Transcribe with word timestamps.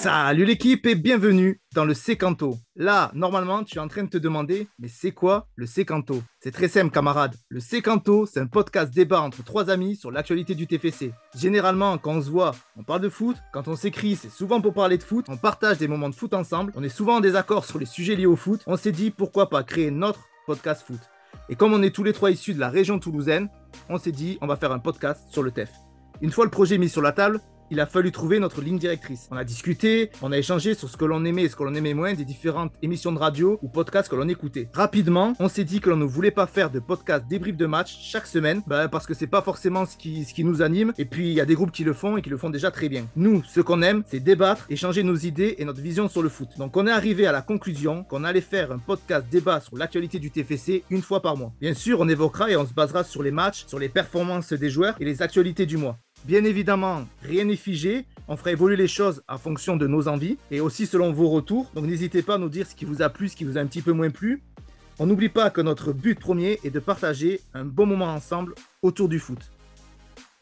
Salut 0.00 0.44
l'équipe 0.44 0.86
et 0.86 0.94
bienvenue 0.94 1.60
dans 1.74 1.84
le 1.84 1.92
Secanto. 1.92 2.56
Là, 2.76 3.10
normalement, 3.14 3.64
tu 3.64 3.78
es 3.78 3.80
en 3.80 3.88
train 3.88 4.04
de 4.04 4.08
te 4.08 4.16
demander, 4.16 4.68
mais 4.78 4.86
c'est 4.86 5.10
quoi 5.10 5.48
le 5.56 5.66
Secanto? 5.66 6.22
C'est 6.38 6.52
très 6.52 6.68
simple, 6.68 6.92
camarade. 6.92 7.34
Le 7.48 7.58
Secanto, 7.58 8.24
c'est 8.24 8.38
un 8.38 8.46
podcast 8.46 8.94
débat 8.94 9.20
entre 9.20 9.42
trois 9.42 9.70
amis 9.70 9.96
sur 9.96 10.12
l'actualité 10.12 10.54
du 10.54 10.68
TFC. 10.68 11.10
Généralement, 11.36 11.98
quand 11.98 12.12
on 12.12 12.22
se 12.22 12.30
voit, 12.30 12.54
on 12.76 12.84
parle 12.84 13.00
de 13.00 13.08
foot. 13.08 13.36
Quand 13.52 13.66
on 13.66 13.74
s'écrit, 13.74 14.14
c'est 14.14 14.30
souvent 14.30 14.60
pour 14.60 14.72
parler 14.72 14.98
de 14.98 15.02
foot. 15.02 15.26
On 15.28 15.36
partage 15.36 15.78
des 15.78 15.88
moments 15.88 16.10
de 16.10 16.14
foot 16.14 16.32
ensemble. 16.32 16.72
On 16.76 16.84
est 16.84 16.88
souvent 16.88 17.16
en 17.16 17.20
désaccord 17.20 17.64
sur 17.64 17.80
les 17.80 17.84
sujets 17.84 18.14
liés 18.14 18.26
au 18.26 18.36
foot. 18.36 18.62
On 18.68 18.76
s'est 18.76 18.92
dit, 18.92 19.10
pourquoi 19.10 19.50
pas 19.50 19.64
créer 19.64 19.90
notre 19.90 20.28
podcast 20.46 20.86
foot? 20.86 21.00
Et 21.48 21.56
comme 21.56 21.74
on 21.74 21.82
est 21.82 21.90
tous 21.90 22.04
les 22.04 22.12
trois 22.12 22.30
issus 22.30 22.54
de 22.54 22.60
la 22.60 22.70
région 22.70 23.00
toulousaine, 23.00 23.48
on 23.88 23.98
s'est 23.98 24.12
dit, 24.12 24.38
on 24.42 24.46
va 24.46 24.54
faire 24.54 24.70
un 24.70 24.78
podcast 24.78 25.24
sur 25.28 25.42
le 25.42 25.50
TEF. 25.50 25.72
Une 26.20 26.30
fois 26.30 26.44
le 26.44 26.52
projet 26.52 26.78
mis 26.78 26.88
sur 26.88 27.02
la 27.02 27.10
table, 27.10 27.40
il 27.70 27.80
a 27.80 27.86
fallu 27.86 28.12
trouver 28.12 28.38
notre 28.38 28.60
ligne 28.60 28.78
directrice. 28.78 29.28
On 29.30 29.36
a 29.36 29.44
discuté, 29.44 30.10
on 30.22 30.32
a 30.32 30.38
échangé 30.38 30.74
sur 30.74 30.88
ce 30.88 30.96
que 30.96 31.04
l'on 31.04 31.24
aimait 31.24 31.42
et 31.42 31.48
ce 31.48 31.56
que 31.56 31.64
l'on 31.64 31.74
aimait 31.74 31.94
moins 31.94 32.14
des 32.14 32.24
différentes 32.24 32.72
émissions 32.82 33.12
de 33.12 33.18
radio 33.18 33.58
ou 33.62 33.68
podcasts 33.68 34.08
que 34.08 34.16
l'on 34.16 34.28
écoutait. 34.28 34.68
Rapidement, 34.72 35.34
on 35.38 35.48
s'est 35.48 35.64
dit 35.64 35.80
que 35.80 35.90
l'on 35.90 35.96
ne 35.96 36.04
voulait 36.04 36.30
pas 36.30 36.46
faire 36.46 36.70
de 36.70 36.78
podcast 36.78 37.26
débrief 37.28 37.56
de 37.56 37.66
match 37.66 37.98
chaque 38.00 38.26
semaine, 38.26 38.62
bah, 38.66 38.88
parce 38.88 39.06
que 39.06 39.14
c'est 39.14 39.26
pas 39.26 39.42
forcément 39.42 39.86
ce 39.86 39.96
qui, 39.96 40.24
ce 40.24 40.34
qui 40.34 40.44
nous 40.44 40.62
anime. 40.62 40.92
Et 40.98 41.04
puis 41.04 41.28
il 41.28 41.34
y 41.34 41.40
a 41.40 41.46
des 41.46 41.54
groupes 41.54 41.72
qui 41.72 41.84
le 41.84 41.92
font 41.92 42.16
et 42.16 42.22
qui 42.22 42.30
le 42.30 42.36
font 42.36 42.50
déjà 42.50 42.70
très 42.70 42.88
bien. 42.88 43.06
Nous, 43.16 43.42
ce 43.44 43.60
qu'on 43.60 43.82
aime, 43.82 44.02
c'est 44.06 44.20
débattre, 44.20 44.66
échanger 44.70 45.02
nos 45.02 45.16
idées 45.16 45.56
et 45.58 45.64
notre 45.64 45.80
vision 45.80 46.08
sur 46.08 46.22
le 46.22 46.28
foot. 46.28 46.48
Donc 46.58 46.76
on 46.76 46.86
est 46.86 46.90
arrivé 46.90 47.26
à 47.26 47.32
la 47.32 47.42
conclusion 47.42 48.04
qu'on 48.04 48.24
allait 48.24 48.40
faire 48.40 48.72
un 48.72 48.78
podcast 48.78 49.26
débat 49.30 49.60
sur 49.60 49.76
l'actualité 49.76 50.18
du 50.18 50.30
TFC 50.30 50.84
une 50.90 51.02
fois 51.02 51.22
par 51.22 51.36
mois. 51.36 51.52
Bien 51.60 51.74
sûr, 51.74 52.00
on 52.00 52.08
évoquera 52.08 52.50
et 52.50 52.56
on 52.56 52.66
se 52.66 52.74
basera 52.74 53.04
sur 53.04 53.22
les 53.22 53.30
matchs, 53.30 53.64
sur 53.66 53.78
les 53.78 53.88
performances 53.88 54.52
des 54.52 54.70
joueurs 54.70 54.96
et 55.00 55.04
les 55.04 55.22
actualités 55.22 55.66
du 55.66 55.76
mois. 55.76 55.98
Bien 56.24 56.44
évidemment, 56.44 57.06
rien 57.22 57.44
n'est 57.44 57.56
figé. 57.56 58.04
On 58.26 58.36
fera 58.36 58.52
évoluer 58.52 58.76
les 58.76 58.88
choses 58.88 59.22
en 59.28 59.38
fonction 59.38 59.76
de 59.76 59.86
nos 59.86 60.08
envies 60.08 60.36
et 60.50 60.60
aussi 60.60 60.86
selon 60.86 61.12
vos 61.12 61.30
retours. 61.30 61.70
Donc 61.74 61.86
n'hésitez 61.86 62.22
pas 62.22 62.34
à 62.34 62.38
nous 62.38 62.50
dire 62.50 62.66
ce 62.66 62.74
qui 62.74 62.84
vous 62.84 63.00
a 63.02 63.08
plu, 63.08 63.28
ce 63.28 63.36
qui 63.36 63.44
vous 63.44 63.56
a 63.56 63.60
un 63.60 63.66
petit 63.66 63.82
peu 63.82 63.92
moins 63.92 64.10
plu. 64.10 64.42
On 64.98 65.06
n'oublie 65.06 65.28
pas 65.28 65.50
que 65.50 65.60
notre 65.60 65.92
but 65.92 66.18
premier 66.18 66.58
est 66.64 66.70
de 66.70 66.80
partager 66.80 67.40
un 67.54 67.64
bon 67.64 67.86
moment 67.86 68.12
ensemble 68.12 68.54
autour 68.82 69.08
du 69.08 69.18
foot. 69.18 69.38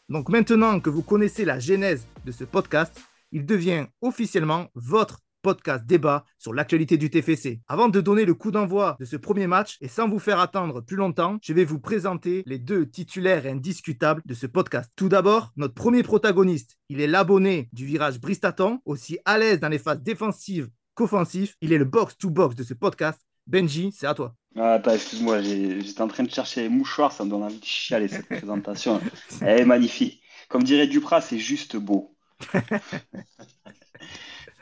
Donc 0.09 0.29
maintenant 0.29 0.79
que 0.79 0.89
vous 0.89 1.03
connaissez 1.03 1.45
la 1.45 1.59
genèse 1.59 2.07
de 2.25 2.31
ce 2.31 2.43
podcast, 2.43 2.99
il 3.31 3.45
devient 3.45 3.85
officiellement 4.01 4.67
votre 4.73 5.19
podcast 5.47 5.85
débat 5.85 6.25
sur 6.37 6.53
l'actualité 6.53 6.97
du 6.97 7.09
TFC. 7.09 7.61
Avant 7.69 7.87
de 7.87 8.01
donner 8.01 8.25
le 8.25 8.33
coup 8.33 8.51
d'envoi 8.51 8.97
de 8.99 9.05
ce 9.05 9.15
premier 9.15 9.47
match 9.47 9.77
et 9.79 9.87
sans 9.87 10.09
vous 10.09 10.19
faire 10.19 10.41
attendre 10.41 10.81
plus 10.81 10.97
longtemps, 10.97 11.37
je 11.41 11.53
vais 11.53 11.63
vous 11.63 11.79
présenter 11.79 12.43
les 12.45 12.59
deux 12.59 12.85
titulaires 12.85 13.45
indiscutables 13.45 14.21
de 14.25 14.33
ce 14.33 14.45
podcast. 14.45 14.91
Tout 14.97 15.07
d'abord, 15.07 15.53
notre 15.55 15.73
premier 15.73 16.03
protagoniste, 16.03 16.75
il 16.89 16.99
est 16.99 17.07
l'abonné 17.07 17.69
du 17.71 17.85
virage 17.85 18.19
Bristaton, 18.19 18.81
aussi 18.83 19.19
à 19.23 19.37
l'aise 19.37 19.61
dans 19.61 19.69
les 19.69 19.79
phases 19.79 20.01
défensives 20.01 20.67
qu'offensives. 20.95 21.53
Il 21.61 21.71
est 21.71 21.77
le 21.77 21.85
box-to-box 21.85 22.53
de 22.53 22.63
ce 22.63 22.73
podcast. 22.73 23.21
Benji, 23.45 23.93
c'est 23.97 24.07
à 24.07 24.13
toi. 24.13 24.35
Ah, 24.57 24.73
attends, 24.73 24.95
excuse-moi, 24.95 25.41
j'étais 25.41 26.01
en 26.01 26.09
train 26.09 26.23
de 26.23 26.29
chercher 26.29 26.63
les 26.63 26.69
mouchoirs, 26.69 27.13
ça 27.13 27.23
me 27.23 27.29
donne 27.29 27.43
envie 27.43 27.59
de 27.59 27.63
chialer 27.63 28.09
cette 28.09 28.27
présentation. 28.27 28.99
Elle 29.39 29.59
est 29.61 29.65
magnifique. 29.65 30.21
Comme 30.49 30.63
dirait 30.63 30.87
Duprat, 30.87 31.21
c'est 31.21 31.39
juste 31.39 31.77
beau. 31.77 32.17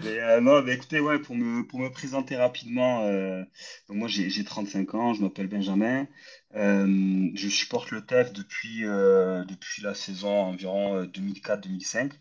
Mais 0.01 0.19
euh, 0.19 0.41
non, 0.41 0.61
mais 0.61 0.73
écoutez, 0.73 0.99
ouais, 0.99 1.19
pour 1.19 1.35
me, 1.35 1.65
pour 1.65 1.79
me 1.79 1.89
présenter 1.89 2.35
rapidement, 2.35 3.03
euh, 3.05 3.43
donc 3.87 3.97
moi 3.97 4.07
j'ai 4.07 4.43
35 4.43 4.93
ans, 4.93 5.13
je 5.13 5.21
m'appelle 5.21 5.47
Benjamin. 5.47 6.07
Euh, 6.55 7.29
je 7.33 7.49
supporte 7.49 7.91
le 7.91 8.05
TEF 8.05 8.33
depuis, 8.33 8.81
depuis 8.81 9.81
la 9.83 9.93
saison 9.93 10.29
environ 10.29 11.03
2004-2005. 11.05 12.11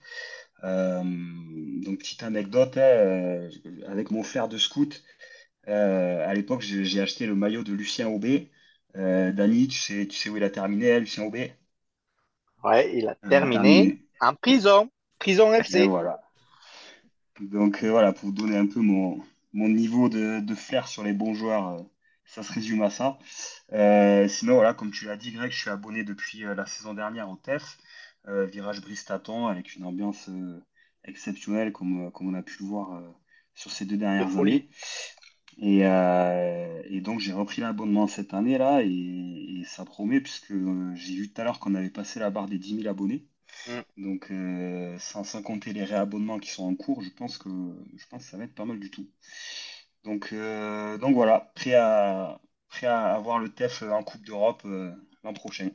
donc, 0.63 1.99
petite 1.99 2.23
anecdote, 2.23 2.77
hein, 2.79 3.49
avec 3.89 4.11
mon 4.11 4.23
frère 4.23 4.49
de 4.49 4.59
scout, 4.59 5.03
à 5.67 6.33
l'époque, 6.35 6.63
j'ai 6.63 7.01
acheté 7.01 7.27
le 7.27 7.35
maillot 7.35 7.65
de 7.65 7.73
Lucien 7.73 8.09
Aubé. 8.09 8.51
Dani, 8.95 9.67
tu 9.69 9.79
sais, 9.79 10.07
tu 10.07 10.17
sais 10.17 10.29
où 10.31 10.37
il 10.37 10.45
a 10.45 10.51
terminé, 10.51 11.01
Lucien 11.01 11.25
Aubé? 11.25 11.53
Ouais, 12.63 12.97
il 12.97 13.09
a 13.09 13.15
terminé 13.17 13.99
en 14.21 14.35
prison, 14.35 14.91
prison 15.19 15.53
FC. 15.53 15.87
voilà. 15.87 16.21
Donc 17.41 17.83
euh, 17.83 17.91
voilà, 17.91 18.13
pour 18.13 18.27
vous 18.27 18.35
donner 18.35 18.57
un 18.57 18.67
peu 18.67 18.81
mon, 18.81 19.21
mon 19.53 19.69
niveau 19.69 20.09
de, 20.09 20.41
de 20.41 20.55
flair 20.55 20.89
sur 20.89 21.03
les 21.03 21.13
bons 21.13 21.35
joueurs, 21.35 21.69
euh, 21.69 21.83
ça 22.25 22.43
se 22.43 22.53
résume 22.53 22.83
à 22.83 22.91
ça. 22.91 23.19
Euh, 23.73 24.29
sinon, 24.29 24.55
voilà, 24.55 24.75
comme 24.75 24.91
tu 24.93 25.05
l'as 25.07 25.17
dit, 25.17 25.33
Greg, 25.33 25.51
je 25.51 25.59
suis 25.61 25.71
abonné 25.71 26.05
depuis 26.05 26.41
la 26.41 26.67
saison 26.67 26.95
dernière 26.95 27.29
au 27.31 27.37
TEF, 27.37 27.77
Virage 28.27 28.81
Bristaton, 28.81 29.49
avec 29.49 29.77
une 29.77 29.85
ambiance 29.85 30.31
exceptionnelle, 31.05 31.73
comme, 31.73 32.11
comme 32.13 32.29
on 32.29 32.35
a 32.35 32.43
pu 32.43 32.57
le 32.61 32.67
voir 32.69 33.03
sur 33.55 33.71
ces 33.71 33.85
deux 33.85 33.99
dernières 33.99 34.39
années. 34.39 34.71
Et, 35.59 35.81
et 35.81 37.01
donc 37.03 37.21
j'ai 37.21 37.33
repris 37.35 37.61
l'abonnement 37.61 38.07
cette 38.07 38.33
année-là 38.35 38.83
et, 38.83 39.61
et 39.61 39.65
ça 39.65 39.85
promet 39.85 40.21
puisque 40.23 40.55
j'ai 40.95 41.15
vu 41.17 41.33
tout 41.33 41.41
à 41.41 41.45
l'heure 41.45 41.61
qu'on 41.61 41.75
avait 41.75 41.91
passé 41.91 42.21
la 42.21 42.31
barre 42.31 42.49
des 42.49 42.59
10 42.59 42.77
000 42.77 42.89
abonnés. 42.89 43.27
Mm. 43.69 44.03
Donc, 44.03 44.31
euh, 44.31 44.97
sans, 44.99 45.43
compter 45.43 45.73
les 45.73 45.85
réabonnements 45.85 46.39
qui 46.39 46.51
sont 46.51 46.65
en 46.65 46.75
cours, 46.75 47.03
je 47.03 47.11
pense 47.11 47.39
que, 47.39 47.49
je 47.97 48.07
pense 48.09 48.25
que 48.25 48.31
ça 48.31 48.37
va 48.37 48.45
être 48.45 48.55
pas 48.55 48.65
mal 48.65 48.79
du 48.79 48.91
tout. 48.91 49.09
Donc, 50.05 50.31
euh, 50.33 50.99
donc 50.99 51.15
voilà, 51.15 51.53
prêt 51.55 51.75
à, 51.75 52.41
prêt 52.69 52.87
à 52.87 53.15
avoir 53.15 53.39
le 53.39 53.49
TEF 53.49 53.83
en 53.83 54.03
Coupe 54.03 54.25
d'Europe 54.25 54.63
euh, 54.67 54.93
l'an 55.23 55.33
prochain. 55.33 55.71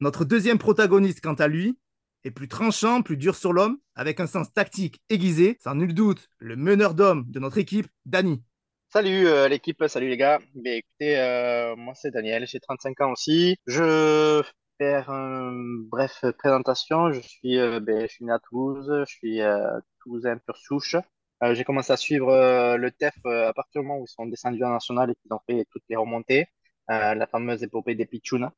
Notre 0.00 0.24
deuxième 0.24 0.58
protagoniste, 0.58 1.20
quant 1.20 1.34
à 1.34 1.48
lui, 1.48 1.76
est 2.24 2.30
plus 2.30 2.48
tranchant, 2.48 3.02
plus 3.02 3.16
dur 3.16 3.34
sur 3.34 3.52
l'homme, 3.52 3.78
avec 3.94 4.20
un 4.20 4.26
sens 4.26 4.52
tactique 4.52 5.00
aiguisé, 5.08 5.58
sans 5.60 5.74
nul 5.74 5.92
doute 5.92 6.28
le 6.38 6.56
meneur 6.56 6.94
d'hommes 6.94 7.24
de 7.28 7.40
notre 7.40 7.58
équipe, 7.58 7.88
Dani. 8.06 8.42
Salut 8.90 9.26
l'équipe, 9.48 9.84
salut 9.86 10.08
les 10.08 10.16
gars. 10.16 10.38
écoutez, 10.64 11.74
moi 11.76 11.94
c'est 11.94 12.10
Daniel, 12.10 12.46
j'ai 12.46 12.60
35 12.60 13.00
ans 13.02 13.12
aussi. 13.12 13.56
Je 13.66 14.42
faire 14.78 15.10
une 15.10 15.84
bref 15.88 16.24
présentation. 16.38 17.12
Je 17.12 17.20
suis, 17.20 17.58
euh, 17.58 17.80
ben, 17.80 18.02
je 18.02 18.06
suis 18.14 18.24
né 18.24 18.32
à 18.32 18.38
Toulouse, 18.38 19.04
je 19.06 19.12
suis 19.12 19.42
euh, 19.42 19.80
toulousain 20.00 20.38
pur 20.38 20.56
souche. 20.56 20.96
Euh, 21.42 21.54
j'ai 21.54 21.64
commencé 21.64 21.92
à 21.92 21.96
suivre 21.96 22.76
le 22.76 22.90
TEF 22.90 23.14
à 23.26 23.52
partir 23.52 23.82
du 23.82 23.86
moment 23.86 24.00
où 24.00 24.04
ils 24.04 24.08
sont 24.08 24.26
descendus 24.26 24.64
en 24.64 24.70
national 24.70 25.10
et 25.10 25.14
qu'ils 25.16 25.32
ont 25.32 25.40
fait 25.48 25.66
toutes 25.70 25.84
les 25.88 25.96
remontées, 25.96 26.46
la 26.88 27.26
fameuse 27.26 27.62
épopée 27.62 27.94
des 27.94 28.06
Pichounes. 28.06 28.50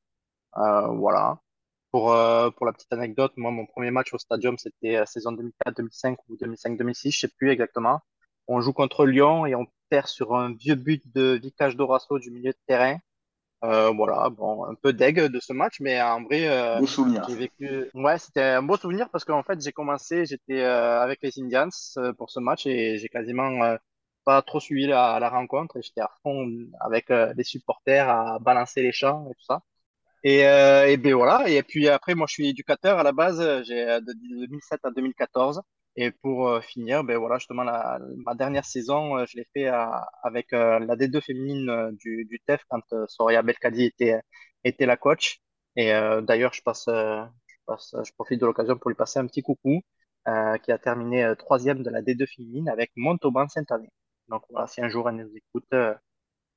voilà. 0.54 1.40
Pour, 1.90 2.04
pour 2.56 2.66
la 2.66 2.72
petite 2.72 2.92
anecdote, 2.92 3.32
moi, 3.36 3.50
mon 3.50 3.66
premier 3.66 3.90
match 3.90 4.14
au 4.14 4.18
stadium, 4.18 4.56
c'était 4.58 5.04
saison 5.06 5.32
2004-2005 5.32 6.16
ou 6.28 6.36
2005-2006, 6.36 7.12
je 7.12 7.18
sais 7.20 7.28
plus 7.28 7.50
exactement. 7.50 8.00
On 8.46 8.60
joue 8.60 8.72
contre 8.72 9.06
Lyon 9.06 9.44
et 9.46 9.54
on 9.54 9.66
perd 9.90 10.06
sur 10.06 10.34
un 10.36 10.54
vieux 10.54 10.76
but 10.76 11.02
de 11.14 11.38
Vicage 11.42 11.76
Dorasso 11.76 12.18
du 12.18 12.30
milieu 12.30 12.52
de 12.52 12.58
terrain. 12.66 12.98
Euh, 13.62 13.90
voilà, 13.90 14.30
bon, 14.30 14.64
un 14.64 14.74
peu 14.74 14.92
deg 14.94 15.20
de 15.20 15.38
ce 15.40 15.52
match, 15.52 15.80
mais 15.80 16.00
en 16.00 16.22
vrai, 16.22 16.48
euh, 16.48 16.84
souvenir. 16.86 17.26
j'ai 17.28 17.34
vécu. 17.34 17.90
Ouais, 17.92 18.18
c'était 18.18 18.42
un 18.42 18.62
beau 18.62 18.76
souvenir 18.78 19.10
parce 19.10 19.24
qu'en 19.24 19.42
fait, 19.42 19.60
j'ai 19.62 19.72
commencé, 19.72 20.24
j'étais 20.24 20.62
euh, 20.62 21.00
avec 21.02 21.20
les 21.22 21.38
Indians 21.38 21.68
euh, 21.98 22.12
pour 22.14 22.30
ce 22.30 22.40
match 22.40 22.66
et 22.66 22.96
j'ai 22.96 23.08
quasiment 23.08 23.76
pas 24.24 24.40
trop 24.42 24.60
suivi 24.60 24.86
la, 24.86 25.18
la 25.20 25.28
rencontre 25.28 25.76
et 25.76 25.82
j'étais 25.82 26.00
à 26.00 26.10
fond 26.22 26.48
avec 26.80 27.10
les 27.10 27.44
supporters 27.44 28.08
à 28.08 28.38
balancer 28.38 28.82
les 28.82 28.92
chants 28.92 29.26
et 29.30 29.34
tout 29.34 29.44
ça. 29.44 29.60
Et, 30.24 30.40
et 30.40 30.96
ben 30.96 31.14
voilà. 31.14 31.48
Et 31.48 31.62
puis 31.62 31.88
après, 31.88 32.14
moi, 32.14 32.26
je 32.28 32.34
suis 32.34 32.48
éducateur 32.48 32.98
à 32.98 33.02
la 33.02 33.12
base. 33.12 33.38
J'ai 33.64 33.84
de 34.00 34.12
2007 34.46 34.80
à 34.84 34.90
2014. 34.90 35.62
Et 35.96 36.10
pour 36.12 36.48
euh, 36.48 36.60
finir, 36.60 37.04
ben 37.04 37.18
voilà, 37.18 37.38
justement, 37.38 37.64
la, 37.64 37.98
ma 38.24 38.34
dernière 38.34 38.64
saison, 38.64 39.18
euh, 39.18 39.24
je 39.26 39.36
l'ai 39.36 39.46
fait 39.52 39.66
avec 40.22 40.52
euh, 40.52 40.78
la 40.78 40.96
D2 40.96 41.20
féminine 41.20 41.96
du, 42.00 42.24
du 42.26 42.40
TEF 42.46 42.62
quand 42.68 42.82
Soria 43.08 43.42
Belkadi 43.42 43.84
était, 43.84 44.20
était 44.64 44.86
la 44.86 44.96
coach. 44.96 45.40
Et 45.76 45.92
d'ailleurs, 46.22 46.52
je 46.52 46.62
passe, 46.62 46.86
je 46.88 47.56
passe, 47.64 47.94
je 48.04 48.12
profite 48.12 48.40
de 48.40 48.46
l'occasion 48.46 48.76
pour 48.76 48.90
lui 48.90 48.96
passer 48.96 49.20
un 49.20 49.26
petit 49.26 49.40
coucou, 49.40 49.80
qui 50.26 50.72
a 50.72 50.78
terminé 50.78 51.32
troisième 51.38 51.84
de 51.84 51.90
la 51.90 52.02
D2 52.02 52.26
féminine 52.26 52.68
avec 52.68 52.90
Montauban 52.96 53.48
cette 53.48 53.70
année. 53.70 53.90
Donc 54.28 54.42
voilà, 54.50 54.66
si 54.66 54.82
un 54.82 54.88
jour 54.88 55.08
elle 55.08 55.16
nous 55.16 55.30
écoute, 55.34 55.68
ben, 55.70 55.98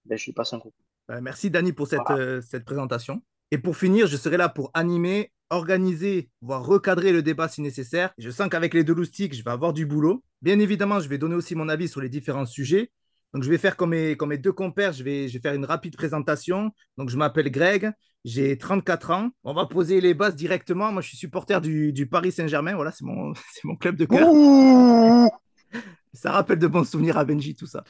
je 0.10 0.26
lui 0.26 0.34
passe 0.34 0.54
un 0.54 0.60
coucou. 0.60 0.82
merci 1.22 1.52
Dani 1.52 1.74
pour 1.74 1.88
cette, 1.88 2.42
cette 2.42 2.66
présentation. 2.66 3.22
Et 3.54 3.60
pour 3.60 3.78
finir, 3.78 4.08
je 4.08 4.18
serai 4.18 4.36
là 4.36 4.50
pour 4.50 4.72
animer 4.74 5.32
organiser, 5.52 6.32
voire 6.42 6.66
recadrer 6.66 7.12
le 7.12 7.22
débat 7.22 7.48
si 7.48 7.62
nécessaire. 7.62 8.12
Je 8.18 8.32
sens 8.32 8.50
qu'avec 8.50 8.74
les 8.74 8.84
deux 8.84 8.96
loustiques, 8.96 9.36
je 9.36 9.44
vais 9.44 9.52
avoir 9.52 9.74
du 9.74 9.86
boulot. 9.86 10.24
Bien 10.42 10.58
évidemment, 10.58 11.00
je 11.00 11.08
vais 11.08 11.20
donner 11.20 11.36
aussi 11.36 11.54
mon 11.54 11.70
avis 11.70 11.88
sur 11.88 12.02
les 12.02 12.10
différents 12.10 12.48
sujets. 12.48 12.90
Donc, 13.32 13.44
je 13.44 13.52
vais 13.52 13.60
faire 13.60 13.78
comme 13.78 13.92
mes, 13.92 14.18
comme 14.18 14.30
mes 14.30 14.40
deux 14.40 14.54
compères, 14.54 14.92
je 14.92 15.04
vais, 15.04 15.28
je 15.28 15.34
vais 15.34 15.40
faire 15.40 15.54
une 15.54 15.66
rapide 15.66 15.96
présentation. 15.96 16.72
Donc, 16.98 17.12
je 17.12 17.16
m'appelle 17.18 17.52
Greg, 17.52 17.92
j'ai 18.26 18.58
34 18.58 19.12
ans. 19.12 19.30
On 19.44 19.54
va 19.54 19.68
poser 19.68 20.02
les 20.02 20.16
bases 20.16 20.36
directement. 20.36 20.92
Moi, 20.92 21.04
je 21.04 21.10
suis 21.10 21.18
supporter 21.18 21.62
du, 21.62 21.94
du 21.94 22.08
Paris 22.08 22.32
Saint-Germain. 22.32 22.74
Voilà, 22.74 22.90
c'est 22.90 23.06
mon, 23.06 23.34
mon 23.66 23.76
club 23.76 23.98
de 23.98 24.06
cœur. 24.06 24.30
ça 26.12 26.32
rappelle 26.32 26.58
de 26.58 26.66
bons 26.66 26.90
souvenirs 26.90 27.20
à 27.20 27.24
Benji, 27.24 27.54
tout 27.54 27.68
ça. 27.68 27.84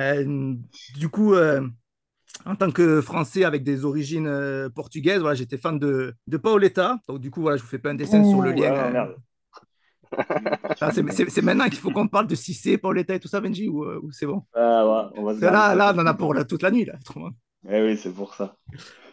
Euh, 0.00 0.54
du 0.96 1.08
coup, 1.08 1.34
euh, 1.34 1.66
en 2.44 2.56
tant 2.56 2.70
que 2.70 3.00
Français 3.00 3.44
avec 3.44 3.62
des 3.62 3.84
origines 3.84 4.26
euh, 4.26 4.68
portugaises, 4.68 5.20
voilà, 5.20 5.34
j'étais 5.34 5.58
fan 5.58 5.78
de, 5.78 6.14
de 6.26 6.36
Paoletta. 6.36 6.98
Donc, 7.08 7.20
du 7.20 7.30
coup, 7.30 7.40
voilà, 7.40 7.56
je 7.56 7.62
vous 7.62 7.68
fais 7.68 7.78
pas 7.78 7.90
un 7.90 7.94
dessin 7.94 8.24
sur 8.24 8.42
le 8.42 8.52
lien. 8.52 9.14
Ah, 10.80 10.90
c'est 10.90 11.42
maintenant 11.42 11.68
qu'il 11.68 11.78
faut 11.78 11.90
qu'on 11.90 12.08
parle 12.08 12.26
de 12.26 12.34
Cissé, 12.34 12.78
Pauletta 12.78 13.14
et 13.14 13.20
tout 13.20 13.28
ça, 13.28 13.40
Benji, 13.40 13.68
ou, 13.68 13.84
euh, 13.84 14.00
c'est 14.12 14.26
bon? 14.26 14.42
Ah, 14.54 15.10
on 15.16 15.24
va 15.24 15.34
Là, 15.34 15.74
là, 15.74 15.92
on 15.94 15.98
en 15.98 16.06
a 16.06 16.14
pour 16.14 16.34
toute 16.46 16.62
la 16.62 16.70
nuit. 16.70 16.84
Là, 16.84 16.94
eh 17.68 17.82
oui, 17.82 17.96
c'est 17.96 18.12
pour 18.12 18.34
ça. 18.34 18.56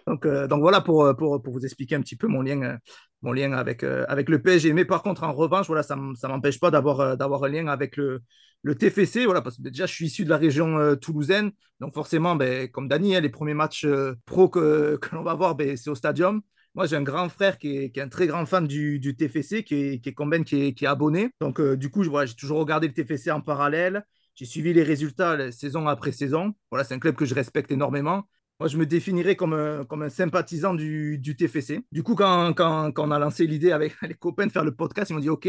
Donc, 0.08 0.26
euh, 0.26 0.48
donc 0.48 0.62
voilà 0.62 0.82
pour, 0.82 1.16
pour, 1.18 1.42
pour, 1.42 1.54
vous 1.54 1.66
expliquer 1.66 1.96
un 1.96 2.02
petit 2.02 2.16
peu 2.16 2.28
mon 2.28 2.42
lien, 2.42 2.62
euh, 2.62 2.78
mon 3.22 3.34
lien 3.34 3.54
avec, 3.54 3.84
avec 3.84 4.30
le 4.30 4.42
PSG. 4.42 4.74
Mais 4.74 4.86
par 4.86 5.04
contre, 5.04 5.24
en 5.24 5.34
revanche, 5.34 5.68
voilà, 5.68 5.84
ça 5.84 5.96
ne 5.96 6.28
m'empêche 6.28 6.60
pas 6.60 6.72
d'avoir 6.72 7.18
d'avoir 7.18 7.44
un 7.44 7.50
lien 7.50 7.68
avec 7.68 7.98
le, 7.98 8.22
le 8.62 8.76
TFC. 8.76 9.26
Voilà, 9.26 9.42
parce 9.42 9.58
que 9.58 9.64
déjà, 9.64 9.86
je 9.86 9.94
suis 9.94 10.06
issu 10.06 10.26
de 10.26 10.30
la 10.30 10.38
région 10.38 10.96
toulousaine. 10.98 11.52
Donc 11.80 11.94
forcément, 11.94 12.36
ben, 12.36 12.70
comme 12.70 12.88
Dani, 12.88 13.16
hein, 13.16 13.22
les 13.22 13.30
premiers 13.30 13.54
matchs 13.54 13.88
pro 14.26 14.50
que, 14.50 14.98
que 15.02 15.16
l'on 15.16 15.24
va 15.24 15.34
voir, 15.34 15.56
ben, 15.56 15.76
c'est 15.76 15.90
au 15.90 15.96
stadium. 15.96 16.42
Moi, 16.76 16.88
j'ai 16.88 16.98
un 16.98 17.04
grand 17.04 17.30
frère 17.30 17.58
qui 17.58 17.70
est, 17.78 17.98
un 18.00 18.10
très 18.10 18.28
grand 18.28 18.46
fan 18.46 18.68
du, 18.68 19.16
TFC, 19.18 19.64
qui 19.64 19.76
est, 19.76 20.00
qui 20.02 20.10
est 20.10 20.44
qui 20.44 20.84
est, 20.84 20.86
abonné. 20.86 21.32
Donc, 21.40 21.62
euh, 21.62 21.78
du 21.78 21.90
coup, 21.90 22.04
j'ai 22.04 22.36
toujours 22.36 22.60
regardé 22.60 22.88
le 22.88 22.94
TFC 22.94 23.32
en 23.32 23.40
parallèle. 23.40 24.06
J'ai 24.36 24.44
suivi 24.44 24.74
les 24.74 24.84
résultats 24.84 25.54
saison 25.54 25.88
après 25.88 26.12
saison. 26.12 26.54
Voilà, 26.70 26.84
c'est 26.84 26.94
un 26.94 27.00
club 27.00 27.16
que 27.16 27.24
je 27.24 27.34
respecte 27.34 27.72
énormément. 27.72 28.28
Moi, 28.60 28.70
je 28.70 28.78
me 28.78 28.86
définirais 28.86 29.36
comme 29.36 29.54
un, 29.54 29.84
comme 29.84 30.02
un 30.04 30.10
sympathisant 30.10 30.74
du, 30.74 31.22
TFC. 31.38 31.82
Du 31.92 32.04
coup, 32.04 32.16
quand, 32.16 32.54
quand, 32.54 32.94
on 32.98 33.12
a 33.12 33.20
lancé 33.20 33.48
l'idée 33.48 33.72
avec 33.72 33.96
les 34.02 34.14
copains 34.14 34.48
de 34.48 34.52
faire 34.52 34.64
le 34.64 34.74
podcast, 34.74 35.10
ils 35.10 35.14
m'ont 35.14 35.20
dit 35.20 35.30
OK, 35.30 35.48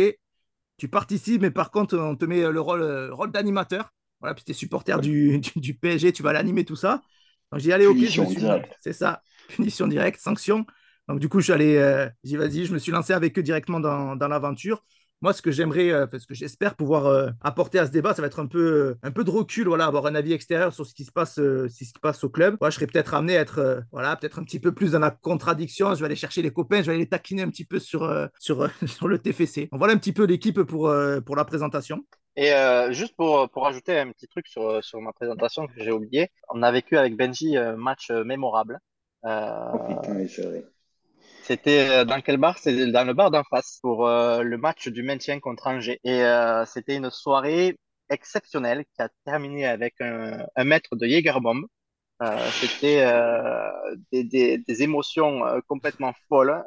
tu 0.77 0.89
participes, 0.89 1.43
mais 1.43 1.51
par 1.51 1.71
contre, 1.71 1.97
on 1.97 2.17
te 2.17 2.25
met 2.25 2.51
le 2.51 2.61
rôle, 2.61 3.11
rôle 3.13 3.31
d'animateur. 3.31 3.93
Voilà, 4.21 4.35
puis 4.35 4.45
tu 4.45 4.51
es 4.51 4.55
supporter 4.55 5.01
du, 5.01 5.41
du, 5.57 5.75
PSG, 5.75 6.13
tu 6.13 6.23
vas 6.23 6.33
l'animer, 6.33 6.65
tout 6.65 6.77
ça. 6.77 7.03
Donc, 7.53 7.61
j'ai 7.61 7.69
dit 7.69 7.73
Allez, 7.73 7.87
OK, 7.87 7.99
je 7.99 8.21
me 8.21 8.27
suis. 8.27 8.43
C'est 8.81 8.93
ça, 8.93 9.23
punition 9.49 9.87
directe, 9.87 10.21
sanction. 10.21 10.67
Donc, 11.09 11.21
du 11.21 11.29
coup, 11.29 11.39
je 11.39 11.45
suis 11.45 11.53
allé, 11.53 11.77
euh, 11.77 12.09
j'ai 12.25 12.37
vas-y, 12.37 12.67
je 12.67 12.73
me 12.73 12.79
suis 12.79 12.91
lancé 12.91 13.13
avec 13.13 13.39
eux 13.39 13.43
directement 13.43 13.79
dans, 13.79 14.17
dans 14.17 14.27
l'aventure. 14.27 14.85
Moi, 15.23 15.33
ce 15.33 15.41
que 15.41 15.51
j'aimerais, 15.51 15.91
euh, 15.91 16.07
ce 16.19 16.27
que 16.27 16.35
j'espère 16.35 16.75
pouvoir 16.75 17.07
euh, 17.07 17.31
apporter 17.41 17.79
à 17.79 17.87
ce 17.87 17.91
débat, 17.91 18.13
ça 18.13 18.21
va 18.21 18.27
être 18.27 18.39
un 18.39 18.47
peu, 18.47 18.97
un 19.03 19.11
peu 19.11 19.25
de 19.25 19.31
recul, 19.31 19.67
voilà, 19.67 19.87
avoir 19.87 20.05
un 20.07 20.15
avis 20.15 20.35
extérieur 20.35 20.75
sur 20.75 20.85
ce 20.85 20.93
qui 20.93 21.05
se 21.05 21.13
passe, 21.13 21.37
ce 21.37 21.75
qui 21.75 21.87
se 21.87 21.99
passe 22.01 22.23
au 22.23 22.29
club. 22.29 22.59
Moi, 22.61 22.69
je 22.69 22.77
serais 22.77 22.87
peut-être 22.87 23.15
amené 23.15 23.39
à 23.39 23.41
être, 23.41 23.83
voilà, 23.93 24.15
peut-être 24.17 24.39
un 24.39 24.45
petit 24.45 24.61
peu 24.61 24.73
plus 24.73 24.93
dans 24.93 24.99
la 24.99 25.11
contradiction. 25.11 25.95
Je 25.95 26.01
vais 26.01 26.07
aller 26.07 26.17
chercher 26.17 26.43
les 26.43 26.51
copains, 26.51 26.83
je 26.83 26.87
vais 26.87 26.93
aller 26.93 27.05
les 27.05 27.09
taquiner 27.09 27.43
un 27.43 27.49
petit 27.49 27.65
peu 27.65 27.79
sur, 27.79 28.29
sur, 28.39 28.69
sur 28.87 29.09
le 29.09 29.19
TFC. 29.19 29.69
Donc, 29.73 29.79
voilà 29.79 29.95
un 29.95 29.99
petit 29.99 30.13
peu 30.13 30.25
l'équipe 30.25 30.63
pour, 30.63 30.95
pour 31.25 31.37
la 31.37 31.45
présentation. 31.47 32.05
Et 32.37 32.53
juste 32.91 33.17
pour, 33.17 33.49
pour 33.49 33.67
ajouter 33.67 33.99
un 33.99 34.13
petit 34.13 34.29
truc 34.29 34.47
sur, 34.47 34.85
sur 34.85 35.01
ma 35.01 35.15
présentation 35.15 35.67
que 35.67 35.83
j'ai 35.83 35.93
oublié, 35.93 36.31
on 36.51 36.63
a 36.63 36.71
vécu 36.71 36.99
avec 36.99 37.17
Benji 37.17 37.57
un 37.57 37.77
match 37.77 38.11
mémorable. 38.11 38.79
oh 39.25 39.79
putain, 39.89 40.27
c'est 40.29 40.43
vrai. 40.43 40.65
C'était 41.47 41.89
euh, 41.89 42.05
dans 42.05 42.21
quel 42.21 42.39
bar? 42.39 42.59
C'était 42.59 42.91
dans 42.91 43.05
le 43.05 43.15
bar 43.15 43.31
d'en 43.31 43.45
face 43.45 43.79
pour 43.81 44.09
euh, 44.09 44.43
le 44.43 44.59
match 44.59 44.89
du 44.89 45.05
maintien 45.05 45.39
contre 45.39 45.69
Angers. 45.69 46.01
Et 46.03 46.25
euh, 46.25 46.65
c'était 46.65 46.97
une 46.97 47.09
soirée 47.09 47.79
exceptionnelle 48.11 48.85
qui 48.85 49.01
a 49.01 49.09
terminé 49.25 49.65
avec 49.65 49.95
un, 50.01 50.45
un 50.57 50.65
mètre 50.65 50.97
de 50.97 51.07
Jägerbomb. 51.07 51.67
c'était 52.51 53.05
des, 54.13 54.59
des, 54.59 54.83
émotions 54.83 55.43
complètement 55.69 56.15
folles. 56.29 56.65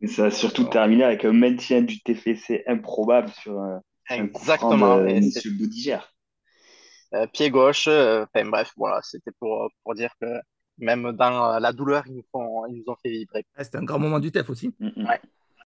Et 0.00 0.06
ça 0.06 0.26
a 0.26 0.30
surtout 0.30 0.64
terminé 0.64 1.04
avec 1.04 1.24
un 1.24 1.32
maintien 1.32 1.82
du 1.82 2.00
TFC 2.00 2.62
improbable 2.66 3.30
sur 3.30 3.60
Exactement. 4.08 4.92
un 4.92 5.20
Monsieur 5.20 5.50
Boudigère. 5.52 6.14
pied 7.32 7.50
gauche. 7.50 7.88
Enfin 7.88 8.44
bref, 8.46 8.72
voilà, 8.76 9.00
c'était 9.02 9.32
pour, 9.38 9.68
pour 9.82 9.94
dire 9.94 10.12
que 10.20 10.26
même 10.78 11.12
dans 11.12 11.58
la 11.58 11.72
douleur, 11.72 12.04
ils 12.06 12.14
nous, 12.14 12.24
font, 12.32 12.66
ils 12.66 12.76
nous 12.76 12.92
ont 12.92 12.96
fait 13.02 13.10
vibrer. 13.10 13.46
C'était 13.58 13.78
un 13.78 13.84
grand 13.84 13.98
moment 13.98 14.18
du 14.18 14.32
TEF 14.32 14.50
aussi. 14.50 14.74
Mm, 14.80 14.88
mm. 14.96 15.08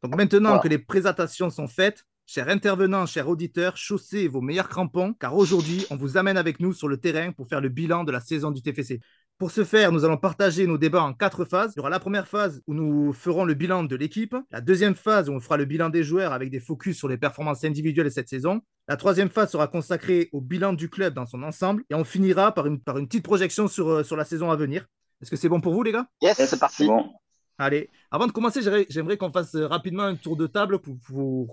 Donc 0.03 0.17
maintenant 0.17 0.59
que 0.59 0.69
les 0.69 0.79
présentations 0.79 1.51
sont 1.51 1.69
faites, 1.69 2.05
chers 2.27 2.49
intervenants, 2.49 3.07
chers 3.07 3.29
auditeurs, 3.29 3.77
chaussez 3.77 4.29
vos 4.29 4.41
meilleurs 4.41 4.69
crampons, 4.69 5.15
car 5.15 5.37
aujourd'hui, 5.37 5.87
on 5.91 5.97
vous 5.97 6.17
amène 6.17 6.37
avec 6.37 6.61
nous 6.61 6.73
sur 6.73 6.89
le 6.89 6.99
terrain 6.99 7.33
pour 7.33 7.49
faire 7.49 7.61
le 7.61 7.69
bilan 7.69 8.05
de 8.05 8.13
la 8.13 8.21
saison 8.21 8.51
du 8.51 8.63
TFC. 8.63 9.01
Pour 9.39 9.51
ce 9.51 9.65
faire, 9.65 9.93
nous 9.93 10.07
allons 10.07 10.17
partager 10.17 10.67
nos 10.67 10.79
débats 10.79 11.03
en 11.03 11.13
quatre 11.13 11.45
phases. 11.45 11.75
Il 11.77 11.79
y 11.79 11.81
aura 11.81 11.91
la 11.91 12.01
première 12.01 12.27
phase 12.27 12.63
où 12.67 12.73
nous 12.73 13.13
ferons 13.13 13.45
le 13.45 13.53
bilan 13.53 13.85
de 13.85 13.95
l'équipe, 13.95 14.35
la 14.51 14.63
deuxième 14.63 14.95
phase 14.95 15.29
où 15.29 15.33
on 15.33 15.41
fera 15.41 15.59
le 15.59 15.67
bilan 15.67 15.91
des 15.91 16.03
joueurs 16.03 16.33
avec 16.33 16.51
des 16.51 16.59
focus 16.59 16.97
sur 16.97 17.07
les 17.07 17.19
performances 17.19 17.63
individuelles 17.63 18.07
de 18.07 18.11
cette 18.11 18.31
saison. 18.31 18.63
La 18.89 18.97
troisième 18.97 19.29
phase 19.29 19.51
sera 19.51 19.69
consacrée 19.69 20.31
au 20.33 20.41
bilan 20.41 20.73
du 20.73 20.89
club 20.89 21.13
dans 21.13 21.27
son 21.27 21.43
ensemble 21.43 21.85
et 21.91 21.95
on 21.95 22.03
finira 22.03 22.53
par 22.53 22.67
une, 22.67 22.81
par 22.81 22.97
une 22.97 23.09
petite 23.09 23.25
projection 23.25 23.69
sur, 23.69 23.89
euh, 23.91 24.05
sur 24.05 24.17
la 24.17 24.25
saison 24.25 24.51
à 24.51 24.57
venir. 24.57 24.87
Est-ce 25.21 25.31
que 25.31 25.37
c'est 25.37 25.51
bon 25.51 25.61
pour 25.61 25.75
vous, 25.75 25.83
les 25.83 25.93
gars? 25.93 26.07
Yes, 26.23 26.43
c'est 26.43 26.59
parti. 26.59 26.87
Bon. 26.87 27.05
Allez, 27.59 27.91
avant 28.11 28.27
de 28.27 28.33
commencer, 28.33 28.63
j'aimerais 28.89 29.19
qu'on 29.19 29.33
fasse 29.33 29.55
euh, 29.55 29.67
rapidement 29.67 30.05
un 30.05 30.17
tour 30.17 30.39
de 30.39 30.47
table 30.47 30.79
pour, 30.79 30.97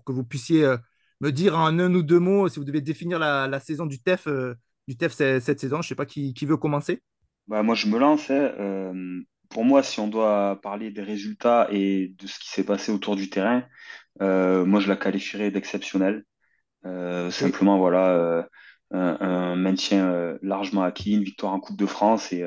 que 0.05 0.11
vous 0.13 0.23
puissiez 0.23 0.63
euh, 0.63 0.77
me 1.19 1.33
dire 1.33 1.59
en 1.59 1.77
un 1.79 1.93
ou 1.93 2.01
deux 2.01 2.19
mots 2.19 2.47
si 2.47 2.59
vous 2.59 2.65
devez 2.65 2.81
définir 2.81 3.19
la, 3.19 3.59
saison 3.59 3.85
du 3.85 4.01
TEF, 4.01 4.29
du 4.87 4.95
TEF 4.95 5.11
cette 5.11 5.59
saison. 5.59 5.81
Je 5.81 5.87
ne 5.87 5.89
sais 5.89 5.95
pas 5.95 6.05
qui, 6.05 6.33
veut 6.45 6.55
commencer. 6.55 7.01
Bah, 7.47 7.63
moi, 7.63 7.75
je 7.75 7.87
me 7.87 7.99
lance. 7.99 8.29
Hein. 8.31 8.93
pour 9.49 9.65
moi, 9.65 9.83
si 9.83 9.99
on 9.99 10.07
doit 10.07 10.59
parler 10.61 10.91
des 10.91 11.03
résultats 11.03 11.67
et 11.71 12.13
de 12.17 12.27
ce 12.27 12.39
qui 12.39 12.49
s'est 12.49 12.65
passé 12.65 12.91
autour 12.91 13.15
du 13.15 13.29
terrain, 13.29 13.63
moi, 14.19 14.79
je 14.79 14.87
la 14.87 14.95
qualifierais 14.95 15.51
d'exceptionnelle. 15.51 16.23
Simplement, 16.83 17.77
voilà, 17.77 18.47
un, 18.91 19.17
un, 19.19 19.55
maintien 19.55 20.37
largement 20.41 20.83
acquis, 20.83 21.13
une 21.13 21.23
victoire 21.23 21.53
en 21.53 21.59
Coupe 21.59 21.77
de 21.77 21.85
France 21.85 22.31
et 22.33 22.43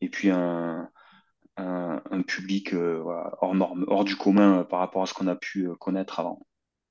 et 0.00 0.08
puis 0.08 0.30
un, 0.30 0.90
un, 1.56 2.22
public 2.22 2.74
euh, 2.74 3.02
hors, 3.40 3.54
norme, 3.54 3.84
hors 3.88 4.04
du 4.04 4.16
commun 4.16 4.60
euh, 4.60 4.64
par 4.64 4.80
rapport 4.80 5.02
à 5.02 5.06
ce 5.06 5.14
qu'on 5.14 5.26
a 5.26 5.36
pu 5.36 5.68
euh, 5.68 5.74
connaître 5.74 6.20
avant. 6.20 6.40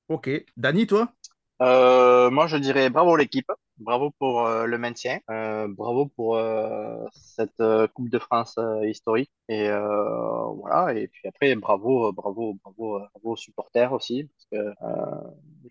Ok. 0.08 0.30
Dani, 0.56 0.86
toi? 0.86 1.12
Moi, 1.60 2.46
je 2.46 2.56
dirais 2.56 2.90
bravo 2.90 3.16
l'équipe. 3.16 3.50
Bravo 3.78 4.10
pour 4.18 4.46
euh, 4.46 4.64
le 4.64 4.78
maintien, 4.78 5.18
euh, 5.30 5.68
bravo 5.68 6.06
pour 6.06 6.36
euh, 6.36 6.96
cette 7.12 7.62
Coupe 7.94 8.08
de 8.08 8.18
France 8.18 8.58
historique. 8.84 9.30
Et 9.48 9.68
voilà. 9.68 10.94
Et 10.94 11.08
puis 11.08 11.28
après 11.28 11.54
bravo 11.54 12.12
bravo 12.12 12.58
bravo, 12.64 12.98
bravo 12.98 13.32
aux 13.32 13.36
supporters 13.36 13.92
aussi. 13.92 14.24
Parce 14.24 14.64
que 14.64 14.74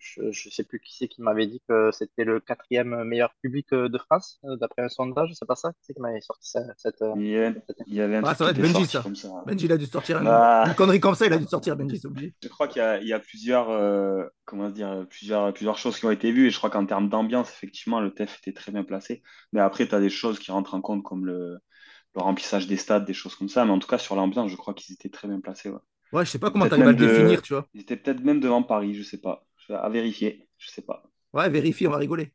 je 0.00 0.30
je 0.30 0.50
sais 0.50 0.64
plus 0.64 0.80
qui 0.80 0.96
c'est 0.96 1.08
qui 1.08 1.20
m'avait 1.20 1.46
dit 1.46 1.60
que 1.68 1.90
c'était 1.90 2.24
le 2.24 2.40
quatrième 2.40 3.04
meilleur 3.04 3.34
public 3.42 3.66
de 3.72 3.98
France 3.98 4.40
d'après 4.44 4.82
un 4.82 4.88
sondage. 4.88 5.32
C'est 5.34 5.46
pas 5.46 5.56
ça 5.56 5.72
qui 5.72 5.78
c'est 5.82 5.94
qui 5.94 6.00
m'avait 6.00 6.20
sorti 6.20 6.52
cette, 6.76 7.04
il 7.16 7.26
y 7.26 7.36
avait, 7.36 7.54
il 7.86 7.94
y 7.94 8.00
avait 8.00 8.16
un 8.16 8.22
ah, 8.24 8.34
ça 8.34 8.44
va 8.44 8.50
être 8.50 8.60
Benji 8.60 8.86
ça. 8.86 9.02
ça 9.14 9.42
Benji 9.46 9.66
il 9.66 9.72
a 9.72 9.76
dû 9.76 9.86
sortir 9.86 10.18
une, 10.18 10.24
bah. 10.24 10.64
une, 10.66 10.74
connerie 10.74 11.00
comme 11.00 11.14
ça 11.14 11.26
il 11.26 11.32
a 11.32 11.38
dû 11.38 11.46
sortir 11.46 11.76
Benji 11.76 11.98
c'est 11.98 12.06
obligé. 12.06 12.34
Je 12.42 12.48
crois 12.48 12.68
qu'il 12.68 12.82
y 13.02 13.08
y 13.08 13.12
a 13.12 13.18
plusieurs 13.18 14.30
comment 14.46 14.70
dire 14.70 15.06
plusieurs 15.10 15.52
plusieurs 15.52 15.76
choses 15.76 15.98
qui 15.98 16.06
ont 16.06 16.10
été 16.10 16.32
vues. 16.32 16.46
Et 16.46 16.50
je 16.50 16.56
crois 16.56 16.70
qu'en 16.70 16.86
termes 16.86 17.08
d'ambiance 17.08 17.50
effectivement 17.50 17.95
le 18.00 18.12
TEF 18.12 18.38
était 18.38 18.52
très 18.52 18.72
bien 18.72 18.84
placé. 18.84 19.22
Mais 19.52 19.60
après, 19.60 19.86
tu 19.86 19.94
as 19.94 20.00
des 20.00 20.10
choses 20.10 20.38
qui 20.38 20.50
rentrent 20.50 20.74
en 20.74 20.80
compte 20.80 21.02
comme 21.02 21.26
le, 21.26 21.58
remplissage 22.14 22.66
des 22.66 22.76
stades, 22.78 23.04
des 23.04 23.12
choses 23.12 23.34
comme 23.34 23.48
ça. 23.48 23.64
Mais 23.64 23.72
en 23.72 23.78
tout 23.78 23.88
cas, 23.88 23.98
sur 23.98 24.16
l'ambiance, 24.16 24.50
je 24.50 24.56
crois 24.56 24.74
qu'ils 24.74 24.94
étaient 24.94 25.10
très 25.10 25.28
bien 25.28 25.40
placés. 25.40 25.68
Ouais, 25.68 25.78
ouais 26.12 26.24
je 26.24 26.30
sais 26.30 26.38
pas 26.38 26.50
comment 26.50 26.66
tu 26.66 26.72
arrives 26.72 26.88
à 26.88 26.92
le 26.92 26.96
définir, 26.96 27.42
tu 27.42 27.52
vois. 27.52 27.66
Ils 27.74 27.82
étaient 27.82 27.96
peut-être 27.96 28.24
même 28.24 28.40
devant 28.40 28.62
Paris, 28.62 28.94
je 28.94 29.02
sais 29.02 29.20
pas. 29.20 29.46
À 29.68 29.88
vérifier, 29.88 30.48
je 30.58 30.70
sais 30.70 30.82
pas. 30.82 31.02
Ouais, 31.32 31.50
vérifie, 31.50 31.86
on 31.86 31.90
va 31.90 31.98
rigoler. 31.98 32.32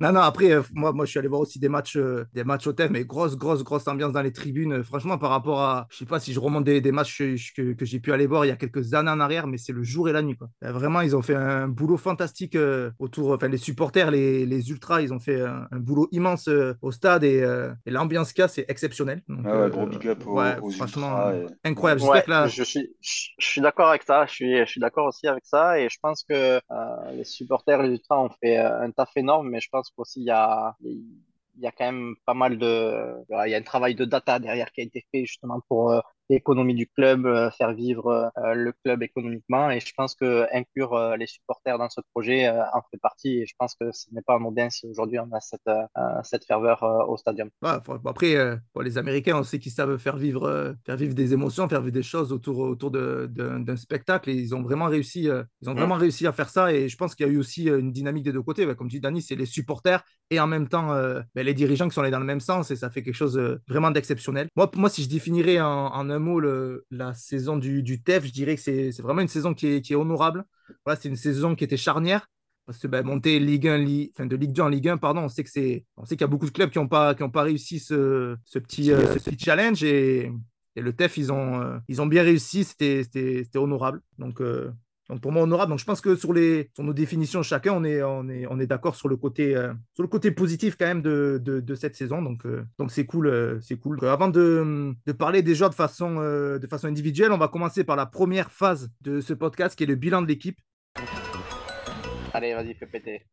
Non, 0.00 0.12
non, 0.12 0.20
après, 0.20 0.52
euh, 0.52 0.62
moi, 0.74 0.92
moi, 0.92 1.04
je 1.04 1.10
suis 1.10 1.18
allé 1.18 1.28
voir 1.28 1.40
aussi 1.40 1.58
des 1.58 1.68
matchs, 1.68 1.96
euh, 1.96 2.24
des 2.34 2.44
matchs 2.44 2.66
au 2.66 2.72
thème, 2.72 2.92
mais 2.92 3.04
grosse, 3.04 3.36
grosse, 3.36 3.62
grosse 3.64 3.86
ambiance 3.88 4.12
dans 4.12 4.22
les 4.22 4.32
tribunes. 4.32 4.72
Euh, 4.74 4.82
franchement, 4.82 5.18
par 5.18 5.30
rapport 5.30 5.60
à, 5.60 5.86
je 5.90 5.98
sais 5.98 6.06
pas 6.06 6.20
si 6.20 6.32
je 6.32 6.40
remonte 6.40 6.64
des, 6.64 6.80
des 6.80 6.92
matchs 6.92 7.18
que, 7.56 7.72
que, 7.72 7.84
j'ai 7.84 8.00
pu 8.00 8.12
aller 8.12 8.26
voir 8.26 8.44
il 8.44 8.48
y 8.48 8.52
a 8.52 8.56
quelques 8.56 8.94
années 8.94 9.10
en 9.10 9.20
arrière, 9.20 9.46
mais 9.46 9.58
c'est 9.58 9.72
le 9.72 9.82
jour 9.82 10.08
et 10.08 10.12
la 10.12 10.22
nuit. 10.22 10.36
Quoi. 10.36 10.48
vraiment, 10.60 11.00
ils 11.00 11.16
ont 11.16 11.22
fait 11.22 11.34
un 11.34 11.68
boulot 11.68 11.96
fantastique 11.96 12.56
autour, 12.98 13.32
enfin, 13.32 13.48
les 13.48 13.56
supporters, 13.56 14.10
les, 14.10 14.46
les 14.46 14.70
ultras, 14.70 15.02
ils 15.02 15.12
ont 15.12 15.20
fait 15.20 15.40
un, 15.40 15.66
boulot 15.72 16.08
immense 16.12 16.48
au 16.82 16.92
stade 16.92 17.24
et, 17.24 17.38
et 17.86 17.90
l'ambiance 17.90 18.32
qu'il 18.32 18.42
y 18.42 18.44
a, 18.44 18.48
c'est 18.48 18.66
exceptionnel. 18.68 19.22
Donc, 19.28 19.44
ouais, 19.44 19.70
gros 19.70 19.86
big 19.86 20.06
up 20.08 20.24
ouais, 20.26 20.56
franchement, 20.76 21.32
incroyable. 21.64 22.02
là... 22.28 22.46
je 22.46 22.62
suis, 22.62 22.94
je, 23.00 23.30
suis 23.38 23.60
d'accord 23.60 23.88
avec 23.88 24.02
ça. 24.02 24.26
Je 24.26 24.32
suis, 24.32 24.58
je 24.58 24.64
suis 24.64 24.80
d'accord 24.80 25.06
aussi 25.06 25.26
avec 25.26 25.44
ça 25.46 25.80
et 25.80 25.88
je 25.88 25.98
pense 26.00 26.24
que 26.28 26.60
les 27.14 27.24
supporters, 27.24 27.82
les 27.82 27.90
ultras 27.90 28.18
ont 28.18 28.30
fait 28.42 28.49
un 28.58 28.90
taf 28.92 29.16
énorme, 29.16 29.48
mais 29.50 29.60
je 29.60 29.68
pense 29.70 29.90
qu'aussi 29.90 30.20
il 30.20 30.26
y 30.26 30.30
a, 30.30 30.76
il 30.82 31.62
y 31.62 31.66
a 31.66 31.72
quand 31.72 31.84
même 31.84 32.14
pas 32.24 32.34
mal 32.34 32.58
de, 32.58 33.14
il 33.46 33.50
y 33.50 33.54
a 33.54 33.58
un 33.58 33.62
travail 33.62 33.94
de 33.94 34.04
data 34.04 34.38
derrière 34.38 34.72
qui 34.72 34.80
a 34.80 34.84
été 34.84 35.06
fait 35.12 35.24
justement 35.26 35.60
pour 35.68 35.90
euh, 35.92 36.00
l'économie 36.30 36.74
du 36.74 36.86
club, 36.86 37.26
euh, 37.26 37.50
faire 37.50 37.74
vivre 37.74 38.30
euh, 38.38 38.54
le 38.54 38.72
club 38.84 39.02
économiquement. 39.02 39.70
Et 39.70 39.80
je 39.80 39.92
pense 39.94 40.14
que 40.14 40.46
inclure 40.52 40.94
euh, 40.94 41.16
les 41.16 41.26
supporters 41.26 41.76
dans 41.76 41.90
ce 41.90 42.00
projet 42.14 42.48
en 42.48 42.82
fait 42.90 42.98
partie. 42.98 43.40
Et 43.40 43.46
je 43.46 43.54
pense 43.58 43.74
que 43.74 43.90
ce 43.92 44.06
n'est 44.12 44.22
pas 44.22 44.36
anodin 44.36 44.70
si 44.70 44.86
aujourd'hui 44.86 45.18
on 45.18 45.30
a 45.32 45.40
cette, 45.40 45.68
cette 46.22 46.44
ferveur 46.44 46.82
au 47.08 47.16
stadium. 47.16 47.50
après, 47.62 48.58
pour 48.72 48.82
les 48.82 48.96
Américains, 48.96 49.36
on 49.36 49.42
sait 49.42 49.58
qu'ils 49.58 49.72
savent 49.72 49.98
faire 49.98 50.16
vivre, 50.16 50.74
faire 50.86 50.96
vivre 50.96 51.14
des 51.14 51.32
émotions, 51.32 51.68
faire 51.68 51.80
vivre 51.80 51.92
des 51.92 52.02
choses 52.02 52.32
autour, 52.32 52.58
autour 52.58 52.90
d'un 52.90 53.76
spectacle. 53.76 54.30
Et 54.30 54.34
ils 54.34 54.54
ont 54.54 54.62
vraiment 54.62 54.86
réussi, 54.86 55.28
ils 55.60 55.68
ont 55.68 55.74
vraiment 55.74 55.96
réussi 55.96 56.26
à 56.26 56.32
faire 56.32 56.48
ça. 56.48 56.72
Et 56.72 56.88
je 56.88 56.96
pense 56.96 57.14
qu'il 57.14 57.26
y 57.26 57.28
a 57.28 57.32
eu 57.32 57.38
aussi 57.38 57.64
une 57.64 57.92
dynamique 57.92 58.24
des 58.24 58.32
deux 58.32 58.42
côtés. 58.42 58.66
Comme 58.76 58.88
tu 58.88 58.96
dis, 58.96 59.00
Dani, 59.00 59.22
c'est 59.22 59.36
les 59.36 59.46
supporters 59.46 60.02
et 60.30 60.38
en 60.38 60.46
même 60.46 60.68
temps 60.68 60.88
ben, 61.34 61.44
les 61.44 61.54
dirigeants 61.54 61.88
qui 61.88 61.94
sont 61.94 62.02
allés 62.02 62.10
dans 62.10 62.20
le 62.20 62.24
même 62.24 62.40
sens. 62.40 62.70
Et 62.70 62.76
ça 62.76 62.90
fait 62.90 63.02
quelque 63.02 63.14
chose 63.14 63.40
vraiment 63.68 63.90
d'exceptionnel. 63.90 64.48
Moi, 64.56 64.70
moi, 64.76 64.88
si 64.88 65.02
je 65.02 65.08
définirais 65.08 65.60
en, 65.60 65.86
en 65.86 66.10
un 66.10 66.19
mot 66.20 66.40
la 66.90 67.14
saison 67.14 67.56
du, 67.56 68.02
TEF, 68.02 68.26
je 68.26 68.32
dirais 68.32 68.56
que 68.56 68.62
c'est 68.62 69.00
vraiment 69.00 69.22
une 69.22 69.28
saison 69.28 69.54
qui 69.54 69.66
est, 69.66 69.94
honorable. 69.94 70.44
Voilà, 70.84 71.00
c'est 71.00 71.08
une 71.08 71.16
saison 71.16 71.54
qui 71.54 71.64
était 71.64 71.76
charnière. 71.76 72.28
Parce 72.66 72.78
que 72.78 72.86
ben, 72.86 73.04
monter 73.04 73.40
Ligue 73.40 73.66
1, 73.66 73.84
enfin, 74.14 74.26
de 74.26 74.36
Ligue 74.36 74.52
2 74.52 74.62
en 74.62 74.68
Ligue 74.68 74.88
1, 74.88 74.98
pardon, 74.98 75.22
on 75.22 75.28
sait 75.28 75.42
qu'il 75.42 75.82
y 76.20 76.24
a 76.24 76.26
beaucoup 76.28 76.46
de 76.46 76.52
clubs 76.52 76.70
qui 76.70 76.78
n'ont 76.78 76.86
pas, 76.86 77.14
pas 77.14 77.42
réussi 77.42 77.80
ce, 77.80 78.36
petit, 78.52 78.92
euh, 78.92 79.18
ce 79.18 79.30
petit 79.30 79.44
challenge. 79.44 79.82
Et, 79.82 80.30
et 80.76 80.80
le 80.80 80.92
TEF, 80.92 81.16
ils 81.16 81.32
ont, 81.32 81.60
euh, 81.60 81.78
ils 81.88 82.00
ont 82.00 82.06
bien 82.06 82.22
réussi. 82.22 82.62
C'était 82.64 83.44
honorable. 83.56 84.02
Donc, 84.18 84.40
euh, 84.40 84.70
donc 85.10 85.20
pour 85.20 85.32
moi, 85.32 85.42
honorable. 85.42 85.70
Donc 85.70 85.80
je 85.80 85.84
pense 85.84 86.00
que 86.00 86.14
sur, 86.14 86.32
les, 86.32 86.70
sur 86.72 86.84
nos 86.84 86.92
définitions, 86.92 87.42
chacun, 87.42 87.72
on 87.72 87.82
est, 87.82 88.00
on 88.00 88.28
est, 88.28 88.46
on 88.46 88.60
est 88.60 88.66
d'accord 88.68 88.94
sur, 88.94 89.08
le 89.08 89.16
côté, 89.16 89.56
euh, 89.56 89.72
sur 89.92 90.04
le 90.04 90.08
côté 90.08 90.30
positif 90.30 90.76
quand 90.78 90.86
même 90.86 91.02
de, 91.02 91.42
de, 91.42 91.74
cette 91.74 91.96
saison. 91.96 92.22
Donc 92.22 92.46
euh, 92.46 92.64
donc 92.78 92.92
c'est 92.92 93.06
cool. 93.06 93.26
Euh, 93.26 93.60
c'est 93.60 93.76
cool. 93.76 93.98
avant 94.06 94.28
de, 94.28 94.94
de, 95.04 95.12
parler 95.12 95.42
des 95.42 95.56
joueurs 95.56 95.70
de 95.70 95.74
façon, 95.74 96.20
de 96.20 96.66
façon 96.70 96.86
individuelle, 96.86 97.32
on 97.32 97.38
va 97.38 97.48
commencer 97.48 97.82
par 97.82 97.96
la 97.96 98.06
première 98.06 98.52
phase 98.52 98.92
de 99.00 99.20
ce 99.20 99.34
podcast 99.34 99.76
qui 99.76 99.82
est 99.82 99.86
le 99.88 99.96
bilan 99.96 100.22
de 100.22 100.28
l'équipe. 100.28 100.60
Allez, 102.32 102.54
vas-y, 102.54 102.74
fais 102.74 102.86
péter. 102.86 103.26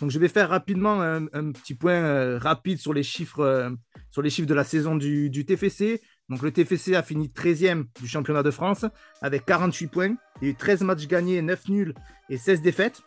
Donc 0.00 0.10
je 0.10 0.18
vais 0.18 0.28
faire 0.28 0.48
rapidement 0.48 1.00
un, 1.00 1.52
petit 1.52 1.74
point 1.74 2.38
rapide 2.38 2.78
sur 2.78 2.92
les 2.92 3.04
chiffres, 3.04 3.72
sur 4.10 4.22
les 4.22 4.30
chiffres 4.30 4.48
de 4.48 4.54
la 4.54 4.64
saison 4.64 4.96
du, 4.96 5.30
du 5.30 5.46
TFC. 5.46 6.02
Donc 6.28 6.42
le 6.42 6.50
TFC 6.50 6.94
a 6.94 7.02
fini 7.02 7.28
13e 7.28 7.84
du 8.00 8.08
championnat 8.08 8.42
de 8.42 8.50
France 8.50 8.84
avec 9.22 9.44
48 9.44 9.86
points. 9.86 10.16
Il 10.40 10.48
y 10.48 10.50
a 10.50 10.52
eu 10.52 10.56
13 10.56 10.82
matchs 10.82 11.06
gagnés, 11.06 11.40
9 11.40 11.68
nuls 11.68 11.94
et 12.28 12.36
16 12.36 12.62
défaites. 12.62 13.02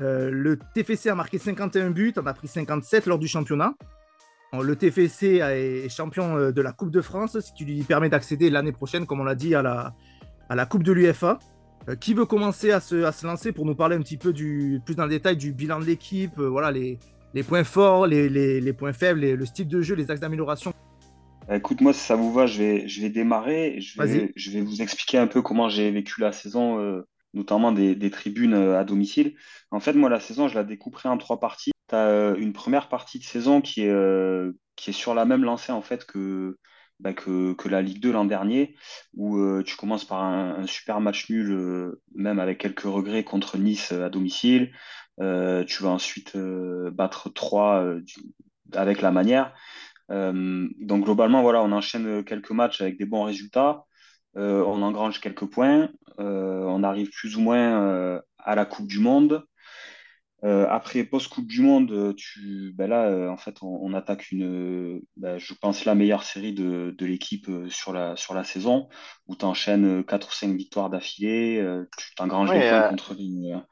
Euh, 0.00 0.30
le 0.32 0.58
TFC 0.74 1.10
a 1.10 1.14
marqué 1.14 1.38
51 1.38 1.90
buts, 1.90 2.14
on 2.16 2.26
a 2.26 2.34
pris 2.34 2.48
57 2.48 3.06
lors 3.06 3.18
du 3.18 3.28
championnat. 3.28 3.74
Le 4.52 4.74
TFC 4.74 5.36
est 5.36 5.88
champion 5.88 6.36
euh, 6.36 6.50
de 6.50 6.60
la 6.60 6.72
Coupe 6.72 6.90
de 6.90 7.00
France, 7.00 7.38
ce 7.38 7.52
qui 7.52 7.64
lui 7.64 7.82
permet 7.84 8.08
d'accéder 8.08 8.50
l'année 8.50 8.72
prochaine, 8.72 9.06
comme 9.06 9.20
on 9.20 9.24
l'a 9.24 9.36
dit, 9.36 9.54
à 9.54 9.62
la, 9.62 10.66
Coupe 10.66 10.82
de 10.82 10.92
l'UFA. 10.92 11.38
Euh, 11.88 11.94
qui 11.94 12.12
veut 12.14 12.26
commencer 12.26 12.72
à 12.72 12.80
se, 12.80 13.24
lancer 13.24 13.52
pour 13.52 13.64
nous 13.64 13.76
parler 13.76 13.96
un 13.96 14.00
petit 14.00 14.16
peu 14.16 14.32
du, 14.32 14.82
plus 14.84 14.96
dans 14.96 15.04
le 15.04 15.10
détail 15.10 15.36
du 15.36 15.52
bilan 15.52 15.78
de 15.78 15.84
l'équipe, 15.84 16.38
voilà, 16.38 16.72
les, 16.72 16.98
points 17.46 17.64
forts, 17.64 18.06
les, 18.06 18.72
points 18.72 18.92
faibles, 18.92 19.20
le 19.20 19.46
style 19.46 19.68
de 19.68 19.80
jeu, 19.80 19.94
les 19.94 20.10
axes 20.10 20.20
d'amélioration 20.20 20.74
écoute, 21.48 21.80
moi, 21.80 21.92
si 21.92 22.00
ça 22.00 22.16
vous 22.16 22.32
va, 22.32 22.46
je 22.46 22.58
vais, 22.58 22.88
je 22.88 23.00
vais 23.00 23.10
démarrer. 23.10 23.80
Je 23.80 24.00
vais, 24.00 24.32
je 24.36 24.50
vais 24.50 24.60
vous 24.60 24.82
expliquer 24.82 25.18
un 25.18 25.26
peu 25.26 25.42
comment 25.42 25.68
j'ai 25.68 25.90
vécu 25.90 26.20
la 26.20 26.32
saison, 26.32 26.80
euh, 26.80 27.06
notamment 27.34 27.72
des, 27.72 27.94
des 27.94 28.10
tribunes 28.10 28.54
euh, 28.54 28.78
à 28.78 28.84
domicile. 28.84 29.36
En 29.70 29.80
fait, 29.80 29.92
moi, 29.94 30.08
la 30.08 30.20
saison, 30.20 30.48
je 30.48 30.54
la 30.54 30.64
découperai 30.64 31.08
en 31.08 31.18
trois 31.18 31.40
parties. 31.40 31.72
Tu 31.88 31.94
as 31.94 32.06
euh, 32.06 32.36
une 32.36 32.52
première 32.52 32.88
partie 32.88 33.18
de 33.18 33.24
saison 33.24 33.60
qui 33.60 33.82
est, 33.82 34.52
qui 34.76 34.90
est 34.90 34.94
sur 34.94 35.14
la 35.14 35.24
même 35.24 35.44
lancée 35.44 35.72
en 35.72 35.82
fait 35.82 36.04
que, 36.04 36.56
bah, 37.00 37.12
que, 37.12 37.52
que, 37.54 37.68
la 37.68 37.82
Ligue 37.82 38.00
2 38.00 38.12
l'an 38.12 38.24
dernier, 38.24 38.76
où 39.14 39.62
tu 39.62 39.76
commences 39.76 40.04
par 40.04 40.22
un, 40.22 40.66
super 40.66 41.00
match 41.00 41.28
nul, 41.30 41.96
même 42.14 42.38
avec 42.38 42.58
quelques 42.58 42.82
regrets 42.82 43.24
contre 43.24 43.58
Nice 43.58 43.92
à 43.92 44.08
domicile. 44.08 44.72
tu 45.18 45.82
vas 45.82 45.90
ensuite 45.90 46.36
battre 46.36 47.30
3 47.30 47.96
avec 48.72 49.00
la 49.00 49.10
manière. 49.10 49.52
Euh, 50.10 50.68
donc 50.80 51.04
globalement, 51.04 51.42
voilà, 51.42 51.62
on 51.62 51.72
enchaîne 51.72 52.24
quelques 52.24 52.50
matchs 52.50 52.80
avec 52.80 52.98
des 52.98 53.06
bons 53.06 53.24
résultats. 53.24 53.84
Euh, 54.36 54.62
on 54.64 54.82
engrange 54.82 55.20
quelques 55.20 55.46
points. 55.46 55.90
Euh, 56.18 56.64
on 56.66 56.82
arrive 56.82 57.10
plus 57.10 57.36
ou 57.36 57.40
moins 57.40 58.20
à 58.38 58.54
la 58.54 58.64
Coupe 58.64 58.86
du 58.86 59.00
Monde. 59.00 59.44
après 60.42 61.04
post-Coupe 61.04 61.46
du 61.46 61.62
Monde, 61.62 62.14
tu, 62.16 62.72
ben 62.74 62.88
là, 62.88 63.30
en 63.30 63.36
fait, 63.36 63.56
on, 63.62 63.92
attaque 63.94 64.30
une, 64.30 65.00
ben, 65.16 65.38
je 65.38 65.54
pense, 65.54 65.84
la 65.84 65.94
meilleure 65.94 66.22
série 66.22 66.54
de, 66.54 66.94
de 66.96 67.06
l'équipe 67.06 67.50
sur 67.68 67.92
la, 67.92 68.16
sur 68.16 68.34
la 68.34 68.44
saison, 68.44 68.88
où 69.26 69.36
tu 69.36 69.44
enchaînes 69.44 70.04
4 70.04 70.28
ou 70.28 70.32
5 70.32 70.56
victoires 70.56 70.90
d'affilée, 70.90 71.62
tu 71.98 72.14
t'engranges 72.14 72.50
des 72.50 72.68
points 72.68 72.88
contre 72.88 73.14
une, 73.18 73.62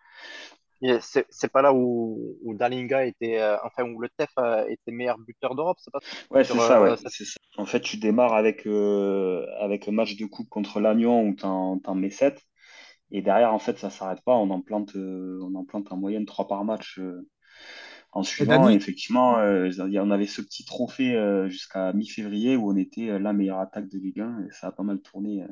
c'est 1.01 1.53
pas 1.53 1.63
là 1.63 1.73
où, 1.73 2.39
où 2.43 2.55
Dalinga 2.55 3.05
était, 3.05 3.41
euh, 3.41 3.57
enfin, 3.65 3.85
où 3.85 4.01
le 4.01 4.09
TEF 4.09 4.31
était 4.69 4.93
meilleur 4.93 5.19
buteur 5.19 5.55
d'Europe, 5.55 5.79
c'est 5.81 5.91
pas 5.91 6.01
Ouais, 6.31 6.45
c'est 6.45 6.57
ça, 6.59 6.81
ouais. 6.81 6.91
Euh, 6.91 6.97
ça. 6.97 7.09
En 7.57 7.67
fait, 7.67 7.81
tu 7.81 7.97
démarres 7.97 8.35
avec, 8.35 8.67
euh, 8.67 9.47
avec 9.61 9.89
un 9.89 9.93
match 9.93 10.17
de 10.17 10.27
coupe 10.27 10.49
contre 10.49 10.81
Lannion 10.81 11.23
où 11.23 11.35
tu 11.35 11.45
en, 11.45 11.95
mets 11.95 12.11
7. 12.11 12.41
Et 13.11 13.23
derrière, 13.23 13.53
en 13.53 13.59
fait, 13.59 13.79
ça 13.79 13.91
s'arrête 13.91 14.23
pas. 14.25 14.35
On 14.35 14.51
en 14.51 14.61
plante, 14.61 14.95
on 14.95 15.55
en 15.55 15.65
plante 15.65 15.91
en 15.91 15.97
moyenne 15.97 16.27
3 16.27 16.47
par 16.47 16.65
match 16.65 17.01
en 18.13 18.23
suivant. 18.23 18.69
effectivement, 18.69 19.37
on 19.37 20.11
avait 20.11 20.27
ce 20.27 20.43
petit 20.43 20.65
trophée 20.65 21.19
jusqu'à 21.49 21.93
mi-février 21.95 22.57
où 22.57 22.71
on 22.71 22.77
était 22.77 23.19
la 23.19 23.33
meilleure 23.33 23.61
attaque 23.61 23.89
de 23.89 23.99
Ligue 23.99 24.21
1 24.21 24.45
et 24.47 24.53
ça 24.53 24.69
a 24.69 24.73
pas 24.73 24.83
mal 24.83 25.01
tourné. 25.01 25.43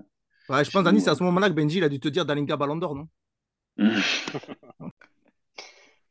ouais, 0.50 0.64
je 0.64 0.70
pense, 0.70 0.84
Dani, 0.84 1.00
c'est 1.00 1.10
à 1.10 1.14
ce 1.14 1.22
moment-là 1.24 1.48
que 1.48 1.54
Benji 1.54 1.78
il 1.78 1.84
a 1.84 1.88
dû 1.88 1.98
te 1.98 2.08
dire 2.08 2.26
Dalinga 2.26 2.56
Ballon 2.56 2.76
d'Or, 2.76 2.94
non? 2.94 3.08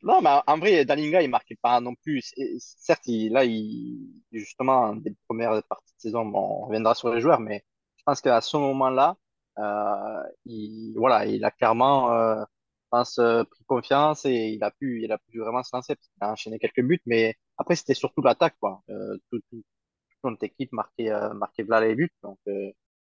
Non, 0.05 0.21
mais 0.21 0.29
en 0.45 0.57
vrai, 0.59 0.85
Dalinga, 0.85 1.23
il 1.23 1.29
marquait 1.31 1.57
pas 1.59 1.81
non 1.81 1.95
plus. 1.95 2.31
certes, 2.59 3.07
il, 3.07 3.33
là, 3.33 3.43
il, 3.43 4.07
justement, 4.31 4.95
des 4.95 5.15
premières 5.27 5.63
parties 5.63 5.95
de 5.95 5.99
saison, 5.99 6.31
on 6.35 6.67
reviendra 6.67 6.93
sur 6.93 7.11
les 7.11 7.21
joueurs, 7.21 7.39
mais 7.39 7.65
je 7.97 8.03
pense 8.05 8.21
qu'à 8.21 8.39
ce 8.39 8.55
moment-là, 8.55 9.17
euh, 9.57 10.23
il, 10.45 10.93
voilà, 10.95 11.25
il 11.25 11.43
a 11.43 11.49
clairement, 11.49 12.11
euh, 12.13 12.43
pense, 12.91 13.17
euh, 13.17 13.43
pris 13.45 13.63
confiance 13.65 14.25
et 14.25 14.49
il 14.49 14.63
a 14.63 14.69
pu, 14.69 15.01
il 15.03 15.11
a 15.11 15.17
pu 15.17 15.39
vraiment 15.39 15.63
se 15.63 15.75
lancer 15.75 15.95
parce 15.95 16.07
qu'il 16.07 16.23
a 16.23 16.31
enchaîné 16.31 16.59
quelques 16.59 16.83
buts, 16.83 17.01
mais 17.07 17.33
après, 17.57 17.75
c'était 17.75 17.95
surtout 17.95 18.21
l'attaque, 18.21 18.55
quoi. 18.59 18.83
Euh, 18.91 19.17
tout, 19.31 19.39
tout, 19.49 19.63
toute 20.09 20.23
notre 20.23 20.43
équipe 20.43 20.71
marquait, 20.71 21.09
marquait 21.33 21.63
voilà 21.63 21.87
les 21.87 21.95
buts, 21.95 22.13
donc 22.21 22.37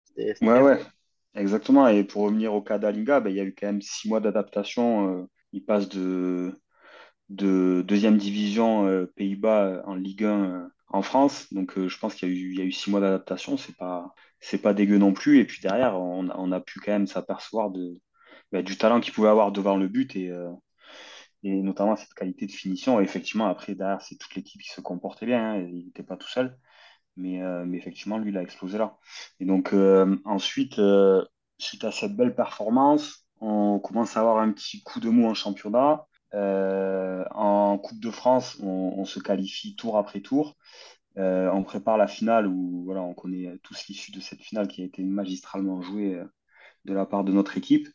c'était. 0.02 0.34
Ouais, 0.44 0.60
ouais, 0.62 0.80
exactement. 1.36 1.86
Et 1.86 2.02
pour 2.02 2.22
revenir 2.22 2.54
au 2.54 2.60
cas 2.62 2.78
d'Alinga, 2.78 3.20
ben, 3.20 3.30
il 3.30 3.36
y 3.36 3.40
a 3.40 3.44
eu 3.44 3.54
quand 3.54 3.68
même 3.68 3.82
six 3.82 4.08
mois 4.08 4.18
d'adaptation. 4.18 5.28
il 5.52 5.64
passe 5.64 5.88
de 5.88 6.60
de 7.28 7.82
deuxième 7.86 8.16
division 8.16 8.86
euh, 8.86 9.06
Pays-Bas 9.16 9.66
euh, 9.66 9.82
en 9.84 9.94
Ligue 9.94 10.24
1 10.24 10.44
euh, 10.44 10.68
en 10.88 11.02
France. 11.02 11.52
Donc 11.52 11.78
je 11.78 11.98
pense 11.98 12.14
qu'il 12.14 12.28
y 12.28 12.60
a 12.60 12.64
eu, 12.64 12.72
six 12.72 12.90
mois 12.90 13.00
d'adaptation, 13.00 13.56
c'est 13.56 13.76
pas, 13.76 14.14
pas 14.62 14.74
dégueu 14.74 14.98
non 14.98 15.12
plus. 15.12 15.38
Et 15.38 15.44
puis 15.44 15.60
derrière, 15.60 15.98
on, 16.00 16.52
a 16.52 16.60
pu 16.60 16.80
quand 16.80 16.92
même 16.92 17.06
s'apercevoir 17.06 17.70
bah, 18.52 18.62
du 18.62 18.78
talent 18.78 19.00
qu'il 19.00 19.12
pouvait 19.12 19.28
avoir 19.28 19.52
devant 19.52 19.76
le 19.76 19.88
but 19.88 20.16
et, 20.16 20.32
notamment 21.42 21.96
cette 21.96 22.14
qualité 22.14 22.46
de 22.46 22.52
finition. 22.52 23.00
Effectivement, 23.00 23.46
après, 23.48 23.74
derrière, 23.74 24.00
c'est 24.00 24.16
toute 24.16 24.34
l'équipe 24.34 24.62
qui 24.62 24.70
se 24.70 24.80
comportait 24.80 25.26
bien. 25.26 25.52
Hein, 25.54 25.66
il 25.70 25.86
n'était 25.86 26.02
pas 26.02 26.16
tout 26.16 26.28
seul. 26.28 26.58
Mais, 27.16 27.40
mais, 27.66 27.76
effectivement, 27.78 28.18
lui, 28.18 28.30
il 28.30 28.38
a 28.38 28.42
explosé 28.42 28.78
là. 28.78 28.96
Et 29.40 29.44
donc, 29.44 29.74
ensuite, 30.24 30.80
suite 31.58 31.84
à 31.84 31.92
cette 31.92 32.16
belle 32.16 32.34
performance, 32.34 33.26
on 33.40 33.78
commence 33.80 34.16
à 34.16 34.20
avoir 34.20 34.38
un 34.38 34.52
petit 34.52 34.82
coup 34.82 35.00
de 35.00 35.10
mou 35.10 35.26
en 35.26 35.34
championnat. 35.34 36.07
Euh, 36.34 37.24
en 37.30 37.78
Coupe 37.78 38.00
de 38.00 38.10
France, 38.10 38.58
on, 38.60 39.04
se 39.04 39.20
qualifie 39.20 39.76
tour 39.76 39.96
après 39.96 40.20
tour. 40.20 40.56
Euh, 41.16 41.50
on 41.52 41.64
prépare 41.64 41.98
la 41.98 42.06
finale 42.06 42.46
où 42.46 42.84
voilà, 42.84 43.02
on 43.02 43.14
connaît 43.14 43.58
tous 43.62 43.86
l'issue 43.88 44.12
de 44.12 44.20
cette 44.20 44.40
finale 44.40 44.68
qui 44.68 44.82
a 44.82 44.84
été 44.84 45.02
magistralement 45.02 45.80
jouée 45.80 46.14
euh, 46.14 46.24
de 46.84 46.94
la 46.94 47.06
part 47.06 47.24
de 47.24 47.32
notre 47.32 47.56
équipe. 47.58 47.88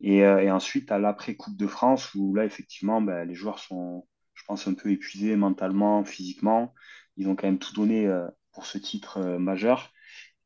Et, 0.00 0.24
ensuite, 0.50 0.92
à 0.92 0.98
l'après-Coupe 0.98 1.56
de 1.56 1.66
France, 1.66 2.14
où 2.14 2.34
là, 2.34 2.44
effectivement, 2.44 3.02
ben, 3.02 3.26
les 3.26 3.34
joueurs 3.34 3.58
sont, 3.58 4.06
je 4.34 4.44
pense, 4.44 4.66
un 4.66 4.74
peu 4.74 4.90
épuisés 4.90 5.36
mentalement, 5.36 6.04
physiquement. 6.04 6.74
Ils 7.16 7.28
ont 7.28 7.36
quand 7.36 7.46
même 7.46 7.58
tout 7.58 7.74
donné 7.74 8.10
pour 8.52 8.64
ce 8.64 8.78
titre 8.78 9.20
majeur. 9.36 9.92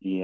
Et, 0.03 0.23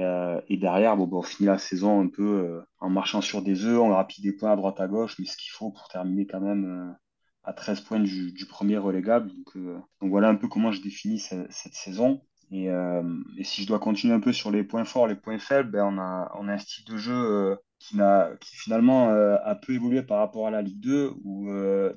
derrière, 0.49 0.97
bon, 0.97 1.09
on 1.11 1.21
finit 1.21 1.47
la 1.47 1.57
saison 1.57 2.01
un 2.01 2.09
peu 2.09 2.61
en 2.81 2.89
marchant 2.89 3.21
sur 3.21 3.41
des 3.41 3.65
œufs, 3.65 3.79
on 3.79 3.89
grappille 3.89 4.23
des 4.23 4.33
points 4.33 4.51
à 4.51 4.55
droite 4.55 4.79
à 4.81 4.87
gauche, 4.87 5.15
mais 5.19 5.25
ce 5.25 5.37
qu'il 5.37 5.51
faut 5.51 5.71
pour 5.71 5.87
terminer 5.87 6.27
quand 6.27 6.41
même 6.41 6.95
à 7.43 7.53
13 7.53 7.81
points 7.81 7.99
du, 7.99 8.45
premier 8.49 8.77
relégable. 8.77 9.29
Donc, 9.29 9.55
euh, 9.55 9.79
donc, 10.01 10.09
voilà 10.09 10.29
un 10.29 10.35
peu 10.35 10.47
comment 10.47 10.71
je 10.71 10.81
définis 10.81 11.19
cette, 11.19 11.73
saison. 11.73 12.21
Et, 12.51 12.69
euh, 12.69 13.03
et, 13.37 13.43
si 13.43 13.61
je 13.63 13.67
dois 13.67 13.79
continuer 13.79 14.13
un 14.13 14.19
peu 14.19 14.33
sur 14.33 14.51
les 14.51 14.63
points 14.63 14.85
forts, 14.85 15.07
les 15.07 15.15
points 15.15 15.39
faibles, 15.39 15.71
ben 15.71 15.85
on, 15.85 15.97
a, 15.99 16.53
un 16.53 16.57
style 16.57 16.85
de 16.85 16.97
jeu 16.97 17.13
euh, 17.13 17.55
qui, 17.79 17.97
qui 18.41 18.55
finalement 18.57 19.09
a 19.09 19.55
peu 19.55 19.73
évolué 19.73 20.03
par 20.03 20.19
rapport 20.19 20.47
à 20.47 20.51
la 20.51 20.61
Ligue 20.61 20.81
2, 20.81 21.13
où, 21.23 21.47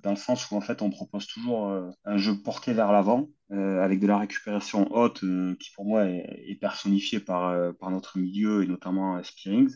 dans 0.02 0.10
le 0.10 0.16
sens 0.16 0.50
où 0.50 0.56
en 0.56 0.60
fait 0.60 0.80
on 0.80 0.90
propose 0.90 1.26
toujours 1.26 1.76
un 2.04 2.16
jeu 2.16 2.40
porté 2.40 2.72
vers 2.72 2.92
l'avant, 2.92 3.28
avec 3.54 4.00
de 4.00 4.06
la 4.06 4.18
récupération 4.18 4.92
haute, 4.94 5.20
qui 5.58 5.70
pour 5.74 5.84
moi 5.84 6.06
est, 6.06 6.44
est 6.48 6.54
personnifiée 6.60 7.20
par, 7.20 7.74
par 7.74 7.90
notre 7.90 8.18
milieu 8.18 8.62
et 8.62 8.66
notamment 8.66 9.22
Spearings. 9.22 9.74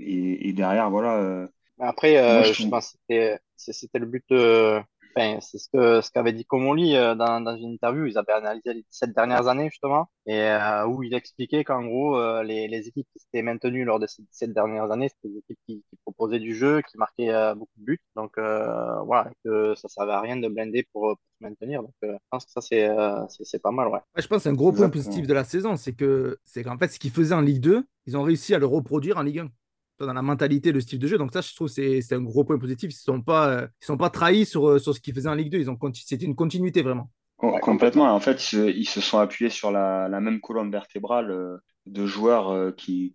Et, 0.00 0.48
et, 0.48 0.52
derrière, 0.52 0.90
voilà 0.90 1.48
après, 1.78 2.16
euh, 2.16 2.42
je, 2.42 2.66
pense 2.68 2.96
que 3.08 3.38
c'était 3.56 3.98
le 3.98 4.06
but 4.06 4.24
de, 4.30 4.80
enfin, 5.16 5.38
c'est 5.40 5.58
ce 5.58 5.68
que 5.72 6.00
ce 6.00 6.10
qu'avait 6.10 6.32
dit 6.32 6.44
Comoli 6.44 6.96
euh, 6.96 7.14
dans, 7.14 7.40
dans 7.40 7.56
une 7.56 7.72
interview. 7.72 8.06
Ils 8.06 8.18
avaient 8.18 8.32
analysé 8.32 8.74
les 8.74 8.82
17 8.90 9.14
dernières 9.14 9.48
années 9.48 9.68
justement, 9.70 10.10
et 10.26 10.40
euh, 10.40 10.86
où 10.86 11.02
il 11.02 11.14
expliquait 11.14 11.64
qu'en 11.64 11.84
gros 11.84 12.16
euh, 12.18 12.42
les, 12.42 12.68
les 12.68 12.88
équipes 12.88 13.06
qui 13.12 13.18
s'étaient 13.18 13.42
maintenues 13.42 13.84
lors 13.84 13.98
de 13.98 14.06
ces 14.06 14.22
17 14.22 14.52
dernières 14.52 14.90
années, 14.90 15.08
c'était 15.08 15.32
des 15.32 15.38
équipes 15.38 15.58
qui, 15.66 15.84
qui 15.88 15.96
proposaient 16.04 16.38
du 16.38 16.54
jeu, 16.54 16.82
qui 16.82 16.98
marquaient 16.98 17.30
euh, 17.30 17.54
beaucoup 17.54 17.78
de 17.78 17.84
buts. 17.84 18.00
Donc 18.14 18.36
voilà, 18.36 19.30
que 19.44 19.74
ça 19.74 19.88
servait 19.88 20.12
à 20.12 20.20
rien 20.20 20.36
de 20.36 20.48
blinder 20.48 20.86
pour, 20.92 21.02
pour 21.02 21.18
se 21.38 21.44
maintenir. 21.44 21.82
Donc 21.82 21.94
je 22.02 22.08
pense 22.30 22.44
que 22.46 22.52
ça 22.52 22.60
c'est 22.60 22.88
c'est 23.28 23.44
c'est 23.44 23.62
pas 23.62 23.70
mal, 23.70 23.88
ouais. 23.88 24.00
Ouais, 24.16 24.22
je 24.22 24.26
pense 24.26 24.38
que 24.38 24.42
c'est 24.44 24.48
un 24.48 24.54
gros 24.54 24.72
point 24.72 24.86
Exactement. 24.86 25.04
positif 25.04 25.26
de 25.26 25.34
la 25.34 25.44
saison, 25.44 25.76
c'est 25.76 25.92
que 25.92 26.38
c'est 26.44 26.62
qu'en 26.64 26.78
fait, 26.78 26.88
ce 26.88 26.98
qu'ils 26.98 27.10
faisaient 27.10 27.34
en 27.34 27.40
Ligue 27.40 27.60
2, 27.60 27.86
ils 28.06 28.16
ont 28.16 28.22
réussi 28.22 28.54
à 28.54 28.58
le 28.58 28.66
reproduire 28.66 29.18
en 29.18 29.22
Ligue 29.22 29.40
1. 29.40 29.50
Dans 29.98 30.12
la 30.12 30.22
mentalité, 30.22 30.72
le 30.72 30.80
style 30.80 30.98
de 30.98 31.06
jeu. 31.06 31.16
Donc 31.16 31.32
ça, 31.32 31.40
je 31.40 31.54
trouve 31.54 31.68
c'est 31.68 32.12
un 32.12 32.20
gros 32.20 32.44
point 32.44 32.58
positif. 32.58 32.90
Ils 32.90 33.10
ne 33.12 33.16
sont, 33.16 33.22
pas, 33.22 33.48
euh, 33.48 33.66
sont 33.80 33.96
pas 33.96 34.10
trahis 34.10 34.44
sur, 34.44 34.68
euh, 34.68 34.78
sur 34.78 34.94
ce 34.94 35.00
qu'ils 35.00 35.14
faisaient 35.14 35.28
en 35.28 35.34
Ligue 35.34 35.50
2. 35.50 35.58
Ils 35.58 35.70
ont 35.70 35.76
conti- 35.76 36.04
C'était 36.04 36.26
une 36.26 36.34
continuité, 36.34 36.82
vraiment. 36.82 37.10
Complètement. 37.36 38.04
En 38.14 38.20
fait, 38.20 38.52
ils 38.52 38.88
se, 38.88 39.00
sont 39.00 39.18
appuyés 39.18 39.50
sur 39.50 39.70
la, 39.70 40.08
même 40.20 40.40
colonne 40.40 40.70
vertébrale 40.70 41.30
euh, 41.30 41.56
de 41.86 42.06
joueurs 42.06 42.74
qui, 42.76 43.14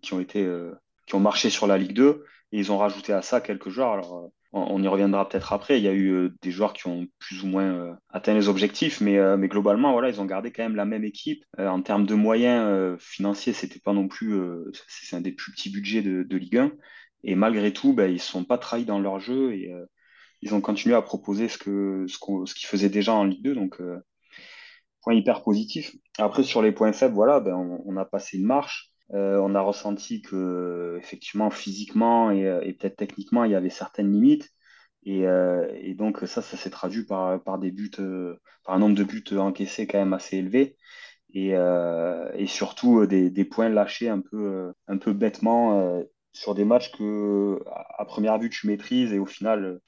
ont 1.12 1.20
marché 1.20 1.50
sur 1.50 1.66
la 1.66 1.78
Ligue 1.78 1.92
2 1.92 2.24
et 2.52 2.58
ils 2.58 2.72
ont 2.72 2.78
rajouté 2.78 3.12
à 3.12 3.22
ça 3.22 3.40
quelques 3.40 3.68
joueurs. 3.68 4.30
On, 4.52 4.82
y 4.82 4.88
reviendra 4.88 5.28
peut-être 5.28 5.52
après. 5.52 5.78
Il 5.78 5.84
y 5.84 5.88
a 5.88 5.92
eu 5.92 6.10
euh, 6.12 6.34
des 6.42 6.50
joueurs 6.50 6.72
qui 6.74 6.86
ont 6.86 7.06
plus 7.18 7.42
ou 7.42 7.46
moins 7.46 7.64
euh, 7.64 7.94
atteint 8.10 8.34
les 8.34 8.48
objectifs, 8.48 9.00
mais, 9.00 9.18
euh, 9.18 9.36
globalement, 9.38 10.02
ils 10.04 10.20
ont 10.20 10.26
gardé 10.26 10.52
quand 10.52 10.62
même 10.62 10.76
la 10.76 10.84
même 10.84 11.04
équipe. 11.04 11.44
En 11.58 11.82
termes 11.82 12.06
de 12.06 12.14
moyens 12.14 12.98
financiers, 12.98 13.52
c'était 13.52 13.80
pas 13.80 13.92
non 13.92 14.08
plus, 14.08 14.40
c'est 14.88 15.16
un 15.16 15.20
des 15.20 15.32
plus 15.32 15.52
petits 15.52 15.70
budgets 15.70 16.02
de, 16.02 16.36
Ligue 16.36 16.58
1. 16.58 16.72
Et 17.24 17.34
malgré 17.34 17.72
tout, 17.72 17.92
ben, 17.92 18.10
ils 18.10 18.14
ne 18.14 18.18
sont 18.18 18.44
pas 18.44 18.58
trahis 18.58 18.84
dans 18.84 18.98
leur 18.98 19.20
jeu 19.20 19.54
et 19.54 19.72
ils 20.42 20.54
ont 20.54 20.60
continué 20.60 20.94
à 20.94 21.02
proposer 21.02 21.48
ce 21.48 21.58
qu'ils 21.58 22.68
faisaient 22.68 22.88
déjà 22.88 23.12
en 23.12 23.24
Ligue 23.24 23.42
2. 23.42 23.54
Donc, 23.54 23.80
point 25.02 25.14
hyper 25.14 25.42
positif. 25.42 25.94
Après, 26.18 26.42
sur 26.42 26.62
les 26.62 26.72
points 26.72 26.92
faibles, 26.92 27.16
ben, 27.16 27.54
on 27.84 27.96
a 27.96 28.04
passé 28.04 28.38
une 28.38 28.46
marche. 28.46 28.91
Euh, 29.14 29.38
on 29.38 29.54
a 29.54 29.60
ressenti 29.60 30.22
que, 30.22 30.96
effectivement, 30.98 31.50
physiquement 31.50 32.30
et, 32.30 32.46
euh, 32.46 32.60
et 32.62 32.72
peut-être 32.72 32.96
techniquement, 32.96 33.44
il 33.44 33.52
y 33.52 33.54
avait 33.54 33.70
certaines 33.70 34.12
limites. 34.12 34.48
Et, 35.04 35.26
euh, 35.26 35.94
donc, 35.94 36.20
ça, 36.26 36.42
ça 36.42 36.56
s'est 36.56 36.70
traduit 36.70 37.04
par, 37.04 37.58
des 37.58 37.72
buts, 37.72 37.90
par 38.64 38.74
un 38.74 38.78
nombre 38.78 38.94
de 38.96 39.04
buts 39.04 39.24
encaissés 39.36 39.86
quand 39.86 39.98
même 39.98 40.12
assez 40.14 40.38
élevé. 40.38 40.76
Et, 41.34 41.54
surtout, 42.46 43.06
des, 43.06 43.44
points 43.44 43.68
lâchés 43.68 44.08
un 44.08 44.20
peu, 44.20 44.72
bêtement 45.12 46.02
sur 46.34 46.54
des 46.54 46.64
matchs 46.64 46.92
que, 46.92 47.60
à 47.98 48.04
première 48.04 48.38
vue, 48.38 48.48
tu 48.50 48.66
maîtrises 48.66 49.12
et 49.12 49.18
au 49.18 49.26
final, 49.26 49.80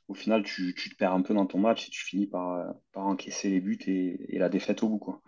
tu, 0.44 0.74
te 0.74 0.96
perds 0.96 1.12
un 1.14 1.22
peu 1.22 1.34
dans 1.34 1.46
ton 1.46 1.58
match 1.58 1.86
et 1.86 1.90
tu 1.90 2.04
finis 2.04 2.26
par, 2.26 2.74
encaisser 2.94 3.50
les 3.50 3.60
buts 3.60 3.78
et, 3.86 4.38
la 4.38 4.48
défaite 4.48 4.82
au 4.82 4.88
bout. 4.88 5.20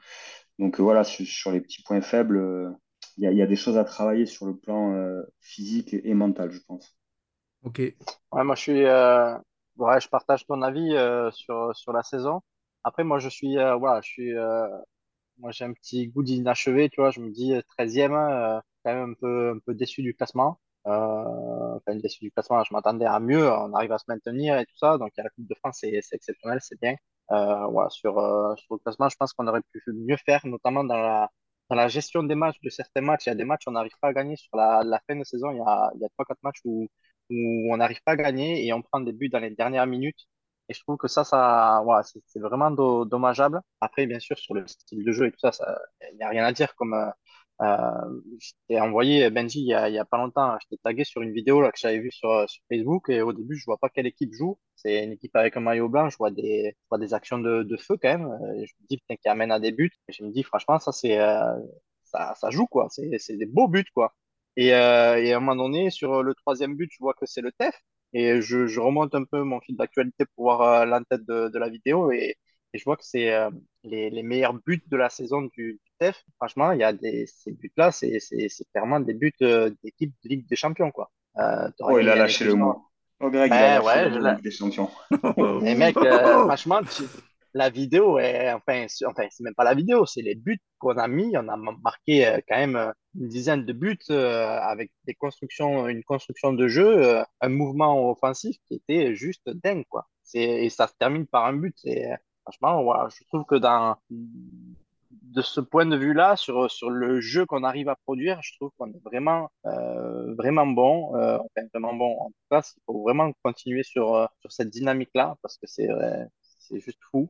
Donc 0.58 0.80
voilà, 0.80 1.04
sur, 1.04 1.52
les 1.52 1.60
petits 1.60 1.82
points 1.82 2.00
faibles, 2.02 2.74
il 3.18 3.24
y 3.24 3.26
a, 3.26 3.32
il 3.32 3.38
y 3.38 3.42
a 3.42 3.46
des 3.46 3.56
choses 3.56 3.78
à 3.78 3.84
travailler 3.84 4.26
sur 4.26 4.46
le 4.46 4.56
plan 4.56 4.92
euh, 4.94 5.22
physique 5.40 5.94
et, 5.94 6.08
et 6.08 6.14
mental, 6.14 6.50
je 6.50 6.60
pense. 6.60 6.96
Ok. 7.62 7.80
Ouais, 8.32 8.44
moi 8.44 8.54
je 8.54 8.62
suis, 8.62 8.84
euh, 8.84 9.36
ouais, 9.76 10.00
je 10.00 10.08
partage 10.08 10.46
ton 10.46 10.62
avis 10.62 10.94
euh, 10.94 11.30
sur 11.30 11.74
sur 11.76 11.92
la 11.92 12.02
saison. 12.02 12.40
Après, 12.84 13.04
moi 13.04 13.18
je 13.18 13.28
suis, 13.28 13.58
euh, 13.58 13.76
voilà, 13.76 14.00
je 14.02 14.08
suis, 14.10 14.36
euh, 14.36 14.66
moi 15.38 15.52
j'ai 15.52 15.64
un 15.64 15.72
petit 15.72 16.08
goût 16.08 16.22
d'inachevé, 16.24 16.90
tu 16.90 17.00
vois. 17.00 17.10
Je 17.10 17.20
me 17.20 17.30
dis 17.30 17.54
euh, 17.54 17.62
13e, 17.78 18.14
euh, 18.14 18.60
quand 18.84 18.94
même 18.94 19.10
un 19.12 19.14
peu 19.14 19.50
un 19.56 19.58
peu 19.60 19.74
déçu 19.74 20.02
du 20.02 20.14
classement. 20.14 20.60
Euh, 20.86 20.90
enfin 21.76 21.96
déçu 21.96 22.20
du 22.24 22.30
classement. 22.32 22.64
Je 22.64 22.74
m'attendais 22.74 23.06
à 23.06 23.20
mieux. 23.20 23.50
On 23.50 23.72
arrive 23.74 23.92
à 23.92 23.98
se 23.98 24.04
maintenir 24.08 24.58
et 24.58 24.66
tout 24.66 24.76
ça. 24.78 24.98
Donc 24.98 25.12
il 25.16 25.18
y 25.18 25.22
a 25.22 25.24
la 25.24 25.30
Coupe 25.30 25.48
de 25.48 25.54
France, 25.56 25.78
c'est 25.80 26.00
c'est 26.02 26.16
exceptionnel, 26.16 26.60
c'est 26.62 26.80
bien. 26.80 26.96
Euh, 27.32 27.66
voilà, 27.68 27.90
sur 27.90 28.18
euh, 28.18 28.54
sur 28.56 28.74
le 28.76 28.80
classement, 28.80 29.08
je 29.08 29.16
pense 29.16 29.32
qu'on 29.34 29.46
aurait 29.48 29.62
pu 29.72 29.82
mieux 29.94 30.16
faire, 30.18 30.46
notamment 30.46 30.84
dans 30.84 30.96
la 30.98 31.30
dans 31.70 31.76
la 31.76 31.88
gestion 31.88 32.22
des 32.22 32.34
matchs, 32.34 32.60
de 32.62 32.70
certains 32.70 33.00
matchs. 33.02 33.26
Il 33.26 33.30
y 33.30 33.32
a 33.32 33.34
des 33.36 33.44
matchs 33.44 33.64
on 33.66 33.72
n'arrive 33.72 33.96
pas 34.00 34.08
à 34.08 34.12
gagner 34.12 34.36
sur 34.36 34.56
la 34.56 35.00
fin 35.08 35.16
de 35.16 35.24
saison. 35.24 35.50
Il 35.52 35.58
y 35.58 35.60
a 35.60 35.90
il 35.94 36.00
y 36.02 36.04
a 36.04 36.08
trois 36.10 36.24
quatre 36.24 36.42
matchs 36.42 36.60
où 36.64 36.88
où 37.30 37.72
on 37.74 37.76
n'arrive 37.78 38.00
pas 38.04 38.12
à 38.12 38.16
gagner 38.16 38.64
et 38.66 38.72
on 38.72 38.82
prend 38.82 39.00
des 39.00 39.12
buts 39.12 39.28
dans 39.28 39.40
les 39.40 39.50
dernières 39.50 39.86
minutes. 39.86 40.26
Et 40.68 40.74
je 40.74 40.80
trouve 40.80 40.96
que 40.96 41.08
ça, 41.08 41.24
c'est 42.26 42.40
vraiment 42.40 42.70
do- 42.70 43.04
dommageable. 43.04 43.60
Après, 43.80 44.06
bien 44.06 44.18
sûr, 44.20 44.38
sur 44.38 44.54
le 44.54 44.66
style 44.66 45.04
de 45.04 45.12
jeu 45.12 45.26
et 45.26 45.30
tout 45.32 45.38
ça, 45.38 45.52
ça, 45.52 45.78
il 46.12 46.16
n'y 46.16 46.22
a 46.24 46.28
rien 46.28 46.44
à 46.44 46.52
dire. 46.52 46.74
Comme 46.76 46.94
euh, 47.62 48.20
je 48.38 48.52
t'ai 48.68 48.80
envoyé 48.80 49.30
Benji 49.30 49.60
il 49.60 49.66
y 49.66 49.74
a, 49.74 50.04
pas 50.04 50.18
longtemps, 50.18 50.58
je 50.60 50.68
t'ai 50.68 50.78
tagué 50.82 51.04
sur 51.04 51.22
une 51.22 51.32
vidéo 51.32 51.62
là 51.62 51.72
que 51.72 51.78
j'avais 51.78 51.98
vue 51.98 52.10
sur, 52.12 52.46
Facebook 52.70 53.08
et 53.08 53.22
au 53.22 53.32
début, 53.32 53.56
je 53.56 53.64
vois 53.64 53.78
pas 53.78 53.88
quelle 53.88 54.06
équipe 54.06 54.32
joue. 54.34 54.58
C'est 54.76 55.04
une 55.04 55.12
équipe 55.12 55.34
avec 55.36 55.56
un 55.56 55.60
maillot 55.60 55.88
blanc. 55.88 56.10
Je 56.10 56.16
vois 56.18 56.30
des, 56.30 56.74
je 56.74 56.86
vois 56.90 56.98
des 56.98 57.14
actions 57.14 57.38
de, 57.38 57.76
feu 57.78 57.96
quand 58.00 58.08
même. 58.08 58.26
Euh, 58.26 58.64
je 58.66 58.72
me 58.80 58.86
dis 58.88 58.98
putain, 58.98 59.16
qui 59.16 59.28
amène 59.28 59.52
à 59.52 59.60
des 59.60 59.72
buts. 59.72 59.90
Et 60.08 60.12
je 60.12 60.22
me 60.24 60.30
dis 60.30 60.42
franchement, 60.42 60.78
ça 60.78 60.92
c'est, 60.92 61.18
euh, 61.18 61.56
ça, 62.04 62.34
ça 62.36 62.50
joue 62.50 62.66
quoi. 62.66 62.88
C'est, 62.90 63.36
des 63.36 63.46
beaux 63.46 63.68
buts 63.68 63.84
quoi. 63.94 64.14
Et, 64.56 64.74
euh, 64.74 65.22
et 65.22 65.32
à 65.32 65.36
un 65.38 65.40
moment 65.40 65.56
donné, 65.56 65.90
sur 65.90 66.22
le 66.22 66.34
troisième 66.34 66.76
but, 66.76 66.90
je 66.92 66.98
vois 67.00 67.14
que 67.14 67.26
c'est 67.26 67.40
le 67.42 67.52
TEF. 67.52 67.74
Et 68.12 68.40
je, 68.40 68.66
je 68.66 68.80
remonte 68.80 69.14
un 69.14 69.24
peu 69.24 69.42
mon 69.42 69.60
fil 69.60 69.76
d'actualité 69.76 70.24
pour 70.34 70.44
voir 70.44 70.86
l'entête 70.86 71.24
de 71.26 71.58
la 71.58 71.68
vidéo. 71.68 72.10
Et, 72.12 72.36
et 72.76 72.78
je 72.78 72.84
vois 72.84 72.96
que 72.96 73.04
c'est 73.04 73.32
euh, 73.32 73.50
les, 73.84 74.10
les 74.10 74.22
meilleurs 74.22 74.54
buts 74.54 74.82
de 74.86 74.96
la 74.96 75.08
saison 75.10 75.42
du, 75.42 75.80
du 75.84 75.90
TEF. 75.98 76.22
Franchement, 76.36 76.72
il 76.72 76.80
y 76.80 76.84
a 76.84 76.92
des, 76.92 77.26
ces 77.26 77.52
buts-là, 77.52 77.90
c'est 77.92 78.20
c'est- 78.20 78.48
c'est 78.48 78.64
clairement 78.72 79.00
des 79.00 79.14
buts 79.14 79.32
euh, 79.42 79.70
d'équipe 79.82 80.12
de 80.24 80.28
Ligue 80.28 80.46
des 80.48 80.56
Champions, 80.56 80.90
quoi. 80.90 81.10
Euh, 81.38 81.68
Oh, 81.80 81.98
il 81.98 82.08
a 82.08 82.16
lâché 82.16 82.44
le 82.44 82.54
mot. 82.54 82.82
Oh, 83.20 83.30
Greg, 83.30 83.50
il 83.50 83.54
a 83.54 83.80
Ben 83.80 83.84
lâché 83.84 83.86
ouais, 83.86 84.04
le 84.08 84.14
je 84.14 84.20
mot. 84.20 84.28
Ligue 84.30 84.42
des 84.42 84.50
Champions. 84.50 84.90
Et 85.66 85.74
mec, 85.74 85.96
euh, 85.96 86.44
franchement, 86.46 86.82
tu- 86.84 87.04
la 87.54 87.70
vidéo 87.70 88.18
est, 88.18 88.52
enfin, 88.52 88.84
c'est- 88.88 89.06
enfin, 89.06 89.26
c'est 89.30 89.42
même 89.42 89.54
pas 89.54 89.64
la 89.64 89.74
vidéo, 89.74 90.04
c'est 90.06 90.20
les 90.22 90.34
buts 90.34 90.60
qu'on 90.78 90.98
a 90.98 91.08
mis. 91.08 91.36
On 91.36 91.48
a 91.48 91.56
ma- 91.56 91.76
marqué 91.82 92.26
euh, 92.26 92.40
quand 92.48 92.56
même 92.56 92.92
une 93.18 93.28
dizaine 93.28 93.64
de 93.64 93.72
buts 93.72 93.98
euh, 94.10 94.58
avec 94.60 94.90
des 95.06 95.14
constructions, 95.14 95.88
une 95.88 96.04
construction 96.04 96.52
de 96.52 96.68
jeu, 96.68 96.86
euh, 96.86 97.22
un 97.40 97.48
mouvement 97.48 98.10
offensif 98.10 98.56
qui 98.68 98.74
était 98.74 99.14
juste 99.14 99.48
dingue, 99.64 99.84
quoi. 99.88 100.06
C'est, 100.22 100.42
et 100.66 100.68
ça 100.70 100.86
se 100.88 100.92
termine 100.98 101.26
par 101.26 101.46
un 101.46 101.54
but. 101.54 101.76
Et 101.84 102.04
franchement, 102.46 103.08
je 103.08 103.24
trouve 103.24 103.44
que 103.44 103.56
de 105.36 105.42
ce 105.42 105.60
point 105.60 105.86
de 105.86 105.96
vue-là, 105.96 106.36
sur, 106.36 106.68
le 106.90 107.20
jeu 107.20 107.44
qu'on 107.46 107.64
arrive 107.64 107.88
à 107.88 107.96
produire, 107.96 108.40
je 108.42 108.54
trouve 108.56 108.70
qu'on 108.78 108.88
est 108.92 109.02
vraiment, 109.04 109.50
euh, 109.66 110.34
bon. 110.74 111.16
Euh, 111.16 111.38
enfin, 111.38 111.66
vraiment 111.74 111.94
bon. 111.94 112.16
En 112.20 112.28
tout 112.28 112.34
cas, 112.50 112.62
il 112.76 112.80
faut 112.86 113.02
vraiment 113.02 113.32
continuer 113.42 113.82
sur, 113.82 114.14
euh, 114.14 114.26
cette 114.48 114.70
dynamique-là 114.70 115.36
parce 115.42 115.58
que 115.58 115.66
c'est 115.66 115.88
juste 116.80 117.00
fou. 117.10 117.28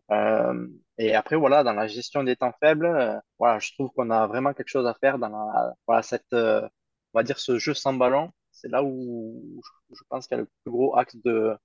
Et 0.98 1.14
après, 1.14 1.36
voilà, 1.36 1.64
dans 1.64 1.72
la 1.74 1.86
gestion 1.86 2.22
des 2.24 2.36
temps 2.36 2.54
faibles, 2.60 3.20
voilà, 3.38 3.58
je 3.58 3.72
trouve 3.72 3.90
qu'on 3.92 4.10
a 4.10 4.26
vraiment 4.26 4.52
quelque 4.54 4.68
chose 4.68 4.86
à 4.86 4.94
faire 4.94 5.18
dans 5.18 5.28
la, 5.28 5.74
voilà, 5.86 6.02
cette, 6.02 6.32
on 6.32 6.70
va 7.14 7.22
dire, 7.22 7.38
ce 7.38 7.58
jeu 7.58 7.74
sans 7.74 7.94
ballon. 7.94 8.30
C'est 8.52 8.68
là 8.68 8.82
où 8.82 9.60
je, 9.92 10.02
pense 10.08 10.26
qu'il 10.26 10.36
y 10.36 10.40
a 10.40 10.42
le 10.42 10.50
plus 10.64 10.72
gros 10.72 10.96
axe 10.96 11.16
de, 11.16 11.56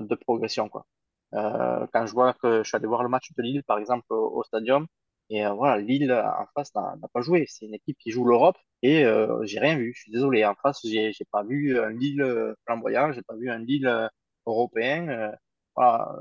de 0.00 0.14
progression, 0.16 0.68
quoi. 0.68 0.86
Euh, 1.34 1.86
quand 1.92 2.06
je 2.06 2.12
vois 2.12 2.34
que 2.34 2.62
je 2.62 2.68
suis 2.68 2.76
allé 2.76 2.86
voir 2.86 3.02
le 3.02 3.08
match 3.08 3.32
de 3.36 3.42
Lille, 3.42 3.62
par 3.64 3.78
exemple, 3.78 4.06
au, 4.10 4.38
au 4.38 4.44
Stadium, 4.44 4.86
et 5.30 5.46
euh, 5.46 5.52
voilà, 5.52 5.78
Lille 5.78 6.12
en 6.12 6.46
face 6.54 6.74
n'a 6.74 6.94
pas 7.12 7.22
joué. 7.22 7.46
C'est 7.48 7.66
une 7.66 7.74
équipe 7.74 7.96
qui 7.98 8.10
joue 8.10 8.24
l'Europe 8.24 8.56
et 8.82 9.04
euh, 9.04 9.40
j'ai 9.44 9.58
rien 9.60 9.76
vu. 9.76 9.92
Je 9.94 10.02
suis 10.02 10.12
désolé. 10.12 10.44
En 10.44 10.54
face, 10.56 10.80
j'ai 10.84 11.12
pas 11.30 11.42
vu 11.44 11.78
un 11.80 11.90
Lille 11.90 12.54
flamboyant, 12.66 13.12
j'ai 13.12 13.22
pas 13.22 13.36
vu 13.36 13.50
un 13.50 13.58
Lille 13.58 14.10
européen. 14.46 15.08
euh, 15.08 15.32
voilà. 15.76 16.12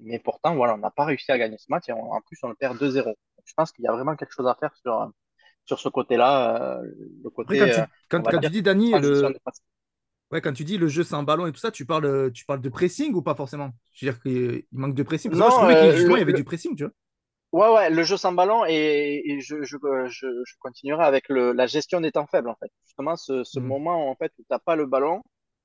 Mais 0.00 0.18
pourtant, 0.18 0.54
voilà, 0.56 0.74
on 0.74 0.78
n'a 0.78 0.90
pas 0.90 1.04
réussi 1.04 1.30
à 1.32 1.38
gagner 1.38 1.58
ce 1.58 1.66
match 1.68 1.88
et 1.88 1.92
on- 1.92 2.12
en 2.12 2.20
plus 2.22 2.38
on 2.42 2.48
le 2.48 2.54
perd 2.54 2.78
2-0. 2.78 3.08
Donc, 3.10 3.16
Je 3.46 3.52
pense 3.54 3.72
qu'il 3.72 3.84
y 3.84 3.88
a 3.88 3.92
vraiment 3.92 4.16
quelque 4.16 4.32
chose 4.32 4.46
à 4.48 4.54
faire 4.54 4.74
sur 4.76 5.10
sur 5.66 5.80
ce 5.80 5.88
côté-là, 5.88 6.80
euh, 6.82 6.82
le 7.24 7.30
Après, 7.44 7.56
quand 7.58 7.68
côté, 7.68 7.68
tu, 7.68 7.82
quand, 8.08 8.22
quand 8.28 8.40
tu 8.40 8.40
dire 8.40 8.50
dis, 8.50 8.62
Dani, 8.62 8.98
le. 8.98 9.34
Ouais, 10.32 10.40
quand 10.40 10.52
tu 10.52 10.64
dis 10.64 10.78
le 10.78 10.88
jeu 10.88 11.04
sans 11.04 11.22
ballon 11.22 11.46
et 11.46 11.52
tout 11.52 11.58
ça, 11.60 11.70
tu 11.70 11.86
parles, 11.86 12.04
euh, 12.06 12.30
tu 12.30 12.44
parles 12.44 12.60
de 12.60 12.68
pressing 12.68 13.12
ou 13.14 13.22
pas 13.22 13.34
forcément? 13.34 13.70
Je 13.92 14.06
veux 14.06 14.12
dire 14.12 14.22
qu'il 14.22 14.64
manque 14.72 14.94
de 14.94 15.02
pressing. 15.02 15.30
Parce 15.30 15.38
que 15.38 15.44
moi, 15.44 15.50
je 15.50 15.56
Non, 15.56 15.56
trouvais 15.56 15.76
qu'il 15.76 15.88
euh, 15.88 15.98
le, 15.98 16.18
y 16.18 16.22
avait 16.22 16.32
du 16.32 16.44
pressing, 16.44 16.76
tu 16.76 16.84
vois. 16.84 16.92
Ouais, 17.52 17.68
ouais, 17.68 17.90
le 17.90 18.04
jeu 18.04 18.16
sans 18.16 18.32
ballon 18.32 18.64
et, 18.68 19.22
et 19.26 19.40
je, 19.40 19.62
je, 19.64 19.76
je, 20.08 20.26
je 20.46 20.54
continuerai 20.60 21.04
avec 21.04 21.28
le, 21.28 21.50
la 21.52 21.66
gestion 21.66 22.00
des 22.00 22.12
temps 22.12 22.26
faibles, 22.28 22.48
en 22.48 22.54
fait. 22.54 22.70
Justement, 22.84 23.16
ce, 23.16 23.42
ce 23.42 23.58
Hmm. 23.58 23.72
moment 23.74 24.08
en 24.08 24.14
fait, 24.14 24.32
où 24.38 24.44
t'as 24.48 24.60
pas 24.60 24.76
le 24.76 24.86
ballon, 24.86 25.20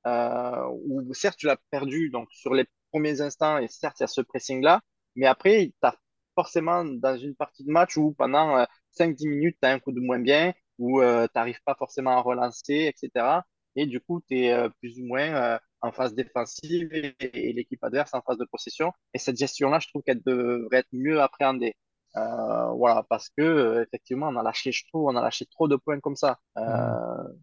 euh, 0.08 0.66
où 0.88 1.14
certes, 1.14 1.38
tu 1.38 1.46
l'as 1.46 1.58
perdu 1.70 2.10
donc 2.10 2.28
sur 2.32 2.56
les 2.56 2.66
premiers 2.92 3.22
instants 3.22 3.60
et 3.60 3.68
certes, 3.68 4.00
il 4.00 4.04
y 4.04 4.06
a 4.06 4.08
ce 4.08 4.22
pressing-là, 4.22 4.82
mais 5.16 5.28
après, 5.28 5.68
tu 5.80 5.88
as 5.88 5.96
forcément 6.34 6.84
dans 6.86 7.18
une 7.18 7.36
partie 7.36 7.64
de 7.64 7.72
match 7.72 7.98
où 7.98 8.14
pendant 8.18 8.58
euh, 8.58 8.66
5-10 8.90 9.28
minutes, 9.28 9.58
tu 9.62 9.68
as 9.68 9.72
un 9.74 9.80
coup 9.80 9.92
de 9.92 10.00
moins 10.00 10.20
bien, 10.20 10.54
où 10.80 11.02
euh, 11.02 11.28
tu 11.28 11.34
n'arrives 11.36 11.62
pas 11.66 11.76
forcément 11.76 12.18
à 12.18 12.22
relancer, 12.22 12.92
etc. 12.92 13.46
Et 13.76 13.86
du 13.86 14.00
coup, 14.02 14.22
tu 14.28 14.38
es 14.46 14.70
plus 14.80 15.00
ou 15.00 15.06
moins 15.06 15.34
euh, 15.36 15.60
en 15.82 15.92
phase 15.92 16.14
défensive 16.16 16.90
et, 16.94 17.16
et 17.20 17.54
l'équipe 17.54 17.84
adverse 17.84 18.14
en 18.14 18.22
phase 18.22 18.38
de 18.38 18.46
possession. 18.46 18.92
Et 19.14 19.20
cette 19.20 19.38
gestion-là, 19.38 19.80
je 19.80 19.88
trouve 19.90 20.02
qu'elle 20.04 20.22
devrait 20.24 20.78
être 20.80 20.88
mieux 20.94 21.22
appréhendée. 21.22 21.76
Euh, 22.18 22.72
voilà, 22.72 23.04
parce 23.10 23.30
que 23.30 23.42
euh, 23.42 23.84
effectivement, 23.84 24.30
on 24.30 24.38
a 24.38 24.44
lâché, 24.44 24.72
je 24.72 24.86
trouve, 24.88 25.06
on 25.08 25.16
a 25.18 25.22
lâché 25.22 25.46
trop 25.48 25.68
de 25.68 25.76
points 25.76 26.00
comme 26.00 26.16
ça. 26.16 26.40
Euh, 26.58 26.62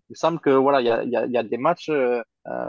il 0.09 0.13
me 0.13 0.15
semble 0.15 0.41
que 0.41 0.51
voilà, 0.51 0.81
il 0.81 0.87
y 0.87 0.91
a, 0.91 1.03
il 1.05 1.11
y 1.11 1.17
a, 1.17 1.27
il 1.27 1.33
y 1.33 1.37
a 1.37 1.43
des 1.43 1.59
matchs, 1.59 1.91
euh, 1.91 2.23
euh, 2.47 2.67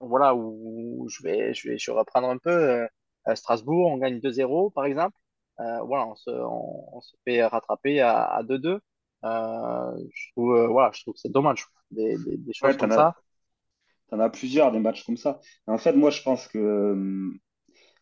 voilà, 0.00 0.34
où 0.34 1.06
je 1.08 1.22
vais, 1.22 1.54
je 1.54 1.68
vais, 1.70 1.78
je 1.78 1.90
vais 1.90 1.98
reprendre 1.98 2.28
un 2.28 2.38
peu. 2.38 2.50
euh, 2.50 3.34
Strasbourg, 3.34 3.90
on 3.90 3.98
gagne 3.98 4.20
2-0 4.20 4.70
par 4.72 4.84
exemple. 4.86 5.16
voilà, 5.58 6.06
on 6.06 6.14
se, 6.16 6.30
on, 6.30 7.00
se 7.00 7.16
fait 7.24 7.44
rattraper 7.44 8.00
à 8.00 8.40
2-2. 8.44 8.80
Je 9.22 10.30
trouve, 10.32 10.66
voilà, 10.66 10.90
je 10.94 11.02
trouve 11.02 11.14
que 11.14 11.20
c'est 11.20 11.32
dommage 11.32 11.66
des, 11.90 12.16
des, 12.18 12.52
choses 12.52 12.76
comme 12.76 12.92
ça. 12.92 13.14
Tu 14.08 14.14
en 14.14 14.20
as 14.20 14.30
plusieurs 14.30 14.72
des 14.72 14.80
matchs 14.80 15.04
comme 15.04 15.16
ça. 15.16 15.40
en 15.66 15.78
fait, 15.78 15.92
moi, 15.92 16.10
je 16.10 16.22
pense 16.22 16.48
que, 16.48 17.30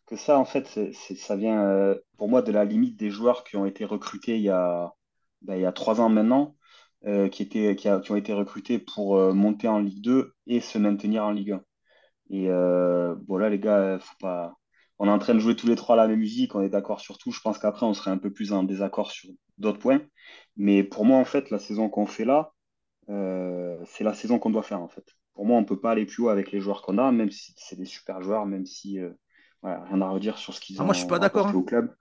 que 0.06 0.16
ça, 0.16 0.38
en 0.38 0.44
fait, 0.44 0.92
ça 0.92 1.36
vient 1.36 1.96
pour 2.16 2.28
moi 2.28 2.42
de 2.42 2.52
la 2.52 2.64
limite 2.64 2.96
des 2.96 3.10
joueurs 3.10 3.44
qui 3.44 3.56
ont 3.56 3.66
été 3.66 3.84
recrutés 3.84 4.36
il 4.36 4.42
y 4.42 4.50
a, 4.50 4.92
ben, 5.42 5.56
il 5.56 5.62
y 5.62 5.66
a 5.66 5.72
trois 5.72 6.00
ans 6.00 6.08
maintenant. 6.08 6.56
Euh, 7.06 7.28
qui, 7.28 7.42
étaient, 7.42 7.76
qui, 7.76 7.88
ont 7.88 8.16
été 8.16 8.32
recrutés 8.32 8.80
pour 8.80 9.16
euh, 9.16 9.32
monter 9.32 9.68
en 9.68 9.78
Ligue 9.78 10.02
2 10.02 10.34
et 10.48 10.60
se 10.60 10.76
maintenir 10.76 11.24
en 11.24 11.30
Ligue 11.30 11.52
1. 11.52 11.62
Et 12.30 12.50
euh, 12.50 13.14
voilà, 13.28 13.48
les 13.48 13.60
gars, 13.60 13.98
faut 14.00 14.16
pas... 14.18 14.56
on 14.98 15.06
est 15.06 15.10
en 15.10 15.18
train 15.20 15.34
de 15.34 15.38
jouer 15.38 15.54
tous 15.54 15.68
les 15.68 15.76
trois 15.76 15.94
la 15.94 16.08
même 16.08 16.18
musique, 16.18 16.56
on 16.56 16.62
est 16.62 16.68
d'accord 16.68 17.00
sur 17.00 17.18
tout. 17.18 17.30
Je 17.30 17.40
pense 17.40 17.58
qu'après, 17.58 17.86
on 17.86 17.94
serait 17.94 18.10
un 18.10 18.18
peu 18.18 18.32
plus 18.32 18.52
en 18.52 18.64
désaccord 18.64 19.12
sur 19.12 19.30
d'autres 19.58 19.78
points. 19.78 20.00
Mais 20.56 20.82
pour 20.82 21.04
moi, 21.04 21.18
en 21.18 21.24
fait, 21.24 21.50
la 21.50 21.58
saison 21.58 21.88
qu'on 21.88 22.06
fait 22.06 22.24
là, 22.24 22.52
c'est 23.08 24.04
la 24.04 24.14
saison 24.14 24.38
qu'on 24.38 24.50
doit 24.50 24.62
faire, 24.62 24.80
en 24.80 24.88
fait. 24.88 25.16
Pour 25.34 25.44
moi, 25.44 25.58
on 25.58 25.60
ne 25.60 25.66
peut 25.66 25.78
pas 25.78 25.92
aller 25.92 26.06
plus 26.06 26.22
haut 26.22 26.28
avec 26.28 26.50
les 26.50 26.60
joueurs 26.60 26.82
qu'on 26.82 26.98
a, 26.98 27.12
même 27.12 27.30
si 27.30 27.54
c'est 27.56 27.76
des 27.76 27.84
super 27.84 28.22
joueurs, 28.22 28.46
même 28.46 28.66
si 28.66 28.98
rien 29.62 30.00
à 30.00 30.08
redire 30.08 30.38
sur 30.38 30.54
ce 30.54 30.60
qu'ils 30.60 30.76
ont 30.78 30.82
ah, 30.82 30.84
moi, 30.84 30.94
je 30.94 31.00
suis 31.00 31.08
pas 31.08 31.18
d'accord, 31.18 31.48
hein. 31.48 31.54
au 31.54 31.62
club. 31.62 31.94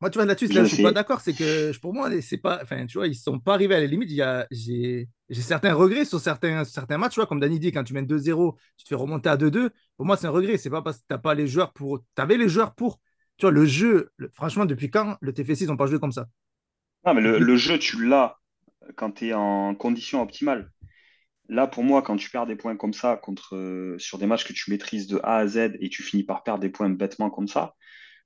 Moi, 0.00 0.10
tu 0.10 0.18
vois, 0.18 0.26
là-dessus, 0.26 0.48
là, 0.48 0.64
je 0.64 0.74
suis 0.74 0.82
pas 0.82 0.92
d'accord. 0.92 1.22
C'est 1.22 1.32
que 1.32 1.76
pour 1.78 1.94
moi, 1.94 2.10
c'est 2.20 2.36
pas. 2.36 2.60
Enfin, 2.62 2.84
tu 2.84 2.98
vois, 2.98 3.06
ils 3.06 3.14
sont 3.14 3.38
pas 3.40 3.54
arrivés 3.54 3.76
à 3.76 3.80
la 3.80 3.86
limite. 3.86 4.10
Il 4.10 4.16
y 4.16 4.22
a, 4.22 4.46
j'ai, 4.50 5.08
certains 5.30 5.72
regrets 5.72 6.04
sur 6.04 6.20
certains, 6.20 6.64
certains 6.64 6.98
matchs. 6.98 7.14
Tu 7.14 7.20
vois, 7.20 7.26
comme 7.26 7.40
Danny 7.40 7.58
dit, 7.58 7.72
quand 7.72 7.82
tu 7.82 7.94
mènes 7.94 8.06
2-0, 8.06 8.56
tu 8.76 8.84
te 8.84 8.88
fais 8.88 8.94
remonter 8.94 9.30
à 9.30 9.38
2-2. 9.38 9.70
Pour 9.96 10.04
moi, 10.04 10.18
c'est 10.18 10.26
un 10.26 10.30
regret. 10.30 10.58
C'est 10.58 10.68
pas 10.68 10.82
parce 10.82 10.98
que 10.98 11.02
tu 11.08 11.14
n'as 11.14 11.18
pas 11.18 11.34
les 11.34 11.46
joueurs 11.46 11.72
pour. 11.72 12.00
Tu 12.14 12.22
avais 12.22 12.36
les 12.36 12.48
joueurs 12.48 12.74
pour. 12.74 13.00
Tu 13.38 13.46
vois, 13.46 13.52
le 13.52 13.64
jeu, 13.64 14.10
franchement, 14.34 14.66
depuis 14.66 14.90
quand 14.90 15.16
le 15.20 15.32
TFC, 15.32 15.64
ils 15.64 15.68
n'ont 15.68 15.76
pas 15.78 15.86
joué 15.86 15.98
comme 15.98 16.12
ça? 16.12 16.26
Non, 17.06 17.14
mais 17.14 17.20
le, 17.20 17.56
jeu, 17.56 17.78
tu 17.78 18.04
l'as 18.04 18.40
quand 18.96 19.12
tu 19.12 19.28
es 19.28 19.32
en 19.32 19.76
condition 19.76 20.22
optimale. 20.22 20.72
Là, 21.48 21.68
pour 21.68 21.84
moi, 21.84 22.02
quand 22.02 22.16
tu 22.16 22.30
perds 22.30 22.46
des 22.46 22.56
points 22.56 22.76
comme 22.76 22.92
ça 22.92 23.20
euh, 23.52 23.96
sur 23.98 24.18
des 24.18 24.26
matchs 24.26 24.44
que 24.44 24.52
tu 24.52 24.70
maîtrises 24.70 25.06
de 25.06 25.20
A 25.22 25.36
à 25.36 25.46
Z 25.46 25.76
et 25.80 25.88
tu 25.88 26.02
finis 26.02 26.24
par 26.24 26.42
perdre 26.42 26.60
des 26.60 26.68
points 26.68 26.90
bêtement 26.90 27.30
comme 27.30 27.46
ça, 27.46 27.74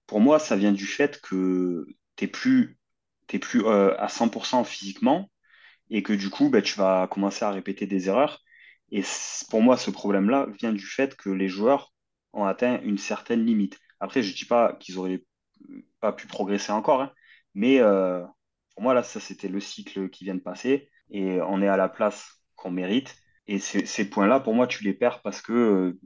pour 0.06 0.20
moi, 0.20 0.38
ça 0.38 0.56
vient 0.56 0.72
du 0.72 0.86
fait 0.86 1.20
que 1.20 1.86
tu 2.16 2.28
plus, 2.28 2.78
plus 3.26 3.64
euh, 3.66 3.94
à 3.98 4.08
100% 4.08 4.64
physiquement 4.64 5.30
et 5.90 6.02
que 6.02 6.14
du 6.14 6.30
coup, 6.30 6.48
bah, 6.50 6.62
tu 6.62 6.76
vas 6.78 7.06
commencer 7.08 7.44
à 7.44 7.50
répéter 7.50 7.86
des 7.86 8.08
erreurs. 8.08 8.42
Et 8.92 9.02
pour 9.50 9.62
moi, 9.62 9.76
ce 9.76 9.90
problème-là 9.90 10.46
vient 10.58 10.72
du 10.72 10.86
fait 10.86 11.16
que 11.16 11.30
les 11.30 11.48
joueurs 11.48 11.92
ont 12.32 12.44
atteint 12.44 12.80
une 12.82 12.98
certaine 12.98 13.44
limite. 13.44 13.78
Après, 14.00 14.22
je 14.22 14.30
ne 14.30 14.36
dis 14.36 14.46
pas 14.46 14.74
qu'ils 14.80 14.96
n'auraient 14.96 15.24
pas 16.00 16.12
pu 16.12 16.26
progresser 16.26 16.72
encore, 16.72 17.02
hein, 17.02 17.12
mais 17.54 17.80
euh, 17.80 18.24
pour 18.80 18.84
moi, 18.84 18.94
là, 18.94 19.02
ça, 19.02 19.20
c'était 19.20 19.48
le 19.48 19.60
cycle 19.60 20.08
qui 20.08 20.24
vient 20.24 20.34
de 20.34 20.40
passer 20.40 20.88
et 21.10 21.38
on 21.42 21.60
est 21.60 21.68
à 21.68 21.76
la 21.76 21.90
place 21.90 22.40
qu'on 22.56 22.70
mérite. 22.70 23.14
Et 23.46 23.58
ces 23.58 24.08
points-là, 24.08 24.40
pour 24.40 24.54
moi, 24.54 24.66
tu 24.66 24.84
les 24.84 24.94
perds 24.94 25.20
parce 25.20 25.42
que 25.42 25.52
euh, 25.52 26.00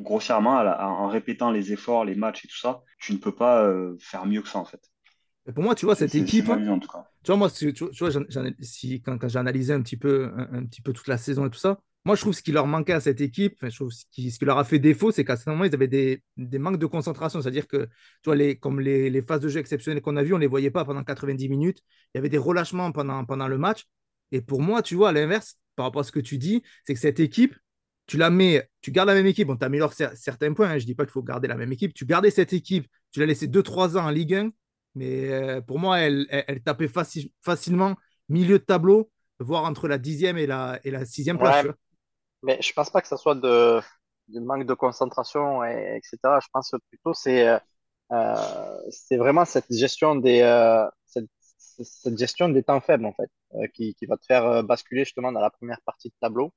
grossièrement, 0.00 0.52
en 0.56 1.08
répétant 1.08 1.50
les 1.50 1.74
efforts, 1.74 2.06
les 2.06 2.14
matchs 2.14 2.46
et 2.46 2.48
tout 2.48 2.56
ça, 2.56 2.80
tu 2.98 3.12
ne 3.12 3.18
peux 3.18 3.34
pas 3.34 3.62
euh, 3.66 3.98
faire 4.00 4.24
mieux 4.24 4.40
que 4.40 4.48
ça 4.48 4.58
en 4.58 4.64
fait. 4.64 4.80
Et 5.46 5.52
pour 5.52 5.62
moi, 5.62 5.74
tu 5.74 5.84
vois, 5.84 5.94
cette 5.94 6.14
équipe. 6.14 6.48
en 6.48 6.78
tout 6.78 6.88
cas. 6.88 7.04
Tu 7.22 7.32
vois, 7.32 7.36
moi, 7.36 7.50
tu, 7.50 7.70
vois, 8.00 8.10
si, 8.60 9.02
quand, 9.02 9.18
quand 9.18 9.28
j'ai 9.28 9.38
analysé 9.38 9.74
un 9.74 9.82
petit, 9.82 9.98
peu, 9.98 10.32
un, 10.38 10.64
petit 10.64 10.80
peu 10.80 10.94
toute 10.94 11.08
la 11.08 11.18
saison 11.18 11.44
et 11.44 11.50
tout 11.50 11.58
ça, 11.58 11.82
moi, 12.06 12.14
je 12.14 12.20
trouve 12.20 12.34
ce 12.34 12.42
qui 12.42 12.52
leur 12.52 12.68
manquait 12.68 12.92
à 12.92 13.00
cette 13.00 13.20
équipe, 13.20 13.58
je 13.60 13.74
trouve 13.74 13.90
ce 13.90 14.04
qui, 14.12 14.30
ce 14.30 14.38
qui 14.38 14.44
leur 14.44 14.58
a 14.58 14.64
fait 14.64 14.78
défaut, 14.78 15.10
c'est 15.10 15.24
qu'à 15.24 15.36
ce 15.36 15.50
moment, 15.50 15.64
ils 15.64 15.74
avaient 15.74 15.88
des, 15.88 16.22
des 16.36 16.60
manques 16.60 16.78
de 16.78 16.86
concentration. 16.86 17.42
C'est-à-dire 17.42 17.66
que, 17.66 17.78
tu 17.78 18.26
vois, 18.26 18.36
les, 18.36 18.56
comme 18.56 18.78
les, 18.78 19.10
les 19.10 19.22
phases 19.22 19.40
de 19.40 19.48
jeu 19.48 19.58
exceptionnelles 19.58 20.00
qu'on 20.00 20.16
a 20.16 20.22
vues, 20.22 20.32
on 20.32 20.36
ne 20.36 20.42
les 20.42 20.46
voyait 20.46 20.70
pas 20.70 20.84
pendant 20.84 21.02
90 21.02 21.48
minutes. 21.48 21.80
Il 22.14 22.18
y 22.18 22.20
avait 22.20 22.28
des 22.28 22.38
relâchements 22.38 22.92
pendant, 22.92 23.24
pendant 23.24 23.48
le 23.48 23.58
match. 23.58 23.86
Et 24.30 24.40
pour 24.40 24.62
moi, 24.62 24.82
tu 24.82 24.94
vois, 24.94 25.08
à 25.08 25.12
l'inverse, 25.12 25.58
par 25.74 25.86
rapport 25.86 26.02
à 26.02 26.04
ce 26.04 26.12
que 26.12 26.20
tu 26.20 26.38
dis, 26.38 26.62
c'est 26.84 26.94
que 26.94 27.00
cette 27.00 27.18
équipe, 27.18 27.56
tu 28.06 28.18
la 28.18 28.30
mets, 28.30 28.70
tu 28.82 28.92
gardes 28.92 29.08
la 29.08 29.14
même 29.14 29.26
équipe, 29.26 29.48
on 29.48 29.56
t'améliore 29.56 29.92
certains 29.92 30.52
points. 30.52 30.68
Hein, 30.68 30.78
je 30.78 30.84
ne 30.84 30.86
dis 30.86 30.94
pas 30.94 31.06
qu'il 31.06 31.12
faut 31.12 31.24
garder 31.24 31.48
la 31.48 31.56
même 31.56 31.72
équipe. 31.72 31.92
Tu 31.92 32.06
gardais 32.06 32.30
cette 32.30 32.52
équipe, 32.52 32.86
tu 33.10 33.18
l'as 33.18 33.26
laissé 33.26 33.48
2-3 33.48 33.96
ans 33.98 34.04
en 34.04 34.10
Ligue 34.10 34.34
1, 34.34 34.50
mais 34.94 35.32
euh, 35.32 35.60
pour 35.60 35.80
moi, 35.80 35.98
elle, 35.98 36.28
elle, 36.30 36.62
tapait 36.62 36.88
facilement 37.42 37.96
milieu 38.28 38.60
de 38.60 38.64
tableau, 38.64 39.10
voire 39.40 39.64
entre 39.64 39.88
la 39.88 39.98
dixième 39.98 40.38
et 40.38 40.46
la, 40.46 40.78
et 40.84 40.92
la 40.92 41.04
sixième 41.04 41.36
place. 41.36 41.66
Mais 42.46 42.60
je 42.62 42.72
pense 42.72 42.90
pas 42.90 43.00
que 43.02 43.08
ce 43.08 43.16
soit 43.16 43.34
de, 43.34 43.80
du 44.28 44.40
manque 44.40 44.66
de 44.66 44.74
concentration, 44.74 45.64
et, 45.64 45.96
etc. 45.98 46.18
Je 46.42 46.48
pense 46.52 46.74
plutôt 46.90 47.14
c'est 47.14 47.58
euh, 48.12 48.78
c'est 48.90 49.16
vraiment 49.16 49.44
cette 49.44 49.72
gestion 49.72 50.16
des, 50.16 50.40
euh, 50.42 50.86
cette, 51.06 52.18
gestion 52.18 52.48
des 52.48 52.62
temps 52.62 52.80
faibles, 52.80 53.06
en 53.06 53.12
fait, 53.12 53.30
qui, 53.74 53.94
qui, 53.94 54.06
va 54.06 54.16
te 54.16 54.24
faire 54.26 54.62
basculer 54.64 55.04
justement 55.04 55.32
dans 55.32 55.40
la 55.40 55.50
première 55.50 55.80
partie 55.84 56.08
de 56.08 56.14
tableau. 56.20 56.52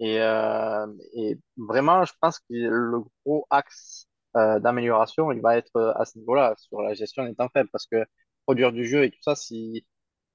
Et, 0.00 0.20
euh, 0.20 0.86
et, 1.14 1.38
vraiment, 1.56 2.04
je 2.04 2.12
pense 2.20 2.38
que 2.40 2.44
le 2.50 3.00
gros 3.24 3.46
axe 3.50 4.08
euh, 4.36 4.58
d'amélioration, 4.60 5.32
il 5.32 5.40
va 5.40 5.56
être 5.56 5.94
à 5.96 6.04
ce 6.04 6.18
niveau-là, 6.18 6.54
sur 6.58 6.80
la 6.82 6.94
gestion 6.94 7.24
des 7.24 7.34
temps 7.34 7.48
faibles, 7.52 7.70
parce 7.70 7.86
que 7.86 8.04
produire 8.44 8.72
du 8.72 8.84
jeu 8.86 9.04
et 9.04 9.10
tout 9.10 9.22
ça, 9.22 9.36
si 9.36 9.86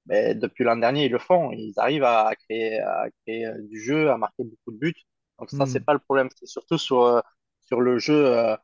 ben, 0.08 0.38
depuis 0.38 0.64
l'an 0.64 0.76
dernier, 0.76 1.06
ils 1.06 1.12
le 1.12 1.18
font, 1.18 1.52
ils 1.52 1.74
arrivent 1.76 2.04
à 2.04 2.34
créer, 2.36 2.80
à 2.80 3.08
créer 3.22 3.46
euh, 3.46 3.58
du 3.68 3.80
jeu, 3.80 4.10
à 4.10 4.16
marquer 4.16 4.44
beaucoup 4.44 4.72
de 4.72 4.78
buts. 4.78 4.94
Donc 5.38 5.50
ça, 5.50 5.66
c'est 5.66 5.80
hmm. 5.80 5.84
pas 5.84 5.92
le 5.92 5.98
problème. 6.00 6.28
C'est 6.34 6.46
surtout 6.46 6.78
sur, 6.78 7.22
sur 7.60 7.80
le 7.80 7.98
jeu, 7.98 8.26
euh, 8.26 8.56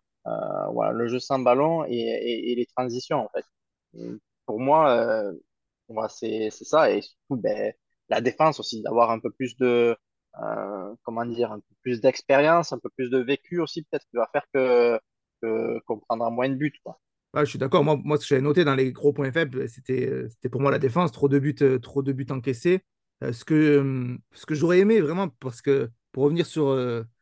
voilà, 0.73 0.93
le 0.93 1.07
jeu 1.09 1.21
sans 1.21 1.39
ballon 1.39 1.85
et, 1.87 1.99
et, 1.99 2.55
les 2.57 2.67
transitions, 2.67 3.19
en 3.27 3.29
fait. 3.35 3.45
pour 4.47 4.59
moi, 4.59 5.33
voilà, 5.89 6.09
c'est 6.09 6.51
ça. 6.51 6.91
Et 6.91 7.03
surtout, 7.03 7.37
ben, 7.37 7.73
la 8.09 8.21
défense 8.21 8.61
aussi, 8.61 8.83
d'avoir 8.83 9.11
un 9.11 9.21
peu 9.21 9.31
plus 9.31 9.57
de, 9.57 9.97
euh, 10.43 10.95
comment 11.05 11.25
dire, 11.27 11.53
un 11.53 11.61
peu 11.61 11.75
plus 11.83 12.01
d'expérience, 12.01 12.73
un 12.73 12.79
peu 12.79 12.91
plus 12.97 13.11
de 13.11 13.19
vécu 13.19 13.61
aussi, 13.61 13.83
peut-être, 13.85 14.07
qui 14.11 14.17
va 14.17 14.29
faire 14.33 14.47
que, 14.53 15.01
qu'on 15.87 16.01
prendra 16.01 16.31
moins 16.31 16.49
de 16.49 16.55
buts. 16.55 16.73
Quoi. 16.83 16.99
Je 17.41 17.51
suis 17.51 17.59
d'accord. 17.59 17.83
Moi, 17.85 18.17
ce 18.17 18.23
que 18.23 18.27
j'avais 18.29 18.43
noté 18.43 18.65
dans 18.65 18.75
les 18.75 18.93
gros 18.93 19.13
points 19.13 19.33
faibles, 19.33 19.69
c'était, 19.69 20.11
c'était 20.31 20.49
pour 20.49 20.61
moi 20.61 20.71
la 20.71 20.79
défense. 20.79 21.11
Trop 21.13 21.29
de 21.29 21.39
buts, 21.39 21.57
euh, 21.63 21.79
trop 21.79 22.03
de 22.03 22.13
buts 22.13 22.27
encaissés. 22.31 22.81
Euh, 23.23 23.33
ce 23.33 23.45
que, 23.45 24.17
ce 24.33 24.47
que 24.47 24.55
j'aurais 24.55 24.81
aimé 24.81 25.01
vraiment, 25.01 25.29
parce 25.41 25.63
que 25.63 25.91
pour 26.13 26.25
revenir 26.25 26.47
sur, 26.47 26.77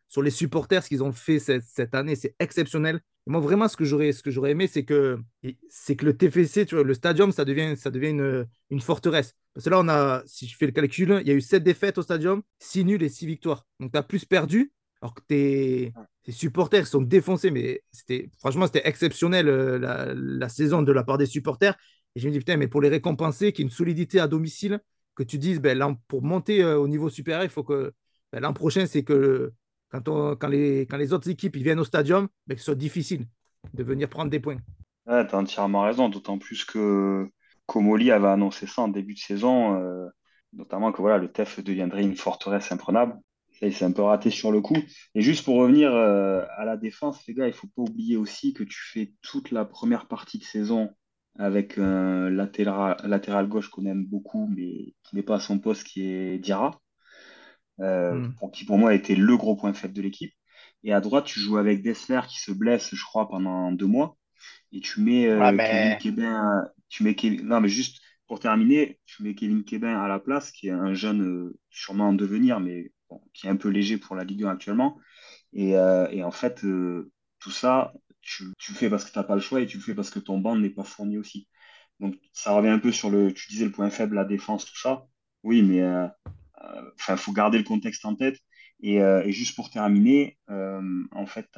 sur 0.09 0.22
les 0.22 0.31
supporters, 0.31 0.83
ce 0.83 0.88
qu'ils 0.88 1.03
ont 1.03 1.12
fait 1.12 1.38
cette, 1.38 1.64
cette 1.64 1.94
année, 1.94 2.16
c'est 2.16 2.35
exceptionnel. 2.38 3.01
moi, 3.27 3.40
vraiment, 3.40 3.68
ce 3.68 3.77
que 3.77 3.85
j'aurais, 3.85 4.12
ce 4.12 4.46
aimé, 4.46 4.66
c'est 4.66 4.85
que, 4.85 5.18
que 5.42 6.05
le 6.05 6.14
TFC, 6.16 6.66
le 6.72 6.94
stadium, 6.94 7.33
ça 7.33 7.46
devient, 7.46 7.75
ça 7.79 7.90
devient 7.90 8.11
une, 8.11 8.46
une 8.68 8.81
forteresse. 8.81 9.35
Parce 9.55 9.64
que 9.64 9.70
là, 9.70 9.81
on 9.81 9.88
a, 9.88 10.22
si 10.27 10.46
je 10.46 10.57
fais 10.57 10.66
le 10.66 10.72
calcul, 10.72 11.18
il 11.22 11.29
y 11.29 11.31
a 11.31 11.35
eu 11.35 11.40
7 11.40 11.62
défaites 11.62 11.96
au 11.98 12.03
stadium, 12.03 12.42
6 12.59 12.85
nuls 12.85 13.03
et 13.03 13.09
6 13.09 13.27
victoires. 13.27 13.66
Donc, 13.81 13.92
tu 13.92 13.98
as 13.98 14.03
plus 14.03 14.25
perdu, 14.27 14.72
alors 15.03 15.15
que 15.15 15.23
tes, 15.23 15.93
supporters 16.29 16.87
sont 16.87 17.03
défoncés. 17.03 17.51
Mais 17.51 17.83
c'était, 17.91 18.31
franchement, 18.38 18.67
c'était 18.67 18.87
exceptionnel 18.87 19.49
euh, 19.49 20.15
la, 20.15 20.49
saison 20.49 20.83
de 20.83 20.93
la 20.93 21.03
part 21.03 21.19
des 21.19 21.27
supporters. 21.27 21.77
Et 22.15 22.21
je 22.21 22.29
me 22.29 22.33
dis, 22.33 22.38
putain, 22.38 22.57
mais 22.57 22.69
pour 22.69 22.81
les 22.81 22.88
récompenser, 22.88 23.53
qu'il 23.53 23.65
y 23.65 23.67
ait 23.67 23.71
une 23.71 23.75
solidité 23.75 24.21
à 24.21 24.29
domicile, 24.29 24.81
que 25.15 25.25
tu 25.25 25.38
dises, 25.38 25.61
ben, 25.61 25.97
pour 26.09 26.23
monter 26.23 26.62
euh, 26.62 26.79
au 26.79 26.88
niveau 26.88 27.11
supérieur, 27.11 27.43
il 27.43 27.51
faut 27.51 27.65
que 27.65 27.93
ben, 28.33 28.41
l'an 28.41 28.53
prochain, 28.53 28.87
c'est 28.87 29.03
que 29.03 29.53
quand, 29.91 30.09
on, 30.09 30.37
quand, 30.37 30.49
les, 30.49 30.87
quand 30.87 30.97
les 30.97 31.12
autres 31.12 31.29
équipes 31.29 31.57
ils 31.57 31.65
viennent 31.65 31.81
au 31.81 31.85
stadium, 31.85 32.29
ben, 32.47 32.55
que 32.55 32.61
ce 32.61 32.67
soit 32.67 32.75
difficile 32.75 33.27
de 33.75 33.83
venir 33.83 34.09
prendre 34.09 34.31
des 34.31 34.41
points. 34.41 34.59
Ouais, 35.07 35.27
tu 35.27 35.35
as 35.35 35.38
entièrement 35.38 35.83
raison, 35.83 36.09
d'autant 36.09 36.38
plus 36.38 36.65
que 36.65 37.29
Comoli 37.67 38.11
avait 38.11 38.29
annoncé 38.29 38.67
ça 38.67 38.83
en 38.83 38.88
début 38.88 39.15
de 39.15 39.19
saison, 39.19 39.77
euh, 39.77 40.07
notamment 40.53 40.93
que 40.93 41.03
voilà, 41.03 41.19
le 41.19 41.31
TEF 41.31 41.62
deviendrait 41.62 42.03
une 42.03 42.17
forteresse 42.17 42.71
imprenable. 42.71 43.17
Il 43.66 43.75
s'est 43.75 43.85
un 43.85 43.92
peu 43.92 44.03
raté 44.03 44.31
sur 44.31 44.53
le 44.53 44.61
coup. 44.61 44.77
Et 45.14 45.22
juste 45.22 45.44
pour 45.44 45.57
revenir 45.57 45.94
euh, 45.94 46.44
à 46.57 46.64
la 46.64 46.77
défense, 46.77 47.25
les 47.27 47.35
gars, 47.35 47.46
il 47.46 47.51
ne 47.51 47.55
faut 47.55 47.68
pas 47.68 47.83
oublier 47.83 48.16
aussi 48.16 48.53
que 48.53 48.64
tu 48.64 48.79
fais 48.79 49.12
toute 49.22 49.51
la 49.51 49.64
première 49.64 50.07
partie 50.07 50.38
de 50.38 50.44
saison 50.44 50.90
avec 51.38 51.79
un 51.79 52.29
latéral, 52.29 52.96
latéral 53.05 53.48
gauche 53.48 53.70
qu'on 53.70 53.87
aime 53.87 54.05
beaucoup, 54.05 54.48
mais 54.55 54.94
qui 55.03 55.16
n'est 55.16 55.22
pas 55.22 55.37
à 55.37 55.40
son 55.40 55.59
poste, 55.59 55.85
qui 55.85 56.05
est 56.05 56.38
Dira, 56.38 56.81
euh, 57.81 58.14
hmm. 58.14 58.51
qui 58.53 58.64
pour 58.64 58.79
moi 58.79 58.94
était 58.94 59.14
le 59.14 59.37
gros 59.37 59.57
point 59.57 59.72
faible 59.72 59.94
de 59.94 60.03
l'équipe. 60.03 60.33
Et 60.85 60.92
à 60.92 61.01
droite, 61.01 61.25
tu 61.25 61.40
joues 61.40 61.59
avec 61.59 61.83
Dessler 61.83 62.20
qui 62.29 62.40
se 62.40 62.53
blesse, 62.53 62.94
je 62.94 63.05
crois, 63.05 63.29
pendant 63.29 63.72
deux 63.72 63.87
mois. 63.87 64.16
Et 64.72 64.81
tu 64.81 65.01
mets 65.01 65.27
Kevin 65.57 65.96
Kébin, 65.98 66.68
tu 66.88 67.05
mets 67.05 67.16
non, 67.42 67.61
mais 67.61 67.68
juste 67.68 68.01
pour 68.33 68.40
terminer, 68.40 68.98
tu 69.05 69.22
mets 69.22 69.35
Kevin 69.35 69.62
Kébin 69.62 70.01
à 70.01 70.09
la 70.09 70.18
place, 70.18 70.53
qui 70.53 70.68
est 70.68 70.70
un 70.70 70.94
jeune 70.94 71.22
euh, 71.22 71.59
sûrement 71.70 72.09
en 72.09 72.12
devenir, 72.14 72.61
mais 72.61 72.90
qui 73.35 73.46
est 73.46 73.51
un 73.51 73.57
peu 73.57 73.68
léger 73.68 73.98
pour 73.98 74.16
la 74.16 74.25
Ligue 74.25 74.44
1 74.44 74.51
actuellement. 74.51 74.98
Et, 75.53 75.77
euh, 75.77 76.09
et 76.11 76.22
en 76.22 76.31
fait, 76.31 76.64
euh, 76.64 77.12
tout 77.38 77.51
ça, 77.51 77.92
tu, 78.20 78.44
tu, 78.59 78.72
le 78.72 78.79
fais 78.79 78.90
parce 78.90 79.05
que 79.05 79.12
tu 79.12 79.18
n'as 79.18 79.25
pas 79.25 79.35
le 79.35 79.40
choix 79.40 79.61
et 79.61 79.66
tu 79.66 79.79
le 79.79 79.83
fais 79.83 79.94
parce 79.94 80.11
que 80.11 80.18
ton 80.20 80.38
banc 80.38 80.57
n'est 80.57 80.70
pas 80.70 80.85
fourni 80.85 81.18
aussi. 81.18 81.48
Donc 82.01 82.16
ça 82.33 82.53
revient 82.53 82.68
un 82.70 82.79
peu 82.79 82.92
sur 82.92 83.11
le, 83.11 83.33
tu 83.33 83.48
disais 83.48 83.64
le 83.66 83.72
point 83.72 83.90
faible, 83.90 84.16
la 84.16 84.25
défense, 84.25 84.64
tout 84.64 84.79
ça. 84.79 85.07
Oui, 85.42 85.62
mais 85.62 85.83
il 87.09 87.16
faut 87.16 87.33
garder 87.33 87.59
le 87.59 87.64
contexte 87.64 88.05
en 88.05 88.14
tête. 88.14 88.38
Et, 88.81 89.01
euh, 89.01 89.22
et 89.25 89.33
juste 89.33 89.55
pour 89.55 89.70
terminer, 89.70 90.38
euh, 90.51 91.05
en 91.12 91.27
fait, 91.27 91.48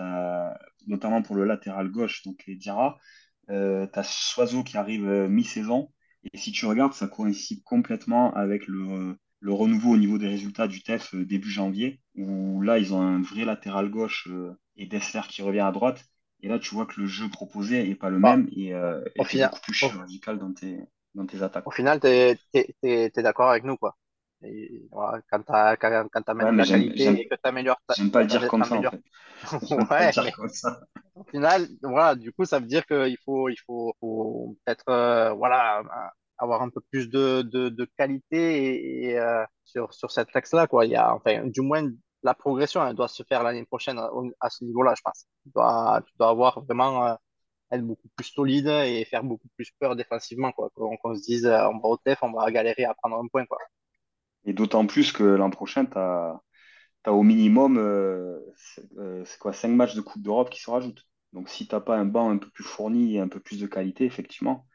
notamment 0.87 1.23
pour 1.23 1.37
le 1.37 1.45
latéral 1.45 1.91
gauche, 1.91 2.23
donc 2.25 2.43
les 2.47 2.57
Diarra, 2.57 2.99
euh, 3.51 3.87
tu 3.93 3.99
as 3.99 4.05
Soiseau 4.05 4.63
qui 4.63 4.77
arrive 4.77 5.07
euh, 5.09 5.29
mi-saison. 5.29 5.91
Et 6.33 6.39
si 6.39 6.53
tu 6.53 6.67
regardes, 6.67 6.95
ça 6.95 7.07
coïncide 7.09 7.63
complètement 7.65 8.33
avec 8.35 8.67
le, 8.67 9.17
le 9.45 9.53
renouveau 9.53 9.91
au 9.91 9.97
niveau 9.99 10.17
des 10.17 10.27
résultats 10.27 10.67
du 10.67 10.83
TEF 10.83 11.15
euh, 11.15 11.27
début 11.27 11.51
janvier, 11.51 12.01
où 12.17 12.63
là, 12.63 12.79
ils 12.79 12.95
ont 12.95 13.03
un 13.03 13.21
vrai 13.21 13.45
latéral 13.45 13.91
gauche 13.91 14.27
euh, 14.31 14.59
et 14.79 14.87
Dessler 14.87 15.21
qui 15.29 15.43
revient 15.43 15.61
à 15.61 15.71
droite. 15.71 16.03
Et 16.41 16.49
là, 16.49 16.59
tu 16.59 16.75
vois 16.75 16.87
que 16.87 16.99
le 16.99 17.07
jeu 17.07 17.29
proposé 17.29 17.87
n'est 17.87 17.95
pas 17.95 18.09
le 18.09 18.19
Bah, 18.19 18.39
même 18.39 18.49
et, 18.57 18.75
euh, 18.75 19.05
au 19.19 19.25
final, 19.25 19.51
beaucoup 19.51 19.61
plus 19.61 19.85
au, 19.85 19.89
chirurgical 19.91 20.39
dans 20.39 20.55
tes, 20.55 20.79
dans 21.15 21.27
tes 21.27 21.43
attaques. 21.43 21.67
au 21.67 21.71
final, 21.71 22.01
t'es, 22.01 22.39
t'es 22.53 23.11
d'accord 23.17 23.51
avec 23.51 23.65
nous, 23.65 23.77
quoi. 23.77 23.99
Et, 24.43 24.89
voilà, 24.91 25.21
quand 25.31 25.43
t'as, 25.43 25.77
quand, 25.77 26.09
quand 26.11 26.35
Ouais, 26.35 26.51
mais 26.51 26.65
la 26.65 26.67
qualité 26.67 27.21
et 27.21 27.29
que 27.29 27.35
t'améliores 27.35 27.81
ta, 27.87 27.95
j'aime 27.95 28.11
pas 28.11 28.23
le 28.23 28.27
dire 28.27 28.49
comme 28.49 28.65
ça, 28.65 28.77
en 28.77 28.83
fait. 28.83 29.03
Ouais, 29.91 30.11
dire 30.11 30.25
mais 30.25 30.33
comme 30.33 30.49
ça. 30.49 30.81
au 31.15 31.25
final, 31.25 31.67
voilà, 31.83 32.15
du 32.15 32.33
coup, 32.33 32.47
ça 32.47 32.61
veut 32.61 32.67
dire 32.67 32.87
qu'il 32.87 33.19
faut, 33.23 33.51
il 33.51 33.59
faut, 33.67 33.95
faut 34.01 34.57
peut-être, 34.65 34.89
euh, 34.89 35.33
voilà, 35.35 35.83
avoir 36.45 36.63
un 36.63 36.71
peu 36.71 36.81
plus 36.91 37.09
de, 37.11 37.43
de, 37.43 37.85
qualité 37.99 39.11
et, 39.11 39.19
euh, 39.19 39.45
sur, 39.65 39.93
sur 39.95 40.11
cet 40.11 40.35
axe-là, 40.35 40.67
quoi. 40.67 40.87
Il 40.87 40.93
y 40.93 40.97
a, 40.97 41.15
enfin, 41.15 41.47
du 41.47 41.61
moins, 41.61 41.91
la 42.23 42.35
progression, 42.35 42.87
elle 42.87 42.95
doit 42.97 43.09
se 43.09 43.23
faire 43.25 43.43
l'année 43.43 43.65
prochaine 43.67 43.99
à, 44.41 44.51
ce 44.51 44.65
niveau-là, 44.65 44.95
je 44.97 45.03
pense. 45.03 45.27
Tu 45.45 45.51
dois, 45.55 46.03
tu 46.07 46.23
avoir 46.23 46.65
vraiment, 46.65 47.07
euh, 47.07 47.15
être 47.71 47.87
beaucoup 47.87 48.09
plus 48.17 48.27
solide 48.27 48.69
et 48.69 49.05
faire 49.05 49.25
beaucoup 49.25 49.49
plus 49.57 49.71
peur 49.79 49.97
défensivement, 49.97 50.53
quoi. 50.53 50.71
Qu'on 50.75 51.15
se 51.15 51.23
dise, 51.23 51.47
euh, 51.47 51.69
on 51.69 51.79
va 51.79 51.89
au 51.89 51.97
TEF, 51.97 52.19
on 52.23 52.33
va 52.33 52.51
galérer 52.51 52.85
à 52.85 52.95
prendre 52.95 53.17
un 53.17 53.27
point, 53.29 53.47
quoi. 53.47 53.59
Et 54.45 54.53
d'autant 54.53 54.87
plus 54.87 55.13
que 55.13 55.25
l'an 55.25 55.51
prochain, 55.51 55.87
tu 55.87 55.99
as, 55.99 56.41
au 57.07 57.23
minimum, 57.23 57.79
euh, 57.79 58.41
c'est 59.25 59.39
quoi, 59.39 59.53
5 59.53 59.69
matchs 59.69 59.95
de 59.95 60.01
Coupe 60.01 60.23
d'Europe 60.23 60.51
qui 60.51 60.61
se 60.61 60.71
rajoutent. 60.71 61.05
Donc 61.33 61.49
si 61.49 61.67
t'as 61.67 61.81
pas 61.81 61.97
un 61.97 62.05
banc 62.05 62.31
un 62.31 62.39
peu 62.39 62.49
plus 62.51 62.65
fourni 62.65 63.17
et 63.17 63.21
un 63.21 63.29
peu 63.29 63.41
plus 63.41 63.61
de 63.61 63.67
qualité, 63.67 64.05
effectivement, 64.05 64.67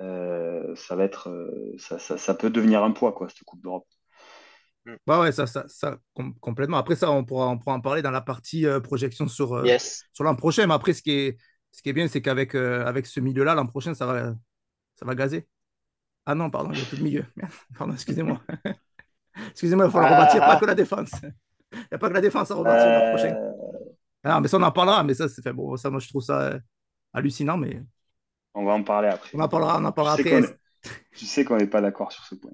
euh, 0.00 0.74
ça 0.76 0.96
va 0.96 1.04
être, 1.04 1.28
euh, 1.30 1.74
ça, 1.78 1.98
ça, 1.98 2.18
ça 2.18 2.34
peut 2.34 2.50
devenir 2.50 2.82
un 2.84 2.92
poids, 2.92 3.12
quoi, 3.12 3.28
cette 3.28 3.44
Coupe 3.44 3.62
d'Europe. 3.62 3.86
Bah 5.06 5.20
ouais, 5.20 5.32
ça, 5.32 5.46
ça, 5.46 5.64
ça 5.66 5.96
com- 6.12 6.34
complètement. 6.40 6.76
Après 6.76 6.94
ça, 6.94 7.10
on 7.10 7.24
pourra, 7.24 7.48
on 7.48 7.58
pourra 7.58 7.74
en 7.74 7.80
parler 7.80 8.02
dans 8.02 8.10
la 8.10 8.20
partie 8.20 8.66
euh, 8.66 8.80
projection 8.80 9.28
sur, 9.28 9.54
euh, 9.54 9.64
Yes. 9.64 10.02
sur 10.12 10.24
l'an 10.24 10.34
prochain. 10.36 10.66
Mais 10.66 10.74
après, 10.74 10.92
ce 10.92 11.00
qui 11.02 11.10
est, 11.12 11.38
ce 11.72 11.80
qui 11.80 11.88
est 11.88 11.92
bien, 11.94 12.06
c'est 12.06 12.20
qu'avec 12.20 12.54
euh, 12.54 12.84
avec 12.84 13.06
ce 13.06 13.18
milieu-là, 13.20 13.54
l'an 13.54 13.66
prochain, 13.66 13.94
ça 13.94 14.04
va, 14.04 14.34
ça 14.96 15.06
va 15.06 15.14
gazer. 15.14 15.48
Ah 16.26 16.34
non, 16.34 16.50
pardon, 16.50 16.70
il 16.72 16.76
n'y 16.76 16.82
a 16.82 16.86
plus 16.86 16.98
de 16.98 17.02
milieu. 17.02 17.24
Pardon, 17.78 17.94
excusez-moi. 17.94 18.40
Excusez-moi, 19.50 19.86
il 19.86 19.88
va 19.88 19.92
falloir 19.92 20.20
rebâtir, 20.20 20.40
pas 20.40 20.56
que 20.56 20.64
Ah, 20.64 20.68
la 20.68 20.74
défense. 20.74 21.10
Il 21.72 21.78
n'y 21.78 21.84
a 21.94 21.98
pas 21.98 22.08
que 22.08 22.14
la 22.14 22.20
défense 22.20 22.50
à 22.50 22.54
rebâtir 22.54 22.86
l'an 22.86 23.10
prochain. 23.16 23.36
Ah, 24.22 24.40
mais 24.40 24.48
ça, 24.48 24.56
on 24.58 24.62
en 24.62 24.70
parlera. 24.72 25.02
Mais 25.04 25.14
ça, 25.14 25.28
c'est 25.28 25.42
fait. 25.42 25.52
Bon, 25.52 25.76
ça, 25.76 25.90
moi, 25.90 26.00
je 26.00 26.08
trouve 26.08 26.22
ça 26.22 26.40
euh, 26.40 26.58
hallucinant. 27.12 27.56
Mais 27.56 27.82
on 28.54 28.64
va 28.64 28.72
en 28.72 28.82
parler 28.84 29.08
après. 29.08 29.30
on 29.32 29.40
en 29.40 29.48
parlera, 29.48 29.78
on 29.80 29.84
en 29.84 29.92
Je 29.92 29.92
parlera 29.92 30.14
sais 30.14 30.24
après. 30.24 30.30
qu'on 30.30 30.42
est, 30.42 30.58
je 31.12 31.24
sais 31.26 31.44
qu'on 31.44 31.56
n'est 31.58 31.66
pas 31.68 31.80
d'accord 31.82 32.12
sur 32.12 32.24
ce 32.24 32.34
point. 32.36 32.52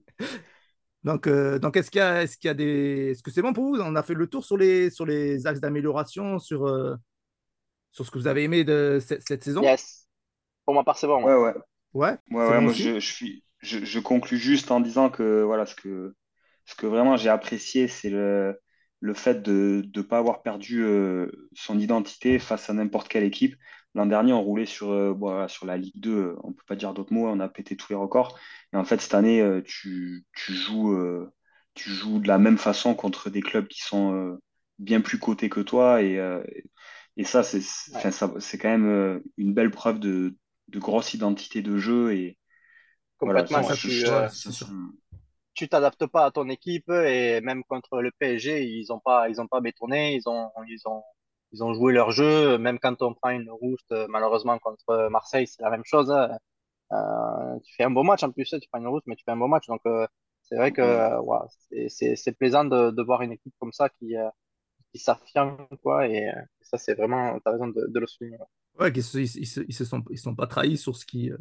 Donc, 1.04 1.26
euh, 1.26 1.58
donc 1.58 1.76
est-ce 1.76 1.90
qu'il 1.90 1.98
y 2.00 2.02
a, 2.02 2.22
est-ce 2.22 2.36
qu'il 2.36 2.48
y 2.48 2.50
a 2.50 2.54
des. 2.54 3.10
Est-ce 3.12 3.22
que 3.22 3.30
c'est 3.30 3.40
bon 3.42 3.52
pour 3.54 3.64
vous? 3.64 3.80
On 3.80 3.96
a 3.96 4.02
fait 4.02 4.14
le 4.14 4.26
tour 4.26 4.44
sur 4.44 4.56
les, 4.58 4.90
sur 4.90 5.06
les 5.06 5.46
axes 5.46 5.60
d'amélioration, 5.60 6.38
sur, 6.38 6.66
euh, 6.66 6.94
sur 7.90 8.06
ce 8.06 8.10
que 8.10 8.18
vous 8.18 8.26
avez 8.28 8.44
aimé 8.44 8.64
de 8.64 9.00
cette, 9.04 9.22
cette 9.26 9.44
saison? 9.44 9.62
yes. 9.62 10.06
Pour 10.64 10.74
ma 10.74 10.84
part, 10.84 10.98
c'est 10.98 11.06
bon. 11.06 11.22
Ouais, 11.24 11.34
ouais. 11.34 11.54
ouais. 11.94 12.18
Moi 12.30 12.72
je, 12.72 13.00
je 13.00 13.12
suis, 13.12 13.44
je, 13.60 13.84
je 13.84 13.98
conclus 14.00 14.38
juste 14.38 14.70
en 14.70 14.80
disant 14.80 15.10
que 15.10 15.42
voilà, 15.42 15.66
ce 15.66 15.74
que, 15.74 16.14
ce 16.66 16.74
que 16.74 16.86
vraiment 16.86 17.16
j'ai 17.16 17.28
apprécié, 17.30 17.88
c'est 17.88 18.10
le, 18.10 18.60
le 19.00 19.14
fait 19.14 19.42
de 19.42 19.84
ne 19.94 20.02
pas 20.02 20.18
avoir 20.18 20.42
perdu 20.42 20.82
euh, 20.82 21.30
son 21.54 21.78
identité 21.78 22.38
face 22.38 22.70
à 22.70 22.74
n'importe 22.74 23.08
quelle 23.08 23.24
équipe. 23.24 23.56
L'an 23.94 24.06
dernier, 24.06 24.32
on 24.32 24.42
roulait 24.42 24.66
sur, 24.66 24.90
euh, 24.90 25.12
bon, 25.14 25.48
sur 25.48 25.66
la 25.66 25.76
Ligue 25.76 25.98
2, 26.00 26.16
euh, 26.16 26.36
on 26.44 26.52
peut 26.52 26.62
pas 26.66 26.76
dire 26.76 26.94
d'autres 26.94 27.12
mots, 27.12 27.28
on 27.28 27.40
a 27.40 27.48
pété 27.48 27.76
tous 27.76 27.88
les 27.90 27.96
records. 27.96 28.38
Et 28.72 28.76
en 28.76 28.84
fait, 28.84 29.00
cette 29.00 29.14
année, 29.14 29.40
euh, 29.42 29.62
tu, 29.64 30.24
tu 30.34 30.54
joues, 30.54 30.92
euh, 30.94 31.32
tu 31.74 31.90
joues 31.90 32.20
de 32.20 32.28
la 32.28 32.38
même 32.38 32.58
façon 32.58 32.94
contre 32.94 33.30
des 33.30 33.40
clubs 33.42 33.66
qui 33.68 33.80
sont 33.82 34.14
euh, 34.14 34.40
bien 34.78 35.00
plus 35.00 35.18
cotés 35.18 35.48
que 35.48 35.60
toi. 35.60 36.02
Et, 36.02 36.18
euh, 36.18 36.42
et 37.16 37.24
ça, 37.24 37.42
c'est, 37.42 37.60
c'est- 37.60 37.92
Ouais. 37.94 38.00
enfin, 38.00 38.10
ça, 38.12 38.32
c'est 38.40 38.58
quand 38.58 38.68
même 38.70 38.86
euh, 38.88 39.20
une 39.36 39.54
belle 39.54 39.70
preuve 39.70 39.98
de, 40.00 40.36
de 40.68 40.78
grosse 40.78 41.14
identité 41.14 41.62
de 41.62 41.76
jeu. 41.78 42.14
Et, 42.14 42.38
Complètement. 43.18 43.62
Ça, 43.62 43.76
ça, 43.76 43.76
tu, 43.76 44.04
euh, 44.06 44.28
t'adaptes 45.68 46.06
pas 46.06 46.26
à 46.26 46.30
ton 46.30 46.48
équipe 46.48 46.88
et 46.90 47.40
même 47.42 47.64
contre 47.64 48.00
le 48.00 48.10
PSG, 48.12 48.64
ils 48.64 48.92
ont 48.92 49.00
pas, 49.00 49.28
ils 49.28 49.40
ont 49.40 49.46
pas 49.46 49.60
bétonné, 49.60 50.14
ils 50.16 50.28
ont, 50.28 50.50
ils 50.68 50.80
ont, 50.88 51.02
ils 51.52 51.64
ont 51.64 51.74
joué 51.74 51.92
leur 51.92 52.10
jeu. 52.10 52.58
Même 52.58 52.78
quand 52.78 53.02
on 53.02 53.14
prend 53.14 53.30
une 53.30 53.50
rouge, 53.50 53.80
euh, 53.92 54.06
malheureusement 54.08 54.58
contre 54.58 55.08
Marseille, 55.10 55.46
c'est 55.46 55.62
la 55.62 55.70
même 55.70 55.84
chose. 55.84 56.10
hein. 56.10 56.38
Euh, 56.92 57.58
tu 57.64 57.74
fais 57.76 57.84
un 57.84 57.90
beau 57.90 58.02
match 58.02 58.22
en 58.22 58.32
plus, 58.32 58.48
tu 58.48 58.68
prends 58.70 58.80
une 58.80 58.88
rouge, 58.88 59.02
mais 59.06 59.16
tu 59.16 59.24
fais 59.24 59.32
un 59.32 59.36
beau 59.36 59.46
match. 59.46 59.66
Donc 59.66 59.80
euh, 59.86 60.06
c'est 60.42 60.56
vrai 60.56 60.72
que 60.72 61.18
ouais. 61.20 61.88
c'est, 61.88 62.32
plaisant 62.32 62.64
de, 62.64 62.90
de 62.90 63.02
voir 63.02 63.22
une 63.22 63.32
équipe 63.32 63.54
comme 63.58 63.72
ça 63.72 63.88
qui, 63.88 64.16
euh, 64.16 64.28
qui 64.92 64.98
s'affirme 64.98 65.66
quoi. 65.82 66.08
Et, 66.08 66.30
ça, 66.62 66.78
c'est 66.78 66.94
vraiment, 66.94 67.38
t'as 67.44 67.50
raison 67.50 67.66
de, 67.66 67.86
de 67.88 67.98
le 67.98 68.06
souligner. 68.06 68.38
Ouais, 68.78 68.90
ils, 68.90 68.98
ils 68.98 69.46
se, 69.46 69.60
ils 69.60 69.74
se 69.74 69.84
sont, 69.84 70.04
ils 70.10 70.18
sont 70.18 70.36
pas 70.36 70.46
trahis 70.46 70.76
sur 70.76 70.96
ce 70.96 71.04
qui, 71.04 71.32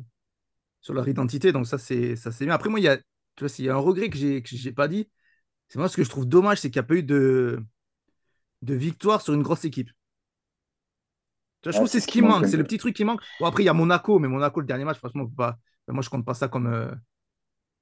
sur 0.81 0.93
leur 0.93 1.07
identité. 1.07 1.51
Donc 1.51 1.67
ça, 1.67 1.77
c'est, 1.77 2.15
bien. 2.41 2.53
Après, 2.53 2.69
moi, 2.69 2.79
il 2.79 2.83
y 2.83 2.87
a, 2.87 2.97
tu 2.97 3.03
vois, 3.41 3.49
s'il 3.49 3.65
y 3.65 3.69
a 3.69 3.75
un 3.75 3.77
regret 3.77 4.09
que 4.09 4.17
j'ai 4.17 4.71
pas 4.71 4.87
dit, 4.87 5.07
c'est 5.67 5.77
moi 5.77 5.87
ce 5.87 5.95
que 5.95 6.03
je 6.03 6.09
trouve 6.09 6.27
dommage, 6.27 6.59
c'est 6.59 6.71
qu'il 6.71 6.79
n'y 6.79 6.85
a 6.85 6.87
pas 6.87 6.95
eu 6.95 7.03
de, 7.03 7.63
de 8.63 8.73
victoire 8.73 9.21
sur 9.21 9.33
une 9.33 9.43
grosse 9.43 9.65
équipe. 9.65 9.91
Je 11.65 11.71
trouve 11.71 11.85
que 11.87 11.91
c'est 11.91 11.99
ce 11.99 12.07
qui 12.07 12.13
qui 12.19 12.21
manque 12.21 12.47
c'est 12.47 12.57
le 12.57 12.63
petit 12.63 12.77
truc 12.77 12.95
qui 12.95 13.03
manque. 13.03 13.21
Bon, 13.39 13.45
après, 13.45 13.63
il 13.63 13.65
y 13.65 13.69
a 13.69 13.73
Monaco, 13.73 14.19
mais 14.19 14.27
Monaco, 14.27 14.59
le 14.61 14.65
dernier 14.65 14.85
match, 14.85 14.97
franchement, 14.97 15.25
faut 15.25 15.35
pas, 15.35 15.57
ben, 15.87 15.93
moi, 15.93 16.01
je 16.03 16.09
compte 16.09 16.25
pas 16.25 16.33
ça 16.33 16.47
comme, 16.47 16.67
euh, 16.67 16.89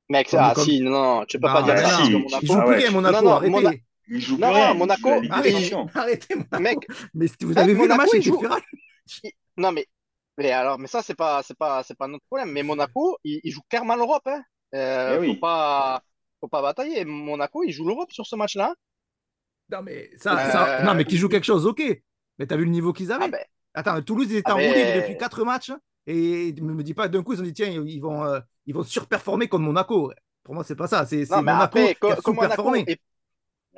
Mec, 0.10 0.30
comme, 0.30 0.40
ah 0.40 0.54
comme... 0.54 0.66
si, 0.66 0.80
non, 0.82 0.92
non, 0.92 1.26
tu 1.26 1.40
peux 1.40 1.50
pas 1.50 1.62
Non, 1.62 1.64
dire 1.64 1.78
ça 1.78 1.90
non, 1.92 2.10
si, 2.10 2.26
tu- 2.28 2.28
ils 2.42 2.48
jouent 2.50 2.52
Monaco, 2.52 2.62
ah 2.62 2.66
plus 2.66 2.76
ouais, 2.76 2.76
rien, 2.76 2.92
non, 3.06 3.22
Monaco, 3.22 3.22
non, 3.22 3.42
Mona... 3.44 3.72
arrêtez. 3.72 3.84
il 4.08 4.22
joue 4.22 4.40
plus 4.40 4.52
non, 4.52 4.52
rien, 4.52 4.74
joue 4.74 4.74
Monaco, 4.74 5.26
Arrêtez, 5.30 5.68
arrêtez 5.96 6.36
Monaco. 6.36 6.52
mec, 6.56 6.90
Mais 7.14 7.28
si 7.28 7.38
vous 7.46 7.60
avez 7.60 7.74
vu 7.74 7.88
le 7.88 7.96
match, 7.96 8.10
Monaco, 8.10 8.14
il 8.14 8.24
il 8.24 8.30
était 8.30 8.32
joue. 8.32 8.44
il- 9.24 9.32
Non, 9.58 9.72
mais, 9.72 9.88
mais 10.38 10.52
alors, 10.52 10.80
mais 10.80 10.88
ça, 10.88 11.02
c'est 11.04 11.16
pas, 11.16 11.44
c'est 11.44 11.58
pas, 11.58 11.84
c'est 11.84 11.96
pas 11.98 12.08
notre 12.08 12.26
problème. 12.26 12.52
Mais 12.52 12.64
Monaco, 12.64 13.18
il, 13.24 13.40
il 13.44 13.52
joue 13.52 13.62
clairement 13.70 13.96
l'Europe, 13.96 14.28
hein. 14.28 14.44
Eh 15.08 15.16
Euh, 15.16 15.20
faut 15.20 15.34
oui, 15.34 15.36
pas, 15.36 16.02
faut 16.42 16.48
pas 16.50 16.62
batailler. 16.62 17.06
Monaco, 17.06 17.64
il 17.64 17.72
joue 17.72 17.88
l'Europe 17.88 18.12
sur 18.12 18.26
ce 18.28 18.36
match-là. 18.36 18.74
Non, 19.70 19.82
mais 19.84 20.10
ça, 20.18 20.38
ça, 20.46 20.72
non, 20.80 20.94
Euh, 20.94 20.96
mais 20.96 21.06
qu'ils 21.06 21.18
jouent 21.18 21.28
quelque 21.30 21.44
chose, 21.46 21.66
ok. 21.66 21.82
Mais 22.40 22.48
t'as 22.48 22.56
vu 22.58 22.64
le 22.66 22.72
niveau 22.72 22.94
qu'ils 22.94 23.12
ah 23.20 23.28
avaient. 23.28 23.48
Attends, 23.78 24.02
Toulouse, 24.02 24.28
ils 24.32 24.38
étaient 24.38 24.50
ah 24.50 24.56
en 24.56 24.58
roue 24.58 24.74
libre 24.74 24.94
depuis 24.96 25.18
quatre 25.18 25.44
matchs. 25.44 25.72
Et 26.08 26.52
ne 26.54 26.74
me 26.74 26.84
dis 26.84 26.96
pas 26.96 27.08
d'un 27.08 27.22
coup, 27.22 27.34
ils 27.34 27.42
ont 27.42 27.44
dit, 27.44 27.54
tiens, 27.54 27.68
ils 27.68 28.02
vont, 28.02 28.24
euh, 28.26 28.40
ils 28.66 28.74
vont 28.74 28.82
surperformer 28.82 29.48
comme 29.48 29.64
Monaco. 29.64 30.12
Pour 30.44 30.56
moi, 30.56 30.64
c'est 30.64 30.76
pas 30.76 30.88
ça. 30.88 31.06
C'est 31.06 31.30
mais 31.30 31.42
Monaco 31.44 31.64
après, 31.64 31.96
qui 31.96 32.08
a 32.08 32.16
et, 32.88 32.98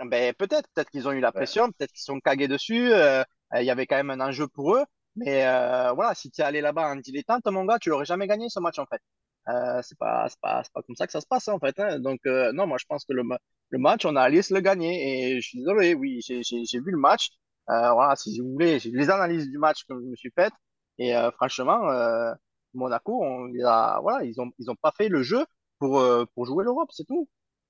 ben, 0.05 0.33
peut-être, 0.35 0.69
peut-être 0.73 0.89
qu'ils 0.89 1.07
ont 1.09 1.11
eu 1.11 1.19
la 1.19 1.27
ouais. 1.29 1.33
pression, 1.33 1.67
peut-être 1.71 1.91
qu'ils 1.91 2.03
sont 2.03 2.19
cagués 2.21 2.47
dessus. 2.47 2.93
euh, 2.93 3.23
Il 3.55 3.63
y 3.65 3.71
avait 3.71 3.87
quand 3.87 3.97
même 3.97 4.11
un 4.11 4.21
enjeu 4.21 4.47
pour 4.47 4.75
eux. 4.75 4.85
Mais 5.17 5.45
euh, 5.45 5.91
voilà, 5.91 6.15
si 6.15 6.31
tu 6.31 6.39
es 6.39 6.43
allé 6.45 6.61
là-bas 6.61 6.87
en 6.91 6.95
dilettante, 6.95 7.45
mon 7.47 7.65
gars, 7.65 7.77
tu 7.79 7.89
l'aurais 7.89 8.05
jamais 8.05 8.27
gagné 8.27 8.47
ce 8.47 8.61
match 8.61 8.79
en 8.79 8.85
fait. 8.85 9.01
Euh, 9.49 9.81
c'est 9.83 9.97
pas, 9.97 10.27
pas, 10.41 10.63
pas 10.73 10.81
comme 10.83 10.95
ça 10.95 11.07
que 11.07 11.11
ça 11.11 11.19
se 11.19 11.27
passe 11.27 11.47
en 11.49 11.59
fait. 11.59 11.77
hein. 11.79 11.99
Donc 11.99 12.19
euh, 12.27 12.53
non, 12.53 12.67
moi 12.67 12.77
je 12.79 12.85
pense 12.87 13.03
que 13.03 13.13
le, 13.13 13.23
le 13.69 13.77
match, 13.79 14.05
on 14.05 14.15
a 14.15 14.29
se 14.41 14.53
le 14.53 14.61
gagner. 14.61 15.33
Et 15.33 15.41
je 15.41 15.47
suis 15.47 15.57
désolé, 15.59 15.95
oui, 15.95 16.21
j'ai 16.21 16.79
vu 16.79 16.91
le 16.91 16.97
match. 16.97 17.31
Euh, 17.69 17.91
voilà, 17.93 18.15
si 18.15 18.39
vous 18.39 18.51
voulez, 18.53 18.79
j'ai 18.79 18.91
les 18.91 19.09
analyses 19.09 19.49
du 19.49 19.57
match 19.57 19.83
que 19.85 19.93
je 19.95 19.99
me 20.05 20.15
suis 20.15 20.31
faites. 20.35 20.53
Et 20.97 21.15
euh, 21.15 21.31
franchement, 21.31 21.89
euh, 21.89 22.33
Monaco, 22.73 23.23
on 23.23 23.45
les 23.45 23.63
a, 23.63 23.99
voilà, 24.01 24.23
ils 24.25 24.39
ont, 24.41 24.51
ils 24.59 24.69
ont 24.69 24.75
pas 24.75 24.91
fait 24.97 25.07
le 25.09 25.23
jeu 25.23 25.45
pour, 25.79 25.99
euh, 25.99 26.25
pour 26.35 26.45
jouer 26.45 26.63
l'Europe, 26.63 26.89
c'est 26.91 27.05
tout. 27.05 27.29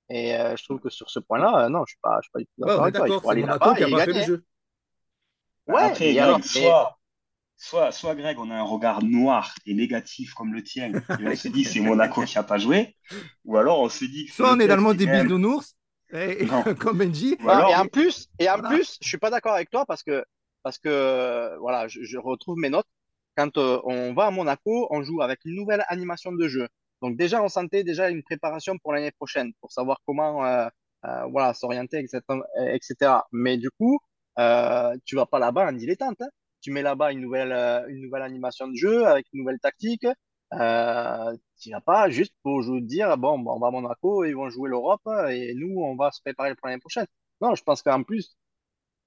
Et 0.09 0.35
euh, 0.35 0.55
je 0.55 0.63
trouve 0.63 0.79
que 0.79 0.89
sur 0.89 1.09
ce 1.09 1.19
point-là, 1.19 1.65
euh, 1.65 1.69
non, 1.69 1.83
je 1.85 1.91
suis 1.91 1.99
pas, 2.01 2.17
je 2.21 2.25
suis 2.27 2.31
pas 2.31 2.39
du 2.39 2.45
tout 2.45 2.51
Ouais, 2.63 2.67
d'accord 2.67 2.81
on 2.81 2.85
est 2.85 2.95
avec 2.95 3.05
toi. 3.05 3.07
Il 3.17 3.21
faut 3.21 3.29
aller 3.29 3.41
Monaco 3.41 3.65
là-bas 3.65 3.75
qui 3.75 3.83
a 3.83 3.87
et 3.87 3.91
pas 3.91 3.99
fait 3.99 4.05
le 4.07 4.13
gagner. 4.13 4.25
jeu. 4.25 4.45
Ouais, 5.67 5.81
Après, 5.81 6.17
alors, 6.17 6.43
soit, 6.43 6.99
soit, 7.55 7.91
soit 7.91 8.15
Greg, 8.15 8.39
on 8.39 8.49
a 8.49 8.55
un 8.55 8.63
regard 8.63 9.03
noir 9.03 9.53
et 9.65 9.75
négatif 9.75 10.33
comme 10.33 10.53
le 10.53 10.63
tien, 10.63 10.91
et 11.19 11.27
on 11.27 11.35
se 11.35 11.47
dit 11.49 11.63
c'est 11.63 11.79
Monaco 11.79 12.23
qui 12.23 12.37
a 12.39 12.43
pas 12.43 12.57
joué, 12.57 12.95
ou 13.45 13.57
alors 13.57 13.81
on 13.81 13.89
se 13.89 14.05
dit 14.05 14.25
que 14.25 14.31
c'est 14.31 14.37
Soit 14.37 14.53
on 14.53 14.59
est 14.59 14.67
dans 14.67 14.75
le 14.77 14.81
monde 14.81 14.97
des 14.97 15.05
bisounours, 15.05 15.75
et, 16.13 16.47
comme 16.79 16.97
Benji, 16.97 17.37
et 17.39 17.75
en 17.75 17.85
plus, 17.87 18.27
et 18.39 18.49
en 18.49 18.53
voilà. 18.59 18.69
plus, 18.69 18.97
je 19.01 19.07
suis 19.07 19.17
pas 19.17 19.29
d'accord 19.29 19.53
avec 19.53 19.69
toi 19.69 19.85
parce 19.85 20.03
que, 20.03 20.23
parce 20.63 20.77
que, 20.77 20.89
euh, 20.89 21.57
voilà, 21.59 21.87
je, 21.87 22.03
je 22.03 22.17
retrouve 22.17 22.57
mes 22.57 22.69
notes. 22.69 22.87
Quand 23.37 23.57
euh, 23.57 23.79
on 23.85 24.13
va 24.13 24.25
à 24.27 24.31
Monaco, 24.31 24.87
on 24.91 25.01
joue 25.03 25.21
avec 25.21 25.39
une 25.45 25.55
nouvelle 25.55 25.83
animation 25.87 26.31
de 26.31 26.47
jeu. 26.47 26.67
Donc 27.01 27.15
déjà, 27.15 27.41
on 27.41 27.47
sentait 27.47 27.83
déjà 27.83 28.09
une 28.09 28.23
préparation 28.23 28.77
pour 28.79 28.91
l'année 28.93 29.11
prochaine, 29.11 29.53
pour 29.61 29.71
savoir 29.71 30.01
comment, 30.05 30.45
euh, 30.45 30.67
euh, 31.05 31.25
voilà, 31.31 31.53
s'orienter, 31.53 31.99
etc., 31.99 32.19
etc. 32.73 33.11
Mais 33.31 33.57
du 33.57 33.69
coup, 33.71 33.99
euh, 34.39 34.95
tu 35.05 35.15
vas 35.15 35.25
pas 35.25 35.39
là-bas 35.39 35.67
en 35.69 35.71
dilettante. 35.73 36.21
hein. 36.21 36.27
Tu 36.61 36.71
mets 36.71 36.81
là-bas 36.81 37.13
une 37.13 37.21
nouvelle, 37.21 37.53
euh, 37.53 37.87
une 37.87 38.01
nouvelle 38.01 38.23
animation 38.23 38.67
de 38.67 38.75
jeu 38.75 39.05
avec 39.05 39.27
une 39.31 39.39
nouvelle 39.41 39.59
tactique. 39.59 40.05
Euh, 40.53 41.35
tu 41.59 41.71
vas 41.71 41.81
pas 41.81 42.09
juste 42.09 42.33
pour 42.43 42.61
jou- 42.61 42.81
dire, 42.81 43.17
bon, 43.17 43.43
on 43.47 43.59
va 43.59 43.67
à 43.67 43.71
Monaco, 43.71 44.23
ils 44.25 44.33
vont 44.35 44.49
jouer 44.49 44.69
l'Europe 44.69 45.01
et 45.29 45.53
nous, 45.55 45.79
on 45.81 45.95
va 45.95 46.11
se 46.11 46.21
préparer 46.21 46.55
pour 46.55 46.67
l'année 46.67 46.79
prochaine. 46.79 47.05
Non, 47.41 47.55
je 47.55 47.63
pense 47.63 47.81
qu'en 47.83 48.03
plus, 48.03 48.35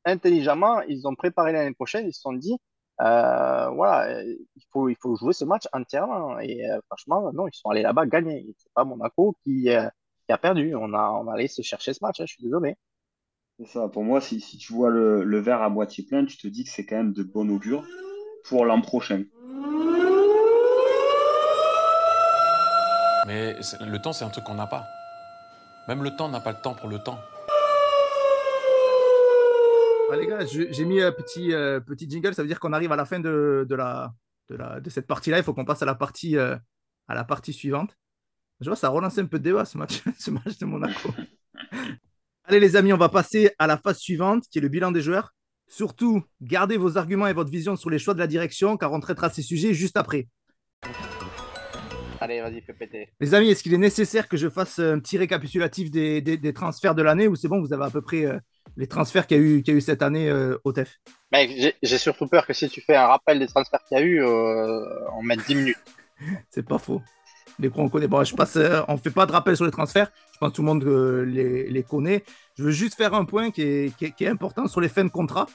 intelligemment, 0.05 0.81
ils 0.83 1.07
ont 1.09 1.15
préparé 1.15 1.53
l'année 1.53 1.75
prochaine, 1.75 2.07
ils 2.07 2.15
se 2.15 2.21
sont 2.21 2.33
dit, 2.33 2.57
euh, 3.01 3.69
voilà, 3.71 4.23
il 4.23 4.63
faut, 4.73 4.89
il 4.89 4.97
faut 5.01 5.17
jouer 5.17 5.33
ce 5.33 5.45
match 5.45 5.65
entièrement. 5.73 6.39
Et 6.41 6.69
euh, 6.71 6.81
franchement, 6.89 7.33
non, 7.33 7.49
ils 7.49 7.55
sont 7.55 7.71
allés 7.71 7.83
là-bas 7.83 8.07
gagner. 8.07 8.55
C'est 8.59 8.73
pas 8.75 8.85
Monaco 8.85 9.37
qui, 9.45 9.71
euh, 9.71 9.89
qui, 10.27 10.33
a 10.33 10.39
perdu. 10.39 10.75
On 10.77 10.93
a, 10.95 11.11
on 11.11 11.29
a 11.29 11.35
allé 11.35 11.49
se 11.49 11.63
chercher 11.63 11.95
ce 11.95 11.99
match, 12.03 12.21
hein, 12.21 12.25
je 12.27 12.35
suis 12.35 12.43
désolé. 12.43 12.77
C'est 13.59 13.67
ça. 13.67 13.89
Pour 13.89 14.05
moi, 14.05 14.21
si, 14.21 14.41
si 14.41 14.57
tu 14.59 14.73
vois 14.73 14.91
le, 14.91 15.25
le, 15.25 15.39
verre 15.39 15.63
à 15.63 15.69
moitié 15.69 16.05
plein, 16.05 16.25
tu 16.25 16.37
te 16.37 16.47
dis 16.47 16.65
que 16.65 16.71
c'est 16.71 16.87
quand 16.87 16.97
même 16.97 17.13
de 17.13 17.23
bon 17.23 17.49
augure 17.51 17.85
pour 18.45 18.65
l'an 18.65 18.81
prochain. 18.81 19.25
Mais 23.27 23.57
le 23.81 23.99
temps, 23.99 24.13
c'est 24.13 24.25
un 24.25 24.31
truc 24.31 24.45
qu'on 24.45 24.55
n'a 24.55 24.67
pas. 24.67 24.87
Même 25.89 26.03
le 26.03 26.15
temps 26.17 26.29
n'a 26.29 26.41
pas 26.41 26.53
le 26.53 26.61
temps 26.61 26.75
pour 26.75 26.89
le 26.89 26.99
temps. 26.99 27.19
Ah, 30.11 30.17
les 30.17 30.27
gars, 30.27 30.45
j'ai 30.45 30.85
mis 30.85 31.01
un 31.01 31.11
petit, 31.11 31.55
euh, 31.55 31.81
petit 31.81 32.09
jingle, 32.09 32.35
ça 32.35 32.43
veut 32.43 32.49
dire 32.49 32.61
qu'on 32.61 32.75
arrive 32.75 32.93
à 32.93 32.97
la 32.97 33.07
fin 33.07 33.19
de, 33.19 33.65
de, 33.67 33.75
la, 33.75 34.13
de, 34.51 34.57
la, 34.57 34.79
de 34.79 34.91
cette 34.91 35.07
partie-là. 35.07 35.39
Il 35.39 35.45
faut 35.45 35.55
qu'on 35.55 35.65
passe 35.65 35.83
à 35.83 35.87
la 35.87 35.95
partie, 35.95 36.37
euh, 36.37 36.55
à 37.09 37.15
la 37.15 37.25
partie 37.25 37.55
suivante. 37.55 37.97
Je 38.61 38.69
vois, 38.69 38.77
ça 38.77 38.89
a 38.89 38.91
relancé 38.91 39.21
un 39.21 39.27
peu 39.27 39.39
de 39.39 39.45
débat 39.45 39.65
ce 39.65 39.79
match, 39.79 40.03
ce 40.19 40.31
match 40.31 40.59
de 40.59 40.67
Monaco. 40.67 41.15
Allez 42.45 42.61
les 42.61 42.77
amis, 42.77 42.93
on 42.93 42.99
va 42.99 43.09
passer 43.09 43.55
à 43.59 43.67
la 43.67 43.79
phase 43.79 43.99
suivante, 43.99 44.45
qui 44.51 44.59
est 44.59 44.63
le 44.63 44.69
bilan 44.69 44.93
des 44.93 45.01
joueurs. 45.01 45.33
Surtout, 45.67 46.23
gardez 46.43 46.77
vos 46.77 46.99
arguments 46.99 47.29
et 47.29 47.33
votre 47.33 47.51
vision 47.51 47.77
sur 47.77 47.89
les 47.89 47.99
choix 47.99 48.13
de 48.13 48.19
la 48.19 48.27
direction, 48.27 48.77
car 48.77 48.93
on 48.93 49.01
traitera 49.01 49.31
ces 49.31 49.43
sujets 49.43 49.73
juste 49.73 49.97
après. 49.97 50.29
Allez, 52.23 52.41
vas-y, 52.41 52.61
fais 52.61 52.73
péter. 52.73 53.09
Les 53.21 53.35
amis, 53.35 53.51
est-ce 53.51 53.63
qu'il 53.63 53.75
est 53.75 53.79
nécessaire 53.79 54.29
que 54.29 54.37
je 54.37 54.49
fasse 54.49 54.79
un 54.79 54.99
petit 55.01 55.19
récapitulatif 55.19 55.91
des, 55.91 56.21
des, 56.21 56.37
des 56.37 56.53
transferts 56.53 56.95
de 56.95 57.03
l'année 57.03 57.27
ou 57.27 57.35
c'est 57.35 57.49
bon, 57.49 57.61
vous 57.61 57.73
avez 57.73 57.85
à 57.85 57.91
peu 57.91 58.01
près 58.01 58.25
euh, 58.25 58.39
les 58.77 58.87
transferts 58.87 59.27
qu'il 59.27 59.37
y, 59.37 59.41
a 59.41 59.43
eu, 59.43 59.63
qu'il 59.63 59.75
y 59.75 59.77
a 59.77 59.79
eu 59.79 59.81
cette 59.81 60.03
année 60.03 60.31
euh, 60.31 60.57
au 60.65 60.73
TEF 60.73 61.01
Mec, 61.33 61.77
j'ai 61.83 61.99
surtout 61.99 62.29
peur 62.29 62.47
que 62.47 62.53
si 62.53 62.69
tu 62.69 62.81
fais 62.81 62.95
un 62.95 63.07
rappel 63.07 63.39
des 63.39 63.47
transferts 63.47 63.83
qu'il 63.89 63.99
y 63.99 64.01
a 64.01 64.05
eu, 64.05 64.23
euh, 64.23 64.85
on 65.17 65.23
mette 65.23 65.45
10 65.47 65.55
minutes. 65.55 65.77
c'est 66.51 66.67
pas 66.67 66.79
faux. 66.79 67.03
Les 67.59 67.71
pros, 67.71 67.83
on 67.83 67.89
connaît. 67.89 68.09
Bon, 68.09 68.25
je 68.25 68.35
passe, 68.35 68.57
euh, 68.57 68.83
on 68.89 68.97
fait 68.97 69.11
pas 69.11 69.27
de 69.27 69.33
rappel 69.33 69.57
sur 69.57 69.65
les 69.65 69.71
transferts. 69.71 70.11
Je 70.33 70.39
pense 70.39 70.51
que 70.51 70.57
tout 70.57 70.63
le 70.63 70.67
monde 70.67 70.85
euh, 70.85 71.25
les, 71.25 71.69
les, 71.69 71.83
connaît. 71.83 72.25
Je 72.57 72.65
veux 72.65 72.71
juste 72.71 72.95
faire 72.95 73.15
un 73.15 73.25
point 73.25 73.51
qui 73.51 73.63
est, 73.63 73.97
qui 73.97 74.07
est, 74.07 74.11
qui 74.13 74.25
est 74.25 74.29
important 74.29 74.67
sur 74.67 74.81
les 74.81 74.89
fins 74.89 75.05
de 75.05 75.11
contrat. 75.11 75.47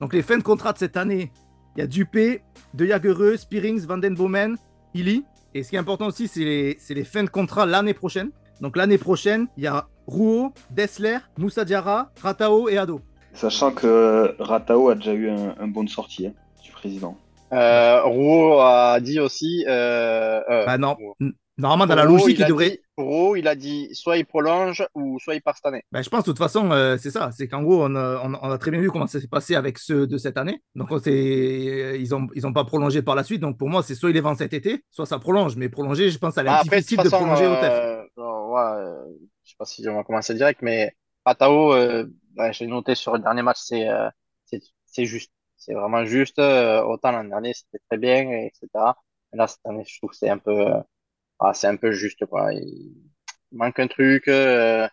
Donc, 0.00 0.12
les 0.12 0.22
fins 0.22 0.38
de 0.38 0.42
contrat 0.42 0.72
de 0.72 0.78
cette 0.78 0.96
année, 0.96 1.32
il 1.76 1.80
y 1.80 1.82
a 1.82 1.86
Dupé, 1.86 2.42
De 2.74 2.86
Jagereux, 2.86 3.36
Spearings, 3.36 3.80
Van 3.86 3.98
Den 3.98 4.14
Bomen, 4.14 4.56
Illy. 4.94 5.24
Et 5.54 5.62
ce 5.62 5.70
qui 5.70 5.76
est 5.76 5.78
important 5.78 6.06
aussi, 6.06 6.28
c'est 6.28 6.44
les, 6.44 6.78
les, 6.90 7.04
fins 7.04 7.24
de 7.24 7.30
contrat 7.30 7.66
l'année 7.66 7.94
prochaine. 7.94 8.30
Donc, 8.60 8.76
l'année 8.76 8.98
prochaine, 8.98 9.48
il 9.56 9.64
y 9.64 9.66
a 9.66 9.88
Rouault, 10.06 10.52
Dessler, 10.70 11.18
Moussa 11.38 11.64
Diarra, 11.64 12.10
Ratao 12.22 12.68
et 12.68 12.78
Ado. 12.78 13.00
Sachant 13.32 13.72
que 13.72 14.34
Ratao 14.38 14.90
a 14.90 14.94
déjà 14.94 15.12
eu 15.12 15.30
un, 15.30 15.54
un 15.58 15.66
bon 15.66 15.84
de 15.84 15.88
sortie 15.88 16.26
hein, 16.26 16.32
du 16.62 16.70
président. 16.72 17.16
Euh, 17.52 18.02
Rouault 18.04 18.60
a 18.60 19.00
dit 19.00 19.18
aussi. 19.18 19.64
Euh, 19.66 20.40
euh, 20.48 20.66
bah 20.66 20.78
non. 20.78 20.96
Normalement, 21.58 21.86
dans 21.86 21.96
la 21.96 22.04
logique, 22.04 22.38
il, 22.38 22.42
il 22.42 22.46
devrait. 22.46 22.70
Dit, 22.70 22.78
Il 23.36 23.48
a 23.48 23.54
dit 23.54 23.88
soit 23.94 24.16
il 24.16 24.26
prolonge 24.26 24.86
ou 24.94 25.18
soit 25.18 25.34
il 25.34 25.42
part 25.42 25.56
cette 25.56 25.66
année. 25.66 25.82
Bah, 25.92 26.02
je 26.02 26.08
pense, 26.08 26.20
de 26.20 26.30
toute 26.30 26.38
façon, 26.38 26.70
euh, 26.70 26.96
c'est 26.98 27.10
ça. 27.10 27.30
C'est 27.32 27.48
qu'en 27.48 27.62
gros, 27.62 27.84
on 27.84 27.94
a, 27.94 28.20
on, 28.24 28.34
on 28.34 28.50
a, 28.50 28.58
très 28.58 28.70
bien 28.70 28.80
vu 28.80 28.90
comment 28.90 29.06
ça 29.06 29.20
s'est 29.20 29.28
passé 29.28 29.54
avec 29.54 29.78
ceux 29.78 30.06
de 30.06 30.18
cette 30.18 30.36
année. 30.36 30.62
Donc, 30.74 30.88
ils 31.06 32.08
n'ont 32.10 32.28
ils 32.34 32.46
ont 32.46 32.52
pas 32.52 32.64
prolongé 32.64 33.02
par 33.02 33.14
la 33.14 33.24
suite. 33.24 33.40
Donc, 33.40 33.58
pour 33.58 33.68
moi, 33.68 33.82
c'est 33.82 33.94
soit 33.94 34.10
il 34.10 34.14
les 34.14 34.20
vend 34.20 34.34
cet 34.34 34.52
été, 34.52 34.84
soit 34.90 35.06
ça 35.06 35.18
prolonge. 35.18 35.56
Mais 35.56 35.68
prolonger, 35.68 36.10
je 36.10 36.18
pense, 36.18 36.34
ça 36.34 36.42
va 36.42 36.60
être 36.60 36.70
difficile 36.70 36.98
de, 36.98 37.02
façon, 37.04 37.16
prolonger 37.18 37.46
au 37.46 37.54
TEF. 37.56 37.72
Euh, 37.72 38.02
ouais, 38.18 39.16
je 39.44 39.50
sais 39.50 39.56
pas 39.58 39.64
si 39.64 39.88
on 39.88 39.96
va 39.96 40.04
commencer 40.04 40.34
direct, 40.34 40.62
mais 40.62 40.94
Atao, 41.24 41.72
euh, 41.74 42.06
bah, 42.34 42.52
j'ai 42.52 42.66
noté 42.66 42.94
sur 42.94 43.12
le 43.12 43.20
dernier 43.20 43.42
match, 43.42 43.58
c'est 43.60 43.88
c'est 44.90 45.06
juste. 45.06 45.32
C'est 45.56 45.74
vraiment 45.74 46.04
juste. 46.04 46.38
Euh, 46.38 46.82
autant 46.82 47.12
l'année 47.12 47.28
dernière, 47.30 47.54
c'était 47.54 47.82
très 47.88 47.98
bien, 47.98 48.30
etc. 48.30 48.68
Là, 49.32 49.46
cette 49.46 49.64
année, 49.64 49.84
je 49.86 49.98
trouve 49.98 50.10
que 50.10 50.16
c'est 50.16 50.30
un 50.30 50.38
peu, 50.38 50.52
euh, 50.52 50.80
ah, 51.40 51.54
c'est 51.54 51.66
un 51.66 51.76
peu 51.76 51.92
juste, 51.92 52.24
quoi. 52.26 52.52
Il 52.52 52.94
manque 53.52 53.78
un 53.78 53.88
truc. 53.88 54.28
Euh, 54.28 54.86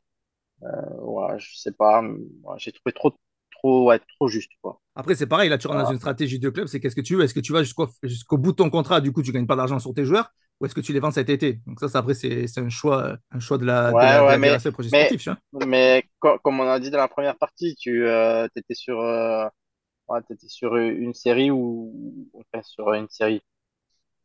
ouais, 1.01 1.39
je 1.39 1.57
sais 1.57 1.71
pas. 1.71 2.01
Ouais, 2.01 2.55
j'ai 2.57 2.71
trouvé 2.71 2.93
trop, 2.93 3.13
trop, 3.51 3.87
ouais, 3.87 3.99
trop 3.99 4.27
juste, 4.27 4.51
quoi. 4.61 4.79
Après, 4.95 5.15
c'est 5.15 5.27
pareil, 5.27 5.49
là, 5.49 5.57
tu 5.57 5.67
rentres 5.67 5.83
dans 5.83 5.91
une 5.91 5.99
stratégie 5.99 6.39
de 6.39 6.49
club, 6.49 6.67
c'est 6.67 6.79
qu'est-ce 6.79 6.95
que 6.95 7.01
tu 7.01 7.15
veux? 7.15 7.23
Est-ce 7.23 7.33
que 7.33 7.39
tu 7.39 7.53
vas 7.53 7.63
jusqu'au 7.63 7.87
jusqu'au 8.01 8.37
bout 8.37 8.51
de 8.51 8.57
ton 8.57 8.69
contrat, 8.69 9.01
du 9.01 9.11
coup, 9.11 9.21
tu 9.21 9.31
gagnes 9.31 9.45
pas 9.45 9.55
d'argent 9.55 9.79
sur 9.79 9.93
tes 9.93 10.05
joueurs? 10.05 10.31
Ou 10.59 10.65
est-ce 10.65 10.73
que 10.73 10.81
tu 10.81 10.91
les 10.91 10.99
vends 10.99 11.11
cet 11.11 11.29
été? 11.29 11.59
Donc 11.67 11.79
ça, 11.79 11.99
après, 11.99 12.15
c'est 12.15 12.57
un 12.57 12.69
choix, 12.69 13.15
un 13.29 13.39
choix 13.39 13.59
de 13.59 13.65
la, 13.65 13.93
ouais, 13.93 14.01
de 14.01 14.07
la, 14.07 14.21
ouais, 14.21 14.27
de 14.27 14.31
la, 14.31 14.37
mais, 14.39 14.57
de 14.57 14.63
la 14.63 14.71
projet 14.71 14.89
sportif. 14.89 15.29
mais 15.67 16.03
co 16.19 16.39
comme 16.39 16.59
on 16.59 16.67
a 16.67 16.79
dit 16.79 16.89
dans 16.89 16.97
la 16.97 17.07
première 17.07 17.37
partie, 17.37 17.75
tu 17.75 18.07
euh, 18.07 18.47
étais 18.55 18.73
sur, 18.73 18.99
euh, 18.99 19.45
ouais, 20.07 20.19
étais 20.31 20.47
sur 20.47 20.75
une 20.75 21.13
série 21.13 21.51
ou 21.51 22.27
enfin, 22.33 22.63
sur 22.63 22.91
une 22.93 23.07
série, 23.09 23.43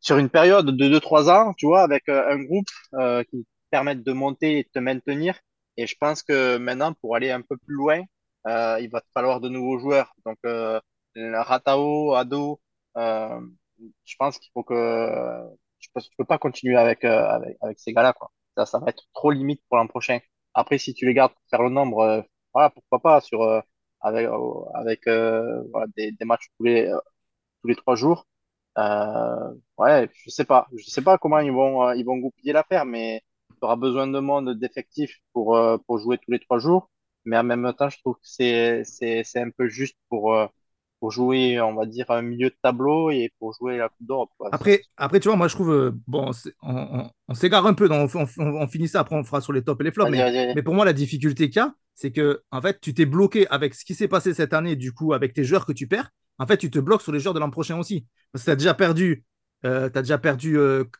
sur 0.03 0.17
une 0.19 0.29
période 0.29 0.67
de 0.67 0.89
2-3 0.89 1.29
ans, 1.31 1.53
tu 1.55 1.67
vois, 1.67 1.83
avec 1.83 2.09
euh, 2.09 2.29
un 2.31 2.43
groupe 2.43 2.67
euh, 2.95 3.23
qui 3.25 3.47
permette 3.71 4.03
de 4.03 4.13
monter 4.13 4.59
et 4.59 4.63
de 4.65 4.69
te 4.73 4.79
maintenir. 4.79 5.39
Et 5.77 5.87
je 5.87 5.95
pense 5.99 6.23
que 6.23 6.57
maintenant, 6.57 6.93
pour 6.93 7.15
aller 7.15 7.31
un 7.31 7.41
peu 7.41 7.57
plus 7.57 7.75
loin, 7.75 8.03
euh, 8.47 8.79
il 8.81 8.89
va 8.91 9.01
te 9.01 9.07
falloir 9.13 9.41
de 9.41 9.49
nouveaux 9.49 9.79
joueurs. 9.79 10.13
Donc, 10.25 10.37
euh, 10.45 10.79
Ratao, 11.17 12.13
Ado, 12.15 12.61
euh, 12.97 13.39
je 14.05 14.15
pense 14.19 14.37
qu'il 14.39 14.51
faut 14.53 14.63
que 14.63 14.75
je 15.79 15.87
tu 16.01 16.09
peux 16.17 16.25
pas 16.25 16.37
continuer 16.37 16.75
avec, 16.77 17.03
euh, 17.05 17.25
avec, 17.27 17.57
avec 17.61 17.79
ces 17.79 17.93
gars-là, 17.93 18.13
quoi. 18.13 18.31
Ça, 18.57 18.65
ça 18.65 18.79
va 18.79 18.87
être 18.89 19.03
trop 19.13 19.31
limite 19.31 19.61
pour 19.69 19.77
l'an 19.77 19.87
prochain. 19.87 20.19
Après, 20.53 20.77
si 20.77 20.93
tu 20.93 21.05
les 21.05 21.13
gardes 21.13 21.33
pour 21.33 21.43
faire 21.49 21.63
le 21.63 21.69
nombre, 21.69 22.25
voilà, 22.53 22.69
pourquoi 22.69 22.99
pas 22.99 23.21
sur 23.21 23.41
avec 24.01 24.27
avec 24.75 25.01
voilà, 25.07 25.87
des, 25.97 26.11
des 26.11 26.25
matchs 26.25 26.47
tous 26.57 26.63
les 26.65 26.91
tous 27.61 27.67
les 27.67 27.75
trois 27.75 27.95
jours. 27.95 28.27
Ouais, 28.77 30.09
je 30.13 30.29
sais 30.29 30.45
pas, 30.45 30.67
je 30.75 30.83
sais 30.89 31.01
pas 31.01 31.17
comment 31.17 31.39
ils 31.39 31.51
vont 31.51 31.91
ils 31.93 32.03
vont 32.03 32.17
goupiller 32.17 32.53
l'affaire, 32.53 32.85
mais 32.85 33.21
tu 33.49 33.65
auras 33.65 33.75
besoin 33.75 34.07
de 34.07 34.19
monde 34.19 34.57
d'effectifs 34.59 35.19
pour 35.33 35.57
pour 35.85 35.99
jouer 35.99 36.17
tous 36.17 36.31
les 36.31 36.39
trois 36.39 36.59
jours. 36.59 36.89
Mais 37.25 37.37
en 37.37 37.43
même 37.43 37.73
temps, 37.77 37.89
je 37.89 37.99
trouve 37.99 38.15
que 38.15 38.21
c'est 38.23 38.83
c'est 38.83 39.23
c'est 39.23 39.39
un 39.41 39.49
peu 39.49 39.67
juste 39.67 39.97
pour 40.09 40.35
pour 41.03 41.11
jouer, 41.11 41.59
on 41.59 41.75
va 41.75 41.85
dire, 41.85 42.09
un 42.11 42.21
milieu 42.21 42.49
de 42.49 42.55
tableau 42.63 43.11
et 43.11 43.33
pour 43.37 43.53
jouer 43.53 43.75
la 43.75 43.89
Coupe 43.89 44.07
d'Europe. 44.07 44.29
Après, 44.53 44.83
après, 44.95 45.19
tu 45.19 45.27
vois, 45.27 45.35
moi, 45.35 45.49
je 45.49 45.55
trouve, 45.55 45.73
euh, 45.73 45.91
bon, 46.07 46.31
on, 46.61 46.75
on, 46.75 47.09
on 47.27 47.33
s'égare 47.33 47.65
un 47.65 47.73
peu, 47.73 47.89
on, 47.91 48.67
finit 48.69 48.87
ça, 48.87 49.01
après, 49.01 49.17
on 49.17 49.25
fera 49.25 49.41
sur 49.41 49.51
les 49.51 49.61
tops 49.65 49.81
et 49.81 49.83
les 49.83 49.91
flops. 49.91 50.09
Mais, 50.09 50.53
mais, 50.55 50.63
pour 50.63 50.73
moi, 50.73 50.85
la 50.85 50.93
difficulté 50.93 51.49
qu'il 51.49 51.57
y 51.57 51.59
a, 51.59 51.73
c'est 51.93 52.13
que, 52.13 52.43
en 52.51 52.61
fait, 52.61 52.79
tu 52.79 52.93
t'es 52.93 53.05
bloqué 53.05 53.45
avec 53.49 53.73
ce 53.73 53.83
qui 53.83 53.95
s'est 53.95 54.07
passé 54.07 54.33
cette 54.33 54.53
année, 54.53 54.77
du 54.77 54.93
coup, 54.93 55.11
avec 55.11 55.33
tes 55.33 55.43
joueurs 55.43 55.65
que 55.65 55.73
tu 55.73 55.87
perds. 55.87 56.09
En 56.43 56.47
fait, 56.47 56.57
tu 56.57 56.69
te 56.69 56.77
bloques 56.79 57.01
sur 57.01 57.13
les 57.13 57.21
joueurs 57.21 57.33
de 57.33 57.39
l'an 57.39 57.49
prochain 57.49 57.79
aussi. 57.79 58.05
Parce 58.33 58.43
que 58.43 58.47
tu 58.49 58.51
as 58.51 58.55
déjà 58.57 58.73
perdu 58.73 59.23
euh, 59.65 59.89
tu 59.89 59.97
as 59.97 60.01
déjà 60.01 60.17
perdu 60.17 60.57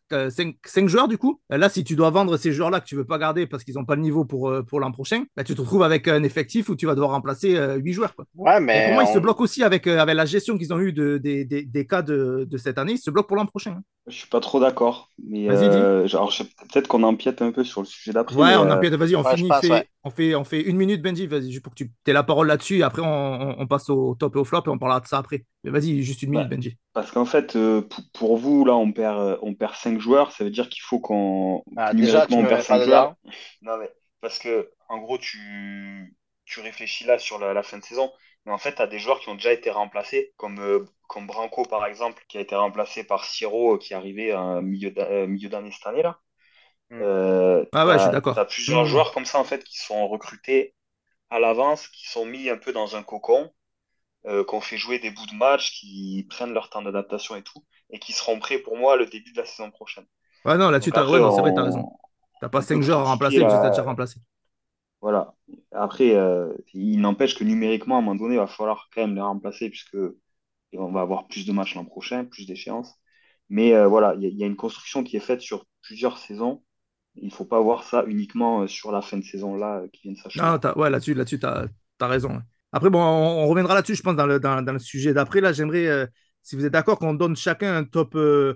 5 0.09 0.55
euh, 0.77 0.87
joueurs 0.87 1.07
du 1.07 1.17
coup. 1.17 1.41
Là, 1.49 1.69
si 1.69 1.83
tu 1.83 1.95
dois 1.95 2.09
vendre 2.09 2.37
ces 2.37 2.51
joueurs-là 2.51 2.79
que 2.79 2.85
tu 2.85 2.95
veux 2.95 3.05
pas 3.05 3.17
garder 3.17 3.47
parce 3.47 3.63
qu'ils 3.63 3.75
n'ont 3.75 3.85
pas 3.85 3.95
le 3.95 4.01
niveau 4.01 4.25
pour, 4.25 4.49
euh, 4.49 4.63
pour 4.63 4.79
l'an 4.79 4.91
prochain, 4.91 5.23
bah, 5.35 5.43
tu 5.43 5.55
te 5.55 5.61
retrouves 5.61 5.83
avec 5.83 6.07
un 6.07 6.23
effectif 6.23 6.69
où 6.69 6.75
tu 6.75 6.85
vas 6.85 6.95
devoir 6.95 7.11
remplacer 7.11 7.57
8 7.77 7.93
joueurs. 7.93 8.15
Quoi. 8.15 8.25
Ouais, 8.35 8.59
mais 8.59 8.85
pour 8.85 8.93
moi, 8.95 9.03
on... 9.03 9.09
ils 9.09 9.13
se 9.13 9.19
bloquent 9.19 9.43
aussi 9.43 9.63
avec, 9.63 9.87
avec 9.87 10.15
la 10.15 10.25
gestion 10.25 10.57
qu'ils 10.57 10.73
ont 10.73 10.79
eue 10.79 10.93
de, 10.93 11.17
de, 11.17 11.43
de, 11.43 11.61
des 11.65 11.87
cas 11.87 12.01
de, 12.01 12.47
de, 12.49 12.57
cette 12.57 12.77
année. 12.77 12.93
Ils 12.93 12.97
se 12.99 13.11
bloquent 13.11 13.27
pour 13.27 13.37
l'an 13.37 13.45
prochain. 13.45 13.81
Je 14.07 14.15
suis 14.15 14.27
pas 14.27 14.39
trop 14.39 14.59
d'accord. 14.59 15.09
Mais 15.25 15.47
euh, 15.49 16.05
peut-être 16.05 16.87
qu'on 16.87 17.03
empiète 17.03 17.41
un 17.41 17.51
peu 17.51 17.63
sur 17.63 17.81
le 17.81 17.87
sujet 17.87 18.11
d'après. 18.11 18.35
Ouais, 18.35 18.49
mais, 18.49 18.55
on 18.57 18.69
empiète. 18.69 18.93
Vas-y, 18.95 19.15
on 19.15 19.23
Ouais, 19.23 19.35
finit. 19.35 19.49
fait, 19.61 19.69
ouais. 19.71 19.87
on, 20.03 20.09
fait, 20.09 20.35
on 20.35 20.43
fait 20.43 20.61
une 20.61 20.77
minute, 20.77 21.01
Benji. 21.01 21.27
Vas-y, 21.27 21.51
juste 21.51 21.63
pour 21.63 21.73
que 21.73 21.83
tu 21.83 21.91
aies 22.07 22.13
la 22.13 22.23
parole 22.23 22.47
là-dessus. 22.47 22.83
Après, 22.83 23.01
on, 23.01 23.05
on, 23.05 23.55
on 23.59 23.67
passe 23.67 23.89
au 23.89 24.15
top 24.15 24.35
et 24.35 24.39
au 24.39 24.43
flop 24.45 24.63
et 24.65 24.69
on 24.69 24.77
parlera 24.77 24.99
de 24.99 25.07
ça 25.07 25.17
après. 25.19 25.45
Mais 25.63 25.71
vas-y, 25.71 26.03
juste 26.03 26.21
une 26.23 26.31
minute, 26.31 26.49
Ouais. 26.49 26.55
Benji. 26.55 26.77
Parce 26.93 27.11
qu'en 27.11 27.25
fait, 27.25 27.55
euh, 27.55 27.87
pour, 28.13 28.37
vous, 28.37 28.65
là, 28.65 28.75
on 28.75 28.91
perd, 28.91 29.17
euh, 29.19 29.37
on 29.41 29.55
perd 29.55 29.75
5 29.75 29.99
joueurs. 29.99 30.31
Ça 30.31 30.43
veut 30.43 30.51
dire 30.51 30.69
qu'il 30.69 30.81
faut 30.83 30.99
qu'on. 30.99 31.63
Ah, 31.75 31.93
déjà, 31.93 32.27
tu 32.27 32.35
numériquement, 32.35 32.39
me 32.39 32.43
on 32.43 32.45
perd 32.45 32.61
mets 32.61 32.63
pas 32.63 32.77
5 32.77 32.81
joueurs. 32.81 33.15
Non, 33.61 33.77
mais 33.77 33.91
parce 34.21 34.39
que, 34.39 34.71
en 34.89 34.99
gros, 34.99 35.17
tu, 35.17 36.15
tu 36.45 36.59
réfléchis 36.61 37.05
là 37.05 37.17
sur 37.19 37.39
la, 37.39 37.53
la 37.53 37.63
fin 37.63 37.77
de 37.79 37.83
saison. 37.83 38.11
Mais 38.45 38.51
en 38.51 38.57
fait, 38.57 38.75
tu 38.75 38.81
as 38.81 38.87
des 38.87 38.99
joueurs 38.99 39.19
qui 39.21 39.29
ont 39.29 39.35
déjà 39.35 39.53
été 39.53 39.71
remplacés, 39.71 40.33
comme, 40.37 40.59
euh, 40.59 40.85
comme 41.07 41.27
Branco, 41.27 41.63
par 41.65 41.85
exemple, 41.85 42.23
qui 42.27 42.37
a 42.37 42.41
été 42.41 42.55
remplacé 42.55 43.03
par 43.05 43.25
Siro, 43.25 43.77
qui 43.77 43.93
est 43.93 43.95
arrivé 43.95 44.31
à 44.33 44.61
milieu 44.61 44.91
d'a- 44.91 45.07
euh, 45.09 45.27
milieu 45.27 45.49
d'année 45.49 45.71
cette 45.71 45.87
année, 45.87 46.03
là. 46.03 46.19
Mm. 46.89 47.03
Euh, 47.03 47.65
Ah 47.71 47.85
ouais, 47.87 47.97
je 47.97 48.03
suis 48.03 48.11
d'accord. 48.11 48.35
t'as 48.35 48.45
plusieurs 48.45 48.85
Mm. 48.85 48.85
joueurs 48.85 49.13
comme 49.13 49.25
ça, 49.25 49.39
en 49.39 49.43
fait, 49.43 49.63
qui 49.63 49.77
sont 49.79 50.07
recrutés 50.07 50.75
à 51.31 51.39
l'avance, 51.39 51.87
qui 51.89 52.07
sont 52.09 52.25
mis 52.25 52.49
un 52.49 52.57
peu 52.57 52.73
dans 52.73 52.95
un 52.97 53.03
cocon, 53.03 53.51
euh, 54.27 54.43
qu'on 54.43 54.61
fait 54.61 54.77
jouer 54.77 54.99
des 54.99 55.11
bouts 55.11 55.25
de 55.27 55.35
match, 55.35 55.71
qui 55.79 56.25
prennent 56.29 56.53
leur 56.53 56.69
temps 56.69 56.81
d'adaptation 56.81 57.35
et 57.35 57.43
tout, 57.43 57.63
et 57.89 57.99
qui 57.99 58.13
seront 58.13 58.39
prêts 58.39 58.59
pour 58.59 58.77
moi 58.77 58.95
le 58.97 59.05
début 59.07 59.31
de 59.33 59.37
la 59.37 59.45
saison 59.45 59.71
prochaine. 59.71 60.05
Ouais, 60.45 60.57
non, 60.57 60.69
là-dessus, 60.69 60.91
t'as 60.93 61.03
vrai, 61.03 61.19
t'as 61.53 61.63
raison. 61.63 61.85
on, 61.85 61.91
T'as 62.39 62.49
pas 62.49 62.61
on 62.61 62.65
peut 62.65 62.77
5 62.77 62.81
joueurs 62.81 62.99
à 62.99 63.03
remplacer 63.05 63.45
que 63.45 63.51
tu 63.51 63.55
as 63.65 63.69
la, 63.69 63.71
déjà 63.71 63.83
remplacé. 63.83 64.19
Voilà. 65.01 65.35
Après, 65.71 66.15
euh, 66.15 66.53
il 66.73 66.99
n'empêche 67.01 67.35
que 67.35 67.43
numériquement, 67.43 67.95
à 67.95 67.97
un 67.99 68.01
moment 68.01 68.15
donné, 68.15 68.35
il 68.35 68.37
va 68.37 68.47
falloir 68.47 68.89
quand 68.93 69.01
même 69.01 69.15
les 69.15 69.21
remplacer, 69.21 69.69
puisque 69.69 69.97
on 70.73 70.91
va 70.91 71.01
avoir 71.01 71.27
plus 71.27 71.45
de 71.45 71.51
matchs 71.53 71.75
l'an 71.75 71.85
prochain, 71.85 72.25
plus 72.25 72.47
d'échéances. 72.47 72.95
Mais 73.49 73.73
euh, 73.75 73.87
voilà, 73.87 74.15
il 74.15 74.23
y, 74.23 74.25
a- 74.27 74.29
il 74.29 74.37
y 74.39 74.43
a 74.43 74.47
une 74.47 74.55
construction 74.57 75.03
qui 75.03 75.17
est 75.17 75.19
faite 75.21 75.41
sur 75.41 75.65
plusieurs 75.83 76.17
saisons. 76.17 76.63
Il 77.15 77.33
faut 77.33 77.45
pas 77.45 77.61
voir 77.61 77.83
ça 77.83 78.05
uniquement 78.07 78.67
sur 78.67 78.91
la 78.91 79.01
fin 79.01 79.17
de 79.17 79.23
saison 79.25 79.55
là 79.57 79.83
qui 79.93 80.03
vient 80.03 80.13
de 80.13 80.17
s'achever. 80.19 80.57
T'as- 80.59 80.77
ouais, 80.77 80.89
là-dessus, 80.89 81.13
là-dessus, 81.13 81.39
t'as 81.39 81.67
as 81.99 82.07
raison. 82.07 82.41
Après, 82.73 82.89
bon, 82.89 82.99
on, 82.99 83.47
reviendra 83.47 83.75
là-dessus, 83.75 83.95
je 83.95 84.01
pense, 84.01 84.15
dans 84.15 84.25
le, 84.25 84.39
dans, 84.39 84.59
le 84.65 84.79
sujet 84.79 85.13
d'après. 85.13 85.41
Là, 85.41 85.53
j'aimerais, 85.53 85.85
euh, 85.87 86.07
si 86.41 86.55
vous 86.55 86.65
êtes 86.65 86.73
d'accord, 86.73 86.97
qu'on 86.97 87.13
donne 87.13 87.35
chacun 87.35 87.77
un 87.77 87.83
top, 87.83 88.15
euh, 88.15 88.55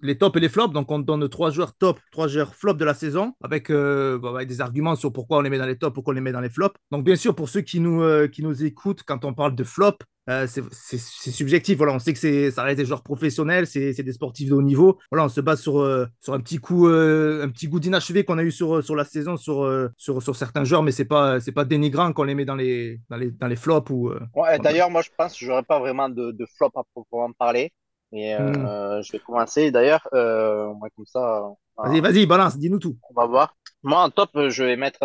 les 0.00 0.18
tops 0.18 0.36
et 0.36 0.40
les 0.40 0.48
flops. 0.48 0.74
Donc, 0.74 0.90
on 0.90 0.98
donne 0.98 1.28
trois 1.28 1.50
joueurs 1.50 1.72
top, 1.74 2.00
trois 2.10 2.26
joueurs 2.26 2.54
flop 2.54 2.74
de 2.74 2.84
la 2.84 2.94
saison, 2.94 3.34
avec, 3.40 3.70
euh, 3.70 4.18
bon, 4.18 4.34
avec 4.34 4.48
des 4.48 4.60
arguments 4.60 4.96
sur 4.96 5.12
pourquoi 5.12 5.38
on 5.38 5.40
les 5.40 5.50
met 5.50 5.58
dans 5.58 5.66
les 5.66 5.78
tops, 5.78 5.94
pourquoi 5.94 6.12
on 6.12 6.16
les 6.16 6.20
met 6.20 6.32
dans 6.32 6.40
les 6.40 6.50
flops. 6.50 6.74
Donc, 6.90 7.04
bien 7.04 7.14
sûr, 7.14 7.34
pour 7.36 7.48
ceux 7.48 7.60
qui 7.60 7.78
nous, 7.78 8.28
qui 8.28 8.42
nous 8.42 8.64
écoutent, 8.64 9.04
quand 9.04 9.24
on 9.24 9.34
parle 9.34 9.54
de 9.54 9.64
flop, 9.64 9.98
euh, 10.30 10.46
c'est 10.46 10.98
subjectif. 10.98 11.76
Voilà, 11.78 11.94
on 11.94 11.98
sait 11.98 12.12
que 12.12 12.50
ça 12.50 12.62
reste 12.62 12.78
des 12.78 12.84
joueurs 12.84 13.02
professionnels, 13.02 13.66
c'est 13.66 14.02
des 14.02 14.12
sportifs 14.12 14.48
de 14.48 14.54
haut 14.54 14.62
niveau. 14.62 14.98
Voilà, 15.10 15.24
on 15.24 15.28
se 15.28 15.40
base 15.40 15.60
sur, 15.60 15.80
euh, 15.80 16.06
sur 16.20 16.32
un 16.34 16.40
petit 16.40 16.58
coup, 16.58 16.88
euh, 16.88 17.44
un 17.44 17.48
petit 17.48 17.68
goût 17.68 17.80
d'inachevé 17.80 18.24
qu'on 18.24 18.38
a 18.38 18.42
eu 18.42 18.52
sur, 18.52 18.84
sur 18.84 18.94
la 18.94 19.04
saison, 19.04 19.36
sur, 19.36 19.68
sur, 19.96 20.22
sur 20.22 20.36
certains 20.36 20.64
joueurs, 20.64 20.82
mais 20.82 20.92
c'est 20.92 21.04
pas, 21.04 21.40
c'est 21.40 21.52
pas 21.52 21.64
dénigrant 21.64 22.12
qu'on 22.12 22.24
les 22.24 22.34
met 22.34 22.44
dans 22.44 22.54
les, 22.54 23.00
dans 23.10 23.16
les, 23.16 23.30
dans 23.32 23.48
les 23.48 23.56
flops 23.56 23.90
ou. 23.90 24.10
Ouais, 24.34 24.58
d'ailleurs, 24.58 24.90
moi, 24.90 25.02
je 25.02 25.10
pense 25.16 25.36
que 25.38 25.44
j'aurais 25.44 25.64
pas 25.64 25.78
vraiment 25.80 26.08
de, 26.08 26.30
de 26.30 26.46
flop 26.56 26.70
à 26.76 26.82
proprement 26.94 27.32
parler. 27.32 27.72
Et 28.14 28.34
Hmm. 28.34 29.00
je 29.02 29.12
vais 29.12 29.18
commencer. 29.18 29.70
D'ailleurs, 29.70 30.06
moi, 30.12 30.88
comme 30.94 31.06
ça, 31.06 31.50
Vas-y, 31.78 32.00
vas-y, 32.00 32.26
balance, 32.26 32.58
dis-nous 32.58 32.78
tout. 32.78 32.96
on 33.10 33.14
va 33.14 33.26
voir. 33.26 33.56
Moi, 33.82 34.00
en 34.02 34.10
top, 34.10 34.30
je 34.48 34.62
vais 34.62 34.76
mettre, 34.76 34.98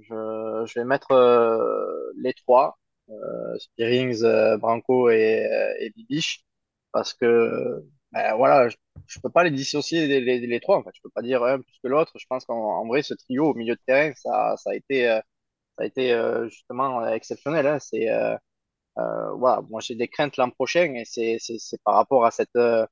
je, 0.00 0.64
je 0.66 0.78
vais 0.78 0.84
mettre 0.84 1.08
les 2.18 2.32
trois, 2.34 2.78
Spearings, 3.58 4.22
euh, 4.24 4.56
Branco 4.58 5.10
et, 5.10 5.46
euh, 5.46 5.74
et 5.80 5.90
Bibiche, 5.90 6.44
parce 6.92 7.14
que, 7.14 7.84
ben, 8.12 8.34
voilà, 8.36 8.68
je, 8.68 8.76
je 9.06 9.20
peux 9.20 9.30
pas 9.30 9.44
les 9.44 9.50
dissocier 9.50 10.06
les, 10.20 10.60
trois. 10.60 10.78
En 10.78 10.82
fait, 10.84 10.90
je 10.94 11.00
peux 11.02 11.10
pas 11.10 11.22
dire 11.22 11.42
un 11.44 11.60
plus 11.60 11.78
que 11.82 11.88
l'autre. 11.88 12.12
Je 12.18 12.26
pense 12.28 12.44
qu'en 12.44 12.56
en 12.56 12.86
vrai, 12.86 13.02
ce 13.02 13.14
trio 13.14 13.46
au 13.50 13.54
milieu 13.54 13.74
de 13.74 13.80
terrain, 13.86 14.12
ça, 14.16 14.56
ça 14.58 14.70
a 14.70 14.74
été, 14.74 15.08
euh, 15.10 15.20
ça 15.78 15.84
a 15.84 15.86
été 15.86 16.12
euh, 16.12 16.48
justement 16.48 17.02
euh, 17.02 17.10
exceptionnel. 17.14 17.66
Hein. 17.66 17.78
C'est 17.80 18.10
euh, 18.10 18.36
euh, 18.98 19.32
voilà, 19.34 19.62
moi 19.70 19.80
j'ai 19.80 19.94
des 19.96 20.08
craintes 20.08 20.36
l'an 20.36 20.50
prochain 20.50 20.94
et 20.94 21.04
c'est 21.06 21.38
par 21.84 21.94
rapport 21.96 22.24
à 22.24 22.30
cette 22.30 22.54
euh, 22.56 22.86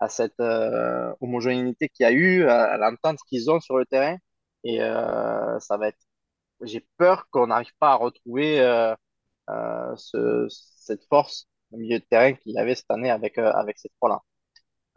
à 0.00 0.08
cette 0.08 0.38
euh, 0.40 1.14
homogénéité 1.20 1.88
qu'il 1.90 2.04
y 2.04 2.06
a 2.08 2.12
eu, 2.12 2.44
à, 2.46 2.64
à 2.74 2.78
l'entente 2.78 3.18
qu'ils 3.28 3.50
ont 3.50 3.60
sur 3.60 3.78
le 3.78 3.86
terrain 3.86 4.18
et 4.64 4.82
euh, 4.82 5.58
ça 5.60 5.76
va 5.78 5.88
être. 5.88 5.98
J'ai 6.62 6.86
peur 6.98 7.28
qu'on 7.30 7.48
n'arrive 7.48 7.72
pas 7.80 7.92
à 7.92 7.94
retrouver 7.96 8.60
euh, 8.60 8.92
euh, 8.94 8.96
ce, 9.96 10.46
cette 10.50 11.04
force 11.08 11.48
au 11.72 11.76
milieu 11.78 11.98
de 11.98 12.04
terrain 12.04 12.32
qu'il 12.34 12.58
avait 12.58 12.74
cette 12.74 12.90
année 12.90 13.10
avec 13.10 13.38
euh, 13.38 13.52
avec 13.52 13.78
ces 13.78 13.88
trois-là. 13.98 14.20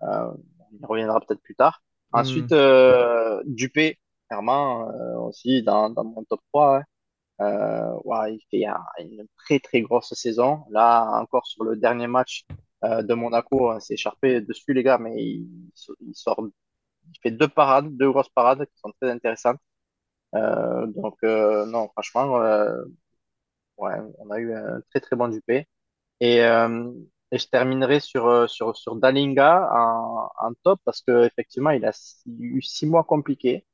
Euh, 0.03 0.31
on 0.73 0.77
y 0.83 0.85
reviendra 0.85 1.19
peut-être 1.21 1.41
plus 1.41 1.55
tard. 1.55 1.81
Hmm. 2.11 2.19
Ensuite, 2.19 2.51
euh, 2.51 3.41
Dupé, 3.45 3.99
clairement 4.29 4.89
euh, 4.91 5.17
aussi 5.19 5.63
dans 5.63 5.89
dans 5.89 6.03
mon 6.03 6.23
top 6.25 6.41
3. 6.53 6.77
hein. 6.79 6.83
Euh, 7.41 7.93
ouais, 8.05 8.35
il 8.35 8.41
fait 8.51 8.65
un- 8.67 8.79
une 8.99 9.27
très 9.37 9.59
très 9.59 9.81
grosse 9.81 10.13
saison. 10.13 10.65
Là, 10.71 11.19
encore 11.21 11.45
sur 11.47 11.63
le 11.65 11.75
dernier 11.77 12.07
match 12.07 12.45
euh, 12.85 13.03
de 13.03 13.13
Monaco, 13.13 13.71
hein, 13.71 13.79
c'est 13.81 13.95
écharpé 13.95 14.41
dessus 14.41 14.73
les 14.73 14.83
gars, 14.83 14.97
mais 14.99 15.15
il, 15.23 15.47
il 16.01 16.15
sort, 16.15 16.41
il 17.13 17.19
fait 17.21 17.31
deux 17.31 17.47
parades, 17.49 17.95
deux 17.97 18.11
grosses 18.11 18.29
parades 18.29 18.65
qui 18.65 18.77
sont 18.79 18.91
très 19.01 19.11
intéressantes. 19.11 19.59
Euh, 20.35 20.87
donc 20.87 21.15
euh, 21.23 21.65
non, 21.65 21.89
franchement, 21.89 22.41
euh, 22.41 22.83
ouais, 23.77 23.93
on 24.19 24.29
a 24.31 24.39
eu 24.39 24.53
un 24.53 24.81
très 24.89 24.99
très 25.01 25.15
bon 25.15 25.27
Dupé. 25.29 25.67
Et, 26.21 26.41
euh, 26.43 26.91
et 27.31 27.37
je 27.39 27.47
terminerai 27.47 27.99
sur 27.99 28.27
euh, 28.27 28.47
sur 28.47 28.75
sur 28.77 28.95
Dalinga 28.97 29.69
en, 29.73 30.53
top 30.63 30.81
parce 30.85 31.01
que 31.01 31.25
effectivement, 31.25 31.71
il 31.71 31.85
a 31.85 31.91
eu 32.27 32.61
six 32.61 32.87
mois 32.87 33.03
compliqués. 33.03 33.65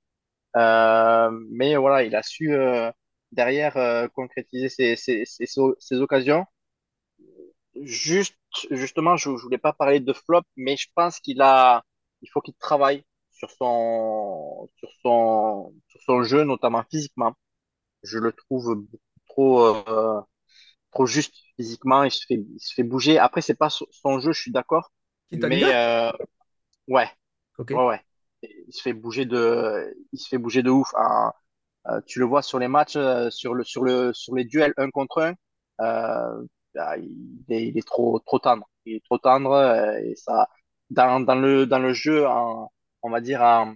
Euh, 0.57 1.31
mais 1.51 1.75
voilà, 1.77 2.03
il 2.03 2.15
a 2.15 2.23
su 2.23 2.51
derrière 3.31 4.09
concrétiser 4.13 4.69
ses, 4.69 4.95
ses, 4.95 5.25
ses, 5.25 5.45
ses 5.79 5.97
occasions. 6.01 6.45
Juste, 7.81 8.35
justement, 8.71 9.15
je, 9.17 9.35
je 9.37 9.43
voulais 9.43 9.57
pas 9.57 9.73
parler 9.73 9.99
de 9.99 10.13
flop, 10.13 10.43
mais 10.57 10.75
je 10.77 10.87
pense 10.95 11.19
qu'il 11.19 11.41
a, 11.41 11.83
il 12.21 12.29
faut 12.29 12.41
qu'il 12.41 12.53
travaille 12.55 13.03
sur 13.31 13.49
son, 13.51 14.69
sur 14.77 14.89
son, 15.01 15.73
sur 15.87 16.01
son 16.01 16.23
jeu, 16.23 16.43
notamment 16.43 16.83
physiquement. 16.91 17.33
Je 18.03 18.19
le 18.19 18.33
trouve 18.33 18.75
beaucoup 18.75 19.10
trop, 19.31 19.61
euh, 19.89 20.21
trop 20.91 21.05
juste 21.07 21.35
physiquement. 21.57 22.03
Il 22.03 22.11
se 22.11 22.25
fait, 22.27 22.35
il 22.35 22.59
se 22.59 22.73
fait 22.75 22.83
bouger. 22.83 23.19
Après, 23.19 23.41
c'est 23.41 23.55
pas 23.55 23.69
son 23.71 24.19
jeu, 24.19 24.31
je 24.33 24.41
suis 24.41 24.51
d'accord, 24.51 24.91
mais 25.31 25.71
euh, 25.73 26.11
ouais, 26.87 27.09
ouais, 27.71 27.85
ouais. 27.87 28.01
Il 28.43 28.73
se 28.73 28.81
fait 28.81 28.93
bouger 28.93 29.25
de, 29.25 29.95
il 30.13 30.19
se 30.19 30.27
fait 30.29 30.37
bouger 30.39 30.63
de 30.63 30.69
ouf. 30.71 30.89
hein. 30.97 31.33
Euh, 31.89 32.01
tu 32.07 32.19
le 32.19 32.25
vois 32.25 32.43
sur 32.43 32.59
les 32.59 32.67
matchs, 32.69 32.97
sur 33.31 33.55
le, 33.55 33.63
sur 33.63 33.83
le, 33.83 34.13
sur 34.13 34.35
les 34.35 34.45
duels 34.45 34.73
un 34.77 34.89
contre 34.91 35.21
un, 35.23 35.33
euh, 35.81 36.45
ah, 36.79 36.97
il 36.97 37.45
est, 37.49 37.67
il 37.69 37.77
est 37.77 37.87
trop, 37.87 38.19
trop 38.19 38.39
tendre. 38.39 38.69
Il 38.85 38.95
est 38.97 39.05
trop 39.05 39.17
tendre 39.19 39.51
euh, 39.53 39.99
et 40.03 40.15
ça, 40.15 40.49
dans, 40.91 41.19
dans 41.21 41.35
le, 41.35 41.65
dans 41.67 41.79
le 41.79 41.93
jeu, 41.93 42.27
en, 42.27 42.71
on 43.03 43.09
va 43.11 43.21
dire, 43.21 43.41
en, 43.43 43.75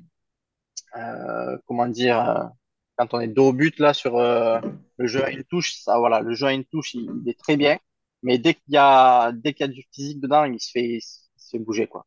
euh, 0.98 1.58
comment 1.68 1.88
dire, 1.88 2.50
quand 2.98 3.14
on 3.14 3.20
est 3.22 3.28
dos 3.28 3.50
au 3.50 3.54
but 3.54 3.80
là 3.80 3.94
sur 3.94 4.18
euh, 4.18 4.60
le 4.98 5.08
jeu 5.08 5.24
à 5.26 5.32
une 5.32 5.44
touche, 5.44 5.76
ça, 5.82 6.00
voilà, 6.00 6.22
le 6.22 6.34
jeu 6.36 6.48
à 6.48 6.54
une 6.54 6.66
touche, 6.66 6.94
il, 6.94 7.12
il 7.24 7.30
est 7.30 7.40
très 7.40 7.58
bien. 7.58 7.78
Mais 8.24 8.38
dès 8.38 8.56
qu'il 8.56 8.74
y 8.74 8.78
a, 8.78 9.32
dès 9.34 9.54
qu'il 9.54 9.68
y 9.68 9.70
a 9.70 9.74
du 9.74 9.84
physique 9.94 10.20
dedans, 10.22 10.46
il 10.46 10.60
se 10.60 10.72
fait, 10.72 10.86
il 10.98 11.02
se 11.02 11.50
fait 11.52 11.60
bouger 11.60 11.88
quoi. 11.88 12.06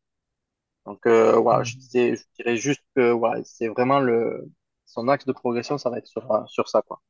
Donc 0.86 1.06
euh, 1.06 1.36
voilà, 1.38 1.64
je 1.64 1.76
disais, 1.76 2.16
je 2.16 2.24
dirais 2.44 2.56
juste 2.56 2.82
que 2.96 3.10
voilà, 3.12 3.42
c'est 3.44 3.68
vraiment 3.68 4.00
le, 4.00 4.50
son 4.86 5.08
axe 5.08 5.26
de 5.26 5.32
progression, 5.32 5.78
ça 5.78 5.90
va 5.90 5.98
être 5.98 6.08
sur, 6.08 6.26
sur 6.48 6.68
ça 6.68 6.82
quoi. 6.82 7.02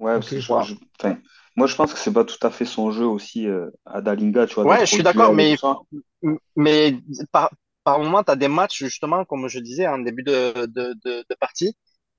Ouais, 0.00 0.14
parce 0.14 0.30
Ok. 0.30 0.32
que 0.32 0.40
je, 0.40 0.48
Voilà. 0.48 0.70
je- 0.74 0.74
enfin, 0.98 1.18
moi 1.56 1.66
je 1.68 1.74
pense 1.76 1.92
que 1.92 1.98
c'est 1.98 2.12
pas 2.12 2.24
tout 2.24 2.44
à 2.46 2.50
fait 2.50 2.64
son 2.64 2.90
jeu 2.90 3.04
aussi 3.06 3.46
euh, 3.46 3.70
à 3.84 4.00
Dalinga, 4.00 4.46
tu 4.46 4.54
vois, 4.54 4.64
Ouais, 4.64 4.80
je 4.86 4.90
suis 4.92 5.02
d'accord, 5.02 5.32
mais, 6.56 6.98
par, 7.32 7.50
par 7.84 7.98
moment, 7.98 8.22
tu 8.22 8.30
as 8.30 8.36
des 8.36 8.48
matchs, 8.48 8.78
justement, 8.78 9.24
comme 9.24 9.48
je 9.48 9.58
disais 9.60 9.86
en 9.88 9.98
début 9.98 10.22
de, 10.22 10.66
de, 10.66 10.94
de, 11.04 11.24
de 11.28 11.34
partie, 11.40 11.76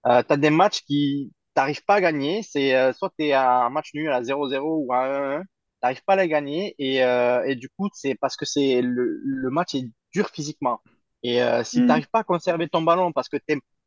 euh, 0.07 0.23
tu 0.23 0.33
as 0.33 0.37
des 0.37 0.49
matchs 0.49 0.81
qui 0.83 1.33
t'arrives 1.53 1.83
pas 1.85 1.95
à 1.95 2.01
gagner. 2.01 2.43
C'est 2.43 2.75
euh, 2.75 2.93
soit 2.93 3.11
tu 3.17 3.25
es 3.25 3.31
à 3.33 3.65
un 3.65 3.69
match 3.69 3.91
nul 3.93 4.11
à 4.11 4.23
zéro 4.23 4.49
zéro 4.49 4.83
ou 4.85 4.93
à 4.93 5.05
1-1, 5.07 5.43
t'arrives 5.81 6.03
pas 6.05 6.13
à 6.13 6.15
les 6.17 6.27
gagner. 6.27 6.75
Et, 6.79 7.03
euh, 7.03 7.43
et 7.45 7.55
du 7.55 7.69
coup, 7.69 7.89
c'est 7.93 8.15
parce 8.15 8.35
que 8.35 8.45
c'est 8.45 8.81
le, 8.81 9.19
le 9.23 9.49
match 9.49 9.75
est 9.75 9.85
dur 10.13 10.29
physiquement. 10.29 10.81
Et 11.23 11.41
euh, 11.43 11.63
si 11.63 11.83
Hmm. 11.83 11.83
t'arrives 11.83 12.09
pas 12.09 12.19
à 12.19 12.23
conserver 12.23 12.67
ton 12.69 12.81
ballon 12.81 13.11
parce 13.13 13.29
que 13.29 13.37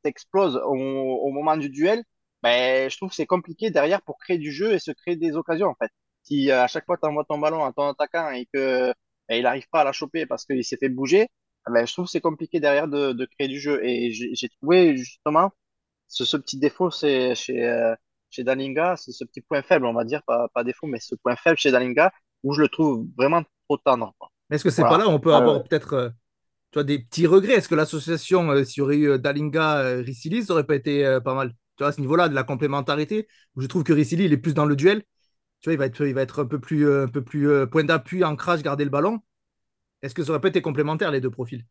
t'exploses 0.02 0.56
au, 0.64 0.74
au 0.76 1.30
moment 1.30 1.56
du 1.56 1.68
duel, 1.70 2.02
ben, 2.42 2.90
je 2.90 2.96
trouve 2.96 3.08
que 3.10 3.14
c'est 3.14 3.26
compliqué 3.26 3.70
derrière 3.70 4.02
pour 4.02 4.18
créer 4.18 4.38
du 4.38 4.52
jeu 4.52 4.72
et 4.72 4.78
se 4.78 4.90
créer 4.90 5.16
des 5.16 5.36
occasions, 5.36 5.68
en 5.68 5.74
fait. 5.74 5.90
Si 6.22 6.50
euh, 6.50 6.62
à 6.62 6.66
chaque 6.68 6.84
fois 6.86 6.96
tu 6.98 7.06
envoies 7.06 7.24
ton 7.24 7.38
ballon 7.38 7.64
à 7.64 7.72
ton 7.72 7.88
attaquant 7.88 8.30
et 8.30 8.46
que 8.52 8.92
ben, 9.28 9.36
il 9.36 9.42
n'arrive 9.42 9.68
pas 9.70 9.80
à 9.80 9.84
la 9.84 9.92
choper 9.92 10.26
parce 10.26 10.44
qu'il 10.44 10.64
s'est 10.64 10.76
fait 10.76 10.88
bouger, 10.88 11.28
ben, 11.68 11.86
je 11.86 11.92
trouve 11.92 12.04
que 12.06 12.10
c'est 12.10 12.20
compliqué 12.20 12.60
derrière 12.60 12.88
de, 12.88 13.12
de 13.12 13.24
créer 13.26 13.48
du 13.48 13.58
jeu. 13.60 13.84
Et 13.84 14.10
j'ai 14.12 14.34
j'ai 14.34 14.48
trouvé 14.48 14.96
justement 14.96 15.50
ce, 16.08 16.24
ce 16.24 16.36
petit 16.36 16.58
défaut 16.58 16.90
c'est 16.90 17.34
chez, 17.34 17.66
euh, 17.66 17.94
chez 18.30 18.44
Dalinga, 18.44 18.96
c'est 18.96 19.12
ce 19.12 19.24
petit 19.24 19.40
point 19.40 19.62
faible, 19.62 19.86
on 19.86 19.92
va 19.94 20.04
dire, 20.04 20.22
pas, 20.26 20.48
pas 20.54 20.64
défaut, 20.64 20.86
mais 20.86 21.00
ce 21.00 21.14
point 21.14 21.36
faible 21.36 21.58
chez 21.58 21.70
Dalinga 21.70 22.12
où 22.42 22.52
je 22.52 22.60
le 22.60 22.68
trouve 22.68 23.06
vraiment 23.16 23.42
trop 23.68 23.78
tendre. 23.78 24.14
Est-ce 24.50 24.64
que 24.64 24.70
c'est 24.70 24.82
pas 24.82 24.98
là 24.98 25.08
où 25.08 25.10
on 25.10 25.20
peut 25.20 25.34
avoir 25.34 25.62
peut-être 25.64 25.92
euh, 25.94 26.08
tu 26.70 26.76
vois, 26.78 26.84
des 26.84 26.98
petits 26.98 27.26
regrets? 27.26 27.54
Est-ce 27.54 27.68
que 27.68 27.74
l'association, 27.74 28.50
euh, 28.50 28.64
s'il 28.64 28.78
y 28.78 28.82
aurait 28.82 28.96
eu 28.96 29.10
euh, 29.10 29.18
Dalinga, 29.18 29.96
Ricili, 30.02 30.44
ça 30.44 30.52
aurait 30.52 30.66
pas 30.66 30.74
été 30.74 31.18
pas 31.24 31.34
mal? 31.34 31.50
Tu 31.76 31.82
vois, 31.82 31.88
à 31.88 31.92
ce 31.92 32.00
niveau-là, 32.00 32.28
de 32.28 32.34
la 32.34 32.44
complémentarité, 32.44 33.26
où 33.56 33.62
je 33.62 33.66
trouve 33.66 33.82
que 33.82 33.92
Ricili, 33.92 34.26
il 34.26 34.32
est 34.32 34.38
plus 34.38 34.54
dans 34.54 34.66
le 34.66 34.76
duel. 34.76 35.02
Tu 35.60 35.70
vois, 35.70 35.72
il 35.72 35.78
va 35.78 35.86
être, 35.86 36.06
il 36.06 36.14
va 36.14 36.22
être 36.22 36.42
un 36.42 36.46
peu 36.46 36.60
plus, 36.60 36.88
un 36.90 37.08
peu 37.08 37.24
plus 37.24 37.66
point 37.68 37.84
d'appui, 37.84 38.22
ancrage, 38.22 38.62
garder 38.62 38.84
le 38.84 38.90
ballon. 38.90 39.20
Est-ce 40.02 40.14
que 40.14 40.22
ça 40.22 40.30
aurait 40.30 40.40
pas 40.40 40.48
été 40.48 40.60
complémentaire, 40.60 41.10
les 41.10 41.20
deux 41.20 41.30
profils? 41.30 41.64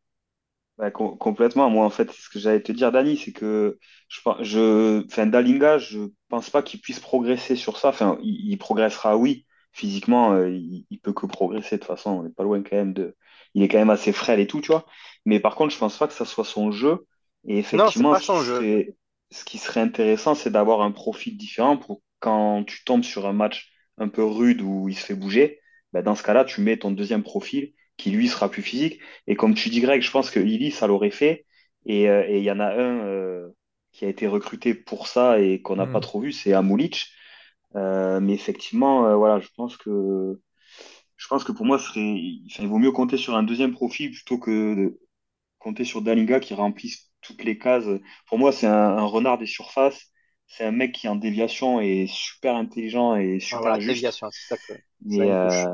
Com- 0.93 1.17
complètement. 1.17 1.69
Moi, 1.69 1.85
en 1.85 1.89
fait, 1.91 2.11
ce 2.11 2.29
que 2.29 2.39
j'allais 2.39 2.61
te 2.61 2.71
dire, 2.71 2.91
Dani, 2.91 3.15
c'est 3.17 3.31
que 3.31 3.79
je, 4.09 4.21
pense- 4.21 4.41
je, 4.41 5.05
enfin, 5.05 5.27
Dalinga, 5.27 5.77
je 5.77 5.99
pense 6.29 6.49
pas 6.49 6.63
qu'il 6.63 6.81
puisse 6.81 6.99
progresser 6.99 7.55
sur 7.55 7.77
ça. 7.77 7.89
Enfin, 7.89 8.17
il, 8.23 8.51
il 8.51 8.57
progressera, 8.57 9.15
oui. 9.17 9.45
Physiquement, 9.71 10.33
euh, 10.33 10.49
il, 10.49 10.85
il 10.89 10.99
peut 10.99 11.13
que 11.13 11.25
progresser. 11.27 11.75
De 11.77 11.81
toute 11.81 11.87
façon, 11.87 12.09
on 12.11 12.23
n'est 12.23 12.29
pas 12.31 12.43
loin 12.43 12.61
quand 12.63 12.75
même 12.75 12.93
de. 12.93 13.15
Il 13.53 13.61
est 13.63 13.67
quand 13.67 13.77
même 13.77 13.89
assez 13.91 14.11
frêle 14.13 14.39
et 14.39 14.47
tout, 14.47 14.61
tu 14.61 14.67
vois. 14.71 14.85
Mais 15.25 15.39
par 15.39 15.55
contre, 15.55 15.73
je 15.73 15.77
pense 15.79 15.97
pas 15.97 16.07
que 16.07 16.13
ça 16.13 16.25
soit 16.25 16.45
son 16.45 16.71
jeu. 16.71 17.05
Et 17.47 17.57
Non, 17.73 17.91
c'est 17.91 18.05
effectivement, 18.05 18.15
pas 18.15 18.21
ce 18.21 18.29
qui 18.29 18.39
jeu. 18.41 18.63
serait, 18.63 18.95
ce 19.31 19.45
qui 19.45 19.57
serait 19.59 19.81
intéressant, 19.81 20.33
c'est 20.35 20.49
d'avoir 20.51 20.81
un 20.81 20.91
profil 20.91 21.37
différent 21.37 21.77
pour 21.77 22.01
quand 22.19 22.63
tu 22.65 22.83
tombes 22.83 23.03
sur 23.03 23.27
un 23.27 23.33
match 23.33 23.71
un 23.97 24.07
peu 24.09 24.23
rude 24.23 24.61
où 24.61 24.89
il 24.89 24.95
se 24.97 25.05
fait 25.05 25.15
bouger, 25.15 25.59
ben, 25.91 26.01
dans 26.03 26.15
ce 26.15 26.23
cas-là, 26.23 26.45
tu 26.45 26.61
mets 26.61 26.77
ton 26.77 26.91
deuxième 26.91 27.23
profil 27.23 27.73
qui, 27.97 28.11
lui, 28.11 28.27
sera 28.27 28.49
plus 28.49 28.61
physique. 28.63 28.99
Et 29.27 29.35
comme 29.35 29.55
tu 29.55 29.69
dis, 29.69 29.81
Greg, 29.81 30.01
je 30.01 30.11
pense 30.11 30.31
que 30.31 30.39
Lily, 30.39 30.71
ça 30.71 30.87
l'aurait 30.87 31.11
fait. 31.11 31.45
Et 31.85 32.09
euh, 32.09 32.25
et 32.27 32.37
il 32.39 32.43
y 32.43 32.51
en 32.51 32.59
a 32.59 32.67
un 32.73 32.99
euh, 33.07 33.49
qui 33.91 34.05
a 34.05 34.09
été 34.09 34.27
recruté 34.27 34.73
pour 34.73 35.07
ça 35.07 35.39
et 35.39 35.61
qu'on 35.61 35.75
n'a 35.75 35.87
pas 35.87 35.99
Hmm. 35.99 36.01
trop 36.01 36.21
vu, 36.21 36.31
c'est 36.31 36.53
Amulic. 36.53 37.07
Euh, 37.75 38.19
mais 38.21 38.33
effectivement, 38.33 39.17
voilà, 39.17 39.39
je 39.39 39.49
pense 39.55 39.77
que 39.77 40.39
je 41.17 41.27
pense 41.27 41.43
que 41.43 41.51
pour 41.51 41.65
moi, 41.65 41.79
serait, 41.79 42.01
il 42.01 42.67
vaut 42.67 42.79
mieux 42.79 42.91
compter 42.91 43.17
sur 43.17 43.35
un 43.35 43.43
deuxième 43.43 43.73
profil 43.73 44.11
plutôt 44.11 44.37
que 44.39 44.75
de 44.75 44.99
compter 45.59 45.85
sur 45.85 46.01
Dalinga 46.01 46.39
qui 46.39 46.53
remplisse 46.53 47.11
toutes 47.21 47.43
les 47.43 47.57
cases. 47.59 47.85
Pour 48.27 48.39
moi, 48.39 48.51
c'est 48.51 48.67
un, 48.67 48.73
un 48.97 49.05
renard 49.05 49.37
des 49.39 49.45
surfaces. 49.47 50.11
c'est 50.47 50.65
un 50.65 50.71
mec 50.71 50.93
qui 50.93 51.07
en 51.09 51.15
déviation 51.15 51.81
est 51.81 52.07
super 52.07 52.55
intelligent 52.55 53.15
et 53.15 53.39
Ah, 53.51 53.59
Voilà, 53.61 53.79
super 53.79 53.79
juste. 53.79 54.15
déviation, 54.19 54.29
c'est 54.31 54.43
ça 54.47 54.57
que 54.57 54.73
euh, 55.31 55.71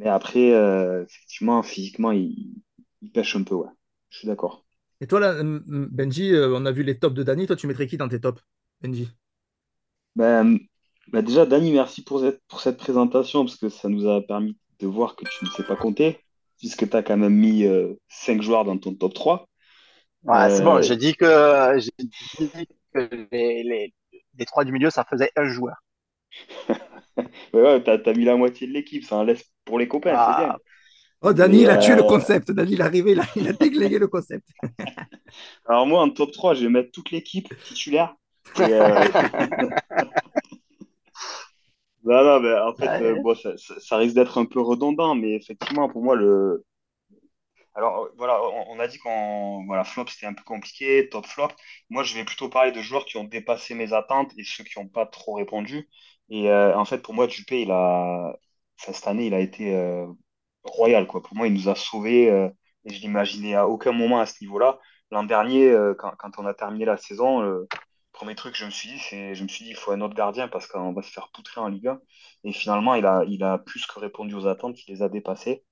mais 0.00 0.08
après, 0.08 0.52
euh, 0.52 1.04
effectivement, 1.04 1.62
physiquement, 1.62 2.10
il, 2.12 2.62
il 3.02 3.12
pêche 3.12 3.36
un 3.36 3.44
peu, 3.44 3.54
ouais. 3.54 3.68
Je 4.08 4.18
suis 4.18 4.26
d'accord. 4.26 4.64
Et 5.00 5.06
toi, 5.06 5.20
là, 5.20 5.42
Benji, 5.42 6.32
euh, 6.32 6.54
on 6.54 6.66
a 6.66 6.72
vu 6.72 6.82
les 6.82 6.98
tops 6.98 7.14
de 7.14 7.22
Dany. 7.22 7.46
Toi, 7.46 7.56
tu 7.56 7.66
mettrais 7.66 7.86
qui 7.86 7.96
dans 7.96 8.08
tes 8.08 8.20
tops, 8.20 8.42
Benji? 8.80 9.08
Ben, 10.16 10.58
ben 11.12 11.22
déjà, 11.24 11.46
Dani, 11.46 11.72
merci 11.72 12.02
pour 12.02 12.20
cette, 12.20 12.40
pour 12.48 12.60
cette 12.60 12.76
présentation, 12.78 13.44
parce 13.44 13.56
que 13.56 13.68
ça 13.68 13.88
nous 13.88 14.08
a 14.08 14.20
permis 14.22 14.56
de 14.80 14.86
voir 14.86 15.16
que 15.16 15.24
tu 15.24 15.44
ne 15.44 15.50
sais 15.50 15.64
pas 15.64 15.76
compter, 15.76 16.18
puisque 16.58 16.88
tu 16.88 16.96
as 16.96 17.02
quand 17.02 17.16
même 17.16 17.34
mis 17.34 17.64
euh, 17.64 17.94
5 18.08 18.42
joueurs 18.42 18.64
dans 18.64 18.78
ton 18.78 18.94
top 18.94 19.14
3. 19.14 19.48
Ouais, 20.24 20.50
c'est 20.50 20.62
bon, 20.62 20.80
Euh, 20.80 20.82
j'ai 20.82 20.96
dit 20.96 21.14
que 21.14 21.78
j'ai 21.78 21.90
dit 21.98 22.68
que 22.94 23.08
les, 23.32 23.62
les, 23.62 23.94
les 24.38 24.44
trois 24.46 24.64
du 24.64 24.72
milieu, 24.72 24.90
ça 24.90 25.04
faisait 25.04 25.32
un 25.36 25.46
joueur. 25.48 25.76
ouais, 27.52 27.62
ouais, 27.62 27.82
t'as, 27.82 27.98
t'as 27.98 28.12
mis 28.14 28.24
la 28.24 28.36
moitié 28.36 28.66
de 28.66 28.72
l'équipe, 28.72 29.04
ça 29.04 29.16
en 29.16 29.24
laisse 29.24 29.44
pour 29.64 29.78
les 29.78 29.88
copains, 29.88 30.18
c'est 30.18 30.34
bien. 30.34 30.50
Ah, 30.50 30.58
Oh, 31.22 31.34
Dany, 31.34 31.48
Mais 31.48 31.62
il 31.62 31.70
a 31.70 31.78
tué 31.78 31.96
le 31.96 32.02
euh, 32.02 32.04
concept. 32.04 32.52
Dany, 32.52 32.74
il 32.74 32.80
est 32.80 32.84
arrivé, 32.84 33.12
il 33.12 33.20
a, 33.20 33.24
il 33.36 33.48
a 33.48 33.54
déglingué 33.54 33.98
le 33.98 34.08
concept. 34.08 34.48
alors 35.66 35.86
moi, 35.86 36.00
en 36.02 36.10
top 36.10 36.32
3 36.32 36.54
je 36.54 36.64
vais 36.64 36.70
mettre 36.70 36.90
toute 36.92 37.10
l'équipe 37.10 37.52
titulaire. 37.62 38.14
Et, 38.56 38.74
euh, 38.74 39.08
non, 42.04 42.24
non, 42.24 42.40
mais 42.40 42.52
en 42.58 42.74
fait, 42.74 43.00
euh, 43.00 43.16
bon, 43.16 43.34
ça, 43.34 43.56
ça- 43.56 43.80
ça 43.80 43.96
risque 43.96 44.14
d'être 44.14 44.38
un 44.38 44.44
peu 44.46 44.60
redondant, 44.60 45.14
mais 45.14 45.34
effectivement, 45.34 45.88
pour 45.88 46.02
moi, 46.02 46.16
le, 46.16 46.64
Alors 47.74 48.08
voilà, 48.16 48.40
on, 48.42 48.72
on 48.76 48.80
a 48.80 48.88
dit 48.88 48.98
qu'on 48.98 49.64
voilà, 49.66 49.84
flop 49.84 50.06
c'était 50.08 50.26
un 50.26 50.34
peu 50.34 50.42
compliqué, 50.44 51.08
top 51.08 51.26
flop. 51.26 51.48
Moi 51.88 52.02
je 52.02 52.14
vais 52.14 52.24
plutôt 52.24 52.48
parler 52.48 52.72
de 52.72 52.80
joueurs 52.82 53.04
qui 53.06 53.16
ont 53.16 53.24
dépassé 53.24 53.74
mes 53.74 53.92
attentes 53.92 54.32
et 54.36 54.44
ceux 54.44 54.64
qui 54.64 54.78
n'ont 54.78 54.88
pas 54.88 55.06
trop 55.06 55.34
répondu. 55.34 55.88
Et 56.30 56.50
euh, 56.50 56.76
en 56.76 56.84
fait 56.84 56.98
pour 57.02 57.14
moi 57.14 57.26
Dupé 57.26 57.62
il 57.62 57.70
a 57.70 58.36
cette 58.76 59.06
année 59.06 59.26
il 59.26 59.34
a 59.34 59.40
été 59.40 59.74
euh, 59.74 60.06
royal 60.64 61.06
quoi. 61.06 61.22
Pour 61.22 61.36
moi 61.36 61.48
il 61.48 61.54
nous 61.54 61.68
a 61.68 61.74
sauvés 61.74 62.30
euh, 62.30 62.48
et 62.84 62.94
je 62.94 63.00
l'imaginais 63.00 63.54
à 63.54 63.68
aucun 63.68 63.92
moment 63.92 64.20
à 64.20 64.26
ce 64.26 64.34
niveau-là. 64.42 64.78
L'an 65.10 65.24
dernier 65.24 65.76
quand, 65.98 66.38
on 66.38 66.46
a 66.46 66.54
terminé 66.54 66.84
la 66.84 66.96
saison, 66.96 67.40
le 67.40 67.68
premier 68.12 68.34
truc 68.36 68.52
que 68.52 68.58
je 68.58 68.64
me 68.66 68.70
suis 68.70 68.88
dit 68.90 68.98
c'est 69.00 69.34
je 69.34 69.42
me 69.42 69.48
suis 69.48 69.64
dit 69.64 69.74
faut 69.74 69.92
un 69.92 70.00
autre 70.00 70.14
gardien 70.14 70.48
parce 70.48 70.66
qu'on 70.68 70.92
va 70.92 71.02
se 71.02 71.10
faire 71.10 71.30
poutrer 71.34 71.60
en 71.60 71.68
Ligue 71.68 71.88
1. 71.88 72.00
Et 72.44 72.52
finalement 72.52 72.94
il 72.94 73.06
a 73.06 73.24
il 73.28 73.42
a 73.44 73.58
plus 73.58 73.86
que 73.86 73.98
répondu 73.98 74.34
aux 74.34 74.46
attentes, 74.46 74.78
il 74.86 74.92
les 74.92 75.02
a 75.02 75.08
dépassées. 75.08 75.64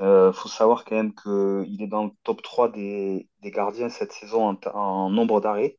Euh, 0.00 0.32
faut 0.32 0.48
savoir 0.48 0.84
quand 0.84 0.94
même 0.96 1.14
qu'il 1.14 1.82
est 1.82 1.86
dans 1.86 2.04
le 2.04 2.10
top 2.22 2.42
3 2.42 2.70
des, 2.70 3.28
gardiens 3.44 3.88
cette 3.88 4.12
saison 4.12 4.58
en 4.74 5.10
nombre 5.10 5.40
d'arrêts. 5.40 5.78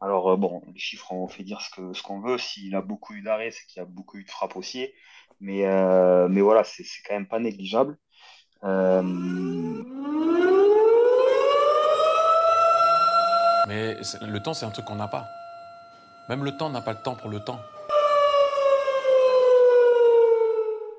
Alors, 0.00 0.30
euh, 0.30 0.36
bon, 0.36 0.62
les 0.72 0.78
chiffres, 0.78 1.12
on 1.12 1.26
fait 1.28 1.42
dire 1.42 1.60
ce 1.60 1.70
que, 1.70 1.92
ce 1.92 2.02
qu'on 2.02 2.20
veut. 2.20 2.38
S'il 2.38 2.74
a 2.74 2.82
beaucoup 2.82 3.14
eu 3.14 3.22
d'arrêts, 3.22 3.50
c'est 3.50 3.66
qu'il 3.66 3.80
y 3.80 3.82
a 3.82 3.86
beaucoup 3.86 4.16
eu 4.18 4.24
de 4.24 4.30
frappes 4.30 4.56
aussi. 4.56 4.88
Mais, 5.40 5.66
euh, 5.66 6.28
mais 6.28 6.40
voilà, 6.40 6.64
c'est 6.64 6.84
c'est 6.84 7.02
quand 7.02 7.14
même 7.14 7.28
pas 7.28 7.38
négligeable. 7.40 7.98
Euh, 8.64 9.02
Mais 13.68 13.96
le 14.22 14.38
temps, 14.42 14.54
c'est 14.54 14.64
un 14.66 14.70
truc 14.70 14.86
qu'on 14.86 14.94
n'a 14.96 15.08
pas. 15.08 15.26
Même 16.28 16.44
le 16.44 16.56
temps 16.56 16.70
n'a 16.70 16.80
pas 16.80 16.92
le 16.92 17.02
temps 17.02 17.16
pour 17.16 17.28
le 17.30 17.40
temps. 17.40 17.60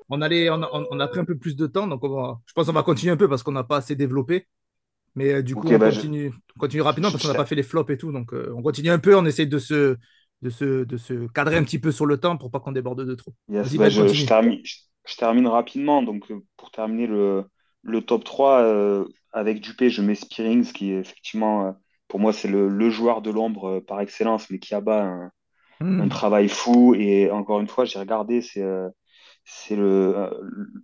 On, 0.08 0.20
allait, 0.22 0.50
on, 0.50 0.62
a, 0.62 0.68
on 0.72 1.00
a 1.00 1.08
pris 1.08 1.20
un 1.20 1.24
peu 1.24 1.36
plus 1.38 1.56
de 1.56 1.66
temps, 1.66 1.86
donc 1.86 2.02
on 2.04 2.08
va- 2.08 2.40
je 2.46 2.52
pense 2.52 2.66
qu'on 2.66 2.72
va 2.72 2.82
continuer 2.82 3.12
un 3.12 3.16
peu 3.16 3.28
parce 3.28 3.42
qu'on 3.42 3.52
n'a 3.52 3.64
pas 3.64 3.76
assez 3.78 3.94
développé. 3.96 4.46
Mais 5.14 5.32
euh, 5.34 5.42
du 5.42 5.56
coup, 5.56 5.70
on 5.70 5.78
bah, 5.78 5.90
je, 5.90 6.00
continue, 6.00 6.32
on 6.56 6.60
continue 6.60 6.82
rapidement 6.82 7.10
parce 7.10 7.22
qu'on 7.22 7.28
n'a 7.28 7.34
pas 7.34 7.46
fait 7.46 7.54
les 7.54 7.62
flops 7.62 7.90
et 7.92 7.98
tout. 7.98 8.12
Donc, 8.12 8.32
euh, 8.34 8.52
on 8.56 8.62
continue 8.62 8.90
un 8.90 8.98
peu, 8.98 9.16
on 9.16 9.26
essaie 9.26 9.46
de 9.46 9.58
se, 9.58 9.96
de 10.42 10.50
se, 10.50 10.84
de 10.84 10.96
se 10.96 11.26
cadrer 11.28 11.56
un 11.56 11.64
petit 11.64 11.78
peu 11.78 11.92
sur 11.92 12.06
le 12.06 12.18
temps 12.18 12.36
pour 12.36 12.50
pas 12.50 12.60
qu'on 12.60 12.72
déborde 12.72 13.04
de 13.04 13.14
trop. 13.14 13.34
yes, 13.48 13.74
bah, 13.76 13.88
je, 13.88 14.24
termine, 14.24 14.60
je, 14.64 14.76
je 15.06 15.16
termine 15.16 15.46
rapidement. 15.46 16.02
Donc, 16.02 16.30
euh, 16.30 16.40
pour 16.56 16.70
terminer 16.70 17.06
le, 17.06 17.44
le 17.82 18.02
top 18.02 18.24
3 18.24 18.62
euh, 18.62 19.04
avec 19.32 19.60
Dupé, 19.60 19.90
je 19.90 20.02
mets 20.02 20.14
Spearings, 20.14 20.72
qui 20.72 20.92
est 20.92 20.98
effectivement, 21.00 21.76
pour 22.08 22.20
moi, 22.20 22.32
c'est 22.32 22.48
le, 22.48 22.68
le 22.68 22.90
joueur 22.90 23.22
de 23.22 23.30
l'ombre 23.30 23.80
par 23.80 24.00
excellence, 24.00 24.50
mais 24.50 24.58
qui 24.58 24.74
abat 24.74 25.04
un, 25.04 25.30
un 25.98 26.08
Hmm. 26.08 26.08
travail 26.08 26.48
fou. 26.48 26.94
Et 26.96 27.30
encore 27.32 27.60
une 27.60 27.68
fois, 27.68 27.86
j'ai 27.86 27.98
regardé, 27.98 28.42
c'est 28.42 28.64
c'est 29.44 29.76
le, 29.76 30.30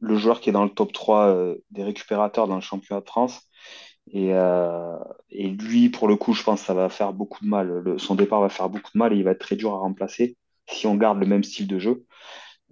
le 0.00 0.16
joueur 0.16 0.40
qui 0.40 0.50
est 0.50 0.52
dans 0.52 0.64
le 0.64 0.70
top 0.70 0.92
3 0.92 1.28
euh, 1.28 1.56
des 1.70 1.84
récupérateurs 1.84 2.48
dans 2.48 2.56
le 2.56 2.60
championnat 2.62 3.00
de 3.02 3.06
France. 3.08 3.42
Et, 4.12 4.30
euh, 4.34 4.98
et 5.30 5.48
lui, 5.48 5.88
pour 5.88 6.08
le 6.08 6.16
coup, 6.16 6.32
je 6.32 6.42
pense 6.42 6.60
que 6.60 6.66
ça 6.66 6.74
va 6.74 6.88
faire 6.88 7.12
beaucoup 7.12 7.44
de 7.44 7.48
mal. 7.50 7.68
Le- 7.68 7.98
son 7.98 8.14
départ 8.14 8.40
va 8.40 8.48
faire 8.48 8.68
beaucoup 8.68 8.90
de 8.94 8.98
mal 8.98 9.12
et 9.12 9.16
il 9.16 9.24
va 9.24 9.32
être 9.32 9.40
très 9.40 9.56
dur 9.56 9.74
à 9.74 9.78
remplacer 9.78 10.36
si 10.68 10.86
on 10.86 10.94
garde 10.96 11.18
le 11.18 11.26
même 11.26 11.44
style 11.44 11.66
de 11.68 11.78
jeu. 11.78 12.04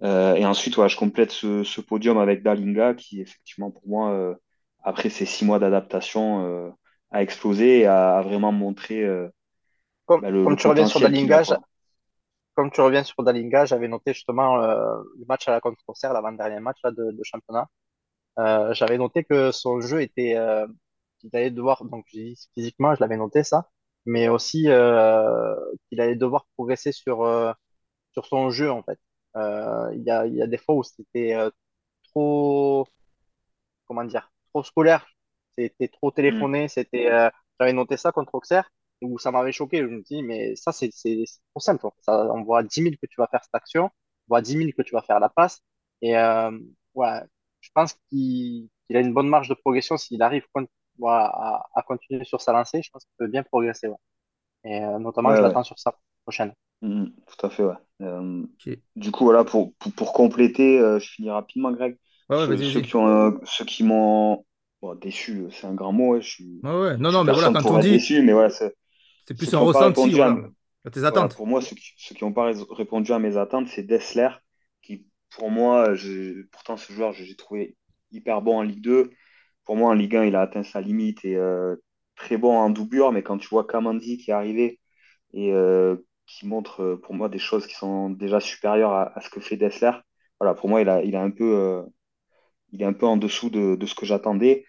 Euh, 0.03 0.35
et 0.35 0.45
ensuite, 0.45 0.77
ouais, 0.77 0.89
je 0.89 0.97
complète 0.97 1.31
ce, 1.31 1.63
ce 1.63 1.81
podium 1.81 2.17
avec 2.19 2.43
Dalinga 2.43 2.93
qui, 2.95 3.21
effectivement, 3.21 3.71
pour 3.71 3.87
moi, 3.87 4.11
euh, 4.13 4.35
après 4.83 5.09
ces 5.09 5.25
six 5.25 5.45
mois 5.45 5.59
d'adaptation, 5.59 6.45
euh, 6.45 6.69
a 7.11 7.23
explosé 7.23 7.79
et 7.81 7.85
a, 7.87 8.17
a 8.19 8.21
vraiment 8.23 8.51
montré 8.51 9.03
euh, 9.03 9.29
Comme, 10.07 10.21
bah, 10.21 10.31
le, 10.31 10.45
comme 10.45 10.55
le 10.55 10.57
tu 10.57 10.67
reviens 10.67 10.85
sur 10.85 10.99
a, 11.01 11.01
Dalinga, 11.01 11.43
comme 12.55 12.71
tu 12.71 12.81
reviens 12.81 13.03
sur 13.03 13.21
Dalinga, 13.23 13.65
j'avais 13.65 13.87
noté 13.87 14.13
justement 14.13 14.61
euh, 14.61 14.95
le 15.19 15.25
match 15.27 15.47
à 15.47 15.51
la 15.51 15.59
contre 15.61 15.81
Auxerre, 15.87 16.13
l'avant-dernier 16.13 16.59
match 16.59 16.77
là, 16.83 16.91
de, 16.91 17.11
de 17.11 17.23
championnat. 17.23 17.67
Euh, 18.39 18.73
j'avais 18.73 18.97
noté 18.97 19.23
que 19.25 19.51
son 19.51 19.81
jeu 19.81 20.01
était, 20.01 20.35
euh, 20.37 20.67
qu'il 21.29 21.39
allait 21.39 21.51
devoir, 21.51 21.85
donc 21.85 22.05
physiquement, 22.55 22.95
je 22.95 23.01
l'avais 23.01 23.17
noté 23.17 23.43
ça, 23.43 23.69
mais 24.05 24.29
aussi 24.29 24.69
euh, 24.69 25.55
qu'il 25.89 26.01
allait 26.01 26.15
devoir 26.15 26.47
progresser 26.55 26.91
sur, 26.91 27.23
euh, 27.23 27.53
sur 28.13 28.25
son 28.27 28.49
jeu 28.51 28.71
en 28.71 28.83
fait. 28.83 28.99
Euh, 29.37 29.91
Il 29.95 30.03
y 30.03 30.11
a, 30.11 30.27
y 30.27 30.41
a 30.43 30.47
des 30.47 30.57
fois 30.57 30.75
où 30.75 30.83
c'était 30.83 31.35
trop, 32.13 32.87
comment 33.85 34.03
dire, 34.03 34.31
trop 34.49 34.63
scolaire, 34.63 35.05
c'était 35.57 35.87
trop 35.87 36.11
Mm. 36.27 36.45
téléphoné, 36.51 36.67
c'était, 36.67 37.09
j'avais 37.59 37.73
noté 37.73 37.97
ça 37.97 38.11
contre 38.11 38.35
Auxerre, 38.35 38.69
où 39.01 39.19
ça 39.19 39.31
m'avait 39.31 39.51
choqué, 39.51 39.79
je 39.79 39.85
me 39.87 40.01
dis, 40.01 40.23
mais 40.23 40.55
ça 40.55 40.71
c'est 40.71 40.89
trop 41.51 41.59
simple, 41.59 41.87
ça, 42.01 42.25
on 42.33 42.43
voit 42.43 42.63
dix 42.63 42.81
mille 42.81 42.97
que 42.97 43.05
tu 43.07 43.15
vas 43.17 43.27
faire 43.27 43.43
cette 43.43 43.55
action, 43.55 43.85
on 43.85 43.91
voit 44.29 44.41
dix 44.41 44.57
mille 44.57 44.73
que 44.73 44.81
tu 44.81 44.93
vas 44.93 45.01
faire 45.01 45.19
la 45.19 45.29
passe, 45.29 45.61
et 46.01 46.17
euh, 46.17 46.51
ouais, 46.95 47.21
je 47.61 47.69
pense 47.73 47.93
qu'il 48.09 48.69
a 48.93 48.99
une 48.99 49.13
bonne 49.13 49.27
marge 49.29 49.49
de 49.49 49.53
progression 49.55 49.97
s'il 49.97 50.21
arrive 50.21 50.45
con- 50.53 50.67
voilà, 50.99 51.25
à, 51.27 51.65
à 51.75 51.81
continuer 51.83 52.23
sur 52.25 52.41
sa 52.41 52.53
lancée, 52.53 52.81
je 52.81 52.89
pense 52.91 53.03
qu'il 53.05 53.13
peut 53.17 53.27
bien 53.27 53.43
progresser, 53.43 53.87
ouais. 53.87 53.95
Et 54.65 54.83
euh, 54.83 54.99
notamment, 54.99 55.33
Ouais, 55.33 55.35
je 55.35 55.41
ouais. 55.41 55.43
l'attends 55.43 55.63
sur 55.63 55.79
sa 55.79 55.97
prochaine. 56.23 56.53
Mm, 56.81 57.05
tout 57.27 57.45
à 57.47 57.49
fait, 57.49 57.63
ouais. 57.63 57.75
Euh, 58.01 58.43
du 58.95 59.11
coup, 59.11 59.25
voilà, 59.25 59.43
pour, 59.43 59.73
pour, 59.77 59.93
pour 59.93 60.13
compléter, 60.13 60.79
euh, 60.79 60.99
je 60.99 61.09
finis 61.09 61.29
rapidement, 61.29 61.71
Greg. 61.71 61.97
Ouais, 62.29 62.37
ouais, 62.47 62.57
Ceux, 62.61 62.81
qui 62.81 62.95
ont, 62.95 63.07
euh, 63.07 63.31
ceux 63.45 63.65
qui 63.65 63.83
m'ont 63.83 64.45
bon, 64.81 64.95
déçu, 64.95 65.45
c'est 65.51 65.67
un 65.67 65.73
grand 65.75 65.93
mot, 65.93 66.13
ouais, 66.13 66.21
je 66.21 66.29
suis, 66.29 66.63
Ouais, 66.63 66.71
ouais. 66.81 66.97
Non, 66.97 67.11
je 67.11 67.15
suis 67.15 67.23
non, 67.23 67.23
mais 67.23 67.33
voilà, 67.33 67.49
quand 67.51 67.71
on 67.71 67.77
dit, 67.79 67.87
déçu, 67.87 68.21
mais 68.23 68.33
voilà, 68.33 68.49
c'est- 68.49 68.75
plus 69.37 69.53
un 69.53 69.59
ressenti, 69.59 70.13
répondu 70.13 70.21
à, 70.21 70.29
voilà, 70.29 70.49
à 70.85 70.89
tes 70.91 71.03
voilà, 71.09 71.29
attentes. 71.29 71.35
pour 71.35 71.47
moi, 71.47 71.61
ceux 71.61 71.75
qui, 71.75 71.91
ceux 71.97 72.15
qui 72.15 72.23
n'ont 72.23 72.33
pas 72.33 72.51
répondu 72.71 73.11
à 73.13 73.19
mes 73.19 73.37
attentes, 73.37 73.67
c'est 73.69 73.83
Dessler, 73.83 74.29
qui, 74.81 75.07
pour 75.31 75.51
moi, 75.51 75.93
pourtant, 76.51 76.77
ce 76.77 76.93
joueur, 76.93 77.13
j'ai 77.13 77.35
trouvé 77.35 77.77
hyper 78.11 78.41
bon 78.41 78.59
en 78.59 78.61
Ligue 78.63 78.81
2. 78.81 79.11
Pour 79.65 79.75
moi, 79.75 79.91
en 79.91 79.93
Ligue 79.93 80.15
1, 80.15 80.25
il 80.25 80.35
a 80.35 80.41
atteint 80.41 80.63
sa 80.63 80.81
limite 80.81 81.25
et 81.25 81.35
euh, 81.37 81.75
très 82.15 82.37
bon 82.37 82.57
en 82.57 82.69
doublure, 82.69 83.11
mais 83.11 83.23
quand 83.23 83.37
tu 83.37 83.47
vois 83.49 83.65
Kamandi 83.67 84.17
qui 84.17 84.31
est 84.31 84.33
arrivé 84.33 84.79
et 85.33 85.53
euh, 85.53 85.97
qui 86.27 86.47
montre 86.47 86.81
euh, 86.83 86.97
pour 87.01 87.15
moi 87.15 87.29
des 87.29 87.39
choses 87.39 87.67
qui 87.67 87.75
sont 87.75 88.09
déjà 88.11 88.39
supérieures 88.41 88.93
à, 88.93 89.17
à 89.17 89.21
ce 89.21 89.29
que 89.29 89.41
fait 89.41 89.57
Dessler, 89.57 89.91
voilà, 90.39 90.55
pour 90.55 90.69
moi, 90.69 90.81
il 90.81 90.89
a, 90.89 91.03
il 91.03 91.15
a 91.15 91.21
un 91.23 91.31
peu, 91.31 91.45
euh, 91.57 91.83
il 92.71 92.81
est 92.81 92.85
un 92.85 92.93
peu 92.93 93.05
en 93.05 93.17
dessous 93.17 93.49
de, 93.49 93.75
de 93.75 93.85
ce 93.85 93.95
que 93.95 94.05
j'attendais. 94.05 94.65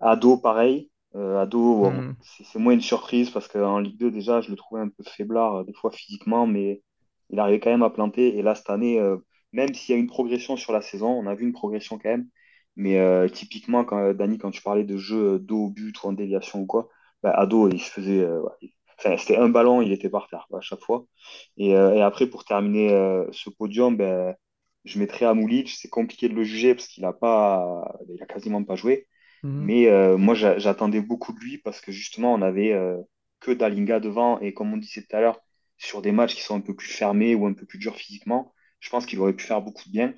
Ado, 0.00 0.38
pareil. 0.38 0.90
Ado, 1.14 1.76
bon, 1.80 2.02
Hmm. 2.02 2.12
c'est 2.22 2.58
moins 2.60 2.74
une 2.74 2.80
surprise 2.82 3.30
parce 3.30 3.48
qu'en 3.48 3.80
Ligue 3.80 3.98
2, 3.98 4.10
déjà, 4.10 4.40
je 4.42 4.50
le 4.50 4.56
trouvais 4.56 4.82
un 4.82 4.88
peu 4.88 5.04
faiblard, 5.04 5.64
des 5.64 5.72
fois 5.74 5.90
physiquement, 5.92 6.46
mais 6.46 6.82
il 7.30 7.40
arrivait 7.40 7.60
quand 7.60 7.70
même 7.70 7.82
à 7.84 7.90
planter. 7.90 8.36
Et 8.38 8.42
là, 8.42 8.54
cette 8.54 8.70
année, 8.70 9.00
même 9.52 9.74
s'il 9.74 9.94
y 9.94 9.98
a 9.98 10.00
une 10.00 10.08
progression 10.08 10.56
sur 10.56 10.72
la 10.72 10.82
saison, 10.82 11.08
on 11.10 11.26
a 11.26 11.34
vu 11.34 11.46
une 11.46 11.52
progression 11.52 11.98
quand 11.98 12.10
même. 12.10 12.28
Mais 12.80 12.98
euh, 12.98 13.28
typiquement, 13.28 13.84
quand, 13.84 13.98
euh, 13.98 14.14
Dani, 14.14 14.38
quand 14.38 14.50
tu 14.50 14.62
parlais 14.62 14.84
de 14.84 14.96
jeu 14.98 15.34
euh, 15.36 15.38
dos 15.38 15.66
au 15.66 15.70
but 15.70 16.02
ou 16.02 16.08
en 16.08 16.12
déviation 16.12 16.60
ou 16.62 16.66
quoi, 16.66 16.88
bah, 17.22 17.32
Ado, 17.32 17.68
il 17.70 17.80
se 17.80 17.90
faisait. 17.90 18.20
euh, 18.20 18.40
ouais, 18.42 18.52
il- 18.62 18.72
enfin, 18.98 19.16
c'était 19.18 19.36
un 19.36 19.48
ballon, 19.50 19.82
il 19.82 19.92
était 19.92 20.10
par 20.10 20.28
terre 20.28 20.46
quoi, 20.50 20.58
à 20.60 20.62
chaque 20.62 20.80
fois. 20.80 21.06
Et, 21.58 21.74
euh, 21.76 21.94
et 21.94 22.02
après, 22.02 22.26
pour 22.28 22.44
terminer 22.44 22.90
ce 23.32 23.50
podium, 23.50 23.96
ben, 23.96 24.34
je 24.84 24.98
mettrais 24.98 25.26
Amoulic. 25.26 25.70
C'est 25.70 25.88
compliqué 25.88 26.28
de 26.28 26.34
le 26.34 26.44
juger 26.44 26.74
parce 26.74 26.88
qu'il 26.88 27.04
a 27.04 27.12
pas, 27.12 27.96
il 28.08 28.22
a 28.22 28.26
quasiment 28.26 28.64
pas 28.64 28.76
joué. 28.76 29.08
Mhm. 29.42 29.74
Mais 29.76 29.88
moi, 30.18 30.34
j'a- 30.34 30.58
j'attendais 30.58 31.00
beaucoup 31.00 31.32
de 31.32 31.40
lui 31.40 31.58
parce 31.58 31.80
que 31.80 31.92
justement, 31.92 32.34
on 32.34 32.42
avait 32.42 32.74
que 33.40 33.50
Dalinga 33.52 34.00
devant. 34.00 34.40
Et 34.40 34.52
comme 34.54 34.72
on 34.72 34.76
disait 34.76 35.02
tout 35.02 35.16
à 35.16 35.20
l'heure, 35.20 35.40
sur 35.78 36.02
des 36.02 36.12
matchs 36.12 36.34
qui 36.34 36.42
sont 36.42 36.56
un 36.56 36.60
peu 36.60 36.74
plus 36.74 36.88
fermés 36.92 37.34
ou 37.34 37.46
un 37.46 37.54
peu 37.54 37.66
plus 37.66 37.78
durs 37.78 37.96
physiquement, 37.96 38.52
je 38.80 38.90
pense 38.90 39.06
qu'il 39.06 39.18
aurait 39.20 39.32
pu 39.34 39.44
faire 39.44 39.62
beaucoup 39.62 39.84
de 39.86 39.92
bien. 39.92 40.14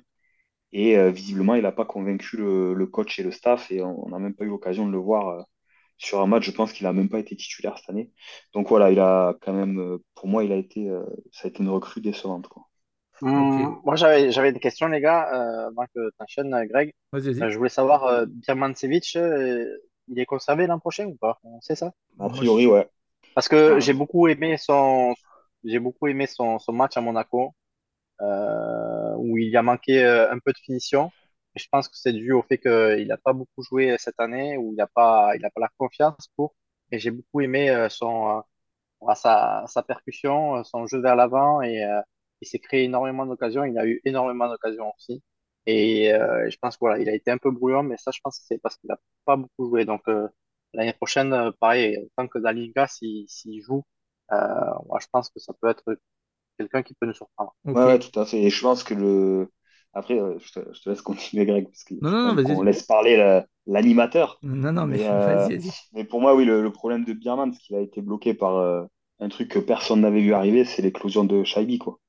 Et 0.73 0.97
euh, 0.97 1.09
visiblement, 1.11 1.55
il 1.55 1.63
n'a 1.63 1.71
pas 1.71 1.85
convaincu 1.85 2.37
le, 2.37 2.73
le 2.73 2.87
coach 2.87 3.17
et 3.19 3.23
le 3.23 3.31
staff. 3.31 3.71
Et 3.71 3.81
on 3.81 4.09
n'a 4.09 4.19
même 4.19 4.35
pas 4.35 4.43
eu 4.43 4.49
l'occasion 4.49 4.85
de 4.85 4.91
le 4.91 4.97
voir 4.97 5.29
euh, 5.29 5.41
sur 5.97 6.19
un 6.21 6.27
match, 6.27 6.43
je 6.45 6.51
pense 6.51 6.73
qu'il 6.73 6.85
a 6.87 6.93
même 6.93 7.07
pas 7.07 7.19
été 7.19 7.35
titulaire 7.35 7.77
cette 7.77 7.89
année. 7.89 8.11
Donc 8.53 8.67
voilà, 8.67 8.91
il 8.91 8.99
a 8.99 9.35
quand 9.41 9.53
même, 9.53 9.99
pour 10.15 10.27
moi, 10.27 10.43
il 10.43 10.51
a 10.51 10.57
été, 10.57 10.91
ça 11.31 11.47
a 11.47 11.49
été 11.49 11.63
une 11.63 11.69
recrue 11.69 12.01
décevante, 12.01 12.47
quoi. 12.47 12.63
Hum, 13.21 13.79
moi, 13.85 13.95
j'avais, 13.95 14.31
j'avais 14.31 14.49
une 14.49 14.59
question, 14.59 14.87
les 14.87 14.99
gars, 14.99 15.29
euh, 15.33 15.67
avant 15.67 15.85
que 15.95 16.09
tu 16.09 16.15
enchaînes, 16.19 16.65
Greg. 16.67 16.93
Vas-y. 17.13 17.41
Euh, 17.41 17.49
je 17.49 17.57
voulais 17.57 17.69
savoir, 17.69 18.03
euh, 18.05 18.25
Birmancevic, 18.27 19.15
euh, 19.15 19.65
il 20.09 20.19
est 20.19 20.25
conservé 20.25 20.67
l'an 20.67 20.79
prochain 20.79 21.05
ou 21.05 21.15
pas? 21.15 21.39
On 21.43 21.61
sait 21.61 21.75
ça? 21.75 21.93
A 22.19 22.27
priori, 22.27 22.67
ouais. 22.67 22.89
Parce 23.33 23.47
que 23.47 23.79
j'ai 23.79 23.93
beaucoup 23.93 24.27
aimé 24.27 24.57
son, 24.57 25.13
j'ai 25.63 25.79
beaucoup 25.79 26.07
aimé 26.07 26.27
son, 26.27 26.59
son 26.59 26.73
match 26.73 26.97
à 26.97 27.01
Monaco, 27.01 27.45
euh, 27.45 27.49
où 29.17 29.37
il 29.37 29.49
y 29.49 29.57
a 29.57 29.61
manqué 29.63 30.03
euh, 30.03 30.31
un 30.31 30.39
peu 30.39 30.51
de 30.53 30.57
finition. 30.57 31.11
Je 31.55 31.65
pense 31.71 31.87
que 31.87 31.97
c'est 31.97 32.13
dû 32.13 32.31
au 32.33 32.41
fait 32.43 32.57
qu'il 32.57 33.07
n'a 33.07 33.17
pas 33.17 33.33
beaucoup 33.33 33.63
joué 33.63 33.95
cette 33.99 34.19
année, 34.19 34.57
où 34.57 34.71
il 34.73 34.75
n'a 34.77 34.87
pas, 34.87 35.33
pas 35.41 35.61
la 35.61 35.69
confiance 35.77 36.27
pour. 36.35 36.55
Et 36.91 36.99
j'ai 36.99 37.11
beaucoup 37.11 37.41
aimé 37.41 37.69
euh, 37.69 37.89
son, 37.89 38.43
euh, 39.01 39.13
sa, 39.15 39.63
sa 39.67 39.83
percussion, 39.83 40.57
euh, 40.57 40.63
son 40.63 40.87
jeu 40.87 40.99
vers 41.01 41.15
l'avant, 41.15 41.61
et 41.61 41.83
euh, 41.85 42.01
il 42.41 42.47
s'est 42.47 42.59
créé 42.59 42.83
énormément 42.85 43.25
d'occasions. 43.25 43.63
Il 43.65 43.77
a 43.77 43.85
eu 43.87 44.01
énormément 44.05 44.49
d'occasions 44.49 44.93
aussi. 44.97 45.23
Et 45.65 46.13
euh, 46.13 46.49
je 46.49 46.57
pense 46.57 46.75
que 46.75 46.79
voilà, 46.81 46.99
il 47.01 47.09
a 47.09 47.13
été 47.13 47.31
un 47.31 47.37
peu 47.37 47.51
brouillon, 47.51 47.83
mais 47.83 47.97
ça, 47.97 48.11
je 48.11 48.19
pense 48.23 48.39
que 48.39 48.45
c'est 48.47 48.59
parce 48.59 48.77
qu'il 48.77 48.89
n'a 48.89 48.97
pas 49.25 49.37
beaucoup 49.37 49.67
joué. 49.67 49.85
Donc 49.85 50.01
euh, 50.07 50.27
l'année 50.73 50.93
prochaine, 50.93 51.33
euh, 51.33 51.51
pareil, 51.59 52.09
tant 52.17 52.27
que 52.27 52.39
Dalinga, 52.39 52.87
s'il 52.87 53.29
s'il 53.29 53.61
joue, 53.61 53.83
euh, 54.31 54.37
moi, 54.87 54.99
je 55.01 55.07
pense 55.11 55.29
que 55.29 55.39
ça 55.39 55.53
peut 55.61 55.69
être 55.69 55.83
quelqu'un 56.57 56.83
qui 56.83 56.93
peut 56.93 57.05
nous 57.05 57.13
surprendre. 57.13 57.55
Ouais, 57.65 57.85
ouais, 57.85 57.99
tout 57.99 58.17
à 58.19 58.25
fait. 58.25 58.41
Et 58.41 58.49
je 58.49 58.61
pense 58.61 58.83
que 58.83 58.93
le. 58.93 59.51
Après, 59.93 60.19
euh, 60.19 60.37
je 60.39 60.51
te, 60.51 60.73
je 60.73 60.81
te 60.81 60.89
laisse 60.89 61.01
continuer, 61.01 61.45
Greg, 61.45 61.65
parce 61.67 61.83
qu'il 61.83 62.01
Non, 62.01 62.35
qu'on 62.43 62.61
laisse 62.63 62.83
parler 62.83 63.15
la- 63.17 63.45
l'animateur. 63.67 64.39
Non, 64.43 64.71
non, 64.73 64.85
mais 64.87 64.97
Mais, 64.97 65.07
euh, 65.07 65.49
mais 65.93 66.03
pour 66.03 66.19
moi, 66.21 66.35
oui, 66.35 66.45
le, 66.45 66.61
le 66.63 66.71
problème 66.71 67.05
de 67.05 67.13
Bierman, 67.13 67.53
c'est 67.53 67.59
qu'il 67.61 67.75
a 67.75 67.79
été 67.81 68.01
bloqué 68.01 68.33
par 68.33 68.57
euh, 68.57 68.83
un 69.19 69.29
truc 69.29 69.49
que 69.49 69.59
personne 69.59 70.01
n'avait 70.01 70.21
vu 70.21 70.33
arriver, 70.33 70.65
c'est 70.65 70.81
l'éclosion 70.81 71.23
de 71.25 71.43
Shaibi, 71.43 71.77
quoi. 71.77 71.99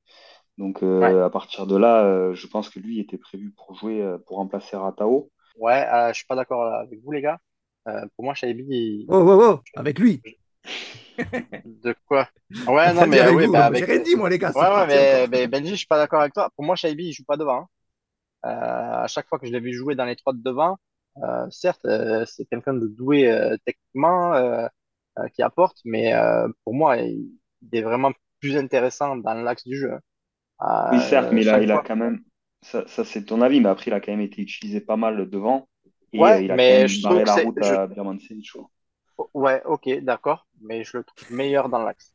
Donc, 0.58 0.82
euh, 0.82 1.04
Ouais, 1.04 1.24
à 1.24 1.30
partir 1.30 1.66
de 1.66 1.76
là, 1.76 2.04
euh, 2.04 2.34
je 2.34 2.46
pense 2.46 2.70
que 2.70 2.80
lui 2.80 3.00
était 3.00 3.18
prévu 3.18 3.52
pour 3.52 3.74
jouer, 3.76 4.02
euh, 4.02 4.18
pour 4.26 4.38
remplacer 4.38 4.76
Ratao. 4.76 5.30
ouais, 5.56 5.86
euh, 5.92 6.08
je 6.08 6.14
suis 6.14 6.26
pas 6.26 6.36
d'accord 6.36 6.64
avec 6.74 7.00
vous, 7.02 7.12
les 7.12 7.22
gars. 7.22 7.38
Euh, 7.88 8.06
pour 8.16 8.24
moi, 8.24 8.34
Shaibi, 8.34 8.64
il- 8.68 9.08
Oh, 9.08 9.16
oh, 9.26 9.40
oh, 9.42 9.62
avec 9.76 9.98
lui. 9.98 10.22
De 11.64 11.94
quoi? 12.06 12.28
Ouais, 12.66 12.92
non, 12.94 13.06
mais 13.06 13.20
euh, 13.20 13.20
avec 13.20 13.36
oui, 13.36 13.46
vous. 13.46 13.52
bah, 13.52 13.66
J'ai 13.72 13.84
avec. 13.84 13.84
rien 13.84 14.00
dit, 14.00 14.14
moi, 14.16 14.30
les 14.30 14.38
gars. 14.38 14.52
Ouais, 14.54 14.62
ouais, 14.68 14.86
parti 14.88 15.26
mais, 15.28 15.28
Benji, 15.48 15.70
je 15.70 15.76
suis 15.76 15.86
pas 15.86 15.98
d'accord 15.98 16.20
avec 16.20 16.34
toi. 16.34 16.50
Pour 16.56 16.64
moi, 16.64 16.76
Shaibi, 16.76 17.06
il 17.08 17.12
joue 17.12 17.24
pas 17.24 17.36
devant. 17.36 17.62
hein. 17.62 17.68
Euh, 18.46 19.04
à 19.04 19.06
chaque 19.08 19.28
fois 19.28 19.38
que 19.38 19.46
je 19.46 19.52
l'ai 19.52 19.60
vu 19.60 19.72
jouer 19.74 19.94
dans 19.96 20.04
les 20.06 20.16
trois 20.16 20.32
de 20.34 20.42
devant, 20.42 20.78
euh, 21.24 21.48
certes, 21.50 21.84
euh, 21.86 22.24
c'est 22.26 22.46
quelqu'un 22.46 22.74
de 22.74 22.88
doué 22.88 23.30
euh, 23.30 23.56
techniquement, 23.66 24.34
euh, 24.34 24.66
euh, 25.18 25.28
qui 25.30 25.42
apporte, 25.42 25.78
mais 25.84 26.14
euh, 26.14 26.48
pour 26.64 26.74
moi, 26.74 26.98
il, 26.98 27.30
il 27.62 27.78
est 27.78 27.82
vraiment 27.82 28.12
plus 28.40 28.56
intéressant 28.58 29.16
dans 29.16 29.34
l'axe 29.34 29.64
du 29.66 29.76
jeu. 29.78 29.92
Oui, 30.90 31.00
certes, 31.00 31.30
mais 31.32 31.42
il 31.42 31.48
chaque 31.48 31.62
il 31.62 31.70
a 31.72 31.78
quand 31.78 31.96
même, 31.96 32.24
ça, 32.62 32.86
ça 32.88 33.04
c'est 33.04 33.24
ton 33.24 33.40
avis, 33.42 33.60
mais 33.60 33.68
après, 33.68 33.90
il 33.90 33.94
a 33.94 34.00
quand 34.00 34.12
même 34.12 34.20
été 34.20 34.42
utilisé 34.42 34.80
pas 34.80 34.96
mal 34.96 35.28
devant 35.30 35.68
et 36.12 36.30
euh, 36.30 36.40
Ouais, 36.40 36.42
il 36.42 36.50
a 36.52 36.58
quand 36.58 36.74
mais 36.78 36.86
même 36.86 36.88
je 36.88 37.00
trouve 37.02 37.22
barré 37.22 37.24
que 37.24 37.28
la 37.28 37.34
c'est, 37.34 37.36
route 37.36 37.60
je, 37.60 37.74
à 37.74 37.86
Birman 37.86 38.18
ouais, 39.34 39.62
ok, 39.64 39.88
d'accord, 40.02 40.46
mais 40.64 40.84
je 40.84 40.98
le 40.98 41.04
trouve 41.04 41.30
meilleur 41.32 41.68
dans 41.68 41.82
l'axe. 41.82 42.12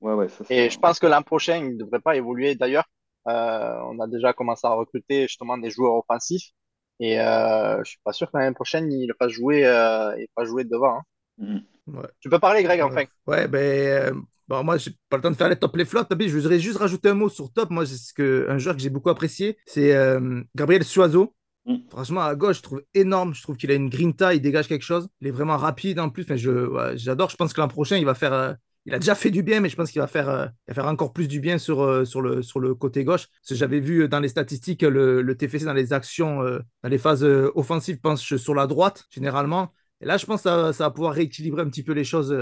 Ouais, 0.00 0.14
ouais, 0.14 0.28
ça 0.28 0.44
c'est. 0.44 0.56
Et 0.56 0.70
je 0.70 0.78
pense 0.78 0.98
que 0.98 1.06
l'an 1.06 1.22
prochain, 1.22 1.58
il 1.58 1.74
ne 1.74 1.78
devrait 1.78 2.00
pas 2.00 2.16
évoluer. 2.16 2.54
D'ailleurs, 2.54 2.84
euh, 3.28 3.78
on 3.84 4.00
a 4.00 4.06
déjà 4.06 4.32
commencé 4.32 4.66
à 4.66 4.70
recruter 4.70 5.22
justement 5.28 5.58
des 5.58 5.70
joueurs 5.70 5.94
offensifs. 5.94 6.50
Et 6.98 7.20
euh, 7.20 7.78
je 7.84 7.90
suis 7.90 8.00
pas 8.04 8.12
sûr 8.12 8.30
que 8.30 8.36
l'année 8.36 8.54
prochaine, 8.54 8.90
il 8.92 9.12
fasse 9.18 9.32
jouer, 9.32 9.66
euh, 9.66 10.14
il 10.18 10.26
fasse 10.34 10.48
jouer 10.48 10.64
devant. 10.64 10.98
hein. 10.98 11.02
Mhm. 11.38 11.62
Ouais. 11.86 12.08
Tu 12.20 12.28
peux 12.28 12.38
parler, 12.38 12.62
Greg, 12.62 12.80
enfin. 12.82 13.04
ouais, 13.26 13.48
ben, 13.48 13.58
euh, 13.58 14.12
bon, 14.46 14.62
moi, 14.62 14.76
j'ai 14.76 14.92
pas 15.08 15.16
le 15.16 15.22
temps 15.22 15.30
de 15.30 15.36
faire 15.36 15.48
les 15.48 15.56
top, 15.56 15.74
les 15.76 15.84
flops. 15.84 16.08
Tapi, 16.08 16.28
je 16.28 16.36
voudrais 16.36 16.58
juste 16.60 16.78
rajouter 16.78 17.08
un 17.08 17.14
mot 17.14 17.28
sur 17.28 17.52
top. 17.52 17.70
Moi, 17.70 17.86
c'est 17.86 17.96
ce 17.96 18.12
que, 18.14 18.46
un 18.48 18.58
joueur 18.58 18.76
que 18.76 18.82
j'ai 18.82 18.90
beaucoup 18.90 19.10
apprécié, 19.10 19.58
c'est 19.66 19.94
euh, 19.94 20.42
Gabriel 20.54 20.84
Suazo. 20.84 21.34
Mhm. 21.64 21.90
Franchement, 21.90 22.20
à 22.22 22.34
gauche, 22.36 22.58
je 22.58 22.62
trouve 22.62 22.82
énorme. 22.94 23.34
Je 23.34 23.42
trouve 23.42 23.56
qu'il 23.56 23.70
a 23.70 23.74
une 23.74 23.88
grinta, 23.88 24.32
il 24.34 24.40
dégage 24.40 24.68
quelque 24.68 24.82
chose. 24.84 25.08
Il 25.20 25.26
est 25.26 25.30
vraiment 25.32 25.56
rapide 25.56 25.98
en 25.98 26.08
plus. 26.08 26.24
Je, 26.36 26.50
ouais, 26.68 26.96
j'adore. 26.96 27.30
Je 27.30 27.36
pense 27.36 27.52
que 27.52 27.60
l'an 27.60 27.68
prochain, 27.68 27.96
il 27.96 28.04
va 28.04 28.14
faire. 28.14 28.32
euh, 28.32 28.54
il 28.86 28.94
a 28.94 28.98
déjà 28.98 29.14
fait 29.14 29.30
du 29.30 29.42
bien, 29.42 29.60
mais 29.60 29.68
je 29.68 29.76
pense 29.76 29.90
qu'il 29.90 30.00
va 30.00 30.06
faire, 30.06 30.28
euh, 30.28 30.46
va 30.68 30.74
faire 30.74 30.86
encore 30.86 31.12
plus 31.12 31.28
du 31.28 31.40
bien 31.40 31.58
sur, 31.58 31.82
euh, 31.82 32.04
sur, 32.04 32.22
le, 32.22 32.42
sur 32.42 32.60
le 32.60 32.74
côté 32.74 33.04
gauche. 33.04 33.26
Parce 33.28 33.48
que 33.50 33.54
j'avais 33.56 33.80
vu 33.80 34.08
dans 34.08 34.20
les 34.20 34.28
statistiques 34.28 34.82
le, 34.82 35.20
le 35.20 35.36
TFC 35.36 35.64
dans 35.64 35.72
les 35.74 35.92
actions, 35.92 36.42
dans 36.42 36.88
les 36.88 36.98
phases 36.98 37.24
offensives, 37.24 38.00
penche 38.00 38.36
sur 38.36 38.54
la 38.54 38.66
droite, 38.66 39.04
généralement. 39.10 39.72
Et 40.00 40.06
là, 40.06 40.16
je 40.16 40.24
pense 40.26 40.42
que 40.42 40.48
ça, 40.48 40.72
ça 40.72 40.84
va 40.84 40.90
pouvoir 40.90 41.12
rééquilibrer 41.14 41.62
un 41.62 41.68
petit 41.68 41.82
peu 41.82 41.92
les 41.92 42.04
choses. 42.04 42.34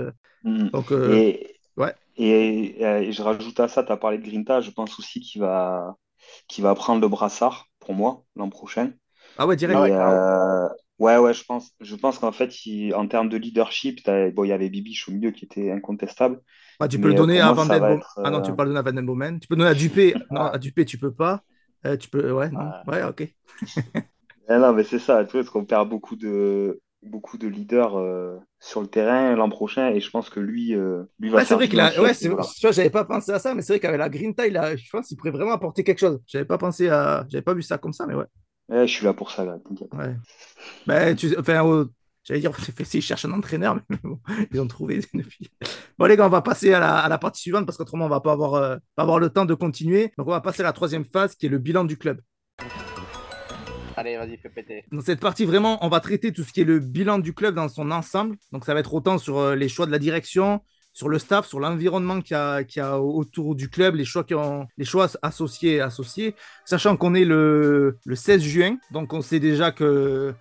Mhm. 0.44 0.70
donc, 0.72 0.92
Et, 1.04 1.60
ouais. 1.76 1.94
et, 2.16 2.82
et 2.82 3.12
je 3.12 3.22
rajoute 3.22 3.60
à 3.60 3.68
ça, 3.68 3.84
tu 3.84 3.92
as 3.92 3.96
parlé 3.96 4.18
de 4.18 4.24
Grinta, 4.28 4.60
je 4.60 4.70
pense 4.70 4.98
aussi 4.98 5.20
qu'il 5.20 5.40
va, 5.42 5.96
qu'il 6.48 6.64
va 6.64 6.74
prendre 6.74 7.00
le 7.00 7.08
brassard 7.08 7.68
pour 7.80 7.94
moi 7.94 8.24
l'an 8.36 8.50
prochain. 8.50 8.92
Ah 9.39 9.47
ouais, 9.47 9.57
direct. 9.57 9.80
ouais, 9.80 9.93
Et 9.93 9.93
euh, 9.93 10.68
ouais, 10.99 11.18
ouais, 11.18 11.34
je 11.34 11.45
pense, 11.45 11.72
je 11.80 11.97
pense 11.97 12.18
qu'en 12.18 12.32
fait, 12.32 12.64
il- 12.66 12.95
en 12.95 13.07
termes 13.09 13.28
de 13.28 13.36
leadership, 13.36 14.01
bon, 14.34 14.45
il 14.45 14.49
y 14.49 14.53
avait 14.53 14.70
Bibiche 14.70 15.09
au 15.09 15.12
milieu 15.12 15.30
qui 15.30 15.45
était 15.45 15.70
incontestable, 15.70 16.41
Ah, 16.80 16.89
tu 16.89 17.01
peux 17.01 17.09
le 17.09 17.14
euh, 17.14 17.14
donner 17.14 17.41
pour 17.41 17.41
à 17.41 17.53
Van 17.53 17.66
Den 17.66 17.84
être. 17.91 18.18
Ah 18.22 18.30
non, 18.30 18.41
tu 18.41 18.51
euh, 18.51 18.53
peux 18.53 18.57
pas 18.57 18.64
le 18.64 18.70
donner 18.70 18.78
à 18.80 18.82
Van 18.82 18.93
Den 18.93 19.07
Boomen. 19.07 19.41
Tu 19.41 19.49
peux 19.49 19.57
donner 19.57 19.70
à 19.70 19.74
Dupé. 19.74 20.24
Non, 20.30 20.43
à 20.43 20.59
Dupé, 20.59 20.84
tu 20.84 20.99
peux 20.99 21.12
pas. 21.14 21.43
Euh, 21.86 21.97
tu 21.97 22.09
peux. 22.09 22.30
Ouais, 22.32 22.51
non. 22.51 22.74
Ouais. 22.86 23.03
Ok. 23.05 23.22
eh 24.49 24.59
non, 24.59 24.72
mais 24.72 24.84
c'est 24.84 24.99
ça, 24.99 25.24
tu 25.24 25.32
vois, 25.32 25.41
parce 25.43 25.51
qu'on 25.51 25.64
perd 25.64 25.89
beaucoup 25.89 26.16
de, 26.16 26.80
beaucoup 27.03 27.39
de 27.39 27.49
leaders 27.49 27.97
euh, 27.99 28.39
sur 28.61 28.80
le 28.80 28.89
terrain 28.89 29.34
l'an 29.36 29.51
prochain, 29.51 29.89
et 29.91 30.01
je 30.01 30.11
pense 30.11 30.30
que 30.30 30.41
lui, 30.41 30.74
euh, 30.74 31.05
lui 31.18 31.30
va 31.30 31.41
Ouais, 31.41 31.45
c'est 31.45 31.55
vrai 31.55 31.68
qu'il 31.68 31.78
bien 31.78 31.91
a. 31.95 32.01
Ouais, 32.01 32.14
ce 32.14 32.26
c'est... 32.26 32.28
vois, 32.28 32.72
j'avais 32.72 32.91
pas 32.91 33.05
pensé 33.05 33.32
à 33.32 33.39
ça, 33.39 33.55
mais 33.55 33.62
c'est 33.62 33.74
vrai 33.74 33.80
qu'avec 33.80 33.99
la 33.99 34.09
Green 34.09 34.34
Tile, 34.34 34.53
là, 34.55 34.74
je 34.76 34.89
pense 34.91 35.07
qu'il 35.09 35.16
pourrait 35.16 35.30
vraiment 35.30 35.53
apporter 35.53 35.84
quelque 35.84 35.99
chose. 35.99 36.20
J'avais 36.26 36.45
pas 36.47 36.59
pensé 36.59 36.89
à. 36.89 37.26
J'avais 37.28 37.43
pas 37.43 37.55
vu 37.55 37.62
ça 37.62 37.76
comme 37.78 37.93
ça, 37.93 38.07
mais 38.07 38.14
ouais. 38.14 38.24
Je 38.70 38.86
suis 38.86 39.04
là 39.04 39.14
pour 39.14 39.30
ça, 39.30 39.44
là, 39.44 39.58
t'inquiète. 39.66 39.92
Ouais. 39.94 40.14
Ben, 40.86 41.16
tu... 41.16 41.36
Enfin, 41.38 41.62
au- 41.62 41.86
j'allais 42.24 42.40
dire, 42.40 42.52
ils 42.94 43.02
cherchent 43.02 43.24
un 43.24 43.32
entraîneur, 43.32 43.80
mais 43.88 43.96
bon, 44.02 44.20
ils 44.52 44.60
ont 44.60 44.66
trouvé 44.66 45.00
depuis. 45.14 45.50
Bon, 45.98 46.06
les 46.06 46.16
gars, 46.16 46.26
on 46.26 46.30
va 46.30 46.42
passer 46.42 46.72
à 46.74 46.80
la, 46.80 46.98
à 46.98 47.08
la 47.08 47.18
partie 47.18 47.40
suivante 47.40 47.64
parce 47.66 47.78
qu'autrement, 47.78 48.06
on 48.06 48.10
va 48.10 48.20
pas 48.20 48.32
avoir, 48.32 48.54
euh, 48.54 48.76
pas 48.94 49.02
avoir 49.02 49.18
le 49.18 49.30
temps 49.30 49.46
de 49.46 49.54
continuer. 49.54 50.12
Donc, 50.18 50.28
on 50.28 50.32
va 50.32 50.40
passer 50.40 50.60
à 50.60 50.64
la 50.64 50.72
troisième 50.72 51.04
phase 51.04 51.34
qui 51.34 51.46
est 51.46 51.50
le 51.50 51.58
bilan 51.58 51.84
du 51.84 51.96
club. 51.96 52.20
Allez, 53.96 54.16
vas-y, 54.16 54.36
fais 54.36 54.48
péter. 54.50 54.84
Dans 54.92 55.00
cette 55.00 55.20
partie, 55.20 55.44
vraiment, 55.44 55.84
on 55.84 55.88
va 55.88 56.00
traiter 56.00 56.32
tout 56.32 56.44
ce 56.44 56.52
qui 56.52 56.60
est 56.60 56.64
le 56.64 56.78
bilan 56.78 57.18
du 57.18 57.34
club 57.34 57.54
dans 57.54 57.68
son 57.68 57.90
ensemble. 57.90 58.36
Donc, 58.52 58.64
ça 58.64 58.74
va 58.74 58.80
être 58.80 58.94
autant 58.94 59.18
sur 59.18 59.38
euh, 59.38 59.54
les 59.56 59.68
choix 59.68 59.86
de 59.86 59.90
la 59.90 59.98
direction, 59.98 60.60
sur 60.99 61.09
le 61.09 61.20
staff, 61.20 61.46
sur 61.46 61.61
l'environnement 61.61 62.20
qu'il 62.20 62.36
y 62.76 62.80
a, 62.80 63.01
autour 63.01 63.55
du 63.55 63.68
club, 63.68 63.94
les 63.94 64.05
choix, 64.05 64.24
qui 64.24 64.34
ont, 64.34 64.66
les 64.78 64.84
choix 64.84 65.07
associés, 65.22 65.80
associés. 65.80 66.34
Sachant 66.64 66.96
qu'on 66.96 67.14
est 67.14 67.24
le, 67.24 67.99
le 68.05 68.16
16 68.16 68.42
juin, 68.42 68.76
donc 68.90 69.12
on 69.12 69.22
sait 69.22 69.38
déjà 69.38 69.70
que, 69.70 70.34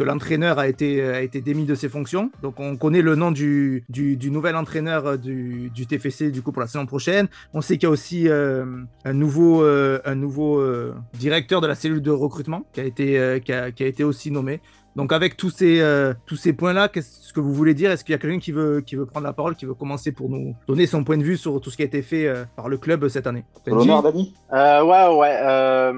l'entraîneur 0.00 0.58
a 0.58 0.66
été, 0.66 1.28
démis 1.42 1.66
de 1.66 1.74
ses 1.74 1.90
fonctions. 1.90 2.30
Donc, 2.40 2.58
on 2.58 2.78
connaît 2.78 3.02
le 3.02 3.16
nom 3.16 3.30
du, 3.30 3.84
nouvel 4.30 4.56
entraîneur 4.56 5.06
euh, 5.06 5.16
du, 5.18 5.86
TFC 5.86 6.30
du 6.30 6.40
coup 6.40 6.52
pour 6.52 6.62
la 6.62 6.68
saison 6.68 6.86
prochaine. 6.86 7.28
On 7.52 7.60
sait 7.60 7.76
qu'il 7.76 7.82
y 7.82 7.86
a 7.86 7.90
aussi 7.90 8.28
euh, 8.30 8.64
un 9.04 9.12
nouveau, 9.12 9.62
euh, 9.62 10.94
directeur 11.18 11.60
de 11.60 11.66
la 11.66 11.74
cellule 11.74 12.00
de 12.00 12.10
recrutement 12.10 12.64
qui 12.72 12.80
a 12.80 12.86
été 12.86 14.04
aussi 14.04 14.30
nommé. 14.30 14.62
Donc 14.98 15.12
avec 15.12 15.36
tous 15.36 15.50
ces, 15.50 15.80
euh, 15.80 16.12
tous 16.26 16.34
ces 16.34 16.52
points-là, 16.52 16.88
qu'est-ce 16.88 17.32
que 17.32 17.38
vous 17.38 17.54
voulez 17.54 17.72
dire? 17.72 17.92
Est-ce 17.92 18.02
qu'il 18.04 18.14
y 18.14 18.16
a 18.16 18.18
quelqu'un 18.18 18.40
qui 18.40 18.50
veut, 18.50 18.80
qui 18.80 18.96
veut 18.96 19.06
prendre 19.06 19.24
la 19.24 19.32
parole, 19.32 19.54
qui 19.54 19.64
veut 19.64 19.74
commencer 19.74 20.10
pour 20.10 20.28
nous 20.28 20.56
donner 20.66 20.86
son 20.88 21.04
point 21.04 21.16
de 21.16 21.22
vue 21.22 21.36
sur 21.36 21.60
tout 21.60 21.70
ce 21.70 21.76
qui 21.76 21.82
a 21.82 21.84
été 21.84 22.02
fait 22.02 22.26
euh, 22.26 22.44
par 22.56 22.68
le 22.68 22.78
club 22.78 23.06
cette 23.06 23.28
année? 23.28 23.44
L'honneur, 23.64 24.02
Dani? 24.02 24.34
Euh, 24.52 24.82
ouais, 24.82 25.16
ouais. 25.16 25.38
euh, 25.40 25.92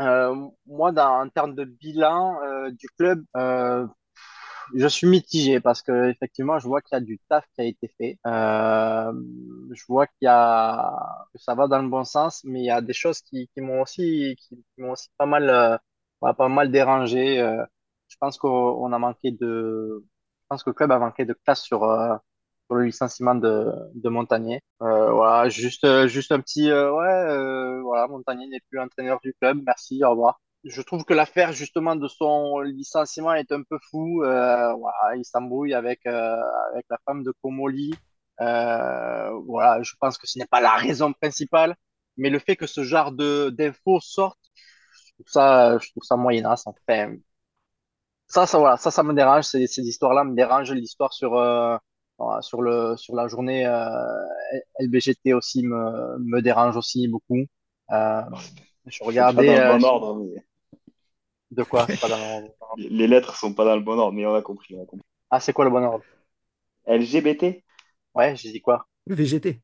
euh, 0.00 0.34
moi, 0.66 0.90
dans, 0.90 1.20
en 1.20 1.28
termes 1.28 1.54
de 1.54 1.64
bilan 1.64 2.38
euh, 2.42 2.70
du 2.70 2.88
club, 2.98 3.22
euh, 3.36 3.86
je 4.74 4.86
suis 4.86 5.06
mitigé 5.06 5.60
parce 5.60 5.82
que 5.82 6.08
effectivement, 6.08 6.58
je 6.58 6.66
vois 6.66 6.80
qu'il 6.80 6.96
y 6.96 7.00
a 7.02 7.04
du 7.04 7.18
taf 7.28 7.44
qui 7.54 7.60
a 7.60 7.64
été 7.64 7.92
fait. 7.98 8.18
Euh, 8.26 9.12
je 9.70 9.82
vois 9.86 10.06
qu'il 10.06 10.24
y 10.24 10.28
a 10.28 11.26
que 11.34 11.38
ça 11.38 11.54
va 11.54 11.68
dans 11.68 11.82
le 11.82 11.90
bon 11.90 12.04
sens, 12.04 12.40
mais 12.44 12.60
il 12.60 12.66
y 12.66 12.70
a 12.70 12.80
des 12.80 12.94
choses 12.94 13.20
qui, 13.20 13.50
qui 13.52 13.60
m'ont 13.60 13.82
aussi 13.82 14.34
qui, 14.40 14.56
qui 14.56 14.80
m'ont 14.80 14.92
aussi 14.92 15.10
pas 15.18 15.26
mal 15.26 15.50
euh, 15.50 15.76
pas 16.32 16.48
mal 16.48 16.70
dérangé. 16.70 17.38
Euh, 17.42 17.62
je 18.10 18.16
pense 18.20 18.38
qu'on 18.38 18.48
on 18.50 18.92
a 18.92 18.98
manqué 18.98 19.32
de, 19.32 20.04
je 20.42 20.46
pense 20.48 20.62
que 20.64 20.70
le 20.70 20.74
club 20.74 20.92
a 20.92 20.98
manqué 20.98 21.24
de 21.24 21.34
classe 21.34 21.62
sur 21.62 21.84
euh, 21.84 22.16
le 22.70 22.84
licenciement 22.84 23.34
de 23.34 23.66
de 23.94 24.08
Montagnier. 24.08 24.60
Euh, 24.82 25.12
voilà, 25.12 25.48
juste 25.48 25.86
juste 26.08 26.32
un 26.32 26.40
petit 26.40 26.70
euh, 26.70 26.92
ouais, 26.92 27.08
euh, 27.08 27.80
voilà, 27.82 28.06
Montagnier 28.08 28.48
n'est 28.48 28.60
plus 28.70 28.80
entraîneur 28.80 29.20
du 29.22 29.34
club. 29.40 29.60
Merci, 29.66 30.04
au 30.04 30.10
revoir 30.10 30.40
je 30.64 30.82
trouve 30.82 31.04
que 31.04 31.14
l'affaire 31.14 31.52
justement 31.52 31.96
de 31.96 32.06
son 32.08 32.60
licenciement 32.60 33.32
est 33.34 33.50
un 33.52 33.62
peu 33.62 33.78
fou. 33.90 34.22
Euh, 34.24 34.74
voilà, 34.74 35.16
il 35.16 35.24
s'embrouille 35.24 35.74
avec 35.74 36.04
avec 36.06 36.84
la 36.90 36.98
femme 37.06 37.22
de 37.24 37.32
Komoli. 37.42 37.94
Euh, 38.40 39.30
voilà, 39.46 39.82
je 39.82 39.94
pense 40.00 40.18
que 40.18 40.26
ce 40.26 40.38
n'est 40.38 40.46
pas 40.46 40.60
la 40.60 40.74
raison 40.76 41.12
principale, 41.12 41.76
mais 42.16 42.30
le 42.30 42.38
fait 42.38 42.56
que 42.56 42.66
ce 42.66 42.84
genre 42.84 43.12
de 43.12 43.50
d'infos 43.50 44.00
sortent, 44.00 44.38
ça, 45.26 45.78
je 45.78 45.90
trouve 45.90 46.02
ça 46.04 46.16
moyenasse. 46.16 46.66
Enfin, 46.66 47.14
ça, 48.30 48.46
ça, 48.46 48.58
voilà, 48.58 48.76
ça, 48.76 48.90
ça 48.90 49.02
me 49.02 49.14
dérange. 49.14 49.44
Ces, 49.44 49.66
ces 49.66 49.82
histoires-là 49.82 50.24
me 50.24 50.34
dérangent. 50.36 50.72
L'histoire 50.72 51.12
sur, 51.12 51.36
euh, 51.36 51.76
voilà, 52.18 52.42
sur 52.42 52.62
le, 52.62 52.96
sur 52.96 53.14
la 53.16 53.28
journée 53.28 53.66
euh, 53.66 54.24
LBGT 54.80 55.34
aussi 55.34 55.62
me, 55.64 56.18
me 56.20 56.40
dérange 56.42 56.76
aussi 56.76 57.08
beaucoup. 57.08 57.44
Euh, 57.92 58.22
je 58.86 59.02
C'est 59.02 59.34
pas 59.34 59.42
regardais 59.42 59.44
dans 59.44 59.58
le 59.58 59.62
euh, 59.62 59.66
bon 59.66 59.84
ordre, 59.84 60.08
hein, 60.14 60.18
mais 60.34 60.42
de 61.52 61.62
quoi? 61.64 61.88
C'est 61.88 62.00
pas 62.00 62.08
dans 62.08 62.40
le- 62.40 62.48
les 62.76 62.88
les 62.88 63.06
lettres 63.06 63.36
sont 63.36 63.54
pas 63.54 63.64
dans 63.64 63.76
le 63.76 63.82
bon 63.82 63.98
ordre, 63.98 64.12
mais 64.12 64.26
on 64.26 64.34
a 64.34 64.42
compris. 64.42 64.74
On 64.76 64.82
a 64.82 64.86
compris. 64.86 65.06
Ah, 65.30 65.40
c'est 65.40 65.52
quoi 65.52 65.64
le 65.64 65.70
bon 65.72 65.82
ordre? 65.84 66.04
LGBT? 66.86 67.64
Ouais, 68.14 68.36
j'ai 68.36 68.52
dit 68.52 68.60
quoi? 68.60 68.86
VGT. 69.06 69.62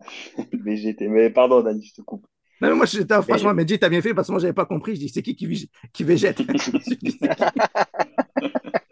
VGT. 0.64 1.08
Mais 1.08 1.30
pardon, 1.30 1.62
Dani, 1.62 1.84
je 1.84 1.94
te 1.94 2.02
coupe. 2.02 2.26
Non, 2.60 2.68
mais 2.68 2.74
moi, 2.74 2.86
j'étais, 2.86 3.14
franchement, 3.22 3.52
Mais, 3.52 3.62
Medji, 3.62 3.78
t'as 3.78 3.88
bien 3.88 4.00
fait 4.00 4.14
parce 4.14 4.28
que 4.28 4.32
moi, 4.32 4.40
j'avais 4.40 4.52
pas 4.54 4.64
compris. 4.64 4.94
Je 4.94 5.00
dis, 5.00 5.08
c'est 5.08 5.22
qui 5.22 5.36
qui, 5.36 5.46
vég- 5.46 5.68
qui 5.92 6.04
végète? 6.04 6.38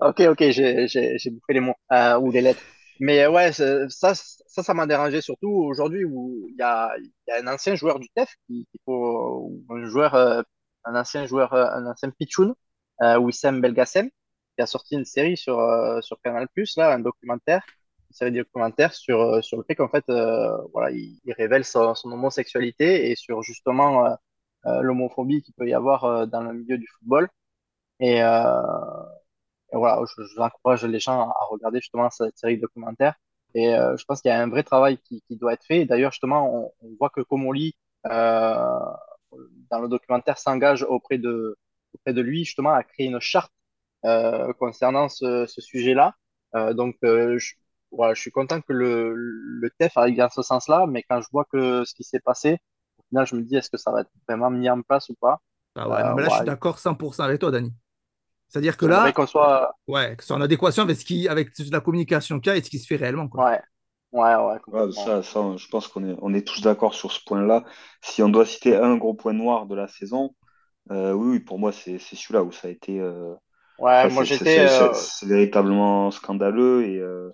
Ok, 0.00 0.20
ok, 0.20 0.50
j'ai, 0.50 1.30
bouffé 1.30 1.52
les 1.52 1.60
mots, 1.60 1.74
euh, 1.92 2.18
ou 2.18 2.32
les 2.32 2.40
lettres. 2.40 2.62
Mais 2.98 3.22
euh, 3.22 3.30
ouais, 3.30 3.52
ça, 3.52 3.88
ça, 4.14 4.62
ça 4.62 4.74
m'a 4.74 4.86
dérangé 4.86 5.20
surtout 5.20 5.48
aujourd'hui 5.48 6.04
où 6.04 6.46
il 6.48 6.56
y 6.58 6.62
a, 6.62 6.92
il 6.98 7.10
y 7.28 7.30
a 7.30 7.38
un 7.40 7.46
ancien 7.46 7.76
joueur 7.76 8.00
du 8.00 8.08
TEF 8.10 8.34
qui, 8.46 8.66
qui 8.72 8.80
faut, 8.84 9.48
ou 9.48 9.64
un 9.74 9.84
joueur, 9.88 10.14
euh, 10.14 10.42
un 10.84 10.96
ancien 10.96 11.26
joueur, 11.26 11.54
un 11.54 11.86
ancien 11.86 12.10
pitchoun, 12.10 12.52
euh, 13.02 13.16
Wissam 13.18 13.60
Belgacem, 13.60 14.08
qui 14.56 14.62
a 14.62 14.66
sorti 14.66 14.96
une 14.96 15.04
série 15.04 15.36
sur, 15.36 15.56
sur 16.02 16.20
Canal+, 16.22 16.48
là, 16.76 16.94
un 16.94 16.98
documentaire, 16.98 17.62
une 18.12 18.14
série 18.14 18.32
documentaire 18.32 18.92
sur, 18.94 19.20
euh, 19.20 19.40
sur 19.42 19.56
le 19.56 19.64
fait 19.64 19.74
qu'en 19.74 19.88
fait, 19.88 20.04
euh, 20.10 20.56
voilà, 20.72 20.90
il, 20.90 21.18
révèle 21.36 21.64
son, 21.64 21.94
homosexualité 22.04 23.10
et 23.10 23.16
sur 23.16 23.42
justement 23.42 24.06
euh, 24.66 24.82
l'homophobie 24.82 25.42
qu'il 25.42 25.54
peut 25.54 25.66
y 25.68 25.74
avoir 25.74 26.26
dans 26.28 26.42
le 26.42 26.52
milieu 26.52 26.78
du 26.78 26.86
football. 26.98 27.28
Et, 28.00 28.18
et 28.18 29.76
voilà, 29.76 30.02
je, 30.16 30.22
je 30.24 30.40
encourage 30.40 30.84
les 30.84 31.00
gens 31.00 31.30
à 31.30 31.44
regarder 31.48 31.80
justement 31.80 32.10
cette 32.10 32.36
série 32.38 32.58
documentaire. 32.58 33.14
Et 33.54 33.74
euh, 33.74 33.96
je 33.96 34.04
pense 34.04 34.22
qu'il 34.22 34.30
y 34.30 34.32
a 34.32 34.40
un 34.40 34.48
vrai 34.48 34.62
travail 34.62 34.98
qui, 34.98 35.22
qui 35.28 35.36
doit 35.36 35.54
être 35.54 35.64
fait. 35.64 35.80
Et 35.80 35.84
D'ailleurs, 35.86 36.12
justement, 36.12 36.72
on, 36.80 36.88
voit 36.98 37.10
que 37.10 37.20
euh, 37.20 38.80
dans 39.70 39.80
le 39.80 39.88
documentaire, 39.88 40.38
s'engage 40.38 40.82
auprès 40.84 41.18
de, 41.18 41.56
auprès 41.94 42.12
de 42.12 42.20
lui, 42.20 42.44
justement, 42.44 42.72
à 42.72 42.82
créer 42.84 43.06
une 43.06 43.20
charte 43.20 43.52
concernant 44.58 45.08
ce, 45.08 45.46
sujet-là. 45.46 46.14
Donc, 46.74 46.96
je, 47.02 47.54
voilà, 47.92 48.14
je 48.14 48.20
suis 48.20 48.30
content 48.30 48.60
que 48.60 48.72
le, 48.72 49.14
le 49.16 49.70
TEF 49.70 49.96
aille 49.98 50.16
dans 50.16 50.30
ce 50.30 50.42
sens-là, 50.42 50.86
mais 50.88 51.02
quand 51.04 51.20
je 51.20 51.28
vois 51.32 51.44
que 51.46 51.84
ce 51.84 51.94
qui 51.94 52.04
s'est 52.04 52.20
passé, 52.20 52.58
au 52.98 53.02
final, 53.10 53.26
je 53.26 53.36
me 53.36 53.42
dis, 53.42 53.56
est-ce 53.56 53.70
que 53.70 53.76
ça 53.78 53.92
va 53.92 54.02
être 54.02 54.10
vraiment 54.28 54.50
mis 54.50 54.70
en 54.70 54.82
place 54.82 55.08
ou 55.10 55.14
pas? 55.20 55.40
Ah 55.74 55.88
ouais, 55.90 56.04
Euh, 56.04 56.12
mais 56.12 56.22
là, 56.22 56.28
je 56.28 56.34
suis 56.34 56.44
d'accord 56.44 56.78
100% 56.78 57.22
avec 57.24 57.40
toi, 57.40 57.50
Dani. 57.50 57.72
C'est-à-dire 58.48 58.76
que 58.76 58.86
là, 58.86 59.12
qu'on 59.12 59.26
soit, 59.26 59.74
ouais, 59.88 60.16
que 60.16 60.24
c'est 60.24 60.34
en 60.34 60.40
adéquation 60.42 60.82
avec, 60.84 60.98
ce 60.98 61.04
qui, 61.04 61.28
avec 61.28 61.50
la 61.72 61.80
communication 61.80 62.40
qu'il 62.40 62.50
y 62.52 62.54
a 62.54 62.58
et 62.58 62.62
ce 62.64 62.70
qui 62.70 62.78
se 62.78 62.86
fait 62.86 62.96
réellement, 62.96 63.28
quoi. 63.28 63.44
ouais, 64.12 64.36
ouais, 64.36 64.36
ouais, 64.68 64.92
ça, 64.92 65.22
ça, 65.22 65.56
je 65.56 65.66
pense 65.68 65.88
qu'on 65.88 66.04
est, 66.08 66.16
on 66.22 66.34
est 66.34 66.46
tous 66.46 66.60
d'accord 66.60 66.94
sur 66.94 67.12
ce 67.12 67.20
point-là. 67.24 67.64
Si 68.02 68.22
on 68.22 68.28
doit 68.28 68.46
citer 68.46 68.76
un 68.76 68.96
gros 68.96 69.14
point 69.14 69.32
noir 69.32 69.66
de 69.66 69.74
la 69.74 69.88
saison, 69.88 70.34
euh, 70.90 71.12
oui, 71.14 71.32
oui, 71.38 71.40
pour 71.40 71.58
moi, 71.60 71.72
c'est 71.72 71.98
c'est 72.00 72.16
celui-là 72.16 72.44
où 72.44 72.52
ça 72.52 72.68
a 72.68 72.72
été. 72.72 73.00
euh, 73.00 73.34
Ouais, 73.78 74.06
enfin, 74.06 74.10
moi 74.10 74.24
j'étais, 74.24 74.60
c'est- 74.68 74.68
euh, 74.68 75.06
véritablement 75.22 76.10
scandaleux 76.10 76.84
et, 76.86 76.98
euh, 77.00 77.30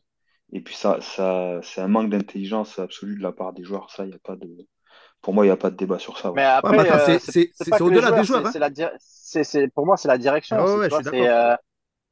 et 0.52 0.60
puis 0.60 0.74
ça, 0.74 1.00
ça, 1.00 1.60
c'est 1.62 1.80
un 1.80 1.88
manque 1.88 2.10
d'intelligence 2.10 2.78
absolue 2.78 3.16
de 3.16 3.22
la 3.22 3.32
part 3.32 3.52
des 3.52 3.64
joueurs. 3.64 3.90
Ça, 3.90 4.04
il 4.04 4.10
y 4.10 4.14
a 4.14 4.18
pas 4.18 4.36
de, 4.36 4.48
pour 5.20 5.34
moi, 5.34 5.44
il 5.44 5.48
n'y 5.48 5.52
a 5.52 5.56
pas 5.56 5.70
de 5.70 5.76
débat 5.76 5.98
sur 5.98 6.18
ça. 6.18 6.28
ouais. 6.30 6.36
mais 6.36 6.44
après, 6.44 6.78
attends, 6.88 7.12
euh, 7.12 7.18
c'est 7.20 7.80
au-delà 7.80 8.12
des 8.12 8.24
joueurs, 8.24 8.46
hein. 8.46 8.52
la, 8.58 8.70
c'est, 8.98 9.44
c'est, 9.44 9.68
pour 9.68 9.84
moi 9.84 9.96
c'est 9.96 10.08
la 10.08 10.18
direction 10.18 10.56
Ah 10.58 10.76
ouais, 10.76 10.88
je 10.90 11.08
suis 11.08 11.26
euh, 11.26 11.54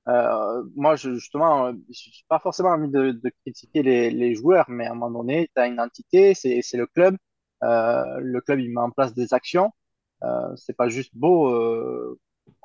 euh, 0.09 0.63
moi 0.77 0.97
je, 0.97 1.15
justement, 1.15 1.67
euh, 1.67 1.73
j'ai 1.91 2.11
pas 2.29 2.39
forcément 2.39 2.71
envie 2.71 2.91
de, 2.91 3.13
de 3.13 3.33
critiquer 3.43 3.83
les, 3.83 4.11
les 4.11 4.35
joueurs, 4.35 4.67
mais 4.69 4.87
à 4.87 4.93
un 4.93 4.95
moment 4.95 5.21
donné, 5.21 5.51
tu 5.55 5.61
as 5.61 5.67
une 5.67 5.81
entité, 5.81 6.35
c'est 6.35 6.61
c'est 6.63 6.77
le 6.77 6.87
club. 6.87 7.17
Euh, 7.65 8.21
le 8.21 8.41
club 8.41 8.61
il 8.61 8.71
met 8.71 8.81
en 8.81 8.91
place 8.91 9.15
des 9.15 9.35
actions. 9.35 9.73
Euh, 10.23 10.55
c'est 10.57 10.77
pas 10.77 10.89
juste 10.89 11.13
beau 11.17 11.49
euh, 11.51 12.19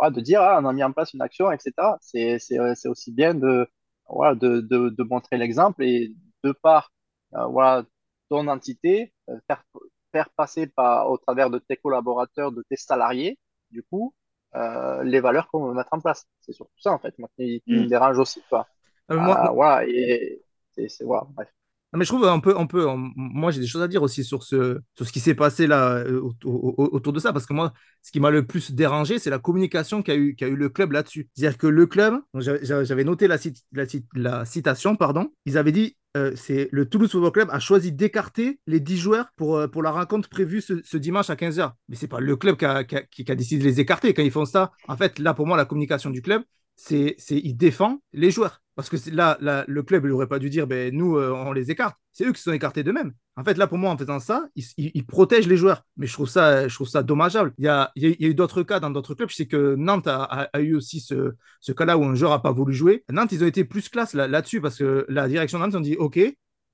de 0.09 0.21
dire 0.21 0.41
ah, 0.41 0.59
on 0.61 0.65
a 0.67 0.73
mis 0.73 0.83
en 0.83 0.91
place 0.91 1.13
une 1.13 1.21
action, 1.21 1.51
etc. 1.51 1.73
C'est 2.01 2.37
c'est 2.39 2.57
c'est 2.75 2.87
aussi 2.87 3.11
bien 3.11 3.33
de 3.33 3.67
voilà 4.13 4.35
de 4.35 4.61
de, 4.61 4.89
de 4.89 5.03
montrer 5.03 5.37
l'exemple 5.37 5.83
et 5.83 6.13
de 6.43 6.51
par 6.51 6.91
euh, 7.35 7.45
voilà 7.47 7.85
ton 8.29 8.47
entité 8.47 9.13
euh, 9.29 9.39
faire 9.47 9.63
faire 10.11 10.29
passer 10.31 10.67
par 10.67 11.09
au 11.09 11.17
travers 11.17 11.49
de 11.49 11.59
tes 11.59 11.77
collaborateurs, 11.77 12.51
de 12.51 12.63
tes 12.69 12.75
salariés, 12.77 13.39
du 13.71 13.83
coup 13.83 14.13
euh, 14.55 15.03
les 15.03 15.19
valeurs 15.21 15.47
qu'on 15.49 15.65
veut 15.67 15.73
mettre 15.73 15.93
en 15.93 15.99
place. 16.01 16.27
C'est 16.41 16.53
surtout 16.53 16.79
ça 16.79 16.91
en 16.93 16.99
fait 16.99 17.17
moi 17.19 17.29
qui, 17.37 17.63
qui 17.69 17.75
me 17.75 17.85
Mm. 17.85 17.87
dérange 17.87 18.19
aussi 18.19 18.41
quoi. 18.49 18.67
Moi, 19.09 19.51
voilà 19.53 19.85
et 19.87 20.41
c'est- 20.75 21.03
voilà 21.03 21.25
bref. 21.35 21.49
Non, 21.93 21.99
mais 21.99 22.05
je 22.05 22.09
trouve 22.09 22.25
un 22.25 22.39
peu, 22.39 22.57
un 22.57 22.65
peu, 22.67 22.85
moi, 22.95 23.51
j'ai 23.51 23.59
des 23.59 23.67
choses 23.67 23.81
à 23.81 23.87
dire 23.89 24.01
aussi 24.01 24.23
sur 24.23 24.43
ce, 24.43 24.79
sur 24.95 25.05
ce 25.05 25.11
qui 25.11 25.19
s'est 25.19 25.35
passé 25.35 25.67
là 25.67 25.95
euh, 25.97 26.21
autour, 26.21 26.79
au- 26.79 26.89
autour 26.93 27.11
de 27.11 27.19
ça, 27.19 27.33
parce 27.33 27.45
que 27.45 27.53
moi, 27.53 27.73
ce 28.01 28.11
qui 28.11 28.21
m'a 28.21 28.29
le 28.29 28.45
plus 28.47 28.71
dérangé, 28.71 29.19
c'est 29.19 29.29
la 29.29 29.39
communication 29.39 30.01
qu'a 30.01 30.15
eu, 30.15 30.33
qu'a 30.35 30.47
eu 30.47 30.55
le 30.55 30.69
club 30.69 30.93
là-dessus. 30.93 31.29
C'est-à-dire 31.35 31.57
que 31.57 31.67
le 31.67 31.85
club, 31.87 32.15
j'avais 32.39 33.03
noté 33.03 33.27
la, 33.27 33.37
la, 33.73 33.83
la 34.15 34.45
citation, 34.45 34.95
pardon, 34.95 35.33
ils 35.45 35.57
avaient 35.57 35.73
dit, 35.73 35.97
euh, 36.15 36.31
c'est 36.35 36.69
le 36.71 36.87
Toulouse 36.87 37.11
Football 37.11 37.31
Club 37.31 37.49
a 37.51 37.59
choisi 37.59 37.91
d'écarter 37.91 38.59
les 38.67 38.79
10 38.79 38.97
joueurs 38.97 39.27
pour, 39.35 39.57
euh, 39.57 39.67
pour 39.67 39.83
la 39.83 39.91
rencontre 39.91 40.29
prévue 40.29 40.61
ce, 40.61 40.81
ce 40.83 40.97
dimanche 40.97 41.29
à 41.29 41.35
15h. 41.35 41.75
Mais 41.89 41.95
c'est 41.97 42.07
pas 42.07 42.19
le 42.21 42.35
club 42.37 42.57
qui 42.57 42.65
a, 42.65 42.83
qui 42.85 42.95
a- 42.97 43.01
qui 43.03 43.29
a 43.31 43.35
décidé 43.35 43.63
de 43.63 43.67
les 43.69 43.79
écarter. 43.81 44.13
Quand 44.13 44.23
ils 44.23 44.31
font 44.31 44.45
ça, 44.45 44.71
en 44.87 44.95
fait, 44.97 45.19
là, 45.19 45.33
pour 45.33 45.45
moi, 45.47 45.57
la 45.57 45.65
communication 45.65 46.09
du 46.09 46.21
club, 46.21 46.43
c'est, 46.75 47.15
c'est 47.17 47.37
il 47.37 47.55
défend 47.55 48.01
les 48.13 48.31
joueurs. 48.31 48.60
Parce 48.75 48.89
que 48.89 48.97
là, 49.09 49.37
le 49.67 49.83
club, 49.83 50.05
n'aurait 50.05 50.27
pas 50.27 50.39
dû 50.39 50.49
dire, 50.49 50.65
ben, 50.65 50.95
nous, 50.95 51.17
euh, 51.17 51.31
on 51.31 51.51
les 51.51 51.71
écarte. 51.71 51.97
C'est 52.13 52.25
eux 52.25 52.31
qui 52.31 52.37
se 52.37 52.45
sont 52.45 52.53
écartés 52.53 52.83
d'eux-mêmes. 52.83 53.13
En 53.35 53.43
fait, 53.43 53.57
là, 53.57 53.67
pour 53.67 53.77
moi, 53.77 53.91
en 53.91 53.97
faisant 53.97 54.19
ça, 54.19 54.47
ils, 54.55 55.05
protègent 55.05 55.47
les 55.47 55.57
joueurs. 55.57 55.83
Mais 55.97 56.07
je 56.07 56.13
trouve 56.13 56.29
ça, 56.29 56.67
je 56.67 56.73
trouve 56.73 56.87
ça 56.87 57.03
dommageable. 57.03 57.53
Il 57.57 57.65
y 57.65 57.67
a, 57.67 57.91
eu 57.95 58.33
d'autres 58.33 58.63
cas 58.63 58.79
dans 58.79 58.89
d'autres 58.89 59.13
clubs. 59.13 59.29
Je 59.29 59.35
sais 59.35 59.45
que 59.45 59.75
Nantes 59.75 60.07
a, 60.07 60.49
eu 60.59 60.75
aussi 60.75 60.99
ce, 61.01 61.71
cas-là 61.71 61.97
où 61.97 62.03
un 62.05 62.15
joueur 62.15 62.31
n'a 62.31 62.39
pas 62.39 62.51
voulu 62.51 62.73
jouer. 62.73 63.03
Nantes, 63.09 63.31
ils 63.31 63.43
ont 63.43 63.47
été 63.47 63.65
plus 63.65 63.89
classe 63.89 64.13
là- 64.13 64.27
là-dessus 64.27 64.61
parce 64.61 64.77
que 64.77 65.05
la 65.09 65.27
direction 65.27 65.59
de 65.59 65.65
Nantes, 65.65 65.75
ont 65.75 65.81
dit, 65.81 65.95
OK, 65.97 66.19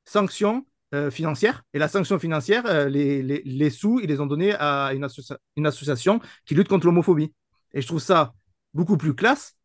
sanction 0.06 0.66
euh, 0.94 1.12
financière. 1.12 1.64
Et 1.74 1.80
la 1.80 1.88
sanction 1.88 2.20
financière, 2.20 2.64
euh, 2.68 2.90
les, 2.90 3.70
sous, 3.70 4.00
ils 4.00 4.08
les 4.08 4.20
ont 4.20 4.28
donnés 4.28 4.54
à 4.54 4.94
une, 4.94 5.08
une 5.56 5.66
association 5.66 6.20
qui 6.46 6.56
lutte 6.56 6.70
contre 6.70 6.86
l'homophobie. 6.86 7.34
Et 7.74 7.82
je 7.82 7.88
trouve 7.88 8.00
ça 8.00 8.34
beaucoup 8.74 8.98
plus 8.98 9.14
classe 9.14 9.57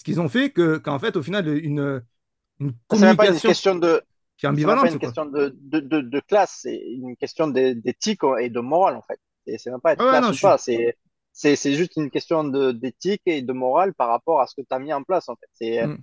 ce 0.00 0.04
qu'ils 0.04 0.20
ont 0.20 0.28
fait 0.30 0.50
que, 0.50 0.78
qu'en 0.78 0.98
fait, 0.98 1.16
au 1.16 1.22
final, 1.22 1.46
une, 1.48 2.02
une 2.60 2.74
C'est 2.90 3.06
même 3.06 3.16
pas 3.16 3.28
une 3.28 3.40
communication 3.40 3.42
question 3.42 3.74
de 3.74 4.02
qui 4.38 4.46
est 4.46 4.48
c'est 4.54 4.64
pas 4.64 4.88
une 4.88 4.98
question 4.98 5.26
de, 5.26 5.56
de, 5.60 5.80
de, 5.80 6.00
de 6.00 6.20
classe, 6.20 6.60
c'est 6.62 6.76
une 6.76 7.16
question 7.16 7.48
d'é- 7.48 7.74
d'éthique 7.74 8.20
et 8.40 8.50
de 8.50 8.60
morale, 8.60 8.96
en 8.96 9.02
fait. 9.02 9.20
Et 9.46 9.58
c'est 9.58 9.70
même 9.70 9.80
pas 9.80 9.92
être 9.92 10.04
Ah 10.04 10.06
ouais, 10.06 10.20
classe 10.20 10.30
non, 10.30 10.32
ou 10.32 10.36
suis. 10.38 10.52
pas, 10.52 10.58
c'est, 10.58 10.96
c'est, 11.32 11.56
juste 11.74 11.96
une 11.96 12.10
question 12.10 12.44
d'éthique 12.44 13.22
et 13.26 13.42
de 13.42 13.52
morale 13.52 13.94
par 13.94 14.08
rapport 14.08 14.40
à 14.40 14.46
ce 14.48 14.54
que 14.56 14.62
tu 14.62 14.74
as 14.74 14.78
mis 14.80 14.92
en 14.92 15.02
place, 15.04 15.28
en 15.28 15.36
fait. 15.36 15.48
C'est, 15.54 15.80
Mm. 15.80 16.02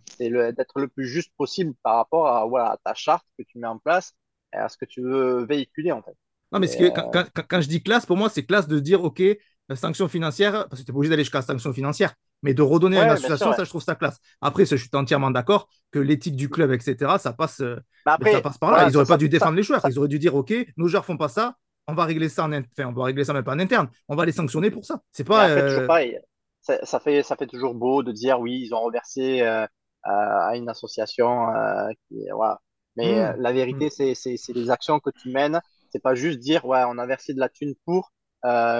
d'être 0.53 0.79
le 0.79 0.87
plus 0.87 1.07
juste 1.07 1.31
possible 1.37 1.73
par 1.83 1.95
rapport 1.97 2.27
à, 2.27 2.45
voilà, 2.45 2.71
à 2.71 2.77
ta 2.83 2.93
charte 2.93 3.25
que 3.37 3.43
tu 3.43 3.59
mets 3.59 3.67
en 3.67 3.79
place 3.79 4.13
et 4.53 4.57
à 4.57 4.69
ce 4.69 4.77
que 4.77 4.85
tu 4.85 5.01
veux 5.01 5.45
véhiculer, 5.45 5.91
en 5.91 6.01
fait. 6.01 6.17
Non, 6.51 6.59
mais 6.59 6.67
ce 6.67 6.77
Et, 6.77 6.77
que, 6.77 6.85
euh, 6.85 7.01
quand, 7.11 7.25
quand- 7.33 7.43
quand 7.47 7.61
je 7.61 7.67
dis 7.67 7.83
classe, 7.83 8.05
pour 8.05 8.17
moi, 8.17 8.29
c'est 8.29 8.45
classe 8.45 8.67
de 8.67 8.79
dire, 8.79 9.03
OK, 9.03 9.21
la 9.69 9.75
sanction 9.75 10.07
financière, 10.07 10.67
parce 10.69 10.81
que 10.81 10.85
tu 10.85 10.91
pas 10.93 10.97
obligé 10.97 11.09
d'aller 11.09 11.23
jusqu'à 11.23 11.39
la 11.39 11.45
sanction 11.45 11.73
financière, 11.73 12.13
mais 12.43 12.53
de 12.53 12.61
redonner 12.61 12.99
à 12.99 13.03
une 13.03 13.17
sûr, 13.17 13.25
association, 13.25 13.49
ouais. 13.49 13.55
ça, 13.55 13.63
je 13.63 13.69
trouve 13.69 13.81
ça 13.83 13.95
classe. 13.95 14.19
Après, 14.41 14.65
je 14.65 14.75
suis 14.75 14.89
entièrement 14.93 15.31
d'accord 15.31 15.67
que 15.91 15.99
l'éthique 15.99 16.35
du 16.35 16.49
club, 16.49 16.71
etc., 16.71 17.17
ça 17.19 17.33
passe, 17.33 17.61
euh, 17.61 17.77
mais 18.21 18.31
ça 18.31 18.41
passe 18.41 18.57
par 18.57 18.71
là. 18.71 18.87
Ils 18.87 18.93
n'auraient 18.93 19.05
pas 19.05 19.17
dû 19.17 19.25
ça, 19.25 19.31
défendre 19.31 19.55
les 19.55 19.63
joueurs. 19.63 19.81
ça, 19.81 19.89
Ils 19.89 19.97
auraient 19.97 20.07
dû 20.07 20.19
dire, 20.19 20.35
OK, 20.35 20.53
nos 20.77 20.87
joueurs 20.87 21.05
font 21.05 21.17
pas 21.17 21.29
ça, 21.29 21.55
on 21.87 21.93
va 21.93 22.05
régler 22.05 22.29
ça 22.29 22.43
en, 22.43 22.51
in- 22.51 22.63
enfin, 22.77 22.89
on 22.89 22.93
va 22.93 23.05
régler 23.05 23.23
ça 23.23 23.33
même 23.33 23.43
pas 23.43 23.53
en 23.53 23.59
interne. 23.59 23.89
On 24.07 24.15
va 24.15 24.25
les 24.25 24.31
sanctionner 24.31 24.69
pour 24.69 24.85
ça. 24.85 25.01
C'est 25.11 25.23
pas. 25.23 25.43
après, 25.43 25.67
toujours 25.67 25.83
euh, 25.83 25.87
pareil. 25.87 26.19
Ça, 26.61 26.85
ça 26.85 26.99
fait, 26.99 27.23
ça 27.23 27.35
fait 27.37 27.47
toujours 27.47 27.73
beau 27.73 28.03
de 28.03 28.11
dire, 28.11 28.39
oui, 28.39 28.61
ils 28.65 28.73
ont 28.73 28.81
reversé 28.81 29.41
euh, 29.41 29.65
à 30.03 30.55
une 30.55 30.69
association 30.69 31.49
euh, 31.49 31.89
qui, 32.07 32.25
voilà. 32.35 32.59
Mais 32.97 33.31
hmm, 33.31 33.41
la 33.41 33.53
vérité, 33.53 33.89
c'est, 33.89 34.15
c'est, 34.15 34.37
les 34.53 34.69
actions 34.69 34.99
que 34.99 35.11
tu 35.11 35.29
mènes. 35.29 35.61
C'est 35.91 36.01
pas 36.01 36.15
juste 36.15 36.39
dire, 36.39 36.65
ouais, 36.65 36.83
on 36.87 36.97
a 36.97 37.05
versé 37.05 37.33
de 37.33 37.39
la 37.39 37.47
thune 37.47 37.75
pour, 37.85 38.11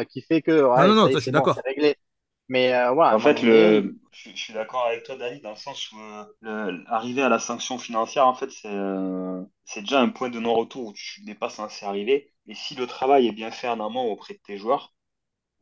qui 0.10 0.22
fait 0.22 0.42
que, 0.42 0.52
Non, 0.52 0.88
non, 0.88 0.96
non, 0.96 1.06
ça 1.08 1.14
je 1.14 1.20
suis 1.20 1.32
bon, 1.32 1.38
d'accord. 1.40 1.62
réglé. 1.66 1.96
Mais 2.50 2.74
euh, 2.74 2.94
En 3.10 3.20
fait, 3.20 3.42
le, 3.42 3.96
je, 4.12 4.30
je 4.32 4.36
suis 4.36 4.54
d'accord 4.54 4.86
avec 4.86 5.04
toi, 5.04 5.16
Dani, 5.18 5.42
dans 5.42 5.52
le 5.52 5.56
sens 5.56 5.92
où 5.92 6.00
euh, 6.00 6.26
le- 6.42 6.84
arriver 6.88 7.22
à 7.22 7.30
la 7.30 7.40
sanction 7.40 7.78
financière, 7.78 8.28
en 8.28 8.34
fait, 8.36 8.52
c'est 8.52 8.68
euh, 8.70 9.44
c'est 9.66 9.82
déjà 9.82 10.02
un 10.02 10.10
point 10.10 10.30
de 10.30 10.40
non-retour 10.40 10.88
où 10.88 10.94
tu 10.94 11.24
n'es 11.24 11.36
pas 11.36 11.50
censé 11.50 11.86
arriver. 11.86 12.32
Et 12.48 12.54
si 12.56 12.76
le 12.76 12.88
travail 12.88 13.28
est 13.28 13.32
bien 13.34 13.52
fait 13.52 13.68
en 13.68 13.80
amont 13.86 14.12
auprès 14.12 14.34
de 14.36 14.40
tes 14.40 14.58
joueurs, 14.58 14.94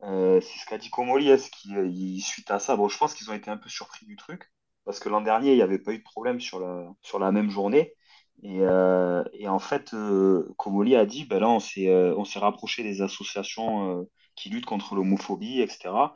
euh, 0.04 0.40
c'est 0.40 0.58
ce 0.60 0.66
qu'a 0.66 0.78
dit 0.78 0.90
Comoli, 0.90 1.28
est-ce 1.30 1.50
qu'il, 1.50 1.76
il- 1.94 2.22
suite 2.22 2.50
à 2.50 2.58
ça, 2.60 2.76
bon, 2.76 2.88
je 2.88 2.98
pense 2.98 3.14
qu'ils 3.14 3.30
ont 3.30 3.34
été 3.34 3.50
un 3.50 3.58
peu 3.58 3.68
surpris 3.70 4.06
du 4.06 4.16
truc, 4.16 4.52
parce 4.84 5.00
que 5.00 5.08
l'an 5.10 5.22
dernier, 5.22 5.52
il 5.52 5.56
n'y 5.56 5.62
avait 5.62 5.78
pas 5.80 5.92
eu 5.92 5.98
de 5.98 6.04
problème 6.04 6.40
sur 6.40 6.60
la, 6.60 6.92
sur 7.02 7.18
la 7.20 7.32
même 7.32 7.50
journée. 7.50 7.94
Et, 8.42 8.60
euh, 8.60 9.24
et 9.32 9.48
en 9.48 9.58
fait, 9.58 9.94
euh, 9.94 10.52
Comoli 10.58 10.94
a 10.96 11.06
dit, 11.06 11.24
ben 11.24 11.40
là, 11.40 11.48
on 11.48 11.60
s'est 11.60 11.88
euh, 11.88 12.14
on 12.16 12.24
s'est 12.24 12.38
rapproché 12.38 12.82
des 12.82 13.00
associations 13.02 14.00
euh, 14.02 14.04
qui 14.34 14.50
luttent 14.50 14.66
contre 14.66 14.94
l'homophobie, 14.94 15.60
etc. 15.60 16.14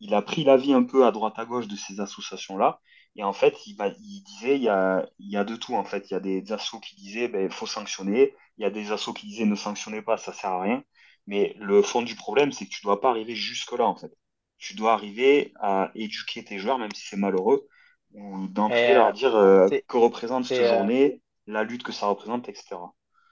il 0.00 0.14
a 0.14 0.22
pris 0.22 0.44
l'avis 0.44 0.72
un 0.72 0.82
peu 0.82 1.06
à 1.06 1.12
droite 1.12 1.34
à 1.38 1.44
gauche 1.44 1.68
de 1.68 1.76
ces 1.76 2.00
associations-là. 2.00 2.80
Et 3.16 3.24
en 3.24 3.32
fait, 3.32 3.66
il, 3.66 3.76
il 4.00 4.22
disait, 4.22 4.56
il 4.56 4.62
y 4.62 4.68
a, 4.68 5.08
il 5.18 5.30
y 5.30 5.36
a 5.36 5.44
de 5.44 5.56
tout, 5.56 5.74
en 5.74 5.84
fait. 5.84 6.10
Il 6.10 6.14
y 6.14 6.16
a 6.16 6.20
des 6.20 6.52
assos 6.52 6.80
qui 6.80 6.96
disaient, 6.96 7.28
ben, 7.28 7.44
il 7.44 7.52
faut 7.52 7.66
sanctionner. 7.66 8.34
Il 8.58 8.62
y 8.62 8.66
a 8.66 8.70
des 8.70 8.92
assos 8.92 9.14
qui 9.14 9.26
disaient, 9.26 9.46
ne 9.46 9.54
sanctionnez 9.54 10.02
pas, 10.02 10.18
ça 10.18 10.32
sert 10.32 10.50
à 10.50 10.62
rien. 10.62 10.84
Mais 11.26 11.54
le 11.58 11.82
fond 11.82 12.02
du 12.02 12.14
problème, 12.14 12.52
c'est 12.52 12.66
que 12.66 12.70
tu 12.70 12.82
dois 12.82 13.00
pas 13.00 13.10
arriver 13.10 13.34
jusque-là, 13.34 13.86
en 13.86 13.96
fait. 13.96 14.12
Tu 14.58 14.74
dois 14.74 14.92
arriver 14.92 15.52
à 15.60 15.90
éduquer 15.94 16.44
tes 16.44 16.58
joueurs, 16.58 16.78
même 16.78 16.92
si 16.92 17.06
c'est 17.06 17.16
malheureux, 17.16 17.66
ou 18.12 18.46
d'entrée 18.48 18.94
leur 18.94 19.12
dire 19.12 19.34
euh, 19.34 19.68
que 19.88 19.96
représente 19.96 20.44
cette 20.44 20.60
euh, 20.60 20.76
journée, 20.76 21.20
la 21.46 21.64
lutte 21.64 21.82
que 21.82 21.92
ça 21.92 22.06
représente, 22.06 22.48
etc. 22.48 22.76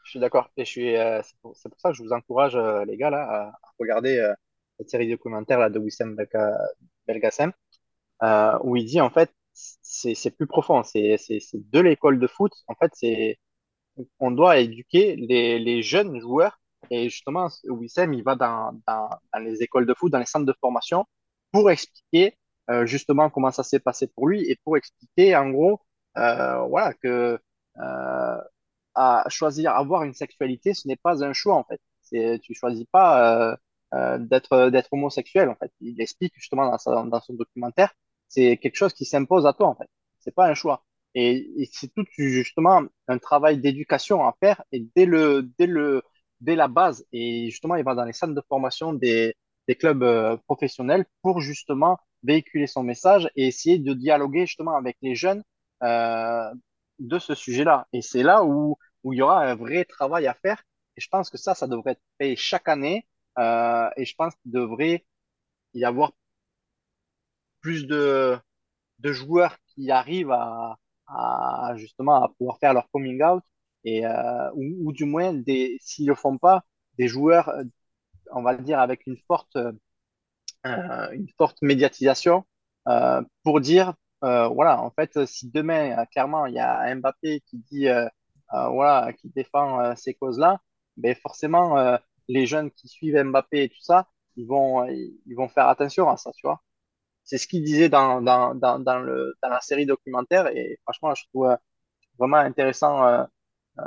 Je 0.05 0.11
suis 0.11 0.21
d'accord. 0.21 0.51
Et 0.57 0.65
je 0.65 0.71
suis, 0.71 0.97
euh, 0.97 1.23
c'est 1.23 1.39
pour, 1.41 1.57
ça 1.57 1.91
que 1.91 1.97
je 1.97 2.03
vous 2.03 2.13
encourage, 2.13 2.57
les 2.87 2.97
gars, 2.97 3.11
là, 3.11 3.23
à, 3.23 3.53
regarder 3.79 4.35
cette 4.79 4.91
série 4.91 5.11
documentaire 5.11 5.59
là, 5.59 5.71
de 5.71 5.79
Wissem 5.79 6.17
Belgassem, 7.07 7.53
où 8.63 8.77
il 8.77 8.85
dit, 8.85 9.01
en 9.01 9.11
fait, 9.11 9.31
c'est 9.53 10.31
plus 10.37 10.47
profond. 10.47 10.83
C'est 10.83 11.19
de 11.53 11.81
l'école 11.81 12.19
de 12.19 12.27
foot. 12.27 12.53
En 12.69 12.75
fait, 12.75 12.93
c'est 12.95 13.39
on 14.19 14.31
doit 14.31 14.59
éduquer 14.59 15.17
les, 15.17 15.59
les, 15.59 15.83
jeunes 15.83 16.19
joueurs. 16.21 16.59
Et 16.91 17.09
justement, 17.09 17.49
Wissem, 17.69 18.13
il 18.15 18.23
va 18.25 18.35
dans, 18.35 18.81
dans, 18.87 19.09
les 19.41 19.63
écoles 19.63 19.87
de 19.87 19.95
foot, 19.95 20.13
dans 20.13 20.19
les 20.19 20.27
centres 20.27 20.47
de 20.47 20.55
formation, 20.61 21.07
pour 21.53 21.71
expliquer 21.71 22.37
euh, 22.71 22.87
justement 22.87 23.31
comment 23.31 23.51
ça 23.51 23.63
s'est 23.63 23.81
passé 23.81 24.09
pour 24.09 24.29
lui 24.29 24.51
et 24.51 24.59
pour 24.65 24.77
expliquer 24.77 25.37
en 25.37 25.51
gros, 25.51 25.81
euh, 26.19 26.61
voilà, 26.67 26.93
que 26.95 27.39
euh, 27.79 28.41
à 28.95 29.25
choisir, 29.29 29.73
avoir 29.75 30.05
une 30.05 30.15
sexualité, 30.15 30.75
ce 30.75 30.87
n'est 30.89 30.97
pas 30.97 31.25
un 31.25 31.33
choix 31.33 31.57
en 31.57 31.65
fait. 31.65 31.81
Tu 32.43 32.55
choisis 32.55 32.85
pas 32.93 33.53
euh, 33.53 33.57
euh, 33.57 33.57
d'être 34.19 34.71
d'être 34.71 34.93
homosexuel 34.93 35.49
en 35.49 35.55
fait. 35.57 35.73
Il 35.81 36.01
explique 36.01 36.35
justement 36.37 36.77
dans, 36.87 37.07
dans 37.07 37.21
son 37.21 37.35
documentaire 37.35 37.95
c'est 38.35 38.57
quelque 38.59 38.77
chose 38.77 38.93
qui 38.93 39.05
s'impose 39.05 39.47
à 39.47 39.53
toi, 39.53 39.69
en 39.69 39.75
fait. 39.77 39.89
C'est 40.19 40.35
pas 40.35 40.49
un 40.49 40.55
choix. 40.55 40.85
Et, 41.15 41.69
c'est 41.73 41.93
tout 41.95 42.05
justement 42.19 42.83
un 43.09 43.19
travail 43.19 43.59
d'éducation 43.59 44.27
à 44.27 44.37
faire 44.41 44.63
et 44.73 44.87
dès 44.97 45.07
le, 45.07 45.49
dès 45.59 45.67
le, 45.67 46.03
dès 46.41 46.57
la 46.57 46.69
base. 46.69 47.07
Et 47.13 47.51
justement, 47.51 47.77
il 47.77 47.85
va 47.85 47.95
dans 47.95 48.05
les 48.05 48.13
centres 48.13 48.35
de 48.35 48.43
formation 48.49 48.93
des, 48.93 49.37
des 49.69 49.77
clubs 49.77 50.03
euh, 50.03 50.37
professionnels 50.47 51.07
pour 51.23 51.41
justement 51.41 51.99
véhiculer 52.25 52.67
son 52.67 52.83
message 52.83 53.31
et 53.37 53.47
essayer 53.47 53.79
de 53.79 53.95
dialoguer 53.95 54.47
justement 54.47 54.77
avec 54.77 54.97
les 55.03 55.15
jeunes 55.15 55.43
euh, 55.83 56.51
de 56.99 57.19
ce 57.19 57.35
sujet-là. 57.35 57.87
Et 57.93 58.03
c'est 58.03 58.23
là 58.23 58.45
où, 58.45 58.77
où 59.05 59.13
il 59.13 59.19
y 59.19 59.23
aura 59.23 59.45
un 59.45 59.55
vrai 59.55 59.85
travail 59.85 60.27
à 60.27 60.35
faire. 60.35 60.63
Et 60.97 61.01
je 61.01 61.09
pense 61.09 61.31
que 61.31 61.39
ça, 61.39 61.55
ça 61.55 61.67
devrait 61.69 61.93
être 61.93 62.03
fait 62.19 62.35
chaque 62.37 62.69
année. 62.69 63.07
Euh, 63.39 63.91
et 63.97 64.05
je 64.05 64.15
pense 64.17 64.35
qu'il 64.37 64.53
devrait 64.53 65.05
y 65.75 65.85
avoir 65.85 66.13
plus 67.61 67.87
de, 67.87 68.39
joueurs 69.03 69.57
qui 69.69 69.91
arrivent 69.91 70.33
à, 70.33 70.77
justement 71.77 72.23
à 72.23 72.29
pouvoir 72.39 72.59
faire 72.59 72.75
leur 72.75 72.89
coming 72.91 73.23
out 73.23 73.43
et 73.85 74.07
euh, 74.07 74.51
ou, 74.55 74.93
du 74.93 75.05
moins 75.05 75.33
des 75.35 75.77
s'ils 75.81 76.07
le 76.07 76.15
font 76.15 76.39
pas 76.39 76.65
des 76.99 77.09
joueurs 77.09 77.53
on 78.33 78.43
va 78.43 78.57
dire 78.57 78.79
avec 78.81 79.07
une 79.07 79.19
forte 79.29 79.57
euh, 79.57 81.11
une 81.13 81.29
forte 81.37 81.61
médiatisation 81.63 82.45
euh, 82.89 83.23
pour 83.43 83.61
dire 83.61 83.95
euh, 84.25 84.49
voilà 84.49 84.81
en 84.81 84.91
fait 84.91 85.27
si 85.27 85.51
demain 85.51 85.99
euh, 85.99 86.05
clairement 86.07 86.47
il 86.47 86.55
y 86.55 86.59
a 86.59 86.95
Mbappé 86.95 87.41
qui 87.47 87.59
dit 87.71 87.89
euh, 87.89 88.09
voilà 88.51 89.13
qui 89.13 89.29
défend 89.31 89.95
ces 89.97 90.15
causes 90.15 90.39
là 90.39 90.61
ben 90.97 91.15
forcément 91.17 91.99
les 92.29 92.47
jeunes 92.47 92.71
qui 92.71 92.89
suivent 92.89 93.23
Mbappé 93.23 93.65
et 93.65 93.69
tout 93.69 93.83
ça 93.83 94.09
ils 94.37 94.47
vont 94.47 94.85
ils 94.87 95.35
vont 95.37 95.49
faire 95.49 95.69
attention 95.69 96.09
à 96.09 96.17
ça 96.17 96.31
tu 96.33 96.47
vois 96.47 96.63
c'est 97.25 97.39
ce 97.39 97.47
qu'il 97.47 97.65
disait 97.65 97.89
dans, 97.89 98.21
dans, 98.21 98.55
dans, 98.55 98.79
dans, 98.79 98.99
le, 98.99 99.35
dans 99.43 99.49
la 99.49 99.61
série 99.61 99.87
documentaire. 99.87 100.47
Et 100.55 100.79
franchement, 100.85 101.15
je 101.15 101.25
trouve 101.33 101.47
euh, 101.47 101.57
vraiment 102.19 102.37
intéressant 102.37 103.05
euh, 103.07 103.25
euh, 103.79 103.83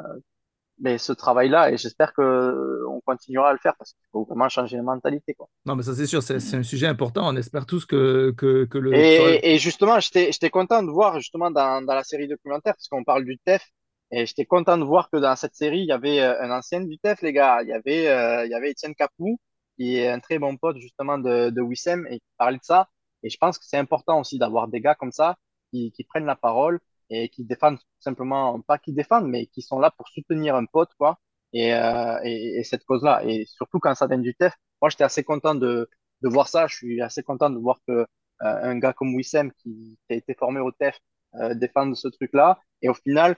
mais 0.79 0.97
ce 0.97 1.13
travail-là. 1.13 1.71
Et 1.71 1.77
j'espère 1.77 2.13
qu'on 2.13 3.01
continuera 3.05 3.49
à 3.49 3.53
le 3.53 3.59
faire 3.59 3.75
parce 3.77 3.93
qu'il 3.93 4.05
faut 4.11 4.25
vraiment 4.25 4.49
changer 4.49 4.77
la 4.77 4.83
mentalité. 4.83 5.33
Quoi. 5.33 5.47
Non, 5.65 5.75
mais 5.75 5.83
ça, 5.83 5.93
c'est 5.95 6.05
sûr, 6.07 6.21
c'est, 6.21 6.39
c'est 6.39 6.57
un 6.57 6.63
sujet 6.63 6.87
important. 6.87 7.27
On 7.27 7.35
espère 7.35 7.65
tous 7.65 7.85
que, 7.85 8.33
que, 8.37 8.65
que 8.65 8.77
le. 8.77 8.93
Et, 8.93 9.53
et 9.53 9.57
justement, 9.59 9.99
j'étais, 9.99 10.31
j'étais 10.31 10.49
content 10.49 10.83
de 10.83 10.91
voir 10.91 11.19
justement 11.19 11.51
dans, 11.51 11.83
dans 11.83 11.95
la 11.95 12.03
série 12.03 12.27
documentaire, 12.27 12.73
parce 12.73 12.87
qu'on 12.87 13.03
parle 13.03 13.23
du 13.25 13.37
TEF. 13.39 13.63
Et 14.11 14.25
j'étais 14.25 14.45
content 14.45 14.77
de 14.77 14.83
voir 14.83 15.09
que 15.09 15.17
dans 15.17 15.35
cette 15.35 15.55
série, 15.55 15.79
il 15.81 15.87
y 15.87 15.91
avait 15.91 16.21
un 16.21 16.51
ancien 16.51 16.81
du 16.81 16.97
TEF, 16.99 17.21
les 17.21 17.33
gars. 17.33 17.61
Il 17.63 17.69
y 17.69 17.73
avait, 17.73 18.07
euh, 18.07 18.45
il 18.45 18.51
y 18.51 18.53
avait 18.53 18.71
Étienne 18.71 18.95
Capou, 18.95 19.39
qui 19.77 19.97
est 19.97 20.09
un 20.09 20.19
très 20.19 20.39
bon 20.39 20.57
pote 20.57 20.77
justement 20.77 21.17
de, 21.17 21.49
de 21.49 21.61
Wissem, 21.61 22.07
et 22.07 22.19
qui 22.19 22.27
parlait 22.37 22.57
de 22.57 22.63
ça. 22.63 22.89
Et 23.23 23.29
je 23.29 23.37
pense 23.37 23.57
que 23.59 23.65
c'est 23.65 23.77
important 23.77 24.19
aussi 24.19 24.37
d'avoir 24.39 24.67
des 24.67 24.81
gars 24.81 24.95
comme 24.95 25.11
ça 25.11 25.37
qui, 25.71 25.91
qui 25.91 26.03
prennent 26.03 26.25
la 26.25 26.35
parole 26.35 26.79
et 27.09 27.29
qui 27.29 27.43
défendent 27.45 27.79
simplement, 27.99 28.61
pas 28.61 28.77
qui 28.77 28.93
défendent, 28.93 29.27
mais 29.27 29.47
qui 29.47 29.61
sont 29.61 29.79
là 29.79 29.91
pour 29.91 30.07
soutenir 30.09 30.55
un 30.55 30.65
pote, 30.65 30.93
quoi, 30.97 31.19
et, 31.53 31.73
euh, 31.73 32.19
et, 32.23 32.59
et 32.59 32.63
cette 32.63 32.85
cause-là. 32.85 33.23
Et 33.25 33.45
surtout 33.45 33.79
quand 33.79 33.95
ça 33.95 34.07
vient 34.07 34.17
du 34.19 34.35
TEF, 34.35 34.53
moi 34.81 34.89
j'étais 34.89 35.03
assez 35.03 35.23
content 35.23 35.55
de, 35.55 35.89
de 36.21 36.29
voir 36.29 36.47
ça. 36.47 36.67
Je 36.67 36.75
suis 36.75 37.01
assez 37.01 37.23
content 37.23 37.49
de 37.49 37.57
voir 37.59 37.79
que 37.87 37.93
euh, 37.93 38.05
un 38.41 38.77
gars 38.79 38.93
comme 38.93 39.15
Wissem 39.15 39.51
qui, 39.53 39.97
a 40.09 40.13
été 40.13 40.33
formé 40.35 40.59
au 40.59 40.71
TEF 40.71 40.99
euh, 41.35 41.53
défende 41.55 41.95
ce 41.95 42.07
truc-là. 42.07 42.59
Et 42.81 42.89
au 42.89 42.93
final, 42.93 43.35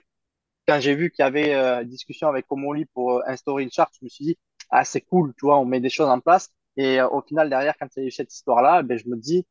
quand 0.69 0.79
j'ai 0.79 0.93
vu 0.93 1.09
qu'il 1.09 1.23
y 1.23 1.27
avait 1.27 1.55
euh, 1.55 1.83
discussion 1.83 2.27
avec 2.27 2.45
Comoli 2.45 2.85
pour 2.93 3.17
euh, 3.17 3.21
instaurer 3.25 3.63
une 3.63 3.71
charte, 3.71 3.91
je 3.99 4.05
me 4.05 4.09
suis 4.09 4.25
dit, 4.25 4.37
ah 4.69 4.85
c'est 4.85 5.01
cool, 5.01 5.33
tu 5.37 5.47
vois, 5.47 5.57
on 5.57 5.65
met 5.65 5.79
des 5.79 5.89
choses 5.89 6.09
en 6.09 6.19
place. 6.19 6.49
Et 6.77 7.01
euh, 7.01 7.09
au 7.09 7.21
final, 7.21 7.49
derrière, 7.49 7.73
quand 7.79 7.87
il 7.97 8.01
y 8.01 8.03
a 8.03 8.07
eu 8.07 8.11
cette 8.11 8.31
histoire-là, 8.31 8.83
ben, 8.83 8.97
je 8.97 9.09
me 9.09 9.17
dis, 9.17 9.47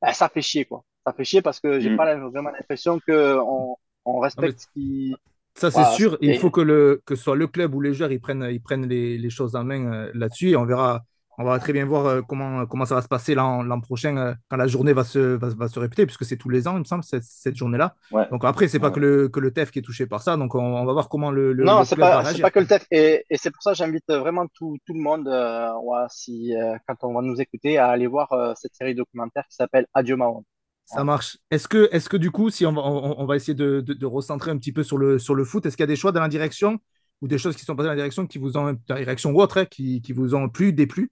bah, 0.00 0.14
ça 0.14 0.30
fait 0.30 0.40
chier, 0.40 0.64
quoi. 0.64 0.82
Ça 1.06 1.12
fait 1.12 1.24
chier 1.24 1.42
parce 1.42 1.60
que 1.60 1.78
j'ai 1.78 1.90
mm. 1.90 1.96
pas 1.96 2.16
vraiment 2.16 2.50
l'impression 2.50 3.00
qu'on 3.06 3.76
on 4.06 4.18
respecte 4.20 4.60
ce 4.60 4.66
qui. 4.72 5.14
Ça, 5.54 5.70
c'est 5.70 5.84
sûr. 5.96 6.16
Il 6.22 6.38
faut 6.38 6.50
que, 6.50 6.62
le, 6.62 7.02
que 7.04 7.14
ce 7.14 7.24
soit 7.24 7.36
le 7.36 7.46
club 7.46 7.74
ou 7.74 7.82
les 7.82 7.92
joueurs 7.92 8.10
ils 8.10 8.20
prennent, 8.20 8.48
ils 8.50 8.62
prennent 8.62 8.88
les, 8.88 9.18
les 9.18 9.30
choses 9.30 9.54
en 9.54 9.64
main 9.64 9.92
euh, 9.92 10.10
là-dessus 10.14 10.50
et 10.50 10.56
on 10.56 10.64
verra 10.64 11.04
on 11.38 11.44
va 11.44 11.58
très 11.58 11.72
bien 11.72 11.84
voir 11.86 12.06
euh, 12.06 12.22
comment, 12.22 12.66
comment 12.66 12.84
ça 12.84 12.94
va 12.94 13.02
se 13.02 13.08
passer 13.08 13.34
l'an 13.34 13.80
prochain 13.80 14.16
euh, 14.16 14.34
quand 14.48 14.56
la 14.56 14.66
journée 14.66 14.92
va 14.92 15.04
se, 15.04 15.18
va, 15.18 15.48
va 15.48 15.68
se 15.68 15.78
répéter, 15.78 16.06
puisque 16.06 16.24
c'est 16.24 16.36
tous 16.36 16.48
les 16.48 16.68
ans, 16.68 16.74
il 16.76 16.80
me 16.80 16.84
semble, 16.84 17.04
cette, 17.04 17.24
cette 17.24 17.56
journée-là. 17.56 17.94
Donc 18.30 18.44
après, 18.44 18.68
c'est 18.68 18.78
pas 18.78 18.90
que, 18.90 19.00
le, 19.00 19.28
que 19.28 19.40
le 19.40 19.52
TEF 19.52 19.70
qui 19.70 19.78
est 19.78 19.82
touché 19.82 20.06
par 20.06 20.22
ça, 20.22 20.36
donc 20.36 20.54
on, 20.54 20.60
on 20.60 20.84
va 20.84 20.92
voir 20.92 21.08
comment 21.08 21.30
le. 21.30 21.52
le 21.52 21.64
non, 21.64 21.84
c'est 21.84 21.96
pas, 21.96 22.22
pas 22.22 22.50
que 22.50 22.60
le 22.60 22.66
TEF, 22.66 22.86
et, 22.90 23.24
et 23.28 23.36
c'est 23.36 23.50
pour 23.50 23.62
ça 23.62 23.72
que 23.72 23.78
j'invite 23.78 24.04
vraiment 24.08 24.46
tout, 24.54 24.76
tout 24.86 24.94
le 24.94 25.00
monde, 25.00 25.28
euh, 25.28 25.70
ouais, 25.82 26.04
si, 26.08 26.54
euh, 26.54 26.76
quand 26.86 26.96
on 27.02 27.14
va 27.14 27.22
nous 27.22 27.40
écouter, 27.40 27.78
à 27.78 27.88
aller 27.88 28.06
voir 28.06 28.32
euh, 28.32 28.52
cette 28.56 28.74
série 28.74 28.94
documentaire 28.94 29.44
qui 29.48 29.56
s'appelle 29.56 29.86
Adieu 29.94 30.16
Mahon. 30.16 30.44
Ça 30.84 31.04
marche. 31.04 31.38
Est-ce 31.50 31.68
que, 31.68 31.88
est 31.92 32.06
que 32.06 32.16
du 32.16 32.30
coup, 32.30 32.50
si 32.50 32.66
on 32.66 32.72
va, 32.72 32.82
on, 32.82 33.20
on 33.20 33.24
va 33.24 33.36
essayer 33.36 33.54
de, 33.54 33.80
de, 33.80 33.94
de, 33.94 34.06
recentrer 34.06 34.50
un 34.50 34.58
petit 34.58 34.72
peu 34.72 34.82
sur 34.82 34.98
le, 34.98 35.18
sur 35.18 35.34
le 35.34 35.44
foot, 35.44 35.64
est-ce 35.64 35.76
qu'il 35.76 35.84
y 35.84 35.84
a 35.84 35.86
des 35.86 35.96
choix 35.96 36.12
dans 36.12 36.20
la 36.20 36.28
direction 36.28 36.78
ou 37.22 37.28
des 37.28 37.38
choses 37.38 37.56
qui 37.56 37.64
sont 37.64 37.76
passées 37.76 37.86
dans 37.86 37.92
la 37.92 37.96
direction 37.96 38.26
qui 38.26 38.38
vous 38.38 38.56
ont, 38.56 38.72
dans 38.72 38.94
la 38.94 39.00
direction 39.00 39.30
ou 39.30 39.40
autre, 39.40 39.58
hein, 39.58 39.64
qui, 39.64 40.02
qui 40.02 40.12
vous 40.12 40.34
ont 40.34 40.48
plu, 40.48 40.72
déplu? 40.72 41.10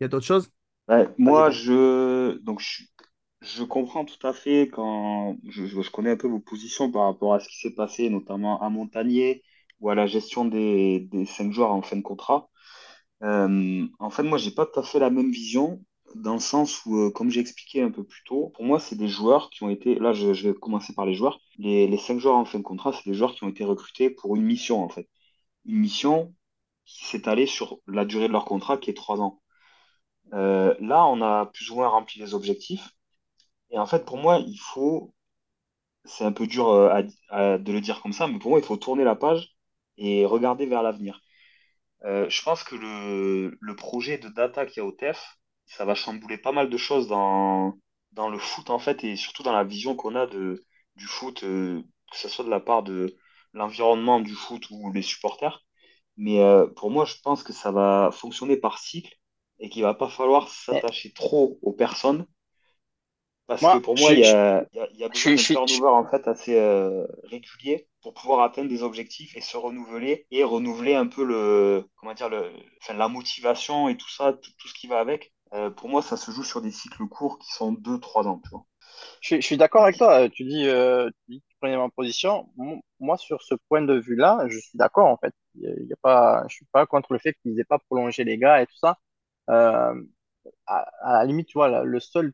Il 0.00 0.04
y 0.04 0.06
a 0.06 0.08
d'autres 0.08 0.26
choses? 0.26 0.50
Moi, 1.18 1.50
je, 1.50 2.38
donc, 2.38 2.62
je, 3.40 3.62
comprends 3.64 4.04
tout 4.04 4.26
à 4.26 4.32
fait 4.32 4.68
quand 4.68 5.38
je, 5.48 5.66
je, 5.66 5.90
connais 5.90 6.10
un 6.10 6.16
peu 6.16 6.28
vos 6.28 6.40
positions 6.40 6.90
par 6.90 7.04
rapport 7.06 7.34
à 7.34 7.40
ce 7.40 7.48
qui 7.48 7.58
s'est 7.58 7.74
passé, 7.74 8.10
notamment 8.10 8.60
à 8.60 8.68
Montagnier 8.68 9.42
ou 9.80 9.90
à 9.90 9.94
la 9.94 10.06
gestion 10.06 10.44
des, 10.44 11.00
des 11.10 11.26
cinq 11.26 11.52
joueurs 11.52 11.72
en 11.72 11.82
fin 11.82 11.96
de 11.96 12.02
contrat. 12.02 12.48
Euh, 13.22 13.86
en 13.98 14.10
fait, 14.10 14.22
moi, 14.22 14.38
j'ai 14.38 14.50
pas 14.50 14.66
tout 14.66 14.80
à 14.80 14.82
fait 14.82 14.98
la 14.98 15.10
même 15.10 15.30
vision 15.30 15.82
dans 16.14 16.34
le 16.34 16.40
sens 16.40 16.84
où, 16.86 16.96
euh, 16.98 17.10
comme 17.10 17.30
j'ai 17.30 17.40
expliqué 17.40 17.82
un 17.82 17.90
peu 17.90 18.04
plus 18.04 18.22
tôt, 18.24 18.50
pour 18.54 18.64
moi, 18.64 18.78
c'est 18.80 18.96
des 18.96 19.08
joueurs 19.08 19.50
qui 19.50 19.62
ont 19.64 19.70
été. 19.70 19.96
Là, 19.98 20.12
je, 20.12 20.32
je, 20.34 20.48
vais 20.48 20.54
commencer 20.54 20.94
par 20.94 21.06
les 21.06 21.14
joueurs. 21.14 21.40
Les, 21.58 21.86
les 21.86 21.98
cinq 21.98 22.18
joueurs 22.20 22.36
en 22.36 22.44
fin 22.44 22.58
de 22.58 22.64
contrat, 22.64 22.92
c'est 22.92 23.08
des 23.08 23.14
joueurs 23.16 23.34
qui 23.34 23.44
ont 23.44 23.48
été 23.48 23.64
recrutés 23.64 24.10
pour 24.10 24.36
une 24.36 24.42
mission, 24.44 24.82
en 24.82 24.88
fait. 24.88 25.08
Une 25.66 25.78
mission 25.78 26.34
qui 26.86 27.06
s'est 27.06 27.28
allée 27.28 27.46
sur 27.46 27.80
la 27.86 28.04
durée 28.04 28.28
de 28.28 28.32
leur 28.32 28.44
contrat, 28.44 28.78
qui 28.78 28.90
est 28.90 28.94
trois 28.94 29.20
ans. 29.20 29.40
Euh, 30.32 30.74
là, 30.80 31.06
on 31.06 31.20
a 31.22 31.46
plus 31.46 31.70
ou 31.70 31.76
moins 31.76 31.88
rempli 31.88 32.20
les 32.20 32.34
objectifs. 32.34 32.90
Et 33.70 33.78
en 33.78 33.86
fait, 33.86 34.04
pour 34.06 34.18
moi, 34.18 34.38
il 34.38 34.58
faut, 34.58 35.14
c'est 36.04 36.24
un 36.24 36.32
peu 36.32 36.46
dur 36.46 36.68
euh, 36.70 37.58
de 37.58 37.72
le 37.72 37.80
dire 37.80 38.02
comme 38.02 38.12
ça, 38.12 38.26
mais 38.28 38.38
pour 38.38 38.50
moi, 38.50 38.60
il 38.60 38.64
faut 38.64 38.76
tourner 38.76 39.04
la 39.04 39.16
page 39.16 39.56
et 39.98 40.26
regarder 40.26 40.66
vers 40.66 40.82
l'avenir. 40.82 41.20
Euh, 42.04 42.28
je 42.30 42.42
pense 42.42 42.64
que 42.64 42.76
le, 42.76 43.76
projet 43.76 44.18
de 44.18 44.28
data 44.28 44.66
qu'il 44.66 44.82
y 44.82 44.86
a 44.86 44.86
au 44.88 44.92
TEF, 44.92 45.38
ça 45.66 45.84
va 45.84 45.94
chambouler 45.94 46.38
pas 46.38 46.52
mal 46.52 46.70
de 46.70 46.76
choses 46.76 47.08
dans, 47.08 47.74
dans 48.12 48.28
le 48.30 48.38
foot, 48.38 48.70
en 48.70 48.78
fait, 48.78 49.04
et 49.04 49.16
surtout 49.16 49.42
dans 49.42 49.52
la 49.52 49.64
vision 49.64 49.96
qu'on 49.96 50.16
a 50.16 50.26
de, 50.26 50.64
du 50.96 51.06
foot, 51.06 51.40
que 51.40 51.84
ce 52.12 52.28
soit 52.28 52.44
de 52.44 52.50
la 52.50 52.60
part 52.60 52.82
de 52.82 53.16
l'environnement 53.54 54.20
du 54.20 54.34
foot 54.34 54.66
ou 54.70 54.92
les 54.92 55.02
supporters. 55.02 55.64
Mais 56.16 56.40
pour 56.76 56.90
moi, 56.90 57.04
je 57.06 57.16
pense 57.22 57.42
que 57.42 57.52
ça 57.52 57.72
va 57.72 58.10
fonctionner 58.12 58.56
par 58.56 58.78
cycle 58.78 59.16
et 59.58 59.68
qu'il 59.70 59.82
va 59.82 59.94
pas 59.94 60.08
falloir 60.08 60.48
s'attacher 60.48 61.12
trop 61.12 61.58
aux 61.62 61.72
personnes. 61.72 62.26
Parce 63.46 63.66
que 63.68 63.76
pour 63.76 63.96
moi, 63.96 64.14
il 64.14 64.20
y 64.20 64.24
a, 64.24 64.64
y, 64.72 64.78
a, 64.80 64.88
y 64.94 65.04
a 65.04 65.08
besoin 65.08 65.34
d'un 65.34 65.44
turnover 65.44 65.88
en 65.88 66.06
fait 66.08 66.26
assez 66.28 66.56
euh, 66.58 67.06
régulier 67.24 67.88
pour 68.02 68.14
pouvoir 68.14 68.40
atteindre 68.40 68.70
des 68.70 68.82
objectifs 68.82 69.36
et 69.36 69.42
se 69.42 69.56
renouveler 69.58 70.26
et 70.30 70.44
renouveler 70.44 70.94
un 70.94 71.06
peu 71.06 71.24
le 71.24 71.86
comment 71.96 72.14
dire 72.14 72.30
le 72.30 72.50
enfin, 72.82 72.94
la 72.94 73.08
motivation 73.08 73.88
et 73.90 73.96
tout 73.98 74.08
ça, 74.10 74.32
tout, 74.32 74.50
tout 74.58 74.68
ce 74.68 74.74
qui 74.74 74.86
va 74.86 74.98
avec. 74.98 75.34
Euh, 75.52 75.68
pour 75.70 75.90
moi, 75.90 76.00
ça 76.00 76.16
se 76.16 76.30
joue 76.30 76.42
sur 76.42 76.62
des 76.62 76.70
cycles 76.70 77.06
courts 77.06 77.38
qui 77.38 77.52
sont 77.52 77.72
2-3 77.72 78.26
ans, 78.26 78.40
tu 78.42 78.48
vois. 78.50 78.64
Je, 79.20 79.28
suis 79.28 79.42
je 79.42 79.46
suis 79.46 79.56
d'accord 79.56 79.84
avec 79.84 79.98
toi. 79.98 80.28
Tu 80.30 80.44
dis, 80.44 80.66
euh, 80.68 81.10
tu 81.26 81.32
dis 81.34 81.40
que 81.42 81.46
tu 81.48 81.56
prenais 81.60 81.76
ma 81.76 81.88
position. 81.90 82.50
Mo- 82.56 82.82
Moi, 83.00 83.16
sur 83.18 83.42
ce 83.42 83.54
point 83.68 83.82
de 83.82 83.94
vue-là, 83.98 84.46
je 84.48 84.58
suis 84.58 84.78
d'accord, 84.78 85.06
en 85.08 85.16
fait. 85.18 85.34
Il 85.56 85.86
y 85.88 85.92
a 85.92 85.96
pas, 86.02 86.44
je 86.48 86.56
suis 86.56 86.66
pas 86.72 86.86
contre 86.86 87.12
le 87.12 87.18
fait 87.20 87.34
qu'ils 87.42 87.58
aient 87.60 87.64
pas 87.64 87.78
prolongé 87.78 88.24
les 88.24 88.38
gars 88.38 88.62
et 88.62 88.66
tout 88.66 88.76
ça. 88.78 88.98
Euh, 89.50 89.94
à, 90.66 90.78
à 91.02 91.12
la 91.20 91.24
limite, 91.26 91.48
tu 91.48 91.54
vois, 91.58 91.84
le 91.84 92.00
seul 92.00 92.32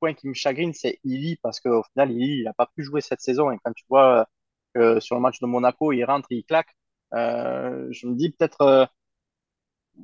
point 0.00 0.14
qui 0.14 0.28
me 0.28 0.34
chagrine, 0.34 0.72
c'est 0.74 1.00
Illy, 1.04 1.36
parce 1.42 1.60
qu'au 1.60 1.82
final, 1.94 2.12
Illy, 2.12 2.40
il 2.40 2.44
n'a 2.44 2.54
pas 2.54 2.66
pu 2.76 2.82
jouer 2.84 3.00
cette 3.02 3.20
saison. 3.22 3.50
Et 3.52 3.58
quand 3.64 3.72
tu 3.74 3.84
vois 3.88 4.20
euh, 4.76 4.94
que 4.96 5.00
sur 5.00 5.16
le 5.16 5.22
match 5.22 5.40
de 5.40 5.46
Monaco, 5.46 5.92
il 5.92 6.04
rentre, 6.04 6.28
il 6.32 6.44
claque, 6.44 6.76
euh, 7.14 7.88
je 7.92 8.06
me 8.08 8.14
dis 8.16 8.30
peut-être, 8.32 8.88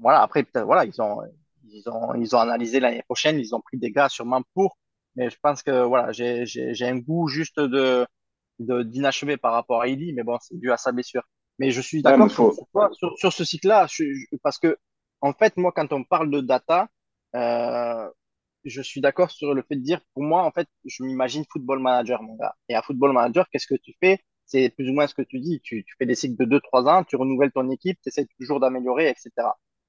voilà, 0.01 0.23
après, 0.23 0.43
peut-être, 0.45 0.65
voilà, 0.67 0.85
ils 0.85 1.01
ont, 1.01 1.21
ils 1.65 1.89
ont, 1.89 2.15
ils 2.15 2.35
ont 2.37 2.41
analysé 2.41 2.81
l'année 2.81 3.03
prochaine, 3.03 3.39
ils 3.39 3.55
ont 3.55 3.61
pris 3.61 3.79
des 3.79 3.91
gars 3.91 4.09
sûrement 4.09 4.43
pour, 4.55 4.79
mais 5.17 5.31
je 5.31 5.37
pense 5.43 5.63
que, 5.63 5.83
voilà, 5.85 6.13
j'ai, 6.13 6.47
j'ai, 6.47 6.75
j'ai 6.75 6.87
un 6.87 6.99
goût 6.99 7.29
juste 7.29 7.59
de, 7.61 8.07
de, 8.61 8.83
d'inachevé 8.83 9.37
par 9.37 9.53
rapport 9.53 9.83
à 9.83 9.89
Illy, 9.89 10.13
mais 10.13 10.23
bon, 10.25 10.39
c'est 10.41 10.59
dû 10.59 10.73
à 10.73 10.77
sa 10.77 10.93
blessure. 10.93 11.23
Mais 11.59 11.71
je 11.71 11.81
suis 11.81 12.03
Ouais, 12.05 12.17
d'accord 12.17 12.31
sur, 12.31 12.53
faut. 12.53 12.55
sur, 12.55 12.67
toi, 12.73 12.91
sur, 12.93 13.17
sur 13.19 13.33
ce 13.33 13.45
je- 13.91 14.05
je- 14.15 14.37
parce 14.43 14.59
que, 14.59 14.77
en 15.27 15.33
fait, 15.33 15.57
moi, 15.57 15.73
quand 15.73 15.93
on 15.93 16.05
parle 16.05 16.31
de 16.31 16.41
data, 16.41 16.89
euh, 17.35 18.09
je 18.65 18.83
suis 18.83 19.01
d'accord 19.01 19.31
sur 19.31 19.55
le 19.55 19.63
fait 19.63 19.77
de 19.77 19.83
dire, 19.83 20.01
pour 20.15 20.23
moi, 20.23 20.45
en 20.45 20.53
fait, 20.53 20.69
je 20.85 21.03
m'imagine 21.03 21.45
football 21.53 21.81
manager, 21.81 22.23
mon 22.23 22.37
gars. 22.37 22.55
Et 22.69 22.75
à 22.75 22.83
football 22.83 23.13
manager, 23.13 23.49
qu'est-ce 23.51 23.67
que 23.67 23.75
tu 23.75 23.93
fais? 24.01 24.21
C'est 24.45 24.71
plus 24.71 24.89
ou 24.89 24.95
moins 24.95 25.09
ce 25.09 25.15
que 25.15 25.23
tu 25.23 25.41
dis. 25.41 25.61
Tu, 25.63 25.85
fais 25.99 26.07
des 26.07 26.15
cycles 26.15 26.37
de 26.37 26.45
deux 26.45 26.61
trois 26.61 26.85
ans, 26.89 27.03
tu 27.05 27.17
renouvelles 27.17 27.53
ton 27.53 27.69
équipe, 27.71 27.99
tu 28.03 28.09
essaies 28.09 28.27
toujours 28.39 28.61
d'améliorer, 28.61 29.09
etc. 29.09 29.31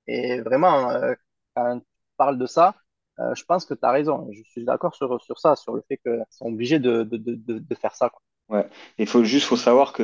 Et 0.07 0.41
vraiment, 0.41 0.89
euh, 0.91 1.13
quand 1.55 1.79
tu 1.79 1.85
parles 2.17 2.39
de 2.39 2.47
ça, 2.47 2.75
euh, 3.19 3.35
je 3.35 3.43
pense 3.45 3.65
que 3.65 3.75
tu 3.75 3.85
as 3.85 3.91
raison. 3.91 4.27
Je 4.31 4.41
suis 4.43 4.65
d'accord 4.65 4.95
sur, 4.95 5.19
ça, 5.39 5.55
sur 5.55 5.73
le 5.75 5.83
fait 5.87 5.97
qu'ils 5.97 6.25
sont 6.31 6.47
obligés 6.47 6.79
de, 6.79 7.07
faire 7.79 7.95
ça, 7.95 8.09
quoi. 8.09 8.21
Ouais. 8.49 8.65
Il 8.97 9.07
faut 9.07 9.25
juste 9.25 9.45
faut 9.45 9.57
savoir 9.57 9.91
que 9.91 10.03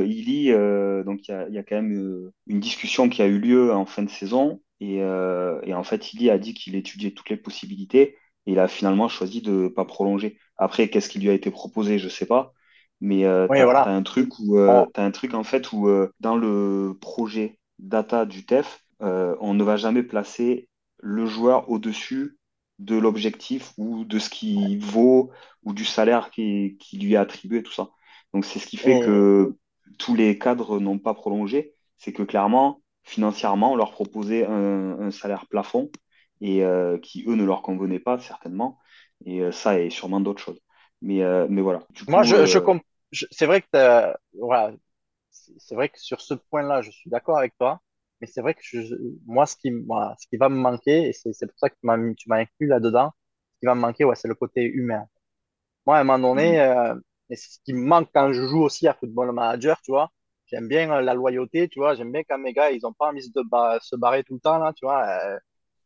donc 1.03 1.27
il 1.27 1.31
y 1.31 1.33
a, 1.33 1.47
il 1.47 1.53
y 1.53 1.57
a 1.57 1.63
quand 1.63 1.77
même 1.77 1.93
euh, 1.93 2.33
une 2.45 2.59
discussion 2.59 3.07
qui 3.07 3.21
a 3.21 3.25
eu 3.25 3.39
lieu 3.39 3.73
en 3.73 3.85
fin 3.85 4.03
de 4.03 4.09
saison. 4.09 4.61
Et, 4.83 5.01
euh, 5.01 5.59
et 5.63 5.73
en 5.73 5.83
fait, 5.83 6.13
Illy 6.13 6.29
a 6.29 6.37
dit 6.37 6.53
qu'il 6.53 6.75
étudiait 6.75 7.11
toutes 7.11 7.29
les 7.29 7.37
possibilités. 7.37 8.17
Et 8.45 8.53
il 8.53 8.59
a 8.59 8.67
finalement 8.67 9.07
choisi 9.07 9.41
de 9.41 9.67
pas 9.69 9.85
prolonger. 9.85 10.37
Après, 10.57 10.89
qu'est-ce 10.89 11.09
qui 11.09 11.19
lui 11.19 11.29
a 11.29 11.33
été 11.33 11.51
proposé, 11.51 11.99
je 11.99 12.09
sais 12.09 12.25
pas. 12.25 12.53
Mais 13.01 13.25
euh, 13.25 13.47
Oui, 13.49 13.61
t'as 13.61 13.63
voilà. 13.63 13.95
un 13.95 14.03
truc 14.03 14.39
où 14.39 14.57
euh, 14.57 14.85
t'as 14.93 15.03
un 15.05 15.11
truc 15.11 15.33
en 15.33 15.43
fait 15.43 15.71
où 15.73 15.87
euh, 15.87 16.11
dans 16.19 16.37
le 16.37 16.97
projet 17.01 17.59
data 17.79 18.25
du 18.25 18.45
TEF, 18.45 18.81
euh, 19.01 19.35
on 19.41 19.53
ne 19.53 19.63
va 19.63 19.77
jamais 19.77 20.03
placer 20.03 20.69
le 20.99 21.25
joueur 21.25 21.69
au-dessus 21.69 22.37
de 22.79 22.95
l'objectif 22.97 23.73
ou 23.77 24.05
de 24.05 24.19
ce 24.19 24.29
qu'il 24.29 24.79
vaut 24.79 25.31
ou 25.63 25.73
du 25.73 25.85
salaire 25.85 26.31
qui, 26.31 26.77
qui 26.79 26.97
lui 26.97 27.13
est 27.13 27.17
attribué, 27.17 27.63
tout 27.63 27.73
ça. 27.73 27.89
Donc 28.33 28.45
c'est 28.45 28.59
ce 28.59 28.67
qui 28.67 28.77
fait 28.77 28.99
que 28.99 29.57
tous 29.99 30.15
les 30.15 30.37
cadres 30.39 30.79
n'ont 30.79 30.99
pas 30.99 31.13
prolongé. 31.13 31.73
C'est 31.97 32.13
que 32.13 32.23
clairement, 32.23 32.81
financièrement, 33.03 33.73
on 33.73 33.75
leur 33.75 33.91
proposait 33.91 34.45
un, 34.45 34.99
un 34.99 35.11
salaire 35.11 35.47
plafond 35.47 35.91
et 36.41 36.63
euh, 36.65 36.97
qui, 36.99 37.23
eux, 37.27 37.35
ne 37.35 37.43
leur 37.45 37.61
convenait 37.61 37.99
pas, 37.99 38.19
certainement. 38.19 38.79
Et 39.25 39.41
euh, 39.41 39.51
ça 39.51 39.79
et 39.79 39.89
sûrement 39.89 40.19
d'autres 40.21 40.41
choses. 40.43 40.61
Mais, 41.01 41.23
euh, 41.23 41.47
mais 41.49 41.61
voilà. 41.61 41.85
Du 41.91 42.05
moi, 42.07 42.23
coup, 42.23 42.23
je, 42.23 42.45
je, 42.45 42.59
comp- 42.59 42.83
je- 43.11 43.25
c'est 43.31 43.45
vrai 43.45 43.61
que 43.61 44.13
voilà, 44.39 44.71
c'est 45.31 45.75
vrai 45.75 45.89
que 45.89 45.99
sur 45.99 46.21
ce 46.21 46.33
point-là, 46.35 46.81
je 46.81 46.91
suis 46.91 47.09
d'accord 47.09 47.37
avec 47.37 47.57
toi. 47.57 47.81
Mais 48.21 48.27
c'est 48.27 48.41
vrai 48.41 48.53
que 48.55 48.61
je, 48.63 48.79
moi, 49.25 49.45
ce 49.45 49.55
qui, 49.57 49.71
voilà, 49.87 50.15
ce 50.19 50.27
qui 50.27 50.37
va 50.37 50.49
me 50.49 50.55
manquer, 50.57 51.09
et 51.09 51.13
c'est 51.13 51.47
pour 51.47 51.59
ça 51.59 51.69
que 51.69 51.75
tu 51.75 51.85
m'as 52.29 52.37
inclus 52.39 52.67
là-dedans, 52.67 53.11
ce 53.55 53.59
qui 53.61 53.65
va 53.67 53.75
me 53.75 53.81
manquer, 53.81 54.05
ouais, 54.05 54.15
c'est 54.15 54.29
le 54.29 54.35
côté 54.35 54.63
humain. 54.63 55.05
Moi, 55.87 55.97
à 55.97 56.01
un 56.01 56.03
moment 56.05 56.19
donné, 56.19 56.61
euh, 56.61 56.95
et 57.29 57.35
c'est 57.37 57.51
ce 57.53 57.59
qui 57.65 57.73
me 57.73 57.81
manque 57.85 58.09
quand 58.13 58.33
je 58.33 58.43
joue 58.47 58.61
aussi 58.63 58.87
à 58.87 58.93
Football 58.95 59.33
Manager, 59.33 59.81
tu 59.83 59.91
vois. 59.91 60.11
J'aime 60.53 60.67
bien 60.67 60.91
euh, 60.91 61.01
la 61.01 61.15
loyauté, 61.15 61.67
tu 61.67 61.79
vois. 61.79 61.95
J'aime 61.95 62.11
bien 62.11 62.23
quand 62.23 62.37
mes 62.37 62.53
gars, 62.53 62.71
ils 62.71 62.85
ont 62.85 62.93
pas 62.93 63.07
envie 63.09 63.27
de 63.27 63.43
se 63.81 63.95
barrer 63.95 64.23
tout 64.23 64.35
le 64.35 64.39
temps, 64.39 64.59
là, 64.59 64.71
tu 64.73 64.85
vois. 64.85 65.03
Euh, 65.07 65.39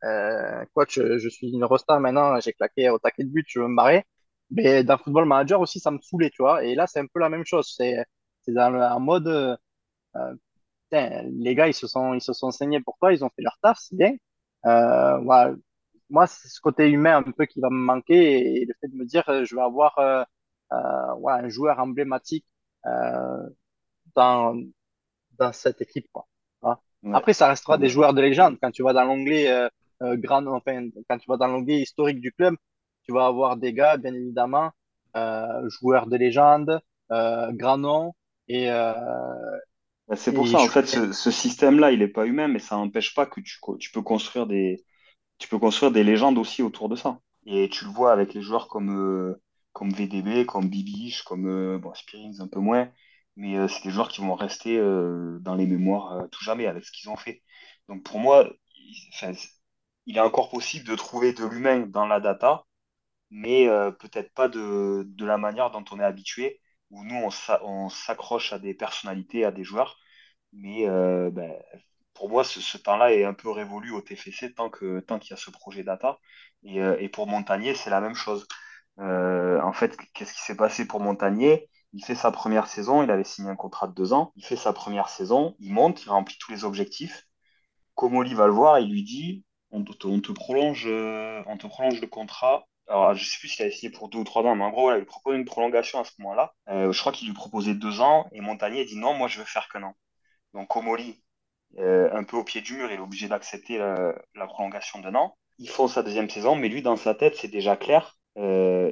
euh, 0.03 0.65
je, 0.89 1.29
suis 1.29 1.51
une 1.51 1.63
rosta 1.65 1.99
maintenant, 1.99 2.39
j'ai 2.41 2.53
claqué 2.53 2.89
au 2.89 2.99
taquet 2.99 3.23
de 3.23 3.29
but, 3.29 3.45
je 3.49 3.59
veux 3.61 3.67
me 3.67 3.75
barrer. 3.77 4.05
Mais 4.51 4.83
dans 4.83 4.97
Football 4.97 5.25
Manager 5.25 5.61
aussi, 5.61 5.79
ça 5.79 5.91
me 5.91 5.99
saoulait, 6.01 6.29
tu 6.31 6.41
vois. 6.43 6.63
Et 6.65 6.75
là, 6.75 6.87
c'est 6.87 6.99
un 6.99 7.07
peu 7.07 7.19
la 7.19 7.29
même 7.29 7.45
chose. 7.45 7.73
C'est, 7.77 7.95
le, 8.47 8.59
en 8.59 8.99
mode, 8.99 9.27
euh, 9.27 10.35
les 10.91 11.55
gars, 11.55 11.67
ils 11.67 11.73
se 11.73 11.87
sont, 11.87 12.13
ils 12.13 12.21
se 12.21 12.33
sont 12.33 12.51
saignés 12.51 12.81
pour 12.81 12.97
toi, 12.99 13.13
ils 13.13 13.23
ont 13.23 13.29
fait 13.29 13.41
leur 13.43 13.57
taf, 13.61 13.77
c'est 13.79 13.95
bien. 13.97 14.15
Moi, 16.09 16.27
c'est 16.27 16.47
ce 16.47 16.61
côté 16.61 16.89
humain 16.89 17.17
un 17.17 17.23
peu 17.31 17.45
qui 17.45 17.59
va 17.59 17.69
me 17.69 17.75
manquer 17.77 18.61
et 18.61 18.65
le 18.65 18.73
fait 18.81 18.87
de 18.87 18.95
me 18.95 19.05
dire, 19.05 19.23
je 19.27 19.55
vais 19.55 19.61
avoir 19.61 19.97
un 20.71 21.49
joueur 21.49 21.79
emblématique 21.79 22.45
dans, 24.17 24.59
dans 25.39 25.53
cette 25.53 25.81
équipe, 25.81 26.07
quoi. 26.11 26.27
Ouais. 26.63 26.73
Après, 27.13 27.33
ça 27.33 27.47
restera 27.47 27.77
des 27.77 27.89
joueurs 27.89 28.13
de 28.13 28.21
légende. 28.21 28.57
Quand 28.61 28.71
tu 28.71 28.83
vas 28.83 28.91
dans 28.91 29.05
l'onglet 29.05 29.49
euh, 29.49 29.69
euh, 30.01 30.17
grand, 30.17 30.45
enfin, 30.47 30.89
quand 31.07 31.17
tu 31.19 31.29
vas 31.29 31.37
dans 31.37 31.47
l'onglet 31.47 31.81
historique 31.81 32.19
du 32.19 32.31
club, 32.31 32.55
tu 33.03 33.13
vas 33.13 33.27
avoir 33.27 33.55
des 33.55 33.71
gars, 33.73 33.97
bien 33.97 34.13
évidemment, 34.13 34.71
euh, 35.15 35.69
joueurs 35.69 36.07
de 36.07 36.17
légende, 36.17 36.81
euh, 37.11 37.51
grands 37.53 37.77
noms 37.77 38.13
et, 38.47 38.67
Bah, 38.67 40.15
C'est 40.15 40.33
pour 40.33 40.47
et 40.47 40.51
ça, 40.51 40.59
en 40.59 40.67
fait, 40.67 40.87
ce, 40.87 41.11
ce 41.11 41.31
système-là, 41.31 41.91
il 41.91 41.99
n'est 41.99 42.07
pas 42.07 42.25
humain, 42.25 42.47
mais 42.47 42.59
ça 42.59 42.75
n'empêche 42.75 43.13
pas 43.13 43.25
que 43.27 43.39
tu, 43.39 43.59
peux 43.93 44.01
construire 44.01 44.47
des, 44.47 44.83
tu 45.37 45.47
peux 45.47 45.59
construire 45.59 45.91
des 45.91 46.03
légendes 46.03 46.37
aussi 46.37 46.63
autour 46.63 46.89
de 46.89 46.95
ça. 46.95 47.19
Et 47.45 47.69
tu 47.69 47.85
le 47.85 47.91
vois 47.91 48.11
avec 48.11 48.33
les 48.33 48.41
joueurs 48.41 48.67
comme, 48.67 48.89
euh, 48.89 49.41
comme 49.73 49.91
VDB, 49.91 50.45
comme 50.45 50.67
Bibiche, 50.67 51.23
comme 51.23 51.47
euh, 51.47 51.77
bon, 51.77 51.93
Spearings 51.93 52.41
un 52.41 52.47
peu 52.47 52.59
moins, 52.59 52.89
mais 53.37 53.57
euh, 53.57 53.69
c'est 53.69 53.83
des 53.85 53.91
joueurs 53.91 54.09
qui 54.09 54.21
vont 54.21 54.35
rester 54.35 54.77
euh, 54.79 55.39
dans 55.41 55.55
les 55.55 55.67
mémoires 55.67 56.13
euh, 56.13 56.27
tout 56.29 56.43
jamais 56.45 56.67
avec 56.67 56.85
ce 56.85 56.91
qu'ils 56.93 57.09
ont 57.11 57.17
fait. 57.17 57.43
Donc 57.89 58.03
pour 58.03 58.19
moi, 58.19 58.49
il, 60.05 60.17
est 60.17 60.19
encore 60.19 60.49
possible 60.49 60.85
de 60.87 60.95
trouver 60.95 61.33
de 61.33 61.45
l'humain 61.45 61.81
dans 61.87 62.07
la 62.07 62.19
data, 62.19 62.65
mais 63.31 63.67
peut-être 63.99 64.33
pas 64.33 64.49
de, 64.49 65.03
de 65.07 65.25
la 65.25 65.37
manière 65.37 65.71
dont 65.71 65.85
on 65.91 65.99
est 65.99 66.03
habitué, 66.05 66.61
où 66.91 67.03
nous, 67.05 67.15
on 67.17 67.31
s'a- 67.31 67.63
on 67.65 67.89
s'accroche 67.89 68.53
à 68.53 68.59
des 68.59 68.73
personnalités, 68.75 69.45
à 69.45 69.51
des 69.51 69.63
joueurs. 69.65 69.97
Mais 70.53 70.85
ben, 71.31 71.53
pour 72.13 72.29
moi, 72.29 72.43
ce, 72.45 72.77
temps-là 72.79 73.13
est 73.13 73.23
un 73.25 73.33
peu 73.35 73.49
révolu 73.51 73.91
au 73.91 74.01
TFC 74.01 74.53
tant 74.53 74.69
que, 74.69 74.99
tant 75.01 75.19
qu'il 75.19 75.31
y 75.31 75.33
a 75.35 75.37
ce 75.37 75.51
projet 75.51 75.83
data. 75.83 76.19
Et, 76.63 76.77
et 76.79 77.09
pour 77.09 77.27
Montagnier, 77.27 77.75
c'est 77.75 77.89
la 77.91 78.01
même 78.01 78.15
chose. 78.15 78.47
En 78.99 79.73
fait, 79.73 79.97
qu'est-ce 80.13 80.33
qui 80.33 80.41
s'est 80.41 80.57
passé 80.57 80.87
pour 80.87 80.99
Montagnier? 81.01 81.69
Il 81.93 82.03
fait 82.03 82.15
sa 82.15 82.31
première 82.31 82.67
saison, 82.67 83.03
il 83.03 83.11
avait 83.11 83.23
signé 83.23 83.49
un 83.49 83.55
contrat 83.55 83.87
de 83.87 83.93
deux 83.93 84.13
ans. 84.13 84.31
Il 84.35 84.45
fait 84.45 84.55
sa 84.55 84.73
première 84.73 85.09
saison, 85.09 85.55
il 85.59 85.73
monte, 85.73 86.03
il 86.03 86.09
remplit 86.09 86.37
tous 86.39 86.51
les 86.51 86.63
objectifs. 86.65 87.27
Comoli 87.95 88.33
va 88.33 88.47
le 88.47 88.53
voir 88.53 88.77
et 88.77 88.83
il 88.83 88.91
lui 88.91 89.03
dit, 89.03 89.43
on 89.71 89.83
te, 89.83 90.07
on 90.07 90.19
te 90.21 90.31
prolonge, 90.31 90.85
euh, 90.87 91.41
on 91.47 91.57
te 91.57 91.67
prolonge 91.67 91.99
le 92.01 92.07
contrat. 92.07 92.67
Alors, 92.87 93.13
je 93.15 93.25
sais 93.25 93.37
plus 93.39 93.49
s'il 93.49 93.63
avait 93.63 93.71
signé 93.71 93.91
pour 93.91 94.09
deux 94.09 94.19
ou 94.19 94.23
trois 94.23 94.43
ans, 94.43 94.55
mais 94.55 94.63
en 94.63 94.69
gros, 94.69 94.83
voilà, 94.83 94.97
il 94.97 95.01
lui 95.01 95.05
propose 95.05 95.35
une 95.35 95.45
prolongation 95.45 95.99
à 95.99 96.03
ce 96.05 96.11
moment-là. 96.19 96.53
Euh, 96.69 96.91
je 96.91 96.99
crois 96.99 97.11
qu'il 97.11 97.27
lui 97.27 97.33
proposait 97.33 97.73
deux 97.73 97.99
ans 98.01 98.27
et 98.31 98.39
Montagnier 98.41 98.85
dit 98.85 98.97
non, 98.97 99.13
moi 99.13 99.27
je 99.27 99.39
veux 99.39 99.45
faire 99.45 99.67
qu'un 99.69 99.83
an. 99.83 99.95
Donc 100.53 100.67
Comoli, 100.69 101.21
euh, 101.79 102.09
un 102.13 102.23
peu 102.23 102.37
au 102.37 102.43
pied 102.43 102.61
du 102.61 102.73
mur, 102.73 102.91
il 102.91 102.95
est 102.97 103.01
obligé 103.01 103.27
d'accepter 103.27 103.77
la, 103.77 104.47
prolongation 104.47 104.99
d'un 104.99 105.15
an. 105.15 105.37
Ils 105.59 105.69
font 105.69 105.87
sa 105.87 106.03
deuxième 106.03 106.29
saison, 106.29 106.55
mais 106.55 106.69
lui, 106.69 106.81
dans 106.81 106.95
sa 106.95 107.13
tête, 107.13 107.35
c'est 107.35 107.47
déjà 107.47 107.75
clair. 107.75 108.17
Euh, 108.37 108.91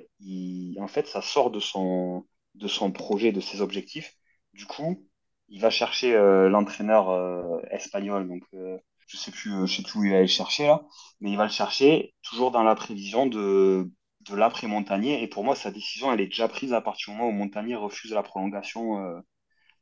en 0.79 0.87
fait, 0.87 1.07
ça 1.07 1.21
sort 1.21 1.51
de 1.51 1.59
son, 1.59 2.25
de 2.55 2.67
son 2.67 2.91
projet, 2.91 3.31
de 3.31 3.41
ses 3.41 3.61
objectifs. 3.61 4.13
Du 4.53 4.65
coup, 4.65 5.07
il 5.49 5.61
va 5.61 5.69
chercher 5.69 6.15
euh, 6.15 6.49
l'entraîneur 6.49 7.09
euh, 7.09 7.59
espagnol. 7.71 8.27
Donc, 8.27 8.43
euh, 8.53 8.77
je 9.07 9.17
sais 9.17 9.31
plus, 9.31 9.67
je 9.67 9.75
sais 9.77 9.83
plus 9.83 9.99
où 9.99 10.03
il 10.05 10.11
va 10.11 10.17
aller 10.17 10.27
chercher 10.27 10.67
là, 10.67 10.83
mais 11.19 11.31
il 11.31 11.37
va 11.37 11.43
le 11.45 11.51
chercher 11.51 12.13
toujours 12.23 12.51
dans 12.51 12.63
la 12.63 12.75
prévision 12.75 13.27
de, 13.27 13.91
de 14.21 14.35
l'après 14.35 14.67
Montagnier. 14.67 15.21
Et 15.23 15.27
pour 15.27 15.43
moi, 15.43 15.55
sa 15.55 15.71
décision, 15.71 16.11
elle 16.11 16.21
est 16.21 16.27
déjà 16.27 16.47
prise 16.47 16.73
à 16.73 16.81
partir 16.81 17.13
du 17.13 17.17
moment 17.19 17.29
où 17.29 17.33
Montagnier 17.33 17.75
refuse 17.75 18.11
la 18.13 18.23
prolongation 18.23 18.97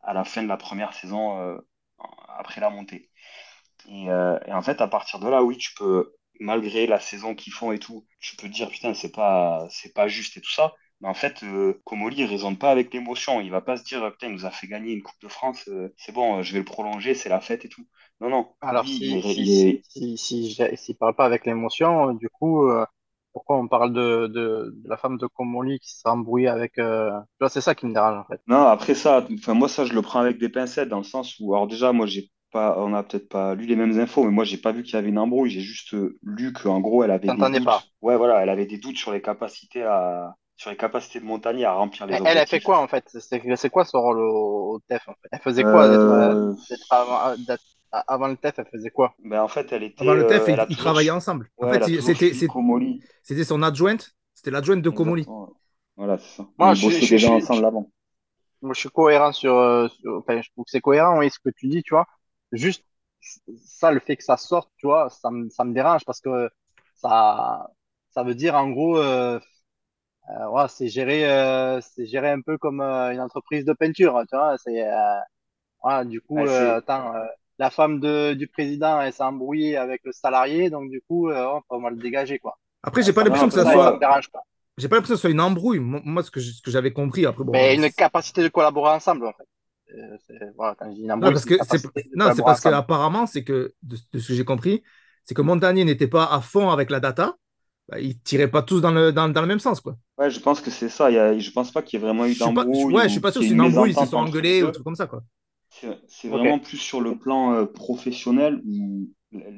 à 0.01 0.13
la 0.13 0.24
fin 0.26 0.43
de 0.43 0.47
la 0.47 0.57
première 0.57 0.93
saison 0.93 1.59
après 2.38 2.61
la 2.61 2.69
montée. 2.69 3.09
Et, 3.89 4.09
en 4.11 4.61
fait, 4.61 4.82
à 4.82 4.88
partir 4.88 5.19
de 5.19 5.28
là, 5.30 5.43
oui, 5.43 5.57
tu 5.57 5.74
peux, 5.76 6.13
malgré 6.39 6.88
la 6.88 6.99
saison 6.99 7.36
qu'ils 7.36 7.53
font 7.53 7.71
et 7.71 7.80
tout, 7.80 8.05
tu 8.19 8.36
peux 8.36 8.49
dire, 8.49 8.69
putain, 8.69 8.93
c'est 8.93 9.11
pas, 9.11 9.67
c'est 9.69 9.93
pas 9.93 10.07
juste 10.07 10.38
et 10.38 10.41
tout 10.41 10.51
ça. 10.51 10.74
Mais 11.03 11.09
en 11.09 11.13
fait, 11.13 11.43
euh, 11.43 11.73
Comoli, 11.83 12.21
il 12.21 12.25
raisonne 12.25 12.57
pas 12.57 12.71
avec 12.71 12.93
l'émotion. 12.93 13.41
Il 13.41 13.51
va 13.51 13.59
pas 13.59 13.75
se 13.75 13.83
dire, 13.83 14.09
putain, 14.13 14.27
il 14.27 14.33
nous 14.33 14.45
a 14.45 14.51
fait 14.51 14.67
gagner 14.67 14.93
une 14.93 15.03
Coupe 15.03 15.19
de 15.21 15.27
France, 15.27 15.67
euh, 15.67 15.93
c'est 15.97 16.13
bon, 16.13 16.37
euh, 16.37 16.43
je 16.43 16.53
vais 16.53 16.59
le 16.59 16.65
prolonger, 16.65 17.13
c'est 17.13 17.27
la 17.27 17.41
fête 17.41 17.65
et 17.65 17.69
tout. 17.69 17.85
Non, 18.21 18.29
non, 18.29 18.47
Alors, 18.61 18.83
lui, 18.83 18.93
il 18.93 19.81
si, 19.89 20.17
s'il 20.17 20.95
parle 20.95 21.13
pas 21.13 21.25
avec 21.25 21.45
l'émotion, 21.45 22.11
euh, 22.11 22.13
du 22.13 22.29
coup, 22.29 22.69
euh, 22.69 22.85
pourquoi 23.33 23.57
on 23.57 23.67
parle 23.67 23.91
de, 23.91 24.27
de, 24.27 24.73
de 24.73 24.89
la 24.89 24.95
femme 24.95 25.17
de 25.17 25.27
Comoli 25.27 25.77
qui 25.79 25.91
s'est 25.91 26.07
embrouillée 26.07 26.47
avec, 26.47 26.79
c'est 27.49 27.59
ça 27.59 27.75
qui 27.75 27.85
me 27.85 27.93
dérange, 27.93 28.19
en 28.19 28.23
fait. 28.23 28.39
Non, 28.47 28.65
après 28.67 28.95
ça, 28.95 29.27
moi, 29.49 29.67
ça, 29.67 29.83
je 29.83 29.91
le 29.91 30.01
prends 30.01 30.21
avec 30.21 30.37
des 30.37 30.47
pincettes 30.47 30.87
dans 30.87 30.99
le 30.99 31.03
sens 31.03 31.37
où, 31.41 31.53
alors 31.53 31.67
déjà, 31.67 31.91
moi, 31.91 32.05
j'ai 32.05 32.31
pas, 32.53 32.77
on 32.79 32.93
a 32.93 33.03
peut-être 33.03 33.27
pas 33.27 33.55
lu 33.55 33.65
les 33.65 33.75
mêmes 33.75 33.99
infos, 33.99 34.23
mais 34.23 34.31
moi, 34.31 34.45
j'ai 34.45 34.57
pas 34.57 34.71
vu 34.71 34.83
qu'il 34.83 34.93
y 34.93 34.97
avait 34.97 35.09
une 35.09 35.19
embrouille. 35.19 35.49
J'ai 35.49 35.59
juste 35.59 35.93
lu 36.21 36.53
qu'en 36.53 36.79
gros, 36.79 37.03
elle 37.03 37.11
avait 37.11 37.27
des 37.27 37.35
doutes. 37.35 37.65
pas. 37.65 37.83
Ouais, 38.01 38.15
voilà, 38.15 38.41
elle 38.41 38.49
avait 38.49 38.67
des 38.67 38.77
doutes 38.77 38.97
sur 38.97 39.11
les 39.11 39.21
capacités 39.21 39.83
à, 39.83 40.35
sur 40.64 40.72
les 40.72 40.78
capacités 40.78 41.20
de 41.20 41.26
Montagnier 41.26 41.66
à 41.66 41.74
remplir 41.74 42.07
les 42.07 42.16
Elle, 42.16 42.22
elle 42.26 42.38
a 42.38 42.45
fait 42.45 42.61
quoi 42.61 42.80
en 42.80 42.88
fait? 42.88 43.05
C'est 43.20 43.70
quoi 43.70 43.86
son 43.86 44.01
rôle 44.01 44.20
au, 44.20 44.76
au 44.76 44.80
TEF 44.88 45.07
en 45.07 45.14
fait? 45.14 45.30
Elle 45.32 45.39
faisait 45.41 45.66
quoi 45.66 45.86
euh, 45.88 46.36
Euh, 46.36 46.55
d'être 46.70 46.86
avant, 48.07 48.28
le 48.28 48.38
TEF? 48.38 48.59
Elle 48.59 48.68
faisait 48.68 48.89
quoi? 48.91 49.16
ben, 49.24 49.41
en 49.41 49.47
fait, 49.47 49.72
elle 49.72 49.84
était, 49.84 50.05
Avant 50.05 50.14
le 50.16 50.26
TEF, 50.26 50.47
euh, 50.47 50.51
ils, 50.68 50.78
toujours, 50.78 50.78
travaillaient 50.78 51.11
ensemble. 51.11 51.51
En 51.59 51.68
fait, 51.68 51.84
c'était 53.24 53.43
son 53.43 53.64
adjointe. 53.64 54.16
C'était 54.34 54.51
l'adjointe 54.51 54.82
de 54.82 54.89
Comoli. 54.89 55.30
Voilà, 55.95 56.18
c'est 56.18 56.38
ça. 56.38 56.47
Moi, 56.57 56.74
je, 56.76 56.82
suis- 56.82 57.01
bossaient 57.01 57.01
je, 57.01 57.16
déjà 57.16 57.32
je, 57.32 57.32
ensemble 57.32 57.66
je- 57.66 57.66
avant. 57.66 57.91
moi, 58.61 58.74
je 58.74 58.80
suis 58.82 58.89
cohérent 58.89 59.32
sur, 59.34 59.55
euh, 59.55 59.88
sur- 59.89 60.18
enfin, 60.20 60.41
je 60.41 60.49
trouve 60.51 60.66
que 60.66 60.72
c'est 60.72 60.82
cohérent, 60.82 61.20
oui, 61.20 61.30
ce 61.30 61.39
que 61.39 61.49
tu 61.49 61.68
dis, 61.68 61.84
tu 61.84 61.93
vois. 61.93 62.07
Juste, 62.51 62.86
ça, 63.66 63.91
le 63.91 63.99
fait 63.99 64.18
que 64.18 64.24
ça 64.24 64.38
sorte, 64.38 64.72
tu 64.78 64.88
vois, 64.88 65.09
ça 65.09 65.32
me, 65.32 65.49
ça 65.49 65.64
me 65.66 65.74
dérange 65.74 66.05
parce 66.05 66.22
que 66.22 66.49
ça, 66.95 67.70
ça 68.11 68.24
veut 68.24 68.36
dire, 68.36 68.55
en 68.55 68.70
gros, 68.72 68.97
euh, 68.97 69.39
euh, 70.30 70.49
ouais, 70.49 70.67
c'est 70.69 70.88
géré, 70.89 71.30
euh, 71.30 71.82
c'est 71.82 72.05
géré 72.05 72.30
un 72.32 72.41
peu 72.41 72.57
comme 72.57 72.82
euh, 72.82 73.11
une 73.13 73.19
entreprise 73.19 73.65
de 73.65 73.74
peinture, 73.74 74.21
tu 74.30 74.36
vois. 74.36 74.57
C'est, 74.57 74.82
euh, 74.89 75.19
ouais, 75.84 76.05
du 76.05 76.21
coup, 76.21 76.47
euh, 76.47 76.78
c'est, 76.78 76.78
attends, 76.78 77.15
euh, 77.15 77.26
la 77.59 77.69
femme 77.71 77.99
de, 78.01 78.34
du 78.36 78.47
président, 78.47 79.01
elle 79.01 79.13
s'est 79.13 79.24
embrouillée 79.24 79.78
avec 79.78 80.01
le 80.05 80.11
salarié, 80.13 80.69
donc 80.69 80.89
du 80.91 81.01
coup, 81.01 81.30
euh, 81.30 81.59
on 81.69 81.80
mal 81.82 81.95
le 81.95 82.01
dégager, 82.01 82.39
quoi. 82.39 82.57
Après, 82.84 83.03
Euh, 83.03 83.03
j'ai 83.03 83.13
pas 83.13 83.24
l'impression 83.24 83.47
non, 83.47 83.49
que 83.49 83.53
ça 83.53 83.65
soit, 83.65 84.05
j'ai 84.78 84.89
pas 84.89 84.95
l'impression 84.97 85.15
que 85.15 85.17
ce 85.19 85.21
soit 85.24 85.32
une 85.32 85.41
embrouille. 85.41 85.80
Moi, 85.80 86.24
ce 86.24 86.32
que 86.32 86.39
je- 86.39 86.51
ce 86.53 86.61
que 86.61 86.71
j'avais 86.71 86.93
compris, 86.93 87.26
après, 87.26 87.43
bon, 87.45 87.63
Mais 87.63 87.76
euh, 87.76 87.76
une 87.76 87.91
capacité 87.91 88.43
de 88.43 88.47
collaborer 88.49 88.91
ensemble, 88.91 89.28
en 89.28 89.34
fait. 89.34 89.47
Euh, 89.95 90.17
c'est- 90.28 90.51
voilà, 90.55 90.76
quand 90.76 90.89
je 90.89 90.95
dis 90.95 91.03
une 91.03 91.11
non, 91.19 91.32
embrouille, 91.32 91.34
parce 91.34 91.45
c'est 91.45 91.49
une 91.49 91.55
que 91.55 91.61
c'est, 91.63 91.80
non, 92.15 92.32
c'est 92.32 92.43
parce 92.43 92.59
que 92.61 92.69
ensemble. 92.69 92.80
apparemment, 92.80 93.26
c'est 93.28 93.43
que 93.43 93.74
de, 93.84 93.97
de 94.13 94.19
ce 94.19 94.28
que 94.30 94.34
j'ai 94.34 94.45
compris, 94.45 94.84
c'est 95.26 95.36
que 95.36 95.41
Montagnier 95.41 95.86
n'était 95.86 96.07
pas 96.07 96.26
à 96.26 96.41
fond 96.41 96.69
avec 96.69 96.89
la 96.89 96.99
data. 96.99 97.36
Bah, 97.89 97.99
ils 97.99 98.17
tiraient 98.19 98.49
pas 98.49 98.61
tous 98.61 98.81
dans 98.81 98.91
le, 98.91 99.11
dans, 99.11 99.27
dans 99.29 99.41
le 99.41 99.47
même 99.47 99.59
sens, 99.59 99.81
quoi. 99.81 99.95
ouais, 100.17 100.29
je 100.29 100.39
pense 100.39 100.61
que 100.61 100.71
c'est 100.71 100.89
ça. 100.89 101.11
Il 101.11 101.15
y 101.15 101.19
a, 101.19 101.38
je 101.38 101.51
pense 101.51 101.71
pas 101.71 101.81
qu'il 101.81 101.99
y 101.99 102.03
ait 102.03 102.05
vraiment 102.05 102.25
eu 102.25 102.36
d'embrouille 102.36 102.93
ouais, 102.93 103.03
je 103.03 103.09
suis 103.09 103.19
pas 103.19 103.31
sûr 103.31 103.41
c'est 103.41 103.49
une 103.49 103.61
embrouille, 103.61 103.91
ils 103.91 103.97
se 103.97 104.05
sont 104.05 104.17
engueulés 104.17 104.63
ou 104.63 104.71
truc 104.71 104.84
comme 104.84 104.95
ça, 104.95 105.07
quoi. 105.07 105.23
C'est 106.07 106.29
vraiment 106.29 106.59
plus 106.59 106.77
sur 106.77 107.01
le 107.01 107.17
plan 107.17 107.53
euh, 107.53 107.65
professionnel 107.65 108.61
où 108.65 109.09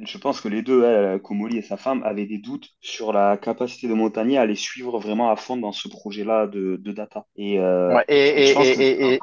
je 0.03 0.17
pense 0.17 0.39
que 0.41 0.47
les 0.47 0.61
deux, 0.61 0.83
elle, 0.83 1.21
Comoli 1.21 1.57
et 1.57 1.61
sa 1.61 1.77
femme, 1.77 2.01
avaient 2.03 2.25
des 2.25 2.37
doutes 2.37 2.69
sur 2.81 3.11
la 3.11 3.37
capacité 3.37 3.87
de 3.87 3.93
Montagnier 3.93 4.37
à 4.37 4.45
les 4.45 4.55
suivre 4.55 4.99
vraiment 4.99 5.29
à 5.29 5.35
fond 5.35 5.57
dans 5.57 5.71
ce 5.71 5.87
projet-là 5.87 6.47
de, 6.47 6.77
de 6.77 6.91
data. 6.91 7.25
Et, 7.35 7.59
euh, 7.59 7.93
Ouais, 7.93 8.05
et, 8.07 8.51
et 8.51 9.19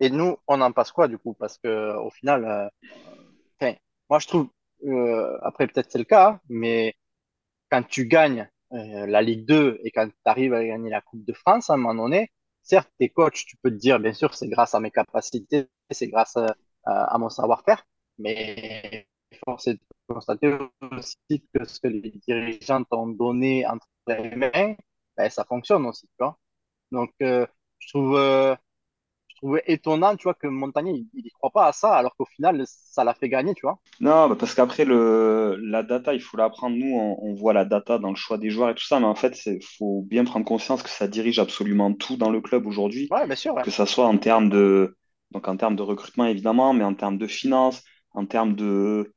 et, 0.00 0.10
que 0.10 0.14
nous, 0.14 0.36
on 0.48 0.60
en 0.60 0.72
passe 0.72 0.92
quoi, 0.92 1.08
du 1.08 1.18
coup? 1.18 1.34
Parce 1.34 1.56
que, 1.58 1.96
au 1.96 2.10
final, 2.10 2.44
euh, 2.44 3.72
moi, 4.10 4.18
je 4.18 4.26
trouve, 4.26 4.48
euh, 4.86 5.38
après, 5.42 5.66
peut-être 5.66 5.90
c'est 5.90 5.98
le 5.98 6.04
cas, 6.04 6.40
mais 6.48 6.94
quand 7.74 7.82
tu 7.88 8.06
gagnes 8.06 8.48
euh, 8.72 9.06
la 9.06 9.20
Ligue 9.22 9.46
2 9.46 9.80
et 9.82 9.90
quand 9.90 10.06
tu 10.08 10.14
arrives 10.24 10.54
à 10.54 10.64
gagner 10.64 10.90
la 10.90 11.00
Coupe 11.00 11.24
de 11.24 11.32
France, 11.32 11.70
à 11.70 11.74
un 11.74 11.76
moment 11.76 12.04
donné, 12.04 12.30
certes, 12.62 12.90
tes 12.98 13.08
coachs, 13.08 13.44
tu 13.46 13.56
peux 13.56 13.70
te 13.70 13.76
dire, 13.76 13.98
bien 13.98 14.12
sûr, 14.12 14.34
c'est 14.34 14.48
grâce 14.48 14.74
à 14.74 14.80
mes 14.80 14.90
capacités, 14.90 15.66
c'est 15.90 16.08
grâce 16.08 16.36
à, 16.36 16.54
à 16.84 17.18
mon 17.18 17.28
savoir-faire, 17.30 17.84
mais 18.18 19.08
force 19.44 19.66
est 19.66 19.74
de 19.74 19.80
constater 20.08 20.56
aussi 20.92 21.42
que 21.52 21.64
ce 21.64 21.80
que 21.80 21.88
les 21.88 22.12
dirigeants 22.26 22.84
t'ont 22.84 23.08
donné 23.08 23.66
entre 23.66 23.88
les 24.06 24.36
mains, 24.36 24.76
ben, 25.16 25.30
ça 25.30 25.44
fonctionne 25.44 25.84
aussi, 25.86 26.06
tu 26.06 26.14
vois. 26.20 26.38
Donc, 26.92 27.10
euh, 27.22 27.46
je 27.80 27.88
trouve, 27.88 28.16
euh, 28.16 28.54
étonnant, 29.66 30.16
tu 30.16 30.24
vois, 30.24 30.34
que 30.34 30.46
Montagnier, 30.46 31.06
il, 31.14 31.30
croit 31.32 31.50
pas 31.50 31.66
à 31.66 31.72
ça, 31.72 31.94
alors 31.94 32.16
qu'au 32.16 32.24
final, 32.26 32.62
ça 32.66 33.04
l'a 33.04 33.14
fait 33.14 33.28
gagner, 33.28 33.54
tu 33.54 33.62
vois. 33.62 33.78
Non, 34.00 34.28
bah, 34.28 34.36
parce 34.38 34.54
qu'après, 34.54 34.84
le, 34.84 35.56
la 35.62 35.82
data, 35.82 36.14
il 36.14 36.20
faut 36.20 36.36
l'apprendre. 36.36 36.76
Nous, 36.76 36.94
on, 36.96 37.18
on 37.22 37.34
voit 37.34 37.52
la 37.52 37.64
data 37.64 37.98
dans 37.98 38.10
le 38.10 38.16
choix 38.16 38.38
des 38.38 38.50
joueurs 38.50 38.70
et 38.70 38.74
tout 38.74 38.84
ça, 38.84 38.98
mais 39.00 39.06
en 39.06 39.14
fait, 39.14 39.46
il 39.46 39.62
faut 39.78 40.02
bien 40.02 40.24
prendre 40.24 40.44
conscience 40.44 40.82
que 40.82 40.90
ça 40.90 41.06
dirige 41.08 41.38
absolument 41.38 41.92
tout 41.92 42.16
dans 42.16 42.30
le 42.30 42.40
club 42.40 42.66
aujourd'hui, 42.66 43.08
Ouais, 43.10 43.26
bien 43.26 43.36
sûr, 43.36 43.54
ouais. 43.54 43.62
que 43.62 43.70
ça 43.70 43.86
soit 43.86 44.06
en 44.06 44.18
termes 44.18 44.48
de, 44.48 44.96
donc 45.30 45.46
en 45.48 45.56
termes 45.56 45.76
de 45.76 45.82
recrutement, 45.82 46.24
évidemment, 46.26 46.72
mais 46.74 46.84
en 46.84 46.94
termes 46.94 47.18
de 47.18 47.26
finances, 47.26 47.82
en 48.12 48.26
termes 48.26 48.54
de 48.56 49.14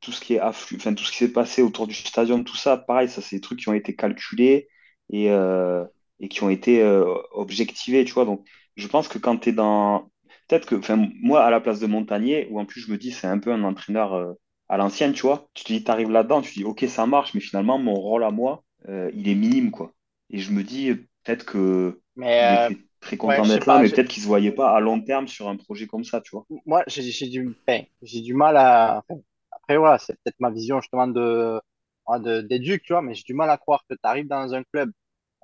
tout 0.00 0.12
ce 0.12 0.20
qui 0.20 0.34
est 0.34 0.40
afflu, 0.40 0.76
enfin, 0.76 0.94
tout 0.94 1.04
ce 1.04 1.10
qui 1.12 1.18
s'est 1.18 1.32
passé 1.32 1.62
autour 1.62 1.86
du 1.86 1.94
stadium, 1.94 2.44
tout 2.44 2.56
ça, 2.56 2.76
pareil, 2.76 3.08
ça, 3.08 3.20
c'est 3.22 3.36
des 3.36 3.40
trucs 3.42 3.60
qui 3.60 3.68
ont 3.68 3.74
été 3.74 3.94
calculés 3.96 4.68
et, 5.10 5.30
euh, 5.30 5.84
et 6.20 6.28
qui 6.28 6.42
ont 6.42 6.50
été 6.50 6.82
euh, 6.82 7.04
objectivés, 7.32 8.04
tu 8.04 8.12
vois. 8.12 8.24
Donc, 8.24 8.46
je 8.76 8.86
pense 8.88 9.08
que 9.08 9.18
quand 9.18 9.38
tu 9.38 9.50
es 9.50 9.52
dans. 9.52 10.10
Peut-être 10.48 10.66
que, 10.66 10.76
enfin, 10.76 11.08
moi, 11.20 11.44
à 11.44 11.50
la 11.50 11.60
place 11.60 11.80
de 11.80 11.86
Montagnier, 11.86 12.46
ou 12.50 12.60
en 12.60 12.64
plus, 12.66 12.80
je 12.80 12.90
me 12.92 12.96
dis, 12.98 13.10
c'est 13.10 13.26
un 13.26 13.38
peu 13.38 13.52
un 13.52 13.64
entraîneur 13.64 14.14
euh, 14.14 14.32
à 14.68 14.76
l'ancienne, 14.76 15.12
tu 15.12 15.22
vois. 15.22 15.48
Tu 15.54 15.64
te 15.64 15.72
dis, 15.72 15.82
t'arrives 15.82 16.10
là-dedans, 16.10 16.40
tu 16.40 16.50
te 16.50 16.58
dis, 16.58 16.64
ok, 16.64 16.84
ça 16.88 17.06
marche, 17.06 17.34
mais 17.34 17.40
finalement, 17.40 17.78
mon 17.78 17.94
rôle 17.94 18.24
à 18.24 18.30
moi, 18.30 18.62
euh, 18.88 19.10
il 19.14 19.28
est 19.28 19.34
minime, 19.34 19.70
quoi. 19.70 19.92
Et 20.30 20.38
je 20.38 20.52
me 20.52 20.62
dis, 20.62 20.94
peut-être 21.24 21.44
que 21.44 22.00
Mais, 22.14 22.68
il 22.70 22.86
très 23.00 23.16
content 23.16 23.46
d'être 23.46 23.66
là, 23.66 23.78
mais 23.78 23.88
peut-être 23.88 24.08
qu'il 24.08 24.22
se 24.22 24.28
voyait 24.28 24.52
pas 24.52 24.74
à 24.74 24.80
long 24.80 25.00
terme 25.00 25.28
sur 25.28 25.48
un 25.48 25.56
projet 25.56 25.86
comme 25.86 26.04
ça, 26.04 26.20
tu 26.20 26.30
vois. 26.32 26.46
moi, 26.64 26.82
j'ai 26.86 27.28
du, 27.28 27.56
enfin, 27.66 27.82
j'ai 28.02 28.20
du 28.20 28.34
mal 28.34 28.56
à. 28.56 29.02
enfin, 29.08 29.20
après, 29.50 29.76
voilà, 29.76 29.98
c'est 29.98 30.14
peut-être 30.14 30.40
ma 30.40 30.50
vision 30.50 30.80
justement 30.80 31.06
de, 31.06 31.60
ouais, 32.08 32.20
de, 32.20 32.40
d'éduc, 32.40 32.82
tu 32.82 32.92
vois, 32.92 33.02
mais 33.02 33.14
j'ai 33.14 33.24
du 33.24 33.34
mal 33.34 33.50
à 33.50 33.56
croire 33.56 33.84
que 33.88 33.94
tu 33.94 34.00
arrives 34.02 34.28
dans 34.28 34.54
un 34.54 34.62
club, 34.64 34.90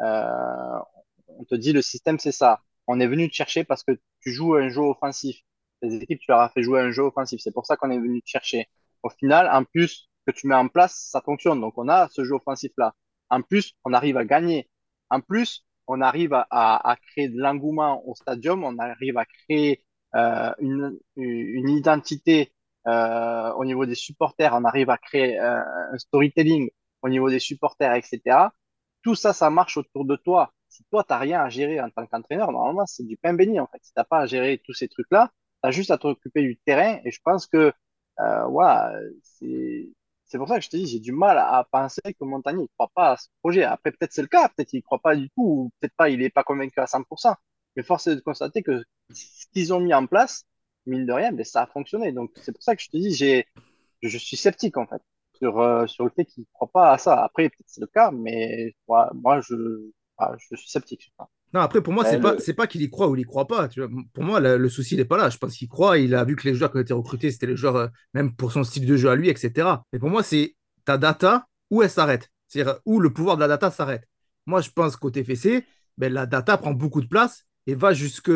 on 0.02 1.44
te 1.44 1.54
dit 1.54 1.72
le 1.72 1.82
système, 1.82 2.18
c'est 2.18 2.32
ça. 2.32 2.60
On 2.86 3.00
est 3.00 3.06
venu 3.06 3.28
te 3.28 3.34
chercher 3.34 3.64
parce 3.64 3.84
que 3.84 3.92
tu 4.20 4.32
joues 4.32 4.54
un 4.54 4.68
jeu 4.68 4.80
offensif. 4.82 5.36
Les 5.82 5.96
équipes, 5.96 6.20
tu 6.20 6.30
leur 6.30 6.40
as 6.40 6.48
fait 6.50 6.62
jouer 6.62 6.80
un 6.80 6.90
jeu 6.90 7.02
offensif. 7.02 7.40
C'est 7.42 7.52
pour 7.52 7.66
ça 7.66 7.76
qu'on 7.76 7.90
est 7.90 7.98
venu 7.98 8.22
te 8.22 8.28
chercher. 8.28 8.68
Au 9.02 9.10
final, 9.10 9.48
en 9.52 9.64
plus 9.64 10.08
que 10.26 10.32
tu 10.32 10.46
mets 10.46 10.54
en 10.54 10.68
place, 10.68 11.08
ça 11.10 11.20
fonctionne. 11.20 11.60
Donc, 11.60 11.74
on 11.76 11.88
a 11.88 12.08
ce 12.08 12.24
jeu 12.24 12.34
offensif-là. 12.34 12.94
En 13.30 13.42
plus, 13.42 13.74
on 13.84 13.92
arrive 13.92 14.16
à 14.16 14.24
gagner. 14.24 14.70
En 15.10 15.20
plus, 15.20 15.64
on 15.86 16.00
arrive 16.00 16.32
à, 16.34 16.96
créer 17.08 17.28
de 17.28 17.38
l'engouement 17.40 18.06
au 18.06 18.14
stadium. 18.14 18.64
On 18.64 18.78
arrive 18.78 19.16
à 19.18 19.24
créer 19.24 19.84
euh, 20.14 20.52
une, 20.58 20.98
identité 21.16 22.52
euh, 22.86 23.52
au 23.54 23.64
niveau 23.64 23.86
des 23.86 23.94
supporters. 23.94 24.54
On 24.54 24.64
arrive 24.64 24.90
à 24.90 24.98
créer 24.98 25.38
euh, 25.40 25.60
un 25.92 25.98
storytelling 25.98 26.70
au 27.02 27.08
niveau 27.08 27.30
des 27.30 27.40
supporters, 27.40 27.94
etc. 27.94 28.48
Tout 29.02 29.14
ça, 29.14 29.32
ça 29.32 29.50
marche 29.50 29.76
autour 29.76 30.04
de 30.04 30.16
toi. 30.16 30.52
Si 30.68 30.84
toi, 30.90 31.04
t'as 31.04 31.18
rien 31.18 31.42
à 31.42 31.48
gérer 31.50 31.80
en 31.80 31.90
tant 31.90 32.06
qu'entraîneur, 32.06 32.52
normalement, 32.52 32.86
c'est 32.86 33.04
du 33.04 33.16
pain 33.16 33.34
béni, 33.34 33.60
en 33.60 33.66
fait. 33.66 33.78
Si 33.82 33.92
t'as 33.94 34.04
pas 34.04 34.20
à 34.20 34.26
gérer 34.26 34.58
tous 34.64 34.72
ces 34.74 34.88
trucs-là, 34.88 35.30
t'as 35.62 35.70
juste 35.70 35.90
à 35.90 35.98
t'occuper 35.98 36.42
du 36.42 36.56
terrain. 36.58 37.00
Et 37.04 37.10
je 37.10 37.20
pense 37.24 37.46
que, 37.46 37.72
euh, 38.20 38.44
voilà, 38.46 38.94
c'est, 39.22 39.88
pour 40.38 40.48
ça 40.48 40.58
que 40.58 40.64
je 40.64 40.70
te 40.70 40.76
dis, 40.76 40.86
j'ai 40.86 41.00
du 41.00 41.12
mal 41.12 41.38
à 41.38 41.66
penser 41.70 42.00
que 42.04 42.24
Montagnier, 42.24 42.64
il 42.64 42.68
croit 42.76 42.90
pas 42.94 43.12
à 43.12 43.16
ce 43.16 43.28
projet. 43.42 43.64
Après, 43.64 43.92
peut-être 43.92 44.12
c'est 44.12 44.22
le 44.22 44.28
cas, 44.28 44.48
peut-être 44.48 44.72
il 44.72 44.82
croit 44.82 45.00
pas 45.00 45.16
du 45.16 45.28
tout, 45.30 45.42
ou 45.42 45.70
peut-être 45.80 45.94
pas, 45.96 46.08
il 46.10 46.22
est 46.22 46.30
pas 46.30 46.44
convaincu 46.44 46.80
à 46.80 46.86
100%. 46.86 47.34
Mais 47.76 47.82
force 47.82 48.06
est 48.06 48.16
de 48.16 48.20
constater 48.20 48.62
que 48.62 48.84
ce 49.10 49.46
qu'ils 49.52 49.72
ont 49.74 49.80
mis 49.80 49.94
en 49.94 50.06
place, 50.06 50.46
mine 50.86 51.06
de 51.06 51.12
rien, 51.12 51.32
ben, 51.32 51.44
ça 51.44 51.62
a 51.62 51.66
fonctionné. 51.66 52.12
Donc, 52.12 52.32
c'est 52.36 52.52
pour 52.52 52.62
ça 52.62 52.76
que 52.76 52.82
je 52.82 52.88
te 52.90 52.96
dis, 52.96 53.12
j'ai, 53.14 53.46
je 54.02 54.18
suis 54.18 54.36
sceptique, 54.36 54.76
en 54.76 54.86
fait, 54.86 55.02
sur, 55.42 55.60
euh, 55.60 55.86
sur 55.86 56.04
le 56.04 56.10
fait 56.10 56.24
qu'il 56.24 56.44
croit 56.52 56.70
pas 56.72 56.92
à 56.92 56.98
ça. 56.98 57.24
Après, 57.24 57.48
peut-être 57.48 57.66
c'est 57.68 57.80
le 57.80 57.86
cas, 57.88 58.10
mais 58.12 58.74
moi, 58.88 59.10
moi 59.14 59.40
je, 59.40 59.54
ah, 60.18 60.34
je 60.38 60.56
suis 60.56 60.70
sceptique. 60.70 61.12
Non, 61.52 61.60
après, 61.60 61.82
pour 61.82 61.92
moi, 61.92 62.04
c'est 62.04 62.18
pas, 62.18 62.34
le- 62.34 62.54
pas 62.54 62.66
qu'il 62.66 62.80
y 62.80 62.88
croit 62.90 63.08
ou 63.08 63.16
il 63.16 63.20
y 63.20 63.24
croit 63.24 63.46
pas. 63.46 63.68
Tu 63.68 63.80
vois. 63.80 63.90
Pour 64.14 64.24
moi, 64.24 64.40
le, 64.40 64.56
le 64.56 64.68
souci, 64.70 64.96
n'est 64.96 65.04
pas 65.04 65.18
là. 65.18 65.28
Je 65.28 65.36
pense 65.36 65.54
qu'il 65.56 65.68
croit. 65.68 65.98
Il 65.98 66.14
a 66.14 66.24
vu 66.24 66.34
que 66.34 66.48
les 66.48 66.54
joueurs 66.54 66.70
qui 66.72 66.78
ont 66.78 66.80
été 66.80 66.94
recrutés, 66.94 67.30
c'était 67.30 67.46
les 67.46 67.56
joueurs, 67.56 67.76
euh, 67.76 67.88
même 68.14 68.34
pour 68.34 68.52
son 68.52 68.64
style 68.64 68.86
de 68.86 68.96
jeu 68.96 69.10
à 69.10 69.16
lui, 69.16 69.28
etc. 69.28 69.84
Mais 69.92 69.98
pour 69.98 70.08
moi, 70.08 70.22
c'est 70.22 70.56
ta 70.86 70.96
data, 70.96 71.46
où 71.70 71.82
elle 71.82 71.90
s'arrête? 71.90 72.30
C'est-à-dire 72.48 72.78
où 72.86 73.00
le 73.00 73.12
pouvoir 73.12 73.36
de 73.36 73.40
la 73.42 73.48
data 73.48 73.70
s'arrête? 73.70 74.04
Moi, 74.46 74.60
je 74.62 74.70
pense 74.70 74.96
qu'au 74.96 75.10
TFC, 75.10 75.64
ben, 75.98 76.12
la 76.12 76.24
data 76.26 76.56
prend 76.56 76.72
beaucoup 76.72 77.02
de 77.02 77.06
place 77.06 77.44
et 77.66 77.74
va 77.74 77.92
jusque. 77.92 78.30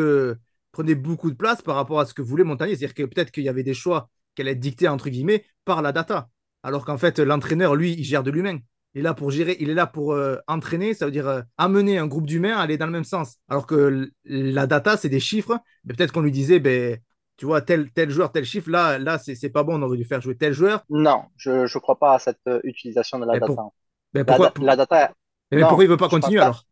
prenait 0.71 0.95
beaucoup 0.95 1.31
de 1.31 1.35
place 1.35 1.61
par 1.61 1.75
rapport 1.75 1.99
à 1.99 2.05
ce 2.05 2.13
que 2.13 2.21
voulait 2.21 2.43
Montagnier. 2.43 2.75
C'est-à-dire 2.75 2.93
que 2.95 3.03
peut-être 3.03 3.31
qu'il 3.31 3.43
y 3.43 3.49
avait 3.49 3.63
des 3.63 3.73
choix 3.73 4.09
qu'elle 4.35 4.47
être 4.47 4.59
dictés, 4.59 4.87
entre 4.87 5.09
guillemets, 5.09 5.45
par 5.65 5.81
la 5.81 5.91
data. 5.91 6.29
Alors 6.67 6.83
qu'en 6.83 6.97
fait, 6.97 7.19
l'entraîneur, 7.19 7.75
lui, 7.75 7.93
il 7.93 8.03
gère 8.03 8.23
de 8.23 8.29
l'humain. 8.29 8.57
Il 8.93 8.99
est 8.99 9.03
là 9.03 9.13
pour 9.13 9.31
gérer, 9.31 9.55
il 9.61 9.69
est 9.69 9.73
là 9.73 9.87
pour 9.87 10.11
euh, 10.11 10.35
entraîner, 10.47 10.93
ça 10.93 11.05
veut 11.05 11.13
dire 11.13 11.25
euh, 11.27 11.41
amener 11.57 11.97
un 11.97 12.07
groupe 12.07 12.25
d'humains 12.25 12.57
à 12.57 12.61
aller 12.61 12.77
dans 12.77 12.87
le 12.87 12.91
même 12.91 13.05
sens. 13.05 13.37
Alors 13.47 13.65
que 13.65 14.11
la 14.25 14.67
data, 14.67 14.97
c'est 14.97 15.07
des 15.07 15.21
chiffres. 15.21 15.57
Mais 15.85 15.93
peut-être 15.93 16.11
qu'on 16.11 16.19
lui 16.19 16.31
disait, 16.31 16.59
ben, 16.59 16.97
tu 17.37 17.45
vois, 17.45 17.61
tel, 17.61 17.89
tel 17.91 18.09
joueur, 18.09 18.33
tel 18.33 18.43
chiffre, 18.43 18.69
là, 18.69 18.99
là 18.99 19.17
c'est 19.17 19.49
pas 19.49 19.63
bon, 19.63 19.79
on 19.79 19.81
aurait 19.83 19.95
dû 19.95 20.03
faire 20.03 20.19
jouer 20.19 20.35
tel 20.35 20.51
joueur. 20.51 20.83
Non, 20.89 21.23
je 21.37 21.51
ne 21.51 21.79
crois 21.79 21.97
pas 21.97 22.15
à 22.15 22.19
cette 22.19 22.41
euh, 22.49 22.59
utilisation 22.65 23.17
de 23.17 23.25
la 23.25 23.33
Mais 23.33 23.39
data. 23.39 23.53
pour- 23.53 23.73
La, 24.13 24.25
pourquoi, 24.25 24.51
la 24.59 24.75
data, 24.75 25.13
mais 25.51 25.61
non, 25.61 25.67
pourquoi 25.69 25.85
il 25.85 25.89
veut 25.89 25.95
pas 25.95 26.09
continuer 26.09 26.39
pas. 26.39 26.43
alors? 26.45 26.65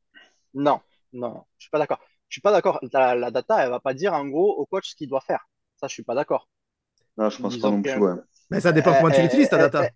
Non, 0.56 0.82
non, 1.14 1.30
non, 1.30 1.44
je 1.58 1.64
suis 1.64 1.72
pas 1.72 1.80
d'accord. 1.80 2.00
Je 2.28 2.34
suis 2.36 2.42
pas 2.42 2.52
d'accord. 2.52 2.80
La, 2.92 3.16
la 3.16 3.32
data, 3.32 3.64
elle 3.64 3.70
va 3.70 3.80
pas 3.80 3.94
dire 3.94 4.12
en 4.14 4.28
gros 4.28 4.58
au 4.58 4.66
coach 4.66 4.90
ce 4.90 4.96
qu'il 4.96 5.08
doit 5.08 5.22
faire. 5.22 5.48
Ça, 5.78 5.88
je 5.88 5.94
suis 5.94 6.04
pas 6.04 6.16
d'accord. 6.16 6.50
Non, 7.18 7.30
je 7.30 7.40
pense 7.40 7.58
pas 7.58 7.70
non 7.72 7.82
plus, 7.82 8.00
ouais. 8.00 8.14
ben, 8.50 8.60
Ça 8.60 8.72
dépend 8.72 8.92
euh, 8.92 8.96
comment 8.96 9.12
tu 9.12 9.20
euh, 9.20 9.24
l'utilises, 9.24 9.50
ta 9.50 9.58
euh, 9.58 9.60
data. 9.60 9.90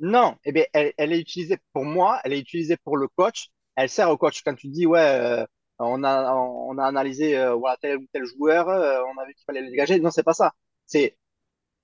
non, 0.00 0.36
eh 0.44 0.52
bien, 0.52 0.64
elle, 0.72 0.92
elle 0.98 1.12
est 1.12 1.20
utilisée 1.20 1.58
pour 1.72 1.84
moi, 1.84 2.20
elle 2.24 2.32
est 2.32 2.40
utilisée 2.40 2.76
pour 2.78 2.96
le 2.96 3.08
coach. 3.08 3.48
Elle 3.76 3.88
sert 3.88 4.10
au 4.10 4.16
coach 4.16 4.42
quand 4.44 4.54
tu 4.54 4.68
dis 4.68 4.86
ouais, 4.86 5.00
euh, 5.00 5.46
on 5.78 6.04
a 6.04 6.34
on 6.34 6.78
a 6.78 6.86
analysé 6.86 7.36
euh, 7.38 7.54
voilà 7.54 7.76
tel 7.80 7.98
ou 7.98 8.06
tel 8.12 8.24
joueur, 8.24 8.68
euh, 8.68 9.02
on 9.14 9.20
a 9.20 9.26
vu 9.26 9.34
qu'il 9.34 9.44
fallait 9.46 9.62
le 9.62 9.70
dégager. 9.70 9.98
Non, 10.00 10.10
c'est 10.10 10.22
pas 10.22 10.34
ça. 10.34 10.52
C'est 10.86 11.18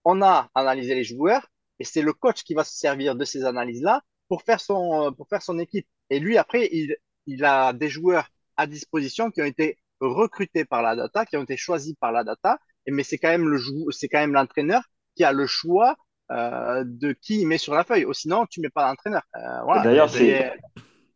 on 0.05 0.23
a 0.23 0.49
analysé 0.55 0.95
les 0.95 1.05
joueurs 1.05 1.47
et 1.79 1.85
c'est 1.85 2.03
le 2.03 2.13
coach 2.13 2.43
qui 2.45 2.55
va 2.55 2.65
se 2.65 2.77
servir 2.77 3.17
de 3.17 3.25
ces 3.25 3.45
analyses-là 3.45 4.03
pour 4.29 4.43
faire 4.43 4.61
son, 4.61 5.13
pour 5.17 5.29
faire 5.29 5.43
son 5.43 5.59
équipe. 5.59 5.87
Et 6.11 6.21
lui, 6.21 6.39
après, 6.39 6.69
il, 6.73 6.97
il 7.27 7.45
a 7.45 7.73
des 7.73 7.89
joueurs 7.89 8.29
à 8.57 8.67
disposition 8.67 9.31
qui 9.31 9.43
ont 9.43 9.47
été 9.47 9.79
recrutés 10.01 10.65
par 10.65 10.83
la 10.83 10.97
data, 10.97 11.27
qui 11.27 11.37
ont 11.37 11.43
été 11.43 11.57
choisis 11.57 11.95
par 12.01 12.13
la 12.13 12.25
data. 12.25 12.59
Mais 12.87 13.03
c'est 13.03 13.19
quand 13.19 13.29
même 13.29 13.49
le 13.49 13.59
c'est 13.91 14.09
quand 14.09 14.21
même 14.21 14.33
l'entraîneur 14.33 14.83
qui 15.17 15.25
a 15.25 15.33
le 15.33 15.47
choix 15.47 15.97
euh, 16.31 16.85
de 16.87 17.13
qui 17.13 17.41
il 17.41 17.47
met 17.47 17.59
sur 17.59 17.75
la 17.75 17.85
feuille. 17.85 18.05
Ou 18.05 18.13
sinon, 18.13 18.47
tu 18.49 18.61
mets 18.61 18.71
pas 18.71 18.89
l'entraîneur. 18.89 19.23
Euh, 19.37 19.63
voilà. 19.65 19.83
D'ailleurs, 19.83 20.11
c'est 20.11 20.53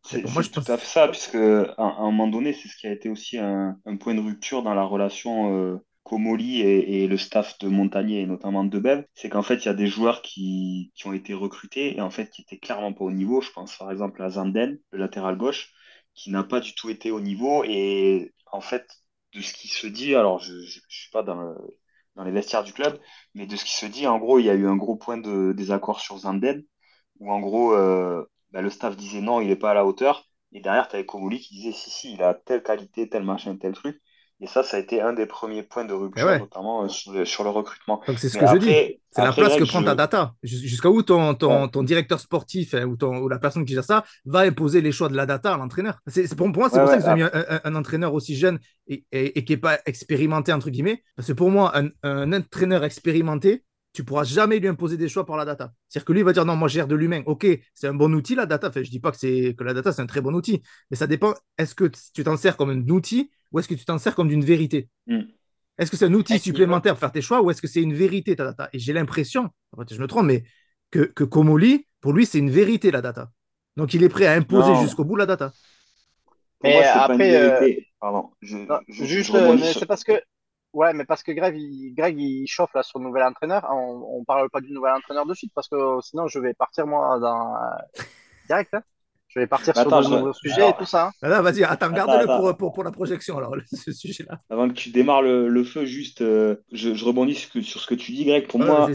c'est 0.03 0.21
tout 0.23 0.63
à 0.67 0.77
fait 0.77 0.85
ça, 0.85 1.07
puisque 1.07 1.35
à, 1.35 1.73
un 1.77 2.11
moment 2.11 2.27
donné, 2.27 2.53
c'est 2.53 2.67
ce 2.67 2.77
qui 2.77 2.85
a 2.85 2.91
été 2.91 3.09
aussi 3.09 3.39
un, 3.39 3.75
un, 3.85 3.95
point 3.97 4.13
de 4.13 4.19
rupture 4.19 4.61
dans 4.61 4.75
la 4.75 4.83
relation 4.83 5.57
euh, 5.57 5.77
Comoli 6.03 6.61
et, 6.61 7.03
et, 7.03 7.07
le 7.07 7.17
staff 7.17 7.57
de 7.57 7.67
Montagnier, 7.67 8.21
et 8.21 8.25
notamment 8.27 8.63
de 8.63 8.77
Bev, 8.77 9.03
c'est 9.15 9.29
qu'en 9.29 9.41
fait, 9.41 9.55
il 9.55 9.65
y 9.65 9.69
a 9.69 9.73
des 9.73 9.87
joueurs 9.87 10.21
qui, 10.21 10.91
qui, 10.93 11.07
ont 11.07 11.13
été 11.13 11.33
recrutés 11.33 11.97
et 11.97 12.01
en 12.01 12.11
fait 12.11 12.29
qui 12.29 12.43
étaient 12.43 12.59
clairement 12.59 12.93
pas 12.93 13.05
au 13.05 13.11
niveau. 13.11 13.41
Je 13.41 13.51
pense 13.51 13.75
par 13.77 13.91
exemple 13.91 14.21
à 14.21 14.29
Zanden, 14.29 14.77
le 14.91 14.99
latéral 14.99 15.37
gauche, 15.37 15.73
qui 16.13 16.29
n'a 16.29 16.43
pas 16.43 16.59
du 16.59 16.75
tout 16.75 16.91
été 16.91 17.09
au 17.09 17.19
niveau. 17.19 17.63
Et 17.63 18.31
en 18.51 18.61
fait, 18.61 18.87
de 19.35 19.41
ce 19.41 19.53
qui 19.53 19.67
se 19.67 19.87
dit, 19.87 20.15
alors 20.15 20.39
je 20.39 20.53
ne 20.53 20.65
suis 20.89 21.11
pas 21.11 21.23
dans, 21.23 21.55
dans 22.15 22.23
les 22.23 22.31
vestiaires 22.31 22.63
du 22.63 22.73
club, 22.73 22.99
mais 23.33 23.45
de 23.45 23.55
ce 23.55 23.65
qui 23.65 23.73
se 23.73 23.85
dit, 23.85 24.07
en 24.07 24.17
gros, 24.19 24.39
il 24.39 24.45
y 24.45 24.49
a 24.49 24.53
eu 24.55 24.67
un 24.67 24.77
gros 24.77 24.95
point 24.95 25.17
de 25.17 25.53
désaccord 25.53 25.99
sur 25.99 26.17
Zanden, 26.17 26.63
où 27.19 27.31
en 27.31 27.39
gros, 27.39 27.73
euh, 27.73 28.25
bah, 28.51 28.61
le 28.61 28.69
staff 28.69 28.95
disait 28.97 29.21
non, 29.21 29.41
il 29.41 29.47
n'est 29.49 29.55
pas 29.55 29.71
à 29.71 29.73
la 29.73 29.85
hauteur. 29.85 30.29
Et 30.53 30.61
derrière, 30.61 30.87
tu 30.87 30.95
avais 30.95 31.05
Komoli 31.05 31.39
qui 31.39 31.55
disait 31.55 31.73
si, 31.73 31.89
si, 31.89 32.13
il 32.13 32.23
a 32.23 32.33
telle 32.33 32.63
qualité, 32.63 33.09
tel 33.09 33.23
machin, 33.23 33.57
tel 33.57 33.73
truc. 33.73 34.01
Et 34.41 34.47
ça, 34.47 34.63
ça 34.63 34.75
a 34.75 34.79
été 34.81 34.99
un 34.99 35.13
des 35.13 35.25
premiers 35.25 35.63
points 35.63 35.85
de 35.85 35.93
rupture, 35.93 36.29
eh 36.29 36.39
notamment 36.39 36.83
euh, 36.83 36.87
sur, 36.89 37.43
le, 37.43 37.49
recrutement. 37.49 38.01
Donc 38.05 38.19
c'est 38.19 38.27
ce 38.27 38.37
que 38.37 38.45
je 38.45 38.57
dis. 38.57 38.99
C'est 39.11 39.21
la 39.21 39.31
place 39.31 39.55
que 39.55 39.63
prend 39.63 39.81
ta 39.81 39.95
data. 39.95 40.33
Jusqu'à 40.43 40.89
où 40.89 41.01
ton, 41.03 41.35
ton, 41.35 41.69
ton, 41.69 41.83
directeur 41.83 42.19
sportif 42.19 42.73
hein, 42.73 42.83
ou, 42.83 42.97
ton, 42.97 43.19
ou, 43.19 43.29
la 43.29 43.39
personne 43.39 43.63
qui 43.63 43.73
gère 43.73 43.85
ça 43.85 44.03
va 44.25 44.39
imposer 44.41 44.81
les 44.81 44.91
choix 44.91 45.07
de 45.07 45.15
la 45.15 45.25
data 45.25 45.53
à 45.53 45.57
l'entraîneur? 45.57 45.99
Pour, 46.35 46.51
pour, 46.51 46.57
moi, 46.57 46.69
c'est 46.69 46.79
pour 46.79 46.89
ça 46.89 46.97
qu'ils 46.97 47.09
ont 47.09 47.15
mis 47.15 47.23
un, 47.23 47.75
entraîneur 47.75 48.13
aussi 48.13 48.35
jeune 48.35 48.59
et, 48.87 49.05
et, 49.13 49.45
qui 49.45 49.53
n'est 49.53 49.57
pas 49.57 49.79
expérimenté, 49.85 50.51
entre 50.51 50.69
guillemets. 50.69 51.01
Parce 51.15 51.29
que 51.29 51.33
pour 51.33 51.49
moi, 51.49 51.71
un, 51.77 51.87
un 52.03 52.33
entraîneur 52.33 52.83
expérimenté, 52.83 53.63
tu 53.95 54.03
pourras 54.03 54.25
jamais 54.25 54.59
lui 54.59 54.67
imposer 54.67 54.97
des 54.97 55.07
choix 55.07 55.25
par 55.25 55.37
la 55.37 55.45
data. 55.45 55.71
C'est-à-dire 55.87 56.05
que 56.05 56.11
lui 56.11 56.19
il 56.19 56.25
va 56.25 56.33
dire 56.33 56.45
non, 56.45 56.57
moi 56.57 56.67
je 56.67 56.73
gère 56.73 56.87
de 56.87 56.95
l'humain. 56.95 57.23
Ok, 57.25 57.47
c'est 57.73 57.87
un 57.87 57.93
bon 57.93 58.13
outil 58.13 58.35
la 58.35 58.45
data. 58.45 58.67
Enfin, 58.67 58.83
je 58.83 58.91
dis 58.91 58.99
pas 58.99 59.11
que 59.11 59.17
c'est 59.17 59.55
que 59.57 59.63
la 59.63 59.73
data 59.73 59.93
c'est 59.93 60.01
un 60.01 60.05
très 60.05 60.19
bon 60.19 60.35
outil, 60.35 60.61
mais 60.91 60.97
ça 60.97 61.07
dépend. 61.07 61.33
Est-ce 61.57 61.73
que 61.73 61.89
tu 62.13 62.25
t'en 62.25 62.35
sers 62.35 62.57
comme 62.57 62.71
un 62.71 62.89
outil 62.89 63.31
ou 63.55 63.59
est-ce 63.59 63.69
que 63.69 63.73
tu 63.73 63.85
t'en 63.85 63.97
sers 63.97 64.15
comme 64.15 64.27
d'une 64.27 64.43
vérité 64.43 64.89
hmm. 65.07 65.21
Est-ce 65.77 65.89
que 65.89 65.95
c'est 65.95 66.05
un 66.05 66.13
outil 66.13 66.39
supplémentaire 66.39 66.93
pour 66.93 66.99
faire 66.99 67.11
tes 67.11 67.21
choix 67.21 67.41
ou 67.41 67.51
est-ce 67.51 67.61
que 67.61 67.67
c'est 67.67 67.81
une 67.81 67.93
vérité 67.93 68.35
ta 68.35 68.43
data? 68.43 68.69
Et 68.73 68.79
j'ai 68.79 68.91
l'impression, 68.91 69.49
je 69.89 69.99
me 69.99 70.07
trompe, 70.07 70.25
mais 70.25 70.43
que, 70.91 70.99
que 70.99 71.23
Komoli, 71.23 71.87
pour 72.01 72.13
lui, 72.13 72.25
c'est 72.25 72.37
une 72.37 72.49
vérité 72.49 72.91
la 72.91 73.01
data. 73.01 73.29
Donc 73.77 73.93
il 73.93 74.03
est 74.03 74.09
prêt 74.09 74.25
à 74.25 74.33
imposer 74.33 74.75
jusqu'au 74.81 75.05
bout 75.05 75.15
la 75.15 75.25
data. 75.25 75.53
Mais 76.63 76.83
après, 76.83 77.35
euh, 77.35 77.73
pardon, 77.99 78.31
juste, 78.41 79.33
c'est 79.79 79.85
parce 79.85 80.03
que 80.03 80.21
Ouais, 80.73 80.91
mais 80.91 81.05
parce 81.05 81.23
que 81.23 81.31
Greg, 81.31 81.55
il, 81.57 81.93
Greg, 81.95 82.19
il 82.19 82.45
chauffe 82.47 82.73
là 82.73 82.83
sur 82.83 82.99
le 82.99 83.05
nouvel 83.05 83.23
entraîneur. 83.23 83.65
On, 83.71 84.19
ne 84.19 84.25
parle 84.25 84.49
pas 84.49 84.59
du 84.59 84.73
nouvel 84.73 84.91
entraîneur 84.91 85.25
de 85.25 85.33
suite 85.33 85.53
parce 85.55 85.69
que 85.69 86.01
sinon 86.01 86.27
je 86.27 86.37
vais 86.37 86.53
partir 86.53 86.85
moi 86.85 87.17
dans 87.17 87.55
euh, 87.55 88.03
direct. 88.47 88.73
Hein. 88.73 88.83
Je 89.35 89.41
vais 89.41 89.47
partir 89.47 89.75
sur 89.75 89.85
de 89.85 90.09
nouveaux 90.09 90.33
sujets 90.33 90.69
et 90.69 90.73
tout 90.77 90.85
ça. 90.85 91.11
Hein. 91.21 91.41
vas-y, 91.41 91.63
attends, 91.63 91.91
garde-le 91.91 92.25
pour, 92.25 92.57
pour, 92.57 92.73
pour, 92.73 92.83
la 92.83 92.91
projection 92.91 93.37
alors, 93.37 93.55
ce 93.71 93.91
sujet-là. 93.91 94.39
Avant 94.49 94.69
que 94.69 94.73
tu 94.73 94.91
démarres 94.91 95.21
le, 95.21 95.49
le 95.49 95.63
feu, 95.63 95.85
juste, 95.85 96.21
euh, 96.21 96.55
je, 96.71 96.93
je, 96.93 97.05
rebondis 97.05 97.35
sur, 97.35 97.63
sur, 97.63 97.81
ce 97.81 97.87
que 97.87 97.95
tu 97.95 98.13
dis, 98.13 98.25
Greg. 98.25 98.47
Pour 98.47 98.59
moi, 98.59 98.87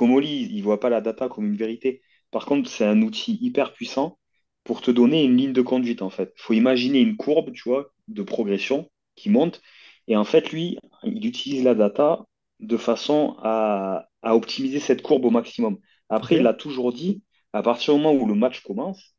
Oli, 0.00 0.48
il 0.52 0.62
voit 0.62 0.80
pas 0.80 0.90
la 0.90 1.00
data 1.00 1.28
comme 1.28 1.46
une 1.46 1.56
vérité. 1.56 2.02
Par 2.30 2.44
contre, 2.44 2.68
c'est 2.68 2.84
un 2.84 3.00
outil 3.02 3.38
hyper 3.40 3.72
puissant 3.72 4.18
pour 4.64 4.82
te 4.82 4.90
donner 4.90 5.24
une 5.24 5.36
ligne 5.36 5.52
de 5.52 5.62
conduite 5.62 6.02
en 6.02 6.10
fait. 6.10 6.32
Il 6.36 6.42
faut 6.42 6.52
imaginer 6.52 7.00
une 7.00 7.16
courbe, 7.16 7.50
tu 7.52 7.68
vois, 7.68 7.92
de 8.08 8.22
progression 8.22 8.88
qui 9.16 9.30
monte 9.30 9.62
et 10.10 10.16
en 10.16 10.24
fait, 10.24 10.50
lui, 10.50 10.76
il 11.04 11.24
utilise 11.24 11.62
la 11.62 11.76
data 11.76 12.24
de 12.58 12.76
façon 12.76 13.36
à, 13.42 14.08
optimiser 14.22 14.80
cette 14.80 15.02
courbe 15.02 15.24
au 15.24 15.30
maximum. 15.30 15.78
Après, 16.08 16.36
il 16.36 16.46
a 16.48 16.52
toujours 16.52 16.92
dit, 16.92 17.22
à 17.52 17.62
partir 17.62 17.94
du 17.94 18.00
moment 18.00 18.20
où 18.20 18.26
le 18.26 18.34
match 18.34 18.60
commence, 18.62 19.14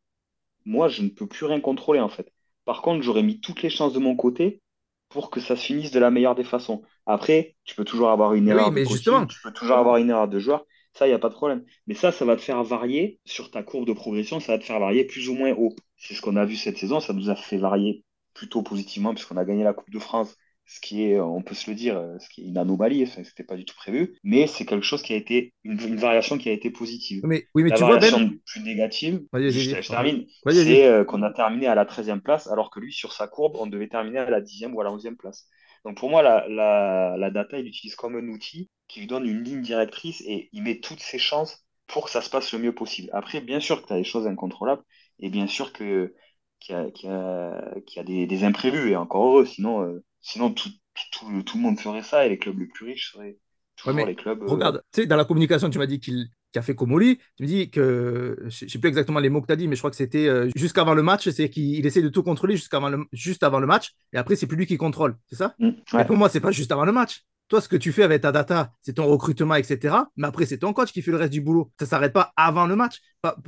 moi, 0.66 0.88
je 0.88 1.02
ne 1.02 1.10
peux 1.10 1.28
plus 1.28 1.46
rien 1.46 1.60
contrôler, 1.60 2.00
en 2.00 2.10
fait. 2.10 2.32
Par 2.66 2.82
contre, 2.82 3.04
j'aurais 3.04 3.24
mis 3.24 3.40
toutes 3.40 3.62
les 3.62 3.70
chances 3.70 3.94
de 3.94 4.00
mon 4.00 4.16
côté 4.16 4.62
pour 5.10 5.30
que 5.30 5.40
ça 5.40 5.56
se 5.56 5.66
finisse 5.66 5.92
de 5.92 6.00
la 6.00 6.12
meilleure 6.12 6.36
des 6.36 6.44
façons. 6.44 6.84
Après, 7.06 7.56
tu 7.66 7.76
peux 7.76 7.84
toujours 7.84 8.10
avoir 8.10 8.34
une 8.34 8.48
erreur 8.48 8.72
mais 8.72 8.84
de 8.84 8.90
justement... 8.90 9.26
tu 9.26 9.40
peux 9.42 9.52
toujours 9.52 9.78
avoir 9.78 9.98
une 9.98 10.10
erreur 10.10 10.28
de 10.28 10.40
joueur. 10.40 10.66
Ça, 10.94 11.06
il 11.06 11.10
n'y 11.10 11.16
a 11.16 11.20
pas 11.20 11.30
de 11.30 11.34
problème. 11.34 11.64
Mais 11.88 11.94
ça, 11.94 12.12
ça 12.12 12.26
va 12.26 12.36
te 12.36 12.42
faire 12.42 12.64
varier 12.64 13.20
sur 13.26 13.52
ta 13.52 13.64
courbe 13.64 13.88
de 13.88 13.94
progression, 13.94 14.40
ça 14.40 14.54
va 14.54 14.60
te 14.60 14.64
faire 14.64 14.80
varier 14.80 15.06
plus 15.06 15.30
ou 15.30 15.36
moins 15.36 15.54
haut. 15.54 15.76
C'est 15.98 16.14
ce 16.14 16.22
qu'on 16.22 16.36
a 16.36 16.46
vu 16.46 16.56
cette 16.56 16.78
saison, 16.78 17.00
ça 17.00 17.14
nous 17.14 17.30
a 17.30 17.36
fait 17.36 17.58
varier 17.58 18.04
plutôt 18.34 18.62
positivement 18.62 19.14
puisqu'on 19.14 19.38
a 19.38 19.46
gagné 19.46 19.64
la 19.64 19.74
Coupe 19.74 19.90
de 19.90 20.00
France 20.00 20.36
ce 20.72 20.80
qui 20.80 21.04
est, 21.04 21.20
on 21.20 21.42
peut 21.42 21.54
se 21.54 21.70
le 21.70 21.76
dire, 21.76 22.02
ce 22.20 22.30
qui 22.30 22.44
est 22.44 22.46
une 22.46 22.58
anomalie, 22.58 23.06
ce 23.06 23.20
n'était 23.20 23.44
pas 23.44 23.58
du 23.58 23.66
tout 23.66 23.76
prévu, 23.76 24.18
mais 24.24 24.48
c'est 24.48 24.66
quelque 24.66 24.86
chose 24.86 25.02
qui 25.02 25.12
a 25.12 25.18
été, 25.18 25.54
une, 25.66 25.98
variation 25.98 26.38
qui 26.38 26.48
a 26.48 26.54
été 26.54 26.70
positive. 26.70 27.20
Mais, 27.26 27.46
oui, 27.54 27.64
mais 27.64 27.72
la 27.72 27.76
tu 27.76 27.82
variation 27.82 28.18
vois, 28.20 28.28
ben... 28.28 28.40
plus 28.46 28.62
négative, 28.62 29.22
je, 29.34 29.88
termine, 29.90 30.26
c'est 30.50 30.88
euh, 30.88 31.04
qu'on 31.04 31.24
a 31.24 31.34
terminé 31.34 31.68
à 31.68 31.76
la 31.76 31.84
13e 31.84 32.22
place, 32.22 32.48
alors 32.48 32.72
que 32.72 32.80
lui, 32.80 32.94
sur 32.94 33.12
sa 33.12 33.28
courbe, 33.28 33.58
on 33.60 33.68
devait 33.68 33.90
terminer 33.90 34.20
à 34.20 34.30
la 34.30 34.40
10e 34.40 34.72
ou 34.72 34.80
à 34.80 34.86
la 34.86 34.92
11e 34.92 35.18
place. 35.18 35.46
Donc 35.84 35.98
pour 35.98 36.10
moi, 36.10 36.22
la, 36.22 36.48
la, 36.48 37.18
la 37.18 37.32
data, 37.32 37.60
il 37.60 37.66
l'utilise 37.66 37.96
comme 37.96 38.16
un 38.16 38.30
outil 38.30 38.70
qui 38.88 39.02
lui 39.02 39.08
donne 39.08 39.26
une 39.26 39.44
ligne 39.44 39.62
directrice 39.62 40.22
et 40.22 40.48
il 40.54 40.64
met 40.64 40.80
toutes 40.80 41.02
ses 41.02 41.20
chances 41.20 41.66
pour 41.88 42.06
que 42.06 42.12
ça 42.12 42.22
se 42.22 42.30
passe 42.30 42.54
le 42.54 42.60
mieux 42.60 42.74
possible. 42.74 43.10
Après, 43.12 43.42
bien 43.42 43.60
sûr 43.60 43.82
que 43.82 43.88
tu 43.88 43.94
as 43.94 43.98
des 43.98 44.06
choses 44.06 44.26
incontrôlables 44.26 44.84
et 45.20 45.30
bien 45.30 45.48
sûr 45.48 45.74
que 45.74 46.16
qu'il 46.62 46.76
y 46.76 46.78
a, 46.78 46.92
qu 46.92 47.08
a, 47.08 47.82
qu 47.86 48.00
a 48.00 48.04
des, 48.04 48.28
des, 48.28 48.44
imprévus 48.44 48.92
et 48.92 48.96
encore 48.96 49.26
heureux, 49.26 49.46
sinon 49.46 49.82
euh, 49.82 50.04
Sinon, 50.22 50.52
tout, 50.52 50.70
tout, 51.12 51.44
tout, 51.44 51.58
le 51.58 51.64
monde 51.64 51.80
ferait 51.80 52.04
ça 52.04 52.26
et 52.26 52.30
les 52.30 52.38
clubs 52.38 52.58
les 52.60 52.68
plus 52.68 52.86
riches 52.86 53.12
seraient 53.14 53.38
toujours 53.76 54.06
les 54.06 54.16
clubs. 54.16 54.42
Euh, 54.44 54.48
regarde, 54.48 54.84
tu 54.92 55.02
sais, 55.02 55.08
dans 55.08 55.16
la 55.16 55.26
communication, 55.26 55.70
tu 55.70 55.80
m'as 55.80 55.88
dit 55.88 56.00
qu'il 56.00 56.30
a 56.56 56.62
fait 56.62 56.76
Komoli. 56.76 57.18
Tu 57.38 57.44
me 57.44 57.48
dis 57.48 57.72
que, 57.72 58.38
je 58.48 58.66
ne 58.66 58.70
sais 58.70 58.80
plus 58.80 58.90
exactement 58.90 59.20
les 59.20 59.30
mots 59.30 59.42
que 59.42 59.48
tu 59.48 59.54
as 59.54 59.56
dit, 59.56 59.68
mais 59.68 59.76
je 59.76 59.82
crois 59.82 59.90
que 59.90 59.96
c'était 59.96 60.28
euh, 60.28 60.50
jusqu'avant 60.56 60.94
le 60.94 61.04
match, 61.04 61.30
c'est 61.30 61.50
qu'il 61.50 61.86
essaie 61.86 62.02
de 62.02 62.10
tout 62.10 62.24
contrôler 62.24 62.56
jusqu'avant 62.56 62.90
le, 62.90 63.06
juste 63.12 63.44
avant 63.44 63.60
le 63.60 63.68
match, 63.68 63.94
et 64.14 64.18
après, 64.18 64.36
c'est 64.36 64.48
plus 64.48 64.58
lui 64.58 64.68
qui 64.68 64.78
contrôle, 64.78 65.18
c'est 65.28 65.36
ça? 65.36 65.56
Mmh, 65.60 65.70
Mais 65.94 66.06
pour 66.06 66.18
moi, 66.18 66.30
c'est 66.30 66.40
pas 66.40 66.52
juste 66.52 66.72
avant 66.72 66.86
le 66.86 66.92
match. 66.92 67.24
Toi, 67.52 67.60
ce 67.60 67.68
que 67.68 67.76
tu 67.76 67.92
fais 67.92 68.04
avec 68.04 68.22
ta 68.22 68.32
data, 68.32 68.72
c'est 68.80 68.94
ton 68.94 69.08
recrutement, 69.08 69.56
etc. 69.56 69.94
Mais 70.16 70.26
après, 70.26 70.46
c'est 70.46 70.60
ton 70.60 70.72
coach 70.72 70.94
qui 70.94 71.02
fait 71.02 71.12
le 71.12 71.18
reste 71.18 71.34
du 71.34 71.42
boulot. 71.42 71.70
Ça 71.78 71.84
ne 71.84 71.90
s'arrête 71.90 72.14
pas 72.14 72.32
avant 72.38 72.66
le 72.66 72.78
match. 72.78 73.02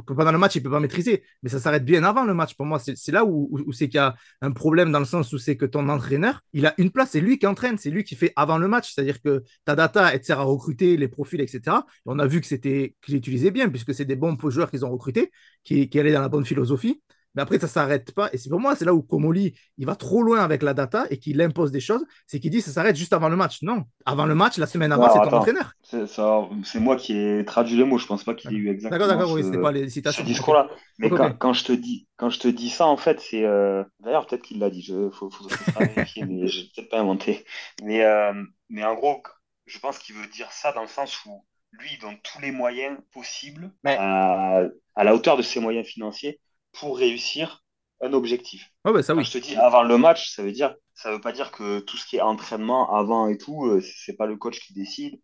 pendant 0.05 0.33
le 0.33 0.37
match, 0.37 0.55
il 0.55 0.59
ne 0.59 0.63
peut 0.65 0.71
pas 0.71 0.81
maîtriser, 0.81 1.23
mais 1.41 1.47
ça 1.47 1.57
s'arrête 1.57 1.85
bien 1.85 2.03
avant 2.03 2.25
le 2.25 2.33
match. 2.33 2.53
Pour 2.55 2.65
moi, 2.65 2.79
c'est 2.79 3.11
là 3.13 3.23
où, 3.23 3.71
c'est 3.71 3.87
qu'il 3.87 3.95
y 3.95 3.99
a 3.99 4.13
un 4.41 4.51
problème 4.51 4.91
dans 4.91 4.99
le 4.99 5.05
sens 5.05 5.31
où 5.31 5.37
c'est 5.37 5.55
que 5.55 5.65
ton 5.65 5.87
entraîneur, 5.87 6.41
il 6.51 6.65
a 6.65 6.73
une 6.79 6.91
place. 6.91 7.11
C'est 7.11 7.21
lui 7.21 7.39
qui 7.39 7.47
entraîne, 7.47 7.77
c'est 7.77 7.91
lui 7.91 8.03
qui 8.03 8.15
fait 8.15 8.33
avant 8.35 8.57
le 8.57 8.67
match. 8.67 8.93
C'est-à-dire 8.93 9.21
que 9.21 9.41
ta 9.63 9.73
data, 9.73 10.13
elle 10.13 10.19
te 10.19 10.25
sert 10.25 10.41
à 10.41 10.43
recruter 10.43 10.97
les 10.97 11.07
profils, 11.07 11.39
etc. 11.39 11.61
Et 11.67 12.01
on 12.07 12.19
a 12.19 12.27
vu 12.27 12.41
que 12.41 12.47
c'était 12.47 12.97
qu'il 13.01 13.15
utilisait 13.15 13.51
bien, 13.51 13.69
puisque 13.69 13.93
c'est 13.93 14.03
des 14.03 14.17
bons 14.17 14.37
joueurs 14.49 14.69
qu'ils 14.69 14.83
ont 14.83 14.91
recrutés, 14.91 15.31
qui 15.63 15.89
allaient 15.97 16.11
dans 16.11 16.19
la 16.19 16.27
bonne 16.27 16.45
philosophie. 16.45 17.01
Mais 17.35 17.41
après, 17.41 17.57
ça 17.57 17.65
ne 17.65 17.71
s'arrête 17.71 18.13
pas. 18.13 18.29
Et 18.31 18.37
c'est 18.37 18.49
pour 18.49 18.59
moi, 18.59 18.75
c'est 18.75 18.85
là 18.85 18.93
où 18.93 19.01
Komoli, 19.01 19.53
il 19.77 19.85
va 19.85 19.95
trop 19.95 20.21
loin 20.21 20.41
avec 20.41 20.61
la 20.61 20.73
data 20.73 21.05
et 21.09 21.17
qu'il 21.17 21.41
impose 21.41 21.71
des 21.71 21.79
choses. 21.79 22.03
C'est 22.27 22.39
qu'il 22.39 22.51
dit 22.51 22.61
ça 22.61 22.71
s'arrête 22.71 22.95
juste 22.95 23.13
avant 23.13 23.29
le 23.29 23.35
match. 23.35 23.61
Non. 23.63 23.85
Avant 24.05 24.25
le 24.25 24.35
match, 24.35 24.57
la 24.57 24.67
semaine 24.67 24.91
avant, 24.91 25.11
c'est 25.11 25.29
ton 25.29 25.37
entraîneur. 25.37 25.73
C'est 25.81 26.79
moi 26.79 26.95
qui 26.95 27.17
ai 27.17 27.43
traduit 27.45 27.75
les 27.75 27.85
mots. 27.85 27.97
Je 27.97 28.05
ne 28.05 28.09
pense 28.09 28.23
pas 28.23 28.35
qu'il 28.35 28.51
y 28.51 28.55
ait 28.55 28.57
eu 28.57 28.69
exactement 28.69 29.07
d'accord, 29.07 29.17
d'accord, 29.17 29.33
oui, 29.33 29.61
pas 29.61 29.71
les 29.71 29.89
citations. 29.89 30.23
ce 30.23 30.27
discours-là. 30.27 30.69
Mais 30.99 31.09
quand, 31.09 31.53
je 31.53 31.63
te 31.63 31.71
dis, 31.71 32.07
quand 32.17 32.29
je 32.29 32.39
te 32.39 32.47
dis 32.47 32.69
ça, 32.69 32.85
en 32.85 32.97
fait, 32.97 33.19
c'est. 33.19 33.45
Euh, 33.45 33.83
d'ailleurs, 33.99 34.27
peut-être 34.27 34.43
qu'il 34.43 34.59
l'a 34.59 34.69
dit. 34.69 34.85
Il 34.87 35.09
faut, 35.11 35.29
faut, 35.31 35.47
vérifier, 35.79 36.25
mais 36.27 36.47
je 36.47 36.61
peut-être 36.75 36.89
pas 36.89 36.99
inventé. 36.99 37.45
Mais, 37.81 38.03
euh, 38.03 38.33
mais 38.69 38.83
en 38.83 38.93
gros, 38.93 39.23
je 39.65 39.79
pense 39.79 39.97
qu'il 39.97 40.15
veut 40.15 40.27
dire 40.27 40.51
ça 40.51 40.71
dans 40.71 40.81
le 40.81 40.87
sens 40.87 41.25
où 41.25 41.43
lui, 41.71 41.89
il 41.93 41.99
donne 41.99 42.17
tous 42.23 42.39
les 42.39 42.51
moyens 42.51 42.97
possibles 43.11 43.71
à, 43.85 44.61
à 44.95 45.03
la 45.03 45.15
hauteur 45.15 45.37
de 45.37 45.41
ses 45.41 45.59
moyens 45.59 45.87
financiers 45.87 46.39
pour 46.73 46.97
réussir 46.97 47.63
un 48.01 48.13
objectif. 48.13 48.69
bah 48.83 49.01
ça, 49.01 49.15
oui. 49.15 49.23
je 49.23 49.31
te 49.31 49.37
dis 49.37 49.55
avant 49.55 49.83
le 49.83 49.97
match, 49.97 50.35
ça 50.35 50.43
veut 50.43 50.51
dire, 50.51 50.75
ça 50.93 51.11
veut 51.11 51.21
pas 51.21 51.31
dire 51.31 51.51
que 51.51 51.79
tout 51.79 51.97
ce 51.97 52.05
qui 52.05 52.17
est 52.17 52.21
entraînement 52.21 52.93
avant 52.93 53.27
et 53.27 53.37
tout, 53.37 53.65
euh, 53.65 53.81
c'est 53.81 54.17
pas 54.17 54.25
le 54.25 54.35
coach 54.35 54.59
qui 54.59 54.73
décide. 54.73 55.19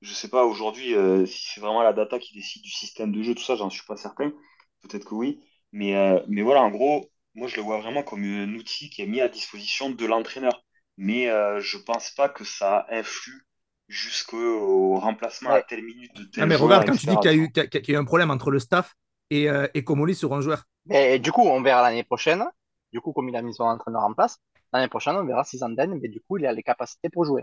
Je 0.00 0.12
sais 0.12 0.28
pas 0.28 0.44
aujourd'hui 0.44 0.94
euh, 0.94 1.26
si 1.26 1.46
c'est 1.52 1.60
vraiment 1.60 1.82
la 1.82 1.92
data 1.92 2.18
qui 2.18 2.34
décide 2.34 2.62
du 2.62 2.70
système 2.70 3.12
de 3.12 3.22
jeu, 3.22 3.34
tout 3.34 3.42
ça, 3.42 3.56
j'en 3.56 3.70
suis 3.70 3.86
pas 3.86 3.96
certain. 3.96 4.32
Peut-être 4.80 5.04
que 5.04 5.14
oui, 5.14 5.40
mais 5.72 5.94
euh, 5.94 6.20
mais 6.28 6.42
voilà, 6.42 6.62
en 6.62 6.70
gros, 6.70 7.10
moi 7.34 7.48
je 7.48 7.56
le 7.56 7.62
vois 7.62 7.80
vraiment 7.80 8.02
comme 8.02 8.24
un 8.24 8.52
outil 8.54 8.90
qui 8.90 9.02
est 9.02 9.06
mis 9.06 9.20
à 9.20 9.28
disposition 9.28 9.90
de 9.90 10.06
l'entraîneur. 10.06 10.64
Mais 10.98 11.26
je 11.60 11.78
pense 11.78 12.10
pas 12.10 12.28
que 12.28 12.44
ça 12.44 12.86
influe 12.90 13.46
jusqu'au 13.88 14.98
remplacement 14.98 15.50
à 15.50 15.62
telle 15.62 15.82
minute 15.82 16.14
de 16.14 16.24
tel 16.24 16.42
ah, 16.42 16.46
mais 16.46 16.54
regarde, 16.54 16.86
quand 16.86 16.96
tu 16.96 17.06
dis 17.06 17.16
qu'il 17.16 17.32
y, 17.32 17.90
y, 17.90 17.90
a 17.90 17.94
eu 17.94 17.96
un 17.96 18.04
problème 18.04 18.30
entre 18.30 18.50
le 18.50 18.58
staff 18.58 18.94
et, 19.40 19.48
euh, 19.50 19.66
et 19.74 19.84
Komoli 19.84 20.14
sur 20.14 20.34
un 20.34 20.40
joueur. 20.40 20.64
Et 20.90 21.18
du 21.18 21.32
coup, 21.32 21.42
on 21.42 21.60
verra 21.60 21.82
l'année 21.82 22.04
prochaine. 22.04 22.44
Du 22.92 23.00
coup, 23.00 23.12
comme 23.12 23.28
il 23.28 23.34
a 23.36 23.42
mis 23.42 23.52
son 23.54 23.64
entraîneur 23.64 24.02
en 24.04 24.14
place, 24.14 24.38
l'année 24.72 24.86
prochaine, 24.88 25.16
on 25.16 25.24
verra 25.24 25.42
si 25.44 25.58
Zanden, 25.58 25.98
mais 26.00 26.08
du 26.08 26.20
coup, 26.20 26.38
il 26.38 26.46
a 26.46 26.52
les 26.52 26.62
capacités 26.62 27.08
pour 27.08 27.24
jouer. 27.24 27.42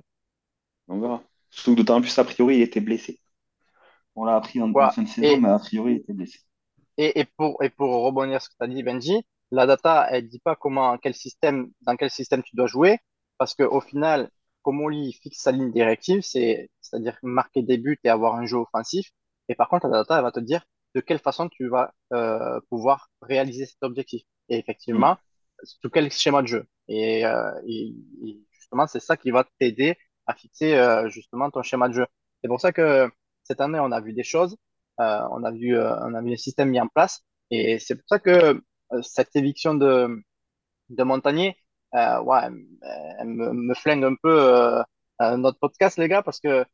On 0.90 1.00
verra. 1.00 1.24
Surtout 1.50 1.72
que 1.76 1.78
d'autant 1.78 2.02
plus, 2.02 2.20
a 2.20 2.26
priori, 2.26 2.58
il 2.58 2.62
était 2.64 2.82
blessé. 2.82 3.22
On 4.16 4.26
l'a 4.26 4.36
appris 4.38 4.62
en, 4.62 4.74
en 4.80 4.90
fin 4.90 5.04
de 5.04 5.10
saison, 5.10 5.36
Et, 5.36 5.40
mais 5.40 5.50
a 5.50 5.60
priori, 5.60 5.94
il 5.94 5.98
était 6.00 6.14
blessé. 6.14 6.40
et, 6.98 7.20
et 7.20 7.26
pour, 7.26 7.62
et 7.64 7.70
pour 7.70 8.04
rebondir 8.04 8.42
sur 8.42 8.52
ce 8.52 8.58
que 8.58 8.64
tu 8.66 8.72
as 8.72 8.74
dit, 8.74 8.84
Benji, 8.84 9.24
la 9.52 9.66
data, 9.66 10.08
elle 10.12 10.28
dit 10.28 10.40
pas 10.40 10.56
comment, 10.56 10.98
quel 10.98 11.14
système, 11.16 11.72
dans 11.82 11.96
quel 11.96 12.10
système 12.10 12.44
tu 12.44 12.56
dois 12.56 12.68
jouer, 12.68 12.98
parce 13.38 13.56
que 13.56 13.64
au 13.64 13.82
final, 13.82 14.30
comment 14.62 14.88
lui 14.90 15.14
fixe 15.14 15.40
sa 15.42 15.52
ligne 15.52 15.72
directive, 15.72 16.22
c'est, 16.22 16.70
c'est-à-dire 16.82 17.18
marquer 17.24 17.62
des 17.64 17.78
buts 17.78 18.00
et 18.04 18.10
avoir 18.10 18.36
un 18.36 18.46
jeu 18.46 18.58
offensif. 18.58 19.10
Et 19.48 19.56
par 19.56 19.70
contre, 19.70 19.88
la 19.88 20.00
data, 20.00 20.18
elle 20.18 20.24
va 20.24 20.32
te 20.32 20.40
dire 20.40 20.64
de 20.96 21.02
quelle 21.02 21.20
façon 21.20 21.50
tu 21.50 21.68
vas 21.68 21.94
euh, 22.14 22.60
pouvoir 22.70 23.10
réaliser 23.22 23.66
cet 23.66 23.82
objectif. 23.84 24.24
Et 24.50 24.58
effectivement, 24.58 25.18
sous 25.64 25.90
quel 25.90 26.12
schéma 26.12 26.42
de 26.42 26.48
jeu. 26.48 26.66
Et, 26.88 27.26
euh, 27.26 27.52
justement, 28.52 28.88
c'est 28.88 29.00
ça 29.00 29.18
qui 29.18 29.32
va 29.32 29.46
t'aider 29.60 29.98
à 30.26 30.34
fixer 30.34 30.76
euh, 30.76 31.10
justement 31.10 31.52
ton 31.52 31.62
schéma 31.64 31.90
de 31.90 31.94
jeu. 31.94 32.08
C'est 32.42 32.48
pour 32.48 32.62
ça 32.62 32.72
que 32.72 33.10
cette 33.44 33.62
année, 33.62 33.80
on 33.80 33.92
a 33.92 34.02
vu 34.02 34.14
des 34.14 34.24
choses, 34.24 34.58
on 34.98 35.44
a 35.44 35.52
vu, 35.52 35.78
on 35.80 36.14
a 36.14 36.22
vu 36.22 36.30
les 36.30 36.38
systèmes 36.38 36.70
mis 36.70 36.80
en 36.80 36.88
place. 36.88 37.22
Et 37.52 37.80
c'est 37.80 37.96
pour 37.96 38.06
ça 38.08 38.20
que 38.20 38.62
cette 39.02 39.36
éviction 39.36 39.74
de, 39.74 40.22
de 40.90 41.04
Montagnier, 41.04 41.56
ouais, 41.94 42.50
elle, 43.20 43.28
me, 43.28 43.74
flingue 43.76 44.04
un 44.04 44.16
peu 44.22 44.84
notre 45.20 45.58
podcast, 45.60 45.98
les 45.98 46.08
gars, 46.08 46.22
parce 46.22 46.40
que 46.40 46.66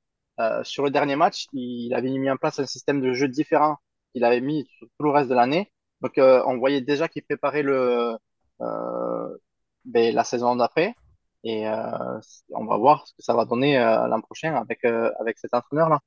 sur 0.63 0.83
le 0.83 0.91
dernier 0.91 1.15
match, 1.15 1.45
il 1.53 1.93
avait 1.93 2.09
mis 2.09 2.29
en 2.29 2.37
place 2.37 2.59
un 2.59 2.65
système 2.65 2.99
de 3.01 3.13
jeu 3.13 3.27
différent 3.27 3.77
qu'il 4.15 4.23
avait 4.25 4.41
mis 4.41 4.65
sur 4.79 4.87
tout 4.97 5.05
le 5.05 5.11
reste 5.11 5.29
de 5.29 5.35
l'année. 5.35 5.71
Donc, 6.01 6.17
euh, 6.19 6.43
on 6.47 6.57
voyait 6.57 6.81
déjà 6.81 7.09
qu'il 7.09 7.23
préparait 7.23 7.63
le, 7.63 8.17
euh, 8.61 9.37
ben, 9.85 10.15
la 10.15 10.23
saison 10.23 10.55
d'après. 10.55 10.95
Et 11.43 11.67
euh, 11.67 12.19
on 12.51 12.65
va 12.65 12.77
voir 12.77 13.07
ce 13.07 13.13
que 13.13 13.23
ça 13.23 13.35
va 13.35 13.45
donner 13.45 13.77
euh, 13.77 14.07
l'an 14.07 14.21
prochain 14.21 14.55
avec, 14.55 14.85
euh, 14.85 15.11
avec 15.19 15.37
cet 15.39 15.53
entraîneur-là. 15.53 15.99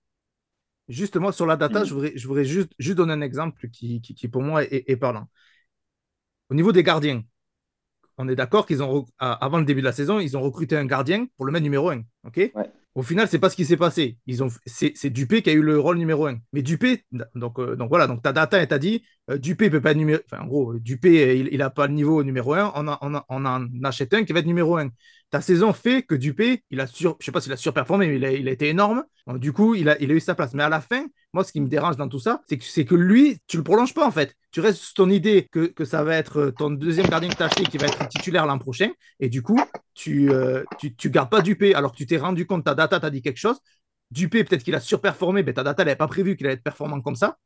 Justement, 0.88 1.32
sur 1.32 1.46
la 1.46 1.56
data, 1.56 1.82
Mm. 1.82 1.84
je 1.84 1.94
voudrais, 1.94 2.12
je 2.16 2.26
voudrais 2.26 2.44
juste, 2.46 2.72
juste 2.78 2.96
donner 2.96 3.12
un 3.12 3.20
exemple 3.20 3.68
qui, 3.70 4.00
qui, 4.00 4.14
qui, 4.14 4.28
pour 4.28 4.42
moi, 4.42 4.64
est, 4.64 4.84
est 4.90 4.96
parlant. 4.96 5.28
Au 6.50 6.54
niveau 6.54 6.72
des 6.72 6.82
gardiens, 6.82 7.22
on 8.18 8.28
est 8.28 8.36
d'accord 8.36 8.66
qu'ils 8.66 8.82
ont, 8.82 9.06
avant 9.18 9.58
le 9.58 9.64
début 9.64 9.80
de 9.82 9.86
la 9.86 9.92
saison, 9.92 10.20
ils 10.20 10.36
ont 10.36 10.42
recruté 10.42 10.76
un 10.76 10.86
gardien 10.86 11.26
pour 11.36 11.46
le 11.46 11.52
mettre 11.52 11.64
numéro 11.64 11.90
1. 11.90 12.02
ok? 12.24 12.52
Ouais. 12.54 12.70
Au 12.98 13.02
final, 13.02 13.28
c'est 13.28 13.38
pas 13.38 13.48
ce 13.48 13.54
qui 13.54 13.64
s'est 13.64 13.76
passé. 13.76 14.18
C'est, 14.66 15.10
Dupé 15.10 15.40
qui 15.40 15.50
a 15.50 15.52
eu 15.52 15.62
le 15.62 15.78
rôle 15.78 15.98
numéro 15.98 16.26
1. 16.26 16.38
Mais 16.52 16.62
Dupé, 16.62 17.04
donc, 17.36 17.60
euh, 17.60 17.76
donc 17.76 17.90
voilà, 17.90 18.08
donc 18.08 18.22
ta 18.22 18.32
data, 18.32 18.58
elle 18.58 18.66
t'a 18.66 18.80
dit, 18.80 19.04
euh, 19.30 19.38
Dupé 19.38 19.70
peut 19.70 19.80
pas 19.80 19.94
numéro. 19.94 20.20
En 20.36 20.46
gros, 20.46 20.74
Dupé, 20.80 21.38
il, 21.38 21.48
il 21.52 21.62
a 21.62 21.70
pas 21.70 21.86
le 21.86 21.92
niveau 21.92 22.24
numéro 22.24 22.54
1. 22.54 22.72
On, 22.74 22.88
en 22.88 23.84
achète 23.84 24.14
un 24.14 24.24
qui 24.24 24.32
va 24.32 24.40
être 24.40 24.46
numéro 24.46 24.78
1. 24.78 24.88
Ta 25.30 25.40
saison 25.40 25.72
fait 25.72 26.02
que 26.02 26.16
Dupé, 26.16 26.64
il 26.70 26.80
a 26.80 26.88
sais 26.88 27.32
pas 27.32 27.40
s'il 27.40 27.52
a 27.52 27.56
surperformé, 27.56 28.08
mais 28.08 28.16
il 28.16 28.48
a, 28.48 28.50
été 28.50 28.68
énorme. 28.68 29.04
Du 29.36 29.52
coup, 29.52 29.76
il 29.76 29.88
a, 29.88 30.02
eu 30.02 30.18
sa 30.18 30.34
place. 30.34 30.52
Mais 30.54 30.64
à 30.64 30.68
la 30.68 30.80
fin, 30.80 31.06
moi, 31.32 31.44
ce 31.44 31.52
qui 31.52 31.60
me 31.60 31.68
dérange 31.68 31.96
dans 31.98 32.08
tout 32.08 32.18
ça, 32.18 32.42
c'est 32.48 32.84
que, 32.84 32.94
lui, 32.96 33.38
tu 33.46 33.58
le 33.58 33.62
prolonges 33.62 33.94
pas 33.94 34.08
en 34.08 34.10
fait. 34.10 34.34
Tu 34.50 34.58
restes 34.58 34.78
sur 34.78 34.94
ton 34.94 35.10
idée 35.10 35.46
que, 35.52 35.84
ça 35.84 36.02
va 36.02 36.16
être 36.16 36.38
euh, 36.38 36.50
ton 36.50 36.70
deuxième 36.70 37.06
gardien 37.06 37.28
que 37.28 37.36
tu 37.36 37.42
acheté 37.44 37.62
qui 37.62 37.78
va 37.78 37.86
être 37.86 38.08
titulaire 38.08 38.44
l'an 38.44 38.58
prochain. 38.58 38.90
Et 39.20 39.28
du 39.28 39.42
coup, 39.42 39.60
tu, 39.98 40.30
euh, 40.32 40.62
tu, 40.78 40.94
tu 40.94 41.10
gardes 41.10 41.28
pas 41.28 41.42
Dupé 41.42 41.74
alors 41.74 41.90
que 41.92 41.96
tu 41.96 42.06
t'es 42.06 42.18
rendu 42.18 42.46
compte, 42.46 42.64
ta 42.64 42.74
data 42.76 43.00
t'a 43.00 43.10
dit 43.10 43.20
quelque 43.20 43.38
chose. 43.38 43.58
Dupé, 44.12 44.44
peut-être 44.44 44.62
qu'il 44.62 44.74
a 44.76 44.80
surperformé, 44.80 45.42
mais 45.42 45.52
ta 45.52 45.64
data 45.64 45.84
n'avait 45.84 45.96
pas 45.96 46.06
prévu 46.06 46.36
qu'il 46.36 46.46
allait 46.46 46.54
être 46.54 46.62
performant 46.62 47.00
comme 47.00 47.16
ça. 47.16 47.36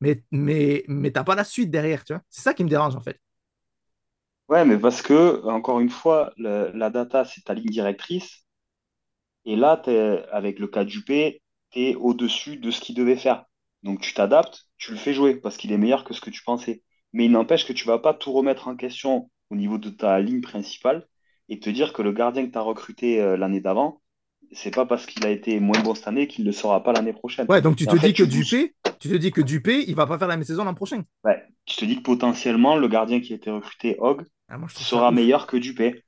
Mais, 0.00 0.24
mais, 0.30 0.84
mais 0.88 1.12
tu 1.12 1.18
n'as 1.18 1.24
pas 1.24 1.34
la 1.34 1.44
suite 1.44 1.70
derrière, 1.70 2.04
tu 2.04 2.14
vois. 2.14 2.22
C'est 2.30 2.42
ça 2.42 2.54
qui 2.54 2.64
me 2.64 2.70
dérange 2.70 2.96
en 2.96 3.00
fait. 3.00 3.20
Ouais, 4.48 4.64
mais 4.64 4.78
parce 4.78 5.02
que, 5.02 5.42
encore 5.46 5.80
une 5.80 5.90
fois, 5.90 6.32
la 6.38 6.90
data, 6.90 7.24
c'est 7.26 7.42
ta 7.42 7.52
ligne 7.54 7.70
directrice. 7.70 8.46
Et 9.44 9.56
là, 9.56 9.80
avec 10.32 10.58
le 10.58 10.66
cas 10.68 10.84
d'UP, 10.84 11.40
tu 11.70 11.80
es 11.80 11.94
au-dessus 11.94 12.56
de 12.56 12.70
ce 12.70 12.80
qu'il 12.80 12.94
devait 12.94 13.16
faire. 13.16 13.44
Donc 13.82 14.00
tu 14.00 14.14
t'adaptes, 14.14 14.66
tu 14.78 14.90
le 14.92 14.96
fais 14.96 15.12
jouer 15.12 15.36
parce 15.36 15.56
qu'il 15.56 15.72
est 15.72 15.78
meilleur 15.78 16.04
que 16.04 16.14
ce 16.14 16.20
que 16.20 16.30
tu 16.30 16.42
pensais. 16.42 16.82
Mais 17.12 17.26
il 17.26 17.30
n'empêche 17.32 17.66
que 17.66 17.72
tu 17.72 17.86
vas 17.86 17.98
pas 17.98 18.14
tout 18.14 18.32
remettre 18.32 18.68
en 18.68 18.76
question 18.76 19.30
au 19.50 19.56
niveau 19.56 19.78
de 19.78 19.90
ta 19.90 20.18
ligne 20.20 20.40
principale 20.40 21.06
et 21.48 21.60
te 21.60 21.70
dire 21.70 21.92
que 21.92 22.02
le 22.02 22.12
gardien 22.12 22.46
que 22.46 22.52
tu 22.52 22.58
as 22.58 22.62
recruté 22.62 23.20
euh, 23.20 23.36
l'année 23.36 23.60
d'avant, 23.60 24.00
c'est 24.52 24.74
pas 24.74 24.86
parce 24.86 25.06
qu'il 25.06 25.26
a 25.26 25.30
été 25.30 25.60
moins 25.60 25.82
bon 25.82 25.94
cette 25.94 26.08
année 26.08 26.28
qu'il 26.28 26.44
ne 26.44 26.50
le 26.50 26.52
sera 26.54 26.82
pas 26.82 26.92
l'année 26.92 27.12
prochaine. 27.12 27.48
Ouais, 27.48 27.60
donc 27.62 27.76
tu 27.76 27.86
Et 27.86 27.88
te 27.88 27.96
fait, 27.96 27.98
dis 27.98 28.14
que 28.14 28.22
tu. 28.24 28.24
Dupé, 28.24 28.74
tu 28.98 29.08
te 29.08 29.14
dis 29.14 29.32
que 29.32 29.40
Dupé, 29.40 29.84
il 29.88 29.94
va 29.94 30.06
pas 30.06 30.18
faire 30.18 30.28
la 30.28 30.36
même 30.36 30.44
saison 30.44 30.64
l'an 30.64 30.74
prochain. 30.74 31.04
Ouais, 31.24 31.46
tu 31.66 31.76
te 31.76 31.84
dis 31.84 31.96
que 31.96 32.02
potentiellement, 32.02 32.76
le 32.76 32.88
gardien 32.88 33.20
qui 33.20 33.32
a 33.32 33.36
été 33.36 33.50
recruté, 33.50 33.96
Hog, 33.98 34.24
Ah, 34.48 34.58
sera 34.74 35.10
meilleur 35.10 35.46
que 35.46 35.56
Dupé. 35.58 36.04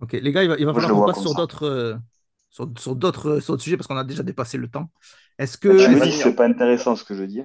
Ok, 0.00 0.12
les 0.14 0.32
gars, 0.32 0.42
il 0.42 0.48
va, 0.48 0.56
il 0.58 0.64
va 0.64 0.72
Moi, 0.72 0.80
falloir 0.80 0.92
qu'on 0.92 1.02
passe 1.02 1.20
sur 1.20 1.34
d'autres 1.34 1.64
euh, 1.64 1.96
sur, 2.50 2.70
sur 2.78 2.96
d'autres 2.96 3.40
sur 3.40 3.52
d'autres 3.54 3.62
sujets 3.62 3.76
parce 3.76 3.86
qu'on 3.86 3.96
a 3.98 4.04
déjà 4.04 4.22
dépassé 4.22 4.56
le 4.58 4.68
temps. 4.68 4.90
Est-ce 5.38 5.58
que 5.58 5.68
Tu 5.74 5.88
Ouais, 5.88 5.90
me 5.90 6.00
dis 6.00 6.10
que 6.10 6.16
c'est 6.16 6.34
pas 6.36 6.46
intéressant 6.46 6.96
ce 6.96 7.04
que 7.04 7.14
je 7.14 7.24
dis. 7.24 7.42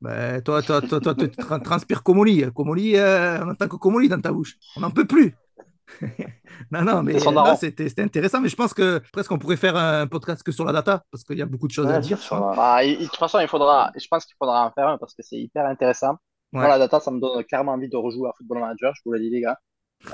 Ben, 0.00 0.42
toi, 0.42 0.62
toi, 0.62 0.82
toi, 0.82 1.00
toi, 1.00 1.14
tu 1.14 1.26
tra- 1.26 1.60
transpires 1.62 2.02
Comoli. 2.02 2.44
Comoli, 2.54 2.96
euh, 2.96 3.44
on 3.44 3.50
entend 3.50 3.68
que 3.68 3.76
Comoli 3.76 4.08
dans 4.08 4.20
ta 4.20 4.32
bouche. 4.32 4.56
On 4.74 4.80
n'en 4.80 4.90
peut 4.90 5.06
plus. 5.06 5.38
non, 6.70 6.82
non, 6.82 7.02
mais 7.02 7.18
c'était 7.56 7.88
c'était 7.88 8.02
intéressant, 8.02 8.40
mais 8.40 8.48
je 8.48 8.56
pense 8.56 8.74
que 8.74 9.00
presque 9.12 9.30
on 9.32 9.38
pourrait 9.38 9.56
faire 9.56 9.76
un 9.76 10.06
podcast 10.06 10.42
que 10.42 10.52
sur 10.52 10.64
la 10.64 10.72
data 10.72 11.04
parce 11.10 11.24
qu'il 11.24 11.38
y 11.38 11.42
a 11.42 11.46
beaucoup 11.46 11.68
de 11.68 11.72
choses 11.72 11.90
à 11.90 11.98
dire. 11.98 12.18
Bah, 12.54 12.84
de 12.84 13.04
toute 13.04 13.16
façon, 13.16 13.38
il 13.40 13.48
faudra, 13.48 13.92
je 13.96 14.06
pense 14.08 14.24
qu'il 14.26 14.34
faudra 14.38 14.66
en 14.66 14.72
faire 14.72 14.88
un 14.88 14.98
parce 14.98 15.14
que 15.14 15.22
c'est 15.22 15.36
hyper 15.38 15.66
intéressant. 15.66 16.16
Moi, 16.58 16.68
la 16.68 16.78
data, 16.78 17.00
ça 17.00 17.10
me 17.10 17.20
donne 17.20 17.44
clairement 17.44 17.72
envie 17.72 17.88
de 17.88 17.96
rejouer 17.96 18.28
à 18.28 18.32
Football 18.36 18.60
Manager, 18.60 18.92
je 18.96 19.02
vous 19.04 19.12
l'ai 19.12 19.20
dit, 19.20 19.30
les 19.30 19.40
gars. 19.42 19.58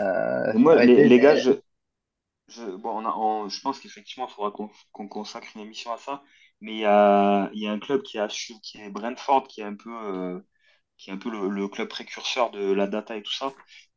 Euh, 0.00 0.52
moi, 0.58 0.76
les, 0.84 1.20
gars, 1.20 1.36
je, 1.36 1.52
je, 2.48 2.62
bon, 2.76 2.90
on 3.02 3.06
a, 3.06 3.14
on- 3.16 3.48
je 3.48 3.60
pense 3.60 3.80
qu'effectivement, 3.80 4.26
il 4.28 4.32
faudra 4.34 4.52
qu'on 4.92 5.08
consacre 5.08 5.48
une 5.56 5.62
émission 5.62 5.92
à 5.92 5.98
ça. 5.98 6.22
Mais 6.60 6.72
il 6.74 6.78
y 6.80 6.84
a, 6.86 7.50
il 7.54 7.60
y 7.62 7.66
a 7.66 7.72
un 7.72 7.78
club 7.80 8.02
qui, 8.02 8.18
a 8.18 8.28
su, 8.28 8.54
qui 8.62 8.78
est 8.80 8.90
Brentford, 8.90 9.48
qui 9.48 9.60
est 9.62 9.64
un 9.64 9.74
peu, 9.76 9.90
euh, 9.92 10.40
qui 11.02 11.10
est 11.10 11.12
un 11.12 11.18
peu 11.18 11.30
le, 11.30 11.48
le 11.48 11.68
club 11.68 11.88
précurseur 11.88 12.50
de 12.50 12.72
la 12.72 12.86
data 12.86 13.16
et 13.16 13.22
tout 13.22 13.32
ça. 13.32 13.52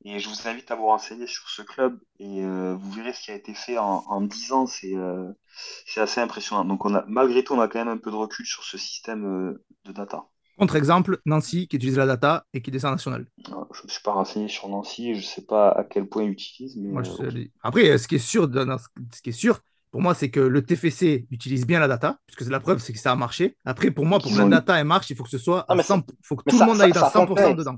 Et 0.06 0.20
je 0.20 0.30
vous 0.30 0.48
invite 0.48 0.72
à 0.72 0.76
vous 0.76 0.86
renseigner 0.88 1.28
sur 1.28 1.48
ce 1.50 1.62
club 1.62 2.00
et 2.20 2.44
euh, 2.44 2.76
vous 2.76 2.92
verrez 2.92 3.14
ce 3.14 3.22
qui 3.22 3.32
a 3.32 3.36
été 3.36 3.54
fait 3.54 3.78
en, 3.78 4.04
en 4.08 4.22
10 4.22 4.52
ans. 4.54 4.68
C'est 4.68 4.96
euh, 4.96 5.32
assez 5.98 6.22
impressionnant. 6.22 6.66
Donc, 6.66 6.86
on 6.86 6.96
a, 6.96 7.04
malgré 7.08 7.44
tout, 7.44 7.54
on 7.54 7.62
a 7.62 7.68
quand 7.68 7.80
même 7.80 7.88
un 7.88 7.98
peu 7.98 8.12
de 8.12 8.16
recul 8.16 8.46
sur 8.46 8.64
ce 8.64 8.78
système 8.78 9.26
euh, 9.26 9.64
de 9.86 9.92
data. 9.92 10.26
Contre-exemple, 10.58 11.20
Nancy 11.26 11.68
qui 11.68 11.76
utilise 11.76 11.98
la 11.98 12.06
data 12.06 12.46
et 12.54 12.62
qui 12.62 12.72
descend 12.72 12.92
en 12.92 12.96
national. 12.96 13.26
Alors, 13.48 13.68
Je 13.74 13.82
ne 13.82 13.84
me 13.86 13.90
suis 13.92 14.02
pas 14.02 14.14
renseigné 14.14 14.48
sur 14.48 14.70
Nancy, 14.70 15.14
je 15.16 15.20
ne 15.20 15.24
sais 15.24 15.46
pas 15.46 15.70
à 15.70 15.84
quel 15.84 16.08
point 16.08 16.24
ils 16.24 16.30
l'utilisent. 16.30 16.78
Mais, 16.78 16.90
Moi, 16.90 17.04
je 17.04 17.12
euh, 17.24 17.46
Après, 17.62 17.98
ce 17.98 18.08
qui 18.08 18.16
est 18.16 18.20
sûr, 18.20 18.48
de- 18.48 18.64
dans 18.64 18.78
ce 18.78 18.88
ce 19.14 19.22
qui 19.22 19.30
est 19.30 19.34
sûr, 19.34 19.60
pour 19.96 20.02
moi, 20.02 20.14
c'est 20.14 20.30
que 20.30 20.42
le 20.42 20.62
TFC 20.62 21.26
utilise 21.32 21.66
bien 21.66 21.80
la 21.80 21.88
data, 21.88 22.20
puisque 22.28 22.44
c'est 22.44 22.50
la 22.50 22.60
preuve, 22.60 22.80
c'est 22.80 22.92
que 22.92 23.00
ça 23.00 23.14
a 23.14 23.16
marché. 23.16 23.56
Après, 23.64 23.92
pour 23.92 24.06
moi, 24.06 24.22
pour 24.22 24.34
que 24.34 24.38
la 24.40 24.46
data 24.46 24.78
elle 24.78 24.84
marche, 24.86 25.10
il 25.10 25.16
faut 25.16 25.24
que 25.24 25.30
ce 25.30 25.38
soit 25.38 25.64
à 25.72 25.78
100, 25.80 26.02
faut 26.22 26.36
que 26.36 26.44
tout 26.46 26.58
ça- 26.58 26.66
le 26.66 26.66
monde 26.66 26.82
aille 26.82 26.92
dans 26.92 27.06
ça 27.06 27.06
100% 27.06 27.28
fonctionne. 27.28 27.56
dedans. 27.56 27.78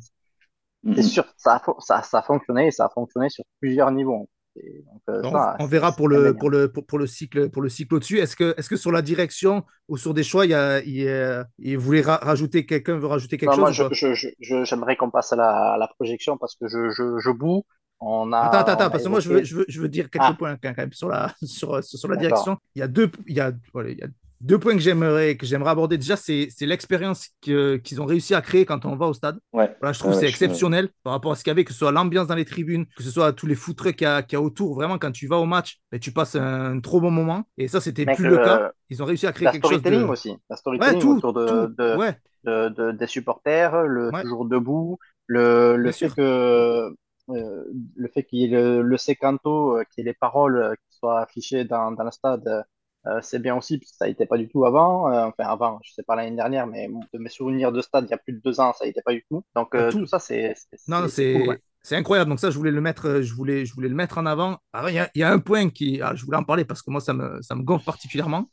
C'est 0.96 1.04
Mhm. 1.04 1.04
sûr, 1.04 1.26
ça 1.38 1.56
a, 1.56 1.60
fo- 1.60 1.80
ça, 1.80 2.02
ça 2.02 2.20
a 2.20 2.22
fonctionné 2.24 2.68
et 2.68 2.72
ça 2.72 2.86
a 2.86 2.90
fonctionné 2.90 3.30
sur 3.30 3.44
plusieurs 3.62 3.92
niveaux. 3.92 4.28
Et 4.56 4.82
donc, 4.84 5.02
euh, 5.10 5.22
Donc, 5.22 5.32
ça, 5.32 5.58
on 5.58 5.66
verra 5.66 5.96
pour 5.96 6.08
le, 6.10 6.38
pour 6.38 6.50
le, 6.52 6.72
pour, 6.72 6.86
pour 6.86 7.00
le 7.00 7.08
cycle, 7.08 7.50
pour 7.50 7.62
le 7.64 7.70
cycle 7.70 7.96
au-dessus. 7.96 8.20
Est-ce 8.20 8.36
que, 8.36 8.54
est-ce 8.58 8.70
que 8.70 8.76
sur 8.76 8.92
la 8.92 9.02
direction 9.02 9.64
ou 9.88 9.98
sur 9.98 10.14
des 10.14 10.24
choix, 10.24 10.46
il, 10.46 10.50
y 10.52 10.54
a, 10.54 10.80
il, 10.84 10.96
y 10.96 11.10
a- 11.10 11.46
il 11.60 11.78
voulait 11.78 12.02
ra- 12.02 12.18
rajouter 12.22 12.66
quelqu'un 12.68 12.98
veut 12.98 13.08
rajouter 13.08 13.38
quelque 13.38 13.52
Non, 13.52 13.58
moi, 13.58 13.72
chose 13.72 13.72
je, 13.72 13.84
ou 13.84 13.86
pas? 13.88 13.92
je, 13.92 14.14
je, 14.14 14.28
je- 14.40 14.64
j'aimerais 14.64 14.96
qu'on 14.96 15.10
passe 15.12 15.32
à 15.34 15.36
la, 15.36 15.74
à 15.74 15.78
la 15.78 15.88
projection 15.88 16.38
parce 16.38 16.56
que 16.56 16.68
je, 16.68 16.90
je, 16.90 17.20
je 17.20 17.30
boue. 17.32 17.64
On 18.00 18.32
a, 18.32 18.40
Attends, 18.40 18.58
attends, 18.60 18.72
on 18.72 18.74
attends, 18.76 18.84
a 18.86 18.90
parce 18.92 19.04
que 19.04 19.10
moi, 19.10 19.20
je 19.20 19.30
veux, 19.30 19.40
évoqué- 19.40 19.46
je 19.46 19.56
veux, 19.56 19.66
je 19.68 19.82
veux 19.82 19.90
dire 19.90 20.10
quelques 20.10 20.26
Ah. 20.28 20.36
points 20.38 20.56
quand 20.62 20.78
même 20.78 20.94
sur 20.94 21.10
la, 21.10 21.34
sur, 21.44 21.84
sur 21.84 22.08
la 22.10 22.16
direction. 22.18 22.58
Il 22.76 22.80
y 22.80 22.82
a 22.84 22.88
deux, 22.88 23.10
il 23.28 23.36
y 23.36 23.40
a, 23.40 23.52
voilà, 23.74 23.90
il 23.90 23.98
y 23.98 24.04
a 24.04 24.08
deux 24.40 24.60
points 24.60 24.74
que 24.74 24.80
j'aimerais, 24.82 25.36
que 25.36 25.48
j'aimerais 25.48 25.72
aborder. 25.72 25.98
Déjà, 25.98 26.16
c'est, 26.16 26.48
c'est 26.56 26.68
l'expérience 26.68 27.30
que- 27.42 27.78
qu'ils 27.78 28.00
ont 28.00 28.06
réussi 28.06 28.36
à 28.36 28.42
créer 28.42 28.66
quand 28.66 28.86
on 28.86 28.96
va 28.96 29.08
au 29.08 29.14
stade. 29.16 29.40
Ouais. 29.52 29.76
Voilà, 29.82 29.94
je 29.94 29.98
trouve 30.00 30.12
Ouais, 30.12 30.16
que 30.18 30.20
c'est 30.20 30.26
ouais, 30.26 30.30
exceptionnel 30.30 30.90
par 31.04 31.14
rapport 31.14 31.32
à 31.32 31.36
ce 31.36 31.44
qu'il 31.44 31.50
y 31.50 31.54
avait, 31.54 31.64
que 31.64 31.72
ce 31.74 31.80
soit 31.80 31.92
l'ambiance 31.92 32.28
dans 32.28 32.36
les 32.36 32.46
tribunes, 32.46 32.86
que 32.96 33.02
ce 33.02 33.10
soit 33.10 33.34
tous 33.34 33.48
les 33.48 33.56
qu'il 33.56 34.02
y 34.02 34.06
a, 34.06 34.22
qu'il 34.22 34.38
y 34.38 34.40
a 34.40 34.42
autour. 34.44 34.76
Vraiment, 34.76 35.00
quand 35.00 35.12
tu 35.12 35.26
vas 35.26 35.38
au 35.38 35.46
match, 35.48 35.80
ben, 35.92 36.00
tu 36.00 36.12
passes 36.12 36.36
un, 36.36 36.80
trop 36.82 37.02
bon 37.02 37.10
moment. 37.10 37.48
Et 37.58 37.68
ça, 37.68 37.82
c'était 37.82 38.06
plus 38.06 38.26
le 38.26 38.38
le- 38.38 38.44
cas. 38.44 38.72
Ils 38.92 39.02
ont 39.02 39.06
réussi 39.06 39.26
à 39.26 39.32
créer 39.32 39.46
la 39.46 39.52
quelque 39.54 39.64
chose 39.68 39.78
de. 39.78 39.80
storytelling 39.80 40.08
aussi. 40.10 40.36
La 40.52 40.56
storytelling 40.56 41.00
tout, 41.00 41.18
autour 41.18 41.34
de, 41.34 41.48
tout. 41.48 41.74
de, 41.76 41.96
Ouais, 41.98 42.16
de- 42.44 42.70
de- 42.70 42.92
des 42.92 43.08
supporters, 43.08 43.82
le 43.88 44.12
toujours 44.22 44.46
debout, 44.46 45.00
le, 45.26 45.78
le 45.78 45.92
fait 45.92 46.14
que 46.14 46.96
le 47.28 48.08
fait 48.10 48.24
qu'il 48.24 48.40
y 48.40 48.46
ait 48.46 48.48
le, 48.48 48.82
le 48.82 48.98
sécanto, 48.98 49.78
euh, 49.80 49.84
qu'il 49.86 50.04
y 50.04 50.08
ait 50.08 50.12
les 50.12 50.14
paroles 50.16 50.58
euh, 50.58 50.76
qui 50.76 50.98
soient 50.98 51.22
affichées 51.22 51.66
dans, 51.66 51.92
dans 51.92 52.04
le 52.04 52.12
stade, 52.12 52.66
euh, 53.08 53.22
c'est 53.22 53.40
bien 53.40 53.56
aussi, 53.58 53.78
parce 53.78 53.92
que 53.92 53.98
ça 53.98 54.08
n'était 54.08 54.26
pas 54.26 54.38
du 54.38 54.50
tout 54.50 54.66
avant. 54.66 55.12
Euh, 55.12 55.26
enfin, 55.28 55.46
avant, 55.50 55.80
je 55.84 55.92
sais 55.94 56.04
pas 56.04 56.16
l'année 56.16 56.36
dernière, 56.36 56.68
mais 56.68 56.88
de 57.14 57.20
mes 57.20 57.30
souvenirs 57.30 57.72
de 57.72 57.82
stade, 57.82 58.06
il 58.08 58.12
y 58.12 58.14
a 58.14 58.18
plus 58.18 58.34
de 58.34 58.40
deux 58.40 58.60
ans, 58.60 58.74
ça 58.74 58.86
n'était 58.86 59.02
pas 59.02 59.14
du 59.14 59.24
tout. 59.30 59.44
Donc, 59.56 59.76
euh, 59.76 59.92
tout. 59.92 60.00
tout 60.00 60.06
ça, 60.08 60.20
c'est 60.20 60.56
Non, 60.88 61.08
c'est- 61.08 61.62
c'est 61.84 61.96
incroyable. 61.96 62.30
Donc 62.30 62.40
ça, 62.40 62.52
je 62.52 62.58
voulais 62.58 62.72
le 62.72 62.82
mettre, 62.82 63.08
euh, 63.08 63.22
je 63.22 63.34
voulais, 63.34 63.66
je 63.66 63.74
voulais 63.74 63.90
le 63.90 63.96
mettre 63.96 64.18
en 64.18 64.26
avant. 64.26 64.60
Alors, 64.74 64.90
il 64.90 64.96
y 64.96 65.00
a, 65.00 65.10
il 65.16 65.22
y 65.22 65.24
a 65.24 65.32
un 65.32 65.40
point 65.40 65.70
qui, 65.70 66.02
ah, 66.02 66.16
je 66.16 66.26
voulais 66.26 66.38
en 66.38 66.44
parler 66.44 66.66
parce 66.66 66.82
que 66.82 66.92
moi, 66.92 67.02
ça 67.02 67.14
me, 67.14 67.42
ça 67.42 67.56
me 67.56 67.64
gonfle 67.64 67.86
particulièrement. 67.86 68.50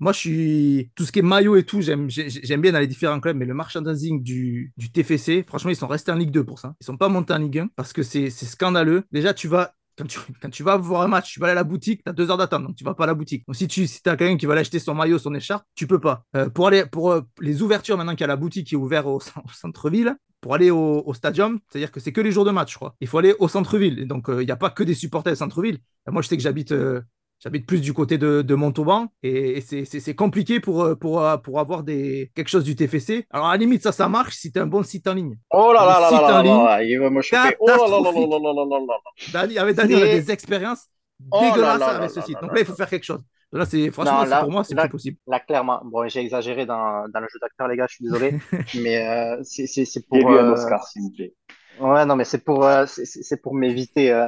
Moi, 0.00 0.12
je 0.12 0.18
suis 0.18 0.90
tout 0.94 1.04
ce 1.04 1.12
qui 1.12 1.18
est 1.18 1.22
maillot 1.22 1.56
et 1.56 1.64
tout, 1.64 1.80
j'aime 1.80 2.08
j'ai- 2.08 2.30
j'aime 2.30 2.60
bien 2.60 2.72
dans 2.72 2.78
les 2.78 2.86
différents 2.86 3.18
clubs, 3.20 3.36
mais 3.36 3.46
le 3.46 3.54
merchandising 3.54 4.22
du, 4.22 4.72
TFC, 4.92 5.44
franchement, 5.46 5.70
ils 5.70 5.76
sont 5.76 5.88
restés 5.88 6.12
en 6.12 6.16
Ligue 6.16 6.30
2 6.30 6.44
pour 6.44 6.58
ça. 6.58 6.74
Ils 6.80 6.84
sont 6.84 6.96
pas 6.96 7.08
montés 7.08 7.32
en 7.32 7.38
Ligue 7.38 7.58
1 7.58 7.68
parce 7.74 7.92
que 7.92 8.02
c'est 8.02 8.30
scandaleux. 8.30 9.04
Déjà, 9.12 9.34
tu 9.34 9.48
vas 9.48 9.74
quand 9.98 10.50
tu, 10.50 10.62
vas 10.62 10.76
voir 10.76 11.02
un 11.02 11.08
match, 11.08 11.32
tu 11.32 11.40
vas 11.40 11.46
aller 11.46 11.52
à 11.52 11.54
la 11.56 11.64
boutique, 11.64 12.02
tu 12.04 12.10
as 12.10 12.12
deux 12.12 12.30
heures 12.30 12.36
d'attente, 12.36 12.62
donc 12.62 12.76
tu 12.76 12.84
vas 12.84 12.94
pas 12.94 13.04
à 13.04 13.08
la 13.08 13.14
boutique. 13.14 13.44
Donc 13.46 13.56
si 13.56 13.66
tu 13.66 13.82
as 14.06 14.16
quelqu'un 14.16 14.36
qui 14.36 14.46
va 14.46 14.54
acheter 14.54 14.78
son 14.78 14.94
maillot, 14.94 15.18
son 15.18 15.34
écharpe, 15.34 15.64
tu 15.74 15.86
peux 15.86 15.98
pas. 15.98 16.24
Euh, 16.36 16.48
pour 16.48 16.68
aller 16.68 16.86
pour 16.86 17.10
euh, 17.10 17.22
les 17.40 17.62
ouvertures, 17.62 17.96
maintenant 17.96 18.12
qu'il 18.12 18.20
y 18.20 18.24
a 18.24 18.28
la 18.28 18.36
boutique 18.36 18.68
qui 18.68 18.74
est 18.74 18.78
ouverte 18.78 19.06
au, 19.06 19.20
centre-ville, 19.52 20.14
pour 20.40 20.54
aller 20.54 20.70
au, 20.70 21.02
au 21.04 21.14
stadium, 21.14 21.58
c'est-à-dire 21.68 21.90
que 21.90 21.98
c'est 21.98 22.12
que 22.12 22.20
les 22.20 22.30
jours 22.30 22.44
de 22.44 22.52
match, 22.52 22.72
je 22.72 22.76
crois. 22.76 22.94
Il 23.00 23.08
faut 23.08 23.18
aller 23.18 23.34
au 23.40 23.48
centre-ville. 23.48 23.98
Et 23.98 24.04
donc, 24.04 24.30
euh, 24.30 24.40
il 24.40 24.46
n'y 24.46 24.52
a 24.52 24.56
pas 24.56 24.70
que 24.70 24.84
des 24.84 24.94
supporters 24.94 25.32
au 25.32 25.36
centre-ville. 25.36 25.78
Moi, 26.06 26.22
je 26.22 26.28
sais 26.28 26.36
que 26.36 26.42
j'habite 26.42 26.72
J'habite 27.40 27.66
plus 27.66 27.80
du 27.80 27.92
côté 27.94 28.18
de, 28.18 28.42
de 28.42 28.54
Montauban 28.56 29.06
et, 29.22 29.58
et 29.58 29.60
c'est- 29.60 30.14
compliqué 30.14 30.58
pour, 30.58 30.82
euh, 30.82 30.94
pour, 30.96 31.22
euh, 31.22 31.36
pour 31.36 31.60
avoir 31.60 31.84
des, 31.84 32.32
quelque 32.34 32.48
chose 32.48 32.64
du 32.64 32.74
TFC. 32.74 33.26
Alors, 33.30 33.46
à 33.46 33.52
la 33.52 33.58
limite, 33.58 33.82
ça, 33.82 33.92
ça 33.92 34.08
marche 34.08 34.34
si 34.36 34.50
tu 34.50 34.58
as 34.58 34.62
un 34.62 34.66
bon 34.66 34.82
site 34.82 35.06
en 35.06 35.14
ligne. 35.14 35.38
Oh 35.50 35.72
là 35.72 35.84
là 35.86 36.00
là 36.10 36.20
là 36.20 36.42
là 36.42 36.82
il 36.82 36.98
va 36.98 37.10
me 37.10 37.22
choquer. 37.22 37.56
Oh 37.60 37.66
là 37.68 37.76
là 37.76 37.86
là 37.88 38.00
là 38.00 38.10
là 38.12 38.26
là 38.26 38.38
là 38.38 38.52
là 38.54 38.64
là 38.64 38.86
là. 38.86 39.32
Dani, 39.32 39.58
avec 39.58 39.76
Dani, 39.76 39.94
on 39.94 39.98
a 39.98 40.04
des 40.06 40.30
expériences 40.32 40.86
Oh 41.30 41.40
dégueulasses 41.40 41.78
là 41.80 41.86
avec 41.98 42.10
ce 42.10 42.20
site. 42.22 42.36
Donc 42.42 42.52
là 42.52 42.60
il 42.60 42.66
faut 42.66 42.74
faire 42.74 42.90
quelque 42.90 43.04
chose. 43.04 43.22
Là, 43.52 43.64
c'est 43.64 43.90
franchement, 43.92 44.18
Non, 44.18 44.24
c'est- 44.24 44.30
là- 44.30 44.40
pour 44.42 44.50
moi, 44.50 44.62
c'est 44.64 44.74
plus 44.74 44.88
possible. 44.90 45.16
Là, 45.26 45.40
clairement, 45.40 45.80
bon, 45.84 46.06
j'ai 46.06 46.20
exagéré 46.20 46.66
dans, 46.66 47.08
dans 47.08 47.20
le 47.20 47.26
jeu 47.32 47.38
d'acteur, 47.40 47.66
les 47.68 47.76
gars, 47.78 47.86
je 47.88 47.94
suis 47.94 48.04
désolé, 48.04 48.34
mais 48.74 49.06
euh, 49.08 49.40
c'est 49.42 49.66
c'est- 49.66 49.86
c'est 49.86 50.04
Il 50.12 50.18
y 50.18 50.20
a 50.20 50.22
pour, 50.22 50.32
eu 50.32 50.38
un 50.38 50.48
euh, 50.48 50.52
Oscar, 50.52 50.84
s'il 50.86 51.00
vous 51.02 51.12
plaît. 51.16 51.32
ouais, 51.80 52.04
non, 52.04 52.14
mais 52.16 52.24
c'est 52.24 52.44
pour, 52.44 52.64
euh, 52.66 52.84
c'est 52.86 53.06
c'est- 53.06 53.22
c'est 53.22 53.40
pour 53.40 53.54
m'éviter 53.54 54.12
euh, 54.12 54.26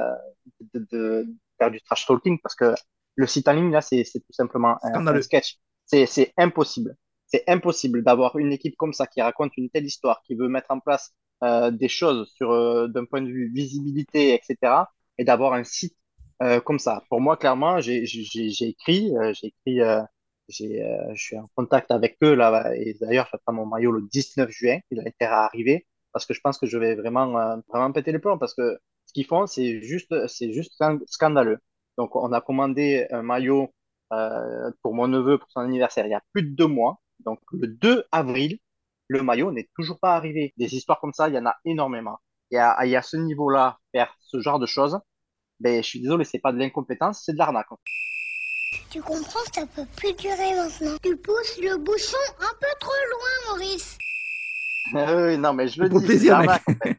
de 0.73 1.25
faire 1.59 1.69
du 1.69 1.79
trash 1.81 2.07
talking 2.07 2.39
parce 2.41 2.55
que 2.55 2.73
le 3.15 3.27
site 3.27 3.47
en 3.47 3.53
ligne 3.53 3.71
là, 3.71 3.81
c'est 3.81 4.03
c'est 4.03 4.19
tout 4.19 4.33
simplement 4.33 4.77
un, 4.83 5.21
sketch. 5.21 5.57
C'est 5.85 6.05
c'est 6.05 6.33
impossible. 6.37 6.95
C'est 7.27 7.43
impossible 7.47 8.03
d'avoir 8.03 8.37
une 8.37 8.51
équipe 8.51 8.75
comme 8.77 8.93
ça 8.93 9.07
qui 9.07 9.21
raconte 9.21 9.55
une 9.57 9.69
telle 9.69 9.85
histoire, 9.85 10.21
qui 10.23 10.35
veut 10.35 10.49
mettre 10.49 10.71
en 10.71 10.79
place 10.79 11.13
euh, 11.43 11.71
des 11.71 11.87
choses 11.87 12.31
sur 12.35 12.51
euh, 12.51 12.87
d'un 12.87 13.05
point 13.05 13.21
de 13.21 13.27
vue 13.27 13.51
visibilité, 13.53 14.33
etc. 14.33 14.91
Et 15.17 15.23
d'avoir 15.23 15.53
un 15.53 15.63
site 15.63 15.95
euh, 16.43 16.59
comme 16.61 16.79
ça. 16.79 17.03
Pour 17.09 17.21
moi, 17.21 17.37
clairement, 17.37 17.79
j'ai 17.81 18.05
j'ai 18.05 18.23
j'ai 18.23 18.49
j'ai 18.49 18.67
écrit, 18.69 19.15
euh, 19.17 19.33
j'ai 19.33 19.47
écrit, 19.47 19.81
euh, 19.81 20.01
j'ai, 20.47 20.83
euh, 20.83 21.13
je 21.15 21.21
suis 21.23 21.37
en 21.37 21.49
contact 21.55 21.91
avec 21.91 22.17
eux 22.23 22.33
là, 22.35 22.73
et 22.75 22.95
d'ailleurs, 22.99 23.27
j'attends 23.31 23.53
mon 23.53 23.65
maillot 23.65 23.91
le 23.91 24.01
19 24.11 24.49
juin, 24.51 24.79
il 24.91 24.99
a 24.99 25.07
été 25.07 25.25
arrivé, 25.25 25.87
parce 26.13 26.25
que 26.25 26.33
je 26.33 26.41
pense 26.41 26.57
que 26.57 26.65
je 26.67 26.77
vais 26.77 26.95
vraiment, 26.95 27.37
euh, 27.39 27.57
vraiment 27.69 27.91
péter 27.91 28.11
les 28.11 28.19
plombs, 28.19 28.37
parce 28.37 28.53
que 28.55 28.77
ce 29.05 29.13
qu'ils 29.13 29.25
font, 29.25 29.45
c'est 29.47 29.81
juste, 29.81 30.27
c'est 30.27 30.51
juste 30.53 30.73
scan- 30.73 30.99
scandaleux. 31.05 31.59
Donc, 31.97 32.15
on 32.15 32.31
a 32.33 32.41
commandé 32.41 33.07
un 33.11 33.21
maillot 33.21 33.73
euh, 34.13 34.71
pour 34.81 34.93
mon 34.95 35.07
neveu 35.07 35.37
pour 35.37 35.49
son 35.51 35.61
anniversaire 35.61 36.05
il 36.05 36.11
y 36.11 36.13
a 36.13 36.21
plus 36.33 36.43
de 36.43 36.55
deux 36.55 36.67
mois. 36.67 37.01
Donc, 37.19 37.39
le 37.53 37.67
2 37.67 38.05
avril, 38.11 38.59
le 39.07 39.21
maillot 39.23 39.51
n'est 39.51 39.69
toujours 39.75 39.99
pas 39.99 40.15
arrivé. 40.15 40.53
Des 40.57 40.75
histoires 40.75 40.99
comme 40.99 41.13
ça, 41.13 41.29
il 41.29 41.35
y 41.35 41.37
en 41.39 41.45
a 41.45 41.55
énormément. 41.65 42.19
Et 42.51 42.57
à, 42.59 42.85
et 42.85 42.95
à 42.95 43.01
ce 43.01 43.17
niveau-là, 43.17 43.79
faire 43.93 44.15
ce 44.19 44.39
genre 44.41 44.59
de 44.59 44.65
choses, 44.65 44.99
ben, 45.61 45.83
je 45.83 45.89
suis 45.89 46.01
désolé, 46.01 46.25
c'est 46.25 46.39
pas 46.39 46.53
de 46.53 46.59
l'incompétence, 46.59 47.23
c'est 47.25 47.33
de 47.33 47.39
l'arnaque. 47.39 47.67
Tu 48.91 49.01
comprends, 49.01 49.39
ça 49.55 49.65
peut 49.65 49.87
plus 49.97 50.13
durer 50.13 50.53
maintenant. 50.55 50.95
Tu 51.01 51.17
pousses 51.17 51.57
le 51.59 51.77
bouchon 51.77 52.17
un 52.39 52.53
peu 52.59 52.67
trop 52.79 52.91
loin, 53.09 53.55
Maurice. 53.55 53.97
oui, 54.93 55.37
non, 55.37 55.53
mais 55.53 55.67
je 55.67 55.81
le 55.81 55.89
Pour 55.89 56.01
dis, 56.01 56.07
le 56.09 56.19
plaisir, 56.19 56.35
mec. 56.37 56.51
l'arnaque, 56.51 56.63
en 56.67 56.73
fait. 56.83 56.95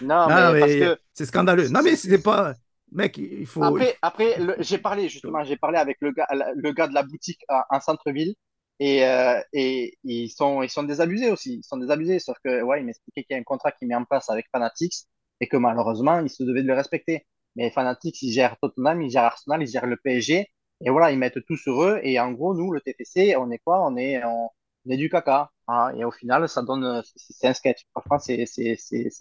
Non, 0.00 0.30
Ah, 0.30 0.52
mais 0.52 0.54
parce 0.54 0.76
mais 0.76 0.76
que 0.76 0.98
c'est 1.14 1.26
scandaleux. 1.26 1.68
Non, 1.68 1.82
mais 1.82 1.96
c'était 1.96 2.18
pas. 2.18 2.54
Mec, 2.92 3.18
il 3.18 3.46
faut. 3.46 3.62
Après, 3.62 3.96
après 4.02 4.36
j'ai 4.58 4.78
parlé 4.78 5.08
justement, 5.08 5.44
j'ai 5.44 5.56
parlé 5.56 5.78
avec 5.78 5.98
le 6.00 6.12
gars, 6.12 6.26
le 6.56 6.72
gars 6.72 6.88
de 6.88 6.94
la 6.94 7.02
boutique 7.02 7.44
à- 7.48 7.66
en 7.70 7.80
centre-ville 7.80 8.34
et, 8.78 9.04
euh, 9.06 9.40
et 9.52 9.98
ils 10.04 10.30
sont, 10.30 10.62
ils 10.62 10.70
sont 10.70 10.82
désabusés 10.82 11.30
aussi. 11.30 11.56
Ils 11.56 11.64
sont 11.64 11.76
désabusés, 11.76 12.18
sauf 12.20 12.36
que 12.44 12.62
ouais, 12.62 12.80
il 12.80 12.86
m'expliquait 12.86 13.22
qu'il 13.24 13.34
y 13.34 13.38
a 13.38 13.40
un 13.40 13.44
contrat 13.44 13.72
qui 13.72 13.84
mis 13.86 13.94
en 13.94 14.04
place 14.04 14.30
avec 14.30 14.46
Fanatics 14.50 14.94
et 15.40 15.48
que 15.48 15.56
malheureusement, 15.58 16.20
ils 16.20 16.30
se 16.30 16.42
devaient 16.42 16.62
de 16.62 16.68
le 16.68 16.74
respecter. 16.74 17.26
Mais 17.56 17.70
Fanatics, 17.70 18.22
ils 18.22 18.32
gèrent 18.32 18.56
Tottenham, 18.60 19.02
ils 19.02 19.10
gèrent 19.10 19.24
Arsenal, 19.24 19.62
ils 19.62 19.68
gèrent 19.68 19.86
le 19.86 19.96
PSG 19.96 20.46
et 20.82 20.90
voilà, 20.90 21.10
ils 21.12 21.18
mettent 21.18 21.44
tout 21.46 21.56
sur 21.56 21.82
eux. 21.82 22.00
Et 22.02 22.18
en 22.20 22.32
gros, 22.32 22.54
nous, 22.54 22.72
le 22.72 22.80
TFC, 22.80 23.36
on 23.36 23.50
est 23.50 23.58
quoi? 23.58 23.84
On 23.86 23.96
est, 23.96 24.24
on, 24.24 24.48
on 24.86 24.90
est 24.90 24.96
du 24.96 25.10
caca. 25.10 25.50
hein. 25.68 25.92
et 25.96 26.04
au 26.04 26.10
final, 26.10 26.48
ça 26.48 26.62
donne, 26.62 27.02
c'est 27.16 27.48
un 27.48 27.52
sketch. 27.54 27.82
Franchement, 27.92 28.18
c'est 28.18 28.46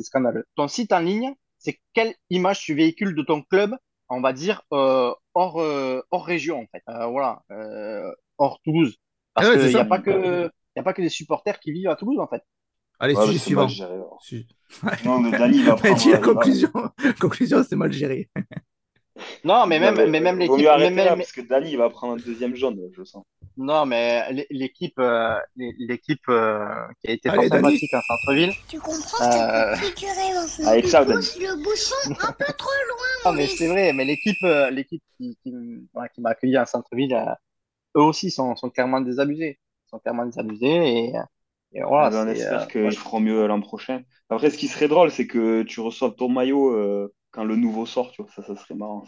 scandaleux. 0.03 0.45
Ton 0.55 0.67
site 0.69 0.93
en 0.93 0.99
ligne, 0.99 1.33
c'est 1.59 1.79
quelle 1.93 2.13
image 2.31 2.61
tu 2.61 2.73
véhicules 2.73 3.15
de 3.15 3.21
ton 3.23 3.43
club, 3.43 3.75
on 4.09 4.21
va 4.21 4.33
dire, 4.33 4.63
euh, 4.73 5.13
hors, 5.35 5.61
euh, 5.61 6.01
hors 6.11 6.25
région, 6.25 6.61
en 6.61 6.65
fait. 6.71 6.83
Euh, 6.89 7.07
voilà, 7.07 7.43
euh, 7.51 8.11
hors 8.37 8.59
Toulouse. 8.63 8.97
Parce 9.35 9.47
Ah 9.47 9.51
ouais, 9.51 9.59
qu'il 9.59 9.69
n'y 9.69 9.75
a 9.79 9.85
pas 9.85 9.99
que, 9.99 10.49
y 10.75 10.79
a 10.79 10.83
pas 10.83 10.93
que 10.93 11.01
des 11.01 11.09
supporters 11.09 11.59
qui 11.59 11.71
vivent 11.71 11.89
à 11.89 11.95
Toulouse, 11.95 12.19
en 12.19 12.27
fait. 12.27 12.43
Allez, 12.99 13.15
Ouais, 13.15 13.25
sujet 13.27 13.39
suivant. 13.39 13.61
mal 13.61 13.69
géré, 13.69 13.97
Non, 15.05 15.19
mais 15.19 15.31
Dani, 15.31 15.57
il 15.57 15.65
va 15.65 15.75
prendre. 15.75 16.11
la 16.11 16.17
conclusion. 16.19 16.71
conclusion, 17.19 17.63
c'est 17.63 17.75
mal 17.75 17.91
géré. 17.93 18.29
Non, 19.43 19.65
mais 19.65 19.79
même, 19.79 19.95
Non, 19.95 20.07
mais 20.07 20.19
même 20.19 20.35
Vaut 20.35 20.41
l'équipe, 20.41 20.57
mieux 20.59 20.69
arrêter 20.69 20.93
même- 20.95 21.05
là, 21.05 21.15
parce 21.15 21.31
que 21.31 21.41
Dani, 21.41 21.71
il 21.71 21.77
va 21.77 21.89
prendre 21.89 22.13
un 22.13 22.17
deuxième 22.17 22.55
jaune, 22.55 22.79
je 22.95 23.03
sens. 23.03 23.23
non, 23.57 23.85
mais 23.85 24.31
l'é- 24.33 24.47
l'équipe, 24.49 24.97
euh, 24.99 25.37
l'é- 25.55 25.75
l'équipe 25.79 26.27
euh, 26.29 26.65
qui 27.01 27.09
a 27.09 27.13
été 27.13 27.29
Allez, 27.29 27.47
fort 27.47 27.49
Dani. 27.49 27.63
sympathique 27.63 27.93
en 27.93 28.01
centre-ville. 28.01 28.53
Tu 28.69 28.79
comprends, 28.79 29.25
Euh, 29.25 29.75
tu 30.81 30.87
ça, 30.87 31.05
Dani. 31.05 31.15
pousses 31.15 31.39
le 31.39 31.55
bouchon 31.63 31.95
un 32.27 32.31
peu 32.33 32.45
trop 32.57 32.69
loin, 32.89 33.31
Non, 33.31 33.37
mais 33.37 33.47
c'est 33.47 33.67
vrai, 33.67 33.93
mais 33.93 34.05
l'équipe, 34.05 34.37
euh, 34.43 34.69
l'équipe 34.69 35.03
qui, 35.17 35.37
m'a 35.93 36.29
accueilli 36.29 36.57
en 36.57 36.65
centre-ville, 36.65 37.13
euh, 37.13 37.25
eux 37.97 38.03
aussi 38.03 38.31
sont, 38.31 38.55
sont 38.55 38.69
clairement 38.69 39.01
désabusés. 39.01 39.59
Ils 39.87 39.89
sont 39.89 39.99
clairement 39.99 40.25
désabusés 40.25 40.67
et, 41.07 41.13
et 41.73 41.81
voilà, 41.83 42.07
Ah 42.07 42.09
ben, 42.11 42.27
on 42.27 42.31
espère 42.31 42.61
euh, 42.63 42.65
qu'ils 42.65 42.97
feront 42.97 43.19
mieux 43.19 43.45
l'an 43.47 43.61
prochain. 43.61 44.01
Après, 44.29 44.49
ce 44.51 44.57
qui 44.57 44.67
serait 44.67 44.87
drôle, 44.87 45.11
c'est 45.11 45.27
que 45.27 45.63
tu 45.63 45.79
reçoives 45.79 46.15
ton 46.15 46.29
maillot 46.29 46.71
euh, 46.73 47.13
quand 47.39 47.45
le 47.45 47.55
nouveau 47.55 47.85
sort, 47.85 48.11
tu 48.11 48.21
vois. 48.21 48.29
Ça, 48.31 48.43
ça 48.43 48.53
serait 48.57 48.75
marrant. 48.75 49.05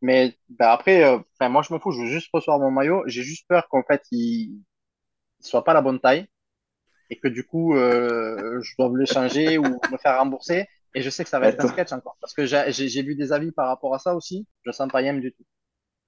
Mais 0.00 0.34
bah, 0.48 0.72
après, 0.72 1.04
euh, 1.04 1.18
moi 1.50 1.60
je 1.60 1.74
m'en 1.74 1.78
fous, 1.78 1.92
je 1.92 2.00
veux 2.00 2.06
juste 2.06 2.30
recevoir 2.32 2.58
mon 2.58 2.70
maillot. 2.70 3.02
J'ai 3.06 3.22
juste 3.22 3.46
peur 3.46 3.68
qu'en 3.68 3.82
fait 3.82 4.02
il 4.10 4.62
ne 5.40 5.44
soit 5.44 5.62
pas 5.62 5.74
la 5.74 5.82
bonne 5.82 6.00
taille 6.00 6.26
et 7.10 7.18
que 7.18 7.28
du 7.28 7.44
coup 7.44 7.76
euh, 7.76 8.62
je 8.62 8.72
doive 8.78 8.96
le 8.96 9.04
changer 9.04 9.58
ou 9.58 9.62
me 9.62 9.98
faire 9.98 10.18
rembourser. 10.18 10.66
Et 10.94 11.02
je 11.02 11.10
sais 11.10 11.22
que 11.22 11.28
ça 11.28 11.38
va 11.38 11.48
être 11.48 11.62
un 11.62 11.68
sketch 11.68 11.92
encore 11.92 12.16
parce 12.18 12.32
que 12.32 12.46
j'ai 12.46 13.02
vu 13.02 13.14
des 13.14 13.30
avis 13.32 13.52
par 13.52 13.68
rapport 13.68 13.94
à 13.94 13.98
ça 13.98 14.14
aussi. 14.14 14.46
Je 14.64 14.70
sens 14.70 14.90
pas 14.90 15.02
yem 15.02 15.20
du 15.20 15.30
tout. 15.32 15.44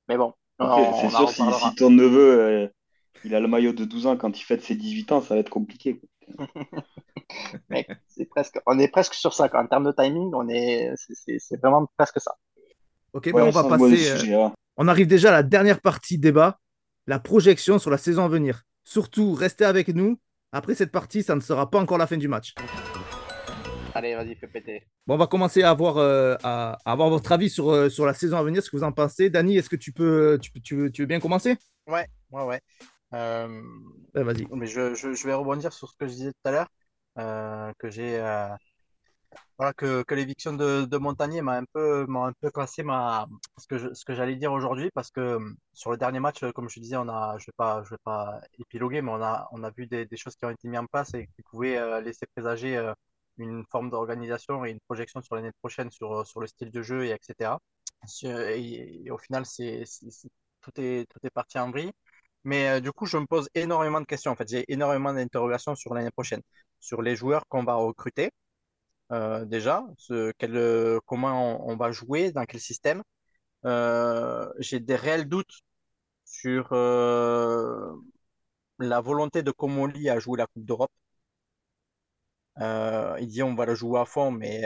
Mais 0.09 0.17
bon, 0.17 0.33
c'est 0.59 1.11
sûr, 1.11 1.29
si, 1.29 1.75
ton 1.75 1.91
neveu, 1.91 2.41
euh, 2.41 2.69
il 3.25 3.35
a 3.35 3.41
le 3.41 3.49
maillot 3.49 3.75
de 3.75 3.85
12 3.85 4.07
ans 4.07 4.17
quand 4.17 4.39
il 4.39 4.43
fête 4.43 4.63
ses 4.63 4.75
18 4.75 5.13
ans, 5.13 5.21
ça 5.21 5.35
va 5.35 5.41
être 5.41 5.51
compliqué. 5.51 5.99
quoi. 5.99 6.09
Mec, 7.71 7.89
presque, 8.31 8.61
on 8.67 8.79
est 8.79 8.89
presque 8.89 9.15
sur 9.15 9.33
ça. 9.35 9.49
quoi. 9.49 9.61
En 9.63 9.67
termes 9.67 9.85
de 9.85 9.93
timing, 9.93 10.31
on 10.35 10.49
est, 10.49 10.93
c'est- 10.97 11.15
c'est 11.15 11.39
c'est 11.39 11.57
vraiment 11.61 11.87
presque 11.97 12.21
ça. 12.21 12.35
Ok, 13.13 13.25
ben 13.33 13.35
Ouais, 13.35 13.43
on 13.43 13.51
va 13.51 13.65
passer. 13.65 14.11
euh, 14.11 14.19
sujet. 14.19 14.37
On 14.77 14.89
arrive 14.89 15.07
déjà 15.07 15.31
à 15.31 15.33
la 15.33 15.43
dernière 15.43 15.81
partie 15.81 16.19
débat, 16.19 16.59
la 17.07 17.19
projection 17.19 17.79
sur 17.79 17.91
la 17.91 17.99
saison 17.99 18.25
à 18.25 18.29
venir. 18.29 18.63
Surtout, 18.85 19.35
restez 19.35 19.65
avec 19.65 19.89
nous. 19.89 20.19
Après 20.53 20.75
cette 20.75 20.93
partie, 20.93 21.23
ça 21.23 21.35
ne 21.35 21.41
sera 21.41 21.71
pas 21.71 21.81
encore 21.81 21.99
la 21.99 22.07
fin 22.07 22.17
du 22.17 22.29
match. 22.29 22.55
Allez, 23.95 24.15
vas-y, 24.15 24.35
fais 24.37 24.47
péter. 24.47 24.87
Bon, 25.07 25.15
on 25.15 25.19
va 25.19 25.27
commencer 25.27 25.63
à 25.63 25.71
avoir, 25.71 25.97
euh, 25.97 26.35
à, 26.43 26.77
à 26.85 26.93
avoir 26.93 27.09
votre 27.09 27.33
avis 27.33 27.49
sur, 27.49 27.71
euh, 27.71 27.89
sur 27.89 28.05
la 28.05 28.13
saison 28.13 28.37
à 28.37 28.43
venir, 28.43 28.63
ce 28.63 28.71
que 28.71 28.77
vous 28.77 28.83
en 28.85 28.93
pensez. 28.93 29.31
Dani, 29.31 29.57
est-ce 29.57 29.71
que 29.71 29.77
tu 29.77 29.93
peux, 29.93 30.39
tu, 30.43 30.51
peux- 30.51 30.61
tu 30.61 30.77
veux, 30.77 30.91
tu 30.91 31.03
veux 31.03 31.07
bien 31.07 31.21
commencer? 31.21 31.57
Ouais, 31.87 32.07
ouais, 32.31 32.43
ouais. 32.45 32.61
Euh, 33.17 33.63
Vas-y. 34.15 34.47
Mais 34.51 34.67
je, 34.67 34.95
je, 34.95 35.13
je 35.15 35.27
vais 35.27 35.35
rebondir 35.35 35.73
sur 35.73 35.89
ce 35.91 35.97
que 35.97 36.07
je 36.07 36.13
disais 36.13 36.33
tout 36.33 36.49
à 36.49 36.51
l'heure, 36.53 36.69
euh, 37.19 37.73
que 37.79 37.91
j'ai 37.91 38.19
euh, 38.21 38.49
voilà 39.59 39.73
que, 39.73 40.03
que 40.03 40.15
l'éviction 40.15 40.53
de, 40.53 40.85
de 40.85 40.97
Montagnier 40.99 41.43
m'a 41.43 41.57
un 41.59 41.65
peu 41.73 42.07
m'a 42.07 42.27
un 42.27 42.33
peu 42.33 42.51
cassé 42.51 42.83
ma 42.83 43.27
ce 43.59 43.67
que 43.67 43.79
je- 43.79 43.95
ce 43.95 44.05
que 44.05 44.15
j'allais 44.15 44.37
dire 44.37 44.53
aujourd'hui 44.53 44.91
parce 44.95 45.11
que 45.11 45.21
euh, 45.21 45.55
sur 45.73 45.91
le 45.91 45.97
dernier 45.97 46.21
match, 46.21 46.45
comme 46.55 46.69
je 46.69 46.81
disais, 46.81 46.97
on 46.97 47.09
a 47.09 47.37
je 47.39 47.47
vais 47.47 47.53
pas 47.57 47.83
je 47.85 47.91
vais 47.91 47.99
pas 48.05 48.41
épiloguer, 48.59 49.03
mais 49.03 49.11
on 49.11 49.23
a 49.23 49.49
on 49.53 49.65
a 49.65 49.71
vu 49.71 49.87
des, 49.87 50.05
des 50.07 50.17
choses 50.17 50.37
qui 50.37 50.45
ont 50.45 50.51
été 50.51 50.69
mises 50.69 50.79
en 50.81 50.87
place 50.87 51.15
et 51.15 51.27
qui 51.37 51.43
pouvaient 51.51 52.01
laisser 52.03 52.27
présager 52.35 52.93
une 53.39 53.65
forme 53.71 53.91
d'organisation 53.91 54.65
et 54.65 54.71
une 54.71 54.81
projection 54.81 55.23
sur 55.23 55.35
l'année 55.37 55.53
prochaine 55.61 55.91
sur 55.91 56.27
sur 56.27 56.41
le 56.41 56.47
style 56.47 56.71
de 56.71 56.83
jeu 56.83 57.05
et 57.07 57.11
etc. 57.13 57.59
Et, 58.23 59.07
et 59.07 59.11
au 59.11 59.19
final, 59.19 59.47
c'est 59.47 59.85
c'est- 59.87 60.11
c'est- 60.11 60.31
tout 60.61 60.73
est 60.81 61.07
tout 61.11 61.19
est 61.25 61.31
parti 61.31 61.59
en 61.59 61.71
vrille. 61.71 61.93
Mais 62.47 62.69
euh, 62.69 62.81
du 62.81 62.93
coup, 62.93 63.07
je 63.07 63.19
me 63.19 63.27
pose 63.27 63.49
énormément 63.55 64.01
de 64.01 64.07
questions. 64.07 64.31
En 64.33 64.37
fait, 64.37 64.49
j'ai 64.49 64.65
énormément 64.73 65.13
d'interrogations 65.13 65.75
sur 65.75 65.95
l'année 65.95 66.11
prochaine, 66.13 66.43
sur 66.81 67.03
les 67.03 67.17
joueurs 67.17 67.45
qu'on 67.49 67.65
va 67.65 67.75
recruter 67.75 68.31
euh, 69.13 69.45
déjà, 69.45 69.85
euh, 70.11 71.01
comment 71.07 71.69
on, 71.69 71.77
va 71.77 71.93
jouer, 71.93 72.33
dans 72.33 72.45
quel 72.47 72.61
système. 72.61 73.03
J'ai 74.59 74.81
des 74.81 74.97
réels 74.97 75.29
doutes 75.29 75.61
sur 76.25 76.69
la 78.79 79.01
volonté 79.01 79.43
de 79.43 79.51
Comoli 79.51 80.09
à 80.09 80.19
jouer 80.19 80.39
la 80.39 80.47
Coupe 80.47 80.65
d'Europe. 80.65 80.93
Il 82.61 83.27
dit 83.29 83.43
on 83.43 83.55
va 83.55 83.67
le 83.67 83.75
jouer 83.75 84.01
à 84.01 84.05
fond, 84.05 84.31
mais 84.31 84.63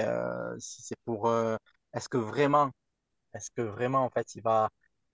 c'est 0.58 0.96
pour, 1.04 1.30
est-ce 1.94 2.08
que 2.08 2.18
vraiment, 2.18 2.70
est-ce 3.34 3.50
que 3.50 3.62
vraiment 3.62 4.04
en 4.04 4.10
fait 4.10 4.34
il 4.34 4.42
va, 4.42 4.70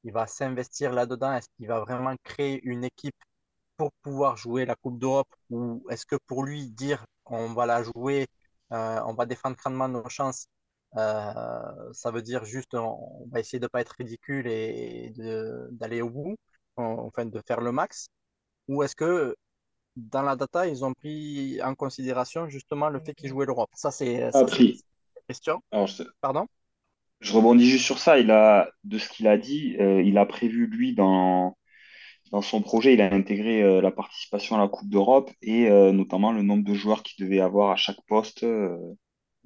il 0.06 0.12
va 0.14 0.28
s'investir 0.28 0.92
là-dedans? 0.94 1.34
Est-ce 1.34 1.48
qu'il 1.58 1.68
va 1.68 1.80
vraiment 1.82 2.16
créer 2.24 2.62
une 2.64 2.84
équipe 2.84 3.16
pour 3.76 3.92
pouvoir 4.02 4.36
jouer 4.36 4.64
la 4.66 4.74
Coupe 4.76 4.98
d'Europe? 4.98 5.28
Ou 5.50 5.84
est-ce 5.90 6.06
que 6.06 6.16
pour 6.26 6.44
lui 6.44 6.70
dire 6.70 7.04
on 7.26 7.52
va 7.54 7.66
la 7.66 7.82
jouer, 7.82 8.26
euh, 8.72 9.00
on 9.06 9.14
va 9.14 9.26
défendre 9.26 9.56
grandement 9.56 9.88
nos 9.88 10.08
chances 10.08 10.46
euh, 10.96 11.92
ça 11.92 12.10
veut 12.10 12.22
dire 12.22 12.44
juste 12.44 12.74
on, 12.74 13.22
on 13.24 13.28
va 13.30 13.40
essayer 13.40 13.60
de 13.60 13.66
pas 13.66 13.80
être 13.82 13.94
ridicule 13.98 14.46
et 14.46 15.12
d'aller 15.72 16.00
au 16.02 16.08
bout, 16.10 16.36
en- 16.76 16.84
enfin 17.06 17.26
de 17.26 17.40
faire 17.46 17.60
le 17.60 17.72
max, 17.72 18.08
ou 18.68 18.82
est-ce 18.84 18.96
que 18.96 19.36
dans 19.96 20.22
la 20.22 20.36
data, 20.36 20.66
ils 20.66 20.84
ont 20.84 20.94
pris 20.94 21.60
en 21.62 21.74
considération 21.74 22.48
justement 22.48 22.88
le 22.90 23.00
fait 23.00 23.14
qu'ils 23.14 23.30
jouaient 23.30 23.46
l'Europe? 23.46 23.70
Ça, 23.74 23.90
c'est 23.90 24.32
ça, 24.32 24.48
c'est 24.48 24.62
Appris. 24.62 24.84
la 25.16 25.22
question. 25.28 25.62
Alors, 25.70 25.86
je, 25.86 26.02
Pardon? 26.20 26.46
Je 27.20 27.32
rebondis 27.32 27.68
juste 27.68 27.84
sur 27.84 27.98
ça. 27.98 28.18
Il 28.18 28.30
a, 28.30 28.70
de 28.84 28.98
ce 28.98 29.08
qu'il 29.08 29.26
a 29.26 29.36
dit, 29.36 29.76
euh, 29.80 30.02
il 30.02 30.18
a 30.18 30.26
prévu, 30.26 30.66
lui, 30.66 30.94
dans, 30.94 31.56
dans 32.30 32.42
son 32.42 32.60
projet, 32.62 32.94
il 32.94 33.00
a 33.00 33.12
intégré 33.12 33.62
euh, 33.62 33.80
la 33.80 33.90
participation 33.90 34.56
à 34.56 34.58
la 34.58 34.68
Coupe 34.68 34.88
d'Europe 34.88 35.30
et 35.42 35.68
euh, 35.68 35.92
notamment 35.92 36.32
le 36.32 36.42
nombre 36.42 36.64
de 36.64 36.74
joueurs 36.74 37.02
qu'il 37.02 37.24
devait 37.24 37.40
avoir 37.40 37.70
à 37.70 37.76
chaque 37.76 38.00
poste. 38.06 38.44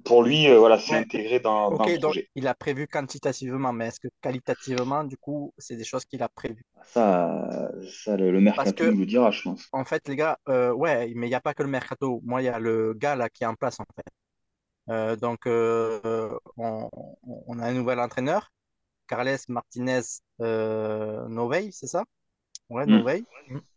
Pour 0.03 0.23
lui, 0.23 0.47
voilà, 0.47 0.79
c'est 0.79 0.95
intégré 0.95 1.39
dans, 1.39 1.69
le 1.69 1.77
donc 1.77 1.99
projet. 1.99 2.27
il 2.33 2.47
a 2.47 2.55
prévu 2.55 2.87
quantitativement, 2.87 3.71
mais 3.71 3.89
est-ce 3.89 3.99
que 3.99 4.07
qualitativement, 4.19 5.03
du 5.03 5.15
coup, 5.15 5.53
c'est 5.59 5.75
des 5.75 5.83
choses 5.83 6.05
qu'il 6.05 6.23
a 6.23 6.27
prévues? 6.27 6.65
Ça, 6.85 7.69
ça 8.03 8.17
le, 8.17 8.41
mercato 8.41 8.83
que 8.83 8.89
nous 8.89 9.01
le 9.01 9.05
dira, 9.05 9.29
je 9.29 9.43
pense. 9.43 9.67
En 9.71 9.85
fait, 9.85 10.07
les 10.07 10.15
gars, 10.15 10.39
ouais, 10.47 11.11
mais 11.15 11.27
il 11.27 11.29
n'y 11.29 11.35
a 11.35 11.39
pas 11.39 11.53
que 11.53 11.61
le 11.61 11.69
mercato. 11.69 12.19
Moi, 12.23 12.41
il 12.41 12.45
y 12.45 12.47
a 12.49 12.57
le 12.57 12.95
gars 12.95 13.15
là 13.15 13.29
qui 13.29 13.43
est 13.43 13.47
en 13.47 13.53
place, 13.53 13.79
en 13.79 13.85
fait. 13.95 14.11
Euh, 14.89 15.15
donc, 15.15 15.47
euh, 15.47 16.37
on, 16.57 16.89
on 17.23 17.59
a 17.59 17.67
un 17.67 17.73
nouvel 17.73 17.99
entraîneur, 17.99 18.51
Carles 19.07 19.37
Martinez 19.49 20.01
euh, 20.41 21.27
Novey, 21.29 21.69
c'est 21.71 21.87
ça? 21.87 22.05
Ouais, 22.69 22.85
Hmm. 22.85 22.87
Novey. 22.87 23.23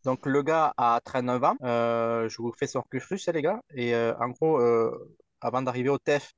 Donc, 0.05 0.27
le 0.27 0.43
gars 0.43 0.75
a 0.79 1.01
39 1.05 1.45
ans. 1.45 1.57
Euh, 1.63 2.29
je 2.29 2.39
vous 2.43 2.53
fais 2.53 2.67
son 2.69 2.83
cursus, 2.83 3.29
hein, 3.29 3.33
les 3.33 3.43
gars. 3.43 3.63
Et 3.75 3.95
euh, 3.95 4.15
en 4.19 4.31
gros, 4.31 4.59
euh, 4.61 5.17
avant 5.41 5.63
d'arriver 5.63 5.91
au 5.91 5.99
TEF, 5.99 6.33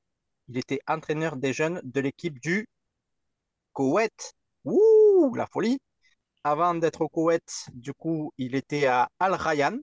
il 0.49 0.57
était 0.59 0.81
entraîneur 0.87 1.37
des 1.37 1.53
jeunes 1.53 1.81
de 1.83 2.01
l'équipe 2.01 2.39
du 2.41 2.67
Koweït. 3.73 4.33
Ouh, 4.65 5.33
la 5.35 5.45
folie! 5.47 5.79
Avant 6.43 6.75
d'être 6.75 7.01
au 7.01 7.09
Koweït, 7.09 7.67
du 7.73 7.93
coup, 7.93 8.31
il 8.37 8.55
était 8.55 8.87
à 8.87 9.09
Al 9.19 9.33
Rayyan. 9.35 9.79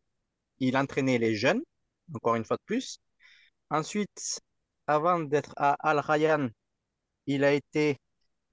Il 0.60 0.76
entraînait 0.78 1.18
les 1.18 1.34
jeunes, 1.36 1.62
encore 2.14 2.36
une 2.36 2.44
fois 2.44 2.56
de 2.58 2.62
plus. 2.66 2.98
Ensuite, 3.70 4.40
avant 4.86 5.20
d'être 5.20 5.52
à 5.56 5.72
Al 5.80 5.98
Rayyan, 6.00 6.48
il 7.26 7.44
a 7.44 7.52
été 7.52 7.98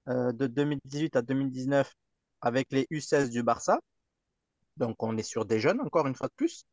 euh, 0.10 0.32
de 0.34 0.48
2018 0.48 1.16
à 1.18 1.22
2019 1.24 1.94
avec 2.42 2.68
les 2.72 2.88
U16 2.92 3.30
du 3.32 3.44
Barça. 3.44 3.80
Donc, 4.78 5.02
on 5.04 5.18
est 5.18 5.24
sur 5.24 5.46
des 5.46 5.60
jeunes, 5.60 5.82
encore 5.82 6.08
une 6.08 6.16
fois 6.16 6.28
de 6.28 6.34
plus. 6.36 6.66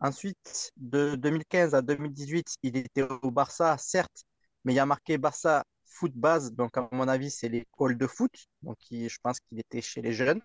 Ensuite, 0.00 0.72
de 0.76 1.16
2015 1.16 1.74
à 1.74 1.82
2018, 1.82 2.56
il 2.62 2.76
était 2.78 3.02
au 3.22 3.30
Barça, 3.30 3.76
certes, 3.78 4.24
mais 4.64 4.72
il 4.74 4.76
y 4.76 4.80
a 4.80 4.86
marqué 4.86 5.18
Barça 5.18 5.64
Foot 5.86 6.12
Base. 6.14 6.52
Donc, 6.54 6.76
à 6.78 6.88
mon 6.92 7.08
avis, 7.08 7.30
c'est 7.30 7.48
l'école 7.50 7.98
de 7.98 8.06
foot. 8.06 8.32
Donc, 8.62 8.76
il- 8.90 9.08
je 9.10 9.18
pense 9.22 9.40
qu'il 9.40 9.60
était 9.60 9.82
chez 9.82 10.02
les 10.02 10.12
jeunes. 10.12 10.42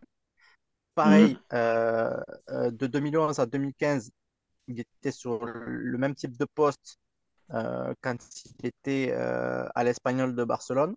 Pareil, 0.95 1.37
Mhm. 1.37 1.51
euh, 1.53 2.17
euh, 2.49 2.71
de 2.71 2.87
2011 2.87 3.39
à 3.39 3.45
2015, 3.45 4.11
il 4.67 4.79
était 4.79 5.11
sur 5.11 5.45
le 5.45 5.97
même 5.97 6.15
type 6.15 6.37
de 6.37 6.45
poste 6.55 6.97
quand 8.01 8.17
il 8.59 8.65
était 8.67 9.09
euh, 9.13 9.67
à 9.75 9.83
l'Espagnol 9.83 10.35
de 10.35 10.43
Barcelone. 10.43 10.95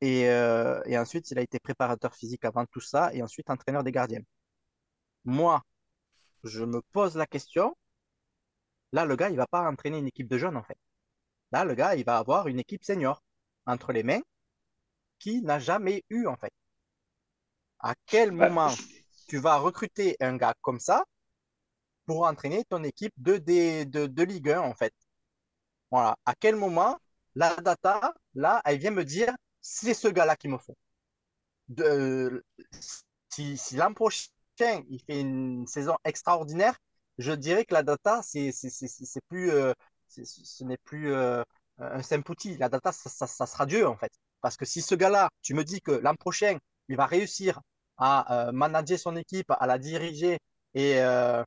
Et, 0.00 0.28
euh, 0.28 0.80
et 0.86 0.98
ensuite, 0.98 1.30
il 1.30 1.38
a 1.38 1.42
été 1.42 1.58
préparateur 1.60 2.14
physique 2.14 2.44
avant 2.44 2.66
tout 2.66 2.80
ça 2.80 3.12
et 3.14 3.22
ensuite 3.22 3.50
entraîneur 3.50 3.82
des 3.84 3.92
gardiens. 3.92 4.22
Moi, 5.26 5.62
je 6.44 6.64
me 6.64 6.82
pose 6.92 7.16
la 7.16 7.26
question, 7.26 7.76
là, 8.92 9.06
le 9.06 9.16
gars, 9.16 9.30
il 9.30 9.36
va 9.36 9.46
pas 9.46 9.66
entraîner 9.66 9.96
une 9.98 10.08
équipe 10.08 10.28
de 10.28 10.36
jeunes, 10.36 10.56
en 10.58 10.62
fait. 10.62 10.76
Là, 11.52 11.64
le 11.64 11.74
gars, 11.74 11.96
il 11.96 12.04
va 12.04 12.18
avoir 12.18 12.48
une 12.48 12.60
équipe 12.60 12.84
senior 12.84 13.22
entre 13.66 13.92
les 13.92 14.02
mains 14.04 14.22
qui 15.20 15.42
n'a 15.42 15.60
jamais 15.60 16.04
eu, 16.10 16.26
en 16.26 16.36
fait. 16.36 16.52
À 17.80 17.96
quel 18.06 18.30
Bah, 18.38 18.52
moment 18.52 18.78
tu 19.26 19.38
vas 19.38 19.56
recruter 19.56 20.16
un 20.20 20.36
gars 20.36 20.54
comme 20.62 20.78
ça 20.78 21.04
pour 22.06 22.24
entraîner 22.26 22.64
ton 22.64 22.82
équipe 22.82 23.12
de, 23.18 23.36
D- 23.36 23.84
de, 23.86 24.06
de 24.08 24.22
Ligue 24.24 24.50
1, 24.50 24.60
en 24.62 24.74
fait? 24.74 24.92
Voilà. 25.90 26.16
À 26.24 26.34
quel 26.34 26.56
moment 26.56 26.98
la 27.34 27.54
data, 27.56 28.14
là, 28.34 28.60
elle 28.64 28.78
vient 28.78 28.90
me 28.90 29.04
dire, 29.04 29.34
c'est 29.60 29.94
ce 29.94 30.08
gars-là 30.08 30.36
qu'il 30.36 30.50
me 30.50 30.58
faut. 30.58 30.76
De, 31.68 32.44
si 33.30 33.76
l'an 33.76 33.92
prochain, 33.94 34.30
il 34.88 35.00
fait 35.06 35.20
une 35.20 35.66
saison 35.66 35.96
extraordinaire, 36.04 36.78
je 37.18 37.32
dirais 37.32 37.64
que 37.64 37.74
la 37.74 37.82
data, 37.82 38.20
c'est 38.22 38.50
plus, 39.28 39.50
euh, 39.50 39.72
ce 40.08 40.64
n'est 40.64 40.78
plus 40.78 41.12
euh, 41.12 41.42
un 41.78 42.02
simple 42.02 42.30
outil. 42.30 42.56
La 42.56 42.68
data, 42.68 42.92
ça, 42.92 43.46
sera 43.46 43.66
Dieu, 43.66 43.86
en 43.86 43.96
fait. 43.96 44.12
Parce 44.40 44.56
que 44.56 44.64
si 44.64 44.82
ce 44.82 44.94
gars-là, 44.94 45.28
tu 45.42 45.54
me 45.54 45.64
dis 45.64 45.80
que 45.80 45.90
l'an 45.92 46.14
prochain, 46.14 46.58
il 46.88 46.96
va 46.96 47.06
réussir 47.06 47.60
à 47.98 48.48
euh, 48.48 48.52
manager 48.52 48.98
son 48.98 49.16
équipe, 49.16 49.50
à 49.50 49.66
la 49.66 49.78
diriger 49.78 50.38
et, 50.74 51.00
euh, 51.00 51.42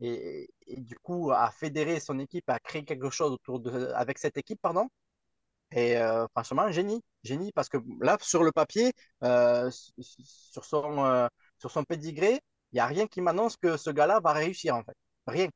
et, 0.00 0.48
du 0.68 0.98
coup 0.98 1.30
à 1.32 1.50
fédérer 1.50 2.00
son 2.00 2.18
équipe, 2.18 2.48
à 2.50 2.58
créer 2.60 2.84
quelque 2.84 3.10
chose 3.10 3.32
autour 3.32 3.60
de, 3.60 3.92
avec 3.94 4.18
cette 4.18 4.36
équipe, 4.36 4.60
pardon, 4.60 4.88
et 5.72 5.96
euh, 5.96 6.26
franchement, 6.28 6.70
génie, 6.70 7.02
génie, 7.24 7.52
parce 7.52 7.68
que 7.68 7.78
là, 8.00 8.16
sur 8.20 8.44
le 8.44 8.52
papier, 8.52 8.92
euh, 9.24 9.70
sur 9.70 10.64
son, 10.64 11.04
euh, 11.04 11.26
sur 11.58 11.70
son 11.70 11.84
pédigré, 11.84 12.40
il 12.72 12.76
n'y 12.76 12.80
a 12.80 12.86
rien 12.86 13.06
qui 13.06 13.20
m'annonce 13.20 13.56
que 13.56 13.76
ce 13.76 13.90
gars-là 13.90 14.20
va 14.20 14.32
réussir, 14.32 14.76
en 14.76 14.84
fait. 14.84 14.96
Rien. 15.26 15.48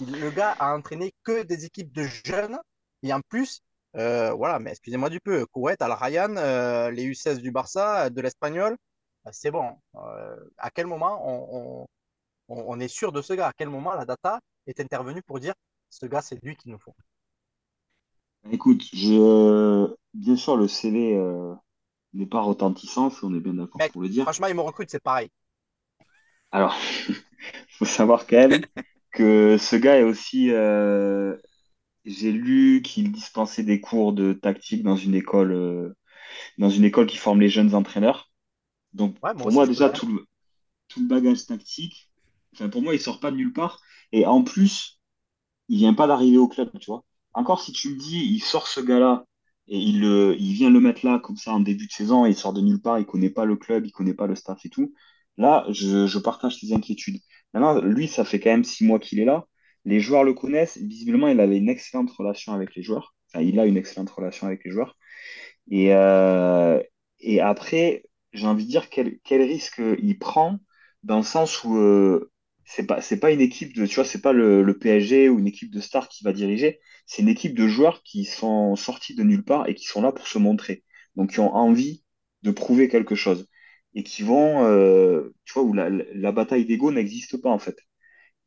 Le 0.00 0.30
gars 0.30 0.52
a 0.58 0.74
entraîné 0.74 1.12
que 1.24 1.42
des 1.42 1.64
équipes 1.64 1.92
de 1.92 2.04
jeunes, 2.04 2.58
et 3.02 3.12
en 3.12 3.20
plus, 3.20 3.60
euh, 3.96 4.32
voilà, 4.32 4.58
mais 4.58 4.70
excusez-moi 4.70 5.10
du 5.10 5.20
peu, 5.20 5.46
Koweït, 5.46 5.80
Al 5.82 5.92
euh, 6.38 6.90
les 6.90 7.04
U16 7.04 7.38
du 7.38 7.50
Barça, 7.52 8.10
de 8.10 8.20
l'Espagnol, 8.20 8.76
c'est 9.30 9.50
bon. 9.50 9.76
À 10.58 10.70
quel 10.70 10.86
moment 10.86 11.20
on, 11.24 11.86
on- 12.52 12.64
on 12.68 12.80
est 12.80 12.88
sûr 12.88 13.12
de 13.12 13.22
ce 13.22 13.32
gars? 13.34 13.48
À 13.48 13.52
quel 13.52 13.68
moment 13.70 13.94
la 13.94 14.04
data 14.06 14.40
est 14.66 14.80
intervenue 14.80 15.22
pour 15.22 15.40
dire 15.40 15.54
ce 15.90 16.06
gars, 16.06 16.22
c'est 16.22 16.42
lui 16.44 16.56
qu'il 16.56 16.72
nous 16.72 16.78
faut? 16.78 16.94
écoute, 18.52 18.82
je, 18.92 19.94
bien 20.14 20.36
sûr, 20.36 20.56
le 20.56 20.68
CV 20.68 21.16
euh, 21.16 21.54
n'est 22.14 22.26
pas 22.26 22.40
retentissant, 22.42 23.10
ça, 23.10 23.20
on 23.26 23.34
est 23.36 23.40
bien 23.40 23.54
d'accord 23.54 23.86
pour 23.86 24.02
le 24.02 24.08
dire. 24.10 24.26
franchement, 24.26 24.46
il 24.48 24.54
me 24.54 24.60
recrute, 24.62 24.90
c'est 24.90 25.02
pareil. 25.02 25.30
Alors, 26.50 26.76
faut 27.70 27.84
savoir 27.84 28.26
quand 28.26 28.36
même 28.36 28.64
que 29.12 29.56
ce 29.58 29.76
gars 29.76 29.98
est 29.98 30.02
aussi. 30.02 30.50
euh, 30.52 31.36
j'ai 32.06 32.32
lu 32.32 32.82
qu'il 32.84 33.12
dispensait 33.12 33.64
des 33.64 33.80
cours 33.80 34.12
de 34.14 34.32
tactique 34.34 34.82
dans 34.84 34.96
une 34.96 35.14
école, 35.16 35.52
euh, 35.52 35.94
dans 36.58 36.70
une 36.70 36.84
école 36.84 37.06
qui 37.06 37.18
forme 37.18 37.40
les 37.40 37.48
jeunes 37.50 37.74
entraîneurs. 37.76 38.32
Donc, 38.94 39.16
Ouais, 39.22 39.34
moi 39.34 39.38
pour 39.38 39.52
moi, 39.52 39.66
déjà, 39.66 39.90
connais. 39.90 39.90
tout 39.90 40.06
le, 40.08 40.26
tout 40.88 41.00
le 41.02 41.08
bagage 41.08 41.46
tactique, 41.46 42.11
pour 42.70 42.82
moi, 42.82 42.94
il 42.94 43.00
sort 43.00 43.20
pas 43.20 43.30
de 43.30 43.36
nulle 43.36 43.52
part. 43.52 43.80
Et 44.12 44.26
en 44.26 44.42
plus, 44.42 45.00
il 45.68 45.78
vient 45.78 45.94
pas 45.94 46.06
d'arriver 46.06 46.38
au 46.38 46.48
club, 46.48 46.70
tu 46.80 46.86
vois. 46.90 47.04
Encore 47.34 47.60
si 47.62 47.72
tu 47.72 47.90
me 47.90 47.98
dis, 47.98 48.18
il 48.18 48.40
sort 48.40 48.68
ce 48.68 48.80
gars-là 48.80 49.24
et 49.68 49.78
il, 49.78 50.00
le, 50.00 50.36
il 50.38 50.52
vient 50.54 50.70
le 50.70 50.80
mettre 50.80 51.06
là 51.06 51.20
comme 51.20 51.36
ça 51.36 51.52
en 51.52 51.60
début 51.60 51.86
de 51.86 51.92
saison, 51.92 52.26
et 52.26 52.30
il 52.30 52.36
sort 52.36 52.52
de 52.52 52.60
nulle 52.60 52.82
part, 52.82 52.98
il 52.98 53.06
connaît 53.06 53.30
pas 53.30 53.44
le 53.46 53.56
club, 53.56 53.86
il 53.86 53.92
connaît 53.92 54.14
pas 54.14 54.26
le 54.26 54.34
staff 54.36 54.64
et 54.66 54.70
tout. 54.70 54.92
Là, 55.38 55.64
je, 55.70 56.06
je 56.06 56.18
partage 56.18 56.60
tes 56.60 56.72
inquiétudes. 56.74 57.20
Maintenant, 57.54 57.80
lui, 57.80 58.08
ça 58.08 58.24
fait 58.24 58.40
quand 58.40 58.50
même 58.50 58.64
six 58.64 58.84
mois 58.84 58.98
qu'il 58.98 59.20
est 59.20 59.24
là. 59.24 59.46
Les 59.84 60.00
joueurs 60.00 60.24
le 60.24 60.34
connaissent. 60.34 60.78
Visiblement, 60.78 61.28
il 61.28 61.40
avait 61.40 61.58
une 61.58 61.68
excellente 61.68 62.10
relation 62.12 62.52
avec 62.54 62.74
les 62.76 62.82
joueurs. 62.82 63.14
Enfin, 63.28 63.42
il 63.44 63.58
a 63.60 63.66
une 63.66 63.76
excellente 63.76 64.10
relation 64.10 64.46
avec 64.46 64.64
les 64.64 64.70
joueurs. 64.72 64.96
Et, 65.70 65.94
euh, 65.94 66.82
et 67.20 67.40
après, 67.40 68.04
j'ai 68.32 68.46
envie 68.46 68.64
de 68.64 68.70
dire 68.70 68.90
quel, 68.90 69.18
quel 69.24 69.42
risque 69.42 69.82
il 70.00 70.18
prend 70.18 70.58
dans 71.02 71.18
le 71.18 71.22
sens 71.24 71.64
où 71.64 71.76
euh, 71.76 72.31
c'est 72.74 72.86
pas, 72.86 73.00
c'est 73.00 73.18
pas 73.20 73.30
une 73.32 73.40
équipe 73.40 73.74
de, 73.76 73.86
tu 73.86 73.94
vois, 73.96 74.04
c'est 74.04 74.20
pas 74.22 74.32
le, 74.32 74.62
le 74.62 74.78
PSG 74.78 75.28
ou 75.28 75.38
une 75.38 75.46
équipe 75.46 75.70
de 75.72 75.80
stars 75.80 76.08
qui 76.08 76.24
va 76.24 76.32
diriger, 76.32 76.80
c'est 77.06 77.22
une 77.22 77.28
équipe 77.28 77.54
de 77.56 77.68
joueurs 77.68 78.02
qui 78.02 78.24
sont 78.24 78.76
sortis 78.76 79.14
de 79.14 79.22
nulle 79.22 79.44
part 79.44 79.68
et 79.68 79.74
qui 79.74 79.84
sont 79.86 80.02
là 80.02 80.12
pour 80.12 80.26
se 80.26 80.38
montrer. 80.38 80.84
Donc, 81.16 81.32
qui 81.32 81.40
ont 81.40 81.54
envie 81.54 82.04
de 82.42 82.50
prouver 82.50 82.88
quelque 82.88 83.14
chose 83.14 83.48
et 83.94 84.02
qui 84.04 84.22
vont, 84.22 84.64
euh, 84.64 85.34
tu 85.44 85.52
vois, 85.54 85.62
où 85.64 85.72
la, 85.74 85.90
la 85.90 86.32
bataille 86.32 86.64
d'ego 86.64 86.90
n'existe 86.92 87.36
pas 87.42 87.50
en 87.50 87.58
fait. 87.58 87.76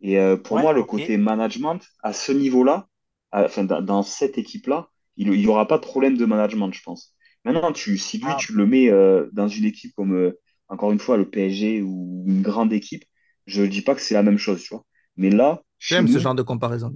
Et 0.02 0.19
euh, 0.19 0.38
pour 0.38 0.57
Ouais, 0.57 0.60
moi, 0.60 0.73
le 0.73 0.84
côté 0.84 1.18
management, 1.18 1.80
à 2.03 2.14
ce 2.14 2.31
niveau-là, 2.31 2.88
à- 3.31 3.45
enfin, 3.45 3.64
dans, 3.64 4.03
cette 4.03 4.38
équipe-là, 4.38 4.89
il 5.18 5.30
n'y 5.31 5.47
aura 5.47 5.68
pas 5.68 5.77
de 5.77 5.84
problème 5.84 6.18
de 6.18 6.26
management, 6.26 6.72
je 6.73 6.81
pense. 6.84 7.15
Maintenant, 7.45 7.72
tu, 7.72 7.97
si 7.97 8.18
lui, 8.18 8.35
Ah, 8.35 8.35
tu 8.35 8.53
le 8.53 8.65
mets 8.65 8.89
euh, 8.89 9.30
dans 9.34 9.47
une 9.47 9.65
équipe 9.65 9.93
comme, 9.95 10.34
encore 10.68 10.91
une 10.91 10.99
fois, 10.99 11.18
le 11.18 11.30
PSG 11.30 11.81
ou 11.81 12.23
une 12.27 12.41
grande 12.41 12.73
équipe, 12.73 13.06
je 13.46 13.62
ne 13.62 13.68
dis 13.68 13.82
pas 13.82 13.96
que 13.96 14.02
c'est 14.02 14.14
la 14.14 14.24
même 14.24 14.38
chose, 14.38 14.62
tu 14.64 14.74
vois. 14.74 14.86
Mais 15.18 15.30
là, 15.30 15.62
J'aime 15.80 16.08
ce 16.08 16.20
genre 16.20 16.36
de 16.36 16.42
comparaison. 16.42 16.94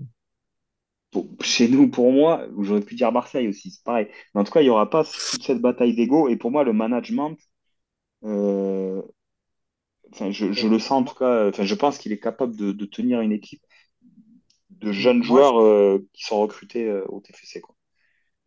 pour, 1.12 1.28
chez 1.42 1.68
nous, 1.68 1.90
pour 1.90 2.12
moi, 2.12 2.46
j'aurais 2.60 2.82
pu 2.82 2.96
dire 2.96 3.12
Marseille 3.12 3.48
aussi, 3.48 3.72
c'est 3.72 3.84
pareil. 3.84 4.08
Mais 4.34 4.42
en 4.42 4.44
tout 4.44 4.52
cas, 4.52 4.62
il 4.62 4.66
n'y 4.66 4.70
aura 4.70 4.90
pas 4.90 5.04
toute 5.04 5.44
cette 5.44 5.62
bataille 5.62 5.96
d'ego. 5.96 6.28
Et 6.30 6.38
pour 6.38 6.52
moi, 6.52 6.64
le 6.64 6.74
management, 6.74 7.38
euh, 8.26 9.02
enfin, 10.14 10.32
je, 10.32 10.46
le 10.68 10.80
sens 10.80 10.92
en 11.02 11.04
tout 11.04 11.16
cas, 11.16 11.50
enfin, 11.50 11.64
je 11.64 11.76
pense 11.76 11.98
qu'il 11.98 12.12
est 12.12 12.20
capable 12.20 12.56
de, 12.56 12.72
de 12.72 12.86
tenir 12.86 13.22
une 13.22 13.32
équipe 13.32 13.64
de 14.70 14.92
jeunes 14.92 15.24
joueurs 15.24 15.60
euh, 15.62 16.08
qui 16.14 16.24
sont 16.24 16.40
recrutés 16.40 16.88
euh, 16.88 17.06
au 17.08 17.20
TFC, 17.20 17.62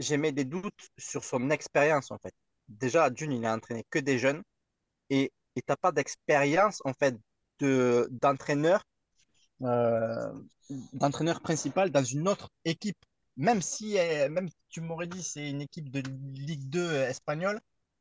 j'émets 0.00 0.32
des 0.32 0.44
doutes 0.44 0.90
sur 0.98 1.24
son 1.24 1.50
expérience, 1.50 2.10
en 2.10 2.18
fait. 2.18 2.34
Déjà, 2.68 3.10
d'une, 3.10 3.32
il 3.32 3.40
n'a 3.40 3.54
entraîné 3.54 3.84
que 3.90 3.98
des 3.98 4.18
jeunes 4.18 4.42
et 5.10 5.32
tu 5.56 5.62
n'as 5.68 5.76
pas 5.76 5.92
d'expérience, 5.92 6.82
en 6.84 6.92
fait, 6.94 7.16
de, 7.62 8.08
d'entraîneur, 8.22 8.84
euh, 9.62 10.32
d'entraîneur 10.92 11.40
principal 11.40 11.90
dans 11.90 12.04
une 12.04 12.28
autre 12.28 12.50
équipe. 12.64 12.98
Même 13.36 13.62
si, 13.62 13.98
euh, 13.98 14.28
même 14.28 14.48
tu 14.68 14.80
m'aurais 14.80 15.06
dit 15.06 15.22
c'est 15.22 15.48
une 15.50 15.62
équipe 15.62 15.90
de 15.90 16.02
Ligue 16.34 16.68
2 16.68 16.92
espagnole, 16.94 17.60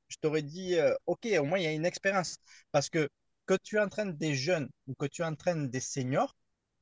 je 0.09 0.17
t'aurais 0.21 0.41
dit, 0.43 0.75
euh, 0.77 0.93
OK, 1.07 1.27
au 1.39 1.45
moins 1.45 1.59
il 1.59 1.63
y 1.63 1.67
a 1.67 1.73
une 1.73 1.85
expérience. 1.85 2.37
Parce 2.71 2.89
que 2.89 3.09
que 3.47 3.55
tu 3.63 3.79
entraînes 3.79 4.13
des 4.17 4.35
jeunes 4.35 4.69
ou 4.87 4.93
que 4.95 5.05
tu 5.07 5.23
entraînes 5.23 5.69
des 5.69 5.79
seniors, 5.81 6.35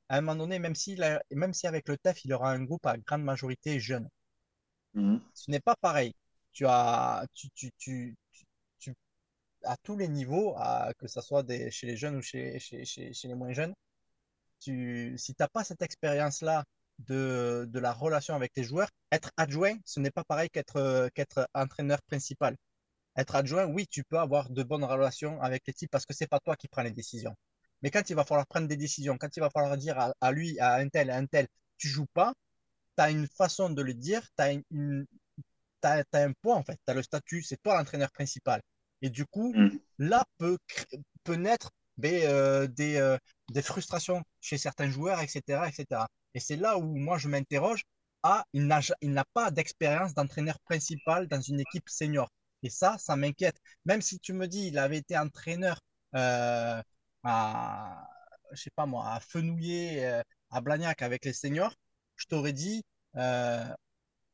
à 0.09 0.17
un 0.17 0.21
moment 0.21 0.37
donné, 0.37 0.59
même 0.59 0.75
si, 0.75 0.97
même 1.31 1.53
si 1.53 1.67
avec 1.67 1.89
le 1.89 1.97
TAF, 1.97 2.25
il 2.25 2.33
aura 2.33 2.51
un 2.51 2.63
groupe 2.63 2.85
à 2.87 2.97
grande 2.97 3.23
majorité 3.23 3.79
jeune, 3.79 4.09
Mhm. 4.93 5.19
ce 5.33 5.51
n'est 5.51 5.59
pas 5.59 5.75
pareil. 5.75 6.13
Tu 6.51 6.65
as, 6.67 7.25
tu, 7.33 7.49
tu, 7.51 7.71
tu- 7.77 8.15
à 9.63 9.77
tous 9.77 9.95
les 9.97 10.07
niveaux, 10.07 10.55
que 10.97 11.07
ce 11.07 11.21
soit 11.21 11.45
chez 11.69 11.87
les 11.87 11.97
jeunes 11.97 12.17
ou 12.17 12.21
chez, 12.21 12.59
les 13.23 13.35
moins 13.35 13.53
jeunes, 13.53 13.73
tu, 14.59 15.17
si 15.17 15.33
tu 15.33 15.41
n'as 15.41 15.47
pas 15.47 15.63
cette 15.63 15.81
expérience-là 15.81 16.65
de, 16.99 17.79
la 17.79 17.93
relation 17.93 18.35
avec 18.35 18.53
tes 18.53 18.63
joueurs, 18.63 18.89
être 19.11 19.31
adjoint, 19.37 19.77
ce 19.85 19.99
n'est 19.99 20.11
pas 20.11 20.23
pareil 20.23 20.49
qu'être 20.49 20.77
euh, 20.77 21.09
qu'être 21.15 21.47
entraîneur 21.53 22.01
principal. 22.03 22.55
Être 23.15 23.35
adjoint, 23.35 23.65
oui, 23.65 23.87
tu 23.87 24.03
peux 24.03 24.19
avoir 24.19 24.49
de 24.49 24.63
bonnes 24.63 24.83
relations 24.83 25.41
avec 25.41 25.63
les 25.67 25.73
types 25.73 25.91
parce 25.91 26.05
que 26.05 26.13
c'est 26.13 26.27
pas 26.27 26.39
toi 26.39 26.55
qui 26.55 26.67
prends 26.67 26.83
les 26.83 26.91
décisions. 26.91 27.35
Mais 27.81 27.91
quand 27.91 28.09
il 28.09 28.15
va 28.15 28.25
falloir 28.25 28.47
prendre 28.47 28.67
des 28.67 28.77
décisions, 28.77 29.17
quand 29.17 29.35
il 29.35 29.39
va 29.41 29.49
falloir 29.49 29.77
dire 29.77 30.13
à, 30.21 30.31
lui, 30.31 30.59
à 30.59 30.75
un 30.75 30.89
tel, 30.89 31.09
à 31.09 31.17
un 31.17 31.25
tel, 31.25 31.47
tu 31.77 31.87
joues 31.87 32.07
pas, 32.13 32.33
tu 32.97 33.03
as 33.03 33.11
une 33.11 33.27
façon 33.27 33.69
de 33.69 33.81
le 33.81 33.93
dire, 33.93 34.21
tu 34.37 34.43
as, 35.83 36.03
t'as 36.03 36.25
un 36.25 36.33
poids 36.33 36.55
en 36.55 36.63
fait, 36.63 36.77
tu 36.85 36.91
as 36.91 36.93
le 36.93 37.03
statut, 37.03 37.41
c'est 37.43 37.61
toi 37.61 37.77
l'entraîneur 37.77 38.11
principal. 38.11 38.61
Et 39.01 39.09
du 39.09 39.25
coup, 39.25 39.53
Mhm. 39.53 39.79
là 39.97 40.25
peut, 40.37 40.57
peut 41.23 41.35
naître 41.35 41.71
ben, 41.97 42.23
euh, 42.25 42.67
des, 42.67 42.95
euh, 42.97 43.17
des 43.51 43.61
frustrations 43.61 44.23
chez 44.41 44.57
certains 44.57 44.89
joueurs, 44.89 45.19
etc. 45.21 45.67
etc. 45.67 46.07
Et 46.33 46.39
c'est 46.39 46.55
là 46.55 46.77
où 46.77 46.95
moi 46.97 47.17
je 47.17 47.27
m'interroge, 47.27 47.83
ah, 48.23 48.43
il 48.53 48.67
n'a, 48.67 49.25
pas 49.33 49.51
d'expérience 49.51 50.13
d'entraîneur 50.13 50.59
principal 50.61 51.27
dans 51.27 51.41
une 51.41 51.59
équipe 51.61 51.87
senior. 51.89 52.29
Et 52.63 52.69
ça, 52.69 52.97
ça 52.97 53.15
m'inquiète. 53.15 53.57
Même 53.85 54.01
si 54.01 54.19
tu 54.19 54.33
me 54.33 54.47
dis, 54.47 54.67
il 54.67 54.77
avait 54.77 54.97
été 54.97 55.17
entraîneur 55.17 55.79
euh, 56.15 56.81
à, 57.23 58.07
je 58.51 58.61
sais 58.61 58.71
pas 58.75 58.85
moi, 58.85 59.13
à 59.13 59.19
Fenouillet, 59.21 60.05
euh, 60.05 60.21
à 60.51 60.61
Blagnac 60.61 61.01
avec 61.01 61.25
les 61.25 61.33
seniors, 61.33 61.73
je 62.17 62.25
t'aurais 62.25 62.53
dit, 62.53 62.83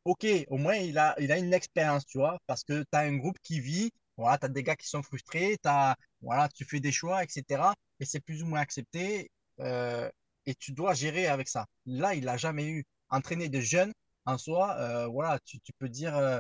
ok, 0.06 0.26
au 0.50 0.58
moins 0.58 0.76
il 0.76 0.98
a, 0.98 1.16
il 1.20 1.32
a 1.32 1.38
une 1.38 1.54
expérience, 1.54 2.06
tu 2.06 2.18
vois, 2.18 2.38
parce 2.48 2.64
que 2.64 2.82
tu 2.84 2.88
as 2.98 3.00
un 3.00 3.18
groupe 3.18 3.40
qui 3.42 3.60
vit, 3.60 3.92
voilà, 4.18 4.38
tu 4.38 4.46
as 4.46 4.50
des 4.50 4.64
gars 4.64 4.76
qui 4.76 4.88
sont 4.88 5.04
frustrés, 5.04 5.58
t'as, 5.62 5.96
voilà, 6.22 6.50
tu 6.50 6.66
fais 6.66 6.80
des 6.80 6.92
choix, 6.92 7.24
etc. 7.24 7.74
Et 8.00 8.06
c'est 8.06 8.20
plus 8.22 8.44
ou 8.44 8.48
moins 8.48 8.60
accepté, 8.62 9.32
euh, 9.60 10.10
et 10.46 10.56
tu 10.56 10.72
dois 10.74 10.94
gérer 10.94 11.28
avec 11.28 11.48
ça. 11.48 11.66
Là, 11.86 12.16
il 12.16 12.26
n'a 12.26 12.38
jamais 12.38 12.68
eu. 12.68 12.86
Entraîner 13.10 13.50
de 13.50 13.60
jeunes, 13.62 13.94
en 14.26 14.38
soi, 14.38 14.76
euh, 14.80 15.06
voilà, 15.08 15.40
tu, 15.46 15.60
tu 15.60 15.72
peux 15.78 15.90
dire, 15.90 16.16
euh, 16.16 16.40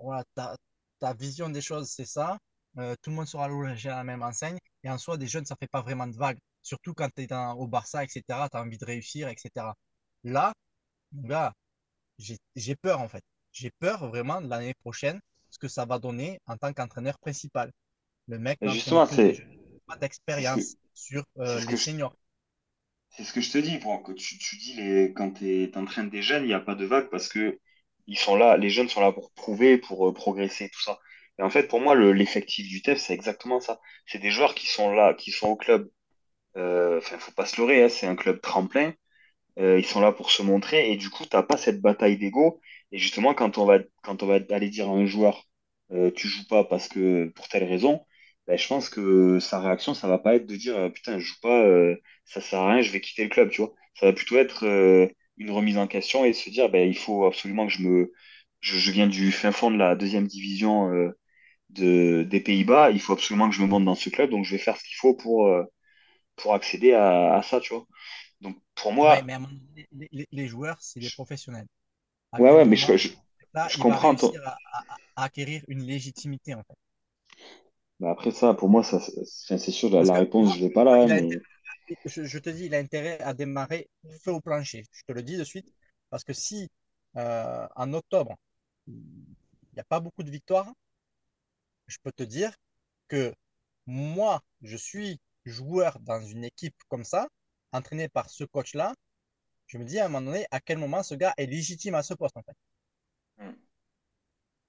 voilà, 0.00 0.24
ta, 0.34 0.56
ta 1.00 1.14
vision 1.14 1.48
des 1.48 1.60
choses, 1.60 1.90
c'est 1.90 2.06
ça. 2.06 2.38
Tout 3.02 3.10
le 3.10 3.16
monde 3.16 3.26
sera 3.28 3.46
logé 3.48 3.88
à 3.88 3.96
la 3.96 4.04
même 4.04 4.22
enseigne. 4.22 4.58
Et 4.82 4.90
en 4.90 4.98
soi, 4.98 5.16
des 5.16 5.28
jeunes, 5.28 5.44
ça 5.44 5.54
fait 5.56 5.68
pas 5.68 5.82
vraiment 5.82 6.06
de 6.08 6.16
vagues. 6.16 6.38
Surtout 6.62 6.92
quand 6.94 7.08
tu 7.14 7.22
es 7.22 7.26
dans, 7.28 7.52
au 7.54 7.68
Barça, 7.68 8.02
etc. 8.04 8.48
Tu 8.50 8.56
as 8.56 8.60
envie 8.62 8.78
de 8.78 8.84
réussir, 8.84 9.28
etc. 9.28 9.74
Là, 10.24 10.52
gars, 11.12 11.52
j'ai 12.18 12.38
j'ai 12.56 12.76
peur 12.76 13.00
en 13.00 13.08
fait. 13.08 13.24
J'ai 13.52 13.70
peur 13.80 14.08
vraiment 14.08 14.40
de 14.40 14.48
l'année 14.48 14.74
prochaine, 14.74 15.20
ce 15.54 15.58
que 15.60 15.68
ça 15.68 15.84
va 15.84 15.98
donner 16.00 16.40
en 16.46 16.56
tant 16.56 16.72
qu'entraîneur 16.72 17.16
principal. 17.20 17.70
Le 18.28 18.38
mec 18.40 18.58
jeunes, 18.62 19.04
pas 19.86 19.96
d'expérience 19.96 20.76
sur 20.94 21.24
euh, 21.38 21.60
les 21.66 21.76
je, 21.76 21.76
seniors. 21.76 22.16
c'est 23.10 23.24
ce 23.24 23.32
que 23.32 23.40
je 23.40 23.50
te 23.52 23.58
dis. 23.58 23.78
Bon, 23.78 23.98
que 23.98 24.12
tu, 24.12 24.38
tu 24.38 24.56
dis 24.56 24.74
les, 24.74 25.12
quand 25.14 25.32
tu 25.32 25.70
entraînes 25.76 26.10
des 26.10 26.22
jeunes, 26.22 26.44
il 26.44 26.48
n'y 26.48 26.54
a 26.54 26.60
pas 26.60 26.74
de 26.74 26.84
vague 26.84 27.08
parce 27.10 27.28
que 27.28 27.60
ils 28.06 28.18
sont 28.18 28.36
là, 28.36 28.56
les 28.56 28.70
jeunes 28.70 28.88
sont 28.88 29.00
là 29.00 29.12
pour 29.12 29.30
prouver, 29.32 29.78
pour 29.78 30.08
euh, 30.08 30.12
progresser, 30.14 30.68
tout 30.70 30.82
ça. 30.82 30.98
Et 31.38 31.42
en 31.42 31.50
fait, 31.50 31.64
pour 31.68 31.80
moi, 31.80 31.94
le, 31.94 32.12
l'effectif 32.12 32.68
du 32.68 32.82
TEF, 32.82 32.98
c'est 33.00 33.14
exactement 33.14 33.60
ça. 33.60 33.80
C'est 34.06 34.18
des 34.18 34.30
joueurs 34.30 34.54
qui 34.54 34.66
sont 34.66 34.92
là, 34.92 35.14
qui 35.14 35.30
sont 35.30 35.48
au 35.48 35.56
club. 35.56 35.90
Euh, 36.56 36.98
Enfin, 36.98 37.18
faut 37.18 37.32
pas 37.32 37.46
se 37.46 37.60
leurrer, 37.60 37.84
hein, 37.84 37.88
c'est 37.88 38.06
un 38.06 38.16
club 38.16 38.40
tremplin. 38.42 38.94
Euh, 39.58 39.78
ils 39.78 39.86
sont 39.86 40.00
là 40.00 40.12
pour 40.12 40.30
se 40.30 40.42
montrer 40.42 40.90
et 40.92 40.96
du 40.96 41.10
coup, 41.10 41.24
t'as 41.26 41.42
pas 41.42 41.56
cette 41.56 41.80
bataille 41.80 42.18
d'ego. 42.18 42.60
Et 42.94 42.98
justement, 43.00 43.34
quand 43.34 43.58
on 43.58 43.66
va, 43.66 43.80
quand 44.04 44.22
on 44.24 44.28
va 44.28 44.40
aller 44.50 44.70
dire 44.70 44.88
à 44.90 44.92
un 44.94 45.06
joueur, 45.06 45.44
euh, 45.92 46.12
tu 46.12 46.28
joues 46.28 46.46
pas 46.48 46.64
parce 46.64 46.88
que 46.88 47.28
pour 47.36 47.48
telle 47.48 47.64
raison, 47.64 48.06
ben, 48.48 48.58
je 48.58 48.68
pense 48.68 48.90
que 48.90 49.40
sa 49.40 49.60
réaction, 49.60 49.94
ça 49.94 50.08
va 50.08 50.18
pas 50.18 50.36
être 50.36 50.46
de 50.46 50.56
dire, 50.56 50.76
euh, 50.78 50.90
putain, 50.90 51.18
je 51.20 51.26
joue 51.26 51.40
pas, 51.42 51.62
euh, 51.64 51.96
ça 52.26 52.40
sert 52.42 52.60
à 52.60 52.72
rien, 52.74 52.82
je 52.82 52.92
vais 52.92 53.00
quitter 53.02 53.24
le 53.24 53.30
club, 53.30 53.50
tu 53.50 53.62
vois. 53.62 53.74
Ça 54.00 54.06
va 54.06 54.14
plutôt 54.14 54.38
être 54.38 54.66
euh, 54.66 55.08
une 55.38 55.50
remise 55.52 55.78
en 55.78 55.88
question 55.88 56.24
et 56.26 56.32
se 56.34 56.50
dire, 56.50 56.70
ben, 56.70 56.88
il 56.88 56.96
faut 56.98 57.26
absolument 57.26 57.66
que 57.66 57.72
je 57.72 57.82
me, 57.82 58.12
je, 58.60 58.78
je 58.78 58.92
viens 58.92 59.08
du 59.08 59.32
fin 59.32 59.52
fond 59.52 59.70
de 59.72 59.78
la 59.78 59.96
deuxième 59.96 60.26
division 60.28 60.92
euh, 60.94 61.10
de, 61.70 62.24
des 62.24 62.40
Pays-Bas, 62.40 62.90
il 62.92 63.00
faut 63.00 63.14
absolument 63.14 63.48
que 63.50 63.56
je 63.56 63.62
me 63.62 63.68
monte 63.68 63.84
dans 63.86 63.96
ce 63.96 64.10
club, 64.10 64.30
donc 64.30 64.44
je 64.46 64.52
vais 64.52 64.58
faire 64.62 64.76
ce 64.78 64.84
qu'il 64.84 64.96
faut 64.98 65.14
pour, 65.14 65.48
pour 66.36 66.54
accéder 66.54 66.92
à, 66.94 67.36
à 67.36 67.42
ça, 67.42 67.60
tu 67.60 67.74
vois. 67.74 67.86
Donc 68.42 68.56
pour 68.76 68.92
Ouais, 69.02 69.22
moi, 69.22 69.22
mais 69.22 69.34
à 69.34 69.38
donné, 69.38 69.86
les, 69.92 70.08
les- 70.12 70.28
les 70.32 70.48
joueurs, 70.48 70.80
c'est 70.80 71.00
des 71.00 71.10
je- 71.10 71.16
professionnels. 71.16 71.66
Ouais, 72.38 72.52
ouais, 72.52 72.64
mais 72.64 72.76
je, 72.76 72.96
je, 72.96 73.08
là, 73.52 73.68
je 73.68 73.78
va 73.78 73.82
comprends 73.82 74.14
à, 75.16 75.24
acquérir 75.24 75.62
une 75.68 75.82
légitimité 75.82 76.54
en 76.54 76.62
fait. 76.62 76.76
Bah 78.00 78.10
après 78.10 78.32
ça, 78.32 78.54
pour 78.54 78.68
moi, 78.68 78.82
ça, 78.82 78.98
c'est 79.00 79.70
sûr, 79.70 79.90
la, 79.90 80.12
réponse, 80.14 80.56
je 80.56 80.60
l'ai 80.60 80.70
pas 80.70 80.84
là, 80.84 80.94
intérêt, 80.94 81.22
mais 81.22 81.38
je 82.06 82.38
te 82.38 82.50
dis, 82.50 82.66
il 82.66 82.74
a 82.74 82.78
intérêt 82.78 83.20
à 83.20 83.34
démarrer 83.34 83.88
feu 84.22 84.32
au 84.32 84.40
plancher. 84.40 84.84
Je 84.90 85.02
te 85.06 85.12
le 85.12 85.22
dis 85.22 85.36
de 85.36 85.44
suite. 85.44 85.72
Parce 86.10 86.24
que 86.24 86.32
si 86.32 86.70
euh, 87.16 87.66
en 87.76 87.92
octobre, 87.92 88.34
il 88.86 88.94
n'y 89.74 89.80
a 89.80 89.84
pas 89.84 90.00
beaucoup 90.00 90.22
de 90.22 90.30
victoires, 90.30 90.72
je 91.86 91.98
peux 92.02 92.12
te 92.12 92.22
dire 92.22 92.52
que 93.08 93.34
moi, 93.86 94.42
je 94.62 94.76
suis 94.76 95.20
joueur 95.44 95.98
dans 96.00 96.20
une 96.20 96.44
équipe 96.44 96.76
comme 96.88 97.04
ça, 97.04 97.28
entraîné 97.72 98.08
par 98.08 98.30
ce 98.30 98.44
coach-là. 98.44 98.94
Je 99.66 99.76
me 99.76 99.84
dis 99.84 99.98
à 100.00 100.06
un 100.06 100.08
moment 100.08 100.24
donné, 100.30 100.46
à 100.50 100.60
quel 100.60 100.78
moment 100.78 101.02
ce 101.02 101.14
gars 101.14 101.34
est 101.36 101.44
légitime 101.44 101.94
à 101.96 102.02
ce 102.02 102.14
poste, 102.14 102.38
en 102.38 102.42
fait. 102.42 102.56
Hmm. 103.38 103.54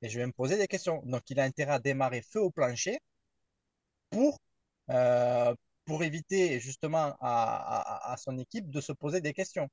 Et 0.01 0.07
je 0.07 0.17
vais 0.17 0.25
me 0.25 0.31
poser 0.31 0.55
des 0.57 0.67
questions. 0.69 1.01
Donc, 1.05 1.29
il 1.29 1.37
a 1.37 1.43
intérêt 1.43 1.73
à 1.73 1.79
démarrer 1.79 2.21
feu 2.21 2.39
au 2.39 2.49
plancher 2.49 2.99
pour, 4.09 4.39
euh, 4.89 5.53
pour 5.85 6.03
éviter 6.03 6.59
justement 6.59 7.15
à, 7.21 8.07
à, 8.09 8.13
à 8.13 8.17
son 8.17 8.37
équipe 8.37 8.69
de 8.69 8.81
se 8.81 8.91
poser 8.93 9.21
des 9.21 9.33
questions. 9.33 9.69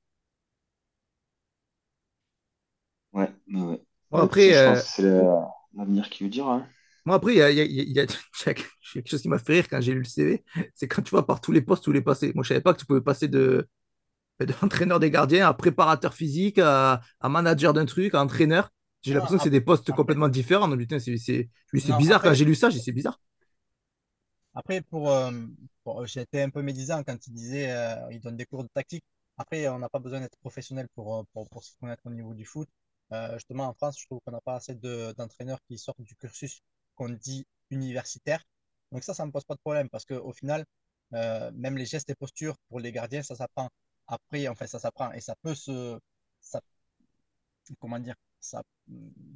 ouais, 3.13 3.29
ouais, 3.47 3.61
ouais. 3.61 3.81
Bon, 4.11 4.17
après, 4.19 4.53
je 4.53 4.63
pense 4.63 4.79
euh, 4.79 4.81
que 4.83 4.87
c'est 4.89 5.01
la- 5.03 5.49
l'avenir 5.75 6.09
qui 6.09 6.23
le 6.25 6.29
dira. 6.29 6.55
hein. 6.55 6.69
moi, 7.05 7.15
après, 7.17 7.33
il 7.33 7.37
y 7.37 7.41
a, 7.41 7.51
il 7.51 7.57
y 7.57 7.61
a- 7.61 7.63
il 7.65 7.91
y 7.91 7.99
a- 7.99 8.03
il 8.45 8.47
y 8.47 8.49
a 8.49 8.53
quelque 8.53 9.09
chose 9.09 9.21
qui 9.21 9.27
m'a 9.29 9.37
fait 9.39 9.53
rire 9.53 9.67
quand 9.69 9.81
j'ai 9.81 9.93
lu 9.93 9.99
le 9.99 10.05
CV. 10.05 10.43
C'est 10.75 10.87
quand 10.87 11.01
tu 11.01 11.11
vois 11.11 11.25
par 11.25 11.41
tous 11.41 11.51
les 11.51 11.61
postes 11.61 11.87
où 11.87 11.91
il 11.91 11.97
est 11.97 12.01
passé. 12.01 12.31
Moi, 12.35 12.43
je 12.43 12.49
savais 12.49 12.61
pas 12.61 12.73
que 12.73 12.79
tu 12.79 12.85
pouvais 12.85 13.01
passer 13.01 13.27
de, 13.27 13.67
d'entraîneur 14.61 14.99
des 14.99 15.11
gardiens 15.11 15.47
à 15.47 15.53
préparateur 15.53 16.13
physique, 16.13 16.59
à, 16.59 17.01
à 17.19 17.29
manager 17.29 17.73
d'un 17.73 17.85
truc, 17.85 18.13
à 18.15 18.21
entraîneur. 18.21 18.69
J'ai 19.01 19.13
l'impression 19.13 19.37
que 19.37 19.43
c'est 19.43 19.49
des 19.49 19.61
postes 19.61 19.91
après, 19.91 19.93
complètement 19.93 20.29
différents. 20.29 20.67
Donc, 20.67 20.79
putain, 20.79 20.99
c'est 20.99 21.17
c'est- 21.17 21.49
bizarre 21.73 22.23
quand 22.23 22.33
j'ai 22.33 22.45
lu 22.45 22.55
ça. 22.55 22.69
J'ai 22.69 22.79
dit, 22.79 22.85
c'est 22.85 22.91
bizarre. 22.93 23.19
après 24.53 24.81
pour, 24.81 25.09
euh, 25.11 25.31
pour- 25.83 26.05
j'étais 26.05 26.41
un 26.41 26.49
peu 26.49 26.61
médisant 26.61 27.03
quand 27.03 27.17
il 27.27 27.33
disait 27.33 27.71
euh, 27.71 27.95
il 28.11 28.19
donne 28.21 28.37
des 28.37 28.45
cours 28.45 28.63
de 28.63 28.69
tactique. 28.73 29.03
Après, 29.37 29.67
on 29.67 29.79
n'a 29.79 29.89
pas 29.89 29.99
besoin 29.99 30.19
d'être 30.21 30.37
professionnel 30.39 30.87
pour, 30.95 31.17
euh, 31.17 31.23
pour, 31.33 31.49
pour 31.49 31.63
se 31.63 31.75
connaître 31.79 32.03
au 32.05 32.11
niveau 32.11 32.33
du 32.33 32.45
foot. 32.45 32.69
Euh, 33.11 33.33
justement, 33.35 33.65
en 33.67 33.73
France, 33.73 33.99
je 33.99 34.05
trouve 34.05 34.19
qu'on 34.25 34.31
n'a 34.31 34.41
pas 34.41 34.55
assez 34.55 34.75
de- 34.75 35.13
d'entraîneurs 35.17 35.59
qui 35.67 35.77
sortent 35.77 36.01
du 36.01 36.15
cursus 36.15 36.61
qu'on 36.95 37.09
dit 37.09 37.45
universitaire. 37.71 38.43
Donc 38.91 39.03
ça, 39.03 39.13
ça 39.13 39.23
ne 39.23 39.27
me 39.27 39.31
pose 39.31 39.43
pas 39.45 39.55
de 39.55 39.59
problème 39.59 39.89
parce 39.89 40.05
qu'au 40.05 40.31
final, 40.33 40.65
euh, 41.13 41.51
même 41.53 41.77
les 41.77 41.85
gestes 41.85 42.09
et 42.09 42.15
postures 42.15 42.55
pour 42.69 42.79
les 42.79 42.91
gardiens, 42.91 43.23
ça 43.23 43.35
s'apprend. 43.35 43.69
Après, 44.13 44.47
enfin, 44.47 44.67
ça 44.67 44.79
s'apprend 44.79 45.11
et 45.13 45.21
ça 45.21 45.35
peut 45.43 45.55
se, 45.55 45.99
ça 46.41 46.61
comment 47.79 47.99
dire, 47.99 48.15
ça, 48.39 48.63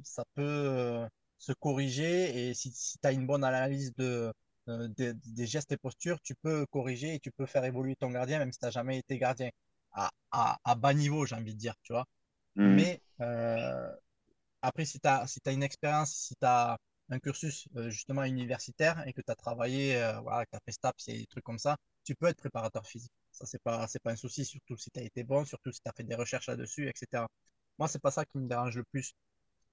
ça 0.02 0.24
peut 0.34 0.42
euh, 0.42 1.08
se 1.38 1.52
corriger 1.52 2.48
et 2.50 2.54
si, 2.54 2.70
si 2.72 2.98
tu 2.98 3.06
as 3.06 3.12
une 3.12 3.26
bonne 3.26 3.44
analyse 3.44 3.94
de, 3.96 4.32
euh, 4.68 4.88
des, 4.88 5.14
des 5.14 5.46
gestes 5.46 5.72
et 5.72 5.76
postures, 5.76 6.20
tu 6.20 6.34
peux 6.34 6.66
corriger 6.66 7.14
et 7.14 7.20
tu 7.20 7.30
peux 7.32 7.46
faire 7.46 7.64
évoluer 7.64 7.96
ton 7.96 8.10
gardien 8.10 8.38
même 8.38 8.52
si 8.52 8.58
tu 8.58 8.64
n'as 8.66 8.70
jamais 8.70 8.98
été 8.98 9.18
gardien. 9.18 9.50
À, 9.92 10.10
à, 10.30 10.58
à 10.64 10.74
bas 10.74 10.92
niveau, 10.94 11.24
j'ai 11.26 11.34
envie 11.34 11.54
de 11.54 11.58
dire, 11.58 11.74
tu 11.82 11.92
vois. 11.92 12.04
Hmm. 12.56 12.76
Mais 12.76 13.02
euh, 13.20 13.90
après, 14.62 14.84
si 14.84 15.00
tu 15.00 15.08
as, 15.08 15.26
si 15.26 15.40
tu 15.40 15.50
une 15.52 15.62
expérience, 15.62 16.12
si 16.14 16.34
tu 16.36 16.46
as 16.46 16.78
un 17.10 17.18
cursus 17.20 17.68
euh, 17.76 17.90
justement 17.90 18.24
universitaire 18.24 19.06
et 19.08 19.12
que 19.14 19.22
tu 19.22 19.30
as 19.32 19.36
travaillé, 19.36 19.96
euh, 19.96 20.20
voilà, 20.20 20.46
que 20.46 20.50
tu 20.52 20.56
as 20.56 20.60
fait 20.66 20.72
STAPS 20.72 21.08
et 21.08 21.18
des 21.18 21.26
trucs 21.26 21.44
comme 21.44 21.58
ça, 21.58 21.76
tu 22.04 22.14
peux 22.16 22.26
être 22.28 22.38
préparateur 22.38 22.86
physique. 22.86 23.12
Ça, 23.38 23.46
c'est 23.46 23.62
pas, 23.62 23.86
c'est 23.88 24.00
pas 24.02 24.12
un 24.12 24.16
souci, 24.16 24.44
surtout 24.44 24.76
si 24.76 24.90
tu 24.90 25.00
as 25.00 25.04
été 25.04 25.24
bon, 25.24 25.44
surtout 25.44 25.72
si 25.72 25.80
tu 25.80 25.88
as 25.88 25.92
fait 25.92 26.04
des 26.04 26.14
recherches 26.16 26.48
là-dessus, 26.48 26.88
etc. 26.88 27.28
Moi, 27.78 27.88
c'est 27.88 28.00
pas 28.02 28.10
ça 28.10 28.24
qui 28.26 28.38
me 28.38 28.48
dérange 28.48 28.76
le 28.76 28.84
plus. 28.84 29.14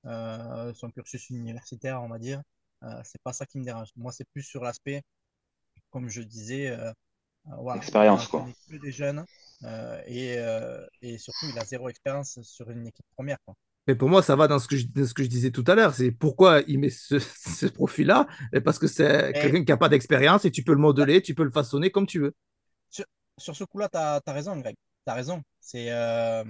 euh, 0.06 0.74
son 0.76 0.92
cursus 0.92 1.30
universitaire, 1.32 2.02
on 2.04 2.10
va 2.10 2.20
dire. 2.20 2.42
Euh, 2.84 3.02
c'est 3.06 3.22
pas 3.24 3.34
ça 3.34 3.46
qui 3.46 3.60
me 3.60 3.66
dérange. 3.66 3.90
Moi, 3.98 4.12
c'est 4.14 4.28
plus 4.34 4.44
sur 4.44 4.64
l'aspect, 4.64 5.04
comme 5.92 6.10
je 6.10 6.22
disais, 6.22 6.70
euh, 6.70 6.92
euh, 7.50 7.56
voilà, 7.60 7.82
Expérience, 7.82 8.28
quoi. 8.28 8.48
que 8.70 8.78
des 8.78 8.92
jeunes 8.92 9.26
euh, 9.64 10.02
et, 10.08 10.38
euh, 10.40 10.86
et 11.02 11.18
surtout, 11.20 11.48
il 11.50 11.60
a 11.60 11.66
zéro 11.66 11.90
expérience 11.90 12.42
sur 12.44 12.70
une 12.72 12.88
équipe 12.88 13.06
première, 13.16 13.38
quoi. 13.46 13.56
Mais 13.88 13.96
pour 13.96 14.10
moi, 14.10 14.24
ça 14.24 14.36
va 14.36 14.48
dans 14.48 14.58
ce 14.58 14.68
que 14.68 14.78
je, 14.78 14.88
dans 14.88 15.06
ce 15.06 15.14
que 15.14 15.24
je 15.24 15.30
disais 15.30 15.52
tout 15.52 15.64
à 15.68 15.76
l'heure. 15.76 15.94
C'est 15.94 16.12
pourquoi 16.12 16.62
il 16.68 16.80
met 16.80 16.90
ce, 16.90 17.20
ce 17.46 17.68
profil-là. 17.68 18.28
Parce 18.64 18.80
que 18.80 18.88
c'est 18.88 19.34
Et 19.34 19.40
quelqu'un 19.40 19.64
qui 19.64 19.72
n'a 19.72 19.78
pas 19.78 19.90
d'expérience 19.90 20.46
et 20.46 20.52
tu 20.52 20.64
peux 20.64 20.74
le 20.74 20.80
modeler, 20.80 21.22
tu 21.22 21.36
peux 21.36 21.44
le 21.44 21.52
façonner 21.52 21.92
comme 21.92 22.08
tu 22.08 22.20
veux. 22.20 22.36
Sur, 23.38 23.56
ce 23.56 23.64
coup-là, 23.64 23.90
tu 23.90 23.98
as, 23.98 24.22
raison, 24.34 24.58
Greg. 24.58 24.76
Tu 25.06 25.12
as 25.12 25.14
raison. 25.16 25.42
C'est 25.60 25.92
euh, 25.92 26.44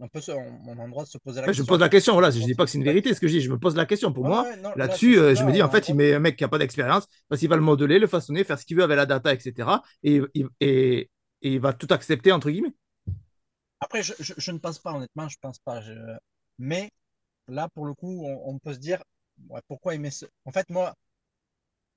un 0.00 0.08
peu 0.08 0.20
ce- 0.20 0.32
on, 0.32 0.60
on 0.68 0.78
a 0.78 0.84
le 0.84 0.90
droit 0.90 1.04
de 1.04 1.08
se 1.08 1.18
poser 1.18 1.40
la 1.40 1.46
Enfin, 1.46 1.52
je 1.52 1.62
me 1.62 1.66
question. 1.66 1.74
pose 1.74 1.80
la 1.80 1.88
question, 1.88 2.12
voilà. 2.12 2.30
Je 2.30 2.40
On 2.40 2.46
dis 2.46 2.54
se 2.54 2.54
pas 2.54 2.64
que 2.64 2.70
c'est 2.70 2.78
une 2.78 2.84
vérité 2.84 3.14
ce 3.14 3.20
question. 3.20 3.20
que 3.20 3.26
je 3.28 3.32
dis. 3.32 3.40
Je 3.40 3.50
me 3.50 3.58
pose 3.58 3.74
la 3.76 3.86
question. 3.86 4.12
Pour 4.12 4.24
Ouais, 4.24 4.28
moi, 4.28 4.42
ouais, 4.42 4.56
là, 4.56 4.74
là-dessus, 4.76 5.18
euh, 5.18 5.34
je 5.34 5.44
me 5.44 5.52
dis, 5.52 5.62
en 5.62 5.70
fait, 5.70 5.88
il 5.88 5.94
met 5.96 6.14
un 6.14 6.20
mec 6.20 6.36
qui 6.36 6.44
n'a 6.44 6.48
pas 6.48 6.58
d'expérience 6.58 7.06
parce 7.28 7.40
qu'il 7.40 7.48
va 7.48 7.56
le 7.56 7.62
modeler, 7.62 7.98
le 7.98 8.06
façonner, 8.06 8.44
faire 8.44 8.58
ce 8.58 8.64
qu'il 8.66 8.76
veut 8.76 8.84
avec 8.84 8.96
la 8.96 9.06
data, 9.06 9.32
etc. 9.34 9.82
Et, 10.02 10.20
et, 10.34 10.44
et- 10.60 11.10
et 11.44 11.54
il 11.54 11.60
va 11.60 11.72
tout 11.72 11.88
accepter, 11.90 12.30
entre 12.30 12.50
guillemets. 12.50 12.72
Après, 13.80 14.02
je, 14.02 14.12
je, 14.18 14.34
je 14.36 14.50
ne 14.52 14.58
pense 14.58 14.78
pas, 14.78 14.92
honnêtement, 14.92 15.28
je 15.28 15.36
pense 15.40 15.58
pas. 15.58 15.80
Je... 15.80 15.92
Mais 16.58 16.90
là, 17.48 17.68
pour 17.74 17.86
le 17.86 17.94
coup, 17.94 18.24
on, 18.26 18.54
on 18.54 18.58
peut 18.58 18.74
se 18.74 18.78
dire, 18.78 19.02
ouais, 19.48 19.60
pourquoi 19.68 19.94
il 19.94 20.00
met 20.00 20.10
ce... 20.10 20.26
En 20.46 20.52
fait, 20.52 20.68
moi, 20.70 20.94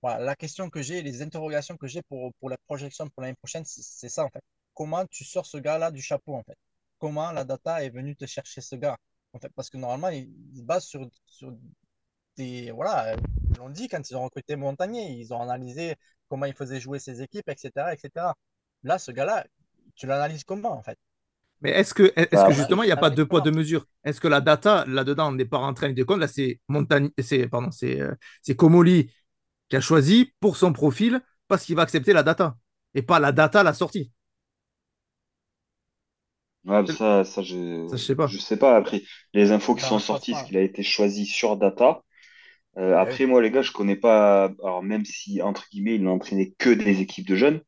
voilà, 0.05 0.23
la 0.23 0.35
question 0.35 0.69
que 0.69 0.81
j'ai, 0.81 1.01
les 1.01 1.21
interrogations 1.21 1.77
que 1.77 1.87
j'ai 1.87 2.01
pour, 2.03 2.33
pour 2.39 2.49
la 2.49 2.57
projection 2.67 3.09
pour 3.09 3.21
l'année 3.23 3.35
prochaine, 3.35 3.63
c'est 3.65 4.09
ça, 4.09 4.23
en 4.25 4.29
fait. 4.29 4.43
Comment 4.73 5.05
tu 5.07 5.23
sors 5.25 5.45
ce 5.45 5.57
gars-là 5.57 5.91
du 5.91 6.01
chapeau, 6.01 6.35
en 6.35 6.43
fait? 6.43 6.57
Comment 6.99 7.31
la 7.31 7.43
data 7.45 7.83
est 7.83 7.89
venue 7.89 8.15
te 8.15 8.25
chercher 8.25 8.61
ce 8.61 8.75
gars, 8.75 8.97
en 9.33 9.39
fait? 9.39 9.51
Parce 9.55 9.69
que 9.69 9.77
normalement, 9.77 10.09
il, 10.09 10.29
il 10.53 10.57
se 10.59 10.63
base 10.63 10.85
sur, 10.85 11.07
sur 11.25 11.53
des... 12.37 12.71
Voilà, 12.71 13.15
ils 13.51 13.57
l'ont 13.57 13.69
dit 13.69 13.87
quand 13.87 14.09
ils 14.09 14.15
ont 14.17 14.23
recruté 14.23 14.55
Montagnier, 14.55 15.11
ils 15.11 15.33
ont 15.33 15.41
analysé 15.41 15.95
comment 16.29 16.45
il 16.45 16.53
faisait 16.53 16.79
jouer 16.79 16.99
ses 16.99 17.21
équipes, 17.21 17.49
etc., 17.49 17.93
etc. 17.93 18.35
Là, 18.83 18.99
ce 18.99 19.11
gars-là, 19.11 19.45
tu 19.95 20.07
l'analyses 20.07 20.43
comment, 20.43 20.73
en 20.73 20.83
fait? 20.83 20.99
Mais 21.61 21.71
est-ce 21.71 21.93
que, 21.93 22.11
est-ce 22.15 22.43
Bah, 22.43 22.45
que 22.45 22.53
justement, 22.53 22.83
il 22.83 22.87
n'y 22.87 22.91
a 22.91 22.97
pas 22.97 23.09
de 23.09 23.15
deux 23.15 23.25
poids, 23.27 23.41
deux 23.41 23.51
mesures? 23.51 23.85
Est-ce 24.03 24.19
que 24.21 24.27
la 24.27 24.41
data, 24.41 24.85
là-dedans, 24.87 25.31
n'est 25.31 25.45
pas 25.45 25.57
rentrée 25.57 25.85
en 25.87 25.89
ligne 25.89 25.95
de 25.97 26.03
compte? 26.03 26.19
Là, 26.19 26.27
c'est 26.27 26.59
Montagne, 26.67 27.09
c'est, 27.19 27.47
pardon, 27.47 27.71
c'est, 27.71 27.99
c'est 28.41 28.55
Comoli 28.55 29.11
qui 29.69 29.75
a 29.77 29.81
choisi 29.81 30.33
pour 30.39 30.57
son 30.57 30.73
profil 30.73 31.21
parce 31.47 31.65
qu'il 31.65 31.75
va 31.75 31.83
accepter 31.83 32.13
la 32.13 32.23
data 32.23 32.57
et 32.93 33.01
pas 33.03 33.19
la 33.19 33.31
data 33.31 33.61
à 33.61 33.63
la 33.63 33.73
sortie. 33.73 34.11
Ouais, 36.65 36.81
mais 36.83 36.87
Ça, 36.87 37.23
ça, 37.23 37.23
ça 37.23 37.41
je, 37.43 37.55
je 37.91 37.97
sais 37.97 38.15
pas. 38.15 38.35
je 38.35 38.37
sais 38.39 38.57
pas. 38.57 38.75
Après, 38.75 39.03
les 39.33 39.51
infos 39.51 39.75
qui 39.75 39.83
Ben, 39.83 39.85
sont 39.85 39.99
je 39.99 39.99
sorties, 39.99 40.33
c'est 40.35 40.43
pas. 40.43 40.47
qu'il 40.47 40.57
a 40.57 40.61
été 40.61 40.81
choisi 40.83 41.25
sur 41.25 41.57
data. 41.57 42.01
Euh, 42.77 42.97
après, 42.97 43.25
moi, 43.27 43.41
les 43.41 43.51
gars, 43.51 43.61
je 43.63 43.71
connais 43.73 43.95
pas. 43.97 44.45
Alors, 44.63 44.83
même 44.83 45.05
si, 45.05 45.41
entre 45.41 45.67
guillemets, 45.71 45.95
il 45.95 46.03
n'a 46.03 46.11
entraîné 46.11 46.55
que 46.59 46.71
des 46.71 47.01
équipes 47.01 47.27
de 47.27 47.35
jeunes, 47.35 47.61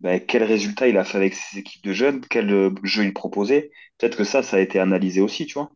ben, 0.00 0.20
quel 0.24 0.44
résultat 0.44 0.88
il 0.88 0.98
a 0.98 1.04
fait 1.04 1.18
avec 1.18 1.34
ces 1.34 1.58
équipes 1.60 1.84
de 1.84 1.92
jeunes, 1.94 2.22
quel 2.30 2.50
euh, 2.52 2.70
jeu 2.84 3.04
il 3.04 3.14
proposait? 3.14 3.70
Peut-être 3.98 4.16
que 4.18 4.24
ça, 4.24 4.42
ça 4.42 4.58
a 4.58 4.60
été 4.60 4.80
analysé 4.80 5.20
aussi, 5.22 5.46
tu 5.46 5.54
vois. 5.54 5.70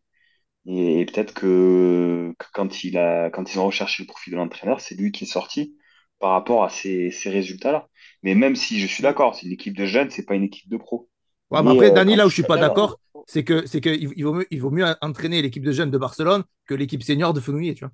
Et, 0.65 1.01
et 1.01 1.05
peut-être 1.05 1.33
que, 1.33 2.33
que 2.37 2.45
quand 2.53 2.83
il 2.83 2.97
a, 2.97 3.29
quand 3.29 3.53
ils 3.53 3.59
ont 3.59 3.65
recherché 3.67 4.03
le 4.03 4.07
profil 4.07 4.33
de 4.33 4.37
l'entraîneur, 4.37 4.81
c'est 4.81 4.95
lui 4.95 5.11
qui 5.11 5.23
est 5.25 5.27
sorti 5.27 5.75
par 6.19 6.31
rapport 6.31 6.63
à 6.63 6.69
ces, 6.69 7.11
ces 7.11 7.29
résultats-là. 7.29 7.87
Mais 8.23 8.35
même 8.35 8.55
si 8.55 8.79
je 8.79 8.87
suis 8.87 9.03
d'accord, 9.03 9.35
c'est 9.35 9.45
une 9.47 9.53
équipe 9.53 9.75
de 9.77 9.85
jeunes, 9.85 10.09
c'est 10.11 10.25
pas 10.25 10.35
une 10.35 10.43
équipe 10.43 10.69
de 10.69 10.77
pro. 10.77 11.09
Ouais, 11.51 11.63
mais 11.63 11.69
après, 11.71 11.91
euh, 11.91 11.91
Dani, 11.91 12.15
quand 12.15 12.17
là 12.17 12.25
où 12.27 12.29
tu 12.29 12.31
je 12.31 12.35
suis 12.35 12.43
pas 12.43 12.57
regardes, 12.57 12.57
d'accord, 12.57 12.99
c'est 13.25 13.43
que 13.43 13.65
c'est 13.65 13.81
que 13.81 13.89
il 13.89 14.11
il 14.15 14.23
vaut 14.23 14.33
mieux, 14.33 14.47
il 14.51 14.61
vaut 14.61 14.69
mieux 14.71 14.85
entraîner 15.01 15.41
l'équipe 15.41 15.63
de 15.63 15.71
jeunes 15.71 15.91
de 15.91 15.97
Barcelone 15.97 16.43
que 16.65 16.73
l'équipe 16.75 17.03
senior 17.03 17.33
de 17.33 17.39
Fenouillet, 17.39 17.73
tu 17.73 17.85
vois. 17.85 17.93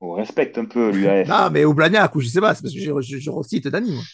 on 0.00 0.12
respecte 0.12 0.56
un 0.56 0.66
peu 0.66 0.90
l'UAF. 0.92 1.40
Non, 1.40 1.50
mais 1.50 1.64
au 1.64 1.74
Blagnac, 1.74 2.14
ou 2.14 2.20
je 2.20 2.28
sais 2.28 2.40
pas, 2.40 2.54
c'est 2.54 2.62
parce 2.62 2.74
que 2.74 2.80
je, 2.80 3.00
je, 3.00 3.18
je 3.18 3.30
recite 3.30 3.68
Dani, 3.68 3.92
moi. 3.92 4.06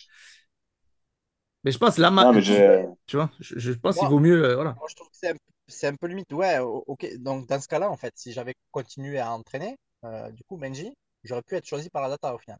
Mais 1.64 1.72
je 1.72 1.78
pense 1.78 1.98
là, 1.98 2.10
ma- 2.10 2.26
Non, 2.26 2.32
mais 2.32 2.42
qui, 2.42 2.42
je, 2.42 2.86
tu 3.06 3.16
vois, 3.16 3.30
je, 3.40 3.58
je 3.58 3.72
pense 3.72 3.98
qu'il 3.98 4.08
Moi, 4.08 4.08
vaut 4.08 4.20
mieux, 4.20 4.44
euh, 4.44 4.54
voilà. 4.54 4.78
moi, 4.78 4.88
je 4.90 4.94
trouve 4.96 5.08
que 5.10 5.16
c'est 5.16 5.30
un, 5.30 5.36
c'est 5.70 5.88
un 5.88 5.96
peu 5.96 6.06
limite. 6.06 6.32
Ouais, 6.32 6.58
ok. 6.58 7.06
Donc, 7.18 7.46
dans 7.48 7.60
ce 7.60 7.68
cas-là, 7.68 7.90
en 7.90 7.96
fait, 7.96 8.12
si 8.16 8.32
j'avais 8.32 8.54
continué 8.70 9.18
à 9.18 9.32
entraîner, 9.32 9.78
euh, 10.04 10.30
du 10.32 10.44
coup, 10.44 10.56
Benji, 10.56 10.94
j'aurais 11.24 11.42
pu 11.42 11.56
être 11.56 11.66
choisi 11.66 11.90
par 11.90 12.02
la 12.02 12.10
data 12.10 12.34
au 12.34 12.38
final. 12.38 12.58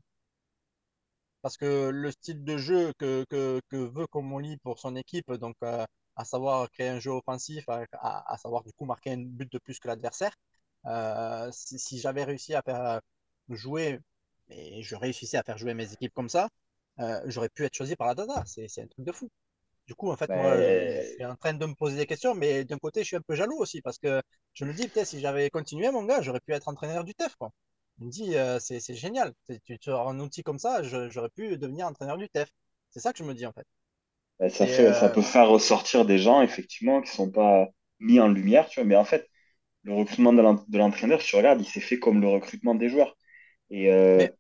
Parce 1.43 1.57
que 1.57 1.89
le 1.91 2.11
style 2.11 2.45
de 2.45 2.57
jeu 2.59 2.93
que, 2.99 3.25
que, 3.29 3.61
veut 3.77 4.07
Comoli 4.07 4.59
pour 4.59 4.79
son 4.79 4.95
équipe, 4.97 5.33
donc 5.33 5.57
euh, 5.63 5.85
à 6.17 6.25
savoir 6.25 6.71
créer 6.71 6.89
un 6.89 7.01
jeu 7.01 7.11
offensif, 7.11 7.65
à, 7.69 8.37
savoir 8.39 8.63
du 8.63 8.73
coup 8.73 8.85
marquer 8.85 9.13
un 9.13 9.19
but 9.19 9.51
de 9.51 9.59
plus 9.59 9.79
que 9.79 9.89
l'adversaire, 9.89 10.35
euh, 10.87 11.51
si, 11.53 11.99
j'avais 11.99 12.25
réussi 12.25 12.55
à 12.55 12.63
faire 12.63 13.01
jouer, 13.49 14.01
et 14.51 14.83
je 14.83 14.97
réussissais 14.97 15.39
à 15.39 15.43
faire 15.43 15.59
jouer 15.59 15.75
mes 15.75 15.93
équipes 15.93 16.15
comme 16.15 16.29
ça, 16.29 16.49
j'aurais 17.27 17.49
pu 17.51 17.65
être 17.65 17.75
choisi 17.75 17.97
par 17.97 18.09
la 18.09 18.15
data. 18.15 18.45
C'est 18.47 18.83
un 18.83 18.87
truc 18.87 19.05
de 19.07 19.13
fou. 19.13 19.31
Du 19.87 19.95
coup, 19.95 20.11
en 20.11 20.17
fait, 20.17 20.33
moi, 20.35 20.61
je, 20.61 20.87
je 20.89 21.01
ben, 21.01 21.03
suis 21.03 21.25
en 21.25 21.37
train 21.37 21.53
de 21.55 21.67
me 21.67 21.75
poser 21.75 21.97
des 21.97 22.07
questions, 22.07 22.35
mais 22.35 22.65
d'un 22.65 22.79
côté, 22.79 23.01
je 23.03 23.07
suis 23.09 23.17
un 23.17 23.21
peu 23.23 23.35
jaloux 23.35 23.59
aussi 23.59 23.83
parce 23.83 23.99
que 23.99 24.23
je 24.55 24.65
me 24.65 24.73
dis, 24.73 24.89
peut-être 24.89 25.07
si 25.09 25.21
j'avais 25.21 25.51
continué, 25.51 25.91
mon 25.91 26.05
gars, 26.05 26.23
j'aurais 26.23 26.41
pu 26.41 26.53
être 26.53 26.69
entraîneur 26.69 27.05
du 27.05 27.15
TEF, 27.15 27.35
quoi. 27.37 27.51
Je 27.99 28.05
me 28.05 28.11
dis, 28.11 28.37
euh, 28.37 28.59
c'est 28.61 28.81
c'est 28.81 28.95
génial. 28.95 29.35
Tu, 29.65 29.79
tu 29.79 29.91
as 29.91 29.97
un 29.99 30.19
outil 30.21 30.43
comme 30.43 30.59
ça, 30.59 30.83
je- 30.83 31.11
j'aurais 31.11 31.29
pu 31.31 31.57
devenir 31.59 31.87
entraîneur 31.87 32.17
du 32.19 32.29
TEF. 32.29 32.51
C'est 32.91 33.01
ça 33.01 33.13
que 33.13 33.19
je 33.19 33.25
me 33.25 33.35
dis, 33.35 33.47
en 33.47 33.53
fait. 33.53 33.67
ben, 34.39 34.51
ça 34.95 35.09
euh, 35.09 35.11
peut 35.11 35.23
faire 35.23 35.49
ressortir 35.49 36.05
des 36.05 36.19
gens, 36.19 36.43
effectivement, 36.43 37.03
qui 37.03 37.11
sont 37.11 37.31
pas 37.31 37.69
mis 37.99 38.21
en 38.21 38.29
lumière, 38.29 38.69
tu 38.69 38.81
vois. 38.81 38.87
Mais 38.89 38.97
en 38.97 39.05
fait, 39.05 39.29
le 39.85 39.95
recrutement 39.95 40.33
de 40.35 40.43
l'en- 40.43 40.65
de 40.69 40.79
l'entraîneur, 40.79 41.21
tu 41.23 41.37
regardes, 41.37 41.61
il 41.63 41.67
s'est 41.67 41.81
fait 41.81 41.99
comme 41.99 42.21
le 42.23 42.29
recrutement 42.29 42.75
des 42.77 42.89
joueurs. 42.91 43.17
Et, 43.71 43.93
euh, 43.93 44.27
mais 44.27 44.31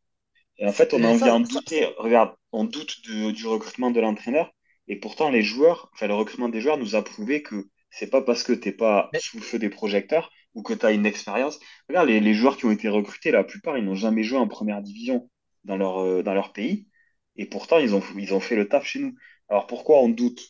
et 0.59 0.67
en 0.69 0.73
fait, 0.73 0.95
on 0.95 1.05
a 1.05 1.09
envie 1.09 1.23
d'en 1.25 1.41
douter. 1.41 1.87
Regarde, 1.99 2.35
on 2.53 2.65
doute 2.65 3.03
du, 3.03 3.33
du 3.33 3.47
recrutement 3.49 3.91
de 3.93 4.01
l'entraîneur. 4.01 4.53
Et 4.91 4.97
pourtant, 4.97 5.31
les 5.31 5.43
joueurs, 5.43 5.89
enfin, 5.95 6.09
le 6.09 6.15
recrutement 6.15 6.49
des 6.49 6.61
joueurs 6.61 6.77
nous 6.77 6.97
a 6.97 7.05
prouvé 7.05 7.45
que 7.45 7.69
c'est 7.91 8.11
pas 8.11 8.23
parce 8.23 8.43
que 8.43 8.53
t'es 8.53 8.73
pas 8.73 9.09
sous 9.15 9.37
le 9.37 9.43
feu 9.45 9.61
des 9.61 9.71
projecteurs 9.71 10.33
ou 10.55 10.65
que 10.65 10.75
tu 10.75 10.85
as 10.85 10.91
une 10.91 11.07
expérience. 11.07 11.61
Regarde, 11.89 12.09
les, 12.09 12.19
les 12.19 12.35
joueurs 12.35 12.57
qui 12.57 12.65
ont 12.67 12.73
été 12.73 12.89
recrutés, 12.89 13.31
la 13.31 13.45
plupart, 13.45 13.79
ils 13.79 13.85
n'ont 13.85 13.95
jamais 13.95 14.25
joué 14.25 14.39
en 14.39 14.49
première 14.49 14.83
division 14.83 15.31
dans 15.63 15.77
leur, 15.77 16.01
euh, 16.01 16.23
dans 16.25 16.35
leur 16.35 16.53
pays. 16.53 16.89
Et 17.37 17.47
pourtant, 17.47 17.79
ils 17.79 17.95
ont, 17.95 18.03
ils 18.19 18.35
ont 18.35 18.41
fait 18.41 18.57
le 18.57 18.69
taf 18.69 18.85
chez 18.85 18.99
nous. 18.99 19.15
Alors 19.49 19.69
pourquoi 19.69 20.01
on 20.01 20.09
doute 20.09 20.43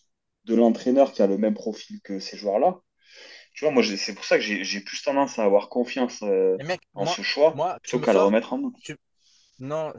de 0.47 0.55
l'entraîneur 0.55 1.13
qui 1.13 1.21
a 1.21 1.27
le 1.27 1.37
même 1.37 1.53
profil 1.53 2.01
que 2.01 2.19
ces 2.19 2.39
joueurs-là? 2.39 2.81
Tu 3.53 3.67
vois, 3.67 3.75
moi, 3.75 3.83
c'est 3.83 4.15
pour 4.15 4.25
ça 4.25 4.39
que 4.39 4.43
j'ai 4.43 4.81
plus 4.81 5.03
tendance 5.03 5.39
à 5.39 5.45
avoir 5.45 5.69
confiance 5.69 6.23
euh, 6.23 6.57
mec, 6.65 6.81
en 6.95 7.05
moi, 7.05 7.13
ce 7.13 7.21
choix 7.21 7.53
moi, 7.55 7.79
plutôt 7.83 8.01
qu'à 8.01 8.15
le 8.15 8.21
remettre 8.21 8.55
en 8.55 8.59
doute. 8.59 8.77
tu, 8.83 8.97
non, 9.59 9.93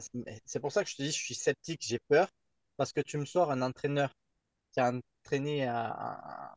c'est 0.46 0.58
pour 0.58 0.72
ça 0.72 0.82
que 0.82 0.90
je 0.90 0.96
te 0.96 1.02
dis, 1.02 1.12
je 1.12 1.22
suis 1.22 1.36
sceptique, 1.36 1.80
j'ai 1.86 2.00
peur, 2.08 2.26
parce 2.76 2.92
que 2.92 3.00
tu 3.00 3.18
me 3.18 3.24
sors 3.24 3.52
un 3.52 3.62
entraîneur 3.62 4.12
qui 4.72 4.80
a 4.80 4.92
entraîné 4.92 5.66
à- 5.66 6.54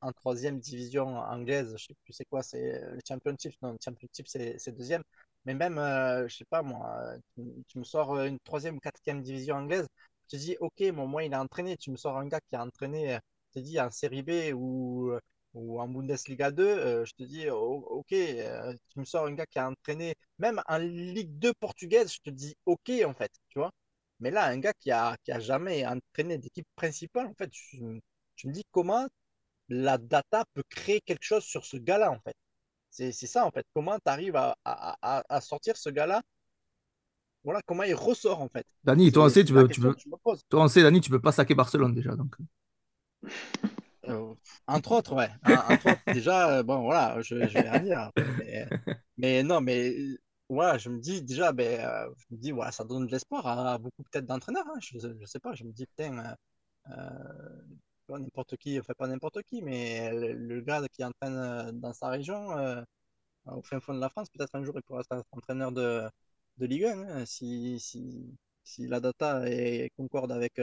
en 0.00 0.12
troisième 0.12 0.58
division 0.60 1.06
anglaise, 1.18 1.74
je 1.76 1.86
sais 1.86 1.94
plus 2.04 2.12
c'est 2.12 2.24
quoi, 2.26 2.42
c'est 2.42 2.80
le 2.80 2.98
championship, 3.06 3.54
non, 3.62 3.72
le 3.72 3.78
championship 3.84 4.26
c'est 4.28 4.72
deuxième, 4.76 5.02
mais 5.44 5.54
même, 5.54 5.78
euh, 5.78 6.28
je 6.28 6.36
sais 6.36 6.44
pas 6.44 6.62
moi, 6.62 7.14
tu, 7.34 7.42
tu 7.68 7.78
me 7.78 7.84
sors 7.84 8.16
une 8.20 8.38
troisième 8.40 8.80
quatrième 8.80 9.22
division 9.22 9.56
anglaise, 9.56 9.86
te 10.28 10.36
dis, 10.36 10.56
ok, 10.60 10.90
bon, 10.92 11.06
moi 11.06 11.24
il 11.24 11.34
a 11.34 11.40
entraîné, 11.42 11.76
tu 11.76 11.90
me 11.90 11.96
sors 11.96 12.16
un 12.16 12.26
gars 12.26 12.40
qui 12.40 12.56
a 12.56 12.62
entraîné, 12.64 13.14
euh, 13.16 13.18
je 13.54 13.60
te 13.60 13.64
dis, 13.64 13.78
en 13.80 13.90
Série 13.90 14.22
B 14.22 14.30
ou, 14.54 15.12
ou 15.54 15.80
en 15.80 15.88
Bundesliga 15.88 16.50
2, 16.50 16.66
euh, 16.66 17.04
je 17.04 17.12
te 17.14 17.22
dis, 17.24 17.48
oh, 17.50 17.84
ok, 17.90 18.12
euh, 18.12 18.74
tu 18.88 18.98
me 19.00 19.04
sors 19.04 19.26
un 19.26 19.32
gars 19.34 19.46
qui 19.46 19.58
a 19.58 19.68
entraîné, 19.70 20.14
même 20.38 20.62
en 20.68 20.78
Ligue 20.78 21.38
2 21.38 21.52
portugaise, 21.54 22.12
je 22.14 22.20
te 22.20 22.30
dis, 22.30 22.54
ok 22.66 22.90
en 23.06 23.14
fait, 23.14 23.32
tu 23.50 23.58
vois. 23.58 23.72
Mais 24.22 24.30
là, 24.30 24.46
un 24.46 24.58
gars 24.58 24.72
qui 24.72 24.90
a, 24.92 25.16
qui 25.24 25.32
a 25.32 25.40
jamais 25.40 25.84
entraîné 25.84 26.38
d'équipe 26.38 26.66
principale, 26.76 27.26
en 27.26 27.34
fait, 27.34 27.50
je, 27.52 27.78
je 28.36 28.46
me 28.48 28.52
dis 28.52 28.64
comment 28.70 29.06
la 29.68 29.98
data 29.98 30.44
peut 30.54 30.62
créer 30.68 31.00
quelque 31.00 31.24
chose 31.24 31.42
sur 31.42 31.64
ce 31.66 31.76
gars-là, 31.76 32.12
en 32.12 32.20
fait. 32.20 32.36
C'est 32.90 33.12
ça, 33.12 33.44
en 33.44 33.50
fait. 33.50 33.66
Comment 33.74 33.96
tu 33.96 34.10
arrives 34.10 34.36
à, 34.36 34.56
à, 34.64 34.96
à- 35.02 35.24
à 35.28 35.40
sortir 35.40 35.76
ce 35.76 35.90
gars-là, 35.90 36.22
voilà, 37.42 37.60
comment 37.66 37.82
il 37.82 37.94
ressort, 37.94 38.40
en 38.40 38.48
fait. 38.48 38.64
Dani, 38.84 39.10
toi, 39.10 39.24
on 39.24 39.28
sait, 39.28 39.44
tu 39.44 39.52
peux, 39.52 39.66
tu 39.68 39.80
peux, 39.80 39.94
toi, 40.48 40.62
on 40.62 40.68
sait, 40.68 40.82
Dani, 40.82 41.00
tu 41.00 41.10
peux 41.10 41.20
pas 41.20 41.32
saquer 41.32 41.56
Barcelone 41.56 41.92
déjà. 41.92 42.14
Donc. 42.14 42.36
Euh, 44.08 44.34
entre 44.68 44.92
autres, 44.92 45.14
ouais. 45.14 45.30
Entre 45.44 45.90
autres, 45.90 46.12
déjà, 46.12 46.58
euh, 46.58 46.62
bon, 46.62 46.82
voilà, 46.82 47.20
je, 47.22 47.34
je 47.48 47.54
vais 47.54 47.68
rien 47.70 47.80
dire. 47.80 48.10
Mais, 48.38 48.68
mais 49.16 49.42
non, 49.42 49.60
mais 49.60 49.96
ouais, 50.48 50.78
je 50.78 50.88
me 50.90 50.98
dis 51.00 51.22
déjà, 51.22 51.52
ben, 51.52 51.80
euh, 51.80 52.10
je 52.18 52.34
me 52.34 52.40
dis, 52.40 52.50
voilà, 52.52 52.72
ça 52.72 52.84
donne 52.84 53.06
de 53.06 53.12
l'espoir 53.12 53.46
à, 53.46 53.78
beaucoup 53.78 54.02
peut-être 54.04 54.26
d'entraîneurs. 54.26 54.66
hein. 54.68 54.78
Je, 54.80 54.98
je 55.20 55.26
sais 55.26 55.40
pas, 55.40 55.54
je 55.54 55.64
me 55.64 55.72
dis, 55.72 55.86
putain, 55.86 56.36
euh, 56.90 56.92
euh, 58.10 58.18
n'importe 58.18 58.56
qui, 58.58 58.78
enfin 58.80 58.92
pas 58.98 59.06
n'importe 59.08 59.42
qui, 59.44 59.62
mais 59.62 60.12
le, 60.12 60.32
le 60.34 60.60
gars 60.60 60.82
qui 60.92 61.04
entraîne 61.04 61.34
euh, 61.36 61.72
dans 61.72 61.92
sa 61.94 62.08
région, 62.10 62.48
au 63.46 63.62
fin 63.62 63.80
fond 63.80 63.94
de 63.94 64.00
la 64.00 64.08
France, 64.10 64.28
peut-être 64.30 64.54
un 64.54 64.64
jour 64.64 64.74
il 64.76 64.82
pourra 64.82 65.00
être 65.02 65.24
entraîneur 65.32 65.72
de, 65.72 66.08
de 66.58 66.66
Ligue 66.66 66.84
1, 66.84 67.00
hein, 67.08 67.26
si, 67.26 67.78
si, 67.80 68.36
si 68.64 68.86
la 68.86 69.00
data 69.00 69.48
est, 69.50 69.90
concorde 69.96 70.32
avec, 70.32 70.60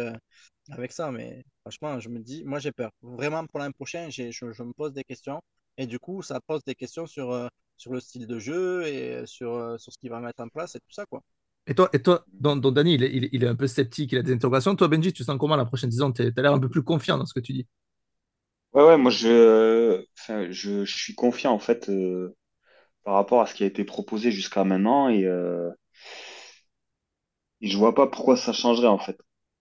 avec 0.72 0.92
ça. 0.92 1.12
Mais 1.12 1.44
franchement, 1.62 2.00
je 2.00 2.10
me 2.10 2.20
dis, 2.20 2.44
moi 2.46 2.60
j'ai 2.60 2.72
peur. 2.72 2.92
Vraiment 3.02 3.46
pour 3.48 3.60
l'an 3.60 3.72
prochain, 3.72 4.10
je, 4.10 4.32
je 4.32 4.64
me 4.64 4.74
pose 4.74 4.94
des 4.94 5.04
questions. 5.04 5.42
Et 5.78 5.88
du 5.88 6.00
coup, 6.00 6.22
ça 6.24 6.40
pose 6.42 6.64
des 6.66 6.76
questions 6.76 7.08
sur, 7.08 7.50
sur 7.80 7.94
le 7.94 8.00
style 8.02 8.28
de 8.28 8.40
jeu 8.40 8.86
et 8.88 9.26
sur, 9.28 9.54
euh, 9.56 9.78
sur 9.80 9.94
ce 9.94 9.98
qu'il 10.00 10.12
va 10.12 10.20
mettre 10.22 10.44
en 10.44 10.50
place 10.50 10.76
et 10.76 10.80
tout 10.82 10.92
ça, 10.94 11.06
quoi. 11.08 11.22
Et 11.68 11.76
toi, 11.76 11.90
et 11.94 12.02
toi 12.02 12.26
donc, 12.34 12.62
donc 12.62 12.74
Dani, 12.74 12.96
il 12.96 13.04
est, 13.04 13.12
il, 13.16 13.26
est, 13.26 13.30
il 13.32 13.44
est 13.44 13.48
un 13.48 13.56
peu 13.56 13.68
sceptique, 13.68 14.12
il 14.12 14.18
a 14.18 14.24
des 14.24 14.34
interrogations. 14.34 14.76
Toi, 14.76 14.88
Benji, 14.88 15.14
tu 15.14 15.24
sens 15.24 15.38
comment 15.40 15.56
la 15.56 15.66
prochaine 15.66 15.92
saison? 15.92 16.12
Tu 16.12 16.22
as 16.24 16.42
l'air 16.42 16.54
un 16.54 16.60
peu 16.60 16.70
plus 16.70 16.84
confiant 16.84 17.18
dans 17.18 17.26
ce 17.26 17.34
que 17.34 17.40
tu 17.40 17.54
dis. 17.54 17.68
Ouais, 18.74 18.84
ouais, 18.84 18.98
moi 18.98 19.10
je, 19.12 20.06
enfin, 20.20 20.52
je, 20.52 20.86
je 20.86 20.96
suis 20.98 21.16
confiant 21.16 21.52
en 21.54 21.60
fait 21.60 21.90
euh, 21.90 22.36
par 23.04 23.16
rapport 23.16 23.42
à 23.42 23.48
ce 23.48 23.56
qui 23.56 23.64
a 23.64 23.68
été 23.68 23.84
proposé 23.86 24.32
jusqu'à 24.32 24.64
maintenant 24.66 25.10
et, 25.10 25.26
euh, 25.26 25.72
et 27.62 27.68
je 27.70 27.78
vois 27.78 27.96
pas 27.96 28.08
pourquoi 28.08 28.38
ça 28.38 28.54
changerait 28.54 28.88
en 28.88 28.98
fait. 29.00 29.18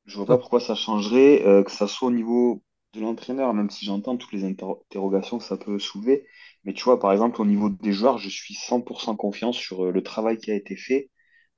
Je 0.06 0.16
vois 0.16 0.26
pas 0.26 0.38
pourquoi 0.38 0.60
ça 0.60 0.74
changerait, 0.74 1.44
euh, 1.46 1.62
que 1.62 1.70
ça 1.70 1.86
soit 1.86 2.08
au 2.08 2.10
niveau 2.10 2.62
de 2.94 3.00
l'entraîneur, 3.00 3.52
même 3.54 3.70
si 3.70 3.84
j'entends 3.84 4.16
toutes 4.16 4.32
les 4.32 4.44
inter- 4.44 4.64
interrogations 4.90 5.38
que 5.38 5.44
ça 5.44 5.56
peut 5.56 5.78
soulever. 5.78 6.26
Mais 6.68 6.74
tu 6.74 6.84
vois, 6.84 7.00
par 7.00 7.12
exemple, 7.12 7.40
au 7.40 7.46
niveau 7.46 7.70
des 7.70 7.94
joueurs, 7.94 8.18
je 8.18 8.28
suis 8.28 8.52
100% 8.52 9.16
confiant 9.16 9.52
sur 9.54 9.86
euh, 9.86 9.90
le 9.90 10.02
travail 10.02 10.36
qui 10.36 10.50
a 10.50 10.54
été 10.54 10.76
fait 10.76 11.08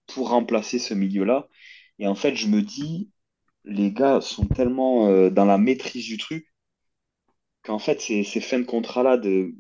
pour 0.07 0.31
remplacer 0.31 0.79
ce 0.79 0.95
milieu-là. 0.95 1.49
Et 1.99 2.07
en 2.07 2.15
fait, 2.15 2.37
je 2.37 2.47
me 2.47 2.63
dis, 2.63 3.11
les 3.65 3.91
gars 3.93 4.21
sont 4.21 4.47
tellement 4.47 5.09
euh, 5.09 5.29
dans 5.31 5.47
la 5.47 5.59
maîtrise 5.59 6.07
du 6.07 6.17
truc 6.17 6.47
qu'en 7.65 7.81
fait, 7.81 8.01
ces, 8.01 8.23
fins 8.41 8.61
de 8.61 8.65
contrat-là, 8.65 9.17
de... 9.17 9.53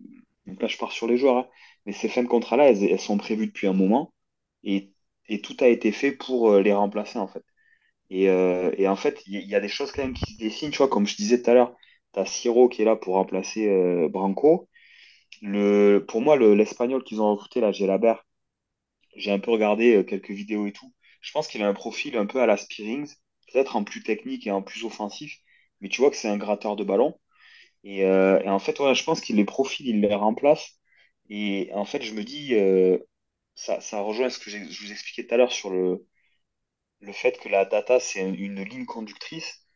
donc 0.46 0.62
là, 0.62 0.68
je 0.68 0.78
pars 0.78 0.92
sur 0.92 1.08
les 1.08 1.16
joueurs, 1.18 1.38
hein, 1.38 1.48
mais 1.84 1.92
ces 1.92 2.08
fins 2.08 2.22
de 2.22 2.28
contrat-là, 2.28 2.70
elles, 2.70 3.00
sont 3.00 3.18
prévues 3.18 3.48
depuis 3.48 3.66
un 3.66 3.72
moment 3.72 4.14
et, 4.62 4.92
et 5.28 5.40
tout 5.40 5.56
a 5.60 5.66
été 5.66 5.90
fait 5.90 6.12
pour 6.12 6.52
euh, 6.52 6.62
les 6.62 6.72
remplacer, 6.72 7.18
en 7.18 7.26
fait. 7.26 7.42
Et, 8.10 8.24
et 8.26 8.88
en 8.88 8.96
fait, 8.96 9.22
il 9.26 9.40
y, 9.40 9.46
y 9.48 9.54
a 9.56 9.60
des 9.60 9.68
choses 9.68 9.92
quand 9.92 10.02
même 10.02 10.14
qui 10.14 10.34
se 10.34 10.38
dessinent, 10.38 10.70
tu 10.70 10.78
vois, 10.78 10.88
comme 10.88 11.06
je 11.08 11.16
disais 11.16 11.42
tout 11.42 11.50
à 11.50 11.54
l'heure, 11.54 11.76
tu 12.14 12.20
as 12.20 12.26
Siro 12.26 12.68
qui 12.68 12.82
est 12.82 12.84
là 12.84 12.96
pour 12.96 13.14
remplacer 13.14 13.68
Branco. 14.10 14.69
Le, 15.42 16.00
pour 16.06 16.20
moi, 16.20 16.36
le, 16.36 16.54
l'Espagnol 16.54 17.02
qu'ils 17.04 17.20
ont 17.22 17.30
recruté, 17.32 17.60
là, 17.60 17.72
Gelabert, 17.72 18.24
j'ai 19.16 19.32
un 19.32 19.38
peu 19.40 19.50
regardé 19.52 19.96
euh, 19.96 20.04
quelques 20.04 20.30
vidéos 20.30 20.66
et 20.66 20.72
tout. 20.72 20.92
Je 21.22 21.32
pense 21.32 21.48
qu'il 21.48 21.62
a 21.62 21.68
un 21.68 21.74
profil 21.74 22.16
un 22.16 22.26
peu 22.26 22.40
à 22.42 22.46
la 22.46 22.56
Spearings, 22.56 23.08
peut-être 23.52 23.76
en 23.76 23.84
plus 23.84 24.02
technique 24.02 24.46
et 24.46 24.50
en 24.52 24.62
plus 24.62 24.84
offensif, 24.84 25.38
mais 25.80 25.88
tu 25.88 26.00
vois 26.02 26.10
que 26.10 26.16
c'est 26.16 26.28
un 26.28 26.38
gratteur 26.38 26.76
de 26.76 26.84
ballon. 26.84 27.18
Et, 27.84 28.04
euh, 28.06 28.40
et 28.42 28.48
en 28.50 28.58
fait, 28.60 28.80
ouais, 28.80 28.94
je 28.94 29.04
pense 29.04 29.20
qu'il 29.20 29.36
les 29.36 29.44
profils, 29.46 29.86
il 29.88 30.00
les 30.02 30.14
remplace. 30.14 30.78
Et 31.30 31.70
en 31.74 31.84
fait, 31.86 32.02
je 32.02 32.14
me 32.14 32.24
dis, 32.24 32.54
euh, 32.56 32.98
ça, 33.54 33.80
ça 33.82 34.00
rejoint 34.02 34.30
ce 34.30 34.38
que 34.40 34.50
je 34.50 34.58
vous 34.84 34.92
expliquais 34.92 35.26
tout 35.26 35.34
à 35.34 35.38
l'heure 35.38 35.52
sur 35.52 35.70
le, 35.70 36.06
le 37.00 37.12
fait 37.12 37.38
que 37.38 37.50
la 37.50 37.66
data, 37.66 38.00
c'est 38.00 38.20
une 38.22 38.62
ligne 38.64 38.86
conductrice. 38.86 39.66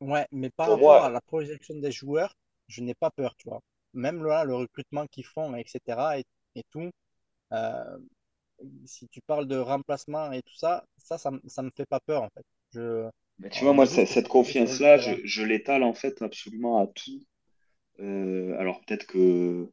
Ouais, 0.00 0.26
mais 0.32 0.50
par 0.50 0.68
Pour 0.68 0.68
rapport 0.68 1.02
à 1.02 1.08
la 1.08 1.22
projection 1.22 1.74
des 1.76 1.90
joueurs, 1.92 2.36
je 2.68 2.82
n'ai 2.82 2.94
pas 2.94 3.10
peur, 3.10 3.34
tu 3.36 3.48
vois. 3.48 3.62
Même 3.94 4.24
là, 4.24 4.44
le 4.44 4.54
recrutement 4.54 5.06
qu'ils 5.06 5.26
font, 5.26 5.54
etc. 5.54 6.18
et, 6.18 6.24
et 6.54 6.62
tout, 6.70 6.90
euh, 7.52 7.98
si 8.84 9.08
tu 9.08 9.20
parles 9.20 9.46
de 9.46 9.56
remplacement 9.56 10.32
et 10.32 10.42
tout 10.42 10.56
ça, 10.56 10.84
ça, 10.98 11.18
ça, 11.18 11.30
ça 11.46 11.62
me 11.62 11.70
fait 11.76 11.86
pas 11.86 12.00
peur, 12.00 12.22
en 12.22 12.28
fait. 12.30 12.44
Je, 12.74 13.08
mais 13.38 13.50
tu 13.50 13.64
vois, 13.64 13.72
moi, 13.72 13.86
cette 13.86 14.28
confiance-là, 14.28 14.98
je, 14.98 15.42
l'étale 15.42 15.82
en 15.82 15.94
fait 15.94 16.22
absolument 16.22 16.82
à 16.82 16.86
tout. 16.86 17.24
Euh, 18.00 18.56
alors 18.58 18.80
peut-être 18.82 19.06
que 19.06 19.68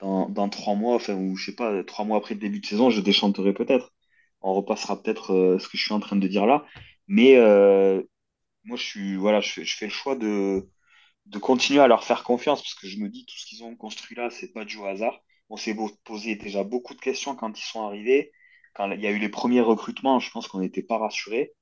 dans, 0.00 0.28
dans 0.28 0.48
trois 0.48 0.74
mois, 0.74 0.96
enfin, 0.96 1.14
ou 1.14 1.36
je 1.36 1.46
sais 1.46 1.54
pas, 1.56 1.84
trois 1.84 2.04
mois 2.04 2.18
après 2.18 2.34
le 2.34 2.40
début 2.40 2.60
de 2.60 2.66
saison, 2.66 2.90
je 2.90 3.00
déchanterai 3.00 3.52
peut-être. 3.52 3.92
On 4.40 4.54
repassera 4.54 5.02
peut-être 5.02 5.32
euh, 5.34 5.58
ce 5.58 5.68
que 5.68 5.76
je 5.76 5.82
suis 5.84 5.94
en 5.94 6.00
train 6.00 6.16
de 6.16 6.28
dire 6.28 6.46
là. 6.46 6.64
Mais 7.08 7.36
moi, 8.64 8.76
je 8.76 8.84
suis, 8.84 9.16
voilà, 9.16 9.40
je 9.40 9.62
fais 9.64 9.86
le 9.86 9.92
choix 9.92 10.16
de, 10.16 10.68
de 11.28 11.38
continuer 11.38 11.80
à 11.80 11.86
leur 11.88 12.04
faire 12.04 12.24
confiance 12.24 12.62
parce 12.62 12.74
que 12.74 12.88
je 12.88 12.98
me 12.98 13.08
dis 13.08 13.24
tout 13.26 13.36
ce 13.38 13.46
qu'ils 13.46 13.64
ont 13.64 13.76
construit 13.76 14.16
là, 14.16 14.30
c'est 14.30 14.52
pas 14.52 14.64
du 14.64 14.82
hasard. 14.84 15.20
On 15.50 15.56
s'est 15.56 15.76
posé 16.04 16.36
déjà 16.36 16.64
beaucoup 16.64 16.94
de 16.94 17.00
questions 17.00 17.36
quand 17.36 17.58
ils 17.58 17.62
sont 17.64 17.82
arrivés. 17.84 18.32
Quand 18.74 18.90
il 18.92 19.00
y 19.00 19.06
a 19.06 19.10
eu 19.10 19.18
les 19.18 19.28
premiers 19.30 19.60
recrutements, 19.60 20.20
je 20.20 20.30
pense 20.30 20.48
qu'on 20.48 20.60
n'était 20.60 20.82
pas 20.82 20.98
rassurés. 20.98 21.54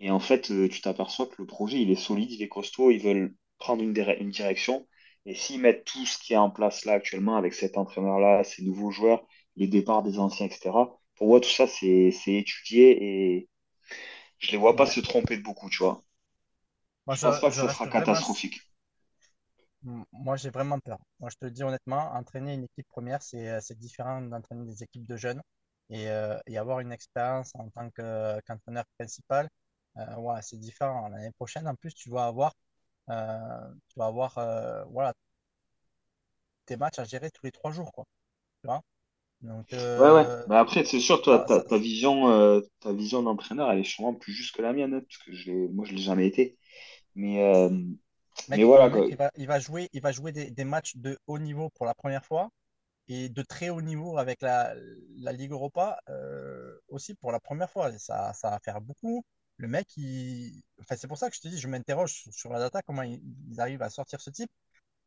Et 0.00 0.10
en 0.10 0.20
fait, 0.20 0.50
euh, 0.50 0.68
tu 0.68 0.80
t'aperçois 0.80 1.26
que 1.26 1.36
le 1.38 1.46
projet, 1.46 1.80
il 1.80 1.90
est 1.90 1.94
solide, 1.96 2.30
il 2.32 2.42
est 2.42 2.48
costaud, 2.48 2.90
ils 2.90 3.00
veulent 3.02 3.34
prendre 3.58 3.82
une, 3.82 3.92
dire- 3.92 4.16
une 4.20 4.30
direction. 4.30 4.86
Et 5.26 5.34
s'ils 5.34 5.60
mettent 5.60 5.84
tout 5.84 6.04
ce 6.06 6.18
qui 6.18 6.34
est 6.34 6.36
en 6.36 6.50
place 6.50 6.84
là 6.84 6.94
actuellement 6.94 7.36
avec 7.36 7.54
cet 7.54 7.78
entraîneur-là, 7.78 8.44
ces 8.44 8.62
nouveaux 8.62 8.90
joueurs, 8.90 9.26
les 9.56 9.66
départs 9.68 10.02
des 10.02 10.18
anciens, 10.18 10.46
etc., 10.46 10.98
pour 11.16 11.28
moi, 11.28 11.40
tout 11.40 11.48
ça, 11.50 11.66
c'est, 11.66 12.12
étudié 12.26 13.36
et 13.36 13.48
je 14.38 14.52
les 14.52 14.58
vois 14.58 14.76
pas 14.76 14.86
se 14.86 15.00
tromper 15.00 15.36
de 15.38 15.42
beaucoup, 15.42 15.70
tu 15.70 15.78
vois. 15.78 16.04
Moi, 17.06 17.14
Je 17.16 17.22
pense 17.22 17.40
pas 17.40 17.48
que 17.50 17.56
ça 17.56 17.66
reste 17.66 17.78
sera 17.78 17.86
catastrophique. 17.88 18.60
Moi, 20.12 20.36
j'ai 20.36 20.50
vraiment 20.50 20.78
peur. 20.80 20.98
Moi, 21.20 21.30
je 21.30 21.36
te 21.36 21.44
le 21.44 21.50
dis 21.50 21.62
honnêtement, 21.62 22.12
entraîner 22.14 22.54
une 22.54 22.64
équipe 22.64 22.86
première, 22.88 23.22
c'est 23.22 23.48
euh, 23.50 23.60
c'est 23.60 23.78
différent 23.78 24.22
d'entraîner 24.22 24.64
des 24.66 24.82
équipes 24.82 25.06
de 25.06 25.16
jeunes. 25.16 25.42
Et, 25.90 26.08
euh, 26.08 26.38
et 26.46 26.56
avoir 26.58 26.80
une 26.80 26.92
expérience 26.92 27.52
en 27.54 27.68
tant 27.68 27.90
que, 27.90 28.40
qu'entraîneur 28.46 28.84
principal, 28.98 29.48
euh, 29.98 30.16
ouais, 30.16 30.40
c'est 30.42 30.58
différent. 30.58 31.08
L'année 31.08 31.30
prochaine, 31.32 31.68
en 31.68 31.74
plus, 31.74 31.94
tu 31.94 32.08
vas 32.10 32.26
avoir, 32.26 32.54
euh, 33.10 33.74
tu 33.88 33.98
vas 34.00 34.06
avoir 34.06 34.38
euh, 34.38 34.84
voilà, 34.86 35.14
tes 36.66 36.76
matchs 36.76 36.98
à 36.98 37.04
gérer 37.04 37.30
tous 37.30 37.44
les 37.46 37.52
trois 37.52 37.70
jours, 37.72 37.90
quoi. 37.92 38.04
Tu 38.62 38.68
vois? 38.68 38.82
Donc, 39.42 39.72
Ouais, 39.96 40.10
ouais. 40.10 40.26
euh, 40.26 40.46
Mais 40.46 40.56
après, 40.56 40.84
c'est 40.84 41.00
sûr, 41.00 41.22
toi, 41.22 41.38
ça, 41.38 41.46
ta, 41.46 41.60
ça- 41.60 41.62
ta 41.62 41.78
vision, 41.78 42.28
euh, 42.30 42.60
ta 42.80 42.92
vision 42.92 43.22
d'entraîneur, 43.22 43.70
elle 43.70 43.80
est 43.80 43.84
sûrement 43.84 44.14
plus 44.14 44.32
juste 44.32 44.54
que 44.56 44.62
la 44.62 44.72
mienne, 44.72 44.94
hein, 44.94 45.00
parce 45.00 45.18
que 45.22 45.32
je 45.32 45.50
l'ai, 45.50 45.68
moi, 45.68 45.84
je 45.86 45.92
l'ai 45.94 46.02
jamais 46.02 46.26
été. 46.26 46.58
Mais, 47.16 47.42
euh, 47.42 47.70
mais 48.48 48.64
voilà, 48.64 48.88
mec, 48.88 49.04
il 49.08 49.16
va, 49.16 49.30
il 49.36 49.46
va 49.46 49.58
jouer, 49.60 49.88
il 49.92 50.00
va 50.02 50.12
jouer 50.12 50.32
des, 50.32 50.50
des 50.50 50.64
matchs 50.64 50.96
de 50.96 51.18
haut 51.26 51.38
niveau 51.38 51.70
pour 51.70 51.86
la 51.86 51.94
première 51.94 52.24
fois. 52.24 52.50
et 53.08 53.28
de 53.30 53.42
très 53.42 53.70
haut 53.70 53.82
niveau 53.82 54.18
avec 54.18 54.42
la, 54.42 54.74
la 55.18 55.32
Ligue 55.32 55.52
Europa 55.52 56.00
euh, 56.10 56.78
aussi 56.88 57.14
pour 57.14 57.32
la 57.32 57.40
première 57.40 57.70
fois. 57.70 57.90
Et 57.92 57.98
ça, 57.98 58.32
ça 58.34 58.50
va 58.50 58.60
faire 58.60 58.80
beaucoup. 58.82 59.24
Le 59.58 59.68
mec, 59.68 59.88
il... 59.98 60.62
enfin, 60.80 60.96
c'est 60.98 61.08
pour 61.08 61.18
ça 61.18 61.30
que 61.30 61.36
je 61.36 61.40
te 61.42 61.48
dis, 61.48 61.58
je 61.58 61.68
m'interroge 61.68 62.12
sur, 62.14 62.34
sur 62.34 62.52
la 62.52 62.60
data, 62.60 62.82
comment 62.82 63.02
ils, 63.02 63.22
arrivent 63.60 63.82
à 63.82 63.90
sortir 63.90 64.20
ce 64.20 64.30
type. 64.30 64.50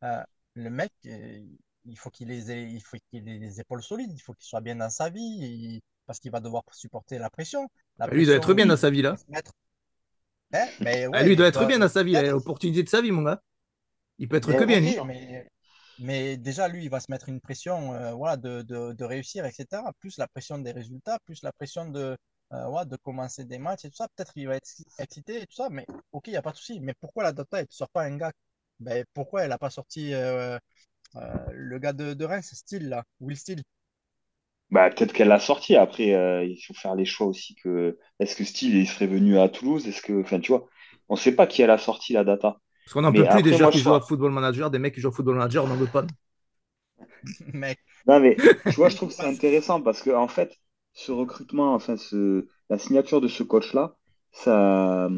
Euh, 0.04 0.22
le 0.54 0.70
mec, 0.70 0.92
euh, 1.06 1.44
il 1.84 1.98
faut 1.98 2.10
qu'il 2.10 2.30
ait, 2.30 2.38
il 2.70 2.80
faut 2.82 2.96
qu'il 3.10 3.28
ait 3.28 3.38
les 3.38 3.60
épaules 3.60 3.82
solides, 3.82 4.12
il 4.12 4.20
faut 4.20 4.34
qu'il 4.34 4.46
soit 4.46 4.60
bien 4.60 4.76
dans 4.76 4.90
sa 4.90 5.10
vie, 5.10 5.44
et- 5.76 5.82
parce 6.06 6.20
qu'il 6.20 6.30
va 6.32 6.40
devoir 6.40 6.64
supporter 6.72 7.18
la 7.18 7.30
pression. 7.30 7.68
La 7.98 8.06
bah, 8.06 8.14
lui, 8.14 8.22
il 8.22 8.26
doit 8.26 8.36
être 8.36 8.54
bien 8.54 8.66
dans 8.66 8.76
sa 8.76 8.90
vie 8.90 9.02
il 9.02 9.02
là. 9.02 9.16
se 9.16 9.30
mettre. 9.30 9.52
Hein 10.52 10.66
mais 10.80 11.06
Ah, 11.12 11.22
lui, 11.22 11.32
il 11.32 11.36
doit 11.36 11.46
être 11.48 11.66
bien 11.66 11.78
dans 11.78 11.88
sa 11.88 12.02
vie, 12.02 12.12
là. 12.12 12.20
peut-être. 12.22 12.36
Opportunité 12.36 12.82
de 12.82 12.88
sa 12.88 13.00
vie, 13.00 13.10
mon 13.10 13.22
gars. 13.22 13.42
Il 14.18 14.28
peut 14.28 14.36
être 14.36 14.52
que 14.52 14.64
bien, 14.64 14.80
mais, 14.80 15.46
mais 16.00 16.36
déjà, 16.36 16.68
lui, 16.68 16.84
il 16.84 16.90
va 16.90 17.00
se 17.00 17.10
mettre 17.10 17.28
une 17.28 17.40
pression 17.40 17.94
euh, 17.94 18.12
voilà, 18.12 18.36
de, 18.36 18.62
de, 18.62 18.92
de 18.92 19.04
réussir, 19.04 19.44
etc. 19.44 19.92
Plus 20.00 20.16
la 20.18 20.28
pression 20.28 20.58
des 20.58 20.72
résultats, 20.72 21.18
plus 21.24 21.42
la 21.42 21.52
pression 21.52 21.86
de, 21.88 22.16
euh, 22.52 22.84
de 22.84 22.96
commencer 22.96 23.44
des 23.44 23.58
matchs 23.58 23.84
et 23.84 23.90
tout 23.90 23.96
ça. 23.96 24.08
Peut-être 24.08 24.32
qu'il 24.32 24.46
va 24.48 24.56
être 24.56 24.68
excité 24.98 25.42
et 25.42 25.46
tout 25.46 25.54
ça, 25.54 25.68
mais 25.70 25.86
ok, 26.12 26.28
il 26.28 26.30
n'y 26.30 26.36
a 26.36 26.42
pas 26.42 26.52
de 26.52 26.56
souci. 26.56 26.80
Mais 26.80 26.94
pourquoi 27.00 27.24
la 27.24 27.32
data, 27.32 27.58
elle 27.58 27.66
ne 27.66 27.72
sort 27.72 27.90
pas 27.90 28.04
un 28.04 28.16
gars? 28.16 28.32
Ben, 28.80 29.04
pourquoi 29.12 29.42
elle 29.42 29.48
n'a 29.50 29.58
pas 29.58 29.70
sorti 29.70 30.14
euh, 30.14 30.58
le 31.52 31.78
gars 31.78 31.92
de, 31.92 32.14
de 32.14 32.24
Reims, 32.24 32.52
Steele, 32.54 32.88
là, 32.88 33.04
Will 33.20 33.36
Steele? 33.36 33.62
Bah, 34.70 34.90
peut-être 34.90 35.12
qu'elle 35.12 35.28
l'a 35.28 35.38
sorti. 35.40 35.76
Après, 35.76 36.14
euh, 36.14 36.44
il 36.44 36.58
faut 36.62 36.74
faire 36.74 36.94
les 36.94 37.04
choix 37.06 37.26
aussi 37.26 37.54
que 37.56 37.98
est-ce 38.20 38.36
que 38.36 38.44
Steele 38.44 38.76
il 38.76 38.86
serait 38.88 39.06
venu 39.06 39.38
à 39.38 39.48
Toulouse? 39.48 39.86
Est-ce 39.88 40.02
que, 40.02 40.20
enfin, 40.20 40.40
tu 40.40 40.52
vois, 40.52 40.66
on 41.08 41.16
sait 41.16 41.34
pas 41.34 41.46
qui 41.46 41.62
elle 41.62 41.70
a 41.70 41.78
sorti 41.78 42.12
la 42.12 42.24
data. 42.24 42.60
Parce 42.84 42.92
qu'on 42.94 43.02
n'en 43.02 43.12
Mais 43.12 43.24
peut 43.24 43.28
plus 43.28 43.40
des 43.44 43.52
après, 43.52 43.58
moi, 43.58 43.70
joueurs 43.70 43.70
je 43.70 43.78
qui 43.78 43.82
jouent 43.82 43.94
à 43.94 44.00
Football 44.00 44.32
Manager, 44.32 44.68
des 44.68 44.80
mecs 44.80 44.92
qui 44.94 45.00
jouent 45.00 45.10
à 45.10 45.12
Football 45.12 45.36
Manager, 45.36 45.64
on 45.64 45.68
n'en 45.68 45.76
veut 45.76 45.86
pas. 45.88 46.04
Mec, 47.52 47.78
non, 48.06 48.20
mais 48.20 48.42
tu 48.68 48.76
vois, 48.80 48.88
je 48.88 48.96
trouve 48.96 49.08
que 49.10 49.14
c'est 49.14 49.26
intéressant 49.26 49.82
parce 49.82 50.02
que 50.02 50.10
en 50.10 50.28
fait, 50.28 50.56
ce 50.94 51.12
recrutement, 51.12 51.74
enfin, 51.74 51.96
ce, 51.96 52.48
la 52.70 52.78
signature 52.78 53.20
de 53.20 53.28
ce 53.28 53.42
coach-là, 53.42 53.96
ça, 54.32 55.08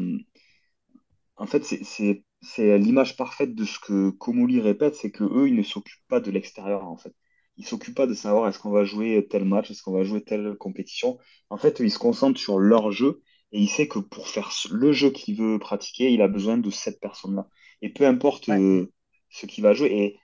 En 1.35 1.45
fait, 1.45 1.65
c'est 1.65 1.83
c'est- 1.83 2.23
c'est 2.41 2.77
l'image 2.77 3.17
parfaite 3.17 3.53
de 3.53 3.65
ce 3.65 3.79
que 3.79 4.09
Komoli 4.11 4.61
répète, 4.61 4.95
c'est 4.95 5.11
que 5.11 5.23
eux, 5.25 5.47
ils 5.49 5.55
ne 5.55 5.61
s'occupent 5.63 6.07
pas 6.07 6.19
de 6.21 6.31
l'extérieur, 6.31 6.85
en 6.87 6.95
fait. 6.97 7.13
Ils 7.57 7.65
s'occupent 7.65 7.95
pas 7.95 8.07
de 8.07 8.13
savoir 8.13 8.47
est-ce 8.49 8.59
qu'on 8.59 8.71
va 8.71 8.83
jouer 8.85 9.27
tel 9.29 9.45
match, 9.45 9.71
est-ce 9.71 9.83
qu'on 9.83 9.93
va 9.93 10.03
jouer 10.03 10.23
telle 10.23 10.55
compétition. 10.57 11.17
En 11.49 11.57
fait, 11.57 11.79
ils 11.79 11.91
se 11.91 11.99
concentrent 11.99 12.39
sur 12.39 12.59
leur 12.59 12.91
jeu 12.91 13.21
et 13.51 13.59
il 13.59 13.67
sait 13.69 13.87
que 13.87 13.99
pour 13.99 14.27
faire 14.27 14.51
le 14.71 14.91
jeu 14.93 15.11
qu'il 15.11 15.35
veut 15.37 15.59
pratiquer, 15.59 16.11
il 16.11 16.21
a 16.21 16.27
besoin 16.27 16.57
de 16.57 16.69
cette 16.69 16.99
personne-là. 16.99 17.47
Et 17.81 17.89
peu 17.89 18.05
importe 18.07 18.49
Ouais, 18.49 18.57
euh, 18.57 18.91
ce 19.29 19.45
qu'il 19.45 19.63
va 19.63 19.73
jouer, 19.73 19.89
et 19.91 20.19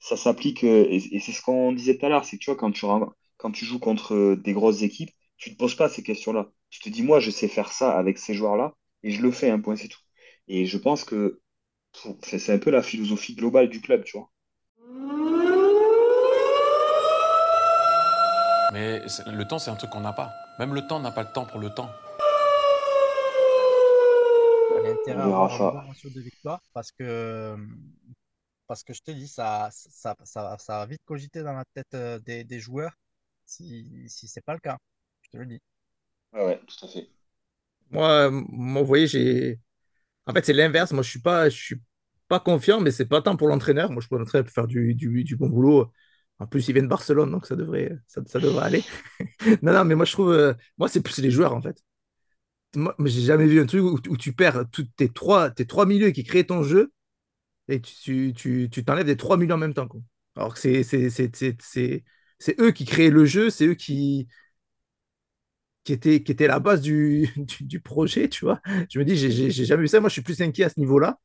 ça 0.00 0.16
s'applique, 0.16 0.64
euh, 0.64 0.86
et, 0.90 0.96
et 1.16 1.20
c'est 1.20 1.32
ce 1.32 1.42
qu'on 1.42 1.72
disait 1.72 1.98
tout 1.98 2.06
à 2.06 2.08
l'heure, 2.08 2.24
c'est 2.24 2.38
que 2.38 2.44
tu 2.44 2.50
vois, 2.50 2.56
quand 2.58 2.72
tu, 2.72 2.86
quand 3.36 3.50
tu 3.52 3.64
joues 3.64 3.78
contre 3.80 4.14
euh, 4.14 4.36
des 4.36 4.52
grosses 4.52 4.82
équipes, 4.82 5.10
tu 5.36 5.52
te 5.52 5.56
poses 5.58 5.74
pas 5.76 5.88
ces 5.88 6.02
questions-là. 6.02 6.50
Tu 6.70 6.80
te 6.80 6.88
dis, 6.88 7.02
moi, 7.02 7.20
je 7.20 7.30
sais 7.30 7.48
faire 7.48 7.72
ça 7.72 7.96
avec 7.98 8.18
ces 8.18 8.34
joueurs-là, 8.34 8.74
et 9.02 9.10
je 9.10 9.22
le 9.22 9.30
fais, 9.30 9.50
un 9.50 9.60
point, 9.60 9.76
c'est 9.76 9.88
tout. 9.88 10.00
Et 10.48 10.66
je 10.66 10.78
pense 10.78 11.04
que 11.04 11.40
c'est 12.22 12.52
un 12.52 12.58
peu 12.58 12.70
la 12.70 12.82
philosophie 12.82 13.34
globale 13.34 13.68
du 13.68 13.80
club, 13.82 14.04
tu 14.04 14.16
vois. 14.18 14.30
Mais 18.72 19.02
le 19.26 19.44
temps, 19.44 19.58
c'est 19.58 19.70
un 19.70 19.76
truc 19.76 19.90
qu'on 19.90 20.00
n'a 20.00 20.12
pas. 20.14 20.32
Même 20.58 20.74
le 20.74 20.86
temps 20.86 21.00
n'a 21.00 21.10
pas 21.10 21.22
le 21.22 21.32
temps 21.32 21.44
pour 21.44 21.60
le 21.60 21.70
temps. 21.70 21.90
il 24.70 24.86
a 24.86 24.90
On 24.90 24.92
intérêt 24.92 25.20
à 25.22 25.24
avoir 25.24 25.50
de 26.14 26.20
victoire 26.20 26.60
parce 26.72 26.92
que 26.92 27.56
parce 28.66 28.84
que 28.84 28.92
je 28.92 29.02
te 29.02 29.10
dis, 29.10 29.28
ça, 29.28 29.68
ça, 29.72 30.14
ça, 30.24 30.56
ça 30.58 30.78
va 30.78 30.86
vite 30.86 31.02
cogiter 31.04 31.42
dans 31.42 31.54
la 31.54 31.64
tête 31.74 31.94
euh, 31.94 32.18
des, 32.20 32.44
des 32.44 32.60
joueurs 32.60 32.92
si, 33.46 34.08
si 34.08 34.28
c'est 34.28 34.42
pas 34.44 34.54
le 34.54 34.60
cas. 34.60 34.78
Je 35.22 35.30
te 35.30 35.36
le 35.38 35.46
dis. 35.46 35.60
Ouais, 36.32 36.44
ouais, 36.44 36.60
tout 36.66 36.84
à 36.84 36.88
fait. 36.88 37.10
Moi, 37.90 38.30
moi, 38.30 38.82
vous 38.82 38.88
voyez, 38.88 39.06
j'ai. 39.06 39.60
En 40.26 40.32
fait, 40.34 40.44
c'est 40.46 40.52
l'inverse. 40.54 40.92
Moi, 40.92 41.02
je 41.02 41.10
suis 41.10 41.20
pas, 41.20 41.48
je 41.50 41.56
suis 41.56 41.82
pas 42.28 42.40
confiant, 42.40 42.80
mais 42.80 42.90
c'est 42.92 43.06
pas 43.06 43.22
tant 43.22 43.36
pour 43.36 43.48
l'entraîneur. 43.48 43.90
Moi, 43.92 44.02
je 44.02 44.08
pense 44.08 44.18
l'entraîneur 44.20 44.46
peut 44.46 44.52
faire 44.52 44.66
du, 44.68 44.94
du, 44.94 45.24
du 45.24 45.36
bon 45.36 45.48
boulot. 45.48 45.92
En 46.40 46.46
plus, 46.46 46.68
il 46.68 46.72
vient 46.74 46.82
de 46.82 46.88
Barcelone, 46.88 47.30
donc 47.30 47.46
ça 47.46 47.56
devrait, 47.56 47.98
aller. 48.62 48.84
non, 49.62 49.72
non, 49.72 49.84
mais 49.84 49.94
moi, 49.94 50.04
je 50.04 50.12
trouve. 50.12 50.32
euh, 50.32 50.54
moi, 50.78 50.88
c'est 50.88 51.02
plus 51.02 51.18
les 51.18 51.30
joueurs, 51.30 51.54
en 51.54 51.62
fait. 51.62 51.82
Moi, 52.76 52.94
j'ai 53.06 53.22
jamais 53.22 53.46
vu 53.46 53.60
un 53.60 53.66
truc 53.66 53.82
où, 53.82 54.16
tu 54.16 54.32
perds 54.32 54.64
tous 54.70 54.84
tes 54.96 55.08
trois, 55.08 55.50
tes 55.50 55.66
trois 55.66 55.86
milieux 55.86 56.10
qui 56.10 56.22
créent 56.24 56.44
ton 56.46 56.62
jeu 56.62 56.92
et 57.68 57.80
tu, 57.80 58.34
tu, 58.36 58.68
tu 58.70 58.84
t'enlèves 58.84 59.06
des 59.06 59.16
trois 59.16 59.36
milieux 59.38 59.54
en 59.54 59.58
même 59.58 59.74
temps. 59.74 59.88
Alors 60.36 60.54
que 60.54 60.60
c'est, 60.60 62.04
eux 62.60 62.70
qui 62.72 62.84
créaient 62.84 63.10
le 63.10 63.24
jeu, 63.24 63.50
c'est 63.50 63.66
eux 63.66 63.74
qui, 63.74 64.28
qui 65.84 65.92
étaient, 65.92 66.22
qui 66.22 66.32
étaient 66.32 66.46
la 66.46 66.60
base 66.60 66.80
du, 66.82 67.28
projet, 67.84 68.28
tu 68.28 68.44
vois. 68.44 68.60
Je 68.90 68.98
me 68.98 69.04
dis, 69.04 69.16
j'ai- 69.16 69.30
j'ai 69.50 69.64
jamais 69.64 69.82
vu 69.82 69.88
ça. 69.88 70.00
Moi, 70.00 70.08
je 70.08 70.14
suis 70.14 70.22
plus 70.22 70.40
inquiet 70.42 70.64
à 70.64 70.68
ce 70.68 70.78
niveau-là 70.80 71.18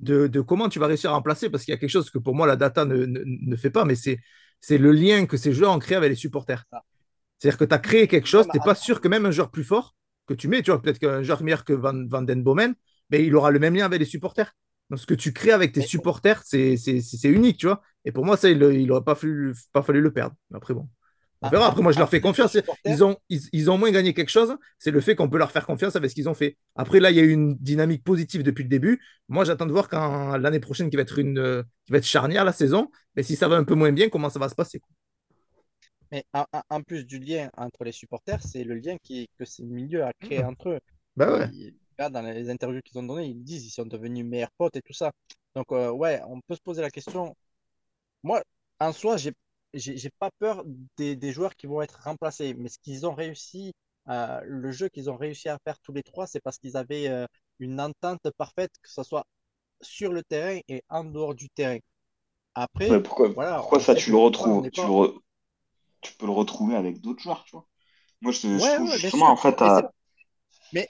de, 0.00 0.26
de 0.26 0.40
comment 0.40 0.68
tu 0.68 0.78
vas 0.78 0.86
réussir 0.86 1.10
à 1.10 1.14
remplacer, 1.14 1.50
parce 1.50 1.64
qu'il 1.64 1.72
y 1.72 1.76
a 1.76 1.78
quelque 1.78 1.90
chose 1.90 2.10
que 2.10 2.18
pour 2.18 2.34
moi, 2.34 2.46
la 2.46 2.56
data 2.56 2.84
ne, 2.84 3.06
ne, 3.06 3.20
ne 3.24 3.56
fait 3.56 3.70
pas, 3.70 3.84
mais 3.84 3.94
c'est, 3.94 4.18
c'est 4.60 4.78
le 4.78 4.92
lien 4.92 5.26
que 5.26 5.36
ces 5.36 5.52
joueurs 5.52 5.72
ont 5.72 5.78
créé 5.78 5.96
avec 5.96 6.10
les 6.10 6.16
supporters. 6.16 6.64
C'est-à-dire 7.38 7.58
que 7.58 7.64
tu 7.64 7.74
as 7.74 7.78
créé 7.78 8.08
quelque 8.08 8.26
chose, 8.28 8.46
tu 8.46 8.56
mais 8.58 8.60
pas 8.64 8.74
sûr 8.74 9.00
que 9.00 9.08
même 9.08 9.26
un 9.26 9.30
joueur 9.30 9.50
plus 9.50 9.64
fort 9.64 9.94
que 10.26 10.34
tu 10.34 10.48
mets, 10.48 10.62
tu 10.62 10.70
vois, 10.70 10.82
peut-être 10.82 10.98
qu'un 10.98 11.22
joueur 11.22 11.42
meilleur 11.42 11.64
que 11.64 11.72
Van, 11.72 11.94
Van 12.08 12.22
Den 12.22 12.42
Bomen, 12.42 12.74
mais 13.10 13.24
il 13.24 13.34
aura 13.34 13.50
le 13.50 13.58
même 13.58 13.74
lien 13.74 13.86
avec 13.86 14.00
les 14.00 14.04
supporters. 14.06 14.52
Donc, 14.90 14.98
ce 14.98 15.06
que 15.06 15.14
tu 15.14 15.32
crées 15.32 15.52
avec 15.52 15.72
tes 15.72 15.82
supporters, 15.82 16.42
c'est 16.44 16.76
c'est- 16.76 17.00
c'est- 17.00 17.16
c'est 17.16 17.28
unique, 17.28 17.58
tu 17.58 17.66
vois. 17.66 17.82
Et 18.04 18.12
pour 18.12 18.24
moi, 18.24 18.36
ça, 18.36 18.50
il 18.50 18.58
n'aurait 18.86 19.04
pas, 19.04 19.14
fallu- 19.14 19.54
pas 19.72 19.82
fallu 19.82 20.00
le 20.00 20.12
perdre. 20.12 20.34
Mais 20.50 20.56
Après, 20.56 20.74
bon. 20.74 20.88
On 21.40 21.48
verra. 21.48 21.68
Après, 21.68 21.82
moi, 21.82 21.92
je 21.92 21.98
leur 21.98 22.08
fais 22.08 22.20
confiance. 22.20 22.56
Ils 22.84 23.04
ont, 23.04 23.16
ils, 23.28 23.40
ils 23.52 23.70
ont 23.70 23.78
moins 23.78 23.90
gagné 23.90 24.12
quelque 24.14 24.30
chose. 24.30 24.56
C'est 24.78 24.90
le 24.90 25.00
fait 25.00 25.14
qu'on 25.14 25.28
peut 25.28 25.38
leur 25.38 25.52
faire 25.52 25.66
confiance 25.66 25.94
avec 25.96 26.10
ce 26.10 26.14
qu'ils 26.14 26.28
ont 26.28 26.34
fait. 26.34 26.56
Après, 26.74 27.00
là, 27.00 27.10
il 27.10 27.16
y 27.16 27.20
a 27.20 27.22
eu 27.22 27.30
une 27.30 27.54
dynamique 27.56 28.02
positive 28.02 28.42
depuis 28.42 28.64
le 28.64 28.68
début. 28.68 29.00
Moi, 29.28 29.44
j'attends 29.44 29.66
de 29.66 29.72
voir 29.72 29.88
quand 29.88 30.36
l'année 30.36 30.60
prochaine, 30.60 30.90
qui 30.90 30.96
va 30.96 31.02
être 31.02 31.18
une, 31.18 31.38
euh, 31.38 31.62
qui 31.86 31.92
va 31.92 31.98
être 31.98 32.06
charnière 32.06 32.44
la 32.44 32.52
saison, 32.52 32.90
mais 33.14 33.22
si 33.22 33.36
ça 33.36 33.46
va 33.48 33.56
un 33.56 33.64
peu 33.64 33.74
moins 33.74 33.92
bien, 33.92 34.08
comment 34.08 34.30
ça 34.30 34.38
va 34.38 34.48
se 34.48 34.54
passer? 34.54 34.80
Mais 36.10 36.24
en, 36.70 36.82
plus 36.82 37.04
du 37.04 37.18
lien 37.18 37.50
entre 37.56 37.84
les 37.84 37.92
supporters, 37.92 38.42
c'est 38.42 38.64
le 38.64 38.74
lien 38.74 38.96
qui, 39.02 39.28
que 39.38 39.44
ces 39.44 39.64
milieux 39.64 40.04
a 40.04 40.12
créé 40.20 40.42
entre 40.42 40.70
eux. 40.70 40.80
Bah 41.16 41.38
ouais. 41.38 41.48
Ils- 41.52 41.74
là, 41.98 42.08
dans 42.08 42.22
les 42.22 42.48
interviews 42.48 42.80
qu'ils 42.82 42.98
ont 42.98 43.02
données, 43.02 43.26
ils 43.26 43.42
disent 43.42 43.62
qu'ils 43.62 43.72
sont 43.72 43.84
devenus 43.84 44.24
meilleurs 44.24 44.52
potes 44.56 44.76
et 44.76 44.82
tout 44.82 44.92
ça. 44.92 45.12
Donc, 45.54 45.66
euh, 45.72 45.90
ouais, 45.90 46.20
on 46.28 46.40
peut 46.40 46.54
se 46.54 46.60
poser 46.60 46.80
la 46.80 46.90
question. 46.90 47.36
Moi, 48.22 48.42
en 48.80 48.92
soi, 48.92 49.16
j'ai 49.16 49.32
j'ai 49.78 50.10
pas 50.18 50.30
peur 50.38 50.64
des, 50.96 51.16
des 51.16 51.32
joueurs 51.32 51.56
qui 51.56 51.66
vont 51.66 51.82
être 51.82 52.00
remplacés. 52.04 52.54
Mais 52.54 52.68
ce 52.68 52.78
qu'ils 52.78 53.06
ont 53.06 53.14
réussi, 53.14 53.72
euh, 54.08 54.40
le 54.44 54.72
jeu 54.72 54.88
qu'ils 54.88 55.10
ont 55.10 55.16
réussi 55.16 55.48
à 55.48 55.58
faire 55.64 55.78
tous 55.80 55.92
les 55.92 56.02
trois, 56.02 56.26
c'est 56.26 56.40
parce 56.40 56.58
qu'ils 56.58 56.76
avaient 56.76 57.08
euh, 57.08 57.26
une 57.60 57.80
entente 57.80 58.30
parfaite, 58.36 58.72
que 58.82 58.90
ce 58.90 59.02
soit 59.02 59.24
sur 59.82 60.12
le 60.12 60.22
terrain 60.24 60.60
et 60.68 60.82
en 60.90 61.04
dehors 61.04 61.34
du 61.34 61.48
terrain. 61.50 61.78
Après, 62.54 62.94
Ouais, 62.94 63.00
pourquoi, 63.00 63.30
voilà, 63.34 63.56
pourquoi 63.56 63.78
ça, 63.80 63.94
tu 63.94 64.10
le 64.10 64.16
retrouves, 64.16 64.68
tu, 64.70 64.84
pas- 64.84 64.88
le 64.88 64.92
re- 64.92 65.20
tu 66.02 66.14
peux 66.14 66.26
le 66.26 66.32
retrouver 66.32 66.76
avec 66.76 67.00
d'autres 67.02 67.22
joueurs, 67.22 67.44
tu 67.44 67.52
vois. 67.52 67.66
Moi, 68.22 68.32
je, 68.32 68.58
je 68.58 68.68
Ouais, 68.68 68.70
trouve 68.70 68.90
ouais, 68.90 68.98
bien 68.98 69.10
justement, 69.10 69.30
sûr. 69.30 69.32
en 69.32 69.36
fait, 69.36 69.60
Mais, 69.60 69.70
à- 69.72 69.92
mais, 70.72 70.88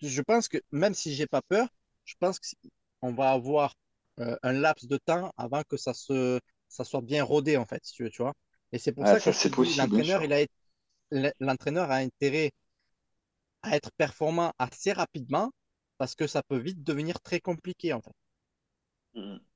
je 0.00 0.22
pense 0.22 0.48
que 0.48 0.58
même 0.72 0.94
si 0.94 1.14
j'ai 1.14 1.26
pas 1.26 1.42
peur, 1.42 1.68
je 2.04 2.14
pense 2.18 2.38
qu'on 3.00 3.12
va 3.12 3.32
avoir 3.32 3.74
euh, 4.20 4.36
un 4.42 4.52
laps 4.52 4.86
de 4.88 4.96
temps 4.98 5.32
avant 5.36 5.62
que 5.68 5.76
ça 5.76 5.92
se 5.94 6.40
ça 6.76 6.84
soit 6.84 7.02
bien 7.02 7.24
rodé 7.24 7.56
en 7.56 7.66
fait, 7.66 7.80
si 7.84 7.94
tu 7.94 8.04
veux, 8.04 8.10
tu 8.10 8.22
vois. 8.22 8.34
Et 8.72 8.78
c'est 8.78 8.92
pour 8.92 9.06
Ouais, 9.06 9.08
ça 9.08 9.20
que 9.20 9.32
ça, 9.32 9.48
l'entraîneur, 9.76 10.22
il 10.24 10.32
a 10.32 10.44
l'entraîneur 11.40 11.90
a 11.90 11.96
intérêt 11.96 12.52
à 13.60 13.76
être 13.76 13.90
performant 13.98 14.54
assez 14.58 14.92
rapidement 14.94 15.50
parce 15.98 16.14
que 16.14 16.26
ça 16.26 16.42
peut 16.42 16.56
vite 16.56 16.82
devenir 16.82 17.20
très 17.20 17.38
compliqué 17.38 17.92
en 17.92 18.00
fait. 18.00 18.14
Mhm. 19.14 19.46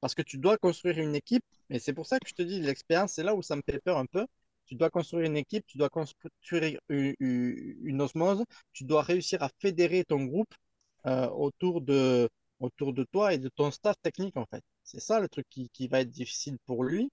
Parce 0.00 0.14
que 0.14 0.22
tu 0.22 0.38
dois 0.38 0.58
construire 0.58 0.98
une 0.98 1.14
équipe, 1.16 1.44
et 1.70 1.78
c'est 1.78 1.92
pour 1.92 2.06
ça 2.06 2.18
que 2.20 2.28
je 2.28 2.34
te 2.34 2.42
dis, 2.42 2.60
l'expérience, 2.60 3.12
c'est 3.14 3.22
là 3.24 3.34
où 3.34 3.42
ça 3.42 3.56
me 3.56 3.62
fait 3.68 3.80
peur 3.80 3.98
un 3.98 4.06
peu. 4.06 4.26
Tu 4.66 4.74
dois 4.76 4.90
construire 4.90 5.26
une 5.26 5.36
équipe, 5.36 5.64
tu 5.66 5.78
dois 5.78 5.88
construire 5.88 6.78
une 6.88 8.00
osmose, 8.02 8.44
tu 8.72 8.84
dois 8.84 9.02
réussir 9.02 9.42
à 9.42 9.50
fédérer 9.60 10.04
ton 10.04 10.24
groupe 10.24 10.54
euh, 11.06 11.28
autour 11.30 11.80
de, 11.80 12.28
autour 12.60 12.92
de 12.92 13.04
toi 13.04 13.34
et 13.34 13.38
de 13.38 13.48
ton 13.48 13.70
staff 13.70 13.96
technique, 14.02 14.36
en 14.36 14.46
fait. 14.46 14.62
C'est 14.90 15.00
ça 15.00 15.20
le 15.20 15.28
truc 15.28 15.44
qui, 15.50 15.68
qui 15.68 15.86
va 15.86 16.00
être 16.00 16.08
difficile 16.08 16.56
pour 16.64 16.82
lui, 16.82 17.10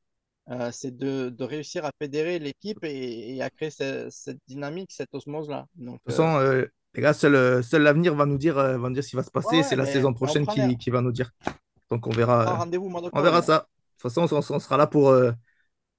euh, 0.49 0.71
c'est 0.71 0.97
de, 0.97 1.27
de 1.27 1.43
réussir 1.43 1.83
à 1.83 1.91
fédérer 1.99 2.39
l'équipe 2.39 2.81
et, 2.85 3.35
et 3.35 3.41
à 3.41 3.49
créer 3.49 3.69
ce- 3.69 4.07
cette 4.09 4.37
dynamique, 4.47 4.93
cette 4.93 5.13
osmose-là. 5.13 5.65
De 5.75 5.91
toute 5.91 5.95
euh, 5.95 6.11
façon, 6.11 6.37
euh, 6.39 6.65
les 6.93 7.01
gars, 7.01 7.11
seul, 7.13 7.35
euh, 7.35 7.61
seul 7.61 7.81
l'avenir 7.81 8.15
va 8.15 8.25
nous 8.25 8.37
dire, 8.37 8.57
euh, 8.57 8.77
va 8.77 8.87
nous 8.87 8.93
dire 8.93 9.03
ce 9.03 9.09
qui 9.09 9.17
va 9.17 9.23
se 9.23 9.29
passer. 9.31 9.57
ouais, 9.57 9.63
c'est 9.63 9.75
la 9.75 9.85
saison 9.85 10.11
on 10.11 10.13
prochaine 10.13 10.47
qui, 10.77 10.89
va 10.89 11.01
nous 11.01 11.11
dire. 11.11 11.31
Donc 11.89 12.07
on 12.07 12.11
verra, 12.11 12.63
euh, 12.63 12.65
on 13.11 13.21
verra 13.21 13.41
ça. 13.41 13.57
De 13.59 14.01
toute 14.01 14.13
façon, 14.13 14.33
on, 14.33 14.55
on 14.55 14.59
sera 14.59 14.77
là 14.77 14.87
pour, 14.87 15.09
euh, 15.09 15.33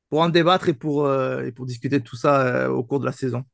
pour 0.08 0.20
en 0.20 0.30
débattre 0.30 0.70
et 0.70 0.74
pour, 0.74 1.04
euh, 1.04 1.44
et 1.44 1.52
pour 1.52 1.66
discuter 1.66 1.98
de 1.98 2.04
tout 2.04 2.16
ça 2.16 2.40
euh, 2.46 2.68
au 2.70 2.84
cours 2.84 3.00
de 3.00 3.04
la 3.06 3.12
saison. 3.12 3.44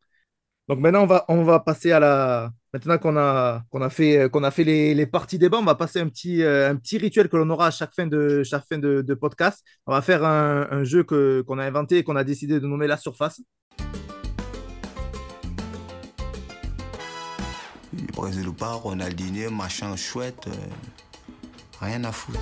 Donc 0.69 0.79
maintenant, 0.79 1.03
on 1.03 1.07
va, 1.07 1.25
on 1.29 1.43
va 1.43 1.61
passer 1.61 1.93
à 1.93 1.99
la. 2.01 2.53
Maintenant 2.75 2.97
qu'on 2.97 3.19
a, 3.19 3.65
qu'on 3.71 3.83
a 3.83 3.91
fait, 3.91 4.17
euh, 4.17 4.29
qu'on 4.31 4.45
a 4.45 4.51
fait 4.51 4.65
les, 4.65 4.95
les 4.95 5.05
parties 5.05 5.39
débat, 5.39 5.59
on 5.59 5.65
va 5.65 5.75
passer 5.75 6.01
un 6.01 6.09
petit, 6.09 6.43
euh, 6.43 6.71
un 6.71 6.77
petit 6.77 6.97
rituel 6.97 7.29
que 7.29 7.37
l'on 7.37 7.51
aura 7.51 7.67
à 7.67 7.71
chaque 7.71 7.93
fin 7.95 8.07
de, 8.07 8.43
chaque 8.45 8.65
fin 8.67 8.79
de, 8.79 9.03
de 9.03 9.15
podcast. 9.15 9.63
On 9.87 9.93
va 9.93 10.01
faire 10.01 10.25
un, 10.25 10.69
un 10.71 10.83
jeu 10.83 11.05
que, 11.05 11.43
qu'on 11.43 11.59
a 11.59 11.67
inventé 11.67 11.99
et 11.99 12.03
qu'on 12.03 12.17
a 12.17 12.25
décidé 12.25 12.61
de 12.61 12.67
nommer 12.67 12.87
la 12.87 12.97
surface. 12.97 13.43
Brésil 18.15 18.49
ou 18.49 18.55
pas, 18.55 18.73
Ronaldinho, 18.73 19.51
machin 19.51 19.95
chouette, 19.95 20.47
euh, 20.47 20.53
rien 21.79 22.03
à 22.05 22.13
foutre. 22.13 22.41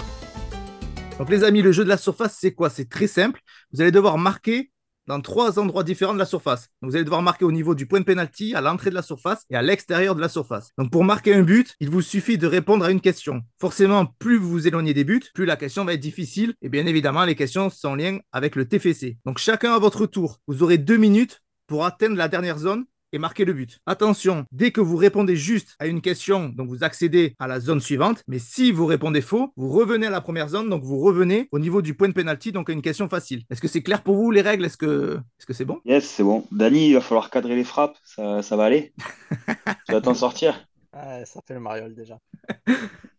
Donc, 1.19 1.28
les 1.28 1.43
amis, 1.43 1.61
le 1.61 1.73
jeu 1.73 1.82
de 1.82 1.89
la 1.89 1.97
surface, 1.97 2.36
c'est 2.40 2.55
quoi? 2.55 2.70
C'est 2.70 2.89
très 2.89 3.09
simple. 3.09 3.40
Vous 3.73 3.81
allez 3.81 3.90
devoir 3.90 4.16
marquer 4.16 4.69
dans 5.11 5.20
trois 5.20 5.59
endroits 5.59 5.82
différents 5.82 6.15
de 6.15 6.20
la 6.20 6.24
surface. 6.24 6.69
Vous 6.82 6.95
allez 6.95 7.03
devoir 7.03 7.20
marquer 7.20 7.45
au 7.45 7.51
niveau 7.51 7.74
du 7.74 7.85
point 7.85 7.99
de 7.99 8.05
pénalty, 8.05 8.55
à 8.55 8.61
l'entrée 8.61 8.91
de 8.91 8.95
la 8.95 9.03
surface 9.03 9.45
et 9.51 9.57
à 9.57 9.62
l'extérieur 9.62 10.15
de 10.15 10.20
la 10.20 10.28
surface. 10.28 10.70
Donc, 10.78 10.93
pour 10.93 11.03
marquer 11.03 11.35
un 11.35 11.43
but, 11.43 11.74
il 11.81 11.91
vous 11.91 12.01
suffit 12.01 12.39
de 12.39 12.47
répondre 12.47 12.85
à 12.85 12.93
une 12.93 13.01
question. 13.01 13.43
Forcément, 13.61 14.07
plus 14.20 14.39
vous 14.39 14.49
vous 14.49 14.69
éloignez 14.69 14.95
des 14.95 15.03
buts, 15.03 15.24
plus 15.35 15.47
la 15.47 15.57
question 15.57 15.85
va 15.85 15.95
être 15.95 16.01
difficile. 16.01 16.55
Et 16.62 16.69
bien 16.69 16.87
évidemment, 16.87 17.24
les 17.24 17.35
questions 17.35 17.70
sont 17.70 17.89
en 17.89 17.95
lien 17.97 18.20
avec 18.31 18.55
le 18.55 18.69
TFC. 18.69 19.19
Donc, 19.27 19.39
chacun 19.39 19.73
à 19.73 19.81
votre 19.81 20.07
tour, 20.07 20.39
vous 20.47 20.62
aurez 20.62 20.78
deux 20.78 20.97
minutes 20.97 21.43
pour 21.66 21.85
atteindre 21.85 22.15
la 22.15 22.28
dernière 22.28 22.59
zone 22.59 22.85
et 23.12 23.19
marquer 23.19 23.45
le 23.45 23.53
but. 23.53 23.81
Attention, 23.87 24.45
dès 24.53 24.70
que 24.70 24.81
vous 24.81 24.97
répondez 24.97 25.37
juste 25.37 25.77
à 25.78 25.87
une 25.87 26.01
question, 26.01 26.49
donc 26.49 26.69
vous 26.69 26.85
accédez 26.85 27.35
à 27.39 27.47
la 27.47 27.61
zone 27.61 27.81
suivante, 27.81 28.23
mais 28.28 28.39
si 28.39 28.73
vous 28.73 28.87
répondez 28.87 29.20
faux, 29.20 29.53
vous 29.57 29.70
revenez 29.70 30.07
à 30.07 30.11
la 30.11 30.20
première 30.20 30.49
zone, 30.49 30.69
donc 30.69 30.82
vous 30.82 30.99
revenez 31.01 31.49
au 31.53 31.59
niveau 31.59 31.82
du 31.82 31.95
point 31.95 32.09
de 32.09 32.15
pénalty, 32.15 32.53
donc 32.53 32.70
à 32.70 32.73
une 32.73 32.82
question 32.82 33.09
facile. 33.09 33.43
Est-ce 33.51 33.61
que 33.61 33.69
c'est 33.69 33.82
clair 33.82 34.03
pour 34.03 34.16
vous 34.16 34.31
les 34.31 34.43
règles? 34.43 34.65
Est-ce 34.65 34.77
que 34.77 35.19
est-ce 35.39 35.47
que 35.47 35.53
c'est 35.53 35.65
bon? 35.65 35.81
Yes, 35.85 36.05
c'est 36.05 36.23
bon. 36.23 36.47
Dani, 36.53 36.89
il 36.89 36.95
va 36.95 37.01
falloir 37.01 37.31
cadrer 37.31 37.57
les 37.57 37.65
frappes. 37.65 37.97
Ça, 38.05 38.43
ça 38.43 38.57
va 38.57 38.65
aller? 38.65 38.93
Tu 39.87 39.93
vas 39.93 40.01
t'en 40.01 40.15
sortir? 40.15 40.66
Ouais, 40.95 41.24
ça 41.24 41.41
fait 41.47 41.55
le 41.55 41.61
mariole 41.61 41.95
déjà. 41.95 42.19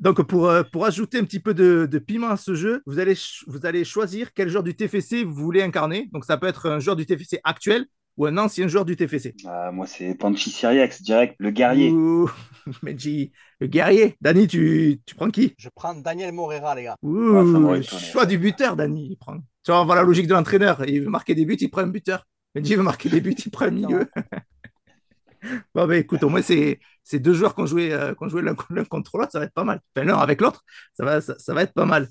Donc 0.00 0.22
pour, 0.22 0.48
euh, 0.48 0.62
pour 0.62 0.84
ajouter 0.84 1.18
un 1.18 1.24
petit 1.24 1.40
peu 1.40 1.54
de, 1.54 1.88
de 1.90 1.98
piment 1.98 2.28
à 2.28 2.36
ce 2.36 2.54
jeu, 2.54 2.82
vous 2.86 2.98
allez, 2.98 3.14
vous 3.46 3.64
allez 3.64 3.84
choisir 3.84 4.32
quel 4.34 4.48
joueur 4.48 4.62
du 4.62 4.74
TFC 4.74 5.24
vous 5.24 5.34
voulez 5.34 5.62
incarner. 5.62 6.08
Donc 6.12 6.24
ça 6.24 6.36
peut 6.36 6.46
être 6.46 6.68
un 6.68 6.80
joueur 6.80 6.96
du 6.96 7.06
TFC 7.06 7.40
actuel 7.44 7.86
ou 8.16 8.26
un 8.26 8.36
ancien 8.38 8.68
joueur 8.68 8.84
du 8.84 8.96
TFC. 8.96 9.34
Ah, 9.46 9.70
moi, 9.72 9.86
c'est 9.86 10.14
Panchi 10.14 10.50
Siriax, 10.50 11.02
direct, 11.02 11.36
le 11.38 11.50
guerrier. 11.50 11.90
Ouh, 11.90 12.30
le 12.82 13.66
guerrier. 13.66 14.16
Dani, 14.20 14.48
tu, 14.48 15.00
tu 15.04 15.14
prends 15.14 15.30
qui? 15.30 15.54
Je 15.58 15.68
prends 15.74 15.94
Daniel 15.94 16.32
Morera, 16.32 16.74
les 16.74 16.84
gars. 16.84 16.96
Ouh, 17.02 17.40
étonné, 17.40 17.82
choix 17.82 18.26
du 18.26 18.38
buteur, 18.38 18.76
Dani. 18.76 19.08
Il 19.10 19.16
prend. 19.16 19.38
Tu 19.38 19.72
vois, 19.72 19.82
on 19.82 19.84
voit 19.84 19.96
la 19.96 20.02
logique 20.02 20.26
de 20.26 20.34
l'entraîneur. 20.34 20.86
Il 20.88 21.02
veut 21.02 21.10
marquer 21.10 21.34
des 21.34 21.44
buts, 21.44 21.56
il 21.60 21.70
prend 21.70 21.82
un 21.82 21.88
buteur. 21.88 22.26
Menji 22.54 22.74
veut 22.74 22.82
marquer 22.82 23.08
des 23.10 23.20
buts, 23.20 23.34
il 23.44 23.50
prend 23.50 23.66
un 23.66 23.70
milieu. 23.70 24.10
bon, 25.74 25.86
ben 25.86 25.92
écoute, 25.92 26.22
au 26.22 26.28
moins, 26.28 26.42
c'est 26.42 26.80
c'est 27.04 27.18
deux 27.20 27.34
joueurs 27.34 27.54
qui 27.54 27.60
ont 27.60 27.66
joué, 27.66 27.92
euh, 27.92 28.14
qui 28.14 28.24
ont 28.24 28.28
joué 28.28 28.42
l'un 28.42 28.56
l'un 28.70 28.84
contre 28.84 29.18
l'autre, 29.18 29.32
ça 29.32 29.38
va 29.38 29.44
être 29.44 29.52
pas 29.52 29.64
mal. 29.64 29.80
Enfin, 29.94 30.06
l'un 30.06 30.16
avec 30.16 30.40
l'autre, 30.40 30.64
ça 30.94 31.04
va, 31.04 31.20
ça, 31.20 31.38
ça 31.38 31.54
va 31.54 31.62
être 31.62 31.74
pas 31.74 31.84
mal. 31.84 32.08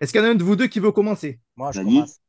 Est-ce 0.00 0.12
qu'il 0.12 0.20
y 0.20 0.24
en 0.24 0.28
a 0.28 0.30
un 0.30 0.34
de 0.34 0.44
vous 0.44 0.56
deux 0.56 0.66
qui 0.66 0.80
veut 0.80 0.92
commencer? 0.92 1.40
Moi, 1.56 1.72
je 1.72 1.80
Dani 1.80 1.94
commence. 1.94 2.20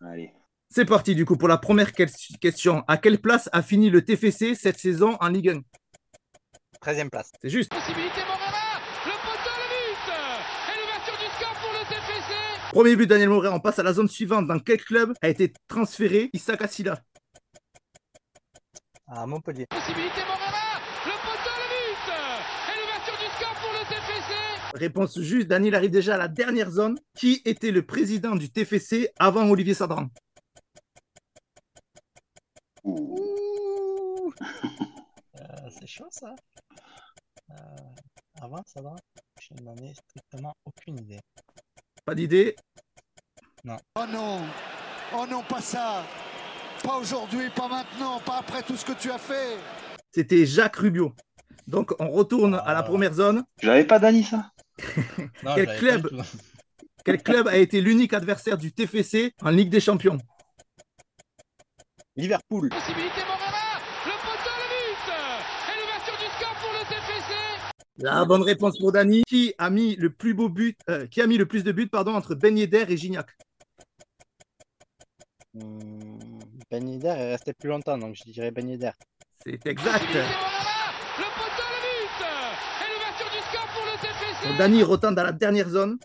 Allez. 0.00 0.32
C'est 0.74 0.86
parti, 0.86 1.14
du 1.14 1.26
coup, 1.26 1.36
pour 1.36 1.48
la 1.48 1.58
première 1.58 1.92
que- 1.92 2.04
question. 2.38 2.82
À 2.88 2.96
quelle 2.96 3.20
place 3.20 3.50
a 3.52 3.60
fini 3.62 3.90
le 3.90 4.02
TFC 4.02 4.54
cette 4.54 4.78
saison 4.78 5.18
en 5.20 5.28
Ligue 5.28 5.50
1 5.50 5.60
13e 6.80 7.10
place. 7.10 7.30
C'est 7.42 7.50
juste. 7.50 7.70
13e. 7.70 7.78
Possibilité 7.80 8.20
Morera, 8.26 8.80
le 9.04 9.12
poteau, 9.12 9.54
le 9.60 9.68
but 9.68 10.12
Et 10.72 10.80
l'ouverture 10.80 11.18
du 11.18 11.26
score 11.36 11.54
pour 11.60 11.72
le 11.72 11.84
TFC. 11.86 12.70
Premier 12.72 12.96
but, 12.96 13.06
Daniel 13.06 13.28
Moret. 13.28 13.48
On 13.48 13.60
passe 13.60 13.78
à 13.78 13.82
la 13.82 13.92
zone 13.92 14.08
suivante. 14.08 14.46
Dans 14.46 14.58
quel 14.58 14.82
club 14.82 15.12
a 15.20 15.28
été 15.28 15.52
transféré 15.68 16.30
Issa 16.32 16.56
Kassila 16.56 16.98
À 19.08 19.26
Montpellier. 19.26 19.66
Possibilité 19.68 20.20
Morera, 20.26 20.80
le 21.04 21.12
poteau, 21.20 21.54
le 21.60 21.68
but 21.68 22.12
Et 22.72 22.80
l'ouverture 22.80 23.18
du 23.18 23.36
score 23.36 23.54
pour 23.60 23.72
le 23.72 23.84
TFC. 23.90 24.78
Réponse 24.78 25.20
juste, 25.20 25.48
Daniel 25.48 25.74
arrive 25.74 25.90
déjà 25.90 26.14
à 26.14 26.18
la 26.18 26.28
dernière 26.28 26.70
zone. 26.70 26.98
Qui 27.14 27.42
était 27.44 27.72
le 27.72 27.82
président 27.84 28.36
du 28.36 28.48
TFC 28.50 29.10
avant 29.18 29.46
Olivier 29.50 29.74
Sadran 29.74 30.08
Ouh. 32.84 34.32
Euh, 35.40 35.44
c'est 35.78 35.86
chaud 35.86 36.06
ça. 36.10 36.34
Euh, 37.50 37.54
avant 38.40 38.62
ça 38.66 38.80
va 38.82 38.94
Je 39.40 39.62
n'en 39.62 39.74
ai 39.76 39.92
strictement 39.94 40.54
aucune 40.64 40.98
idée. 40.98 41.20
Pas 42.04 42.14
d'idée? 42.14 42.56
Oh 43.66 44.04
non 44.08 44.40
Oh 45.14 45.26
non, 45.30 45.42
pas 45.42 45.60
ça 45.60 46.02
Pas 46.82 46.96
aujourd'hui, 46.96 47.48
pas 47.54 47.68
maintenant, 47.68 48.18
pas 48.20 48.38
après 48.38 48.62
tout 48.62 48.76
ce 48.76 48.84
que 48.84 48.92
tu 48.92 49.10
as 49.10 49.18
fait 49.18 49.56
C'était 50.12 50.46
Jacques 50.46 50.76
Rubio. 50.76 51.14
Donc 51.68 51.94
on 52.00 52.10
retourne 52.10 52.54
à 52.56 52.72
la 52.72 52.80
Ah. 52.80 52.82
première 52.82 53.14
zone. 53.14 53.44
Je 53.60 53.68
l'avais 53.68 53.84
pas 53.86 53.98
Dani 53.98 54.24
ça? 54.24 54.50
Non, 55.44 55.54
Quel 55.54 55.66
j'avais 55.66 55.78
club. 55.78 56.22
Quel 57.04 57.22
club 57.22 57.48
a 57.48 57.56
été 57.56 57.80
l'unique 57.80 58.12
adversaire 58.12 58.56
du 58.58 58.72
TFC 58.72 59.34
en 59.42 59.50
Ligue 59.50 59.70
des 59.70 59.80
Champions? 59.80 60.18
Liverpool. 62.16 62.68
Possibilité 62.68 63.20
Morara, 63.26 63.80
le 64.04 64.12
poteau, 64.20 64.50
le 64.60 64.68
but 64.68 65.12
Et 65.68 65.80
l'ouverture 65.80 66.18
du 66.18 66.26
score 66.36 66.54
pour 66.60 66.72
le 66.72 66.84
TFC 66.86 67.34
La 67.98 68.24
bonne 68.26 68.42
réponse 68.42 68.78
pour 68.78 68.92
Dani. 68.92 69.22
Qui 69.26 69.54
a 69.56 69.70
mis 69.70 69.96
le 69.96 70.10
plus 70.12 70.34
beau 70.34 70.50
but 70.50 70.78
euh, 70.90 71.06
Qui 71.06 71.22
a 71.22 71.26
mis 71.26 71.38
le 71.38 71.46
plus 71.46 71.64
de 71.64 71.72
buts 71.72 71.88
pardon 71.88 72.14
entre 72.14 72.34
Ben 72.34 72.56
Yedder 72.56 72.84
et 72.88 72.96
Gignac 72.96 73.30
Hmm, 75.54 76.18
Ben 76.70 76.88
Yedder 76.88 77.08
est 77.08 77.30
resté 77.32 77.52
plus 77.52 77.68
longtemps, 77.68 77.98
donc 77.98 78.14
je 78.14 78.30
dirais 78.30 78.50
Ben 78.50 78.68
Yedder. 78.68 78.92
C'est 79.42 79.66
exact. 79.66 80.06
Dani 84.58 84.82
retente 84.82 85.14
dans 85.14 85.22
la 85.22 85.32
dernière 85.32 85.68
zone. 85.68 85.98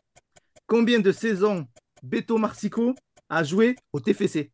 Combien 0.68 1.00
de 1.00 1.12
saisons 1.12 1.66
Beto 2.02 2.38
Marsico 2.38 2.94
a 3.30 3.44
joué 3.44 3.76
au 3.92 4.00
TFC 4.00 4.52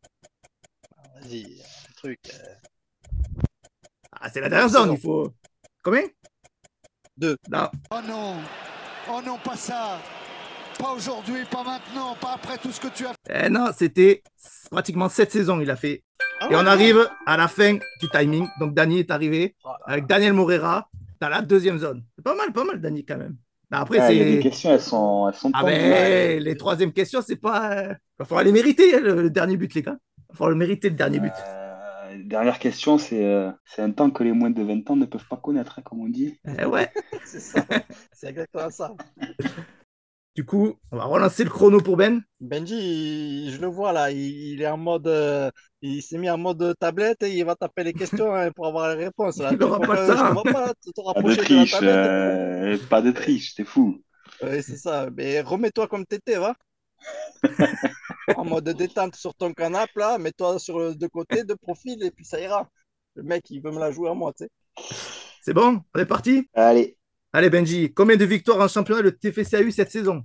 Vas-y, 1.24 1.44
un 1.44 1.92
truc. 1.96 2.18
euh, 2.32 2.54
Ah, 4.12 4.28
c'est 4.32 4.40
la 4.40 4.48
dernière 4.48 4.68
zone, 4.68 4.92
il 4.92 5.00
faut. 5.00 5.32
Combien? 5.82 6.02
Deux. 7.16 7.36
Non, 7.50 7.68
Oh 7.92 8.00
non 8.06 8.36
Oh 9.08 9.20
non, 9.24 9.38
pas 9.38 9.56
ça 9.56 9.98
Pas 10.78 10.90
aujourd'hui, 10.92 11.44
pas 11.50 11.62
maintenant, 11.62 12.14
pas 12.20 12.34
après 12.34 12.58
tout 12.58 12.72
ce 12.72 12.80
que 12.80 12.88
tu 12.88 13.06
as 13.06 13.10
fait 13.26 13.46
Eh 13.46 13.48
non, 13.50 13.70
c'était 13.76 14.22
pratiquement 14.70 15.08
sept 15.08 15.30
saisons, 15.30 15.60
il 15.60 15.70
a 15.70 15.76
fait. 15.76 16.02
Ah 16.40 16.46
Et 16.50 16.54
ouais, 16.54 16.60
on 16.62 16.66
arrive 16.66 17.08
à 17.26 17.36
la 17.36 17.48
fin 17.48 17.74
du 17.74 18.08
timing. 18.12 18.46
Donc, 18.58 18.74
Dani 18.74 18.98
est 19.00 19.10
arrivé 19.10 19.54
Ah, 19.64 19.76
avec 19.86 20.06
Daniel 20.06 20.32
Morera 20.32 20.88
dans 21.20 21.28
la 21.28 21.40
deuxième 21.42 21.78
zone. 21.78 22.02
C'est 22.16 22.24
pas 22.24 22.34
mal, 22.34 22.52
pas 22.52 22.64
mal, 22.64 22.80
Dani, 22.80 23.04
quand 23.04 23.16
même. 23.18 23.36
Bah, 23.70 23.80
Après, 23.80 23.98
Ah, 23.98 24.08
c'est. 24.08 24.18
des 24.18 24.40
questions, 24.40 24.72
elles 24.72 24.80
sont, 24.80 25.28
elles 25.28 25.34
sont 25.38 25.50
Ah 25.54 25.62
ben, 25.62 26.42
les 26.42 26.56
troisième 26.56 26.92
questions, 26.92 27.22
c'est 27.24 27.36
pas. 27.36 27.72
euh, 27.72 27.88
Il 27.92 28.16
va 28.18 28.24
falloir 28.24 28.44
les 28.44 28.52
mériter, 28.52 28.96
hein, 28.96 29.00
le, 29.00 29.22
le 29.22 29.30
dernier 29.30 29.56
but, 29.56 29.72
les 29.74 29.82
gars. 29.82 29.96
Il 30.34 30.36
va 30.36 30.38
falloir 30.38 30.50
le 30.50 30.56
mériter, 30.56 30.88
le 30.90 30.96
dernier 30.96 31.20
but. 31.20 31.32
Euh, 31.46 32.16
dernière 32.24 32.58
question, 32.58 32.98
c'est 32.98 33.24
euh, 33.24 33.52
c'est 33.64 33.82
un 33.82 33.92
temps 33.92 34.10
que 34.10 34.24
les 34.24 34.32
moins 34.32 34.50
de 34.50 34.64
20 34.64 34.90
ans 34.90 34.96
ne 34.96 35.06
peuvent 35.06 35.28
pas 35.28 35.36
connaître, 35.36 35.78
hein, 35.78 35.82
comme 35.84 36.00
on 36.00 36.08
dit. 36.08 36.40
Eh 36.58 36.64
ouais. 36.64 36.90
C'est 37.24 37.38
ça. 37.38 37.64
C'est 38.12 38.30
exactement 38.30 38.68
ça. 38.68 38.92
Du 40.34 40.44
coup, 40.44 40.74
on 40.90 40.96
va 40.96 41.04
relancer 41.04 41.44
le 41.44 41.50
chrono 41.50 41.80
pour 41.80 41.96
Ben. 41.96 42.20
Benji, 42.40 43.52
je 43.52 43.60
le 43.60 43.68
vois 43.68 43.92
là, 43.92 44.10
il, 44.10 44.18
il 44.18 44.62
est 44.62 44.66
en 44.66 44.76
mode, 44.76 45.06
euh, 45.06 45.48
il 45.82 46.02
s'est 46.02 46.18
mis 46.18 46.28
en 46.28 46.36
mode 46.36 46.74
tablette 46.80 47.22
et 47.22 47.32
il 47.32 47.44
va 47.44 47.54
taper 47.54 47.84
les 47.84 47.92
questions 47.92 48.34
hein, 48.34 48.50
pour 48.50 48.66
avoir 48.66 48.96
les 48.96 49.04
réponses. 49.04 49.38
Là. 49.38 49.52
Il 49.52 49.62
aura 49.62 49.78
Tu 49.78 49.86
pas 49.86 49.94
le 49.94 50.08
temps. 50.08 50.16
Je 50.16 50.24
ne 50.24 50.32
vois 50.32 50.42
pas 50.42 50.74
Pas 51.14 51.22
de 51.22 51.34
triche, 51.36 51.76
euh, 51.80 52.76
pas 52.90 53.02
de 53.02 53.12
triche, 53.12 53.54
c'est 53.54 53.64
fou. 53.64 54.02
Oui, 54.42 54.60
c'est 54.62 54.76
ça. 54.76 55.08
Mais 55.16 55.40
remets-toi 55.40 55.86
comme 55.86 56.04
t'étais, 56.04 56.38
va. 56.38 56.54
En 58.36 58.44
mode 58.44 58.68
détente 58.70 59.16
sur 59.16 59.34
ton 59.34 59.52
canapé, 59.52 59.92
là, 59.96 60.16
mets-toi 60.18 60.58
sur 60.58 60.78
le 60.78 60.94
de 60.94 61.06
côté, 61.06 61.44
de 61.44 61.54
profil, 61.54 62.02
et 62.02 62.10
puis 62.10 62.24
ça 62.24 62.40
ira. 62.40 62.70
Le 63.16 63.22
mec, 63.22 63.44
il 63.50 63.60
veut 63.60 63.70
me 63.70 63.78
la 63.78 63.92
jouer 63.92 64.08
à 64.08 64.14
moi, 64.14 64.32
tu 64.32 64.44
sais. 64.44 64.50
C'est 65.42 65.52
bon? 65.52 65.82
On 65.94 66.00
est 66.00 66.06
parti? 66.06 66.48
Allez, 66.54 66.96
Allez, 67.36 67.50
Benji, 67.50 67.92
combien 67.92 68.16
de 68.16 68.24
victoires 68.24 68.60
en 68.60 68.68
championnat 68.68 69.02
le 69.02 69.10
TFC 69.10 69.56
a 69.56 69.60
eu 69.60 69.72
cette 69.72 69.90
saison? 69.90 70.22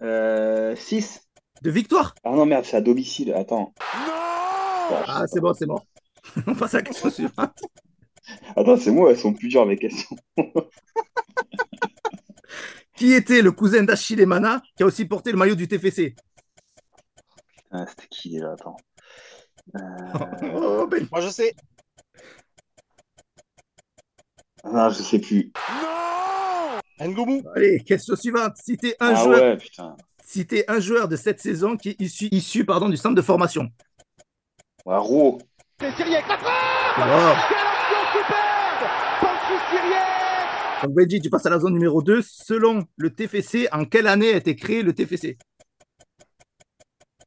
6. 0.00 1.20
De 1.60 1.70
victoires? 1.70 2.14
Ah 2.24 2.30
non, 2.30 2.46
merde, 2.46 2.64
c'est 2.64 2.78
à 2.78 2.80
domicile. 2.80 3.34
Attends. 3.34 3.74
Ah, 3.78 5.24
c'est 5.26 5.40
bon, 5.40 5.52
c'est 5.52 5.66
bon. 5.66 5.78
On 6.46 6.54
passe 6.54 6.72
à 6.72 6.78
la 6.78 6.84
question 6.84 7.10
suivante. 7.10 7.60
Attends, 8.56 8.78
c'est 8.78 8.90
moi, 8.90 9.10
elles 9.10 9.18
sont 9.18 9.34
plus 9.34 9.48
dures 9.48 9.66
mes 9.66 9.76
questions. 9.76 10.16
Qui 12.96 13.12
était 13.12 13.42
le 13.42 13.52
cousin 13.52 13.82
d'Achille 13.82 14.24
Mana 14.26 14.62
qui 14.76 14.82
a 14.82 14.86
aussi 14.86 15.04
porté 15.04 15.32
le 15.32 15.38
maillot 15.38 15.54
du 15.54 15.66
TFC 15.66 16.14
Ah, 17.70 17.84
C'était 17.88 18.06
qui 18.08 18.30
déjà 18.30 18.52
Attends. 18.52 18.76
Oh, 20.54 20.86
Ben. 20.86 21.06
Moi, 21.10 21.20
je 21.22 21.28
sais. 21.28 21.54
Non, 24.64 24.90
je 24.90 25.02
sais 25.02 25.18
plus. 25.18 25.52
Ngoumou. 27.00 27.42
Allez, 27.54 27.82
question 27.82 28.16
suivante. 28.16 28.56
Citez 28.56 28.94
un, 29.00 29.14
ah 29.14 29.24
joueur, 29.24 29.58
ouais, 29.58 30.64
un 30.68 30.80
joueur 30.80 31.08
de 31.08 31.16
cette 31.16 31.40
saison 31.40 31.76
qui 31.76 31.90
est 31.90 32.00
issu, 32.00 32.28
issu 32.30 32.64
pardon, 32.64 32.88
du 32.88 32.96
centre 32.96 33.14
de 33.14 33.22
formation. 33.22 33.68
Ouais, 34.86 34.96
Ro. 34.96 35.38
C'est 35.80 35.98
la 35.98 36.22
frappe 36.22 37.73
Donc, 40.82 40.92
Benji, 40.94 41.20
tu 41.20 41.30
passes 41.30 41.46
à 41.46 41.50
la 41.50 41.58
zone 41.58 41.74
numéro 41.74 42.02
2. 42.02 42.22
Selon 42.22 42.84
le 42.96 43.10
TFC, 43.10 43.68
en 43.72 43.84
quelle 43.84 44.06
année 44.06 44.32
a 44.34 44.36
été 44.36 44.56
créé 44.56 44.82
le 44.82 44.92
TFC 44.92 45.38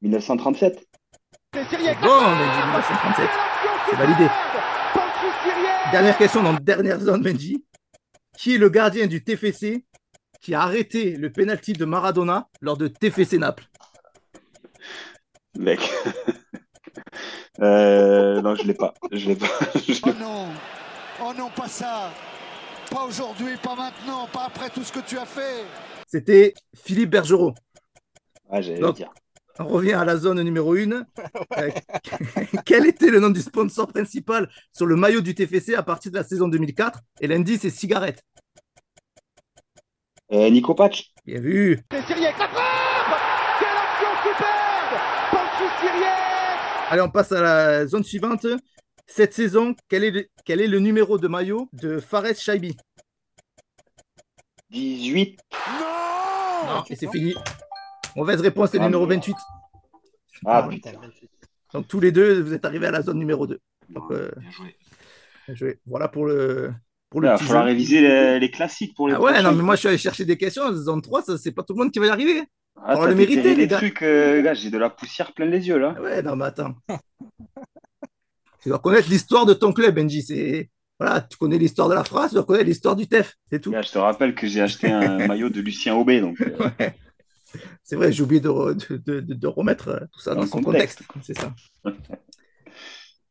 1937. 0.02 0.86
C'est 1.54 1.70
Cyriac, 1.70 2.00
Bon, 2.02 2.08
Benji, 2.08 2.60
1937. 2.66 3.30
C'est 3.90 3.96
validé. 3.96 4.28
Dernière 5.92 6.18
question 6.18 6.44
dans 6.44 6.54
dernière 6.54 7.00
zone, 7.00 7.22
Benji. 7.22 7.64
Qui 8.38 8.56
est 8.56 8.58
le 8.58 8.70
gardien 8.70 9.08
du 9.08 9.24
TFC 9.24 9.86
qui 10.42 10.54
a 10.54 10.62
arrêté 10.62 11.16
le 11.16 11.32
penalty 11.32 11.74
de 11.74 11.86
Maradona 11.86 12.48
lors 12.62 12.78
de 12.78 12.88
TFC 12.88 13.40
Naples? 13.40 13.68
Mec. 15.58 15.80
euh, 17.62 18.42
non, 18.42 18.54
je 18.54 18.64
l'ai 18.64 18.74
pas. 18.76 18.94
Je 19.12 19.30
l'ai 19.30 19.36
pas. 19.36 19.48
Je 19.76 19.94
l'ai 19.94 20.00
Oh 20.04 20.14
non 20.20 20.48
Oh 21.20 21.34
non, 21.36 21.50
pas 21.50 21.68
ça 21.68 22.12
Pas 22.90 23.06
aujourd'hui, 23.06 23.58
pas 23.62 23.76
maintenant, 23.76 24.28
pas 24.32 24.46
après 24.46 24.70
tout 24.70 24.84
ce 24.84 24.92
que 24.92 25.00
tu 25.00 25.18
as 25.18 25.26
fait 25.26 25.66
C'était 26.08 26.54
Philippe 26.76 27.10
Bergerot. 27.10 27.54
Ah, 28.50 28.62
j'allais 28.62 28.80
Donc, 28.80 29.00
le 29.00 29.06
dire. 29.06 29.12
On 29.60 29.66
revient 29.68 29.94
à 29.94 30.06
la 30.06 30.18
zone 30.18 30.42
numéro 30.42 30.76
1. 30.76 31.04
quel 32.66 32.86
était 32.86 33.10
le 33.10 33.20
nom 33.20 33.30
du 33.30 33.42
sponsor 33.42 33.88
principal 33.88 34.50
sur 34.72 34.86
le 34.86 34.96
maillot 34.96 35.22
du 35.22 35.36
TFC 35.36 35.74
à 35.76 35.84
partir 35.84 36.12
de 36.12 36.18
la 36.18 36.24
saison 36.24 36.48
2004 36.48 37.00
Et 37.22 37.28
l'indice 37.28 37.66
est 37.66 37.70
cigarette. 37.72 38.24
Euh, 40.32 40.50
Nico 40.50 40.74
Patch. 40.76 41.12
Bien 41.26 41.40
vu. 41.40 41.80
C'est 41.92 42.06
Cyriac, 42.06 42.38
la 42.38 42.48
frappe 42.48 43.20
Quelle 43.60 43.68
action 43.68 44.10
superbe 44.24 45.02
Patrice 45.32 45.80
Cyriac 45.82 46.60
Allez, 46.90 47.02
on 47.02 47.10
passe 47.10 47.32
à 47.32 47.42
la 47.42 47.88
zone 47.88 48.04
suivante. 48.04 48.46
Cette 49.08 49.34
saison, 49.34 49.74
quel 49.88 50.04
est 50.04 50.12
le, 50.12 50.28
quel 50.46 50.62
est 50.62 50.68
le 50.68 50.80
numéro 50.80 51.18
de 51.18 51.28
maillot 51.28 51.70
de 51.74 52.00
Fares 52.00 52.36
Shaibi 52.36 52.76
18. 54.70 55.40
Non, 56.66 56.84
et 56.90 56.96
c'est 56.96 57.10
fini. 57.10 57.34
Mauvaise 58.16 58.42
réponse, 58.42 58.72
c'est 58.72 58.78
le 58.78 58.84
Ah, 58.84 58.88
numéro 58.88 59.06
mais- 59.08 59.16
28. 59.16 59.36
Ah, 60.46 60.64
Ah, 60.64 60.68
putain. 60.68 60.92
Donc 61.74 61.88
tous 61.88 62.00
les 62.00 62.12
deux, 62.12 62.42
vous 62.42 62.54
êtes 62.54 62.66
arrivés 62.66 62.88
à 62.88 62.92
la 62.92 63.02
zone 63.02 63.18
numéro 63.20 63.48
2. 63.48 63.60
Donc, 63.90 64.12
euh, 64.12 64.30
Bien 64.38 64.52
joué. 64.52 64.76
bien 65.48 65.56
joué. 65.56 65.80
Voilà 65.86 66.08
pour 66.10 66.26
le, 66.26 66.74
pour 67.10 67.22
le 67.22 67.28
Il 67.28 67.32
va 67.32 67.38
falloir 67.38 67.64
jeu. 67.64 67.70
réviser 67.70 68.02
les, 68.02 68.40
les 68.40 68.52
classiques 68.52 68.94
pour 68.96 69.08
les 69.08 69.16
Ah 69.16 69.22
ouais, 69.22 69.42
non, 69.42 69.54
mais 69.54 69.64
moi 69.64 69.76
je 69.76 69.80
suis 69.80 69.88
allé 69.88 69.98
chercher 69.98 70.26
des 70.26 70.38
questions. 70.38 70.72
Zone 70.74 71.02
3, 71.02 71.22
ça, 71.24 71.38
c'est 71.38 71.52
pas 71.54 71.64
tout 71.64 71.74
le 71.74 71.80
monde 71.84 71.92
qui 71.92 72.00
va 72.00 72.08
y 72.08 72.10
arriver. 72.10 72.44
Ah, 72.84 72.96
t'as 72.96 73.08
le 73.08 73.16
mériter, 73.16 73.42
les 73.42 73.56
des 73.56 73.68
gars. 73.68 73.78
trucs, 73.78 74.02
euh, 74.04 74.42
gars, 74.42 74.54
j'ai 74.54 74.70
de 74.70 74.78
la 74.78 74.90
poussière 74.90 75.34
plein 75.34 75.46
les 75.46 75.66
yeux 75.68 75.78
là. 75.80 75.96
Ah 75.98 76.02
Ouais, 76.02 76.22
non, 76.22 76.36
mais 76.36 76.46
attends. 76.46 76.76
Tu 78.68 78.70
dois 78.72 78.80
connaître 78.80 79.10
l'histoire 79.10 79.46
de 79.46 79.54
ton 79.54 79.72
club, 79.72 79.96
Benji. 79.96 80.22
C'est... 80.24 80.70
Voilà, 81.00 81.22
tu 81.22 81.38
connais 81.38 81.58
l'histoire 81.58 81.88
de 81.88 81.94
la 81.94 82.04
phrase, 82.04 82.32
tu 82.32 82.36
dois 82.36 82.44
connaître 82.44 82.66
l'histoire 82.66 82.98
du 82.98 83.08
TEF. 83.08 83.36
C'est 83.50 83.62
tout. 83.62 83.74
Je 83.74 83.92
te 83.92 83.98
rappelle 83.98 84.36
que 84.36 84.46
j'ai 84.46 84.60
acheté 84.62 84.88
un 84.92 85.26
maillot 85.28 85.50
de 85.50 85.62
Lucien 85.62 85.96
Aubé, 85.96 86.20
donc 86.20 86.42
euh, 86.42 86.50
Ouais. 86.80 86.94
C'est 87.82 87.96
vrai, 87.96 88.12
j'ai 88.12 88.24
oublié 88.24 88.42
de, 88.42 88.50
re- 88.50 88.76
de- 88.76 88.98
de- 89.22 89.34
de 89.34 89.48
remettre 89.48 89.88
euh, 89.88 90.00
tout 90.12 90.20
ça 90.20 90.36
dans, 90.36 90.46
son 90.46 90.62
contexte. 90.62 91.02
C'est 91.24 91.38
ça. 91.40 91.56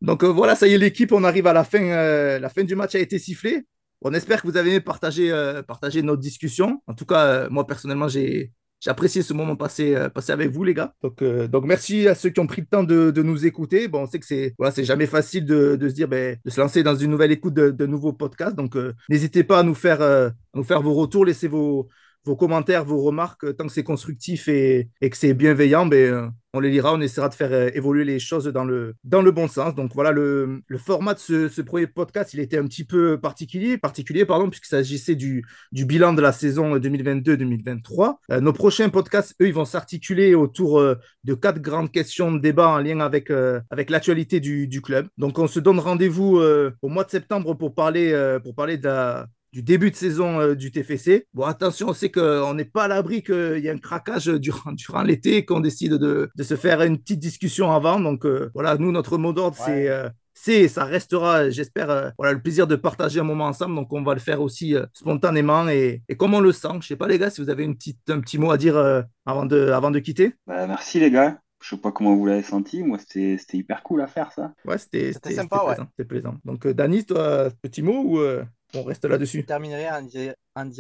Donc 0.01 0.25
euh, 0.25 0.29
voilà, 0.29 0.55
ça 0.55 0.67
y 0.67 0.73
est, 0.73 0.79
l'équipe, 0.79 1.13
on 1.13 1.23
arrive 1.23 1.47
à 1.47 1.53
la 1.53 1.65
fin. 1.65 1.83
euh, 1.83 2.39
la 2.39 2.49
fin 2.49 2.65
du 2.65 2.75
match 2.75 2.95
a 2.95 2.99
été 2.99 3.19
sifflée. 3.19 3.67
On 4.01 4.15
espère 4.15 4.41
que 4.41 4.47
vous 4.47 4.57
avez 4.57 4.71
aimé 4.71 4.81
partager, 4.81 5.31
euh, 5.31 5.63
partager 5.63 6.01
notre 6.03 6.23
discussion. 6.23 6.83
En 6.87 6.95
tout 6.95 7.05
cas, 7.05 7.49
moi 7.51 7.67
personnellement, 7.67 8.09
j'ai, 8.09 8.53
j'ai 8.87 9.23
ce 9.23 9.33
moment 9.33 9.57
passé, 9.57 9.95
euh, 9.95 10.09
passé 10.09 10.33
avec 10.33 10.51
vous, 10.51 10.65
les 10.65 10.75
gars. 10.75 10.95
Donc, 11.03 11.23
euh, 11.23 11.49
donc, 11.49 11.65
merci 11.65 12.09
à 12.09 12.15
ceux 12.15 12.31
qui 12.31 12.41
ont 12.41 12.47
pris 12.47 12.63
le 12.63 12.67
temps 12.67 12.85
de, 12.85 13.23
nous 13.23 13.47
écouter. 13.47 13.89
Bon, 13.89 14.03
on 14.03 14.07
sait 14.07 14.19
que 14.19 14.27
c'est 14.27 14.55
voilà, 14.59 14.73
jamais 14.77 15.07
facile 15.07 15.45
ben, 15.45 15.77
de 15.77 16.51
se 16.51 16.61
lancer 16.61 16.83
dans 16.83 16.95
une 16.95 17.11
nouvelle 17.11 17.33
écoute 17.33 17.55
de, 17.55 17.87
nouveaux 17.87 18.13
podcasts. 18.13 18.57
Donc, 18.57 18.77
euh, 18.77 18.95
n'hésitez 19.09 19.45
pas 19.45 19.61
à 19.61 19.63
nous 19.63 19.75
faire 19.75 20.33
vos 20.55 20.95
retours, 20.95 21.25
laissez 21.25 21.49
vos, 21.49 21.89
vos 22.27 22.37
commentaires, 22.37 22.85
vos 22.85 23.01
remarques, 23.03 23.45
euh, 23.45 23.53
tant 23.53 23.67
que 23.67 23.73
c'est 23.73 23.85
constructif 23.85 24.49
et, 24.49 24.89
et 25.01 25.11
que 25.11 25.17
c'est 25.17 25.33
bienveillant, 25.33 25.87
ben, 25.87 26.13
euh, 26.13 26.29
on 26.53 26.61
les 26.61 26.71
lira, 26.71 26.93
on 26.93 27.01
essaiera 27.01 27.29
de 27.29 27.35
faire 27.35 27.53
euh, 27.53 27.71
évoluer 27.73 28.05
les 28.05 28.19
choses 28.19 28.47
dans 28.47 28.65
le, 28.65 28.95
dans 29.05 29.23
le 29.23 29.31
bon 29.31 29.47
sens. 29.47 29.77
Donc 29.77 29.93
voilà, 29.95 30.11
le, 30.11 30.61
le 30.67 30.79
format 30.79 31.15
de 31.15 31.21
ce, 31.21 31.49
ce 31.49 31.63
premier 31.63 31.87
podcast, 31.87 32.35
il 32.35 32.41
était 32.41 32.59
un 32.59 32.67
petit 32.67 32.85
peu 32.85 33.21
particulier, 33.21 33.79
particulier 33.79 34.25
pardon, 34.25 34.51
puisqu'il 34.51 34.71
s'agissait 34.71 35.15
du, 35.15 35.45
du 35.71 35.85
bilan 35.87 36.15
de 36.15 36.21
la 36.21 36.33
saison 36.33 36.77
2022-2023. 36.77 38.17
Euh, 38.33 38.41
nos 38.41 38.53
prochains 38.53 38.89
podcasts, 38.89 39.37
eux, 39.41 39.47
ils 39.47 39.55
vont 39.55 39.65
s'articuler 39.65 40.35
autour 40.35 40.83
de 41.25 41.35
quatre 41.35 41.61
grandes 41.61 41.93
questions 41.93 42.33
de 42.33 42.41
débat 42.41 42.71
en 42.71 42.79
lien 42.79 42.99
avec, 43.01 43.31
avec 43.71 43.91
l'actualité 43.91 44.41
du, 44.41 44.67
du 44.67 44.81
club. 44.83 45.07
Donc 45.17 45.39
on 45.39 45.47
se 45.47 45.61
donne 45.61 45.79
rendez-vous 45.79 46.41
au 46.83 46.89
mois 46.89 47.05
de 47.05 47.11
septembre 47.11 47.55
pour 47.55 47.75
parler, 47.75 48.39
pour 48.43 48.55
parler 48.55 48.79
de 48.79 48.87
la, 48.87 49.27
du 49.57 49.63
début 49.63 49.91
de 49.91 49.97
saison 49.97 50.39
euh, 50.39 50.55
du 50.55 50.71
TFC. 50.71 51.27
Bon, 51.33 51.45
attention, 51.45 51.89
on 51.89 51.95
sait 51.95 52.11
qu'on 52.11 52.53
n'est 52.53 52.67
pas 52.67 52.85
à 52.85 52.89
l'abri 52.89 53.23
qu'il 53.23 53.61
y 53.61 53.71
a 53.71 53.73
un 53.73 53.79
craquage 53.79 54.27
durant, 54.27 54.73
durant 54.73 55.03
l'été, 55.03 55.47
qu'on 55.47 55.61
décide 55.61 55.95
de, 55.95 56.29
de, 56.37 56.43
se 56.43 56.57
faire 56.57 56.83
une 56.83 56.99
petite 56.99 57.21
discussion 57.21 57.73
avant. 57.73 57.99
Donc 57.99 58.27
euh, 58.27 58.51
voilà, 58.53 58.77
nous, 58.77 58.93
notre 58.93 59.17
mot 59.17 59.33
d'ordre, 59.33 59.59
ouais. 59.61 59.65
c'est... 59.65 59.89
Euh, 59.89 60.11
c'est, 60.39 60.69
ça 60.69 60.85
restera, 60.85 61.49
j'espère, 61.49 61.89
euh, 61.89 62.11
voilà, 62.19 62.35
le 62.35 62.43
plaisir 62.43 62.67
de 62.67 62.77
partager 62.77 63.21
un 63.21 63.25
moment 63.25 63.47
ensemble. 63.47 63.75
Donc, 63.75 63.91
on 63.95 64.03
va 64.03 64.13
le 64.13 64.21
faire 64.21 64.43
aussi 64.43 64.75
euh, 64.75 64.85
spontanément 64.93 65.67
et, 65.67 66.03
et, 66.11 66.15
comme 66.15 66.35
on 66.35 66.41
le 66.41 66.53
sent. 66.53 66.69
Je 66.83 66.89
sais 66.89 66.97
pas, 66.97 67.09
les 67.09 67.19
gars, 67.19 67.31
si 67.31 67.41
vous 67.41 67.49
avez 67.49 67.65
une 67.65 67.75
petite, 67.75 68.11
un 68.11 68.21
petit 68.21 68.37
mot 68.37 68.51
à 68.51 68.59
dire 68.59 68.77
euh, 68.77 69.01
avant, 69.25 69.47
de, 69.47 69.71
avant 69.71 69.91
de 69.91 69.99
quitter. 69.99 70.35
Bah, 70.47 70.67
merci, 70.67 71.01
les 71.01 71.11
gars. 71.11 71.39
Je 71.63 71.71
sais 71.71 71.81
pas 71.81 71.91
comment 71.91 72.15
vous 72.15 72.27
l'avez 72.27 72.43
senti. 72.43 72.83
Moi, 72.83 72.99
c'était 72.99 73.39
hyper 73.55 73.83
cool 73.83 74.03
à 74.03 74.07
faire, 74.07 74.31
ça. 74.31 74.53
Ouais, 74.65 74.79
c'était 74.79 75.13
sympa, 75.13 75.65
ouais. 75.65 75.75
C'était 75.75 76.07
plaisant. 76.07 76.37
Donc, 76.45 76.67
euh, 76.67 76.75
Danis, 76.75 77.07
toi, 77.07 77.49
petit 77.63 77.83
mot 77.83 78.03
ou 78.05 78.19
euh, 78.19 78.45
on 78.75 78.83
reste 78.83 79.05
là-dessus 79.05 79.41
Je 79.41 79.47
terminerai 79.47 79.89
en, 79.89 80.07
en, 80.55 80.71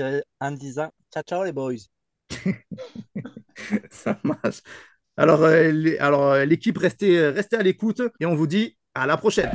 en, 0.41 0.51
disant 0.53 0.91
ciao, 1.13 1.23
ciao, 1.23 1.45
les 1.45 1.53
boys. 1.53 1.75
ça 3.91 4.19
marche. 4.23 4.63
Alors, 5.17 5.43
euh, 5.45 5.95
alors 6.01 6.37
l'équipe, 6.39 6.77
restez, 6.79 7.29
restez 7.29 7.57
à 7.57 7.63
l'écoute 7.63 8.03
et 8.21 8.27
on 8.27 8.35
vous 8.35 8.47
dit 8.47 8.77
à 8.95 9.07
la 9.07 9.17
prochaine. 9.17 9.51